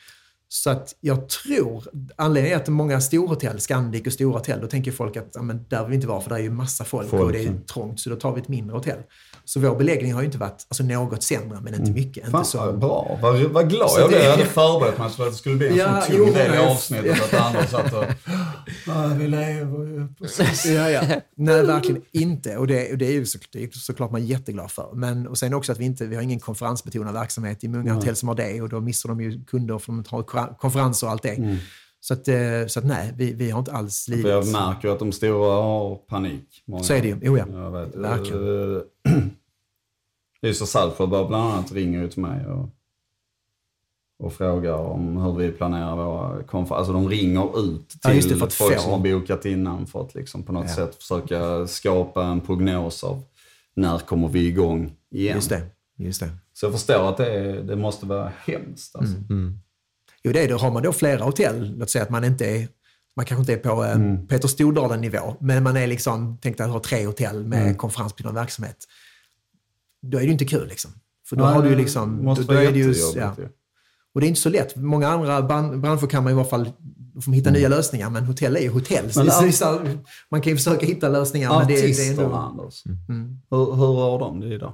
Så 0.48 0.70
att 0.70 0.96
jag 1.00 1.30
tror, 1.30 1.84
anledningen 2.16 2.58
är 2.60 2.62
att 2.62 2.68
många 2.70 3.02
storhotell, 3.02 3.60
Scandic 3.60 4.08
och 4.08 4.14
stora 4.14 4.38
hotell, 4.38 4.62
då 4.62 4.68
tänker 4.68 4.92
folk 4.92 5.18
att 5.18 5.30
ja, 5.34 5.42
men 5.42 5.66
där 5.70 5.82
vill 5.82 5.90
vi 5.90 5.96
inte 5.96 6.08
vara 6.08 6.22
för 6.22 6.30
där 6.30 6.38
är 6.38 6.42
ju 6.42 6.50
massa 6.52 6.84
folk, 6.84 7.10
Folk, 7.10 7.24
och 7.24 7.32
det 7.32 7.44
är 7.44 7.58
trångt, 7.74 8.00
så 8.00 8.10
då 8.10 8.16
tar 8.16 8.34
vi 8.34 8.42
ett 8.42 8.48
mindre 8.48 8.76
hotell. 8.78 9.00
Så 9.46 9.60
vår 9.60 9.76
beläggning 9.76 10.14
har 10.14 10.22
ju 10.22 10.26
inte 10.26 10.38
varit 10.38 10.66
alltså, 10.70 10.84
något 10.84 11.24
sämre, 11.24 11.60
men 11.62 11.74
inte 11.76 11.92
mycket. 11.92 12.24
Mm. 12.24 12.32
Fan, 12.32 12.40
Inte 12.42 12.50
så, 12.52 12.74
bra. 12.74 13.20
Vad, 13.22 13.42
vad 13.42 13.70
glad 13.70 13.90
Så 13.90 14.00
jag 14.00 14.08
blev. 14.10 14.20
det- 14.20 14.26
Jag 14.26 14.32
hade 14.32 14.46
förberett 14.46 14.98
mig 14.98 15.10
för 15.10 15.24
att 15.26 15.32
det 15.32 15.38
skulle 15.38 15.56
bli 15.56 15.68
en 15.68 15.76
Ja, 15.76 16.02
sån 16.02 16.16
tung 16.16 16.34
del 16.34 16.54
i 16.56 16.58
avsnittet. 16.58 17.34
Att 17.34 17.34
Anders 17.42 17.70
satt 17.70 17.94
och... 17.94 18.04
Ja, 18.88 19.12
vi 19.18 19.28
lever 19.28 19.86
ju 19.86 20.08
precis. 20.20 20.66
Ja, 20.66 20.90
ja. 20.90 21.02
Nej, 21.36 21.66
verkligen 21.66 22.02
inte. 22.12 22.58
Och 22.58 22.68
det, 22.68 22.92
och 22.92 22.98
det 22.98 23.06
är 23.08 23.12
ju 23.12 23.26
så, 23.26 23.40
det 23.52 23.64
är 23.64 23.70
såklart 23.72 24.12
man 24.12 24.22
är 24.22 24.26
jätteglad 24.26 24.72
för. 24.72 24.90
Men, 24.94 25.28
och 25.28 25.38
sen 25.38 25.54
också 25.54 25.72
att 25.72 25.80
vi 25.80 25.86
inte 25.86 26.06
vi 26.06 26.16
har 26.16 26.24
ingen 26.24 26.40
konferensbetonad 26.40 27.14
verksamhet. 27.14 27.64
i 27.64 27.68
många 27.68 27.94
hotell 27.94 28.16
som 28.16 28.28
har 28.28 28.36
det 28.36 28.62
och 28.62 28.70
då 28.70 28.80
missar 28.82 29.10
de 29.10 29.22
ju 29.22 29.44
kunder 29.46 29.80
för 29.80 29.92
de 29.92 30.04
har 30.10 30.58
konferenser 30.58 31.08
och 31.08 31.12
allt 31.12 31.24
det. 31.24 31.58
Så, 32.04 32.14
att, 32.14 32.28
eh, 32.28 32.66
så 32.68 32.80
att 32.80 32.86
nej, 32.86 33.14
vi, 33.18 33.34
vi 33.34 33.50
har 33.52 33.60
inte 33.60 33.72
alls 33.72 34.08
lidit. 34.08 34.26
Jag 34.28 34.48
märker 34.48 34.90
att 34.90 35.00
de 35.00 35.12
stora 35.12 35.54
har 35.62 35.96
panik. 35.96 36.64
Många. 36.66 36.84
Så 36.84 36.94
är 36.94 37.02
det 37.02 37.08
ju. 37.08 37.18
Jo, 37.22 37.38
ja. 37.38 37.46
Jag 37.52 37.72
vet. 37.72 37.96
Verkligen. 37.96 38.76
Eh, 38.76 38.82
Lisa 40.42 40.66
Salford 40.66 41.10
bland 41.10 41.36
annat 41.36 41.72
ringer 41.72 42.02
ju 42.02 42.10
till 42.10 42.22
mig 42.22 42.46
och, 42.48 42.70
och 44.20 44.34
frågar 44.34 44.74
om 44.74 45.18
hur 45.18 45.34
vi 45.34 45.52
planerar 45.52 45.96
våra 45.96 46.44
konferenser. 46.44 46.76
Alltså 46.76 46.94
de 46.94 47.10
ringer 47.10 47.60
ut 47.60 47.90
till 47.90 48.00
Ja, 48.04 48.10
det, 48.14 48.36
folk 48.36 48.52
få- 48.52 48.80
som 48.82 48.92
har 48.92 49.00
bokat 49.00 49.46
innan 49.46 49.86
för 49.86 50.02
att 50.02 50.16
liksom 50.16 50.44
på 50.44 50.52
något 50.54 50.66
Ja. 50.70 50.76
sätt 50.76 50.96
försöka 50.96 51.68
skapa 51.68 52.24
en 52.26 52.42
prognos 52.42 53.04
av 53.04 53.24
när 53.74 54.00
kommer 54.00 54.28
vi 54.28 54.48
igång 54.48 54.94
igen. 55.12 55.36
Just 55.36 55.50
det. 55.50 55.62
Just 55.98 56.20
det. 56.20 56.30
Så 56.54 56.66
jag 56.66 56.74
förstår 56.74 57.10
att 57.10 57.18
det, 57.18 57.64
det 57.64 57.76
måste 57.76 58.06
vara 58.06 58.32
hemskt. 58.46 58.96
Alltså. 58.96 59.16
Mm. 59.30 59.60
Jo, 60.24 60.32
det 60.32 60.44
är 60.44 60.48
det. 60.48 60.54
Har 60.54 60.72
man 60.72 60.84
då 60.84 60.94
flera 60.94 61.24
hotell, 61.24 61.76
låt 61.78 61.90
säga 61.90 62.04
att 62.04 62.10
man 62.10 62.24
inte 62.24 62.46
är 62.46 62.68
man 63.16 63.26
kanske 63.26 63.42
inte 63.42 63.54
är 63.70 63.76
på 63.76 63.84
eh, 63.84 63.92
Mm. 63.92 64.28
Peter 64.28 64.48
Stordalen-nivå, 64.48 65.36
men 65.40 65.64
man 65.64 65.78
är 65.78 65.88
liksom, 65.88 66.38
tänkt 66.38 66.60
att 66.62 66.70
ha 66.70 66.80
tre 66.80 67.06
hotell 67.06 67.44
med 67.44 67.62
Mm. 67.64 67.76
konferensbetonad 67.76 68.36
verksamhet. 68.36 68.78
Då 70.02 70.18
är 70.18 70.22
det 70.22 70.26
ju 70.28 70.32
inte 70.32 70.46
kul 70.46 70.68
liksom. 70.68 70.92
För 71.30 71.36
då 71.36 71.46
Nej, 71.46 71.54
har 71.54 71.64
du 71.64 71.70
ju 71.70 71.76
liksom... 71.76 72.26
måste 72.26 72.44
då, 72.44 72.54
då 72.54 72.60
är 72.60 72.72
det 72.72 72.80
ju, 72.80 72.94
ja. 73.16 73.36
Och 74.14 74.22
det 74.22 74.28
är 74.28 74.30
inte 74.30 74.42
så 74.42 74.50
lätt. 74.50 74.76
Många 74.76 75.08
andra 75.08 75.42
bran- 75.42 75.82
branscher 75.82 76.08
kan 76.08 76.24
man 76.24 76.34
i 76.34 76.36
alla 76.36 76.46
fall 76.46 76.72
får 77.26 77.32
hitta 77.34 77.52
nya 77.52 77.70
lösningar, 77.70 78.10
men 78.10 78.26
hotell 78.26 78.56
är 78.56 78.62
ju 78.62 78.70
hotell. 78.70 79.14
Så 79.14 79.24
Men 79.24 79.54
så 79.54 79.66
här, 79.66 79.98
man 80.30 80.42
kan 80.42 80.52
ju 80.52 80.58
försöka 80.58 80.86
hitta 80.86 81.10
lösningar, 81.10 81.60
men 81.60 81.68
det, 81.68 81.74
det 81.74 81.80
är 81.80 81.84
Artisterna, 81.84 82.24
ändå... 82.24 82.36
Anders. 82.36 82.84
Mm. 83.10 83.38
Hur, 83.50 83.66
hur 83.66 83.94
har 83.94 84.20
de 84.20 84.40
det 84.40 84.54
idag? 84.56 84.74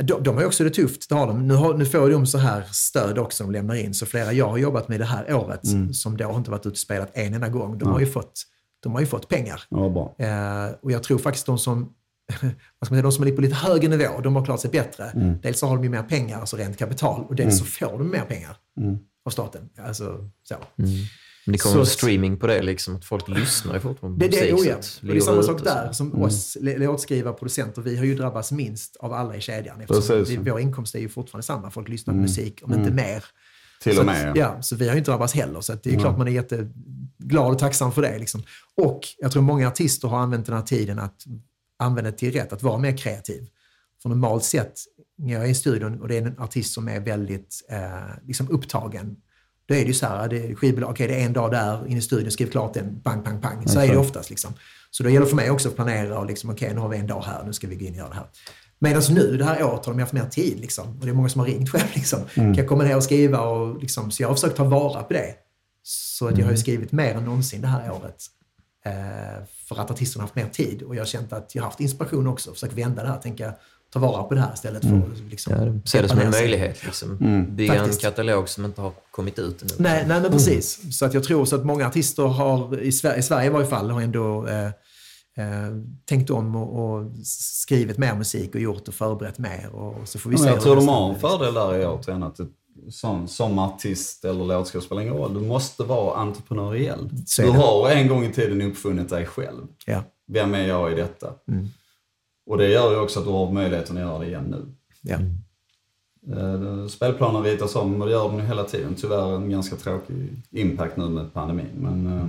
De, 0.00 0.22
de 0.22 0.36
har 0.36 0.44
också 0.44 0.64
det 0.64 0.70
tufft, 0.70 1.08
det 1.08 1.14
har 1.14 1.26
de. 1.26 1.46
Nu, 1.48 1.54
har, 1.54 1.74
nu 1.74 1.86
får 1.86 2.10
de 2.10 2.26
så 2.26 2.38
här 2.38 2.62
stöd 2.72 3.18
också 3.18 3.44
de 3.44 3.52
lämnar 3.52 3.74
in. 3.74 3.94
Så 3.94 4.06
flera 4.06 4.32
jag 4.32 4.48
har 4.48 4.58
jobbat 4.58 4.88
med 4.88 5.00
det 5.00 5.04
här 5.04 5.34
året, 5.34 5.64
Mm. 5.64 5.92
som 5.94 6.16
då 6.16 6.24
har 6.24 6.36
inte 6.36 6.50
varit 6.50 6.60
ute 6.60 6.68
och 6.68 6.76
spelat 6.78 7.10
en 7.14 7.34
enda 7.34 7.48
gång, 7.48 7.78
de, 7.78 7.88
har, 7.88 8.00
ju 8.00 8.06
fått, 8.06 8.42
de 8.82 8.92
har 8.92 9.00
ju 9.00 9.06
fått 9.06 9.28
pengar. 9.28 9.62
Ja, 9.68 9.88
bra. 9.88 10.14
Eh, 10.18 10.70
och 10.82 10.92
jag 10.92 11.02
tror 11.02 11.18
faktiskt 11.18 11.46
de 11.46 11.58
som, 11.58 11.80
vad 12.28 12.38
ska 12.40 12.54
man 12.80 12.86
säga, 12.88 13.02
de 13.02 13.12
som 13.12 13.26
är 13.26 13.32
på 13.32 13.40
lite 13.40 13.54
högre 13.54 13.88
nivå, 13.88 14.20
de 14.22 14.36
har 14.36 14.44
klarat 14.44 14.60
sig 14.60 14.70
bättre. 14.70 15.04
Mm. 15.04 15.40
Dels 15.42 15.58
så 15.58 15.66
har 15.66 15.76
de 15.76 15.84
ju 15.84 15.90
mer 15.90 16.02
pengar, 16.02 16.40
alltså 16.40 16.56
rent 16.56 16.78
kapital, 16.78 17.24
och 17.28 17.34
dels 17.34 17.58
så 17.58 17.64
får 17.64 17.98
de 17.98 18.10
mer 18.10 18.24
pengar 18.24 18.56
Mm. 18.80 18.98
av 19.26 19.30
staten. 19.30 19.68
Alltså, 19.86 20.28
så. 20.48 20.54
Men 21.46 21.52
det 21.52 21.58
kommer 21.58 21.84
Så- 21.84 21.90
streaming 21.90 22.36
på 22.36 22.46
det, 22.46 22.62
liksom, 22.62 22.96
att 22.96 23.04
folk 23.04 23.28
lyssnar 23.28 23.74
ju 23.74 23.80
fortfarande 23.80 24.26
Det, 24.28 24.30
på 24.38 24.44
det, 24.44 24.52
musik. 24.52 24.66
oh 24.66 24.68
ja. 24.70 24.74
att 24.76 24.98
Och 25.02 25.08
det 25.08 25.16
är 25.16 25.20
samma 25.20 25.42
sak 25.42 25.64
där. 25.64 25.92
Som 25.92 26.22
oss 26.22 26.56
l- 26.60 26.74
låtskrivare, 26.78 27.34
producenter, 27.34 27.82
vi 27.82 27.96
har 27.96 28.04
ju 28.04 28.14
drabbats 28.14 28.52
minst 28.52 28.96
av 28.96 29.12
alla 29.12 29.36
i 29.36 29.40
kedjan. 29.40 29.80
Eftersom 29.80 30.24
vi, 30.24 30.36
vår 30.36 30.60
inkomst 30.60 30.94
är 30.94 30.98
ju 30.98 31.08
fortfarande 31.08 31.42
samma. 31.46 31.70
Folk 31.70 31.88
lyssnar 31.88 32.14
på 32.14 32.20
musik, 32.20 32.60
om 32.64 32.74
inte 32.74 32.90
mer. 32.90 33.24
Till 33.82 33.96
så 33.96 34.02
och 34.02 34.08
att- 34.10 34.16
med. 34.24 34.36
ja. 34.36 34.54
Ja, 34.56 34.62
så 34.62 34.76
vi 34.76 34.86
har 34.86 34.94
ju 34.94 34.98
inte 34.98 35.10
drabbats 35.10 35.34
heller. 35.34 35.60
Så 35.60 35.72
att 35.72 35.82
det 35.82 35.94
är 35.94 35.98
klart 35.98 36.18
man 36.18 36.28
är 36.28 36.32
jätteglad 36.32 37.52
och 37.52 37.58
tacksam 37.58 37.92
för 37.92 38.02
det. 38.02 38.18
Liksom. 38.18 38.42
Och 38.76 39.00
jag 39.18 39.32
tror 39.32 39.42
många 39.42 39.68
artister 39.68 40.08
har 40.08 40.18
använt 40.18 40.46
den 40.46 40.54
här 40.56 40.62
tiden 40.62 40.98
att 40.98 41.24
använda 41.78 42.10
det 42.10 42.16
till 42.18 42.32
rätt, 42.32 42.52
att 42.52 42.62
vara 42.62 42.78
mer 42.78 42.96
kreativ. 42.96 43.46
För 44.02 44.08
normalt 44.08 44.44
sett, 44.44 44.72
när 45.18 45.32
jag 45.32 45.44
är 45.44 45.48
i 45.48 45.54
studion 45.54 46.00
och 46.00 46.08
det 46.08 46.16
är 46.18 46.22
en 46.22 46.38
artist 46.38 46.72
som 46.74 46.88
är 46.88 47.00
väldigt 47.00 47.66
eh, 47.70 47.78
liksom 48.26 48.50
upptagen, 48.50 49.16
då 49.72 49.78
är 49.78 49.82
det 49.82 49.88
ju 49.88 49.94
så 49.94 50.06
här, 50.06 50.28
det 50.28 50.54
skivbolag, 50.54 50.90
okej 50.90 51.08
det 51.08 51.20
är 51.20 51.24
en 51.24 51.32
dag 51.32 51.50
där, 51.50 51.86
in 51.86 51.98
i 51.98 52.02
studion, 52.02 52.30
skriv 52.30 52.46
klart 52.46 52.74
den, 52.74 53.00
pang, 53.00 53.22
pang, 53.22 53.40
pang. 53.40 53.68
Så 53.68 53.80
är 53.80 53.88
det 53.88 53.96
oftast. 53.96 54.30
Liksom. 54.30 54.54
Så 54.90 55.02
då 55.02 55.08
gäller 55.08 55.24
det 55.24 55.30
för 55.30 55.36
mig 55.36 55.50
också 55.50 55.68
att 55.68 55.76
planera 55.76 56.18
och 56.18 56.26
liksom, 56.26 56.50
okej 56.50 56.74
nu 56.74 56.80
har 56.80 56.88
vi 56.88 56.96
en 56.96 57.06
dag 57.06 57.22
här, 57.22 57.44
nu 57.44 57.52
ska 57.52 57.66
vi 57.66 57.76
gå 57.76 57.84
in 57.84 57.90
och 57.90 57.96
göra 57.96 58.08
det 58.08 58.14
här. 58.14 58.26
Medan 58.78 59.02
nu, 59.10 59.36
det 59.36 59.44
här 59.44 59.64
året, 59.64 59.86
har 59.86 59.92
de 59.92 60.00
haft 60.00 60.12
mer 60.12 60.26
tid. 60.26 60.60
Liksom. 60.60 60.98
Och 60.98 61.04
det 61.04 61.10
är 61.10 61.14
många 61.14 61.28
som 61.28 61.38
har 61.38 61.46
ringt 61.46 61.70
själv. 61.70 61.90
Liksom. 61.94 62.20
Kan 62.34 62.54
jag 62.54 62.68
komma 62.68 62.84
ner 62.84 62.96
och 62.96 63.04
skriva? 63.04 63.40
Och, 63.40 63.80
liksom, 63.80 64.10
så 64.10 64.22
jag 64.22 64.28
har 64.28 64.34
försökt 64.34 64.56
ta 64.56 64.64
vara 64.64 65.02
på 65.02 65.12
det. 65.12 65.34
Så 65.82 66.28
att 66.28 66.38
jag 66.38 66.44
har 66.44 66.52
ju 66.52 66.58
skrivit 66.58 66.92
mer 66.92 67.14
än 67.14 67.24
någonsin 67.24 67.60
det 67.60 67.66
här 67.66 67.92
året. 67.92 68.26
Eh, 68.84 69.44
för 69.68 69.80
att 69.80 69.90
artisterna 69.90 70.22
har 70.22 70.26
haft 70.26 70.36
mer 70.36 70.48
tid. 70.48 70.82
Och 70.82 70.94
jag 70.94 71.00
har 71.00 71.06
känt 71.06 71.32
att 71.32 71.54
jag 71.54 71.62
har 71.62 71.68
haft 71.68 71.80
inspiration 71.80 72.26
också. 72.26 72.52
Försökt 72.52 72.72
vända 72.72 73.02
det 73.02 73.08
här. 73.08 73.18
Tänka, 73.18 73.54
ta 73.92 73.98
vara 73.98 74.22
på 74.22 74.34
det 74.34 74.40
här 74.40 74.52
istället 74.54 74.82
för 74.82 74.96
att 74.96 75.30
liksom, 75.30 75.52
Ja, 75.52 75.80
se 75.84 76.02
det 76.02 76.08
som 76.08 76.18
en 76.18 76.30
möjlighet. 76.30 76.84
Liksom. 76.84 77.16
Bygga 77.50 77.74
Faktiskt. 77.74 78.04
en 78.04 78.10
katalog 78.10 78.48
som 78.48 78.64
inte 78.64 78.80
har 78.80 78.92
kommit 79.10 79.38
ut 79.38 79.62
ännu. 79.62 79.72
Nej, 79.78 80.04
nej 80.08 80.20
men 80.20 80.30
precis. 80.30 80.98
Så 80.98 81.04
att 81.04 81.14
jag 81.14 81.24
tror 81.24 81.44
så 81.44 81.56
att 81.56 81.64
många 81.64 81.86
artister 81.86 82.22
har, 82.22 82.80
i 82.80 82.92
Sverige, 82.92 83.18
i 83.18 83.22
Sverige 83.22 83.46
i 83.46 83.50
varje 83.50 83.66
fall, 83.66 83.90
har 83.90 84.00
ändå 84.00 84.46
eh, 84.46 84.66
eh, 84.66 85.72
tänkt 86.04 86.30
om 86.30 86.56
och, 86.56 86.94
och 86.94 87.10
skrivit 87.24 87.98
mer 87.98 88.14
musik 88.14 88.54
och 88.54 88.60
gjort 88.60 88.88
och 88.88 88.94
förberett 88.94 89.38
mer. 89.38 89.74
Och 89.74 90.08
så 90.08 90.18
får 90.18 90.30
vi 90.30 90.38
se 90.38 90.48
jag 90.48 90.60
tror 90.60 90.76
de 90.76 90.88
har 90.88 91.14
en 91.14 91.20
fördel 91.20 91.54
där 91.54 91.78
i 91.78 91.86
återigen 91.86 92.22
att 92.22 92.40
som, 92.90 93.28
som 93.28 93.58
artist 93.58 94.24
eller 94.24 94.44
låtskrivare 94.44 94.86
spelar 94.86 95.02
ingen 95.02 95.14
roll. 95.14 95.34
Du 95.34 95.40
måste 95.40 95.82
vara 95.82 96.16
entreprenöriell. 96.16 97.08
Du 97.36 97.50
har 97.50 97.90
en 97.90 98.08
gång 98.08 98.24
i 98.24 98.32
tiden 98.32 98.62
uppfunnit 98.62 99.08
dig 99.08 99.26
själv. 99.26 99.66
Ja, 99.86 100.02
Vem 100.32 100.54
är 100.54 100.66
jag 100.66 100.92
i 100.92 100.94
detta? 100.94 101.32
Mm. 101.48 101.68
Och 102.46 102.58
det 102.58 102.68
gör 102.68 102.90
ju 102.90 102.98
också 102.98 103.18
att 103.18 103.24
du 103.26 103.30
har 103.30 103.52
möjligheten 103.52 103.96
att 103.96 104.02
göra 104.02 104.18
det 104.18 104.26
igen 104.26 104.44
nu. 104.50 104.66
ja. 105.02 105.18
Eh, 106.36 106.86
Spelplanen 106.88 107.42
ritas 107.42 107.76
om 107.76 108.00
och 108.02 108.06
det 108.06 108.12
gör 108.12 108.28
de 108.28 108.38
ju 108.38 108.44
hela 108.46 108.64
tiden. 108.64 108.94
Tyvärr 108.98 109.36
en 109.36 109.50
ganska 109.50 109.76
tråkig 109.76 110.30
impact 110.50 110.96
nu 110.96 111.08
med 111.08 111.32
pandemin. 111.34 111.66
Men, 111.74 112.18
eh, 112.18 112.26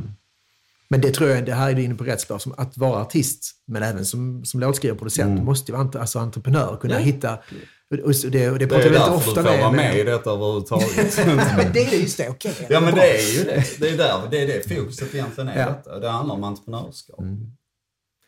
Men 0.88 1.02
det 1.02 1.12
tror 1.12 1.30
jag, 1.30 1.46
det 1.46 1.54
här 1.54 1.70
är 1.70 1.74
du 1.76 1.84
inne 1.84 1.96
på 1.96 2.04
rätt 2.04 2.22
spår, 2.22 2.38
som 2.38 2.54
att 2.58 2.78
vara 2.78 3.02
artist, 3.02 3.52
men 3.66 3.84
även 3.84 4.06
som, 4.06 4.46
som 4.46 4.60
låtskrivare 4.60 4.94
och 4.94 5.00
producent, 5.00 5.26
Mm. 5.28 5.40
du 5.40 5.46
måste 5.46 5.72
ju 5.72 5.78
vara 5.78 6.00
alltså, 6.00 6.20
entreprenör, 6.20 6.78
kunna 6.82 6.98
hitta... 6.98 7.38
Och, 7.92 8.00
och 8.00 8.14
det, 8.32 8.50
och 8.50 8.60
det 8.60 8.66
Det 8.66 8.68
pratar 8.68 8.86
är 8.86 8.90
vi 8.90 8.96
därför 8.96 9.16
ofta 9.16 9.30
du 9.30 9.36
får 9.36 9.44
med... 9.44 9.60
vara 9.60 9.72
med 9.72 9.86
med 9.92 10.00
i 10.00 10.04
detta 10.04 10.32
överhuvudtaget. 10.32 11.26
men 11.58 11.74
det 11.74 11.80
är 11.94 12.00
just 12.02 12.18
det, 12.18 12.30
okej. 12.30 12.68
ja 12.70 12.80
men 12.80 12.96
det 12.96 13.02
är 13.18 13.38
ju 13.38 13.44
det. 13.44 13.64
Det 13.80 13.90
är 13.90 13.98
där, 13.98 14.14
det 14.32 14.42
är 14.42 14.48
det 14.48 14.76
fokuset 14.76 15.16
egentligen 15.16 15.48
är 15.50 15.60
Ja. 15.60 15.66
detta. 15.66 16.00
Det 16.00 16.10
handlar 16.10 16.36
om 16.36 16.44
entreprenörskap. 16.44 17.20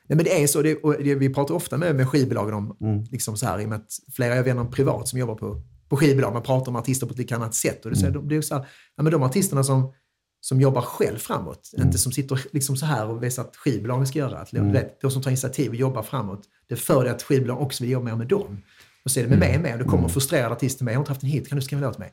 Nej, 0.08 0.16
men 0.16 0.26
det 0.26 0.44
är 0.44 0.48
så, 0.48 0.62
det, 0.62 0.78
det, 1.04 1.16
vi 1.16 1.34
pratar 1.34 1.56
ofta 1.56 1.78
med, 1.78 1.96
med 1.96 2.10
skivbolagen 2.10 2.54
om, 2.54 2.78
Mm. 2.82 3.04
liksom 3.12 3.38
så 3.38 3.46
här, 3.46 3.60
i 3.62 3.66
och 3.66 3.70
med 3.70 3.76
att 3.80 3.90
flera 4.16 4.36
jag 4.36 4.44
vänner 4.44 4.66
privat 4.66 5.08
som 5.08 5.20
jobbar 5.20 5.36
på, 5.36 5.62
på 5.90 5.98
skivbolag, 5.98 6.34
man 6.34 6.44
pratar 6.44 6.70
om 6.72 6.76
artister 6.76 7.08
på 7.08 7.12
ett 7.14 7.18
lite 7.20 7.36
annat 7.36 7.56
sätt. 7.56 7.86
Och 7.86 7.92
det, 7.92 8.00
Mm. 8.02 8.14
mm. 8.16 8.28
det 8.28 8.36
är 8.36 8.42
så 8.42 8.56
här, 8.56 8.66
ja, 8.96 9.04
men 9.04 9.12
de 9.12 9.24
artisterna 9.24 9.64
som, 9.64 9.94
som 10.42 10.62
jobbar 10.62 10.82
själv 10.82 11.18
framåt, 11.18 11.72
Mm. 11.76 11.88
inte 11.88 11.98
som 12.00 12.12
sitter 12.12 12.42
liksom 12.52 12.78
så 12.78 12.86
här 12.86 13.08
och 13.10 13.24
visar 13.24 13.44
att 13.44 13.56
skivbolagen 13.56 14.08
ska 14.08 14.20
göra. 14.20 14.38
Att, 14.38 14.52
du 14.52 14.72
vet, 14.72 15.02
de 15.02 15.12
som 15.12 15.22
tar 15.22 15.32
initiativ 15.32 15.70
och 15.70 15.76
jobbar 15.76 16.04
framåt, 16.04 16.42
det 16.70 16.76
för 16.76 17.04
det 17.04 17.12
att 17.12 17.24
skivbolag 17.24 17.62
också 17.62 17.84
vill 17.84 17.92
jobba 17.92 18.06
mer 18.06 18.16
med 18.16 18.28
dem. 18.28 18.58
Och 19.06 19.12
så 19.12 19.20
är 19.20 19.24
det 19.24 19.30
med 19.30 19.40
mig 19.40 19.60
med. 19.60 19.72
Och 19.72 19.78
det 19.78 19.84
Mm. 19.84 19.88
kommer 19.92 20.08
frustrerade 20.10 20.56
artister 20.56 20.86
med, 20.86 20.92
jag 20.94 20.98
har 20.98 21.02
inte 21.02 21.12
haft 21.12 21.24
en 21.24 21.30
hit, 21.30 21.50
kan 21.50 21.56
du 21.56 21.62
skriva 21.62 21.82
en 21.82 21.88
låt 21.88 21.98
med? 21.98 22.10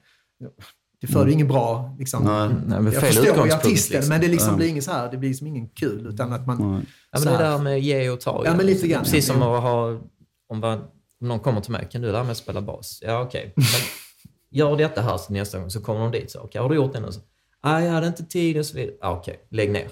Det 1.03 1.09
för 1.09 1.27
ju 1.27 1.33
ingen 1.33 1.49
bra... 1.49 1.97
Liksom, 1.99 2.25
Nej. 2.25 2.49
Nej, 2.67 2.81
men 2.81 2.93
jag 2.93 3.03
förstår 3.03 3.47
ju 3.47 3.53
artisten, 3.53 3.97
liksom. 3.97 4.09
men 4.09 4.21
det 4.21 4.29
liksom 4.29 4.51
Ja. 4.51 4.57
blir 4.57 4.69
ingen 4.69 4.83
så 4.83 4.91
här, 4.91 5.11
det 5.11 5.17
blir 5.17 5.29
liksom 5.29 5.47
ingen 5.47 5.69
kul. 5.69 6.07
Utan 6.07 6.33
att 6.33 6.47
man... 6.47 6.59
Ja, 6.61 6.69
men 7.13 7.23
så 7.23 7.29
det 7.29 7.37
där 7.37 7.59
med 7.59 7.81
ge 7.81 8.11
och 8.11 8.21
ta. 8.21 8.43
Ja, 8.45 8.55
men 8.57 8.67
lite 8.67 8.89
grann. 8.89 9.03
Precis 9.03 9.27
som 9.27 9.43
att 9.43 9.63
ha... 9.63 10.01
Om, 10.49 10.61
bara, 10.61 10.75
om 11.21 11.29
någon 11.29 11.41
kommer 11.41 11.61
till 11.61 11.73
mig, 11.73 11.89
kan 11.93 12.03
du 12.03 12.13
lära 12.13 12.23
mig 12.23 12.31
att 12.33 12.37
spela 12.37 12.61
bas? 12.61 12.99
Ja, 13.03 13.23
okej. 13.23 13.53
Men 13.57 13.65
gör 14.51 14.77
detta 14.77 15.01
här 15.01 15.17
så 15.17 15.33
nästa 15.33 15.59
gång, 15.59 15.71
så 15.71 15.81
kommer 15.81 16.01
de 16.01 16.11
dit. 16.11 16.31
Så, 16.31 16.41
okej, 16.41 16.61
har 16.61 16.69
du 16.69 16.75
gjort 16.75 16.93
det 16.93 17.01
nu? 17.01 17.13
Så, 17.13 17.21
ah, 17.61 17.81
jag 17.81 17.93
hade 17.93 18.07
inte 18.07 18.25
tid 18.25 18.59
och 18.59 18.67
så 18.67 18.77
vidare. 18.77 18.95
Ah, 19.01 19.13
okej, 19.13 19.41
lägg 19.51 19.71
ner. 19.71 19.89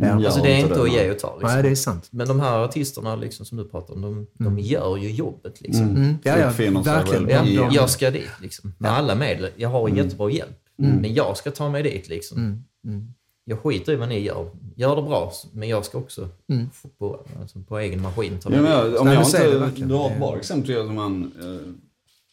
Ja. 0.00 0.14
Alltså, 0.26 0.42
det 0.42 0.52
är 0.52 0.58
inte 0.58 0.74
det, 0.74 0.82
att 0.82 0.92
ge 0.92 1.10
och 1.10 1.18
ta. 1.18 1.32
Liksom. 1.38 1.50
Nej, 1.54 1.62
det 1.62 1.68
är 1.68 1.74
sant. 1.74 2.08
Men 2.10 2.28
de 2.28 2.40
här 2.40 2.58
artisterna 2.58 3.16
liksom, 3.16 3.46
som 3.46 3.58
du 3.58 3.64
pratar 3.68 3.94
om, 3.94 4.02
de, 4.02 4.26
de 4.44 4.58
gör 4.58 4.96
ju 4.96 5.10
jobbet. 5.10 5.60
Liksom. 5.60 5.84
Mm. 5.88 6.14
Ja, 6.22 6.38
ja, 6.38 6.52
sig 6.52 6.70
verkligen. 6.70 7.28
Ja, 7.54 7.68
jag 7.72 7.90
ska 7.90 8.10
dit 8.10 8.28
liksom, 8.42 8.74
med 8.78 8.90
alla 8.92 9.14
medel. 9.14 9.50
Jag 9.56 9.68
har 9.68 9.88
jättebra 9.88 10.30
hjälp, 10.30 10.58
men 10.76 11.14
jag 11.14 11.36
ska 11.36 11.50
ta 11.50 11.68
mig 11.68 11.82
dit. 11.82 12.08
Liksom. 12.08 12.38
Mm. 12.38 12.64
Mm. 12.86 13.14
Jag 13.44 13.58
skiter 13.58 13.92
i 13.92 13.96
vad 13.96 14.08
ni 14.08 14.18
gör. 14.20 14.50
Gör 14.76 14.96
det 14.96 15.02
bra, 15.02 15.32
men 15.52 15.68
jag 15.68 15.84
ska 15.84 15.98
också 15.98 16.28
Mm. 16.52 16.70
få 16.72 16.88
på, 16.88 17.20
alltså, 17.40 17.58
på 17.68 17.78
egen 17.78 18.02
maskin 18.02 18.38
ta 18.38 18.50
Ja, 18.52 18.62
mig 18.62 18.70
men 18.70 18.84
dit. 18.84 18.92
jag, 18.94 19.00
om 19.02 19.08
jag 19.08 19.16
det 19.16 19.44
inte 19.46 19.58
verkligen. 19.58 19.88
drar 19.88 20.10
ett 20.10 20.18
bra 20.18 20.36
exempel 20.36 20.86
som 20.86 20.96
han, 20.98 21.32
eh, 21.40 21.72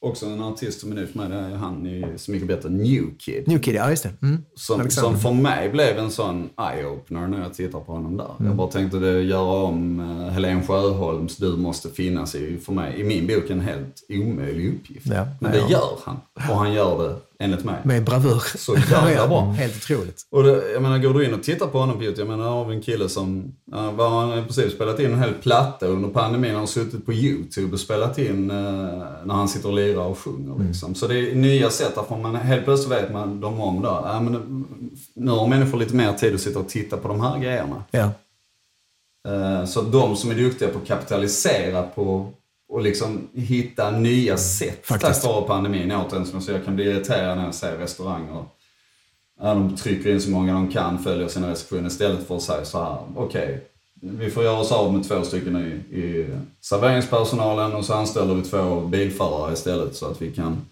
också 0.06 0.26
en 0.26 0.42
artist 0.42 0.80
som 0.80 0.92
är 0.92 0.96
ny 0.96 1.06
för 1.06 1.20
mig, 1.20 1.30
det 1.30 1.36
är 1.36 1.56
han 1.56 1.88
i 1.88 2.06
Så 2.16 2.32
mycket 2.32 2.48
bättre, 2.48 2.70
New 2.70 3.04
Kid. 3.18 3.48
New 3.48 3.60
Kid, 3.60 3.76
ja 3.76 3.90
just 3.90 4.04
det. 4.04 4.14
Mm. 4.22 4.46
Som, 4.56 4.80
Alexander. 4.80 5.12
som 5.12 5.20
för 5.20 5.42
mig 5.42 5.70
blev 5.70 5.98
en 5.98 6.12
sån 6.12 6.50
eye-opener 6.58 7.28
när 7.28 7.42
jag 7.42 7.54
tittar 7.54 7.80
på 7.80 7.92
honom 7.92 8.18
där. 8.18 8.32
Mm. 8.40 8.48
Jag 8.48 8.56
bara 8.56 8.72
tänkte 8.72 9.00
det 9.00 9.22
göra 9.22 9.64
om 9.64 10.00
uh, 10.00 10.30
Helen 10.30 10.68
Sjöholms 10.68 11.38
Du 11.38 11.58
måste 11.58 11.90
finnas 11.90 12.36
i, 12.36 12.58
för 12.58 12.74
mig, 12.74 13.02
i 13.02 13.04
min 13.04 13.28
bok 13.28 13.50
en 13.50 13.62
helt 13.62 14.06
omöjlig 14.10 14.70
uppgift. 14.70 15.08
Ja, 15.08 15.28
Men 15.40 15.52
det 15.52 15.58
gör 15.58 16.00
han. 16.06 16.18
Och 16.50 16.58
han 16.58 16.74
gör 16.74 17.08
det, 17.08 17.16
enligt 17.40 17.64
mig, 17.64 17.76
Med 17.84 18.04
bravur. 18.04 18.44
så 18.58 18.76
jävla 18.92 19.28
bra. 19.28 19.42
Helt 19.52 19.76
otroligt. 19.76 20.22
Och 20.32 20.44
det, 20.44 20.72
jag 20.72 20.82
menar, 20.82 20.98
går 20.98 21.14
du 21.14 21.26
in 21.26 21.34
och 21.34 21.44
tittar 21.44 21.68
på 21.68 21.80
honom 21.80 21.98
på 21.98 22.04
YouTube, 22.04 22.22
jag 22.32 22.38
menar, 22.38 22.50
har 22.52 22.66
vi 22.66 22.76
en 22.76 22.82
kille 22.82 23.10
som, 23.10 23.56
vad 23.94 24.12
har 24.12 24.22
han 24.28 24.40
i 24.40 24.42
princip 24.44 24.72
spelat 24.74 25.00
in 25.00 25.14
en 25.14 25.20
hel 25.20 25.34
platta 25.34 25.86
under 25.88 26.10
pandemin. 26.10 26.52
Han 26.52 26.60
har 26.60 26.68
suttit 26.68 27.06
på 27.06 27.14
YouTube 27.14 27.74
och 27.74 27.80
spelat 27.80 28.18
in 28.18 28.50
eh, 28.52 28.56
när 29.26 29.34
han 29.34 29.48
sitter 29.48 29.70
och 29.70 29.76
lirar 29.76 30.04
och 30.06 30.18
sjunger 30.18 30.64
liksom. 30.68 30.96
Så 30.96 31.08
det 31.08 31.20
är 31.32 31.36
nya 31.36 31.70
sätt, 31.70 31.92
därför 31.96 32.18
man 32.18 32.36
helt 32.36 32.66
plötsligt 32.66 32.92
vet 32.92 33.12
man 33.12 33.40
dem 33.42 33.62
om 33.62 33.82
då. 33.82 34.02
Ja, 34.06 34.20
men, 34.20 34.66
nu 35.14 35.32
har 35.32 35.48
människor 35.48 35.78
lite 35.80 35.96
mer 35.96 36.14
tid 36.14 36.36
att 36.36 36.42
sitta 36.42 36.60
och 36.60 36.70
titta 36.70 36.98
på 36.98 37.08
de 37.08 37.22
här 37.22 37.40
grejerna. 37.40 37.84
Ja. 37.92 38.12
Eh, 39.28 39.66
Så 39.66 39.82
de 39.82 40.16
som 40.16 40.32
är 40.32 40.36
duktiga 40.36 40.70
på 40.70 40.78
att 40.80 40.88
kapitalisera 40.88 41.84
på 41.84 42.30
och 42.70 42.82
liksom 42.82 43.30
hitta 43.34 43.92
nya 43.92 44.38
sätt 44.38 44.86
Faktiskt. 44.86 45.22
tack 45.22 45.32
vare 45.32 45.48
pandemin. 45.48 45.92
Återigen, 45.92 46.26
som 46.26 46.54
jag 46.54 46.66
kan 46.66 46.76
bli 46.76 46.86
irriterad 46.86 47.38
när 47.38 47.46
jag 47.46 47.56
ser 47.56 47.78
restauranger. 47.78 48.46
Ja, 49.40 49.54
de 49.54 49.76
trycker 49.76 50.10
in 50.10 50.22
så 50.22 50.30
många 50.30 50.54
de 50.54 50.72
kan, 50.72 51.04
följer 51.04 51.28
sina 51.28 51.52
restriktioner 51.52 51.88
istället 51.88 52.28
för 52.28 52.36
att 52.36 52.42
säga 52.42 52.66
så 52.66 52.84
här, 52.84 52.98
okej, 53.16 53.68
vi 54.02 54.30
får 54.32 54.44
göra 54.44 54.60
oss 54.60 54.72
av 54.72 54.94
med 54.94 55.08
två 55.08 55.24
stycken 55.24 55.58
i, 55.58 55.96
i 55.98 56.28
serveringspersonalen 56.62 57.74
och 57.74 57.86
så 57.86 57.94
anställer 57.94 58.34
vi 58.34 58.42
två 58.42 58.82
bilförare 58.82 59.54
istället 59.54 59.96
så 59.96 60.06
att 60.06 60.22
vi 60.22 60.32
kan 60.32 60.66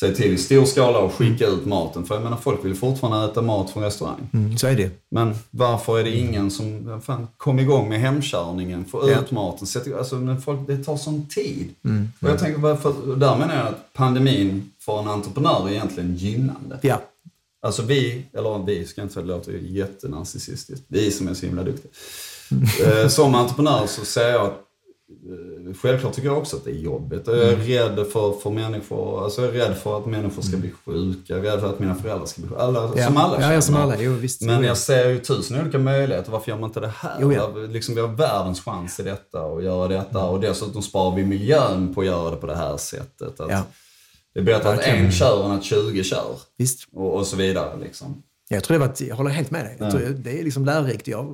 se 0.00 0.14
till 0.14 0.32
i 0.32 0.38
stor 0.38 0.64
skala 0.64 0.98
och 0.98 1.12
skicka 1.14 1.46
ut 1.46 1.66
maten. 1.66 2.04
För 2.04 2.14
jag 2.14 2.24
menar, 2.24 2.36
folk 2.36 2.64
vill 2.64 2.74
fortfarande 2.74 3.32
äta 3.32 3.42
mat 3.42 3.70
från 3.70 3.82
restaurang. 3.82 4.28
Mm, 4.32 4.58
så 4.58 4.66
är 4.66 4.76
det. 4.76 4.90
Men 5.10 5.34
varför 5.50 5.98
är 5.98 6.04
det 6.04 6.10
ingen 6.16 6.50
som, 6.50 7.00
fan, 7.04 7.28
kom 7.36 7.58
igång 7.58 7.88
med 7.88 8.00
hemkörningen, 8.00 8.84
få 8.84 9.10
Ja. 9.10 9.20
ut 9.20 9.30
maten, 9.30 9.66
sätt, 9.66 9.94
alltså, 9.98 10.16
men 10.16 10.42
folk, 10.42 10.60
det 10.66 10.84
tar 10.84 10.96
sån 10.96 11.26
tid. 11.26 11.68
Mm. 11.84 12.12
Och 12.20 12.28
jag 12.30 12.38
tänker 12.38 12.60
bara, 12.60 12.76
för, 12.76 13.16
där 13.16 13.36
menar 13.36 13.56
jag 13.56 13.66
att 13.66 13.92
pandemin 13.92 14.70
för 14.80 14.98
en 15.00 15.08
entreprenör 15.08 15.66
är 15.68 15.72
egentligen 15.72 16.14
gynnande. 16.16 16.78
Ja. 16.82 17.00
Alltså 17.62 17.82
vi, 17.82 18.24
eller 18.32 18.66
vi 18.66 18.84
ska 18.86 19.02
inte 19.02 19.14
säga 19.14 19.26
det 19.26 19.32
låter 19.32 19.52
ju 19.52 19.68
jättenarcissistiskt, 19.78 20.84
vi 20.88 21.10
som 21.10 21.28
är 21.28 21.34
så 21.34 21.46
himla 21.46 21.62
duktiga. 21.62 21.90
Eh, 22.86 23.08
Som 23.08 23.34
entreprenör 23.34 23.86
så 23.86 24.04
ser 24.04 24.28
jag 24.28 24.46
att 24.46 24.60
Självklart 25.82 26.12
tycker 26.12 26.28
jag 26.28 26.38
också 26.38 26.56
att 26.56 26.64
det 26.64 26.70
är 26.70 26.74
jobbigt. 26.74 27.22
Jag 27.26 27.38
är 27.38 27.56
rädd 27.56 28.06
för, 28.06 28.32
för 28.32 28.50
människor, 28.50 29.24
alltså 29.24 29.42
jag 29.44 29.56
är 29.56 29.58
rädd 29.68 29.76
för 29.76 29.98
att 29.98 30.06
människor 30.06 30.42
ska 30.42 30.56
bli 30.56 30.70
sjuka, 30.70 31.20
jag 31.36 31.38
är 31.38 31.42
rädd 31.50 31.60
för 31.60 31.68
att 31.70 31.78
mina 31.78 31.94
föräldrar 31.94 32.26
ska 32.26 32.40
bli 32.40 32.50
sjuka. 32.50 32.60
Alla, 32.62 32.92
Ja. 32.96 33.06
Som 33.06 33.16
alla 33.16 33.40
Ja, 33.40 33.52
ja, 33.52 33.60
som 33.60 33.76
alla. 33.76 33.94
Jo, 33.98 34.12
visst. 34.12 34.42
Men 34.42 34.64
jag 34.64 34.76
ser 34.76 35.08
ju 35.10 35.18
tusen 35.18 35.60
olika 35.60 35.78
möjligheter. 35.78 36.32
Varför 36.32 36.50
gör 36.50 36.58
man 36.58 36.70
inte 36.70 36.80
det 36.80 36.92
här? 36.96 37.16
Jo, 37.20 37.32
ja. 37.32 37.48
liksom, 37.68 37.94
vi 37.94 38.00
har 38.00 38.08
världens 38.08 38.60
chans 38.64 39.00
i 39.00 39.02
detta 39.02 39.42
och 39.42 39.62
göra 39.62 39.88
detta. 39.88 40.24
Och 40.24 40.40
dessutom 40.40 40.82
sparar 40.82 41.16
vi 41.16 41.24
miljön 41.24 41.94
på 41.94 42.00
att 42.00 42.06
göra 42.06 42.30
det 42.30 42.36
på 42.36 42.46
det 42.46 42.56
här 42.56 42.76
sättet. 42.76 43.40
Att 43.40 43.50
Ja. 43.50 43.62
Det 44.34 44.40
är 44.40 44.44
bättre 44.44 44.72
att 44.72 44.80
en 44.80 45.12
kör 45.12 45.44
än 45.44 45.50
att 45.50 45.64
20 45.64 46.04
kör. 46.04 46.36
Visst. 46.58 46.88
Och, 46.92 47.14
och 47.14 47.26
så 47.26 47.36
vidare. 47.36 47.78
Liksom. 47.82 48.22
Jag 48.48 48.64
tror 48.64 48.74
det 48.78 48.86
var, 48.86 48.92
ett- 48.92 49.00
jag 49.00 49.16
håller 49.16 49.30
helt 49.30 49.50
med 49.50 49.64
dig. 49.64 49.76
Jag 49.78 49.86
Ja. 49.86 49.90
tror 49.90 50.00
det 50.08 50.40
är 50.40 50.44
liksom 50.44 50.64
lärorikt. 50.64 51.08
Jag, 51.08 51.26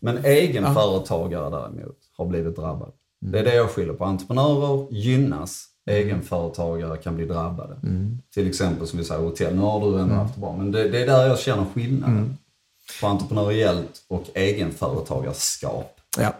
Men 0.00 0.24
egenföretagare 0.24 1.50
däremot 1.50 1.96
har 2.18 2.26
blivit 2.26 2.56
drabbad. 2.56 2.92
Det 3.20 3.38
är 3.38 3.44
det 3.44 3.54
jag 3.54 3.70
skiljer 3.70 3.94
på. 3.94 4.04
Entreprenörer 4.04 4.86
gynnas. 4.92 5.64
Egenföretagare 5.90 6.96
kan 6.96 7.16
bli 7.16 7.24
drabbade. 7.26 7.76
Till 8.34 8.48
exempel 8.48 8.86
som 8.86 8.98
vi 8.98 9.04
säger 9.04 9.20
hotell. 9.20 9.54
Nu 9.54 9.60
har 9.60 9.80
du 9.80 9.98
ändå 10.00 10.14
haft 10.14 10.34
det 10.34 10.40
bra. 10.40 10.56
Men 10.56 10.72
det, 10.72 10.88
det 10.88 11.02
är 11.02 11.06
där 11.06 11.26
jag 11.26 11.38
känner 11.38 11.64
skillnaden. 11.74 12.36
På 13.00 13.06
entreprenöriellt 13.06 14.04
och 14.08 14.24
egenföretagarskap. 14.34 16.00
ja. 16.18 16.34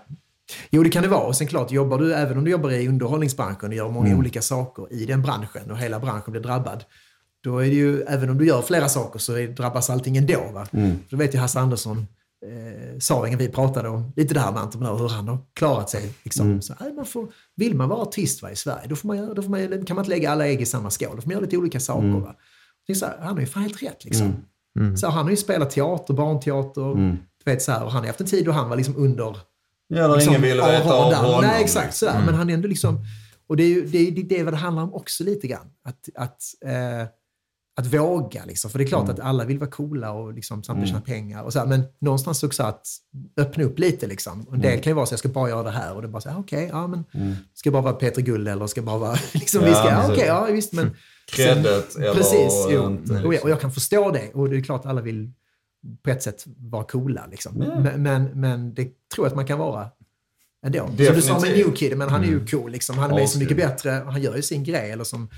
Jo, 0.70 0.82
det 0.82 0.90
kan 0.90 1.02
det 1.02 1.09
vara. 1.09 1.26
Och 1.26 1.36
sen 1.36 1.46
klart, 1.46 1.70
jobbar 1.72 1.98
du, 1.98 2.14
även 2.14 2.38
om 2.38 2.44
du 2.44 2.50
jobbar 2.50 2.70
i 2.70 2.88
underhållningsbranschen 2.88 3.68
och 3.68 3.74
gör 3.74 3.88
många 3.88 4.16
olika 4.18 4.42
saker 4.42 4.92
i 4.92 5.05
den 5.06 5.22
branschen 5.22 5.70
och 5.70 5.78
hela 5.78 6.00
branschen 6.00 6.32
blir 6.32 6.42
drabbad, 6.42 6.84
då 7.44 7.59
är 7.59 7.68
det 7.68 7.74
ju, 7.74 8.02
även 8.02 8.30
om 8.30 8.38
du 8.38 8.46
gör 8.46 8.62
flera 8.62 8.88
saker 8.88 9.18
så 9.18 9.32
är, 9.34 9.48
drabbas 9.48 9.90
allting 9.90 10.16
ändå. 10.16 10.40
Va? 10.55 10.66
Då 11.10 11.16
vet 11.16 11.34
ju 11.34 11.38
Hasse 11.38 11.60
Andersson, 11.60 12.06
eh, 12.47 12.98
Saringen, 12.98 13.39
vi 13.39 13.48
pratade 13.48 13.89
om 13.89 14.12
lite 14.16 14.35
det 14.35 14.40
här 14.40 14.52
med 14.52 14.62
entreprenörer, 14.62 14.98
hur 14.98 15.09
han 15.09 15.28
har 15.28 15.39
klarat 15.55 15.90
sig. 15.90 16.12
Liksom. 16.23 16.62
Så, 16.62 16.74
nej, 16.81 16.93
man 16.93 17.06
får, 17.06 17.28
vill 17.56 17.74
man 17.77 17.89
vara 17.89 18.01
artist 18.01 18.43
va, 18.43 18.51
i 18.51 18.56
Sverige, 18.56 18.86
då, 18.89 18.97
får 18.97 19.06
man, 19.09 19.16
göra- 19.16 19.35
då 19.35 19.43
får 19.43 19.51
man, 19.51 19.85
kan 19.85 19.94
man 19.97 20.05
inte 20.05 20.10
lägga 20.16 20.31
alla 20.31 20.47
ägg 20.47 20.60
i 20.60 20.66
samma 20.66 20.90
skål. 20.90 21.16
Då 21.16 21.23
får 21.23 21.28
man 21.28 21.32
göra 21.32 21.44
lite 21.44 21.56
olika 21.56 21.81
saker. 21.81 22.09
Va? 22.20 22.35
Det 22.86 22.93
är 22.93 22.97
så 22.97 23.06
här, 23.06 23.19
han 23.20 23.32
har 23.35 23.40
ju 23.40 23.47
fan 23.47 23.62
helt 23.62 23.82
rätt. 23.82 24.05
Liksom. 24.05 24.27
Så 24.97 25.09
han 25.09 25.24
har 25.24 25.31
ju 25.31 25.36
spelat 25.36 25.70
teater, 25.70 26.15
barnteater. 26.15 26.94
Du 27.44 27.51
vet, 27.51 27.62
så 27.62 27.73
här, 27.73 27.85
och 27.85 27.93
han 27.93 28.01
har 28.01 28.06
haft 28.06 28.20
en 28.20 28.27
tid 28.27 28.44
då 28.44 28.52
han 28.52 28.69
var 28.69 28.77
liksom 28.77 28.97
under 28.97 29.36
Ja, 29.89 30.09
där 30.09 30.15
liksom, 30.15 30.31
ingen 30.31 30.43
ville 30.43 30.62
veta 30.78 30.93
av 30.94 31.12
honom. 31.15 31.40
Nej, 31.43 31.62
exakt 31.65 31.94
sådär. 31.97 32.23
Men 32.27 32.35
han 32.35 32.51
är 32.51 32.55
ändå 32.55 32.69
liksom... 32.69 32.98
Och 33.47 33.56
det 33.56 33.62
är 33.62 33.69
ju 33.69 33.86
det, 33.86 33.98
är, 33.98 34.10
det 34.24 34.39
är 34.40 34.44
vad 34.44 34.52
det 34.52 34.56
handlar 34.56 34.82
om 34.82 34.94
också 34.94 35.24
lite 35.24 35.47
grann. 35.47 35.66
Att, 35.85 36.09
att, 36.15 36.43
eh, 36.65 37.09
att 37.78 37.86
våga 37.86 38.44
liksom. 38.44 38.70
För 38.70 38.78
det 38.78 38.84
är 38.84 38.86
klart 38.86 39.09
att 39.09 39.20
alla 39.20 39.44
vill 39.44 39.59
vara 39.59 39.70
coola 39.70 40.12
och 40.12 40.32
liksom 40.34 40.62
samtidigt 40.62 40.88
tjäna 40.88 41.00
pengar. 41.00 41.42
Och 41.42 41.52
så 41.52 41.59
här, 41.59 41.66
men 41.66 41.82
någonstans 41.98 42.42
också 42.42 42.62
att 42.62 42.86
öppna 43.36 43.64
upp 43.64 43.78
lite 43.78 44.06
liksom. 44.06 44.42
Och 44.48 44.55
en 44.55 44.60
del 44.60 44.80
kan 44.80 44.90
ju 44.90 44.94
vara 44.94 45.06
så 45.06 45.12
jag 45.12 45.18
ska 45.18 45.28
bara 45.28 45.48
göra 45.48 45.62
det 45.62 45.70
här. 45.70 45.94
Och 45.94 46.02
det 46.02 46.09
bara 46.09 46.20
så 46.20 46.28
här, 46.28 46.38
okej, 46.38 46.68
ja 46.72 46.86
men. 46.86 47.05
Ska 47.55 47.70
bara 47.70 47.82
vara 47.82 47.94
Peter 47.94 48.22
Guld 48.22 48.48
eller 48.48 48.66
ska 48.66 48.78
jag 48.78 48.84
bara 48.86 48.98
vara... 48.98 49.16
Liksom, 49.32 49.62
Ja, 49.62 49.68
vi 49.68 49.74
ska, 49.74 49.84
ja, 49.84 49.96
precis. 49.96 50.10
okej, 50.10 50.26
ja 50.26 50.44
visst 50.44 50.72
men... 50.72 50.96
Credit 51.32 51.96
eller 51.96 52.14
Precis, 52.14 52.66
jo. 52.70 52.86
inte, 52.86 53.22
och, 53.22 53.34
jag, 53.34 53.42
och 53.42 53.50
jag 53.50 53.60
kan 53.60 53.72
förstå 53.72 54.10
det. 54.10 54.30
Och 54.34 54.48
det 54.50 54.56
är 54.56 54.60
klart 54.60 54.80
att 54.80 54.86
alla 54.86 55.00
vill 55.00 55.32
på 56.02 56.10
ett 56.10 56.22
sätt 56.22 56.44
vara 56.56 56.84
coola. 56.84 57.26
Liksom. 57.30 57.55
Men, 57.55 58.02
men, 58.02 58.40
men 58.40 58.74
det 58.74 58.82
tror 59.14 59.26
jag 59.26 59.26
att 59.26 59.36
man 59.36 59.46
kan 59.46 59.59
vara 59.59 59.88
ändå. 60.66 60.86
Som 60.86 60.96
du 60.96 61.05
sa 61.22 61.32
med 61.32 61.42
Definitivt. 61.42 61.66
New 61.66 61.76
Kid, 61.76 61.98
men 61.98 62.09
han 62.09 62.24
är 62.24 62.28
ju 62.28 62.46
cool. 62.46 62.72
Liksom. 62.72 62.98
Han 62.98 63.10
är 63.10 63.14
med 63.14 63.28
Så 63.28 63.38
mycket 63.38 63.56
bättre 63.56 64.02
och 64.02 64.12
han 64.12 64.22
gör 64.22 64.36
ju 64.36 64.42
sin 64.42 64.64
grej. 64.64 64.90
Eller 64.90 65.05
som 65.05 65.28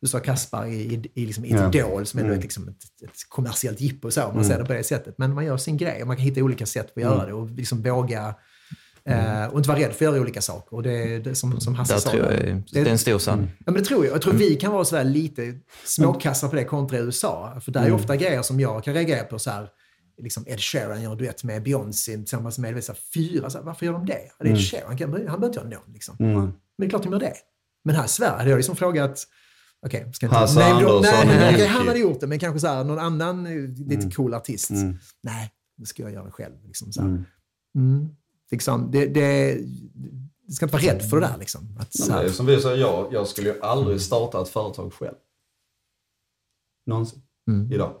du 0.00 0.08
sa 0.08 0.20
Kaspar 0.20 0.66
i, 0.66 0.74
i, 0.94 1.10
i, 1.22 1.26
liksom, 1.26 1.44
i 1.44 1.50
Ja. 1.52 1.68
Idol, 1.68 2.06
som 2.06 2.20
är 2.20 2.36
liksom 2.36 2.68
ett, 2.68 2.84
ett 3.04 3.28
kommersiellt 3.28 3.80
jippo, 3.80 4.10
så, 4.10 4.24
om 4.24 4.34
man 4.34 4.44
ser 4.44 4.58
det 4.58 4.64
på 4.64 4.72
det 4.72 4.84
sättet. 4.84 5.14
Men 5.18 5.34
man 5.34 5.44
gör 5.44 5.56
sin 5.56 5.76
grej 5.76 6.00
och 6.02 6.06
man 6.06 6.16
kan 6.16 6.24
hitta 6.24 6.40
olika 6.42 6.66
sätt 6.66 6.90
att 6.96 7.02
göra 7.02 7.26
det 7.26 7.32
och 7.32 7.50
liksom 7.50 7.82
våga 7.82 8.34
eh, 9.04 9.46
och 9.46 9.58
inte 9.58 9.68
vara 9.68 9.78
rädd 9.78 9.92
för 9.92 10.04
att 10.06 10.12
göra 10.12 10.20
olika 10.20 10.40
saker. 10.40 10.76
Och 10.76 10.82
det, 10.82 11.18
det 11.18 11.34
som, 11.34 11.60
som 11.60 11.74
Hasse 11.74 12.00
sa. 12.00 12.10
tror 12.10 12.22
jag 12.24 12.32
är, 12.32 12.62
det 12.72 12.80
är 12.80 12.86
en 12.86 12.98
stor 12.98 13.18
sanning. 13.18 13.48
Ja, 13.58 13.72
men 13.72 13.74
det 13.74 13.84
tror 13.88 14.04
jag. 14.06 14.14
Jag 14.14 14.22
tror 14.22 14.32
vi 14.32 14.54
kan 14.56 14.72
vara 14.72 14.84
så 14.84 14.96
här 14.96 15.04
lite 15.04 15.54
småkassa 15.84 16.48
på 16.48 16.56
det 16.56 16.64
kontra 16.64 16.98
USA. 16.98 17.60
För 17.60 17.72
där 17.72 17.84
är 17.86 17.92
ofta 17.92 18.16
grejer 18.16 18.42
som 18.42 18.60
jag 18.60 18.84
kan 18.84 18.94
reagera 18.94 19.24
på 19.24 19.38
så 19.38 19.50
här. 19.50 19.68
liksom 20.22 20.44
Ed 20.46 20.60
Sheeran 20.60 21.02
gör 21.02 21.12
en 21.12 21.18
duett 21.18 21.44
med 21.44 21.62
Beyoncé 21.62 22.16
tillsammans 22.16 22.58
med 22.58 22.74
här, 22.74 22.96
fyra. 23.14 23.50
Så 23.50 23.58
här, 23.58 23.64
varför 23.64 23.86
gör 23.86 23.92
de 23.92 24.06
det? 24.06 24.18
Det 24.40 24.48
är 24.48 24.52
Ed 24.52 24.58
Sheeran, 24.60 24.96
kan- 24.96 25.12
han 25.12 25.22
behöver 25.24 25.46
inte 25.46 25.58
göra 25.58 25.68
någon. 25.68 25.92
Liksom. 25.92 26.16
Mm. 26.20 26.34
Men 26.40 26.52
det 26.78 26.84
är 26.86 26.88
klart 26.90 27.02
de 27.02 27.12
gör 27.12 27.20
det. 27.20 27.34
Men 27.84 27.94
här 27.94 28.04
i 28.04 28.08
Sverige 28.08 28.32
hade 28.38 28.50
jag 28.50 28.56
liksom 28.56 28.76
frågat, 28.76 29.24
okej, 29.86 30.10
ska 30.12 30.26
inte... 30.26 30.36
Hasse 30.38 30.58
nej, 30.58 30.82
då- 30.82 31.00
nej, 31.02 31.26
nej, 31.26 31.52
Nicki. 31.52 31.64
han 31.66 31.86
hade 31.88 31.98
gjort 31.98 32.20
det, 32.20 32.26
men 32.26 32.38
kanske 32.38 32.60
så 32.60 32.66
här, 32.66 32.84
någon 32.84 32.98
annan 32.98 33.46
eh, 33.46 33.52
lite 33.68 33.94
Mm. 33.94 34.10
cool 34.10 34.34
artist. 34.34 34.70
Mm. 34.70 34.96
Nej, 35.22 35.52
det 35.76 35.86
ska 35.86 36.02
jag 36.02 36.12
göra 36.12 36.30
själv. 36.30 36.54
Liksom, 36.66 36.92
så. 36.92 37.00
Mm. 37.00 37.24
Mm. 37.76 38.08
Liksom, 38.50 38.90
det, 38.90 39.06
det, 39.06 39.54
du 40.46 40.52
ska 40.52 40.66
inte 40.66 40.76
vara 40.76 40.82
rädd 40.94 41.10
för 41.10 41.20
det 41.20 41.26
där. 41.26 41.38
Liksom. 41.38 41.76
Att, 41.80 41.92
det 41.92 42.12
är 42.12 42.16
här, 42.16 42.28
som 42.28 42.46
vi 42.46 42.60
sa, 42.60 42.74
jag, 42.74 43.12
jag 43.12 43.26
skulle 43.28 43.48
ju 43.48 43.60
aldrig 43.60 44.00
starta 44.00 44.42
ett 44.42 44.48
företag 44.48 44.92
själv. 44.92 45.14
Någonsin. 46.86 47.22
Mm. 47.48 47.72
Idag. 47.72 47.94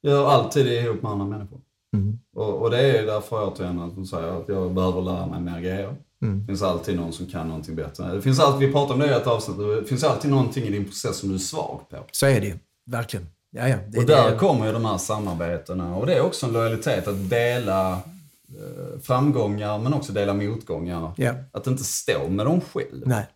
Jag 0.00 0.12
gör 0.12 0.26
alltid 0.28 0.66
det 0.66 0.80
ihop 0.80 1.02
med 1.02 1.12
andra 1.12 1.26
människor. 1.26 1.60
Mm. 1.96 2.18
Och, 2.36 2.62
och 2.62 2.70
det 2.70 2.98
är 2.98 3.06
därför 3.06 3.40
jag 3.40 3.56
till 3.56 3.64
att 3.64 3.94
de 3.94 4.06
säger 4.06 4.28
att 4.40 4.48
jag 4.48 4.74
behöver 4.74 5.02
lära 5.02 5.26
mig 5.26 5.40
mer 5.40 5.60
grejer. 5.60 5.96
Mm. 6.22 6.40
Det 6.40 6.46
finns 6.46 6.62
alltid 6.62 6.96
någon 6.96 7.12
som 7.12 7.26
kan 7.26 7.48
någonting 7.48 7.76
bättre. 7.76 8.14
Det 8.14 8.22
finns 8.22 8.40
alltid, 8.40 8.66
vi 8.68 8.72
pratade 8.72 8.94
om 8.94 9.00
det 9.00 9.06
i 9.06 9.10
ett 9.20 9.26
avsnitt, 9.26 9.56
det 9.58 9.84
finns 9.88 10.04
alltid 10.04 10.30
någonting 10.30 10.64
i 10.64 10.70
din 10.70 10.84
process 10.84 11.16
som 11.16 11.28
du 11.28 11.34
är 11.34 11.38
svag 11.38 11.80
på. 11.90 11.96
så 12.12 12.26
är 12.26 12.40
det 12.40 12.46
ju. 12.46 12.54
Verkligen. 12.86 13.26
Ja, 13.50 13.68
ja. 13.68 13.76
Det, 13.88 13.98
Och 13.98 14.06
där 14.06 14.30
det, 14.30 14.36
kommer 14.38 14.66
ju 14.66 14.72
de 14.72 14.84
här 14.84 14.98
samarbetena. 14.98 15.96
Och 15.96 16.06
det 16.06 16.14
är 16.14 16.20
också 16.20 16.46
en 16.46 16.52
lojalitet 16.52 17.08
att 17.08 17.30
dela 17.30 17.92
eh, 17.92 19.00
framgångar 19.02 19.78
men 19.78 19.94
också 19.94 20.12
dela 20.12 20.34
motgångar. 20.34 21.12
Ja. 21.16 21.34
Att 21.52 21.66
inte 21.66 21.84
stå 21.84 22.28
med 22.28 22.46
dem 22.46 22.60
själv. 22.60 23.02
Nej. 23.06 23.26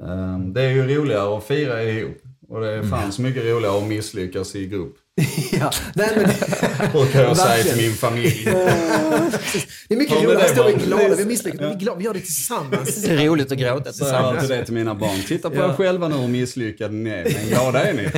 Eh, 0.00 0.38
Det 0.38 0.62
är 0.62 0.70
ju 0.70 0.96
roligare 0.96 1.36
att 1.36 1.44
fira 1.44 1.82
ihop. 1.82 2.16
Och 2.48 2.60
det 2.60 2.68
är 2.70 2.78
Mm. 2.78 2.90
fan 2.90 3.12
så 3.12 3.22
mycket 3.22 3.42
roligare 3.44 3.78
att 3.78 3.88
misslyckas 3.88 4.54
i 4.56 4.66
grupp. 4.66 4.96
ja. 5.60 5.70
Nej, 5.94 6.10
men, 6.16 6.24
Brukar 6.92 7.22
jag 7.22 7.36
säga 7.36 7.64
till 7.64 7.76
min 7.82 7.92
familj. 7.94 8.44
det 9.88 9.94
är 9.94 9.96
mycket 9.96 10.16
Ja, 10.22 10.28
roligare 10.28 10.44
att 10.44 10.50
stå 10.50 10.62
och 10.64 10.70
är 10.70 10.76
glada. 10.86 11.14
Vi 11.16 11.24
misslyckats, 11.24 11.60
men 11.60 11.68
vi, 11.70 11.74
är 11.74 11.78
glada, 11.80 11.98
vi 11.98 12.04
gör 12.04 12.14
det 12.14 12.20
tillsammans. 12.20 13.02
Det 13.02 13.10
är 13.12 13.26
roligt 13.26 13.52
att 13.52 13.58
gråta 13.58 13.92
Så 13.92 14.04
jag 14.04 14.14
alltid 14.14 14.38
tillsammans. 14.40 14.48
det 14.48 14.64
till 14.64 14.74
mina 14.74 14.94
barn. 14.94 15.22
Titta 15.28 15.50
på 15.50 15.56
Ja. 15.56 15.70
er 15.72 15.76
själva 15.76 16.08
nu 16.08 16.14
hur 16.16 16.28
misslyckade 16.28 16.94
ni 16.94 17.10
är. 17.10 17.24
Men 17.24 17.48
glada 17.48 17.82
är 17.84 17.94
ni. 17.94 18.08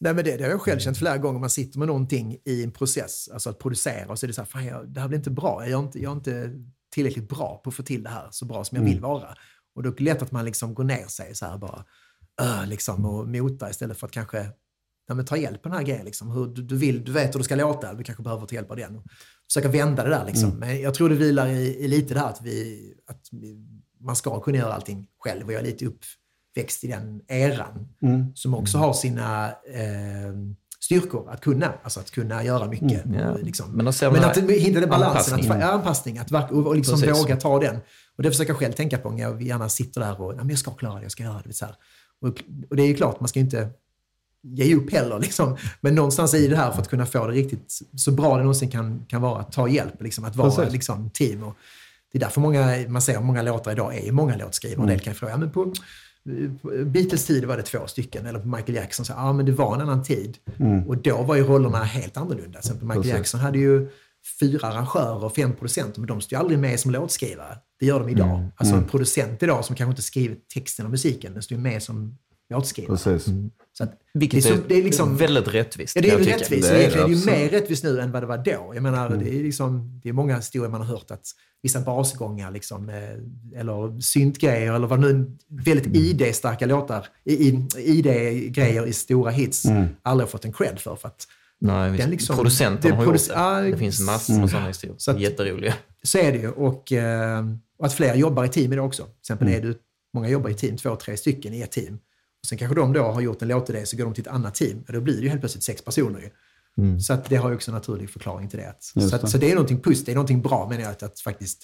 Nej, 0.00 0.14
men 0.14 0.24
det, 0.24 0.36
det 0.36 0.44
har 0.44 0.50
jag 0.50 0.60
själv 0.60 0.78
känt 0.78 0.98
flera 0.98 1.18
gånger. 1.18 1.40
Man 1.40 1.50
sitter 1.50 1.78
med 1.78 1.88
någonting 1.88 2.36
i 2.44 2.62
en 2.64 2.70
process, 2.72 3.28
alltså 3.32 3.50
att 3.50 3.58
producera, 3.58 4.06
och 4.08 4.18
så 4.18 4.26
är 4.26 4.28
det 4.28 4.34
så 4.34 4.40
här, 4.40 4.46
fan, 4.48 4.66
jag, 4.66 4.88
det 4.94 5.00
här 5.00 5.08
blir 5.08 5.18
inte 5.18 5.30
bra. 5.30 5.62
Jag 5.68 5.80
är 5.80 5.84
inte, 5.84 5.98
jag 6.02 6.10
är 6.10 6.16
inte 6.16 6.50
tillräckligt 6.94 7.28
bra 7.28 7.60
på 7.64 7.70
att 7.70 7.74
få 7.76 7.82
till 7.82 8.02
det 8.02 8.10
här 8.10 8.28
så 8.30 8.44
bra 8.44 8.64
som 8.64 8.76
jag 8.76 8.82
Mm. 8.82 8.92
vill 8.94 9.02
vara. 9.02 9.28
Och 9.76 9.82
då 9.82 9.88
är 9.90 9.94
det 9.98 10.04
lätt 10.04 10.22
att 10.22 10.32
man 10.32 10.44
liksom 10.44 10.74
går 10.74 10.84
ner 10.84 11.06
sig 11.06 11.34
så 11.34 11.46
här 11.46 11.58
bara, 11.58 11.84
uh, 12.42 12.66
liksom, 12.66 13.04
och 13.06 13.28
motar 13.28 13.70
istället 13.70 13.98
för 13.98 14.06
att 14.06 14.12
kanske 14.12 14.46
ja, 15.08 15.14
men 15.14 15.24
ta 15.24 15.36
hjälp 15.36 15.66
av 15.66 15.70
den 15.70 15.78
här 15.80 15.86
grejen. 15.86 16.04
Liksom. 16.04 16.30
Hur 16.30 16.46
du, 16.46 16.62
du, 16.62 16.76
vill, 16.76 17.04
du 17.04 17.12
vet 17.12 17.34
hur 17.34 17.38
det 17.38 17.44
ska 17.44 17.54
låta, 17.56 17.94
du 17.94 18.04
kanske 18.04 18.22
behöver 18.22 18.46
ta 18.46 18.54
hjälp 18.54 18.70
av 18.70 18.76
den. 18.76 18.96
Och 18.96 19.02
försöka 19.48 19.68
vända 19.68 20.04
det 20.04 20.10
där. 20.10 20.24
Liksom. 20.26 20.48
Mm. 20.48 20.58
Men 20.58 20.80
jag 20.80 20.94
tror 20.94 21.08
det 21.08 21.14
vilar 21.14 21.46
i, 21.48 21.76
i 21.84 21.88
lite 21.88 22.14
det 22.14 22.20
här 22.20 22.28
att, 22.28 22.40
vi, 22.42 22.82
att 23.06 23.28
vi, 23.32 23.66
man 24.00 24.16
ska 24.16 24.40
kunna 24.40 24.58
göra 24.58 24.72
allting 24.72 25.06
själv. 25.18 25.46
Och 25.46 25.52
jag 25.52 25.60
är 25.60 25.64
lite 25.64 25.86
uppväxt 25.86 26.84
i 26.84 26.86
den 26.86 27.20
eran 27.28 27.88
Mm. 28.02 28.26
som 28.34 28.54
också 28.54 28.78
har 28.78 28.92
sina 28.92 29.48
eh, 29.48 30.32
styrkor 30.80 31.30
att 31.30 31.40
kunna. 31.40 31.72
Alltså 31.82 32.00
att 32.00 32.10
kunna 32.10 32.44
göra 32.44 32.66
mycket. 32.66 33.04
Mm. 33.04 33.28
Och 33.30 33.42
Liksom. 33.42 33.70
Men 33.72 33.84
Men 34.20 34.24
att 34.24 34.34
den 34.34 34.90
balansen, 34.90 35.34
att, 35.34 35.40
anpassning. 35.40 35.60
ja, 35.60 35.66
anpassning, 35.72 36.18
att 36.18 36.30
verk- 36.30 36.50
och, 36.52 36.66
och 36.66 36.76
liksom 36.76 37.00
våga 37.00 37.36
ta 37.36 37.60
den. 37.60 37.76
Och 38.16 38.22
det 38.22 38.30
försöker 38.30 38.50
jag 38.50 38.58
själv 38.58 38.72
tänka 38.72 38.98
på 38.98 39.10
när 39.10 39.22
jag 39.22 39.42
gärna 39.42 39.68
sitter 39.68 40.00
där 40.00 40.20
och, 40.20 40.32
"Ja, 40.32 40.36
men 40.36 40.48
jag 40.48 40.58
ska 40.58 40.70
klara 40.70 40.94
det, 40.94 41.02
jag 41.02 41.12
ska 41.12 41.22
göra 41.22 41.42
det. 41.44 41.52
Så 41.52 41.64
här. 41.64 41.74
Och, 42.20 42.44
det 42.70 42.82
är 42.82 42.86
ju 42.86 42.94
klart, 42.94 43.20
man 43.20 43.28
ska 43.28 43.40
inte 43.40 43.68
ge 44.42 44.74
upp 44.74 44.92
heller. 44.92 45.18
Liksom. 45.20 45.56
Men 45.80 45.94
någonstans 45.94 46.34
i 46.34 46.48
det 46.48 46.56
här, 46.56 46.72
för 46.72 46.82
att 46.82 46.88
kunna 46.88 47.06
få 47.06 47.26
det 47.26 47.32
riktigt 47.32 47.80
så 47.96 48.10
bra 48.10 48.36
det 48.36 48.42
någonsin 48.42 48.70
kan, 48.70 49.04
kan 49.08 49.22
vara, 49.22 49.40
att 49.40 49.52
ta 49.52 49.68
hjälp, 49.68 50.02
liksom, 50.02 50.24
att 50.24 50.36
vara 50.36 50.50
Precis. 50.50 50.72
liksom, 50.72 51.10
team. 51.10 51.42
Och 51.42 51.56
det 52.12 52.18
är 52.18 52.20
därför 52.20 52.40
många, 52.40 52.84
man 52.88 53.02
ser 53.02 53.20
många 53.20 53.42
låtar 53.42 53.72
idag 53.72 53.96
är 53.96 54.04
ju 54.04 54.12
många 54.12 54.36
låtskrivare. 54.36 54.82
En 54.82 54.88
del 54.88 55.00
kan 55.00 55.14
fråga, 55.14 55.32
ja, 55.32 55.38
men 55.38 55.50
på, 55.50 55.72
Beatles 56.84 57.24
tid 57.24 57.44
var 57.44 57.56
det 57.56 57.62
två 57.62 57.86
stycken, 57.86 58.26
eller 58.26 58.38
på 58.38 58.48
Michael 58.48 58.74
Jackson, 58.74 59.06
så, 59.06 59.12
ja 59.12 59.32
men 59.32 59.46
det 59.46 59.52
var 59.52 59.74
en 59.74 59.80
annan 59.80 60.02
tid. 60.02 60.38
Och 60.86 60.96
då 60.96 61.22
var 61.22 61.36
ju 61.36 61.44
rollerna 61.44 61.84
helt 61.84 62.16
annorlunda. 62.16 62.44
Till 62.44 62.58
exempel 62.58 62.86
Michael 62.86 63.02
Precis. 63.02 63.16
Jackson 63.16 63.40
hade 63.40 63.58
ju 63.58 63.88
fyra 64.40 64.68
arrangörer 64.68 65.24
och 65.24 65.34
fem 65.34 65.52
producenter, 65.52 66.00
men 66.00 66.08
de 66.08 66.20
står 66.20 66.36
ju 66.36 66.40
aldrig 66.40 66.58
med 66.58 66.80
som 66.80 66.90
låtskrivare. 66.90 67.58
Det 67.80 67.86
gör 67.86 68.00
de 68.00 68.08
idag. 68.08 68.48
Alltså 68.56 68.74
en 68.74 68.88
producent 68.88 69.42
idag 69.42 69.64
som 69.64 69.76
kanske 69.76 69.90
inte 69.90 70.02
skriver 70.02 70.36
texten 70.54 70.84
och 70.84 70.90
musiken, 70.90 71.32
den 71.32 71.42
står 71.42 71.56
ju 71.56 71.62
med 71.62 71.82
som 71.82 72.18
låtskrivare. 72.50 72.96
Precis. 72.96 73.24
Så 73.72 73.84
att, 73.84 73.92
Vilket 74.14 74.44
det 74.44 74.50
är, 74.50 74.58
det 74.68 74.74
är 74.74 74.82
liksom, 74.82 75.16
väldigt 75.16 75.48
rättvist. 75.48 75.96
Ja, 75.96 76.02
det 76.02 76.10
är 76.10 76.18
ju 76.18 76.24
rättvist. 76.24 76.68
Det 76.68 76.74
är 76.74 76.80
Egentligen 76.80 77.04
är 77.04 77.08
det 77.08 77.14
ju 77.14 77.20
det, 77.20 77.30
mer 77.30 77.48
rättvist 77.48 77.84
nu 77.84 78.00
än 78.00 78.12
vad 78.12 78.22
det 78.22 78.26
var 78.26 78.38
då. 78.38 78.72
Jag 78.74 78.82
menar, 78.82 79.10
det, 79.10 79.34
är 79.34 79.42
liksom, 79.42 80.00
det 80.02 80.08
är 80.08 80.12
många 80.12 80.36
historier 80.36 80.70
man 80.70 80.80
har 80.80 80.88
hört 80.88 81.10
att 81.10 81.26
vissa 81.62 81.80
basgångar, 81.80 82.50
liksom, 82.50 82.88
eh, 82.88 83.60
eller 83.60 84.00
syntgrejer, 84.00 84.72
eller 84.72 84.86
vad 84.86 85.00
nu, 85.00 85.36
väldigt 85.48 85.96
ID-starka 85.96 86.66
låtar, 86.66 87.06
ID-grejer 87.76 88.86
i 88.86 88.92
stora 88.92 89.30
hits, 89.30 89.66
aldrig 90.02 90.26
har 90.26 90.30
fått 90.30 90.44
en 90.44 90.52
cred 90.52 90.80
för. 90.80 90.96
för 90.96 91.08
att, 91.08 91.26
Nej. 91.60 91.96
Den 91.98 92.10
liksom- 92.10 92.36
Producenterna 92.36 92.96
det 92.96 93.04
har 93.04 93.12
gjort 93.12 93.28
det. 93.28 93.70
Det 93.70 93.76
finns 93.76 94.00
massor 94.00 94.34
med 94.40 94.50
sådana 94.50 94.68
historier. 94.68 94.96
Så 94.98 95.10
att- 95.10 95.20
Jätteroliga. 95.20 95.74
så 96.02 96.18
är 96.18 96.32
det 96.32 96.38
ju. 96.38 96.50
Och, 96.50 96.92
eh, 96.92 97.44
och 97.78 97.86
att 97.86 97.92
fler 97.92 98.14
jobbar 98.14 98.44
i 98.44 98.48
team 98.48 98.72
idag 98.72 98.86
också. 98.86 99.02
Till 99.02 99.12
exempel 99.20 99.48
Mm. 99.48 99.58
är 99.60 99.62
du, 99.66 99.78
många 100.14 100.28
jobbar 100.28 100.50
i 100.50 100.54
team, 100.54 100.76
två, 100.76 100.96
tre 100.96 101.16
stycken 101.16 101.54
i 101.54 101.60
ett 101.62 101.72
team. 101.72 101.94
Och 102.42 102.48
sen 102.48 102.58
kanske 102.58 102.74
de 102.74 102.92
då 102.92 103.02
har 103.02 103.20
gjort 103.20 103.42
en 103.42 103.48
låtidé, 103.48 103.86
så 103.86 103.96
går 103.96 104.04
de 104.04 104.14
till 104.14 104.22
ett 104.22 104.32
annat 104.32 104.54
team. 104.54 104.84
Och 104.86 104.92
då 104.92 105.00
blir 105.00 105.16
det 105.16 105.22
ju 105.22 105.28
helt 105.28 105.40
plötsligt 105.40 105.64
sex 105.64 105.82
personer. 105.84 106.20
Ju. 106.20 106.30
Så 107.00 107.12
att 107.12 107.24
det 107.28 107.36
har 107.36 107.48
ju 107.50 107.54
också 107.54 107.70
en 107.70 107.74
naturlig 107.74 108.10
förklaring 108.10 108.48
till 108.48 108.58
det. 108.58 108.74
Så, 108.80 109.14
att, 109.16 109.22
det. 109.22 109.28
så 109.28 109.38
det 109.38 109.50
är 109.50 109.54
någonting 109.54 109.80
positivt, 109.80 110.06
det 110.06 110.12
är 110.12 110.14
någonting 110.14 110.42
bra 110.42 110.68
menar 110.68 110.82
jag, 110.82 110.90
att, 110.90 111.02
att 111.02 111.20
faktiskt 111.20 111.62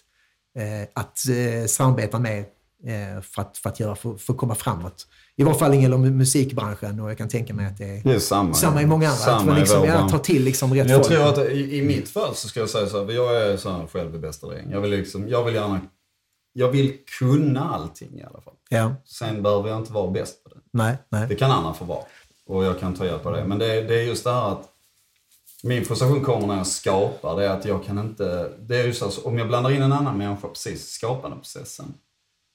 eh, 0.59 0.89
att 1.03 1.19
eh, 1.29 1.67
samarbeta 1.67 2.19
med 2.19 2.45
för, 3.23 3.43
att, 3.43 3.59
för, 3.59 3.69
att 3.71 3.81
göra, 3.81 3.95
för, 3.97 4.15
för 4.17 4.33
att 4.33 4.39
komma 4.39 4.55
framåt. 4.55 5.07
I 5.37 5.45
varje 5.45 5.59
fall 5.59 5.73
mu- 5.75 6.11
musikbranschen 6.11 7.01
och 7.01 7.11
jag 7.11 7.19
kan 7.19 7.29
tänka 7.29 7.55
mig 7.55 7.67
att 7.67 7.79
det 7.79 7.85
är 7.85 8.03
Det 8.05 8.15
är 8.15 8.19
samma. 8.19 8.55
samma 8.55 8.83
i 8.83 8.87
många 8.87 9.09
andra. 9.09 9.19
att 9.19 9.25
Samma 9.25 9.45
man 9.45 9.57
i 9.57 9.61
liksom, 9.61 9.79
vår 9.79 9.89
ja, 9.89 9.95
bransch. 9.95 10.11
ta 10.11 10.19
till 10.19 10.45
liksom 10.45 10.75
rätt 10.75 10.89
jag 10.89 10.97
folk. 11.07 11.09
tror 11.17 11.29
att 11.29 11.39
i, 11.51 11.79
i 11.79 11.83
mitt 11.83 12.09
fall 12.09 12.35
så 12.35 12.49
ska 12.49 12.61
jag 12.61 12.69
säga 12.71 12.87
så 12.87 13.05
här, 13.05 13.13
jag 13.13 13.43
är 13.43 13.57
så 13.57 13.71
här 13.71 13.87
själv 13.87 14.15
i 14.15 14.19
bästa 14.19 14.47
regn. 14.47 14.71
Jag 14.71 14.81
vill 14.81 14.91
liksom, 14.91 15.29
jag 15.29 15.45
vill 15.45 15.55
gärna, 15.55 15.81
jag 16.53 16.69
vill 16.69 16.97
kunna 17.19 17.75
allting 17.75 18.19
i 18.19 18.23
alla 18.23 18.41
fall. 18.41 18.55
Ja, 18.69 18.95
Sen 19.05 19.43
behöver 19.43 19.69
jag 19.69 19.79
inte 19.79 19.93
vara 19.93 20.11
bäst 20.11 20.45
på 20.45 20.49
det. 20.51 20.57
nej, 20.73 20.97
nej. 21.09 21.29
Det 21.29 21.35
kan 21.35 21.51
andra 21.51 21.75
få 21.75 21.85
vara. 21.85 22.05
Och 22.47 22.65
jag 22.65 22.81
kan 22.81 22.95
ta 22.95 23.05
hjälp 23.07 23.27
av 23.27 23.33
det. 23.33 23.45
Men 23.45 23.59
det, 23.59 23.67
är- 23.75 23.89
det 23.89 23.95
är 24.01 24.03
just 24.03 24.25
det 24.25 24.33
här 24.33 24.53
att 24.53 24.69
min 25.65 25.85
frustration 25.85 26.25
kommer 26.25 26.47
när 26.47 26.57
jag 26.57 26.67
skapar. 26.67 27.37
Det 27.37 27.47
är 27.47 27.51
att 27.51 27.65
jag 27.65 27.85
kan 27.85 27.99
inte... 27.99 28.49
Det 28.61 28.77
är 28.77 28.85
ju 28.85 28.93
så 28.95 29.05
att 29.07 29.19
om 29.19 29.39
jag 29.39 29.49
blandar 29.49 29.71
in 29.71 29.83
en 29.83 29.93
annan 29.93 30.19
människa 30.19 30.49
precis 30.49 30.75
i 30.75 30.93
skapandeprocessen 30.93 31.95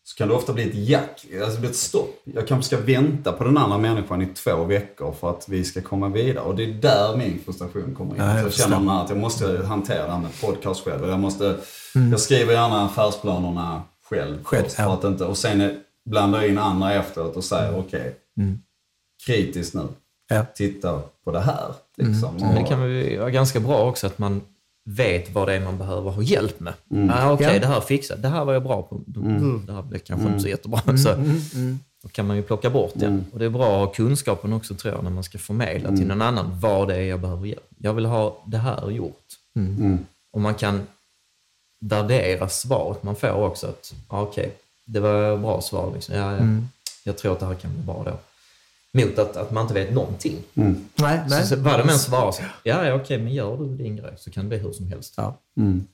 så 0.07 0.15
kan 0.15 0.27
det 0.27 0.34
ofta 0.34 0.53
bli 0.53 0.69
ett 0.69 0.75
jack, 0.75 1.25
alltså 1.43 1.59
blir 1.59 1.69
ett 1.69 1.75
stopp. 1.75 2.21
Jag 2.23 2.47
kanske 2.47 2.75
ska 2.75 2.85
vänta 2.85 3.31
på 3.31 3.43
den 3.43 3.57
andra 3.57 3.77
människan 3.77 4.21
i 4.21 4.25
två 4.25 4.63
veckor 4.63 5.11
för 5.11 5.29
att 5.29 5.49
vi 5.49 5.63
ska 5.63 5.81
komma 5.81 6.09
vidare. 6.09 6.43
Och 6.43 6.55
det 6.55 6.63
är 6.63 6.73
där 6.73 7.17
min 7.17 7.39
frustration 7.45 7.95
kommer 7.95 8.15
in. 8.15 8.21
Ja, 8.21 8.39
jag 8.39 8.53
känner 8.53 9.03
att 9.03 9.09
jag 9.09 9.17
måste 9.17 9.65
hantera 9.65 10.05
det 10.05 10.11
här 10.11 10.19
med 10.19 10.41
podcast 10.41 10.84
själv. 10.84 11.09
Jag, 11.09 11.19
måste, 11.19 11.55
jag 12.11 12.19
skriver 12.19 12.53
gärna 12.53 12.85
affärsplanerna 12.85 13.81
själv. 14.09 14.31
Mm. 14.34 14.43
Själv, 14.43 14.63
först 14.63 14.79
ja. 14.79 14.85
för 14.85 14.93
att 14.93 15.03
inte, 15.13 15.25
och 15.25 15.38
sen 15.38 15.81
blandar 16.05 16.41
jag 16.41 16.49
in 16.49 16.57
andra 16.57 16.93
efteråt 16.93 17.35
och 17.35 17.43
säger 17.43 17.69
Mm. 17.69 17.79
okej, 17.79 18.15
kritiskt 19.25 19.73
nu. 19.73 19.88
Ja. 20.29 20.45
Titta 20.55 21.01
på 21.23 21.31
det 21.31 21.39
här. 21.39 21.73
Liksom. 21.97 22.38
Mm. 22.38 22.47
Men 22.47 22.63
det 22.63 22.69
kan 22.69 22.89
ju 22.89 23.19
vara 23.19 23.29
ganska 23.29 23.59
bra 23.59 23.89
också 23.89 24.07
att 24.07 24.17
man 24.17 24.41
vet 24.89 25.34
vad 25.34 25.47
det 25.47 25.53
är 25.55 25.59
man 25.59 25.77
behöver 25.77 26.11
ha 26.11 26.22
hjälp 26.22 26.59
med. 26.59 26.73
Ah, 27.11 27.31
Okej, 27.31 27.53
Ja. 27.53 27.59
det 27.59 27.68
här 27.68 27.81
fixar 27.81 28.18
Det 28.18 28.27
här 28.27 28.45
var 28.45 28.53
jag 28.53 28.64
bra 28.64 28.81
på. 28.81 29.01
Det 29.68 29.73
här 29.73 29.81
blev 29.81 29.99
kanske 29.99 30.27
inte 30.27 30.39
så 30.39 30.47
jättebra. 30.47 30.81
Mm, 30.88 30.97
Så 30.97 31.15
då 32.03 32.09
kan 32.09 32.27
man 32.27 32.35
ju 32.38 32.43
plocka 32.43 32.69
bort 32.69 32.91
den. 32.93 33.26
Och 33.34 33.39
det 33.39 33.45
är 33.45 33.49
bra 33.49 33.65
att 33.84 33.88
ha 33.88 33.93
kunskapen 33.93 34.53
också 34.53 34.76
tror 34.76 34.93
jag 34.93 35.03
när 35.03 35.09
man 35.11 35.23
ska 35.23 35.38
förmedla 35.38 35.89
till 35.89 36.07
någon 36.07 36.22
annan 36.22 36.59
vad 36.59 36.88
det 36.88 36.95
är 36.95 37.01
jag 37.01 37.19
behöver 37.19 37.45
hjälp. 37.45 37.68
Jag 37.77 37.93
vill 37.93 38.05
ha 38.05 38.43
det 38.45 38.57
här 38.57 38.89
gjort. 38.89 39.26
Och 40.34 40.41
man 40.41 40.53
kan 40.53 40.81
värdera 41.85 42.49
svaret 42.49 43.03
man 43.03 43.15
får 43.15 43.31
också. 43.34 43.68
att 43.68 43.93
ah, 44.07 44.22
Okej, 44.22 44.53
det 44.85 44.99
var 44.99 45.34
ett 45.34 45.39
bra 45.39 45.61
svar. 45.61 45.91
Liksom. 45.93 46.15
Ja, 46.15 46.31
ja, 46.38 46.43
Jag 47.03 47.18
tror 47.18 47.34
att 47.34 47.39
det 47.39 47.45
här 47.45 47.53
kan 47.55 47.73
bli 47.73 47.81
bra 47.84 48.03
då. 48.05 48.18
Mot 48.93 49.19
att, 49.19 49.38
att 49.38 49.51
man 49.51 49.61
inte 49.61 49.73
vet 49.73 49.93
någonting. 49.93 50.35
Nej, 50.53 50.81
nej. 50.95 51.41
Så, 51.41 51.47
så 51.47 51.55
vad 51.55 51.80
de 51.80 51.89
än 51.89 51.99
svarar 51.99 52.31
så, 52.31 52.41
ja, 52.64 52.85
ja 52.85 52.93
okej, 52.95 53.18
men 53.23 53.34
gör 53.34 53.57
du 53.57 53.77
din 53.77 53.95
grej 53.95 54.14
så 54.18 54.31
kan 54.31 54.43
det 54.43 54.49
bli 54.49 54.57
hur 54.57 54.72
som 54.72 54.88
helst. 54.88 55.14
Ja. 55.18 55.41
Mm. 55.57 55.88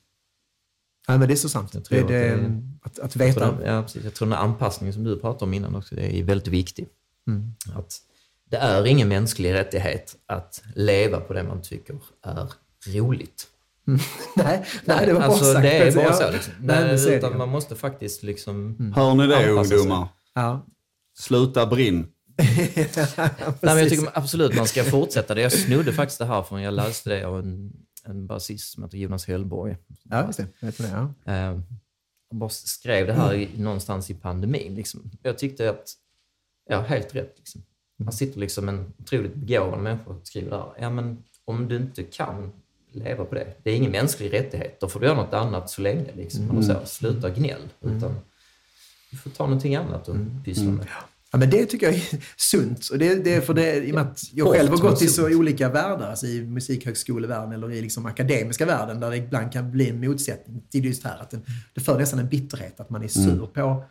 Nej, 1.07 1.18
men 1.20 1.28
det 1.28 1.34
är 1.34 1.36
så 1.36 1.49
sant. 1.49 1.74
Jag 1.74 1.86
tror 1.86 1.98
det, 1.98 2.03
att 2.03 2.40
det- 2.40 2.61
att, 2.82 2.99
att 2.99 3.15
Jag 3.15 3.26
veta. 3.26 3.40
tror, 3.40 3.57
den, 3.64 3.76
ja, 3.76 3.82
precis. 3.82 4.03
jag 4.03 4.14
tror 4.14 4.28
den 4.28 4.38
här 4.38 4.44
anpassningen 4.44 4.94
som 4.94 5.03
du 5.03 5.20
pratade 5.20 5.45
om 5.45 5.53
innan 5.53 5.76
också, 5.76 5.95
det 5.95 6.20
är 6.20 6.24
väldigt 6.24 6.48
viktig. 6.48 6.88
Att 7.76 7.98
det 8.49 8.57
är 8.57 8.86
ingen 8.86 9.07
mänsklig 9.07 9.53
rättighet 9.53 10.15
att 10.26 10.64
leva 10.76 11.20
på 11.20 11.34
det 11.34 11.44
man 11.44 11.61
tycker 11.61 11.95
är 12.22 12.48
roligt. 12.88 13.48
nej, 14.36 14.65
nej, 14.86 15.06
det 15.06 15.14
var 15.14 15.22
alltså, 15.22 15.44
bara 15.44 15.53
sagt. 15.53 15.64
det 15.64 15.78
är 15.78 15.95
bara 15.95 16.14
så. 16.14 16.32
Liksom. 16.32 16.53
Nej, 16.60 16.98
Nej, 17.06 17.15
utan 17.15 17.38
man 17.38 17.49
måste 17.49 17.76
faktiskt 17.76 18.24
liksom... 18.24 18.78
Hör 18.95 19.14
ni 19.15 19.28
det 19.28 19.49
ungdomar? 19.52 20.07
Ja. 20.34 20.65
Sluta 21.18 21.65
brinn. 21.65 22.07
Nej, 22.38 23.54
men 23.62 23.78
jag 23.78 23.90
tycker 23.90 24.10
absolut 24.14 24.56
man 24.56 24.68
ska 24.68 24.84
fortsätta 24.84 25.36
det. 25.36 25.42
Jag 25.42 25.52
snodde 25.52 25.94
faktiskt 25.94 26.20
det 26.20 26.26
här 26.26 26.44
från, 26.44 26.62
jag 26.62 26.74
läste 26.74 27.10
det 27.10 27.24
av 27.24 27.40
en, 27.40 27.74
en 28.04 28.28
basist 28.28 28.74
som 28.74 28.84
heter 28.84 28.98
Jonas 28.98 29.28
Hellborg. 29.28 29.78
Ja, 30.04 30.26
just 30.26 30.38
det. 30.38 30.48
Jag 30.60 30.68
vet 30.68 30.80
vad 30.80 30.90
det 30.90 31.32
är. 31.32 31.52
Eh, 31.52 31.60
han 32.30 32.40
bara 32.40 32.50
skrev 32.50 33.08
det 33.08 33.14
här 33.14 33.34
i, 33.34 33.50
någonstans 33.58 34.10
i 34.10 34.14
pandemin. 34.14 34.76
Liksom. 34.76 35.12
Jag 35.22 35.38
tyckte 35.38 35.70
att, 35.70 35.94
ja, 36.70 36.82
helt 36.82 37.16
rätt. 37.16 37.34
Liksom. 37.38 37.64
Han 38.04 38.14
sitter 38.14 38.40
liksom 38.40 38.70
en 38.70 38.94
otroligt 39.00 39.36
begåvad 39.36 39.80
människa 39.80 40.10
och 40.10 40.28
skriver 40.28 40.52
där. 40.52 40.66
Ja, 40.80 40.90
men 40.90 41.24
om 41.46 41.68
du 41.68 41.76
inte 41.78 42.04
kan 42.04 42.52
leva 42.92 43.26
på 43.26 43.36
det, 43.36 43.54
det 43.64 43.72
är 43.72 43.76
ingen 43.76 43.92
mänsklig 43.92 44.34
rättighet, 44.34 44.80
då 44.80 44.88
får 44.90 45.00
du 45.00 45.06
göra 45.06 45.16
något 45.16 45.34
annat 45.34 45.70
så 45.70 45.82
länge. 45.82 46.16
Liksom. 46.16 46.50
Mm. 46.50 46.64
Så, 46.64 46.86
sluta 46.86 47.30
gnäll. 47.30 47.62
Utan 47.82 48.16
du 49.12 49.18
får 49.18 49.30
ta 49.30 49.44
någonting 49.44 49.76
annat 49.76 50.08
och 50.08 50.16
pyssla 50.46 50.72
med. 50.72 50.88
Ja, 51.34 51.40
men 51.40 51.50
det 51.50 51.66
tycker 51.66 51.86
jag 51.86 51.96
är 51.96 52.04
sunt. 52.38 52.90
Och 52.90 52.98
det, 52.98 53.16
det 53.16 53.34
är 53.34 53.42
för 53.42 53.54
det, 53.54 53.76
i 53.76 53.92
och 53.92 53.96
med 53.96 54.04
att 54.04 54.24
jag 54.34 54.54
själv 54.54 54.70
har 54.70 54.78
gått 54.78 55.02
i 55.02 55.08
så 55.08 55.38
olika 55.38 55.70
världar, 55.70 56.10
alltså 56.10 56.28
i 56.28 56.46
musikhögskolevärlden 56.46 57.52
eller 57.52 57.72
i 57.72 57.82
liksom 57.82 58.06
akademiska 58.06 58.66
världen, 58.66 59.00
där 59.00 59.10
det 59.10 59.18
ibland 59.18 59.52
kan 59.52 59.72
bli 59.72 59.90
en 59.90 60.00
motsättning 60.00 60.62
till 60.70 60.86
just 60.86 61.04
här. 61.04 61.22
Att 61.22 61.30
det, 61.30 61.40
det 61.74 61.82
för 61.82 61.98
nästan 61.98 62.20
en 62.20 62.30
bitterhet, 62.30 62.80
att 62.80 62.90
man 62.90 63.04
är 63.04 63.08
sur 63.08 63.32
mm. 63.32 63.40
på, 63.40 63.84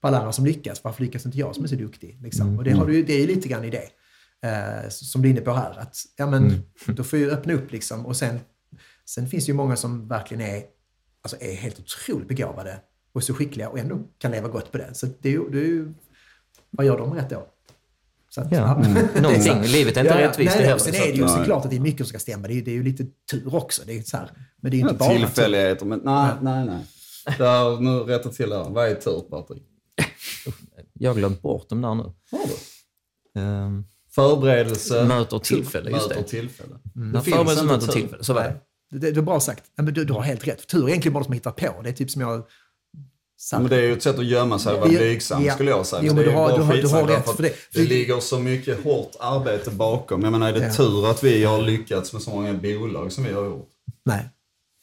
på 0.00 0.08
alla 0.08 0.18
andra 0.18 0.32
som 0.32 0.44
lyckas. 0.44 0.84
Varför 0.84 1.02
lyckas 1.02 1.26
inte 1.26 1.38
jag 1.38 1.54
som 1.54 1.64
är 1.64 1.68
så 1.68 1.74
duktig? 1.74 2.18
Liksom. 2.22 2.46
Mm. 2.46 2.58
Och 2.58 2.64
det, 2.64 2.70
har 2.70 2.86
du, 2.86 3.02
det 3.02 3.22
är 3.22 3.26
lite 3.26 3.48
grann 3.48 3.64
i 3.64 3.70
det, 3.70 3.88
eh, 4.48 4.88
som 4.88 5.22
du 5.22 5.28
är 5.28 5.32
inne 5.32 5.40
på 5.40 5.52
här. 5.52 5.78
Att, 5.78 5.96
ja, 6.16 6.26
men, 6.26 6.46
mm. 6.46 6.60
Då 6.86 7.04
får 7.04 7.18
jag 7.18 7.32
öppna 7.32 7.52
upp 7.52 7.72
liksom. 7.72 8.06
Och 8.06 8.16
sen, 8.16 8.40
sen 9.04 9.28
finns 9.28 9.46
det 9.46 9.50
ju 9.50 9.56
många 9.56 9.76
som 9.76 10.08
verkligen 10.08 10.40
är, 10.40 10.62
alltså 11.22 11.36
är 11.40 11.54
helt 11.54 11.80
otroligt 11.80 12.28
begåvade 12.28 12.80
och 13.12 13.24
så 13.24 13.34
skickliga 13.34 13.68
och 13.68 13.78
ändå 13.78 13.98
kan 14.18 14.30
leva 14.30 14.48
gott 14.48 14.72
på 14.72 14.78
det. 14.78 14.94
Så 14.94 15.06
det 15.20 15.28
är 15.28 15.32
ju, 15.32 15.50
det 15.50 15.58
är 15.58 15.64
ju 15.64 15.94
vad 16.70 16.86
gör 16.86 16.98
de 16.98 17.14
rätt 17.14 17.30
då? 17.30 17.46
Så 18.28 18.40
att, 18.40 18.52
ja. 18.52 18.74
Mm. 18.84 19.22
Någonting. 19.22 19.62
Livet 19.62 19.96
är 19.96 20.00
inte 20.00 20.14
ja, 20.14 20.28
rättvist 20.28 20.56
nej, 20.58 20.68
det 20.68 20.78
Sen 20.78 20.94
är 20.94 20.98
det 21.00 21.12
ju 21.12 21.28
såklart 21.28 21.64
att 21.64 21.70
det 21.70 21.76
är 21.76 21.80
mycket 21.80 21.98
som 21.98 22.06
ska 22.06 22.18
stämma. 22.18 22.48
Det 22.48 22.54
är, 22.54 22.62
det 22.62 22.70
är 22.70 22.74
ju 22.74 22.82
lite 22.82 23.06
tur 23.30 23.54
också. 23.54 23.82
Det 23.86 23.98
är 23.98 24.02
så 24.02 24.16
här. 24.16 24.30
Men 24.60 24.70
det 24.70 24.76
är 24.76 24.78
inte 24.78 24.94
ja, 24.94 24.98
bara 24.98 25.18
Tillfälligheter, 25.18 25.86
men 25.86 26.00
nej, 26.04 26.30
nej, 26.42 26.64
nej. 26.64 26.84
Där, 27.38 27.80
nu 27.80 27.98
rätta 27.98 28.28
till 28.28 28.50
det 28.50 28.56
här. 28.56 28.70
Vad 28.70 28.88
är 28.88 28.94
tur, 28.94 29.20
Patrik? 29.20 29.62
Jag 30.92 31.10
har 31.10 31.16
glömt 31.16 31.42
bort 31.42 31.68
dem 31.68 31.82
där 31.82 31.94
nu. 31.94 32.02
Har 32.02 32.46
du? 33.34 33.40
Um, 33.40 33.86
Förberedelse. 34.14 35.04
Möter 35.04 35.38
tillfälle, 35.38 35.90
just 35.90 36.08
möter 36.08 36.22
tillfälle. 36.22 36.78
Mm. 36.96 37.12
Det 37.12 37.20
Förberedelse 37.20 37.64
möter 37.64 37.86
tillfälle, 37.86 38.24
så 38.24 38.32
var 38.32 38.42
det. 38.42 38.56
Det, 38.90 39.10
det 39.10 39.20
är 39.20 39.22
bra 39.22 39.40
sagt. 39.40 39.64
Men 39.76 39.94
du, 39.94 40.04
du 40.04 40.12
har 40.12 40.22
helt 40.22 40.46
rätt. 40.46 40.66
Tur 40.66 40.84
är 40.84 40.88
egentligen 40.88 41.12
bara 41.12 41.18
något 41.18 41.26
som 41.26 41.34
hittar 41.34 41.50
på. 41.50 41.82
Det 41.82 41.88
är 41.88 41.92
typ 41.92 42.10
som 42.10 42.22
jag 42.22 42.46
Ja, 43.52 43.58
men 43.58 43.68
det 43.70 43.76
är 43.76 43.82
ju 43.82 43.92
ett 43.92 44.02
sätt 44.02 44.18
att 44.18 44.24
gömma 44.24 44.58
sig 44.58 44.74
och 44.74 44.80
vara 44.80 44.88
blygsam 44.88 45.44
ja. 45.44 45.54
skulle 45.54 45.70
jag 45.70 45.86
säga. 45.86 46.02
Jo, 46.04 46.14
men 46.14 46.24
du 46.24 46.30
har, 46.30 46.56
du 46.58 46.62
har, 46.62 46.74
du 46.74 46.88
har 46.88 47.06
rätt 47.06 47.36
för 47.36 47.42
det. 47.42 47.52
Det 47.72 47.84
ligger 47.84 48.20
så 48.20 48.38
mycket 48.38 48.84
hårt 48.84 49.12
arbete 49.20 49.70
bakom. 49.70 50.22
Jag 50.22 50.32
menar, 50.32 50.48
är 50.48 50.52
det 50.52 50.66
ja. 50.66 50.72
tur 50.72 51.10
att 51.10 51.24
vi 51.24 51.44
har 51.44 51.62
lyckats 51.62 52.12
med 52.12 52.22
så 52.22 52.30
många 52.30 52.54
bolag 52.54 53.12
som 53.12 53.24
vi 53.24 53.32
har 53.32 53.44
gjort? 53.44 53.68
Nej. 54.04 54.28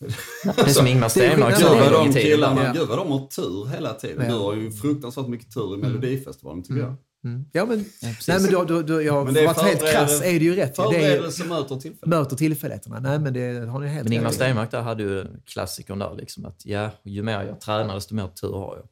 Det 0.55 0.61
är 0.61 0.65
som 0.65 0.88
Ingmar 0.88 1.09
Stenmark 1.09 1.57
sa 1.57 1.75
en 1.75 1.93
gång 1.93 2.09
i 2.09 2.13
tiden. 2.13 2.73
Gud 2.73 2.88
vad 2.88 2.97
de 2.97 3.11
har 3.11 3.27
tur 3.27 3.65
hela 3.65 3.93
tiden. 3.93 4.31
Du 4.31 4.38
har 4.38 4.53
ju 4.53 4.71
fruktansvärt 4.71 5.27
mycket 5.27 5.53
tur 5.53 5.73
i 5.73 5.77
Melodifestivalen 5.77 6.63
tycker 6.63 6.73
mm. 6.73 6.85
jag. 6.85 6.95
Mm. 7.23 7.45
Ja, 7.51 7.65
men, 7.65 7.85
ja, 8.01 8.09
nej, 8.27 8.41
men 8.41 8.51
då, 8.51 8.63
då, 8.63 8.81
då, 8.81 9.01
jag, 9.01 9.25
men 9.25 9.33
det 9.33 9.43
är 9.43 9.63
helt 9.63 9.91
krass 9.91 10.21
är 10.21 10.39
det 10.39 10.45
ju 10.45 10.55
rätt. 10.55 10.75
Förberedelse 10.75 11.45
möter 11.45 11.75
tillfället. 11.75 12.05
Möter 12.05 12.35
tillfälligheterna. 12.35 12.99
Nej, 12.99 13.19
men 13.19 13.33
det 13.33 13.69
har 13.69 13.79
ni 13.79 13.87
helt 13.87 14.03
Men 14.03 14.13
Ingmar 14.13 14.31
Stenmark 14.31 14.71
där 14.71 14.81
hade 14.81 15.03
ju 15.03 15.25
klassikern 15.45 15.99
där 15.99 16.15
liksom 16.15 16.45
att 16.45 16.65
ja, 16.65 16.89
ju 17.03 17.23
mer 17.23 17.43
jag 17.43 17.61
tränar 17.61 17.95
desto 17.95 18.15
mer 18.15 18.27
tur 18.27 18.53
har 18.53 18.77
jag. 18.77 18.87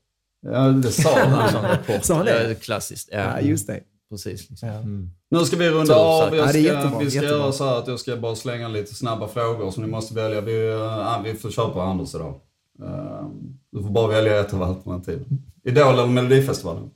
Ja, 0.54 0.70
det 0.70 0.92
sa 0.92 1.20
han. 1.20 2.02
sa 2.02 2.16
han 2.16 2.26
det? 2.26 2.50
Ja, 2.50 2.56
klassiskt. 2.56 3.10
Ja, 3.12 3.18
ja 3.18 3.40
just 3.40 3.68
det. 3.68 3.80
Precis. 4.10 4.50
Liksom. 4.50 4.70
Ja. 4.70 4.76
Mm. 4.76 5.10
Nu 5.30 5.40
ska 5.40 5.58
vi 5.58 5.70
runda 5.70 5.96
av. 5.96 6.36
Jag 6.36 6.50
ska, 6.50 6.60
ja, 6.60 7.00
vi 7.00 7.12
ska 7.12 7.24
göra 7.24 7.52
så 7.52 7.66
här 7.66 7.78
att 7.78 7.88
jag 7.88 8.00
ska 8.00 8.18
bara 8.18 8.36
slänga 8.36 8.68
lite 8.68 8.96
snabba 8.96 9.28
frågor 9.28 9.72
som 9.72 9.84
ni 9.84 9.90
måste 9.90 10.14
välja. 10.14 10.42
Vi, 10.42 10.72
uh, 10.72 11.24
vi 11.24 11.34
får 11.34 11.52
köra 11.52 11.70
på 11.70 11.82
Anders 11.82 12.16
idag. 12.16 12.40
Uh, 12.84 13.30
du 13.72 13.84
får 13.84 13.90
bara 13.90 14.08
välja 14.08 14.40
ett 14.40 14.54
av 14.54 14.64
alternativen. 14.64 15.26
Idol 15.64 15.94
eller 15.94 16.08
Melodifestivalen? 16.08 16.90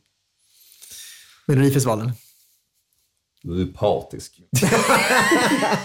Melodifestivalen. 1.46 2.12
Du 3.42 3.62
är 3.62 3.66
partisk. 3.66 4.42
det 4.52 4.66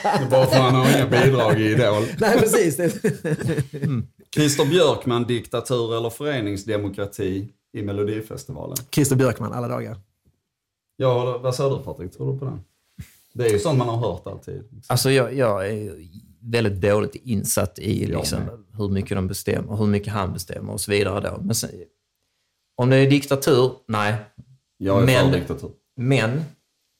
är 0.08 0.30
bara 0.30 0.46
för 0.46 0.56
att 0.56 0.62
han 0.62 0.74
har 0.74 0.96
inga 0.96 1.06
bidrag 1.06 1.60
i 1.60 1.64
Idol. 1.64 2.02
Nej, 2.18 2.38
precis. 2.38 2.78
mm. 3.74 4.06
Christer 4.34 4.66
Björkman, 4.66 5.24
diktatur 5.24 5.96
eller 5.96 6.10
föreningsdemokrati 6.10 7.48
i 7.72 7.82
Melodifestivalen? 7.82 8.76
Christer 8.90 9.16
Björkman, 9.16 9.52
alla 9.52 9.68
dagar. 9.68 9.96
Ja, 10.96 11.38
vad 11.38 11.54
säger 11.54 11.70
du 11.70 11.78
Patrik? 11.82 12.12
Tror 12.12 12.32
du 12.32 12.38
på 12.38 12.44
den? 12.44 12.60
Det 13.32 13.46
är 13.46 13.52
ju 13.52 13.58
sånt 13.58 13.78
man 13.78 13.88
har 13.88 13.96
hört 13.96 14.26
alltid. 14.26 14.54
Liksom. 14.54 14.82
Alltså 14.86 15.10
jag, 15.10 15.34
jag 15.34 15.68
är 15.68 15.94
väldigt 16.40 16.80
dåligt 16.80 17.14
insatt 17.14 17.78
i 17.78 18.06
liksom, 18.06 18.40
hur 18.76 18.88
mycket 18.88 19.16
de 19.16 19.26
bestämmer, 19.28 19.76
hur 19.76 19.86
mycket 19.86 20.12
han 20.12 20.32
bestämmer 20.32 20.72
och 20.72 20.80
så 20.80 20.90
vidare. 20.90 21.20
Då. 21.20 21.42
Men 21.42 21.54
sen, 21.54 21.70
om 22.76 22.90
det 22.90 22.96
är 22.96 23.10
diktatur, 23.10 23.72
nej. 23.86 24.14
Jag 24.82 25.02
är 25.02 25.06
men, 25.06 25.30
för 25.30 25.38
diktatur. 25.38 25.70
Men, 25.96 26.44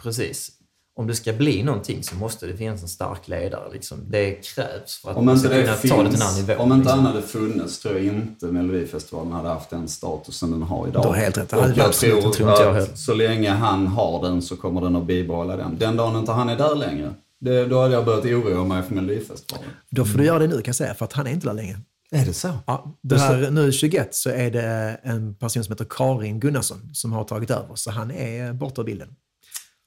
precis 0.03 0.61
om 1.01 1.07
det 1.07 1.15
ska 1.15 1.33
bli 1.33 1.63
någonting 1.63 2.03
så 2.03 2.17
måste 2.17 2.47
det 2.47 2.57
finnas 2.57 2.83
en 2.83 2.89
stark 2.89 3.29
ledare. 3.29 3.73
Liksom. 3.73 3.99
Det 4.09 4.33
krävs 4.33 4.99
för 5.03 5.11
att 5.11 5.17
om 5.17 5.25
man 5.25 5.39
ska 5.39 5.49
kunna 5.49 5.73
finns, 5.73 5.93
ta 5.95 6.03
det 6.03 6.11
till 6.11 6.21
en 6.21 6.27
annan 6.27 6.41
nivå. 6.41 6.55
Om 6.63 6.73
inte 6.73 6.77
liksom. 6.77 6.99
han 6.99 7.07
hade 7.07 7.23
funnits 7.23 7.79
tror 7.79 7.95
jag 7.95 8.05
inte 8.05 8.47
Melodifestivalen 8.47 9.33
hade 9.33 9.49
haft 9.49 9.71
den 9.71 9.89
statusen 9.89 10.51
den 10.51 10.63
har 10.63 10.89
idag. 10.89 11.03
Du 11.03 11.09
har 11.09 11.15
helt 11.15 11.39
rätt. 11.39 11.53
Och 11.53 11.59
jag 11.77 11.93
tror, 11.93 12.33
tror 12.33 12.51
inte 12.51 12.63
jag 12.63 12.77
att 12.77 12.99
så 12.99 13.15
länge 13.15 13.51
han 13.51 13.87
har 13.87 14.23
den 14.23 14.43
så 14.43 14.57
kommer 14.57 14.81
den 14.81 14.97
att 14.97 15.07
bibehålla 15.07 15.57
den. 15.57 15.79
Den 15.79 15.97
dagen 15.97 16.17
inte 16.17 16.33
han 16.33 16.49
är 16.49 16.57
där 16.57 16.75
längre, 16.75 17.15
det, 17.41 17.67
då 17.67 17.81
hade 17.81 17.95
jag 17.95 18.05
börjat 18.05 18.25
oroa 18.25 18.65
mig 18.65 18.83
för 18.83 18.95
Melodifestivalen. 18.95 19.71
Då 19.91 20.05
får 20.05 20.19
du 20.19 20.25
göra 20.25 20.39
det 20.39 20.47
nu 20.47 20.55
kan 20.55 20.63
jag 20.67 20.77
säga, 20.77 20.95
för 20.95 21.05
att 21.05 21.13
han 21.13 21.27
är 21.27 21.31
inte 21.31 21.47
där 21.47 21.55
längre. 21.55 21.77
Är 22.11 22.25
det 22.25 22.33
så? 22.33 22.53
Ja, 22.67 22.99
det 23.03 23.19
här, 23.19 23.51
nu 23.51 23.73
21 23.73 24.15
så 24.15 24.31
är 24.31 24.51
det 24.51 25.01
en 25.03 25.35
person 25.35 25.65
som 25.65 25.73
heter 25.73 25.87
Karin 25.91 26.41
Gunnarsson 26.41 26.95
som 26.95 27.13
har 27.13 27.25
tagit 27.25 27.51
över, 27.51 27.75
så 27.75 27.91
han 27.91 28.11
är 28.11 28.53
borta 28.53 28.81
ur 28.81 28.87
bilden. 28.87 29.17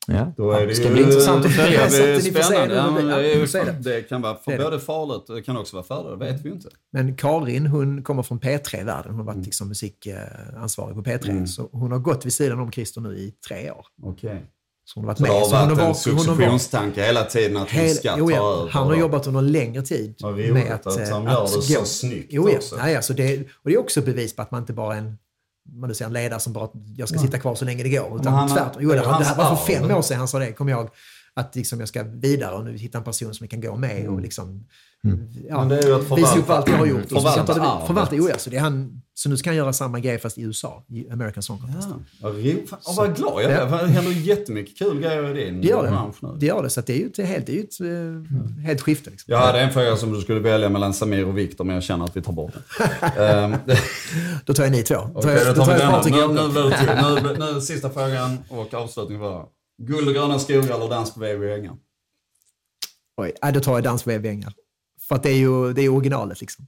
Ja. 0.07 0.33
Då 0.37 0.51
är 0.51 0.67
det, 0.67 0.75
ska 0.75 0.87
ju, 0.87 0.93
bli 0.93 1.03
intressant 1.03 1.45
att 1.45 1.51
följa. 1.51 1.89
Det 1.89 2.15
är 2.15 2.19
spännande. 2.19 2.75
Ja, 3.01 3.17
det, 3.17 3.65
det, 3.65 3.91
det, 3.91 4.01
kan 4.01 4.21
vara 4.21 4.35
för 4.35 4.57
både 4.57 4.79
farligt 4.79 5.29
och 5.29 5.35
det 5.35 5.41
kan 5.41 5.57
också 5.57 5.75
vara 5.75 5.85
fördelar, 5.85 6.17
det 6.17 6.31
vet 6.31 6.41
vi 6.45 6.49
ju 6.49 6.55
inte. 6.55 6.69
Men 6.91 7.15
Karin, 7.15 7.67
hon 7.67 8.03
kommer 8.03 8.23
från 8.23 8.39
P3-världen. 8.39 9.11
Hon 9.11 9.19
har 9.19 9.25
varit 9.25 9.35
mm. 9.35 9.45
liksom 9.45 9.67
musikansvarig 9.67 10.95
på 10.95 11.03
P3. 11.03 11.29
Mm. 11.29 11.47
Så 11.47 11.69
hon 11.71 11.91
har 11.91 11.99
gått 11.99 12.25
vid 12.25 12.33
sidan 12.33 12.59
om 12.59 12.71
Christer 12.71 13.01
nu 13.01 13.17
i 13.17 13.31
tre 13.47 13.71
år. 13.71 13.85
Okej. 14.03 14.29
Okay. 14.29 14.41
Så 14.85 14.99
hon 14.99 15.03
har 15.03 15.07
varit 15.07 15.17
så 15.17 15.23
med. 15.23 15.31
Det 15.31 15.75
har 15.75 15.75
varit 15.75 15.79
en 15.79 15.95
successionstanke 15.95 17.03
hela 17.03 17.23
tiden 17.23 17.57
att 17.57 17.71
hon 17.71 17.89
ska 17.89 18.15
jo, 18.17 18.31
ja, 18.31 18.37
ta 18.37 18.61
över. 18.61 18.71
Han 18.71 18.87
har 18.87 18.95
jobbat 18.95 19.27
under 19.27 19.41
längre 19.41 19.81
tid. 19.81 20.15
Vad 20.19 20.37
med 20.37 20.71
att, 20.71 20.87
att 20.87 21.09
han 21.09 21.23
gör 21.23 21.43
att 21.43 21.53
det 21.53 21.61
så 21.61 21.85
snyggt 21.85 22.27
jo, 22.29 22.49
ja. 22.49 22.55
också. 22.55 22.75
Ja, 22.77 22.95
alltså 22.95 23.13
det, 23.13 23.39
och 23.39 23.69
det 23.69 23.73
är 23.73 23.77
också 23.77 24.01
bevis 24.01 24.35
på 24.35 24.41
att 24.41 24.51
man 24.51 24.61
inte 24.61 24.73
bara 24.73 24.93
är 24.95 24.99
en 24.99 25.17
man 25.71 25.95
säger 25.95 26.07
en 26.07 26.13
ledare 26.13 26.39
som 26.39 26.53
bara, 26.53 26.69
jag 26.97 27.09
ska 27.09 27.19
sitta 27.19 27.39
kvar 27.39 27.55
så 27.55 27.65
länge 27.65 27.83
det 27.83 27.89
går. 27.89 28.19
Utan 28.21 28.49
tvärtom. 28.49 28.81
Jo, 28.83 28.89
det, 28.89 28.95
det 28.95 29.01
här 29.01 29.35
var 29.35 29.55
för 29.55 29.73
fem 29.73 29.91
år 29.91 30.01
sedan 30.01 30.17
han 30.17 30.27
sa 30.27 30.39
det, 30.39 30.53
kommer 30.53 30.71
jag 30.71 30.79
ihåg. 30.79 30.89
Att 31.35 31.55
liksom 31.55 31.79
jag 31.79 31.89
ska 31.89 32.03
vidare 32.03 32.55
och 32.55 32.65
nu 32.65 32.77
hitta 32.77 32.97
en 32.97 33.03
person 33.03 33.33
som 33.33 33.43
vi 33.43 33.47
kan 33.47 33.61
gå 33.61 33.75
med 33.75 33.99
och 33.99 34.11
mm. 34.11 34.19
liksom 34.19 34.65
Mm. 35.05 35.27
Ja, 35.49 35.59
Men 35.59 35.69
det 35.69 35.77
är 35.77 35.87
ju 35.87 35.95
att 35.95 36.17
visa 36.17 36.39
upp 36.39 36.49
allt 36.49 36.67
jag 36.67 36.77
har 36.77 36.85
gjort. 36.85 37.09
Förvalta, 37.09 37.85
förvalta, 37.87 38.15
oh 38.15 38.29
ja, 38.29 38.37
så, 38.37 38.49
det 38.49 38.57
är 38.57 38.61
han, 38.61 39.01
så 39.13 39.29
nu 39.29 39.37
ska 39.37 39.49
han 39.49 39.57
göra 39.57 39.73
samma 39.73 39.99
grej 39.99 40.19
fast 40.19 40.37
i 40.37 40.41
USA, 40.41 40.83
i 40.89 41.09
American 41.09 41.43
Song 41.43 41.59
Contest. 41.59 41.87
Ja. 42.21 42.29
Vad, 42.29 42.95
vad 42.95 43.15
glad 43.15 43.43
jag 43.43 43.51
är. 43.51 43.67
Ja. 43.69 43.81
Det 43.81 43.87
händer 43.87 44.11
jättemycket 44.11 44.77
kul 44.77 44.99
grejer 45.01 45.37
i 45.37 45.43
din 45.43 45.61
det 45.61 45.67
gör 45.67 45.87
bransch 45.87 46.15
nu. 46.21 46.29
Det 46.39 46.45
gör 46.45 46.63
det, 46.63 46.69
så 46.69 46.81
det 46.81 46.93
är 46.93 46.97
ju 46.97 47.07
ett, 47.07 47.27
helt, 47.27 47.45
det 47.45 47.59
är 47.59 47.63
ett 47.63 47.79
mm. 47.79 48.59
helt 48.65 48.81
skifte. 48.81 49.09
Liksom. 49.09 49.31
Jag 49.31 49.39
hade 49.39 49.61
en 49.61 49.71
fråga 49.71 49.97
som 49.97 50.13
du 50.13 50.21
skulle 50.21 50.39
välja 50.39 50.69
mellan 50.69 50.93
Samir 50.93 51.25
och 51.25 51.37
Viktor, 51.37 51.63
men 51.63 51.73
jag 51.73 51.83
känner 51.83 52.05
att 52.05 52.17
vi 52.17 52.21
tar 52.21 52.33
bort 52.33 52.53
den. 53.15 53.53
um, 53.53 53.59
då 54.45 54.53
tar 54.53 54.63
jag 54.63 54.71
ni 54.71 54.83
två. 54.83 54.95
Okay, 54.95 55.45
då 55.45 55.65
tar, 55.65 55.77
jag 55.77 56.33
nu, 56.33 56.41
nu, 56.41 57.35
nu, 57.39 57.53
nu, 57.53 57.61
sista 57.61 57.89
frågan 57.89 58.37
och 58.49 58.73
avslutning 58.73 59.19
var 59.19 59.45
Guld 59.77 60.07
och 60.07 60.13
gröna 60.13 60.39
skogar 60.39 60.75
eller 60.75 60.89
dans 60.89 61.13
på 61.13 61.19
VV 61.19 61.53
ängar? 61.53 61.75
Oj, 63.17 63.33
då 63.53 63.59
tar 63.59 63.73
jag 63.73 63.83
dans 63.83 64.03
på 64.03 64.09
VV 64.09 64.25
ängar. 64.25 64.53
För 65.07 65.15
att 65.15 65.23
det 65.23 65.29
är 65.29 65.37
ju 65.37 65.73
det 65.73 65.81
är 65.81 65.89
originalet 65.89 66.41
liksom. 66.41 66.67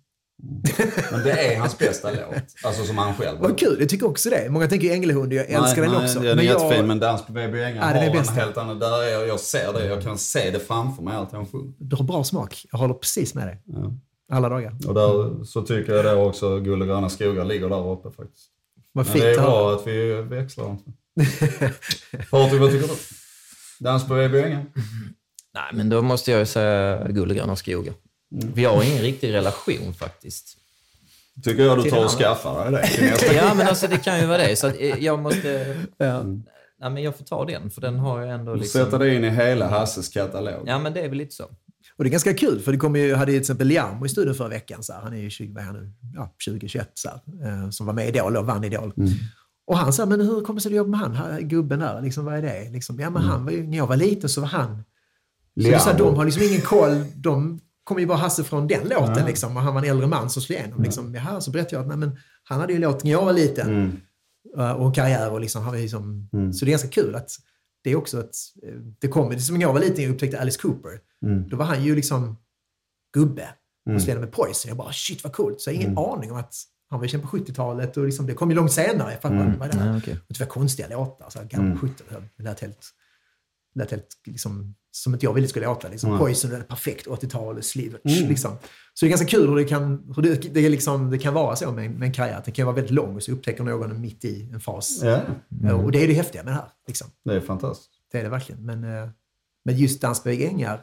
Men 1.11 1.23
det 1.23 1.31
är 1.31 1.59
hans 1.59 1.77
bästa 1.77 2.11
låt. 2.11 2.43
Alltså 2.63 2.83
som 2.83 2.97
han 2.97 3.13
själv 3.13 3.39
Vad 3.39 3.59
kul, 3.59 3.77
jag 3.79 3.89
tycker 3.89 4.07
också 4.07 4.29
det. 4.29 4.49
Många 4.49 4.67
tänker 4.67 4.93
Änglehund, 4.93 5.33
jag 5.33 5.49
älskar 5.49 5.81
nej, 5.81 5.91
den 5.91 6.03
också. 6.03 6.19
Den 6.19 6.31
är 6.31 6.35
men 6.35 6.45
jättefin, 6.45 6.77
jag... 6.77 6.87
men 6.87 6.99
Dans 6.99 7.25
på 7.25 7.31
BB 7.31 7.63
Ängar 7.63 7.81
har 7.81 8.01
en 8.01 8.27
helt 8.27 8.57
annan... 8.57 8.79
Där 8.79 9.03
är 9.03 9.11
jag, 9.11 9.27
jag 9.27 9.39
ser 9.39 9.73
det, 9.73 9.85
jag 9.85 10.03
kan 10.03 10.17
se 10.17 10.51
det 10.51 10.59
framför 10.59 11.03
mig 11.03 11.15
allt 11.15 11.31
han 11.31 11.45
sjunger. 11.45 11.73
Du 11.77 11.95
har 11.95 12.03
bra 12.03 12.23
smak, 12.23 12.65
jag 12.71 12.79
håller 12.79 12.93
precis 12.93 13.35
med 13.35 13.47
dig. 13.47 13.61
Ja. 13.65 13.93
Alla 14.31 14.49
dagar. 14.49 14.77
Och 14.87 14.93
där 14.93 15.43
så 15.43 15.61
tycker 15.61 15.93
jag 15.93 16.05
då 16.05 16.23
också 16.23 16.59
Guld 16.59 16.81
och 16.81 16.87
gröna 16.87 17.09
skogar 17.09 17.45
ligger 17.45 17.69
där 17.69 17.91
uppe 17.91 18.11
faktiskt. 18.11 18.45
Vad 18.91 19.07
fint. 19.07 19.23
Men 19.23 19.33
det 19.33 19.39
är 19.39 19.41
bra 19.41 19.73
att 19.75 19.87
vi 19.87 20.21
växlar. 20.21 20.77
Patrik, 22.31 22.61
vad 22.61 22.71
tycker 22.71 22.87
du? 22.87 22.93
Dans 23.79 24.07
på 24.07 24.13
BB 24.13 24.43
Ängar? 24.43 24.65
Nej, 25.53 25.63
men 25.73 25.89
då 25.89 26.01
måste 26.01 26.31
jag 26.31 26.47
säga 26.47 27.07
Guld 27.07 27.31
och 27.31 27.37
gröna 27.37 27.55
skogar. 27.55 27.93
Mm. 28.41 28.53
Vi 28.53 28.65
har 28.65 28.83
ingen 28.83 29.01
riktig 29.01 29.33
relation 29.33 29.93
faktiskt. 29.93 30.57
Tycker 31.43 31.63
jag 31.63 31.83
du 31.83 31.89
tar 31.89 32.05
och 32.05 32.11
skaffar 32.11 32.71
dig 32.71 32.95
det 32.99 33.33
Ja, 33.33 33.53
men 33.53 33.67
alltså 33.67 33.87
det 33.87 33.97
kan 33.97 34.19
ju 34.19 34.25
vara 34.25 34.37
det. 34.37 34.55
Så 34.55 34.67
eh, 34.67 35.03
jag 35.03 35.19
måste... 35.19 35.77
Ja. 35.97 36.23
Ja, 36.79 36.89
men 36.89 37.03
jag 37.03 37.17
får 37.17 37.25
ta 37.25 37.45
den, 37.45 37.71
för 37.71 37.81
den 37.81 37.99
har 37.99 38.21
jag 38.21 38.35
ändå 38.35 38.53
Du 38.53 38.59
liksom... 38.59 38.85
sätter 38.85 38.99
dig 38.99 39.15
in 39.15 39.23
i 39.23 39.29
hela 39.29 39.67
Hasses 39.67 40.09
katalog. 40.09 40.63
Ja, 40.65 40.79
men 40.79 40.93
det 40.93 41.01
är 41.01 41.09
väl 41.09 41.17
lite 41.17 41.35
så. 41.35 41.43
Och 41.97 42.03
det 42.03 42.07
är 42.07 42.11
ganska 42.11 42.33
kul, 42.33 42.59
för 42.59 42.71
det 42.71 42.77
kom 42.77 42.95
ju, 42.95 43.15
hade 43.15 43.31
ju 43.31 43.37
till 43.37 43.41
exempel 43.41 43.67
Liam 43.67 44.05
i 44.05 44.09
studion 44.09 44.35
förra 44.35 44.47
veckan. 44.47 44.83
Så 44.83 44.93
här, 44.93 45.01
han 45.01 45.13
är 45.13 45.17
ju 45.17 45.29
20, 45.29 45.53
vad 45.53 45.63
är 45.63 45.71
nu? 45.71 45.91
Ja, 46.15 46.35
20, 46.39 46.67
21 46.67 46.91
så 46.93 47.09
här, 47.09 47.63
eh, 47.63 47.69
som 47.69 47.85
var 47.85 47.93
med 47.93 48.05
i 48.05 48.09
Idol 48.09 48.37
och 48.37 48.45
vann 48.45 48.63
Idol. 48.63 48.93
Och 49.67 49.77
han 49.77 49.93
sa, 49.93 50.05
men 50.05 50.21
hur 50.21 50.41
kommer 50.41 50.59
det 50.59 50.61
sig 50.61 50.69
att 50.69 50.75
jobba 50.75 50.89
med 50.89 50.99
han, 50.99 51.15
han, 51.15 51.47
gubben 51.47 51.79
där? 51.79 52.01
Liksom, 52.01 52.25
vad 52.25 52.37
är 52.37 52.41
det? 52.41 52.69
Liksom, 52.69 52.99
ja, 52.99 53.09
men 53.09 53.21
han 53.21 53.45
var 53.45 53.51
ju, 53.51 53.67
när 53.67 53.77
jag 53.77 53.87
var 53.87 53.95
liten 53.95 54.29
så 54.29 54.41
var 54.41 54.47
han... 54.47 54.83
Så 55.61 55.79
så 55.79 55.89
här, 55.89 55.97
de 55.97 56.15
har 56.15 56.25
liksom 56.25 56.43
ingen 56.43 56.61
koll. 56.61 57.05
De 57.15 57.59
kommer 57.85 58.01
ju 58.01 58.07
bara 58.07 58.17
Hasse 58.17 58.43
från 58.43 58.67
den 58.67 58.87
låten. 58.89 59.25
Liksom, 59.25 59.57
och 59.57 59.63
han 59.63 59.73
var 59.73 59.81
en 59.83 59.89
äldre 59.89 60.07
man 60.07 60.29
som 60.29 60.41
slog 60.41 60.59
igenom. 60.59 60.83
Liksom, 60.83 61.15
jaha, 61.15 61.41
så 61.41 61.51
berättade 61.51 61.75
jag 61.75 61.81
att 61.81 61.87
nej, 61.87 61.97
men, 61.97 62.17
han 62.43 62.59
hade 62.59 62.73
ju 62.73 62.79
låt 62.79 63.03
när 63.03 63.11
jag 63.11 63.25
var 63.25 63.33
liten. 63.33 63.69
Mm. 63.69 63.97
Eh, 64.57 64.71
och 64.71 64.95
karriär. 64.95 65.31
Och 65.31 65.41
liksom, 65.41 65.63
han 65.63 65.73
var 65.73 65.79
liksom, 65.79 66.29
Så 66.53 66.65
det 66.65 66.69
är 66.69 66.71
ganska 66.71 66.87
kul 66.89 67.15
att 67.15 67.29
det 67.83 67.89
är 67.91 67.95
också 67.95 68.19
att 68.19 68.35
eh, 68.63 68.73
det 68.99 69.07
kommer. 69.07 69.37
Som 69.37 69.61
jag 69.61 69.73
var 69.73 69.79
liten 69.79 70.05
och 70.05 70.11
upptäckte 70.11 70.39
Alice 70.41 70.59
Cooper. 70.61 70.99
Mm. 71.25 71.49
Då 71.49 71.57
var 71.57 71.65
han 71.65 71.83
ju 71.83 71.95
liksom 71.95 72.37
gubbe 73.13 73.49
och 73.95 74.01
spelade 74.01 74.25
med 74.25 74.33
Poison. 74.33 74.69
Jag 74.69 74.77
bara 74.77 74.91
shit 74.93 75.23
vad 75.23 75.33
coolt. 75.33 75.61
Så 75.61 75.69
jag 75.69 75.75
har 75.75 75.81
ingen 75.81 75.91
Mm. 75.97 76.03
aning 76.03 76.31
om 76.31 76.37
att 76.37 76.55
han 76.89 76.99
var 76.99 77.07
känd 77.07 77.23
på 77.23 77.29
70-talet 77.37 77.97
och 77.97 78.05
liksom, 78.05 78.25
det 78.27 78.33
kom 78.33 78.49
ju 78.49 78.55
långt 78.55 78.71
senare. 78.71 79.11
Jag 79.11 79.21
fattade 79.21 79.41
Mm. 79.41 79.59
vad 79.59 79.71
det 79.71 79.77
var. 79.77 79.85
Ja. 79.85 79.95
Och 80.27 80.33
det 80.33 80.39
var 80.39 80.47
konstiga 80.47 80.87
låtar. 80.87 81.29
Så 81.29 81.39
här, 81.39 81.45
gamla 81.45 81.77
70 81.77 82.03
Det 82.37 82.43
lät 82.43 82.59
helt, 82.59 82.89
lät 83.75 83.91
helt 83.91 84.07
liksom, 84.25 84.75
som 84.95 85.13
inte 85.13 85.25
jag 85.25 85.33
ville 85.33 85.47
skulle 85.47 85.65
låta. 85.65 85.87
Liksom. 85.87 86.09
Mm. 86.09 86.19
Poison 86.19 86.51
är 86.51 86.61
perfekt 86.61 87.07
80-tal, 87.07 87.63
Slivers. 87.63 88.01
Liksom. 88.03 88.51
Så 88.93 89.05
det 89.05 89.07
är 89.07 89.09
ganska 89.09 89.27
kul 89.27 89.49
hur 89.49 89.55
det 89.55 89.63
kan, 89.63 90.13
hur 90.15 90.21
det, 90.23 90.53
det, 90.53 90.69
liksom, 90.69 91.09
det 91.09 91.17
kan 91.17 91.33
vara 91.33 91.55
så 91.55 91.71
med, 91.71 91.91
med 91.91 92.05
en 92.07 92.13
karriär. 92.13 92.41
Den 92.45 92.53
kan 92.53 92.65
vara 92.65 92.75
väldigt 92.75 92.91
lång 92.91 93.15
och 93.15 93.23
så 93.23 93.31
upptäcker 93.31 93.63
någon 93.63 94.01
mitt 94.01 94.25
i 94.25 94.49
en 94.53 94.59
fas. 94.59 95.01
Ja, 95.03 95.73
Och 95.73 95.91
det 95.91 96.03
är 96.03 96.07
det 96.07 96.13
häftiga 96.13 96.43
med 96.43 96.53
det 96.53 96.55
här. 96.55 96.67
Liksom. 96.87 97.07
det 97.25 97.33
är 97.35 97.41
fantastiskt. 97.41 97.89
Det 98.11 98.19
är 98.19 98.23
det 98.23 98.29
verkligen. 98.29 98.65
Men, 98.65 98.83
eh, 98.83 99.09
men 99.65 99.77
just 99.77 100.01
Dans 100.01 100.23
på 100.23 100.29
ängar 100.29 100.81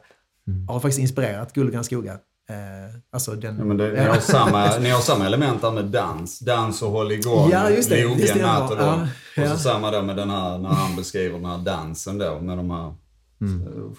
Mm. 0.49 0.69
har 0.69 0.81
faktiskt 0.81 0.99
inspirerat 1.01 1.53
Gulligrans 1.53 1.87
skogar. 1.87 2.15
Eh, 2.51 2.97
alltså 3.13 3.35
den, 3.35 3.59
Ja, 3.59 3.65
men 3.65 3.77
det, 3.77 3.93
ni, 3.93 3.99
har 4.05 4.21
samma, 4.21 4.79
ni 4.81 4.91
har 4.91 5.01
samma 5.01 5.27
element 5.27 5.61
där 5.63 5.71
med 5.71 5.85
dans. 5.85 6.39
Dans 6.39 6.83
och 6.83 6.91
håll 6.91 7.13
igång. 7.13 7.51
Ja, 7.51 7.71
just 7.71 7.89
det. 7.91 8.05
Logen, 8.05 8.19
Just 8.19 8.35
det, 8.35 8.43
natt 8.43 8.71
och 8.71 8.77
ja. 8.79 9.09
Ja. 9.37 9.43
Och 9.43 9.49
så 9.49 9.59
samma 9.59 9.91
då 9.91 10.03
med 10.03 10.17
den 10.17 10.31
här, 10.31 10.59
när 10.59 10.69
han 10.69 10.97
beskriver 10.97 11.39
den 11.39 11.45
här 11.47 11.59
dansen 11.59 12.19
då 12.19 12.41
med 12.41 12.57
de 12.57 12.71
här 12.71 12.95
Mm. 13.43 13.67
eh, 13.67 13.93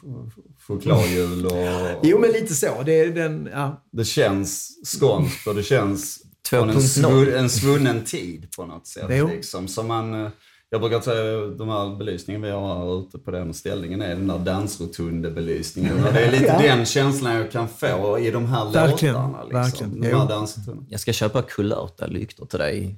chokladhjul 0.67 1.45
och... 1.45 1.51
Jo, 2.03 2.19
men 2.19 2.31
lite 2.31 2.53
så. 2.53 2.83
Det 2.85 2.99
är 2.99 3.11
den, 3.11 3.49
ja. 3.51 3.83
Det 3.91 4.05
känns 4.05 4.79
skånskt 4.85 5.47
och 5.47 5.55
det 5.55 5.63
känns 5.63 6.19
från 6.49 6.69
en, 6.69 6.75
2.0. 6.75 6.81
svu, 6.81 7.35
en 7.35 7.49
svunnen 7.49 8.03
tid 8.03 8.51
på 8.55 8.65
något 8.65 8.87
sätt. 8.87 9.29
Liksom. 9.29 9.67
Som 9.67 9.87
man, 9.87 10.25
eh, 10.25 10.31
jag 10.73 10.81
brukar 10.81 11.01
säga 11.01 11.41
de 11.47 11.69
här 11.69 11.95
belysningen 11.97 12.41
vi 12.41 12.49
har 12.51 12.75
här 12.77 12.99
ute 12.99 13.17
på 13.17 13.31
den 13.31 13.53
ställningen 13.53 14.01
är 14.01 14.09
den 14.09 14.27
där 14.27 14.37
dansrotundebelysningen. 14.39 16.03
Och 16.05 16.13
det 16.13 16.19
är 16.19 16.31
lite 16.31 16.45
Ja. 16.45 16.61
den 16.75 16.85
känslan 16.85 17.35
jag 17.35 17.51
kan 17.51 17.67
få 17.67 18.19
i 18.19 18.31
de 18.31 18.45
här 18.45 18.71
Verkligen, 18.71 19.13
låtarna. 19.13 19.43
Liksom. 19.43 19.59
verkligen. 19.61 20.01
De 20.01 20.17
här 20.17 20.27
dansrotunderna. 20.27 20.87
Jag 20.89 20.99
ska 20.99 21.13
köpa 21.13 21.41
kulörta 21.41 22.07
lyktor 22.07 22.45
till 22.45 22.59
dig 22.59 22.95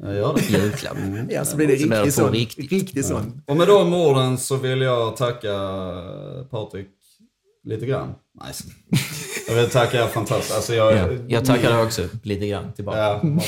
i 0.49 0.53
julklapp. 0.53 0.97
ja, 1.30 1.45
så 1.45 1.57
blir 1.57 1.68
det 1.68 1.77
Så 1.77 1.88
riktigt 1.95 2.14
sån. 2.14 2.31
riktigt. 2.31 2.72
Riktigt 2.72 3.06
sån. 3.06 3.41
Och 3.47 3.57
med 3.57 3.68
de 3.68 3.93
orden 3.93 4.38
så 4.38 4.56
vill 4.56 4.81
jag 4.81 5.18
tacka 5.18 5.53
Patrik 6.52 6.88
lite 7.64 7.85
grann. 7.85 8.14
Nice. 8.47 8.64
Jag 9.47 9.56
vill 9.56 9.69
tacka 9.69 10.03
er 10.03 10.07
fantastiskt. 10.07 10.56
Alltså 10.56 10.73
jag, 10.73 10.93
Ja, 10.97 11.07
jag 11.27 11.45
tackar 11.45 11.69
dig 11.73 11.84
också 11.84 12.02
lite 12.23 12.47
grann 12.47 12.73
tillbaka. 12.73 12.97
Ja. 12.99 13.22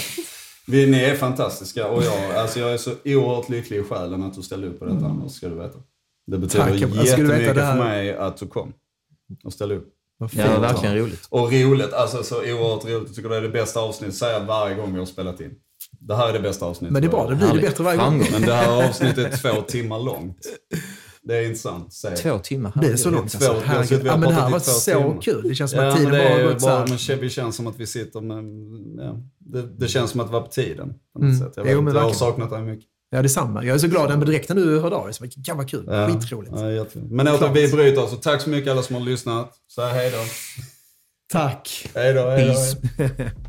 Vi, 0.68 0.88
ni 0.88 0.98
är 0.98 1.16
fantastiska 1.16 1.88
och 1.88 2.04
jag, 2.04 2.36
alltså 2.36 2.60
jag 2.60 2.74
är 2.74 2.78
så 2.78 2.92
oerhört 3.06 3.50
lycklig 3.50 3.78
i 3.80 3.84
själen 3.84 4.24
att 4.24 4.34
du 4.34 4.42
ställde 4.42 4.68
upp 4.68 4.80
på 4.80 4.86
detta 4.86 5.06
Anders, 5.06 5.32
ska 5.32 5.50
du 5.50 5.56
veta. 5.56 5.80
Det 6.28 6.38
betyder 6.38 6.66
Tack. 6.66 6.80
Jättemycket 6.80 7.56
det 7.56 7.62
här. 7.62 7.78
för 7.78 7.84
mig 7.84 8.16
att 8.16 8.38
du 8.38 8.48
kom 8.48 8.74
och 9.44 9.54
ställde 9.54 9.76
upp. 9.76 9.88
Ja, 10.20 10.28
fint. 10.28 10.44
verkligen 10.44 10.98
roligt. 10.98 11.28
Och 11.30 11.52
roligt, 11.52 11.94
alltså 11.94 12.24
så 12.24 12.36
oerhört 12.36 12.86
roligt. 12.86 13.08
Jag 13.08 13.16
tycker 13.16 13.30
det 13.30 13.38
är 13.38 13.42
det 13.42 13.50
bästa 13.50 13.80
avsnittet, 13.80 14.16
säger 14.16 14.40
jag 14.40 14.46
varje 14.46 14.76
gång 14.76 14.94
vi 14.94 15.00
har 15.00 15.06
spelat 15.06 15.42
in. 15.42 15.56
Det 16.00 16.16
här 16.16 16.30
är 16.30 16.34
det 16.34 16.40
bästa 16.40 16.66
avsnittet. 16.66 16.94
Men 16.94 17.02
det 17.02 17.08
är 17.08 17.12
bra, 17.12 17.30
det 17.30 17.36
blir 17.36 17.54
det 17.54 17.62
bättre 17.62 17.84
varje 17.84 17.98
gång. 17.98 18.26
Men 18.32 18.42
det 18.42 18.54
här 18.54 18.88
avsnittet 18.90 19.34
är 19.34 19.38
två 19.38 19.62
timmar 19.62 20.00
långt. 20.00 20.38
Det 21.28 21.38
är 21.38 21.42
intressant, 21.44 21.94
säger 21.94 22.16
jag. 22.16 22.24
Två 22.24 22.40
timmar. 22.44 22.72
Det 22.82 22.88
är 22.88 22.96
så 22.96 23.10
långt 23.10 23.32
Två- 23.32 23.46
alltså. 23.52 23.72
vi 23.82 23.88
suttit- 23.88 24.04
vi 24.04 24.08
Ja, 24.08 24.18
men 24.18 24.30
det 24.30 24.36
här 24.36 24.50
var 24.50 24.60
så 24.60 24.92
timmar. 24.92 25.22
kul. 25.22 25.48
Det 25.50 25.56
känns 25.56 25.72
som 25.72 25.80
Ja, 25.80 25.88
att 25.88 25.94
men 25.94 25.98
tiden 26.06 26.14
det 26.14 26.20
bara 26.30 26.30
är 26.40 26.44
har 26.46 26.52
gått 26.54 26.62
så 26.62 26.68
bara, 26.68 26.78
här. 26.80 26.88
men 26.88 27.20
det 27.22 27.30
känns 27.30 27.56
som 27.56 27.68
att 27.68 27.80
vi 27.80 27.88
sitter 27.88 28.22
med, 28.22 28.44
ja, 29.06 29.16
det, 29.40 29.62
det 29.78 29.88
känns 29.88 30.12
som 30.12 30.20
att 30.20 30.28
det 30.28 30.34
var 30.34 30.42
på 30.42 30.48
tiden. 30.52 30.94
På 31.14 31.20
något 31.20 31.24
Mm. 31.24 31.40
sätt. 31.40 31.54
Jag, 31.56 31.68
Jo, 31.68 31.76
vet, 31.76 31.84
men 31.84 31.96
jag 31.96 32.02
har 32.02 32.14
saknat 32.14 32.50
dig 32.50 32.62
mycket. 32.62 32.86
Ja, 33.10 33.22
detsamma. 33.22 33.64
Jag 33.64 33.76
är 33.76 33.80
så 33.80 33.88
glad 33.88 34.12
att 34.12 34.26
direkt 34.26 34.50
när 34.50 34.56
du 34.56 34.80
hörde 34.80 34.96
av 34.96 35.06
dig. 35.06 35.14
så 35.14 35.26
Jävlar 35.26 35.56
vad 35.56 35.70
kul. 35.70 35.84
Ja. 35.88 36.08
Skitroligt. 36.10 36.54
Ja, 36.56 36.86
Men 37.10 37.28
åter, 37.28 37.54
vi 37.54 37.72
bryter 37.72 38.04
och 38.04 38.22
Tack 38.22 38.42
så 38.42 38.50
mycket 38.50 38.72
alla 38.72 38.82
som 38.84 38.96
har 38.96 39.04
lyssnat. 39.04 39.54
Så 39.68 39.82
här, 39.82 39.94
hej 39.94 40.12
då. 40.12 40.18
Tack. 41.34 41.90
Hej 41.96 42.14
då, 42.14 42.30
hej 42.30 42.56
då. 42.98 43.04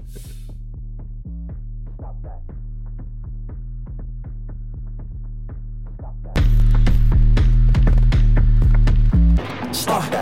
stop. 9.78 10.17